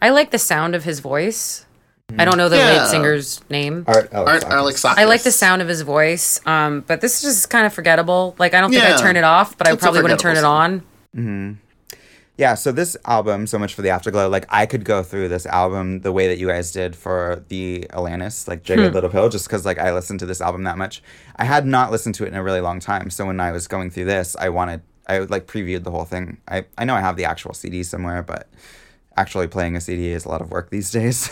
I 0.01 0.09
like 0.09 0.31
the 0.31 0.39
sound 0.39 0.73
of 0.73 0.83
his 0.83 0.99
voice. 0.99 1.65
I 2.17 2.23
don't 2.25 2.37
know 2.37 2.47
the 2.49 2.55
Yeah. 2.57 2.71
lead 2.83 2.87
singer's 2.89 3.41
name. 3.51 3.83
Art 3.85 4.11
Art 4.13 4.43
Alexakis. 4.45 4.97
I 4.97 5.03
like 5.03 5.23
the 5.23 5.31
sound 5.31 5.61
of 5.61 5.67
his 5.67 5.81
voice, 5.81 6.39
um, 6.47 6.81
but 6.87 7.01
this 7.01 7.17
is 7.17 7.21
just 7.35 7.49
kind 7.49 7.65
of 7.67 7.73
forgettable. 7.73 8.33
Like 8.39 8.53
I 8.55 8.61
don't 8.61 8.71
think 8.71 8.81
Yeah. 8.81 8.95
I'd 8.95 8.99
turn 9.01 9.15
it 9.17 9.25
off, 9.25 9.57
but 9.57 9.67
I 9.67 9.73
It's 9.73 9.81
a 9.81 9.85
probably 9.85 10.01
wouldn't 10.01 10.19
turn 10.21 10.37
it 10.37 10.41
forgettable 10.41 10.83
on. 11.19 11.59
Yeah, 12.37 12.53
so 12.53 12.71
this 12.71 12.95
album, 13.05 13.47
so 13.47 13.57
much 13.57 13.73
for 13.73 13.81
the 13.81 13.89
Afterglow. 13.89 14.29
Like 14.29 14.45
I 14.49 14.67
could 14.67 14.85
go 14.85 15.01
through 15.01 15.27
this 15.29 15.47
album 15.47 16.01
the 16.01 16.11
way 16.11 16.27
that 16.27 16.37
you 16.37 16.47
guys 16.47 16.71
did 16.71 16.95
for 16.95 17.43
the 17.47 17.87
Alanis, 17.89 18.47
like 18.47 18.61
Jagged 18.61 18.93
Little 18.93 19.09
Pill, 19.09 19.27
just 19.29 19.47
because 19.47 19.65
like 19.65 19.79
I 19.79 19.91
listened 19.91 20.19
to 20.19 20.27
this 20.27 20.39
album 20.39 20.63
that 20.65 20.77
much. 20.77 21.01
I 21.35 21.45
had 21.45 21.65
not 21.65 21.91
listened 21.91 22.13
to 22.15 22.25
it 22.25 22.27
in 22.27 22.35
a 22.35 22.43
really 22.43 22.61
long 22.61 22.79
time, 22.79 23.09
so 23.09 23.25
when 23.25 23.39
I 23.39 23.51
was 23.51 23.67
going 23.67 23.89
through 23.89 24.05
this, 24.05 24.35
I 24.35 24.49
wanted 24.49 24.81
I 25.07 25.19
like 25.19 25.47
previewed 25.47 25.83
the 25.83 25.89
whole 25.91 26.05
thing. 26.05 26.37
I 26.47 26.65
I 26.77 26.85
know 26.85 26.93
I 26.93 27.01
have 27.01 27.17
the 27.17 27.25
actual 27.25 27.55
CD 27.55 27.81
somewhere, 27.81 28.21
but 28.21 28.47
actually 29.15 29.47
playing 29.47 29.75
a 29.75 29.81
CD 29.81 30.11
is 30.11 30.25
a 30.25 30.29
lot 30.29 30.41
of 30.41 30.51
work 30.51 30.69
these 30.69 30.91
days. 30.99 31.31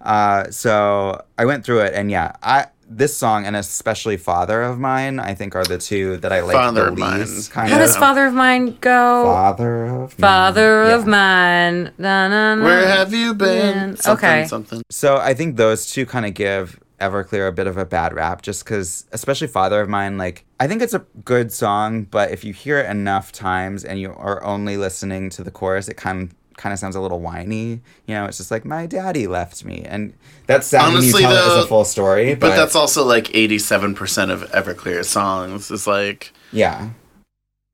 uh, 0.00 0.50
so 0.50 1.22
I 1.36 1.44
went 1.44 1.62
through 1.64 1.80
it, 1.80 1.92
and 1.94 2.10
yeah, 2.10 2.32
I 2.42 2.68
this 2.90 3.16
song 3.16 3.44
and 3.46 3.54
especially 3.54 4.16
"Father 4.16 4.62
of 4.62 4.78
Mine" 4.78 5.20
I 5.20 5.34
think 5.34 5.54
are 5.54 5.64
the 5.64 5.78
two 5.78 6.16
that 6.18 6.32
I 6.32 6.40
like 6.40 6.54
Father 6.54 6.84
the 6.86 6.92
of 6.92 6.98
Mine. 6.98 7.20
least. 7.20 7.50
Kind 7.50 7.68
How 7.70 7.76
of. 7.76 7.82
does 7.86 7.96
Father 7.96 8.26
of 8.26 8.34
Mine 8.34 8.76
go? 8.80 9.24
Father 9.24 9.84
of 9.86 10.12
Father 10.14 10.84
Mine. 10.84 10.92
of 10.94 11.00
Yeah. 11.00 11.06
Mine. 11.10 11.92
Na, 11.98 12.28
na, 12.28 12.54
na. 12.54 12.64
Where 12.64 12.86
have 12.88 13.12
you 13.12 13.34
been? 13.34 13.96
Something, 13.96 14.28
Okay. 14.28 14.46
Something. 14.46 14.82
So 14.90 15.18
I 15.18 15.34
think 15.34 15.56
those 15.56 15.90
two 15.90 16.06
kind 16.06 16.24
of 16.26 16.34
give 16.34 16.80
Everclear 17.00 17.46
a 17.46 17.52
bit 17.52 17.68
of 17.68 17.76
a 17.76 17.84
bad 17.84 18.12
rap, 18.12 18.42
just 18.42 18.64
because, 18.64 19.04
especially 19.12 19.46
Father 19.46 19.80
of 19.80 19.88
Mine, 19.88 20.18
like 20.18 20.44
I 20.58 20.66
think 20.66 20.82
it's 20.82 20.94
a 20.94 21.04
good 21.24 21.52
song, 21.52 22.02
but 22.04 22.32
if 22.32 22.42
you 22.44 22.52
hear 22.52 22.78
it 22.80 22.90
enough 22.90 23.30
times 23.30 23.84
and 23.84 24.00
you 24.00 24.12
are 24.12 24.42
only 24.42 24.76
listening 24.76 25.30
to 25.30 25.44
the 25.44 25.50
chorus, 25.52 25.88
it 25.88 25.96
kind 25.96 26.22
of 26.22 26.34
kind 26.58 26.74
of 26.74 26.78
sounds 26.78 26.94
a 26.96 27.00
little 27.00 27.20
whiny. 27.20 27.80
You 28.06 28.14
know, 28.14 28.26
it's 28.26 28.36
just 28.36 28.50
like 28.50 28.66
my 28.66 28.84
daddy 28.84 29.26
left 29.26 29.64
me, 29.64 29.82
and 29.86 30.12
that's 30.46 30.66
sad 30.66 30.82
when 30.92 31.02
you 31.02 31.08
Honestly, 31.08 31.24
it 31.24 31.28
though- 31.28 31.58
as 31.58 31.64
a 31.64 31.68
full 31.68 31.86
story. 31.86 32.34
But, 32.34 32.50
But 32.50 32.56
that's 32.56 32.74
also 32.74 33.04
like 33.04 33.24
87% 33.28 34.30
of 34.30 34.42
Everclear's 34.50 35.08
songs 35.08 35.70
is 35.70 35.86
like, 35.86 36.32
yeah, 36.52 36.90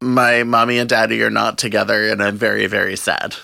my 0.01 0.44
mommy 0.44 0.78
and 0.78 0.89
daddy 0.89 1.20
are 1.23 1.31
not 1.31 1.59
together, 1.59 2.09
and 2.09 2.23
I'm 2.23 2.36
very, 2.36 2.66
very 2.66 2.97
sad. 2.97 3.35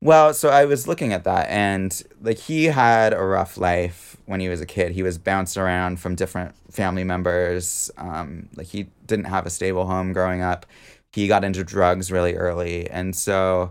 Well, 0.00 0.34
so 0.34 0.50
I 0.50 0.66
was 0.66 0.86
looking 0.86 1.12
at 1.12 1.24
that, 1.24 1.48
and 1.48 2.00
like 2.20 2.38
he 2.38 2.66
had 2.66 3.14
a 3.14 3.22
rough 3.24 3.56
life 3.56 4.16
when 4.26 4.40
he 4.40 4.48
was 4.48 4.60
a 4.60 4.66
kid. 4.66 4.92
He 4.92 5.02
was 5.02 5.16
bounced 5.18 5.56
around 5.56 5.98
from 5.98 6.14
different 6.14 6.54
family 6.70 7.04
members. 7.04 7.90
Um, 7.96 8.48
like 8.56 8.66
he 8.66 8.88
didn't 9.06 9.26
have 9.26 9.46
a 9.46 9.50
stable 9.50 9.86
home 9.86 10.12
growing 10.12 10.42
up. 10.42 10.66
He 11.12 11.26
got 11.26 11.44
into 11.44 11.64
drugs 11.64 12.12
really 12.12 12.34
early, 12.34 12.90
and 12.90 13.16
so 13.16 13.70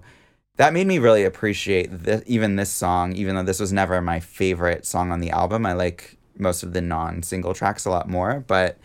that 0.58 0.74
made 0.74 0.88
me 0.88 1.00
really 1.00 1.24
appreciate 1.24 1.88
this, 1.92 2.24
even 2.26 2.56
this 2.56 2.72
song. 2.72 3.14
Even 3.14 3.36
though 3.36 3.44
this 3.44 3.60
was 3.60 3.74
never 3.74 4.02
my 4.02 4.20
favorite 4.20 4.86
song 4.86 5.12
on 5.12 5.20
the 5.20 5.32
album, 5.32 5.66
I 5.66 5.74
like 5.74 6.18
most 6.38 6.64
of 6.64 6.74
the 6.74 6.82
non-single 6.82 7.54
tracks 7.54 7.86
a 7.86 7.90
lot 7.90 8.10
more. 8.10 8.44
But 8.46 8.78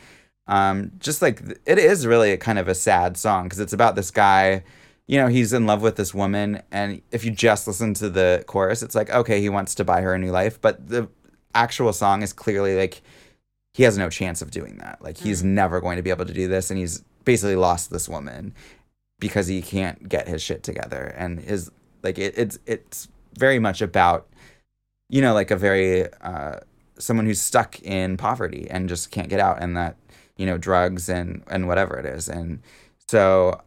um, 0.46 0.92
just 0.98 1.22
like 1.22 1.42
it 1.66 1.78
is 1.78 2.06
really 2.06 2.32
a 2.32 2.38
kind 2.38 2.58
of 2.58 2.68
a 2.68 2.74
sad 2.74 3.16
song 3.16 3.44
because 3.44 3.60
it's 3.60 3.72
about 3.72 3.96
this 3.96 4.10
guy 4.10 4.64
you 5.08 5.18
know, 5.18 5.26
he's 5.26 5.54
in 5.54 5.66
love 5.66 5.80
with 5.80 5.96
this 5.96 6.12
woman, 6.12 6.62
and 6.70 7.00
if 7.10 7.24
you 7.24 7.30
just 7.30 7.66
listen 7.66 7.94
to 7.94 8.10
the 8.10 8.44
chorus, 8.46 8.82
it's 8.82 8.94
like, 8.94 9.08
okay, 9.08 9.40
he 9.40 9.48
wants 9.48 9.74
to 9.76 9.84
buy 9.84 10.02
her 10.02 10.14
a 10.14 10.18
new 10.18 10.30
life, 10.30 10.60
but 10.60 10.86
the 10.86 11.08
actual 11.54 11.94
song 11.94 12.22
is 12.22 12.34
clearly 12.34 12.76
like 12.76 13.00
he 13.72 13.84
has 13.84 13.96
no 13.96 14.10
chance 14.10 14.42
of 14.42 14.50
doing 14.50 14.76
that. 14.78 15.00
Like 15.00 15.16
he's 15.16 15.42
never 15.42 15.80
going 15.80 15.96
to 15.96 16.02
be 16.02 16.10
able 16.10 16.26
to 16.26 16.34
do 16.34 16.46
this, 16.46 16.70
and 16.70 16.78
he's 16.78 17.02
basically 17.24 17.56
lost 17.56 17.90
this 17.90 18.06
woman 18.06 18.54
because 19.18 19.46
he 19.46 19.62
can't 19.62 20.08
get 20.08 20.28
his 20.28 20.42
shit 20.42 20.62
together, 20.62 21.14
and 21.16 21.40
his 21.40 21.70
like 22.02 22.18
it, 22.18 22.34
it's 22.36 22.58
it's 22.66 23.08
very 23.38 23.58
much 23.58 23.82
about 23.82 24.28
you 25.08 25.20
know 25.20 25.34
like 25.34 25.50
a 25.50 25.56
very 25.56 26.12
uh, 26.22 26.60
someone 26.98 27.26
who's 27.26 27.40
stuck 27.40 27.80
in 27.82 28.16
poverty 28.16 28.68
and 28.70 28.88
just 28.88 29.10
can't 29.10 29.28
get 29.28 29.40
out, 29.40 29.62
and 29.62 29.76
that 29.76 29.96
you 30.36 30.46
know 30.46 30.58
drugs 30.58 31.08
and 31.08 31.42
and 31.48 31.66
whatever 31.68 31.96
it 31.96 32.06
is, 32.06 32.28
and 32.28 32.60
so 33.08 33.60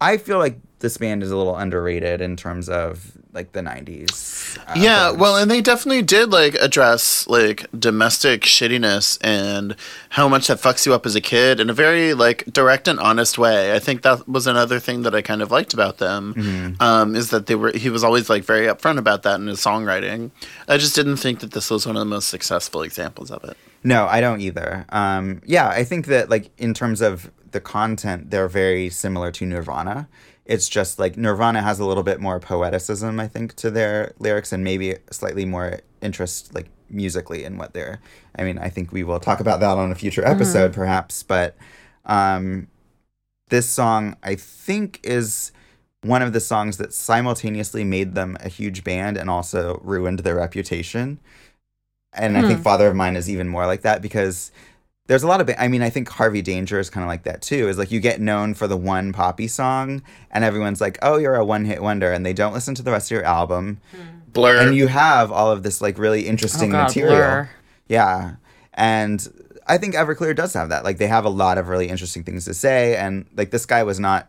I 0.00 0.16
feel 0.16 0.38
like 0.38 0.58
this 0.80 0.96
band 0.96 1.22
is 1.22 1.30
a 1.30 1.36
little 1.36 1.56
underrated 1.56 2.20
in 2.20 2.36
terms 2.36 2.68
of 2.68 3.16
like 3.34 3.52
the 3.52 3.60
90s. 3.60 4.58
uh, 4.58 4.72
yeah, 4.76 5.08
bands. 5.08 5.18
well, 5.20 5.36
and 5.36 5.50
they 5.50 5.60
definitely 5.62 6.02
did 6.02 6.30
like 6.30 6.54
address 6.56 7.26
like 7.28 7.66
domestic 7.78 8.42
shittiness 8.42 9.18
and 9.22 9.74
how 10.10 10.28
much 10.28 10.48
that 10.48 10.58
fucks 10.58 10.84
you 10.84 10.92
up 10.92 11.06
as 11.06 11.14
a 11.14 11.20
kid 11.20 11.58
in 11.58 11.70
a 11.70 11.72
very 11.72 12.12
like 12.14 12.44
direct 12.52 12.88
and 12.88 13.00
honest 13.00 13.38
way. 13.38 13.74
I 13.74 13.78
think 13.78 14.02
that 14.02 14.28
was 14.28 14.46
another 14.46 14.78
thing 14.78 15.02
that 15.02 15.14
I 15.14 15.22
kind 15.22 15.40
of 15.42 15.50
liked 15.50 15.72
about 15.72 15.98
them 15.98 16.34
Mm-hmm. 16.34 16.82
um, 16.82 17.14
is 17.16 17.30
that 17.30 17.46
they 17.46 17.54
were 17.54 17.72
he 17.72 17.88
was 17.90 18.04
always 18.04 18.28
like 18.28 18.44
very 18.44 18.66
upfront 18.66 18.98
about 18.98 19.22
that 19.22 19.40
in 19.40 19.46
his 19.46 19.60
songwriting. 19.60 20.30
I 20.68 20.76
just 20.76 20.94
didn't 20.94 21.16
think 21.16 21.40
that 21.40 21.52
this 21.52 21.70
was 21.70 21.86
one 21.86 21.96
of 21.96 22.00
the 22.00 22.04
most 22.06 22.28
successful 22.28 22.82
examples 22.82 23.30
of 23.30 23.42
it. 23.44 23.56
No, 23.84 24.06
I 24.06 24.20
don't 24.20 24.40
either. 24.40 24.84
Um, 24.90 25.40
yeah, 25.44 25.68
I 25.68 25.84
think 25.84 26.06
that 26.06 26.28
like 26.30 26.50
in 26.58 26.74
terms 26.74 27.00
of 27.00 27.30
the 27.50 27.60
content, 27.60 28.30
they're 28.30 28.48
very 28.48 28.88
similar 28.90 29.30
to 29.32 29.44
Nirvana 29.46 30.08
it's 30.44 30.68
just 30.68 30.98
like 30.98 31.16
Nirvana 31.16 31.62
has 31.62 31.78
a 31.78 31.84
little 31.84 32.02
bit 32.02 32.20
more 32.20 32.40
poeticism, 32.40 33.20
I 33.20 33.28
think, 33.28 33.54
to 33.56 33.70
their 33.70 34.12
lyrics 34.18 34.52
and 34.52 34.64
maybe 34.64 34.96
slightly 35.10 35.44
more 35.44 35.80
interest, 36.00 36.54
like 36.54 36.68
musically, 36.90 37.44
in 37.44 37.58
what 37.58 37.74
they're. 37.74 38.00
I 38.36 38.42
mean, 38.44 38.58
I 38.58 38.68
think 38.68 38.92
we 38.92 39.04
will 39.04 39.20
talk 39.20 39.40
about 39.40 39.60
that 39.60 39.78
on 39.78 39.92
a 39.92 39.94
future 39.94 40.26
episode, 40.26 40.72
perhaps, 40.72 41.22
but 41.22 41.56
um, 42.06 42.66
this 43.50 43.68
song, 43.68 44.16
I 44.22 44.34
think, 44.34 44.98
is 45.04 45.52
one 46.02 46.22
of 46.22 46.32
the 46.32 46.40
songs 46.40 46.78
that 46.78 46.92
simultaneously 46.92 47.84
made 47.84 48.14
them 48.14 48.36
a 48.40 48.48
huge 48.48 48.82
band 48.82 49.16
and 49.16 49.30
also 49.30 49.80
ruined 49.84 50.20
their 50.20 50.36
reputation. 50.36 51.20
And 52.12 52.36
I 52.36 52.42
think 52.42 52.60
Father 52.60 52.88
of 52.88 52.96
Mine 52.96 53.16
is 53.16 53.30
even 53.30 53.48
more 53.48 53.66
like 53.66 53.82
that 53.82 54.02
because 54.02 54.50
there's 55.12 55.22
a 55.24 55.26
lot 55.26 55.42
of 55.42 55.46
ba- 55.46 55.62
I 55.62 55.68
mean 55.68 55.82
I 55.82 55.90
think 55.90 56.08
Harvey 56.08 56.40
Danger 56.40 56.78
is 56.80 56.88
kind 56.88 57.04
of 57.04 57.08
like 57.08 57.24
that 57.24 57.42
too. 57.42 57.68
Is 57.68 57.76
like 57.76 57.90
you 57.90 58.00
get 58.00 58.18
known 58.18 58.54
for 58.54 58.66
the 58.66 58.78
one 58.78 59.12
poppy 59.12 59.46
song 59.46 60.02
and 60.30 60.42
everyone's 60.42 60.80
like, 60.80 60.98
"Oh, 61.02 61.18
you're 61.18 61.34
a 61.34 61.44
one-hit 61.44 61.82
wonder," 61.82 62.10
and 62.10 62.24
they 62.24 62.32
don't 62.32 62.54
listen 62.54 62.74
to 62.76 62.82
the 62.82 62.90
rest 62.90 63.10
of 63.10 63.16
your 63.16 63.24
album. 63.24 63.78
Hmm. 63.94 64.00
Blur. 64.32 64.56
And 64.56 64.74
you 64.74 64.86
have 64.86 65.30
all 65.30 65.50
of 65.50 65.64
this 65.64 65.82
like 65.82 65.98
really 65.98 66.26
interesting 66.26 66.70
Oh, 66.70 66.78
God, 66.78 66.84
material. 66.84 67.14
Blur. 67.14 67.50
Yeah. 67.88 68.36
And 68.72 69.28
I 69.66 69.76
think 69.76 69.94
Everclear 69.94 70.34
does 70.34 70.54
have 70.54 70.70
that. 70.70 70.82
Like 70.82 70.96
they 70.96 71.08
have 71.08 71.26
a 71.26 71.28
lot 71.28 71.58
of 71.58 71.68
really 71.68 71.88
interesting 71.90 72.24
things 72.24 72.46
to 72.46 72.54
say 72.54 72.96
and 72.96 73.26
like 73.36 73.50
this 73.50 73.66
guy 73.66 73.82
was 73.82 74.00
not 74.00 74.28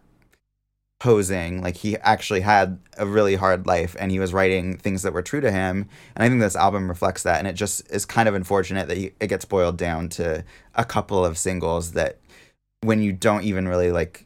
posing. 1.03 1.61
Like 1.61 1.75
he 1.75 1.97
actually 1.97 2.39
had 2.39 2.79
a 2.97 3.05
really 3.05 3.35
hard 3.35 3.67
life 3.67 3.93
and 3.99 4.09
he 4.09 4.19
was 4.19 4.31
writing 4.31 4.77
things 4.77 5.01
that 5.01 5.11
were 5.11 5.21
true 5.21 5.41
to 5.41 5.51
him. 5.51 5.89
And 6.15 6.23
I 6.23 6.29
think 6.29 6.39
this 6.39 6.55
album 6.55 6.87
reflects 6.87 7.23
that 7.23 7.39
and 7.39 7.47
it 7.47 7.55
just 7.55 7.85
is 7.91 8.05
kind 8.05 8.29
of 8.29 8.35
unfortunate 8.35 8.87
that 8.87 8.95
he, 8.95 9.11
it 9.19 9.27
gets 9.27 9.43
boiled 9.43 9.75
down 9.77 10.07
to 10.09 10.45
a 10.75 10.85
couple 10.85 11.25
of 11.25 11.37
singles 11.37 11.91
that 11.91 12.19
when 12.83 13.01
you 13.01 13.11
don't 13.11 13.43
even 13.43 13.67
really 13.67 13.91
like 13.91 14.25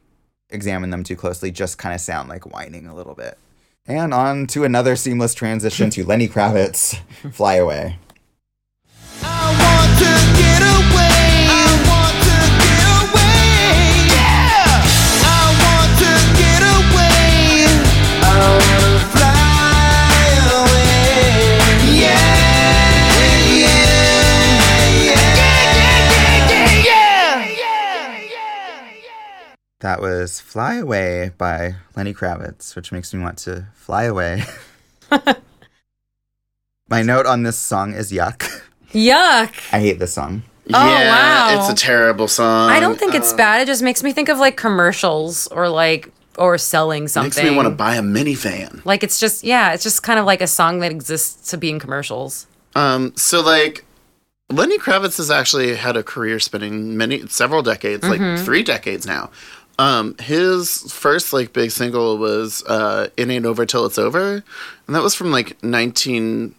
examine 0.50 0.90
them 0.90 1.02
too 1.02 1.16
closely 1.16 1.50
just 1.50 1.78
kind 1.78 1.96
of 1.96 2.00
sound 2.00 2.28
like 2.28 2.54
whining 2.54 2.86
a 2.86 2.94
little 2.94 3.14
bit. 3.16 3.36
And 3.84 4.14
on 4.14 4.46
to 4.48 4.62
another 4.62 4.94
seamless 4.94 5.34
transition 5.34 5.90
to 5.90 6.04
Lenny 6.04 6.28
Kravitz, 6.28 7.00
Fly 7.32 7.54
Away. 7.54 7.98
That 29.80 30.00
was 30.00 30.40
Fly 30.40 30.74
Away 30.76 31.30
by 31.38 31.76
Lenny 31.96 32.12
Kravitz, 32.12 32.74
which 32.74 32.90
makes 32.90 33.14
me 33.14 33.20
want 33.22 33.38
to 33.38 33.68
fly 33.74 34.04
away. 34.04 34.42
My 36.88 37.02
note 37.02 37.26
on 37.26 37.44
this 37.44 37.56
song 37.58 37.94
is 37.94 38.10
yuck. 38.10 38.62
Yuck. 38.92 39.52
I 39.72 39.78
hate 39.80 40.00
this 40.00 40.12
song. 40.14 40.42
Oh, 40.74 40.86
yeah, 40.86 41.50
wow. 41.54 41.60
it's 41.60 41.68
a 41.70 41.76
terrible 41.76 42.26
song. 42.26 42.70
I 42.70 42.80
don't 42.80 42.98
think 42.98 43.14
it's 43.14 43.32
Uh, 43.32 43.36
bad. 43.36 43.60
It 43.62 43.66
just 43.66 43.82
makes 43.82 44.02
me 44.02 44.12
think 44.12 44.28
of 44.28 44.38
like 44.38 44.56
commercials 44.56 45.46
or 45.48 45.68
like 45.68 46.10
or 46.38 46.56
selling 46.58 47.08
something. 47.08 47.44
Makes 47.44 47.50
me 47.50 47.56
want 47.56 47.66
to 47.66 47.74
buy 47.74 47.96
a 47.96 48.02
minivan. 48.02 48.84
Like 48.84 49.02
it's 49.02 49.20
just 49.20 49.44
yeah, 49.44 49.72
it's 49.72 49.82
just 49.82 50.02
kind 50.02 50.18
of 50.18 50.24
like 50.24 50.40
a 50.40 50.46
song 50.46 50.78
that 50.80 50.90
exists 50.90 51.50
to 51.50 51.56
be 51.56 51.70
in 51.70 51.78
commercials. 51.78 52.46
Um, 52.74 53.12
so 53.16 53.42
like 53.42 53.84
Lenny 54.50 54.78
Kravitz 54.78 55.18
has 55.18 55.30
actually 55.30 55.74
had 55.74 55.96
a 55.96 56.02
career 56.02 56.38
spanning 56.38 56.96
many 56.96 57.26
several 57.28 57.62
decades, 57.62 58.04
like 58.08 58.38
three 58.44 58.62
decades 58.62 59.06
now. 59.06 59.30
Um, 59.78 60.16
his 60.18 60.92
first 60.92 61.32
like 61.32 61.52
big 61.52 61.70
single 61.70 62.18
was 62.18 62.64
uh 62.64 63.08
It 63.16 63.28
Ain't 63.28 63.46
Over 63.46 63.66
Till 63.66 63.86
It's 63.86 63.98
Over. 63.98 64.42
And 64.86 64.96
that 64.96 65.02
was 65.02 65.14
from 65.14 65.30
like 65.30 65.62
nineteen 65.62 66.54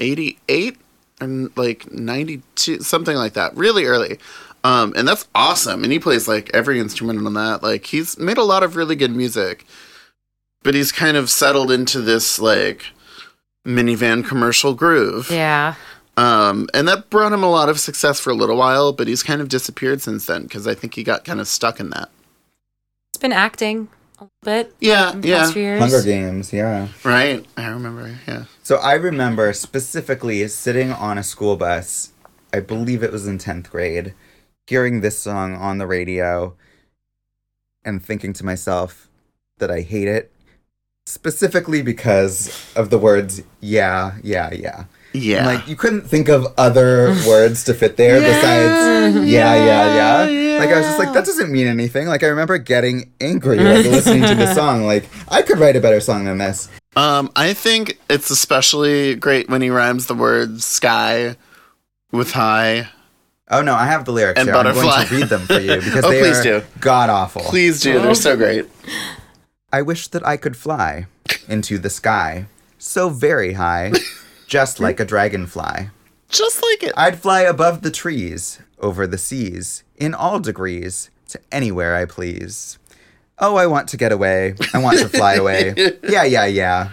eighty 0.00 0.38
eight 0.48 0.78
and 1.20 1.56
like 1.56 1.90
ninety 1.92 2.42
two 2.54 2.80
something 2.80 3.16
like 3.16 3.34
that. 3.34 3.54
Really 3.56 3.84
early. 3.84 4.18
Um, 4.62 4.92
and 4.96 5.08
that's 5.08 5.26
awesome. 5.34 5.82
And 5.84 5.92
he 5.92 5.98
plays 5.98 6.28
like 6.28 6.50
every 6.52 6.78
instrument 6.80 7.24
on 7.24 7.34
that. 7.34 7.62
Like 7.62 7.86
he's 7.86 8.18
made 8.18 8.38
a 8.38 8.44
lot 8.44 8.62
of 8.62 8.76
really 8.76 8.96
good 8.96 9.14
music. 9.14 9.64
But 10.62 10.74
he's 10.74 10.92
kind 10.92 11.16
of 11.16 11.30
settled 11.30 11.70
into 11.70 12.02
this 12.02 12.38
like 12.38 12.84
minivan 13.66 14.26
commercial 14.26 14.74
groove. 14.74 15.30
Yeah. 15.30 15.74
Um, 16.16 16.68
and 16.74 16.86
that 16.88 17.08
brought 17.08 17.32
him 17.32 17.42
a 17.42 17.50
lot 17.50 17.68
of 17.68 17.80
success 17.80 18.20
for 18.20 18.30
a 18.30 18.34
little 18.34 18.56
while, 18.56 18.92
but 18.92 19.08
he's 19.08 19.22
kind 19.22 19.40
of 19.40 19.48
disappeared 19.48 20.02
since 20.02 20.26
then 20.26 20.42
because 20.42 20.66
I 20.66 20.74
think 20.74 20.94
he 20.94 21.02
got 21.02 21.24
kind 21.24 21.40
of 21.40 21.48
stuck 21.48 21.80
in 21.80 21.90
that. 21.90 22.10
It's 23.08 23.18
been 23.18 23.32
acting 23.32 23.88
a 24.18 24.24
little 24.24 24.30
bit. 24.42 24.74
Yeah, 24.80 25.12
in 25.12 25.22
the 25.22 25.28
yeah. 25.28 25.38
past 25.38 25.52
few 25.54 25.62
years. 25.62 25.80
Hunger 25.80 26.02
Games, 26.02 26.52
yeah. 26.52 26.88
Right? 27.04 27.46
I 27.56 27.68
remember, 27.68 28.18
yeah. 28.28 28.44
So 28.62 28.76
I 28.76 28.94
remember 28.94 29.52
specifically 29.54 30.46
sitting 30.48 30.92
on 30.92 31.16
a 31.16 31.22
school 31.22 31.56
bus, 31.56 32.12
I 32.52 32.60
believe 32.60 33.02
it 33.02 33.12
was 33.12 33.26
in 33.26 33.38
10th 33.38 33.70
grade, 33.70 34.12
hearing 34.66 35.00
this 35.00 35.18
song 35.18 35.54
on 35.54 35.78
the 35.78 35.86
radio 35.86 36.54
and 37.84 38.04
thinking 38.04 38.32
to 38.34 38.44
myself 38.44 39.08
that 39.58 39.70
I 39.70 39.80
hate 39.80 40.08
it, 40.08 40.32
specifically 41.06 41.82
because 41.82 42.72
of 42.76 42.90
the 42.90 42.98
words, 42.98 43.42
yeah, 43.60 44.16
yeah, 44.22 44.52
yeah. 44.52 44.84
Yeah. 45.12 45.44
Like, 45.46 45.66
you 45.66 45.74
couldn't 45.74 46.02
think 46.02 46.28
of 46.28 46.46
other 46.56 47.08
words 47.26 47.64
to 47.64 47.74
fit 47.74 47.96
there 47.96 48.20
besides, 48.20 49.28
yeah, 49.28 49.54
yeah, 49.54 50.26
yeah. 50.28 50.58
Like, 50.60 50.70
I 50.70 50.76
was 50.76 50.86
just 50.86 50.98
like, 50.98 51.12
that 51.14 51.24
doesn't 51.24 51.50
mean 51.50 51.66
anything. 51.66 52.06
Like, 52.06 52.22
I 52.22 52.28
remember 52.28 52.58
getting 52.58 53.10
angry 53.20 53.58
like, 53.58 53.84
listening 53.86 54.22
to 54.22 54.34
the 54.34 54.54
song. 54.54 54.84
Like, 54.84 55.08
I 55.28 55.42
could 55.42 55.58
write 55.58 55.74
a 55.74 55.80
better 55.80 56.00
song 56.00 56.26
than 56.26 56.38
this. 56.38 56.68
Um, 56.96 57.30
I 57.34 57.54
think 57.54 57.98
it's 58.08 58.30
especially 58.30 59.14
great 59.14 59.48
when 59.48 59.62
he 59.62 59.70
rhymes 59.70 60.06
the 60.06 60.14
word 60.14 60.60
sky 60.62 61.36
with 62.12 62.32
high. 62.32 62.88
Oh 63.50 63.62
no, 63.62 63.74
I 63.74 63.86
have 63.86 64.04
the 64.04 64.12
lyrics 64.12 64.38
And 64.38 64.48
here. 64.48 64.56
I'm 64.56 64.72
going 64.74 65.06
to 65.06 65.14
read 65.14 65.28
them 65.28 65.40
for 65.42 65.58
you 65.58 65.76
because 65.84 66.04
Oh, 66.04 66.10
they 66.10 66.20
please 66.20 66.46
are 66.46 66.64
god 66.80 67.10
awful. 67.10 67.42
Please 67.42 67.80
do. 67.80 68.00
They're 68.00 68.14
so 68.14 68.36
great. 68.36 68.66
I 69.72 69.82
wish 69.82 70.08
that 70.08 70.26
I 70.26 70.36
could 70.36 70.56
fly 70.56 71.06
into 71.48 71.78
the 71.78 71.90
sky 71.90 72.46
so 72.78 73.08
very 73.10 73.52
high, 73.54 73.92
just 74.46 74.80
like 74.80 75.00
a 75.00 75.04
dragonfly. 75.04 75.90
Just 76.28 76.62
like 76.62 76.84
it. 76.84 76.92
I'd 76.96 77.18
fly 77.20 77.40
above 77.42 77.82
the 77.82 77.90
trees, 77.90 78.60
over 78.78 79.06
the 79.06 79.18
seas, 79.18 79.82
in 79.96 80.14
all 80.14 80.38
degrees, 80.40 81.10
to 81.28 81.40
anywhere 81.52 81.94
I 81.96 82.04
please. 82.04 82.78
Oh, 83.38 83.56
I 83.56 83.66
want 83.66 83.88
to 83.88 83.96
get 83.96 84.12
away. 84.12 84.54
I 84.72 84.78
want 84.78 84.98
to 85.00 85.08
fly 85.08 85.34
away. 85.34 85.74
Yeah, 86.08 86.24
yeah, 86.24 86.46
yeah. 86.46 86.90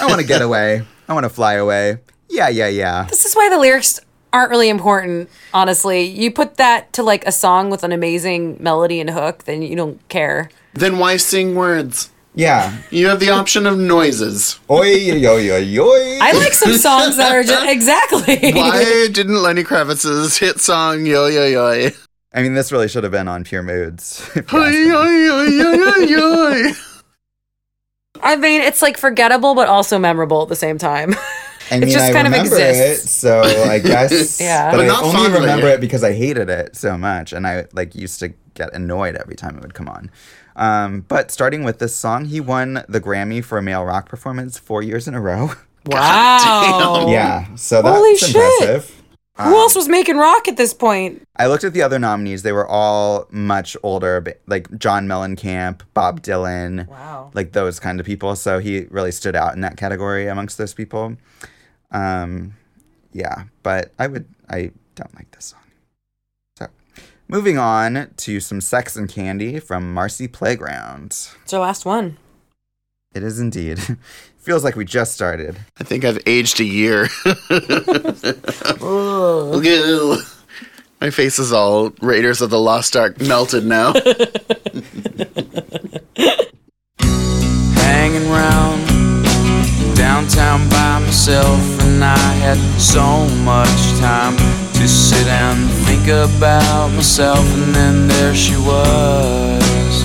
I 0.00 0.06
want 0.06 0.20
to 0.20 0.26
get 0.26 0.42
away. 0.42 0.82
I 1.08 1.12
want 1.12 1.24
to 1.24 1.30
fly 1.30 1.54
away. 1.54 1.98
Yeah, 2.28 2.48
yeah, 2.48 2.68
yeah. 2.68 3.04
This 3.08 3.24
is 3.24 3.34
why 3.34 3.48
the 3.48 3.58
lyrics 3.58 4.00
aren't 4.32 4.50
really 4.50 4.68
important, 4.68 5.28
honestly. 5.52 6.02
You 6.02 6.30
put 6.30 6.56
that 6.56 6.92
to 6.94 7.02
like 7.02 7.26
a 7.26 7.32
song 7.32 7.70
with 7.70 7.84
an 7.84 7.92
amazing 7.92 8.56
melody 8.60 9.00
and 9.00 9.10
hook, 9.10 9.44
then 9.44 9.62
you 9.62 9.76
don't 9.76 10.06
care. 10.08 10.50
Then 10.74 10.98
why 10.98 11.16
sing 11.16 11.54
words? 11.54 12.10
Yeah. 12.34 12.76
You 12.90 13.08
have 13.08 13.18
the 13.18 13.30
option 13.30 13.66
of 13.66 13.78
noises. 13.78 14.60
Oi, 14.70 14.92
yo, 14.92 15.36
yo, 15.36 15.56
yo. 15.56 15.84
I 16.22 16.32
like 16.32 16.52
some 16.52 16.74
songs 16.74 17.16
that 17.16 17.32
are 17.32 17.42
just 17.42 17.68
exactly. 17.68 18.52
Why 18.52 19.08
didn't 19.10 19.42
Lenny 19.42 19.64
Kravitz's 19.64 20.38
hit 20.38 20.60
song 20.60 21.04
Yo 21.04 21.26
Yo 21.26 21.46
Yo? 21.46 21.90
I 22.32 22.42
mean, 22.42 22.54
this 22.54 22.70
really 22.70 22.86
should 22.86 23.02
have 23.02 23.10
been 23.10 23.26
on 23.26 23.42
Pure 23.42 23.64
Moods. 23.64 24.30
if 24.36 24.52
you 24.52 24.60
Yo 24.60 24.62
ask 24.62 24.74
me. 25.48 25.58
Yo 25.58 25.72
Yo 25.72 25.72
Yo 25.72 26.62
Yo. 26.62 26.72
I 28.22 28.36
mean, 28.36 28.60
it's 28.60 28.82
like 28.82 28.96
forgettable 28.96 29.54
but 29.54 29.68
also 29.68 29.98
memorable 29.98 30.42
at 30.42 30.48
the 30.48 30.56
same 30.56 30.78
time. 30.78 31.14
I 31.70 31.76
It 31.76 31.80
mean, 31.80 31.90
just 31.90 32.04
I 32.10 32.12
kind 32.12 32.26
of 32.26 32.32
remember 32.32 32.56
exists. 32.56 33.06
it, 33.06 33.08
so 33.08 33.40
I 33.42 33.78
guess. 33.90 34.40
Yeah. 34.40 34.70
but, 34.70 34.78
But 34.78 34.84
I 34.84 34.86
not 34.88 35.02
only 35.04 35.16
fondly. 35.16 35.40
remember 35.40 35.68
it 35.68 35.80
because 35.80 36.02
I 36.04 36.12
hated 36.12 36.48
it 36.50 36.76
so 36.76 36.96
much, 36.98 37.32
and 37.32 37.46
I 37.46 37.66
like 37.72 37.94
used 37.94 38.20
to 38.20 38.32
get 38.54 38.72
annoyed 38.74 39.16
every 39.16 39.36
time 39.36 39.56
it 39.56 39.62
would 39.62 39.74
come 39.74 39.88
on. 39.88 40.10
Um, 40.56 41.02
but 41.06 41.30
starting 41.30 41.62
with 41.62 41.78
this 41.78 41.94
song, 41.94 42.24
he 42.24 42.40
won 42.40 42.84
the 42.88 43.00
Grammy 43.00 43.44
for 43.44 43.58
a 43.58 43.62
male 43.62 43.84
rock 43.84 44.08
performance 44.08 44.58
four 44.58 44.82
years 44.82 45.06
in 45.06 45.14
a 45.14 45.20
row. 45.20 45.52
wow. 45.86 47.06
yeah, 47.08 47.54
so 47.54 47.80
that's 47.82 47.96
Holy 47.96 48.16
shit. 48.16 48.28
impressive. 48.36 48.94
Who 49.38 49.54
else 49.56 49.76
was 49.76 49.88
making 49.88 50.16
rock 50.16 50.48
at 50.48 50.56
this 50.56 50.74
point? 50.74 51.22
I 51.36 51.46
looked 51.46 51.62
at 51.62 51.72
the 51.72 51.80
other 51.80 52.00
nominees; 52.00 52.42
they 52.42 52.50
were 52.50 52.66
all 52.66 53.28
much 53.30 53.76
older, 53.84 54.34
like 54.48 54.66
John 54.78 55.06
Mellencamp, 55.06 55.82
Bob 55.94 56.22
Dylan, 56.22 56.88
Wow. 56.88 57.30
like 57.34 57.52
those 57.52 57.78
kind 57.78 58.00
of 58.00 58.06
people. 58.06 58.34
So 58.34 58.58
he 58.58 58.86
really 58.90 59.12
stood 59.12 59.36
out 59.36 59.54
in 59.54 59.60
that 59.60 59.76
category 59.76 60.26
amongst 60.26 60.58
those 60.58 60.74
people. 60.74 61.16
Um, 61.90 62.54
yeah, 63.12 63.44
but 63.62 63.92
I 63.98 64.06
would, 64.06 64.26
I 64.48 64.70
don't 64.94 65.14
like 65.14 65.30
this 65.32 65.46
song. 65.46 65.60
So, 66.58 66.68
moving 67.28 67.58
on 67.58 68.10
to 68.18 68.40
some 68.40 68.60
Sex 68.60 68.96
and 68.96 69.08
Candy 69.08 69.58
from 69.60 69.92
Marcy 69.94 70.28
Playground. 70.28 71.12
It's 71.42 71.52
our 71.52 71.60
last 71.60 71.84
one. 71.84 72.18
It 73.14 73.22
is 73.22 73.40
indeed. 73.40 73.80
Feels 74.38 74.64
like 74.64 74.76
we 74.76 74.84
just 74.84 75.12
started. 75.12 75.56
I 75.78 75.84
think 75.84 76.04
I've 76.04 76.20
aged 76.26 76.60
a 76.60 76.64
year. 76.64 77.08
Ooh. 78.82 80.16
My 81.00 81.10
face 81.10 81.38
is 81.38 81.52
all 81.52 81.90
Raiders 82.00 82.40
of 82.40 82.50
the 82.50 82.58
Lost 82.58 82.96
Ark 82.96 83.20
melted 83.20 83.64
now. 83.64 83.92
myself, 90.26 91.60
and 91.84 92.02
I 92.02 92.18
had 92.42 92.58
so 92.80 93.28
much 93.44 94.00
time 94.00 94.36
to 94.74 94.88
sit 94.88 95.24
down 95.26 95.56
and 95.56 95.70
think 95.86 96.08
about 96.08 96.88
myself, 96.88 97.44
and 97.54 97.74
then 97.74 98.08
there 98.08 98.34
she 98.34 98.56
was, 98.56 100.04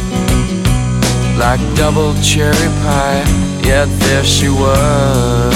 like 1.38 1.60
double 1.76 2.14
cherry 2.22 2.70
pie. 2.84 3.24
yet 3.64 3.88
there 4.02 4.24
she 4.24 4.50
was, 4.50 5.56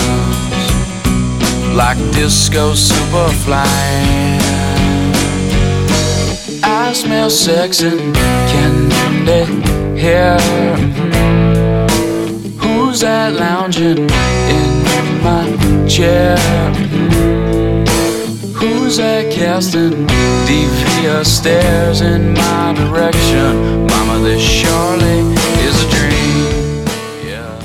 like 1.75 1.97
disco 2.13 2.73
superfly. 2.73 3.67
I 6.63 6.93
smell 6.93 7.29
sex 7.29 7.83
and 7.83 8.15
candy 8.51 9.45
here. 9.99 11.06
Who's 12.87 13.01
that 13.01 13.33
lounging 13.33 13.97
in 13.97 15.21
my 15.21 15.87
chair? 15.89 16.37
Who's 18.55 18.95
that 18.95 19.29
casting 19.29 20.07
devious 20.47 21.37
stares 21.37 21.99
in 21.99 22.31
my 22.31 22.73
direction? 22.77 23.87
Mama, 23.87 24.19
this 24.23 24.41
surely 24.41 25.19
is 25.67 25.83
a 25.83 25.89
dream. 25.89 26.87
Yeah. 27.27 27.61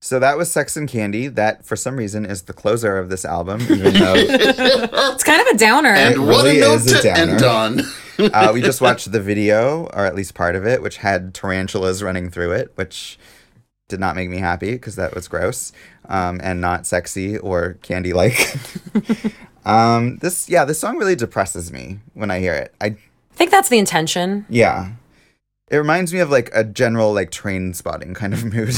So 0.00 0.20
that 0.20 0.38
was 0.38 0.52
Sex 0.52 0.76
and 0.76 0.88
Candy. 0.88 1.26
That, 1.26 1.66
for 1.66 1.74
some 1.74 1.96
reason, 1.96 2.24
is 2.24 2.42
the 2.42 2.52
closer 2.52 2.96
of 2.96 3.08
this 3.10 3.24
album, 3.24 3.60
even 3.62 3.94
though 3.94 4.14
It's 4.16 5.24
kind 5.24 5.40
of 5.40 5.48
a 5.48 5.58
downer. 5.58 5.88
And 5.90 6.28
what 6.28 6.44
really 6.44 6.58
a 6.58 6.60
note 6.60 6.74
is 6.76 6.92
a 6.92 7.02
to 7.02 7.18
end 7.18 7.40
downer. 7.40 7.82
on. 8.20 8.30
uh, 8.32 8.52
we 8.54 8.62
just 8.62 8.80
watched 8.80 9.10
the 9.10 9.20
video, 9.20 9.86
or 9.86 10.06
at 10.06 10.14
least 10.14 10.34
part 10.34 10.54
of 10.54 10.64
it, 10.64 10.80
which 10.80 10.98
had 10.98 11.34
tarantulas 11.34 12.04
running 12.04 12.30
through 12.30 12.52
it, 12.52 12.70
which 12.76 13.18
did 13.90 14.00
not 14.00 14.16
make 14.16 14.30
me 14.30 14.38
happy 14.38 14.72
because 14.72 14.96
that 14.96 15.14
was 15.14 15.28
gross 15.28 15.72
um, 16.08 16.40
and 16.42 16.60
not 16.60 16.86
sexy 16.86 17.36
or 17.36 17.74
candy 17.82 18.14
like. 18.14 18.54
um, 19.66 20.16
this, 20.18 20.48
yeah, 20.48 20.64
this 20.64 20.80
song 20.80 20.96
really 20.96 21.16
depresses 21.16 21.70
me 21.70 21.98
when 22.14 22.30
I 22.30 22.38
hear 22.38 22.54
it. 22.54 22.74
I, 22.80 22.86
I 22.86 22.96
think 23.34 23.50
that's 23.50 23.68
the 23.68 23.78
intention. 23.78 24.46
yeah, 24.48 24.92
it 25.70 25.76
reminds 25.76 26.12
me 26.12 26.20
of 26.20 26.30
like 26.30 26.50
a 26.54 26.64
general 26.64 27.12
like 27.12 27.30
Trainspotting 27.30 28.14
kind 28.14 28.32
of 28.32 28.44
mood. 28.54 28.74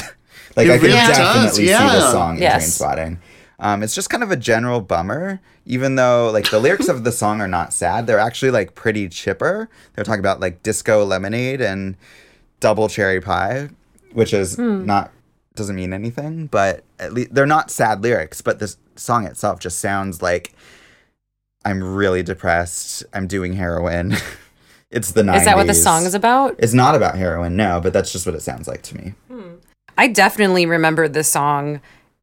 like 0.57 0.67
It 0.67 0.73
I 0.73 0.79
could 0.79 0.87
really 0.87 0.93
does, 0.97 1.17
definitely 1.17 1.51
see 1.51 1.69
yeah. 1.69 1.93
this 1.93 2.11
song 2.11 2.37
in 2.39 2.43
Trainspotting. 2.43 3.19
Um, 3.59 3.83
it's 3.85 3.95
just 3.95 4.11
kind 4.11 4.25
of 4.25 4.33
a 4.33 4.37
general 4.37 4.81
bummer, 4.81 5.41
even 5.67 5.95
though 5.95 6.31
like 6.33 6.51
the 6.51 6.59
lyrics 6.59 6.89
of 6.89 7.05
the 7.05 7.13
song 7.13 7.41
are 7.41 7.47
not 7.47 7.73
sad. 7.73 8.09
They're 8.09 8.19
actually 8.19 8.51
like 8.51 8.75
pretty 8.75 9.09
chipper. 9.09 9.69
They're 9.95 10.05
talking 10.05 10.21
about 10.21 10.41
like 10.41 10.65
disco 10.65 11.05
lemonade 11.05 11.61
and 11.61 11.97
double 12.59 12.89
cherry 12.89 13.21
pie, 13.21 13.69
which 14.15 14.33
is 14.33 14.59
not 14.59 15.11
doesn't 15.55 15.77
mean 15.77 15.93
anything, 15.93 16.47
but 16.47 16.83
at 16.99 17.13
least 17.13 17.35
they're 17.35 17.47
not 17.47 17.71
sad 17.71 18.03
lyrics. 18.03 18.41
But 18.41 18.59
this 18.59 18.77
song 18.97 19.27
itself 19.27 19.61
just 19.61 19.79
sounds 19.79 20.23
like 20.23 20.55
I'm 21.65 21.83
really 21.83 22.23
depressed. 22.23 23.05
I'm 23.13 23.27
doing 23.27 23.55
heroin. 23.55 24.17
it's 24.91 25.13
the 25.13 25.23
90s. 25.23 25.37
Is 25.39 25.45
that 25.45 25.57
what 25.57 25.67
the 25.67 25.75
song 25.75 26.05
is 26.05 26.15
about? 26.15 26.57
It's 26.59 26.75
not 26.75 26.95
about 26.95 27.17
heroin, 27.17 27.57
no, 27.57 27.81
but 27.81 27.93
that's 27.93 28.13
just 28.13 28.27
what 28.27 28.35
it 28.35 28.43
sounds 28.43 28.67
like 28.67 28.83
to 28.83 28.97
me. 28.97 29.15
I 29.99 30.09
definitely 30.09 30.67
remember 30.67 31.09
this 31.09 31.29
song. 31.29 31.81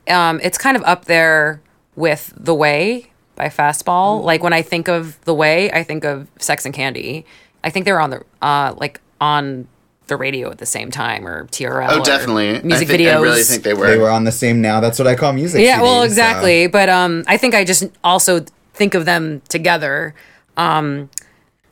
Um, 0.07 0.39
it's 0.43 0.57
kind 0.57 0.75
of 0.75 0.83
up 0.83 1.05
there 1.05 1.61
with 1.95 2.33
The 2.35 2.55
Way 2.55 3.11
by 3.35 3.47
Fastball. 3.47 4.23
Like 4.23 4.41
when 4.43 4.53
I 4.53 4.61
think 4.61 4.87
of 4.87 5.23
The 5.25 5.33
Way, 5.33 5.71
I 5.71 5.83
think 5.83 6.03
of 6.03 6.27
Sex 6.39 6.65
and 6.65 6.73
Candy. 6.73 7.25
I 7.63 7.69
think 7.69 7.85
they 7.85 7.91
were 7.91 8.01
on 8.01 8.09
the 8.09 8.23
uh, 8.41 8.73
like 8.77 9.01
on 9.21 9.67
the 10.10 10.18
radio 10.18 10.52
at 10.52 10.57
the 10.57 10.65
same 10.65 10.91
time 10.91 11.26
or 11.27 11.45
TRL. 11.48 11.88
Oh, 11.90 11.99
or 12.02 12.03
definitely. 12.03 12.60
Music 12.61 12.88
I 12.90 12.91
think, 12.91 13.02
videos. 13.02 13.15
I 13.15 13.22
really 13.22 13.44
think 13.44 13.64
they 13.64 13.73
were. 13.73 13.88
They 13.88 13.98
were 13.98 14.10
on 14.10 14.26
the 14.26 14.31
same 14.31 14.61
now. 14.61 14.80
That's 14.81 14.99
what 14.99 15.07
I 15.07 15.15
call 15.15 15.31
music. 15.34 15.61
yeah, 15.64 15.81
well, 15.81 15.95
CDs, 15.95 15.99
so- 15.99 16.03
exactly. 16.06 16.68
But 16.68 16.90
um, 16.90 17.23
I 17.27 17.38
think 17.38 17.56
I 17.56 17.64
just 17.64 17.86
also 18.03 18.45
think 18.73 18.94
of 18.94 19.06
them 19.06 19.41
together. 19.49 20.14
Um, 20.57 21.10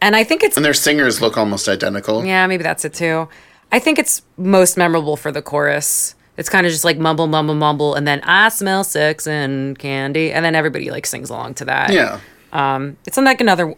and 0.02 0.16
I 0.16 0.24
think 0.24 0.44
it's 0.44 0.56
and 0.56 0.66
their 0.66 0.74
singers 0.74 1.22
look 1.22 1.38
almost 1.38 1.68
identical. 1.68 2.24
Yeah, 2.26 2.46
maybe 2.48 2.64
that's 2.64 2.86
it 2.86 2.94
too. 2.94 3.28
I 3.72 3.80
think 3.80 4.00
it's 4.00 4.22
most 4.38 4.78
memorable 4.78 5.18
for 5.18 5.32
the 5.32 5.42
chorus. 5.42 6.16
It's 6.38 6.50
kind 6.50 6.68
of 6.68 6.72
just 6.72 6.86
like 6.86 7.00
mumble, 7.00 7.26
mumble, 7.26 7.56
mumble, 7.56 7.96
and 7.96 8.08
then 8.08 8.22
I 8.24 8.50
smell 8.50 8.84
sex 8.84 9.26
and 9.26 9.78
candy, 9.80 10.32
and 10.32 10.46
then 10.46 10.54
everybody 10.54 10.92
like 10.92 11.08
sings 11.08 11.32
along 11.32 11.56
to 11.56 11.66
that. 11.66 11.92
Yeah. 11.92 12.20
Um, 12.54 12.96
it's 13.08 13.18
like 13.18 13.42
another 13.42 13.74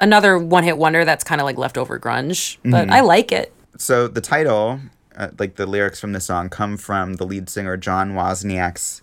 another 0.00 0.38
one 0.38 0.64
hit 0.64 0.76
wonder 0.76 1.06
that's 1.06 1.24
kind 1.24 1.40
of 1.40 1.46
like 1.46 1.56
leftover 1.56 1.98
grunge, 1.98 2.58
Mm-hmm. 2.58 2.70
but 2.72 2.90
I 2.90 3.00
like 3.00 3.32
it. 3.32 3.53
So 3.76 4.08
the 4.08 4.20
title, 4.20 4.80
uh, 5.16 5.28
like 5.38 5.56
the 5.56 5.66
lyrics 5.66 6.00
from 6.00 6.12
the 6.12 6.20
song, 6.20 6.48
come 6.48 6.76
from 6.76 7.14
the 7.14 7.26
lead 7.26 7.48
singer 7.48 7.76
John 7.76 8.12
Wozniak's 8.12 9.02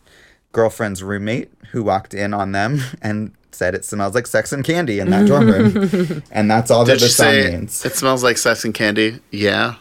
girlfriend's 0.52 1.02
roommate 1.02 1.52
who 1.72 1.84
walked 1.84 2.14
in 2.14 2.34
on 2.34 2.52
them 2.52 2.81
and 3.02 3.34
said 3.52 3.76
it 3.76 3.85
smells 3.85 4.15
like 4.15 4.27
sex 4.27 4.52
and 4.53 4.64
candy 4.64 4.99
in 4.99 5.10
that 5.10 5.27
dorm 5.27 5.48
room, 5.49 6.23
and 6.31 6.49
that's 6.49 6.72
all 6.72 6.85
that 6.85 6.99
the 6.99 7.10
song 7.10 7.34
means. 7.34 7.85
it 7.85 7.95
smells 7.95 8.23
like 8.23 8.38
sex 8.38 8.64
and 8.64 8.73
candy? 8.73 9.19
Yeah. 9.31 9.76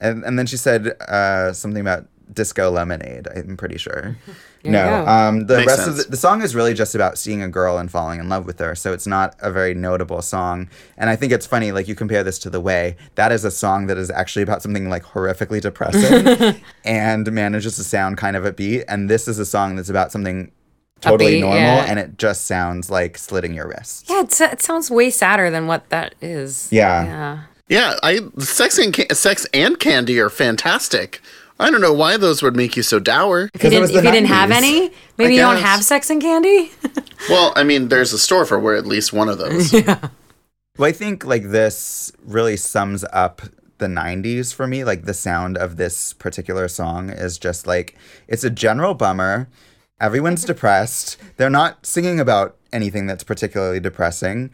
And 0.00 0.24
and 0.24 0.38
then 0.38 0.46
she 0.46 0.56
said 0.56 0.88
uh, 1.02 1.52
something 1.52 1.80
about 1.80 2.06
disco 2.32 2.70
lemonade. 2.70 3.26
I'm 3.34 3.56
pretty 3.56 3.78
sure. 3.78 4.16
There 4.62 4.72
no, 4.72 5.06
um, 5.06 5.46
the 5.46 5.58
Makes 5.58 5.66
rest 5.66 5.88
of 5.88 5.96
the, 5.96 6.04
the 6.04 6.16
song 6.16 6.42
is 6.42 6.54
really 6.54 6.74
just 6.74 6.94
about 6.94 7.16
seeing 7.16 7.42
a 7.42 7.48
girl 7.48 7.78
and 7.78 7.90
falling 7.90 8.18
in 8.18 8.28
love 8.28 8.44
with 8.44 8.58
her. 8.58 8.74
So 8.74 8.92
it's 8.92 9.06
not 9.06 9.36
a 9.40 9.52
very 9.52 9.74
notable 9.74 10.20
song. 10.20 10.68
And 10.96 11.08
I 11.08 11.16
think 11.16 11.32
it's 11.32 11.46
funny, 11.46 11.70
like 11.70 11.86
you 11.86 11.94
compare 11.94 12.24
this 12.24 12.38
to 12.40 12.50
The 12.50 12.60
Way. 12.60 12.96
That 13.14 13.30
is 13.30 13.44
a 13.44 13.50
song 13.50 13.86
that 13.86 13.96
is 13.98 14.10
actually 14.10 14.42
about 14.42 14.62
something 14.62 14.88
like 14.88 15.04
horrifically 15.04 15.60
depressing 15.60 16.60
and 16.84 17.30
manages 17.30 17.76
to 17.76 17.84
sound 17.84 18.16
kind 18.16 18.36
of 18.36 18.44
upbeat. 18.44 18.84
And 18.88 19.08
this 19.08 19.28
is 19.28 19.38
a 19.38 19.46
song 19.46 19.76
that's 19.76 19.90
about 19.90 20.10
something 20.10 20.50
totally 21.00 21.34
Upbeat, 21.34 21.40
normal, 21.42 21.60
yeah. 21.60 21.84
and 21.88 21.98
it 21.98 22.18
just 22.18 22.46
sounds 22.46 22.90
like 22.90 23.16
slitting 23.16 23.54
your 23.54 23.68
wrist. 23.68 24.10
Yeah, 24.10 24.22
it's, 24.22 24.40
it 24.40 24.60
sounds 24.62 24.90
way 24.90 25.10
sadder 25.10 25.50
than 25.50 25.66
what 25.68 25.88
that 25.90 26.14
is. 26.20 26.68
Yeah. 26.72 27.04
Yeah. 27.04 27.42
Yeah, 27.68 27.96
I 28.02 28.20
sex 28.38 28.78
and 28.78 28.96
ca- 28.96 29.14
sex 29.14 29.46
and 29.52 29.78
candy 29.78 30.18
are 30.20 30.30
fantastic. 30.30 31.20
I 31.60 31.70
don't 31.70 31.80
know 31.80 31.92
why 31.92 32.16
those 32.16 32.42
would 32.42 32.54
make 32.54 32.76
you 32.76 32.82
so 32.82 33.00
dour. 33.00 33.50
If 33.52 33.64
you, 33.64 33.70
didn't, 33.70 33.90
if 33.90 33.96
you 33.96 34.02
didn't 34.02 34.26
have 34.26 34.50
any, 34.50 34.92
maybe 35.16 35.34
you 35.34 35.40
don't 35.40 35.56
have 35.60 35.82
sex 35.82 36.10
and 36.10 36.20
candy. 36.20 36.70
Well, 37.28 37.52
I 37.56 37.64
mean, 37.64 37.88
there's 37.88 38.12
a 38.12 38.18
store 38.18 38.46
for 38.46 38.60
where 38.60 38.76
at 38.76 38.86
least 38.86 39.12
one 39.12 39.28
of 39.28 39.38
those. 39.38 39.72
yeah. 39.72 40.08
Well, 40.78 40.88
I 40.88 40.92
think 40.92 41.24
like 41.24 41.50
this 41.50 42.12
really 42.24 42.56
sums 42.56 43.04
up 43.12 43.42
the 43.78 43.86
90s 43.86 44.54
for 44.54 44.68
me. 44.68 44.84
Like 44.84 45.04
the 45.04 45.12
sound 45.12 45.58
of 45.58 45.76
this 45.76 46.12
particular 46.12 46.68
song 46.68 47.10
is 47.10 47.36
just 47.36 47.66
like 47.66 47.96
it's 48.28 48.44
a 48.44 48.50
general 48.50 48.94
bummer. 48.94 49.48
Everyone's 50.00 50.44
depressed. 50.46 51.16
They're 51.36 51.50
not 51.50 51.84
singing 51.84 52.20
about 52.20 52.56
anything 52.72 53.06
that's 53.06 53.24
particularly 53.24 53.80
depressing. 53.80 54.50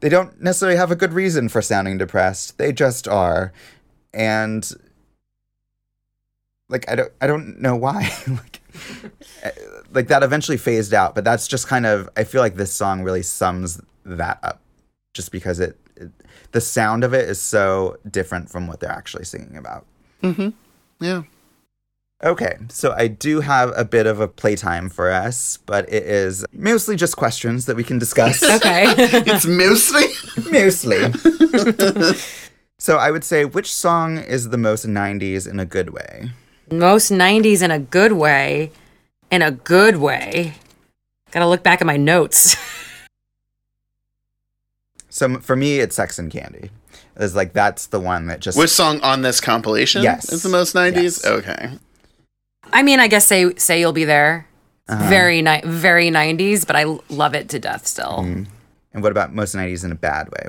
They 0.00 0.08
don't 0.08 0.40
necessarily 0.40 0.78
have 0.78 0.90
a 0.90 0.96
good 0.96 1.12
reason 1.12 1.48
for 1.50 1.60
sounding 1.60 1.98
depressed. 1.98 2.56
They 2.56 2.72
just 2.72 3.06
are. 3.06 3.52
And 4.14 4.68
like 6.68 6.90
I 6.90 6.94
don't 6.96 7.12
I 7.20 7.26
don't 7.26 7.60
know 7.60 7.76
why. 7.76 8.10
like 8.28 8.60
eh, 9.42 9.50
like 9.92 10.08
that 10.08 10.22
eventually 10.22 10.56
phased 10.56 10.92
out, 10.94 11.14
but 11.14 11.24
that's 11.24 11.46
just 11.48 11.68
kind 11.68 11.86
of 11.86 12.08
I 12.16 12.24
feel 12.24 12.40
like 12.40 12.56
this 12.56 12.72
song 12.72 13.02
really 13.02 13.22
sums 13.22 13.80
that 14.04 14.38
up 14.42 14.60
just 15.14 15.32
because 15.32 15.60
it, 15.60 15.78
it 15.96 16.10
the 16.52 16.60
sound 16.60 17.04
of 17.04 17.14
it 17.14 17.28
is 17.28 17.40
so 17.40 17.96
different 18.10 18.50
from 18.50 18.66
what 18.66 18.80
they're 18.80 18.90
actually 18.90 19.24
singing 19.24 19.56
about. 19.56 19.86
Mhm. 20.22 20.52
Yeah. 21.00 21.22
Okay, 22.24 22.56
so 22.70 22.94
I 22.96 23.08
do 23.08 23.40
have 23.42 23.74
a 23.76 23.84
bit 23.84 24.06
of 24.06 24.20
a 24.20 24.26
playtime 24.28 24.88
for 24.88 25.10
us, 25.12 25.58
but 25.66 25.86
it 25.92 26.04
is 26.04 26.46
mostly 26.50 26.96
just 26.96 27.14
questions 27.18 27.66
that 27.66 27.76
we 27.76 27.84
can 27.84 27.98
discuss. 27.98 28.42
okay. 28.56 28.84
It's 29.26 29.44
mostly. 29.44 30.06
mostly. 30.50 30.98
so 32.78 32.96
I 32.96 33.10
would 33.10 33.22
say, 33.22 33.44
which 33.44 33.70
song 33.72 34.16
is 34.16 34.48
the 34.48 34.56
most 34.56 34.86
90s 34.86 35.46
in 35.46 35.60
a 35.60 35.66
good 35.66 35.90
way? 35.90 36.30
Most 36.70 37.10
90s 37.10 37.62
in 37.62 37.70
a 37.70 37.78
good 37.78 38.12
way. 38.12 38.70
In 39.30 39.42
a 39.42 39.50
good 39.50 39.96
way. 39.96 40.54
Gotta 41.30 41.46
look 41.46 41.62
back 41.62 41.80
at 41.80 41.86
my 41.86 41.96
notes. 41.96 42.56
So 45.08 45.38
for 45.38 45.56
me, 45.56 45.78
it's 45.78 45.96
Sex 45.96 46.18
and 46.18 46.30
Candy. 46.30 46.70
It's 47.16 47.34
like 47.34 47.54
that's 47.54 47.86
the 47.86 47.98
one 47.98 48.26
that 48.26 48.40
just 48.40 48.58
Which 48.58 48.68
song 48.68 49.00
on 49.00 49.22
this 49.22 49.40
compilation 49.40 50.02
Yes. 50.02 50.30
is 50.30 50.42
the 50.42 50.50
most 50.50 50.74
90s? 50.74 50.94
Yes. 51.02 51.24
Okay. 51.24 51.70
I 52.70 52.82
mean, 52.82 53.00
I 53.00 53.08
guess 53.08 53.24
say 53.26 53.54
say 53.54 53.80
you'll 53.80 53.94
be 53.94 54.04
there. 54.04 54.46
Uh-huh. 54.88 55.08
Very 55.08 55.40
ni- 55.40 55.62
very 55.64 56.10
90s, 56.10 56.66
but 56.66 56.76
I 56.76 56.84
love 57.08 57.34
it 57.34 57.48
to 57.48 57.58
death 57.58 57.86
still. 57.86 58.18
Mm. 58.24 58.46
And 58.92 59.02
what 59.02 59.10
about 59.10 59.32
most 59.34 59.54
90s 59.54 59.84
in 59.84 59.90
a 59.92 59.94
bad 59.94 60.28
way? 60.28 60.48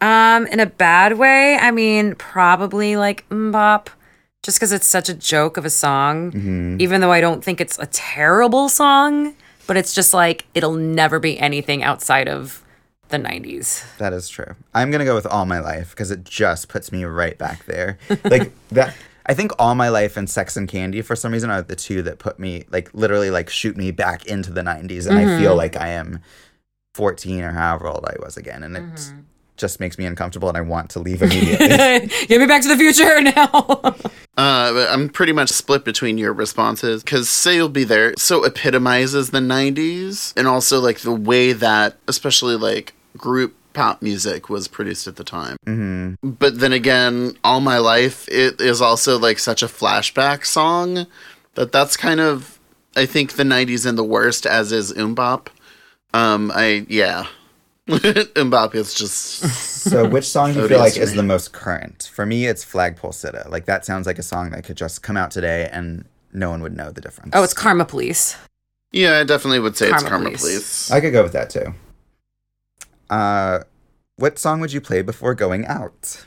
Um, 0.00 0.46
in 0.46 0.58
a 0.58 0.66
bad 0.66 1.18
way, 1.18 1.56
I 1.56 1.70
mean, 1.70 2.14
probably 2.14 2.96
like 2.96 3.28
MMMBop, 3.28 3.88
just 4.48 4.58
because 4.58 4.72
it's 4.72 4.86
such 4.86 5.10
a 5.10 5.14
joke 5.14 5.58
of 5.58 5.66
a 5.66 5.70
song. 5.70 6.32
Mm-hmm. 6.32 6.76
Even 6.80 7.02
though 7.02 7.12
I 7.12 7.20
don't 7.20 7.44
think 7.44 7.60
it's 7.60 7.78
a 7.78 7.84
terrible 7.86 8.70
song, 8.70 9.34
but 9.66 9.76
it's 9.76 9.94
just 9.94 10.14
like 10.14 10.46
it'll 10.54 10.72
never 10.74 11.18
be 11.20 11.38
anything 11.38 11.82
outside 11.82 12.28
of 12.28 12.64
the 13.10 13.18
90s. 13.18 13.84
That 13.98 14.14
is 14.14 14.26
true. 14.30 14.54
I'm 14.72 14.90
gonna 14.90 15.04
go 15.04 15.14
with 15.14 15.26
All 15.26 15.44
My 15.44 15.58
Life 15.60 15.90
because 15.90 16.10
it 16.10 16.24
just 16.24 16.68
puts 16.70 16.90
me 16.90 17.04
right 17.04 17.36
back 17.36 17.66
there. 17.66 17.98
Like 18.24 18.52
that. 18.70 18.94
I 19.26 19.34
think 19.34 19.52
All 19.58 19.74
My 19.74 19.90
Life 19.90 20.16
and 20.16 20.30
Sex 20.30 20.56
and 20.56 20.66
Candy 20.66 21.02
for 21.02 21.14
some 21.14 21.30
reason 21.32 21.50
are 21.50 21.60
the 21.60 21.76
two 21.76 22.00
that 22.04 22.18
put 22.18 22.38
me 22.38 22.64
like 22.70 22.88
literally 22.94 23.30
like 23.30 23.50
shoot 23.50 23.76
me 23.76 23.90
back 23.90 24.24
into 24.24 24.50
the 24.50 24.62
90s 24.62 25.06
and 25.06 25.18
I 25.18 25.38
feel 25.38 25.52
Mhm. 25.52 25.58
like 25.58 25.76
I 25.76 25.88
am 25.88 26.20
14 26.94 27.42
or 27.44 27.52
however 27.52 27.86
old 27.88 28.06
I 28.06 28.16
was 28.24 28.38
again 28.38 28.62
and 28.62 28.76
it 28.78 29.12
just 29.58 29.80
makes 29.80 29.98
me 29.98 30.04
uncomfortable 30.06 30.48
and 30.48 30.56
I 30.56 30.60
want 30.62 30.90
to 30.90 30.98
leave 31.00 31.22
immediately. 31.28 31.66
Get 32.26 32.40
me 32.40 32.46
back 32.46 32.62
to 32.62 32.68
the 32.68 32.76
future 32.76 33.20
now. 33.36 33.94
Uh, 34.36 34.86
I'm 34.90 35.08
pretty 35.08 35.32
much 35.32 35.48
split 35.50 35.84
between 35.84 36.16
your 36.18 36.32
responses 36.32 37.02
because 37.02 37.28
"Say 37.28 37.56
You'll 37.56 37.68
Be 37.68 37.84
There" 37.84 38.14
so 38.16 38.44
epitomizes 38.44 39.30
the 39.30 39.40
'90s, 39.40 40.32
and 40.36 40.46
also 40.46 40.80
like 40.80 41.00
the 41.00 41.12
way 41.12 41.52
that, 41.52 41.96
especially 42.06 42.56
like 42.56 42.94
group 43.16 43.54
pop 43.72 44.00
music 44.00 44.48
was 44.48 44.68
produced 44.68 45.06
at 45.06 45.16
the 45.16 45.24
time. 45.24 45.56
hmm 45.64 46.14
But 46.22 46.60
then 46.60 46.72
again, 46.72 47.36
"All 47.42 47.60
My 47.60 47.78
Life" 47.78 48.28
it 48.28 48.60
is 48.60 48.80
also 48.80 49.18
like 49.18 49.38
such 49.40 49.62
a 49.62 49.66
flashback 49.66 50.46
song 50.46 51.06
that 51.54 51.72
that's 51.72 51.96
kind 51.96 52.20
of 52.20 52.58
I 52.96 53.06
think 53.06 53.32
the 53.32 53.42
'90s 53.42 53.86
in 53.88 53.96
the 53.96 54.04
worst, 54.04 54.46
as 54.46 54.70
is 54.72 54.92
MMMBop. 54.92 55.48
Um, 56.14 56.50
I 56.54 56.86
yeah, 56.88 57.26
MMMBop 58.34 58.74
is 58.74 58.92
just 58.92 59.40
So, 59.88 60.06
which 60.06 60.26
song 60.26 60.52
do 60.52 60.60
you 60.60 60.68
feel 60.68 60.78
like 60.78 60.96
is 60.98 61.14
the 61.14 61.22
most 61.22 61.52
current? 61.52 62.10
For 62.12 62.26
me, 62.26 62.46
it's 62.46 62.62
Flagpole 62.62 63.12
Sitta. 63.12 63.48
Like 63.48 63.64
that 63.64 63.86
sounds 63.86 64.06
like 64.06 64.18
a 64.18 64.22
song 64.22 64.50
that 64.50 64.64
could 64.64 64.76
just 64.76 65.02
come 65.02 65.16
out 65.16 65.30
today 65.30 65.68
and 65.72 66.04
no 66.32 66.50
one 66.50 66.60
would 66.62 66.76
know 66.76 66.90
the 66.90 67.00
difference. 67.00 67.30
oh, 67.34 67.42
it's 67.42 67.54
Karma 67.54 67.86
Police. 67.86 68.36
yeah. 68.92 69.18
I 69.18 69.24
definitely 69.24 69.60
would 69.60 69.76
say 69.76 69.86
it's 69.86 69.94
Karma 69.94 70.08
Karma 70.08 70.24
Police. 70.26 70.40
Police. 70.42 70.90
I 70.90 71.00
could 71.00 71.12
go 71.12 71.22
with 71.22 71.32
that 71.32 71.48
too. 71.48 71.74
Uh, 73.08 73.60
what 74.16 74.38
song 74.38 74.60
would 74.60 74.72
you 74.72 74.82
play 74.82 75.00
before 75.00 75.34
going 75.34 75.64
out? 75.64 76.26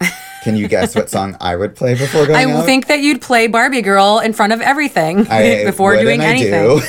Can 0.44 0.56
you 0.56 0.66
guess 0.66 0.94
what 0.94 1.10
song 1.10 1.36
I 1.40 1.56
would 1.56 1.76
play 1.76 1.94
before 1.94 2.26
going 2.26 2.36
I 2.36 2.50
out? 2.50 2.62
I 2.62 2.66
think 2.66 2.86
that 2.86 3.00
you'd 3.00 3.20
play 3.20 3.48
Barbie 3.48 3.82
Girl 3.82 4.18
in 4.18 4.32
front 4.32 4.54
of 4.54 4.60
everything 4.62 5.26
I 5.28 5.64
before 5.64 5.94
doing 5.96 6.22
anything. 6.22 6.80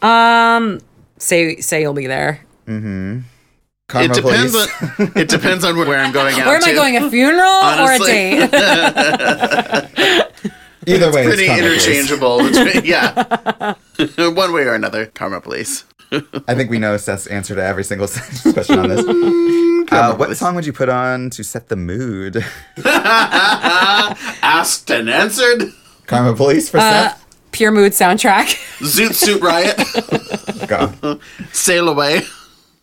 do. 0.00 0.06
Um, 0.06 0.80
say 1.18 1.56
say 1.60 1.82
you'll 1.82 1.92
be 1.92 2.06
there. 2.06 2.40
Mm-hmm. 2.66 3.20
It 3.96 4.12
depends 4.14 4.52
Police. 4.52 4.82
on 4.98 5.12
it 5.16 5.28
depends 5.28 5.64
on 5.64 5.76
where 5.76 5.98
I'm 6.00 6.10
going 6.12 6.34
out. 6.40 6.46
Where 6.46 6.56
am 6.56 6.64
I 6.64 6.68
to. 6.70 6.74
going? 6.74 6.96
A 6.96 7.10
funeral 7.10 7.48
Honestly. 7.48 8.40
or 8.40 8.44
a 8.44 8.48
date? 8.48 10.30
Either 10.86 11.10
way, 11.12 11.24
Pretty 11.24 11.44
it's 11.44 11.52
Karma 11.52 11.66
interchangeable. 11.66 12.38
between- 12.42 12.84
yeah, 12.84 13.74
one 14.34 14.52
way 14.52 14.62
or 14.64 14.74
another. 14.74 15.06
Karma 15.06 15.40
Police. 15.40 15.84
I 16.46 16.54
think 16.54 16.70
we 16.70 16.78
know 16.78 16.96
Seth's 16.96 17.26
answer 17.26 17.54
to 17.54 17.62
every 17.64 17.84
single 17.84 18.06
question 18.52 18.78
on 18.78 18.88
this. 18.88 19.04
Uh, 19.92 20.14
what 20.16 20.36
song 20.36 20.54
would 20.54 20.64
you 20.66 20.72
put 20.72 20.88
on 20.88 21.28
to 21.30 21.42
set 21.42 21.68
the 21.68 21.76
mood? 21.76 22.44
Asked 24.42 24.90
and 24.90 25.08
answered. 25.10 25.72
Karma 26.06 26.34
Police 26.36 26.68
for 26.68 26.78
Uh, 26.78 27.08
Seth? 27.10 27.20
Pure 27.52 27.72
Mood 27.72 27.92
soundtrack. 27.92 28.46
Zoot 28.80 29.14
Suit 29.14 29.40
Riot. 29.42 29.76
Go. 30.68 31.18
Sail 31.52 31.88
away 31.88 32.22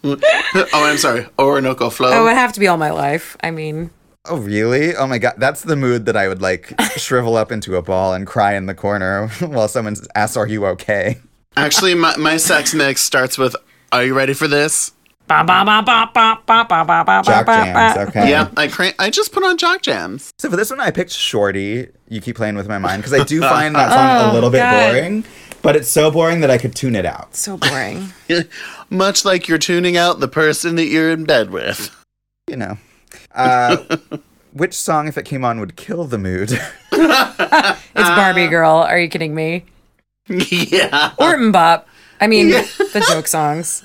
oh, 0.04 0.70
I'm 0.74 0.98
sorry. 0.98 1.28
Orinoco 1.38 1.90
Flow. 1.90 2.12
Oh, 2.12 2.22
it 2.22 2.24
would 2.24 2.34
have 2.34 2.54
to 2.54 2.60
be 2.60 2.68
all 2.68 2.78
my 2.78 2.92
life. 2.92 3.38
I 3.42 3.52
mean. 3.52 3.92
Oh, 4.26 4.38
really? 4.38 4.96
Oh 4.96 5.08
my 5.08 5.18
God. 5.18 5.34
That's 5.38 5.64
the 5.64 5.76
mood 5.76 6.06
that 6.06 6.16
I 6.16 6.28
would 6.28 6.42
like 6.42 6.74
shrivel 6.96 7.38
up 7.38 7.52
into 7.52 7.76
a 7.76 7.82
ball 7.82 8.14
and 8.14 8.28
cry 8.28 8.56
in 8.56 8.68
the 8.68 8.76
corner 8.76 9.28
while 9.40 9.68
someone 9.68 9.96
asks, 10.16 10.38
Are 10.38 10.48
you 10.48 10.66
okay? 10.68 11.20
Actually, 11.58 11.96
my, 11.96 12.16
my 12.18 12.38
sex 12.38 12.74
mix 12.74 13.02
starts 13.02 13.38
with 13.38 13.56
Are 13.92 14.04
you 14.04 14.14
ready 14.14 14.34
for 14.34 14.48
this? 14.48 14.92
Ba, 15.28 15.46
ba, 15.46 15.64
ba, 15.64 17.22
jock 17.24 17.46
jams, 17.46 18.10
okay. 18.10 18.30
Yeah, 18.30 18.50
I 18.58 18.68
cra- 18.68 18.94
I 19.00 19.10
just 19.10 19.32
put 19.32 19.44
on 19.44 19.58
jock 19.58 19.82
jams. 19.82 20.34
So 20.38 20.50
for 20.50 20.58
this 20.58 20.70
one, 20.70 20.82
I 20.82 20.92
picked 20.92 21.12
Shorty. 21.12 21.88
You 22.10 22.20
keep 22.20 22.36
playing 22.36 22.56
with 22.56 22.68
my 22.68 22.78
mind 22.78 23.02
because 23.02 23.14
I 23.14 23.24
do 23.24 23.40
find 23.56 23.74
that 23.76 23.92
song 23.94 24.30
oh, 24.30 24.32
a 24.32 24.34
little 24.34 24.50
bit 24.50 24.58
God. 24.58 24.92
boring 24.92 25.24
but 25.62 25.76
it's 25.76 25.90
so 25.90 26.12
boring 26.12 26.42
that 26.42 26.50
I 26.52 26.58
could 26.58 26.76
tune 26.76 26.96
it 26.96 27.06
out. 27.06 27.36
So 27.36 27.58
boring. 27.58 28.10
Much 28.90 29.26
like 29.26 29.48
you're 29.48 29.58
tuning 29.58 29.98
out 29.98 30.20
the 30.20 30.28
person 30.28 30.76
that 30.76 30.86
you're 30.86 31.12
in 31.12 31.24
bed 31.26 31.50
with. 31.50 31.96
You 32.48 32.58
know. 32.58 32.78
Uh, 33.34 33.98
which 34.54 34.74
song, 34.74 35.08
if 35.08 35.18
it 35.18 35.26
came 35.26 35.46
on, 35.46 35.60
would 35.60 35.76
kill 35.76 36.06
the 36.06 36.18
mood? 36.18 36.52
It's 37.94 38.10
Barbie 38.10 38.48
Girl. 38.48 38.78
Are 38.78 38.98
you 38.98 39.10
kidding 39.10 39.36
me? 39.36 39.66
yeah. 40.28 41.14
Or 41.20 41.36
MMMBop. 41.36 41.84
I 42.22 42.28
mean, 42.28 42.50
the 42.50 43.06
joke 43.10 43.28
songs. 43.28 43.84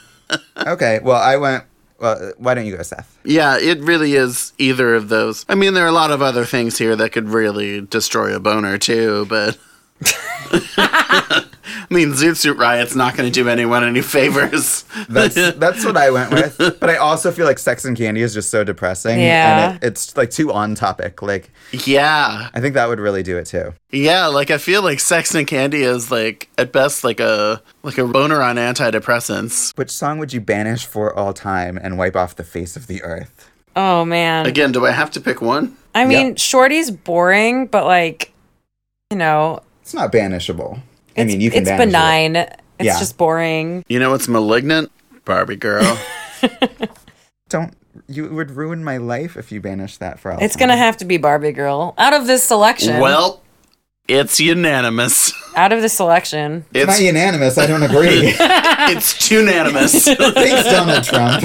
okay, 0.56 1.00
well, 1.02 1.20
I 1.20 1.36
went. 1.36 1.64
Well, 1.98 2.32
why 2.38 2.54
don't 2.54 2.66
you 2.66 2.76
go, 2.76 2.82
Seth? 2.82 3.18
Yeah, 3.24 3.58
it 3.58 3.80
really 3.80 4.14
is 4.14 4.52
either 4.58 4.94
of 4.94 5.08
those. 5.08 5.44
I 5.48 5.54
mean, 5.54 5.74
there 5.74 5.84
are 5.84 5.88
a 5.88 5.92
lot 5.92 6.10
of 6.10 6.22
other 6.22 6.44
things 6.44 6.78
here 6.78 6.94
that 6.96 7.10
could 7.12 7.28
really 7.28 7.80
destroy 7.80 8.34
a 8.34 8.40
boner 8.40 8.78
too, 8.78 9.26
but 9.28 9.58
I 10.02 11.86
mean, 11.90 12.10
Zoot 12.12 12.36
Suit 12.36 12.56
Riot's 12.56 12.96
not 12.96 13.16
going 13.16 13.30
to 13.30 13.32
do 13.32 13.48
anyone 13.48 13.84
any 13.84 14.02
favors. 14.02 14.84
That's 15.08 15.34
that's 15.56 15.84
what 15.84 15.96
I 15.96 16.10
went 16.10 16.32
with. 16.32 16.56
But 16.80 16.90
I 16.90 16.96
also 16.96 17.30
feel 17.30 17.46
like 17.46 17.58
Sex 17.58 17.84
and 17.84 17.96
Candy 17.96 18.22
is 18.22 18.34
just 18.34 18.50
so 18.50 18.64
depressing. 18.64 19.20
Yeah. 19.20 19.70
And 19.74 19.82
it, 19.82 19.86
it's 19.86 20.16
like 20.16 20.30
too 20.30 20.52
on 20.52 20.74
topic. 20.74 21.22
Like, 21.22 21.50
yeah, 21.72 22.50
I 22.52 22.60
think 22.60 22.74
that 22.74 22.88
would 22.88 22.98
really 23.00 23.22
do 23.22 23.36
it 23.38 23.46
too. 23.46 23.72
yeah. 23.90 24.26
Like 24.26 24.50
I 24.50 24.58
feel 24.58 24.82
like 24.82 25.00
Sex 25.00 25.34
and 25.34 25.46
Candy 25.46 25.82
is 25.82 26.10
like 26.10 26.48
at 26.58 26.72
best 26.72 27.04
like 27.04 27.20
a 27.20 27.62
like 27.82 27.98
a 27.98 28.06
boner 28.06 28.42
on 28.42 28.56
antidepressants. 28.56 29.76
Which 29.78 29.90
song 29.90 30.18
would 30.18 30.32
you 30.32 30.40
banish 30.40 30.86
for 30.86 31.14
all 31.16 31.32
time 31.32 31.78
and 31.80 31.96
wipe 31.98 32.16
off 32.16 32.34
the 32.36 32.44
face 32.44 32.76
of 32.76 32.86
the 32.88 33.02
earth? 33.02 33.50
Oh 33.76 34.04
man. 34.04 34.46
Again, 34.46 34.72
do 34.72 34.86
I 34.86 34.90
have 34.90 35.10
to 35.12 35.20
pick 35.20 35.40
one? 35.40 35.76
I 35.94 36.04
mean, 36.04 36.28
Yep. 36.28 36.38
Shorty's 36.38 36.90
boring, 36.90 37.66
but 37.68 37.84
like, 37.86 38.32
you 39.10 39.16
know, 39.16 39.60
It's 39.86 39.94
not 39.94 40.10
banishable. 40.10 40.80
I 41.16 41.22
mean, 41.22 41.40
you 41.40 41.48
can 41.48 41.60
it's 41.62 41.70
banish 41.70 41.84
it. 41.84 41.86
benign. 41.92 42.36
It's 42.36 42.56
Yeah. 42.80 42.98
just 42.98 43.16
boring. 43.16 43.84
You 43.86 44.00
know 44.00 44.10
what's 44.10 44.26
malignant? 44.26 44.90
Barbie 45.24 45.54
girl. 45.54 45.96
Don't 47.48 47.72
you 48.08 48.28
would 48.28 48.50
ruin 48.50 48.82
my 48.82 48.96
life 48.96 49.36
if 49.36 49.52
you 49.52 49.60
banish 49.60 49.98
that 49.98 50.18
for 50.18 50.32
all 50.32 50.38
It's 50.42 50.56
time. 50.56 50.68
gonna 50.70 50.76
have 50.76 50.96
to 50.96 51.04
be 51.04 51.18
Barbie 51.18 51.52
Girl 51.52 51.94
out 51.98 52.14
of 52.14 52.26
this 52.26 52.42
selection. 52.42 52.98
well, 53.00 53.42
it's 54.08 54.40
unanimous. 54.40 55.32
out 55.54 55.72
of 55.72 55.82
the 55.82 55.88
selection. 55.88 56.64
It's 56.74 56.88
not 56.88 57.00
unanimous. 57.00 57.56
I 57.56 57.68
don't 57.68 57.84
agree. 57.84 58.34
it's 58.90 59.30
unanimous. 59.30 60.04
Thanks, 60.04 60.64
Donald 60.68 61.04
Trump. 61.04 61.44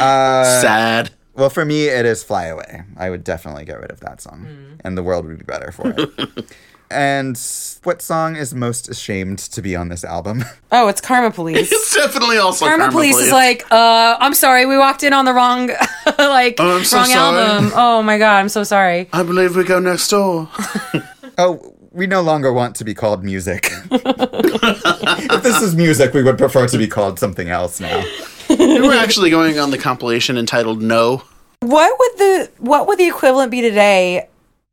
Uh, 0.00 0.60
Sad. 0.60 1.10
well, 1.34 1.50
for 1.50 1.64
me, 1.64 1.86
it 1.88 2.06
is 2.06 2.22
"Fly 2.22 2.44
Away." 2.46 2.82
I 2.96 3.10
would 3.10 3.24
definitely 3.24 3.64
get 3.64 3.80
rid 3.80 3.90
of 3.90 3.98
that 3.98 4.20
song, 4.20 4.78
and 4.84 4.96
the 4.96 5.02
world 5.02 5.26
would 5.26 5.38
be 5.38 5.44
better 5.44 5.72
for 5.72 5.92
it. 5.98 6.46
And 6.92 7.36
what 7.82 8.00
song 8.02 8.36
is 8.36 8.54
most 8.54 8.88
ashamed 8.88 9.38
to 9.38 9.62
be 9.62 9.74
on 9.74 9.88
this 9.88 10.04
album? 10.04 10.44
Oh, 10.74 10.88
it's 10.88 11.02
Karma 11.02 11.30
Police. 11.30 11.70
It's 11.70 11.94
definitely 11.94 12.38
also 12.38 12.64
Karma, 12.64 12.90
Police, 12.90 13.18
is 13.18 13.30
like, 13.30 13.70
uh, 13.70 14.16
I'm 14.18 14.32
sorry, 14.32 14.64
we 14.64 14.78
walked 14.78 15.02
in 15.02 15.12
on 15.12 15.26
the 15.26 15.34
wrong, 15.34 15.66
like, 16.18 16.56
Oh, 16.58 16.78
I'm 16.78 16.84
so 16.84 16.96
wrong 16.96 17.06
sorry. 17.08 17.38
album. 17.44 17.72
Oh 17.74 18.02
my 18.02 18.16
god, 18.16 18.38
I'm 18.38 18.48
so 18.48 18.64
sorry. 18.64 19.06
I 19.12 19.22
believe 19.22 19.54
we 19.54 19.64
go 19.64 19.80
next 19.80 20.08
door. 20.08 20.48
oh, 21.38 21.74
we 21.90 22.06
no 22.06 22.22
longer 22.22 22.50
want 22.54 22.74
to 22.76 22.84
be 22.84 22.94
called 22.94 23.22
music. 23.22 23.70
if 23.90 25.42
this 25.42 25.60
is 25.60 25.74
music, 25.74 26.14
we 26.14 26.22
would 26.22 26.38
prefer 26.38 26.66
to 26.68 26.78
be 26.78 26.86
called 26.88 27.18
something 27.18 27.48
else 27.50 27.80
now. 27.80 28.02
We're 28.48 28.96
actually 28.98 29.28
going 29.30 29.58
on 29.58 29.70
the 29.70 29.78
compilation 29.78 30.38
entitled 30.38 30.80
No. 30.82 31.22
What 31.60 31.96
would 31.98 32.18
the 32.18 32.50
what 32.58 32.86
would 32.88 32.98
the 32.98 33.06
equivalent 33.06 33.50
be 33.50 33.60
today 33.60 34.26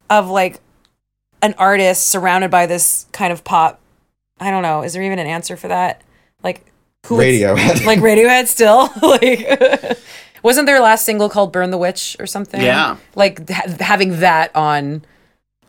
of 0.10 0.30
like 0.30 0.60
an 1.42 1.54
artist 1.58 2.08
surrounded 2.10 2.52
by 2.52 2.66
this 2.66 3.06
kind 3.12 3.32
of 3.34 3.44
pop? 3.44 3.80
I 4.40 4.52
don't 4.52 4.64
know. 4.64 4.84
Is 4.84 4.94
there 4.94 5.04
even 5.04 5.20
an 5.20 5.28
answer 5.28 5.58
for 5.58 5.68
that? 5.68 6.02
Like 6.44 6.66
who 7.06 7.16
would- 7.16 7.26
Radiohead. 7.26 7.86
like 7.86 8.00
Radiohead 8.00 8.48
still? 8.48 8.90
like 9.02 10.00
wasn't 10.44 10.66
their 10.68 10.80
last 10.80 11.06
single 11.06 11.30
called 11.30 11.52
"Burn 11.52 11.72
the 11.72 11.78
Witch" 11.78 12.16
or 12.20 12.26
something? 12.28 12.62
Yeah. 12.62 12.98
Like 13.16 13.50
ha- 13.50 13.74
having 13.80 14.20
that 14.20 14.56
on 14.56 15.04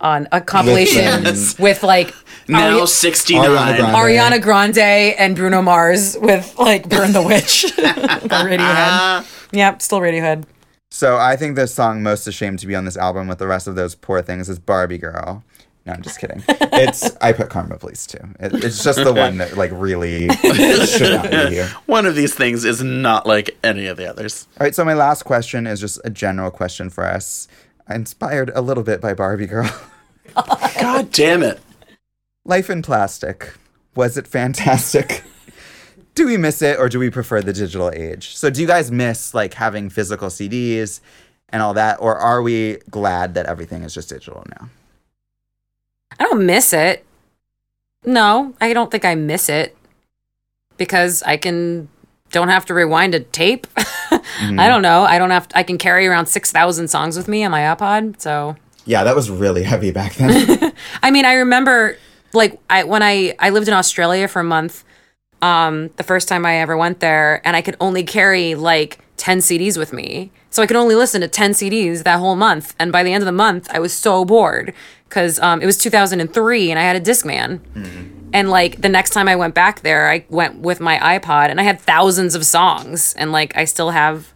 on 0.01 0.27
a 0.33 0.41
compilation 0.41 1.25
Yes. 1.25 1.59
with 1.59 1.83
like 1.83 2.15
Now 2.49 2.79
Ari- 2.79 2.87
69. 2.87 3.45
Ariana 3.47 3.77
Grande. 3.77 3.95
Ariana 3.95 4.43
Grande 4.43 4.79
and 5.19 5.37
Bruno 5.37 5.63
Mars 5.63 6.17
with 6.21 6.55
like 6.59 6.89
"Burn 6.89 7.13
the 7.13 7.23
Witch" 7.23 7.73
by 7.77 8.45
Radiohead. 8.45 9.49
Yep, 9.53 9.83
still 9.83 10.01
Radiohead. 10.01 10.45
So 10.93 11.17
I 11.19 11.37
think 11.37 11.55
the 11.57 11.67
song 11.69 12.03
most 12.03 12.27
ashamed 12.27 12.59
to 12.61 12.67
be 12.67 12.75
on 12.75 12.85
this 12.85 12.97
album 12.97 13.29
with 13.29 13.39
the 13.39 13.47
rest 13.47 13.69
of 13.69 13.77
those 13.77 13.95
poor 13.95 14.23
things 14.23 14.49
is 14.49 14.59
Barbie 14.59 14.99
Girl. 14.99 15.45
No, 15.87 15.95
I'm 15.95 16.03
just 16.03 16.19
kidding. 16.19 16.43
It's 16.49 17.17
I 17.21 17.33
put 17.33 17.49
Karma 17.49 17.79
Police 17.79 18.07
too. 18.07 18.19
It, 18.39 18.65
it's 18.65 18.85
just 18.85 19.03
the 19.03 19.13
one 19.13 19.39
that 19.39 19.57
like 19.57 19.71
really 19.73 20.29
should 20.29 21.13
not 21.13 21.31
be 21.31 21.37
here. 21.55 21.69
One 21.87 22.07
of 22.07 22.15
these 22.15 22.35
things 22.35 22.65
is 22.65 22.83
not 22.83 23.27
like 23.27 23.57
any 23.65 23.87
of 23.87 23.97
the 23.97 24.09
others. 24.09 24.47
All 24.59 24.65
right, 24.65 24.75
so 24.75 24.85
my 24.85 24.95
last 24.95 25.25
question 25.25 25.67
is 25.67 25.81
just 25.81 25.99
a 26.05 26.11
general 26.11 26.51
question 26.51 26.91
for 26.91 27.05
us, 27.07 27.49
inspired 27.89 28.51
a 28.55 28.61
little 28.61 28.85
bit 28.85 29.01
by 29.01 29.15
Barbie 29.15 29.47
Girl. 29.47 29.71
God 30.35 31.11
damn 31.13 31.43
it. 31.43 31.61
Life 32.45 32.71
in 32.71 32.83
plastic. 32.83 33.55
Was 33.97 34.17
it 34.17 34.27
fantastic? 34.27 35.25
do 36.15 36.27
we 36.27 36.37
miss 36.37 36.61
it 36.61 36.79
or 36.79 36.89
do 36.89 36.99
we 36.99 37.09
prefer 37.09 37.41
the 37.41 37.53
digital 37.53 37.91
age? 37.91 38.37
So 38.37 38.51
do 38.51 38.61
you 38.61 38.67
guys 38.67 38.91
miss 38.91 39.33
like 39.33 39.55
having 39.55 39.89
physical 39.89 40.29
CDs 40.29 41.01
and 41.49 41.63
all 41.63 41.75
that 41.75 41.99
or 42.01 42.17
are 42.17 42.43
we 42.43 42.77
glad 42.91 43.35
that 43.35 43.47
everything 43.47 43.85
is 43.85 43.95
just 43.95 44.11
digital 44.11 44.45
now? 44.61 44.69
I 46.19 46.25
don't 46.25 46.45
miss 46.47 46.73
it. 46.73 47.05
No, 48.05 48.55
I 48.61 48.73
don't 48.73 48.91
think 48.91 49.05
I 49.05 49.15
miss 49.15 49.49
it 49.49 49.77
because 50.77 51.23
I 51.23 51.37
can 51.37 51.89
don't 52.31 52.49
have 52.49 52.65
to 52.67 52.75
rewind 52.75 53.15
a 53.15 53.21
tape. 53.21 53.67
I 53.77 54.69
don't 54.69 54.83
know. 54.83 55.03
I 55.03 55.19
don't 55.19 55.31
have 55.31 55.49
to, 55.49 55.59
I 55.59 55.63
can 55.65 55.79
carry 55.79 56.07
around 56.07 56.27
6,000 56.27 56.89
songs 56.89 57.17
with 57.17 57.27
me 57.29 57.45
on 57.45 57.51
my 57.51 57.63
iPod. 57.63 58.21
So, 58.21 58.57
Yeah, 58.85 59.05
that 59.05 59.17
was 59.17 59.31
really 59.31 59.65
heavy 59.65 59.91
back 59.91 60.15
then. 60.15 60.73
I 61.03 61.11
mean, 61.11 61.25
I 61.25 61.35
remember 61.35 61.97
like 62.33 62.61
I 62.71 62.85
when 62.85 63.03
I 63.03 63.35
I 63.39 63.51
lived 63.51 63.69
in 63.69 63.75
Australia 63.75 64.29
for 64.29 64.41
a 64.41 64.45
month 64.45 64.85
um 65.43 65.89
the 65.97 66.05
first 66.05 66.29
time 66.29 66.47
I 66.47 66.57
ever 66.61 66.77
went 66.77 67.01
there 67.01 67.41
and 67.45 67.57
I 67.57 67.63
could 67.63 67.77
only 67.81 68.05
carry 68.05 68.55
like 68.55 68.99
10 69.21 69.39
CDs 69.39 69.77
with 69.77 69.93
me. 69.93 70.33
So 70.49 70.63
I 70.63 70.67
could 70.67 70.77
only 70.77 70.95
listen 70.95 71.21
to 71.21 71.29
10 71.29 71.53
CDs 71.53 72.03
that 72.05 72.19
whole 72.19 72.37
month 72.37 72.75
and 72.79 72.91
by 72.91 73.03
the 73.03 73.13
end 73.13 73.23
of 73.23 73.27
the 73.27 73.33
month 73.47 73.69
I 73.71 73.79
was 73.79 73.93
so 73.93 74.25
bored 74.25 74.73
cuz 75.11 75.39
um 75.41 75.61
it 75.63 75.67
was 75.67 75.77
2003 75.79 76.71
and 76.71 76.79
I 76.79 76.83
had 76.83 76.97
a 76.97 77.01
Discman. 77.01 77.61
And 78.33 78.49
like 78.51 78.81
the 78.81 78.89
next 78.89 79.11
time 79.11 79.29
I 79.29 79.37
went 79.37 79.55
back 79.55 79.81
there, 79.83 80.09
I 80.09 80.25
went 80.31 80.61
with 80.61 80.81
my 80.81 80.97
iPod 80.99 81.51
and 81.51 81.61
I 81.61 81.65
had 81.65 81.81
thousands 81.81 82.35
of 82.35 82.47
songs 82.47 83.15
and 83.19 83.31
like 83.33 83.57
I 83.57 83.65
still 83.67 83.91
have 83.91 84.33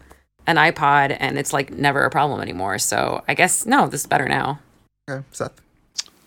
an 0.46 0.56
iPod 0.56 1.16
and 1.18 1.38
it's 1.38 1.52
like 1.52 1.70
never 1.70 2.04
a 2.04 2.10
problem 2.10 2.40
anymore. 2.40 2.78
So 2.78 3.22
I 3.26 3.34
guess 3.34 3.64
no, 3.66 3.86
this 3.88 4.02
is 4.02 4.06
better 4.06 4.28
now. 4.28 4.58
okay, 5.08 5.24
Seth. 5.32 5.60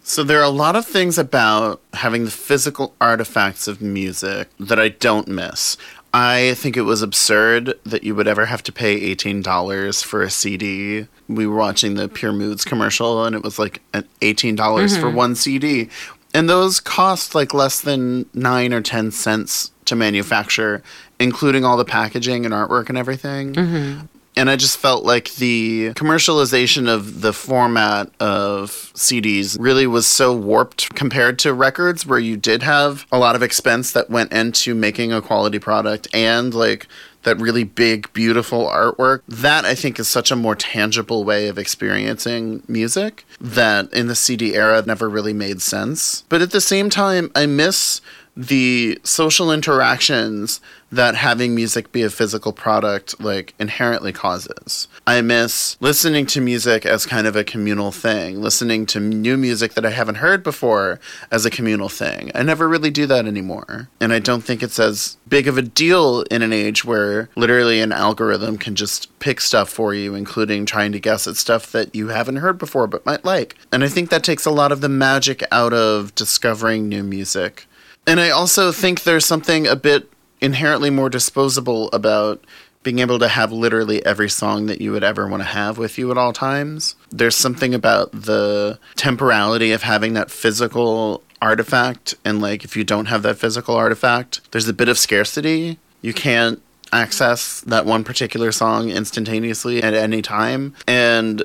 So 0.03 0.23
there 0.23 0.39
are 0.39 0.43
a 0.55 0.59
lot 0.65 0.77
of 0.77 0.85
things 0.85 1.17
about 1.17 1.81
having 1.91 2.23
the 2.23 2.31
physical 2.31 2.95
artifacts 3.01 3.67
of 3.67 3.81
music 3.81 4.47
that 4.57 4.79
I 4.79 4.87
don't 4.87 5.27
miss. 5.27 5.75
I 6.13 6.53
think 6.55 6.77
it 6.77 6.83
was 6.83 7.01
absurd 7.01 7.73
that 7.83 8.03
you 8.03 8.15
would 8.15 8.27
ever 8.27 8.45
have 8.45 8.63
to 8.63 8.71
pay 8.71 9.13
$18 9.15 10.03
for 10.03 10.23
a 10.23 10.29
CD. 10.29 11.07
We 11.27 11.45
were 11.45 11.57
watching 11.57 11.95
the 11.95 12.07
Pure 12.07 12.33
Moods 12.33 12.63
commercial 12.63 13.25
and 13.25 13.35
it 13.35 13.43
was 13.43 13.59
like 13.59 13.81
$18 13.93 14.57
for 14.99 15.07
mm-hmm. 15.07 15.15
one 15.15 15.35
CD. 15.35 15.89
And 16.33 16.49
those 16.49 16.79
cost 16.79 17.35
like 17.35 17.53
less 17.53 17.81
than 17.81 18.25
9 18.33 18.73
or 18.73 18.81
10 18.81 19.11
cents 19.11 19.71
to 19.85 19.95
manufacture, 19.95 20.81
including 21.19 21.65
all 21.65 21.77
the 21.77 21.85
packaging 21.85 22.45
and 22.45 22.53
artwork 22.53 22.89
and 22.89 22.97
everything 22.97 23.53
mm-hmm. 23.53 24.05
And 24.37 24.49
I 24.49 24.55
just 24.55 24.77
felt 24.77 25.03
like 25.03 25.33
the 25.35 25.93
commercialization 25.95 26.87
of 26.87 27.21
the 27.21 27.33
format 27.33 28.11
of 28.19 28.69
CDs 28.93 29.57
really 29.59 29.87
was 29.87 30.05
so 30.05 30.33
warped 30.33 30.93
compared 30.93 31.39
to 31.39 31.53
records 31.53 32.05
where 32.05 32.19
you 32.19 32.37
did 32.37 32.61
have 32.61 33.07
a 33.11 33.17
lot 33.17 33.35
of 33.35 33.41
expense 33.41 33.91
that 33.93 34.09
went 34.09 34.31
into 34.31 34.75
making 34.75 35.11
a 35.11 35.21
quality 35.21 35.57
product 35.57 36.07
and 36.13 36.53
like 36.53 36.87
that 37.23 37.39
really 37.39 37.63
big 37.63 38.13
beautiful 38.13 38.67
artwork. 38.67 39.21
That 39.27 39.65
I 39.65 39.75
think 39.75 39.99
is 39.99 40.07
such 40.07 40.31
a 40.31 40.35
more 40.35 40.55
tangible 40.55 41.23
way 41.23 41.47
of 41.47 41.57
experiencing 41.57 42.63
music 42.67 43.25
that 43.41 43.91
in 43.91 44.07
the 44.07 44.15
CD 44.15 44.55
era 44.55 44.83
never 44.85 45.09
really 45.09 45.33
made 45.33 45.61
sense. 45.61 46.23
But 46.29 46.41
at 46.41 46.51
the 46.51 46.61
same 46.61 46.89
time 46.89 47.31
I 47.35 47.47
miss 47.47 48.01
the 48.37 48.99
social 49.03 49.51
interactions 49.51 50.61
that 50.91 51.15
having 51.15 51.53
music 51.53 51.91
be 51.91 52.01
a 52.03 52.09
physical 52.09 52.53
product 52.53 53.19
like 53.19 53.53
inherently 53.59 54.13
causes. 54.13 54.87
I 55.05 55.21
miss 55.21 55.77
listening 55.79 56.25
to 56.27 56.41
music 56.41 56.85
as 56.85 57.05
kind 57.05 57.27
of 57.27 57.35
a 57.35 57.43
communal 57.43 57.91
thing, 57.91 58.41
listening 58.41 58.85
to 58.87 58.99
new 58.99 59.37
music 59.37 59.73
that 59.73 59.85
I 59.85 59.89
haven't 59.89 60.15
heard 60.15 60.43
before 60.43 60.99
as 61.31 61.45
a 61.45 61.49
communal 61.49 61.89
thing. 61.89 62.31
I 62.33 62.43
never 62.43 62.67
really 62.67 62.91
do 62.91 63.05
that 63.07 63.25
anymore. 63.25 63.89
And 63.99 64.13
I 64.13 64.19
don't 64.19 64.43
think 64.43 64.63
it's 64.63 64.79
as 64.79 65.17
big 65.27 65.47
of 65.47 65.57
a 65.57 65.61
deal 65.61 66.21
in 66.31 66.41
an 66.41 66.53
age 66.53 66.85
where 66.85 67.29
literally 67.35 67.81
an 67.81 67.91
algorithm 67.91 68.57
can 68.57 68.75
just 68.75 69.17
pick 69.19 69.41
stuff 69.41 69.69
for 69.69 69.93
you, 69.93 70.15
including 70.15 70.65
trying 70.65 70.91
to 70.93 70.99
guess 70.99 71.27
at 71.27 71.35
stuff 71.35 71.71
that 71.71 71.93
you 71.95 72.07
haven't 72.09 72.37
heard 72.37 72.57
before 72.57 72.87
but 72.87 73.05
might 73.05 73.25
like. 73.25 73.55
And 73.71 73.83
I 73.83 73.89
think 73.89 74.09
that 74.09 74.23
takes 74.23 74.45
a 74.45 74.51
lot 74.51 74.71
of 74.71 74.81
the 74.81 74.89
magic 74.89 75.43
out 75.51 75.73
of 75.73 76.15
discovering 76.15 76.87
new 76.87 77.03
music. 77.03 77.67
And 78.05 78.21
I 78.21 78.29
also 78.29 78.71
think 78.71 79.03
there's 79.03 79.25
something 79.25 79.67
a 79.67 79.75
bit 79.75 80.09
inherently 80.41 80.89
more 80.89 81.09
disposable 81.09 81.89
about 81.91 82.43
being 82.83 82.99
able 82.99 83.19
to 83.19 83.27
have 83.27 83.51
literally 83.51 84.05
every 84.05 84.29
song 84.29 84.67
that 84.67 84.79
you 84.79 84.91
would 84.91 85.03
ever 85.03 85.27
want 85.27 85.41
to 85.41 85.49
have 85.49 85.77
with 85.77 85.97
you 85.97 86.09
at 86.09 86.17
all 86.17 86.31
times. 86.31 86.95
There's 87.09 87.35
something 87.35 87.73
about 87.73 88.11
the 88.13 88.79
temporality 88.95 89.71
of 89.71 89.83
having 89.83 90.13
that 90.13 90.31
physical 90.31 91.21
artifact. 91.41 92.15
And 92.23 92.41
like, 92.41 92.63
if 92.63 92.77
you 92.77 92.83
don't 92.83 93.07
have 93.07 93.23
that 93.23 93.37
physical 93.37 93.75
artifact, 93.75 94.39
there's 94.51 94.69
a 94.69 94.73
bit 94.73 94.89
of 94.89 94.97
scarcity. 94.97 95.79
You 96.01 96.13
can't 96.13 96.61
access 96.93 97.61
that 97.61 97.85
one 97.85 98.03
particular 98.03 98.51
song 98.51 98.89
instantaneously 98.89 99.83
at 99.83 99.93
any 99.93 100.21
time. 100.21 100.73
And 100.87 101.43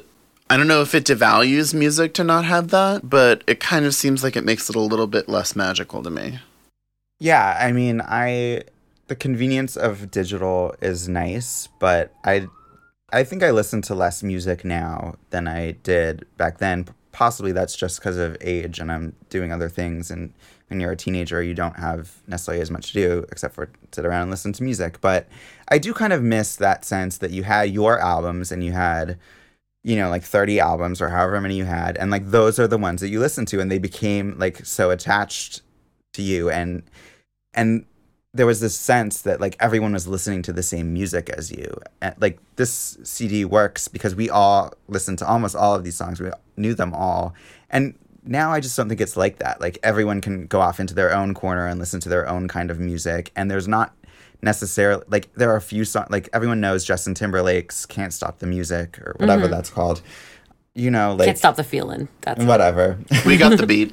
I 0.48 0.56
don't 0.56 0.68
know 0.68 0.82
if 0.82 0.94
it 0.94 1.04
devalues 1.04 1.74
music 1.74 2.14
to 2.14 2.24
not 2.24 2.44
have 2.44 2.68
that, 2.68 3.08
but 3.08 3.42
it 3.46 3.58
kind 3.58 3.84
of 3.84 3.94
seems 3.94 4.22
like 4.22 4.36
it 4.36 4.44
makes 4.44 4.68
it 4.70 4.76
a 4.76 4.80
little 4.80 5.06
bit 5.06 5.28
less 5.28 5.56
magical 5.56 6.02
to 6.02 6.10
me. 6.10 6.38
Yeah, 7.18 7.56
I 7.58 7.72
mean, 7.72 8.00
I 8.00 8.62
the 9.12 9.16
convenience 9.16 9.76
of 9.76 10.10
digital 10.10 10.74
is 10.80 11.06
nice, 11.06 11.68
but 11.78 12.14
I 12.24 12.48
I 13.12 13.24
think 13.24 13.42
I 13.42 13.50
listen 13.50 13.82
to 13.82 13.94
less 13.94 14.22
music 14.22 14.64
now 14.64 15.16
than 15.28 15.46
I 15.46 15.72
did 15.72 16.24
back 16.38 16.56
then. 16.56 16.86
Possibly 17.12 17.52
that's 17.52 17.76
just 17.76 18.00
because 18.00 18.16
of 18.16 18.38
age 18.40 18.78
and 18.78 18.90
I'm 18.90 19.14
doing 19.28 19.52
other 19.52 19.68
things 19.68 20.10
and 20.10 20.32
when 20.68 20.80
you're 20.80 20.92
a 20.92 20.96
teenager 20.96 21.42
you 21.42 21.52
don't 21.52 21.76
have 21.76 22.22
necessarily 22.26 22.62
as 22.62 22.70
much 22.70 22.86
to 22.86 22.92
do 22.94 23.26
except 23.30 23.54
for 23.54 23.68
sit 23.92 24.06
around 24.06 24.22
and 24.22 24.30
listen 24.30 24.54
to 24.54 24.62
music. 24.62 24.98
But 25.02 25.28
I 25.68 25.76
do 25.76 25.92
kind 25.92 26.14
of 26.14 26.22
miss 26.22 26.56
that 26.56 26.86
sense 26.86 27.18
that 27.18 27.32
you 27.32 27.42
had 27.42 27.68
your 27.68 27.98
albums 27.98 28.50
and 28.50 28.64
you 28.64 28.72
had 28.72 29.18
you 29.84 29.96
know 29.96 30.08
like 30.08 30.22
30 30.22 30.58
albums 30.58 31.02
or 31.02 31.10
however 31.10 31.38
many 31.38 31.58
you 31.58 31.66
had 31.66 31.98
and 31.98 32.10
like 32.10 32.30
those 32.30 32.58
are 32.58 32.66
the 32.66 32.78
ones 32.78 33.02
that 33.02 33.10
you 33.10 33.20
listen 33.20 33.44
to 33.44 33.60
and 33.60 33.70
they 33.70 33.78
became 33.78 34.38
like 34.38 34.64
so 34.64 34.88
attached 34.88 35.60
to 36.14 36.22
you 36.22 36.48
and 36.48 36.82
and 37.52 37.84
there 38.34 38.46
was 38.46 38.60
this 38.60 38.74
sense 38.74 39.22
that 39.22 39.40
like 39.40 39.56
everyone 39.60 39.92
was 39.92 40.08
listening 40.08 40.42
to 40.42 40.52
the 40.52 40.62
same 40.62 40.92
music 40.92 41.28
as 41.30 41.50
you 41.50 41.74
and 42.00 42.14
like 42.20 42.38
this 42.56 42.98
cd 43.02 43.44
works 43.44 43.88
because 43.88 44.14
we 44.14 44.30
all 44.30 44.72
listened 44.88 45.18
to 45.18 45.26
almost 45.26 45.54
all 45.54 45.74
of 45.74 45.84
these 45.84 45.96
songs 45.96 46.20
we 46.20 46.30
knew 46.56 46.74
them 46.74 46.94
all 46.94 47.34
and 47.70 47.94
now 48.24 48.52
i 48.52 48.60
just 48.60 48.76
don't 48.76 48.88
think 48.88 49.00
it's 49.00 49.16
like 49.16 49.38
that 49.38 49.60
like 49.60 49.78
everyone 49.82 50.20
can 50.20 50.46
go 50.46 50.60
off 50.60 50.80
into 50.80 50.94
their 50.94 51.14
own 51.14 51.34
corner 51.34 51.66
and 51.66 51.78
listen 51.78 52.00
to 52.00 52.08
their 52.08 52.28
own 52.28 52.48
kind 52.48 52.70
of 52.70 52.78
music 52.80 53.30
and 53.36 53.50
there's 53.50 53.68
not 53.68 53.94
necessarily 54.40 55.04
like 55.08 55.32
there 55.34 55.50
are 55.50 55.56
a 55.56 55.60
few 55.60 55.84
songs 55.84 56.08
like 56.10 56.28
everyone 56.32 56.60
knows 56.60 56.84
justin 56.84 57.14
timberlake's 57.14 57.84
can't 57.86 58.12
stop 58.12 58.38
the 58.38 58.46
music 58.46 58.98
or 59.00 59.14
whatever 59.18 59.42
mm-hmm. 59.42 59.52
that's 59.52 59.70
called 59.70 60.00
you 60.74 60.90
know 60.90 61.14
like 61.14 61.26
Can't 61.26 61.38
stop 61.38 61.56
the 61.56 61.64
feeling. 61.64 62.08
That's 62.22 62.42
whatever 62.44 62.98
We 63.26 63.36
got 63.36 63.58
the 63.58 63.66
beat. 63.66 63.92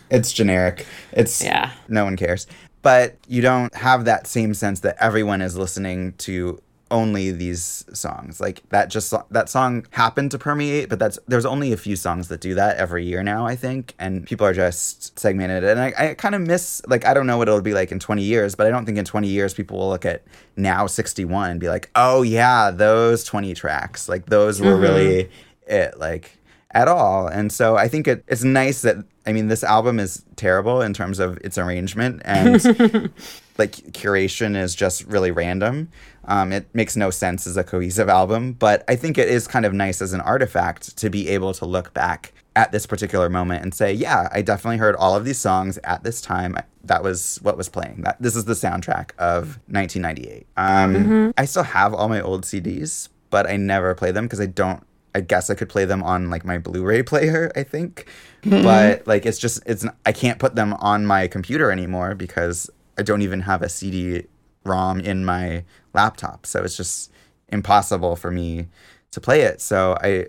it's 0.10 0.32
generic. 0.32 0.86
It's 1.12 1.42
Yeah. 1.42 1.72
no 1.88 2.04
one 2.04 2.16
cares. 2.16 2.46
But 2.82 3.16
you 3.28 3.42
don't 3.42 3.74
have 3.74 4.04
that 4.04 4.26
same 4.26 4.54
sense 4.54 4.80
that 4.80 4.96
everyone 4.98 5.40
is 5.40 5.56
listening 5.56 6.14
to 6.18 6.60
only 6.92 7.32
these 7.32 7.84
songs. 7.92 8.40
Like 8.40 8.62
that 8.68 8.90
just 8.90 9.12
that 9.30 9.48
song 9.48 9.86
happened 9.90 10.30
to 10.32 10.38
permeate, 10.38 10.88
but 10.88 10.98
that's 10.98 11.18
there's 11.26 11.46
only 11.46 11.72
a 11.72 11.76
few 11.76 11.96
songs 11.96 12.28
that 12.28 12.40
do 12.40 12.54
that 12.54 12.76
every 12.76 13.04
year 13.04 13.22
now, 13.22 13.46
I 13.46 13.56
think, 13.56 13.94
and 13.98 14.24
people 14.26 14.46
are 14.46 14.52
just 14.52 15.18
segmented. 15.18 15.64
And 15.64 15.80
I, 15.80 15.92
I 15.96 16.14
kind 16.14 16.34
of 16.34 16.42
miss 16.42 16.82
like 16.86 17.04
I 17.04 17.14
don't 17.14 17.26
know 17.26 17.38
what 17.38 17.48
it'll 17.48 17.62
be 17.62 17.74
like 17.74 17.90
in 17.90 17.98
20 17.98 18.22
years, 18.22 18.54
but 18.54 18.66
I 18.66 18.70
don't 18.70 18.84
think 18.84 18.98
in 18.98 19.04
20 19.04 19.26
years 19.26 19.54
people 19.54 19.78
will 19.78 19.88
look 19.88 20.04
at 20.04 20.22
now 20.56 20.86
61 20.86 21.50
and 21.50 21.58
be 21.58 21.68
like, 21.68 21.90
"Oh 21.96 22.22
yeah, 22.22 22.70
those 22.70 23.24
20 23.24 23.54
tracks. 23.54 24.08
Like 24.08 24.26
those 24.26 24.60
were 24.60 24.72
mm-hmm. 24.72 24.82
really 24.82 25.30
it." 25.66 25.98
Like 25.98 26.36
at 26.74 26.88
all. 26.88 27.26
And 27.26 27.52
so 27.52 27.76
I 27.76 27.88
think 27.88 28.08
it, 28.08 28.24
it's 28.28 28.44
nice 28.44 28.82
that 28.82 28.96
I 29.26 29.32
mean 29.32 29.48
this 29.48 29.62
album 29.62 30.00
is 30.00 30.24
terrible 30.36 30.80
in 30.80 30.94
terms 30.94 31.18
of 31.18 31.38
its 31.38 31.58
arrangement 31.58 32.22
and 32.24 32.54
like 33.58 33.72
curation 33.92 34.56
is 34.56 34.74
just 34.74 35.04
really 35.06 35.30
random. 35.30 35.90
Um, 36.24 36.52
it 36.52 36.72
makes 36.74 36.96
no 36.96 37.10
sense 37.10 37.46
as 37.46 37.56
a 37.56 37.64
cohesive 37.64 38.08
album, 38.08 38.52
but 38.52 38.84
I 38.88 38.96
think 38.96 39.18
it 39.18 39.28
is 39.28 39.48
kind 39.48 39.66
of 39.66 39.72
nice 39.72 40.00
as 40.00 40.12
an 40.12 40.20
artifact 40.20 40.96
to 40.98 41.10
be 41.10 41.28
able 41.28 41.52
to 41.54 41.66
look 41.66 41.92
back 41.94 42.32
at 42.54 42.70
this 42.70 42.86
particular 42.86 43.28
moment 43.28 43.62
and 43.62 43.74
say, 43.74 43.92
yeah, 43.92 44.28
I 44.30 44.42
definitely 44.42 44.76
heard 44.76 44.94
all 44.96 45.16
of 45.16 45.24
these 45.24 45.38
songs 45.38 45.78
at 45.84 46.04
this 46.04 46.20
time. 46.20 46.56
That 46.84 47.02
was 47.02 47.38
what 47.42 47.56
was 47.56 47.68
playing. 47.68 48.02
That 48.02 48.20
this 48.20 48.36
is 48.36 48.44
the 48.44 48.52
soundtrack 48.54 49.10
of 49.18 49.58
1998. 49.68 50.46
Um, 50.56 51.32
I 51.36 51.44
still 51.44 51.62
have 51.62 51.94
all 51.94 52.08
my 52.08 52.20
old 52.20 52.44
CDs, 52.44 53.08
but 53.30 53.48
I 53.48 53.56
never 53.56 53.94
play 53.94 54.12
them 54.12 54.26
because 54.26 54.40
I 54.40 54.46
don't 54.46 54.84
I 55.14 55.20
guess 55.20 55.50
I 55.50 55.54
could 55.54 55.68
play 55.68 55.84
them 55.84 56.02
on 56.02 56.30
like 56.30 56.44
my 56.44 56.58
Blu-ray 56.58 57.02
player, 57.12 57.52
I 57.54 57.62
think. 57.62 58.06
Hmm. 58.44 58.62
But 58.62 59.06
like 59.06 59.26
it's 59.26 59.38
just 59.38 59.62
it's 59.66 59.86
I 60.06 60.12
can't 60.12 60.38
put 60.38 60.54
them 60.54 60.74
on 60.74 61.06
my 61.06 61.28
computer 61.28 61.70
anymore 61.70 62.14
because 62.14 62.70
I 62.98 63.02
don't 63.02 63.22
even 63.22 63.40
have 63.40 63.62
a 63.62 63.68
CD-ROM 63.68 65.00
in 65.00 65.24
my 65.24 65.64
laptop. 65.94 66.46
So 66.46 66.62
it's 66.62 66.76
just 66.76 67.10
impossible 67.48 68.16
for 68.16 68.30
me 68.30 68.66
to 69.10 69.20
play 69.20 69.42
it. 69.42 69.60
So 69.60 69.96
I 70.00 70.26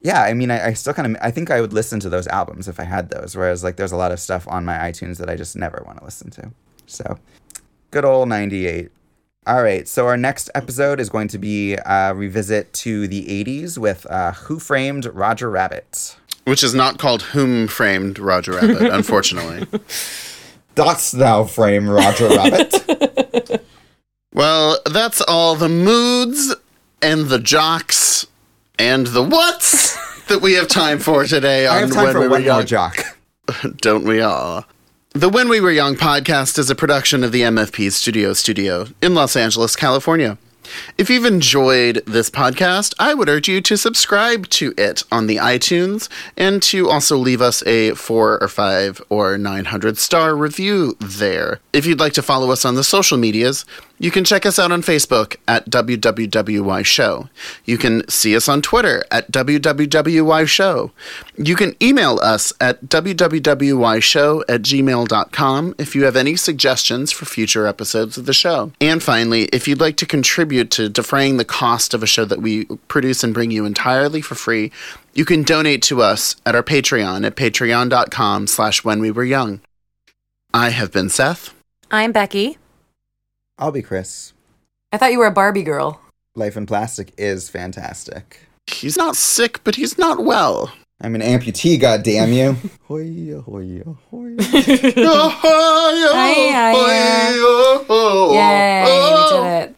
yeah, 0.00 0.22
I 0.22 0.34
mean 0.34 0.50
I, 0.50 0.68
I 0.68 0.72
still 0.74 0.94
kind 0.94 1.16
of 1.16 1.22
I 1.22 1.30
think 1.30 1.50
I 1.50 1.60
would 1.60 1.72
listen 1.72 2.00
to 2.00 2.10
those 2.10 2.26
albums 2.28 2.68
if 2.68 2.78
I 2.78 2.84
had 2.84 3.10
those. 3.10 3.34
Whereas 3.34 3.64
like 3.64 3.76
there's 3.76 3.92
a 3.92 3.96
lot 3.96 4.12
of 4.12 4.20
stuff 4.20 4.46
on 4.48 4.64
my 4.64 4.76
iTunes 4.76 5.18
that 5.18 5.30
I 5.30 5.36
just 5.36 5.56
never 5.56 5.82
want 5.86 5.98
to 5.98 6.04
listen 6.04 6.30
to. 6.32 6.52
So 6.86 7.18
good 7.90 8.04
old 8.04 8.28
98. 8.28 8.90
All 9.44 9.62
right, 9.62 9.88
so 9.88 10.06
our 10.06 10.16
next 10.16 10.50
episode 10.54 11.00
is 11.00 11.10
going 11.10 11.26
to 11.28 11.38
be 11.38 11.74
a 11.74 12.12
revisit 12.14 12.72
to 12.74 13.08
the 13.08 13.24
80s 13.44 13.76
with 13.76 14.06
uh, 14.08 14.32
Who 14.32 14.60
Framed 14.60 15.06
Roger 15.06 15.50
Rabbit. 15.50 16.16
Which 16.44 16.62
is 16.62 16.74
not 16.74 16.98
called 16.98 17.22
Whom 17.22 17.66
Framed 17.66 18.20
Roger 18.20 18.52
Rabbit, 18.52 18.82
unfortunately. 18.92 19.66
Dost 20.76 21.18
thou 21.18 21.42
frame 21.44 21.88
Roger 21.90 22.28
Rabbit? 22.28 23.64
well, 24.32 24.78
that's 24.90 25.20
all 25.22 25.56
the 25.56 25.68
moods 25.68 26.54
and 27.00 27.26
the 27.26 27.40
jocks 27.40 28.26
and 28.78 29.08
the 29.08 29.24
whats 29.24 29.96
that 30.26 30.40
we 30.40 30.52
have 30.54 30.68
time 30.68 31.00
for 31.00 31.24
today 31.24 31.66
on 31.66 31.76
I 31.78 31.80
have 31.80 31.92
time 31.92 32.04
When 32.04 32.12
for 32.12 32.20
We 32.20 32.26
Were 32.28 32.38
more 32.38 32.40
Young. 32.40 32.66
jock. 32.66 33.18
Don't 33.78 34.04
we 34.04 34.20
all? 34.20 34.64
The 35.14 35.28
When 35.28 35.50
We 35.50 35.60
Were 35.60 35.70
Young 35.70 35.94
podcast 35.94 36.58
is 36.58 36.70
a 36.70 36.74
production 36.74 37.22
of 37.22 37.32
the 37.32 37.42
MFP 37.42 37.92
Studio 37.92 38.32
Studio 38.32 38.86
in 39.02 39.14
Los 39.14 39.36
Angeles, 39.36 39.76
California. 39.76 40.38
If 40.96 41.10
you've 41.10 41.26
enjoyed 41.26 42.02
this 42.06 42.30
podcast, 42.30 42.94
I 42.98 43.12
would 43.12 43.28
urge 43.28 43.46
you 43.46 43.60
to 43.60 43.76
subscribe 43.76 44.48
to 44.50 44.72
it 44.78 45.02
on 45.12 45.26
the 45.26 45.36
iTunes 45.36 46.08
and 46.34 46.62
to 46.62 46.88
also 46.88 47.18
leave 47.18 47.42
us 47.42 47.62
a 47.66 47.92
four 47.92 48.42
or 48.42 48.48
five 48.48 49.02
or 49.10 49.36
900 49.36 49.98
star 49.98 50.34
review 50.34 50.96
there. 50.98 51.60
If 51.74 51.84
you'd 51.84 52.00
like 52.00 52.14
to 52.14 52.22
follow 52.22 52.50
us 52.50 52.64
on 52.64 52.76
the 52.76 52.84
social 52.84 53.18
medias, 53.18 53.66
you 54.02 54.10
can 54.10 54.24
check 54.24 54.44
us 54.44 54.58
out 54.58 54.72
on 54.72 54.82
Facebook 54.82 55.36
at 55.46 55.70
WWWY 55.70 56.84
Show. 56.84 57.28
You 57.64 57.78
can 57.78 58.06
see 58.08 58.34
us 58.34 58.48
on 58.48 58.60
Twitter 58.60 59.04
at 59.12 59.30
WWWY 59.30 60.48
Show. 60.48 60.90
You 61.36 61.54
can 61.54 61.76
email 61.80 62.18
us 62.20 62.52
at 62.60 62.84
WWWYShow 62.86 64.42
at 64.48 64.62
gmail.com 64.62 65.74
if 65.78 65.94
you 65.94 66.02
have 66.02 66.16
any 66.16 66.34
suggestions 66.34 67.12
for 67.12 67.26
future 67.26 67.68
episodes 67.68 68.18
of 68.18 68.26
the 68.26 68.32
show. 68.32 68.72
And 68.80 69.00
finally, 69.00 69.44
if 69.52 69.68
you'd 69.68 69.80
like 69.80 69.96
to 69.98 70.06
contribute 70.06 70.72
to 70.72 70.88
defraying 70.88 71.36
the 71.36 71.44
cost 71.44 71.94
of 71.94 72.02
a 72.02 72.06
show 72.06 72.24
that 72.24 72.42
we 72.42 72.64
produce 72.88 73.22
and 73.22 73.32
bring 73.32 73.52
you 73.52 73.64
entirely 73.64 74.20
for 74.20 74.34
free, 74.34 74.72
you 75.14 75.24
can 75.24 75.44
donate 75.44 75.82
to 75.82 76.02
us 76.02 76.34
at 76.44 76.56
our 76.56 76.64
Patreon 76.64 77.24
at 77.24 77.36
patreon.com 77.36 78.48
slash 78.48 78.82
when 78.82 78.98
we 78.98 79.12
were 79.12 79.22
young. 79.22 79.60
I 80.52 80.70
have 80.70 80.90
been 80.90 81.08
Seth. 81.08 81.54
I'm 81.92 82.10
Becky. 82.10 82.58
I'll 83.62 83.70
be 83.70 83.80
Chris. 83.80 84.32
I 84.90 84.98
thought 84.98 85.12
you 85.12 85.20
were 85.20 85.26
a 85.26 85.30
Barbie 85.30 85.62
girl. 85.62 86.00
Life 86.34 86.56
in 86.56 86.66
Plastic 86.66 87.14
is 87.16 87.48
fantastic. 87.48 88.40
He's 88.66 88.96
not 88.96 89.14
sick, 89.14 89.62
but 89.62 89.76
he's 89.76 89.96
not 89.96 90.24
well. 90.24 90.72
I'm 91.00 91.14
an 91.14 91.20
amputee, 91.20 91.80
goddamn 91.80 92.32
you. 92.32 92.56
Hoya, 92.88 93.40
hoya, 93.42 93.84
hoya. 94.10 94.36
Yay, 98.34 98.82
we 99.14 99.30
did 99.30 99.46
it. 99.70 99.76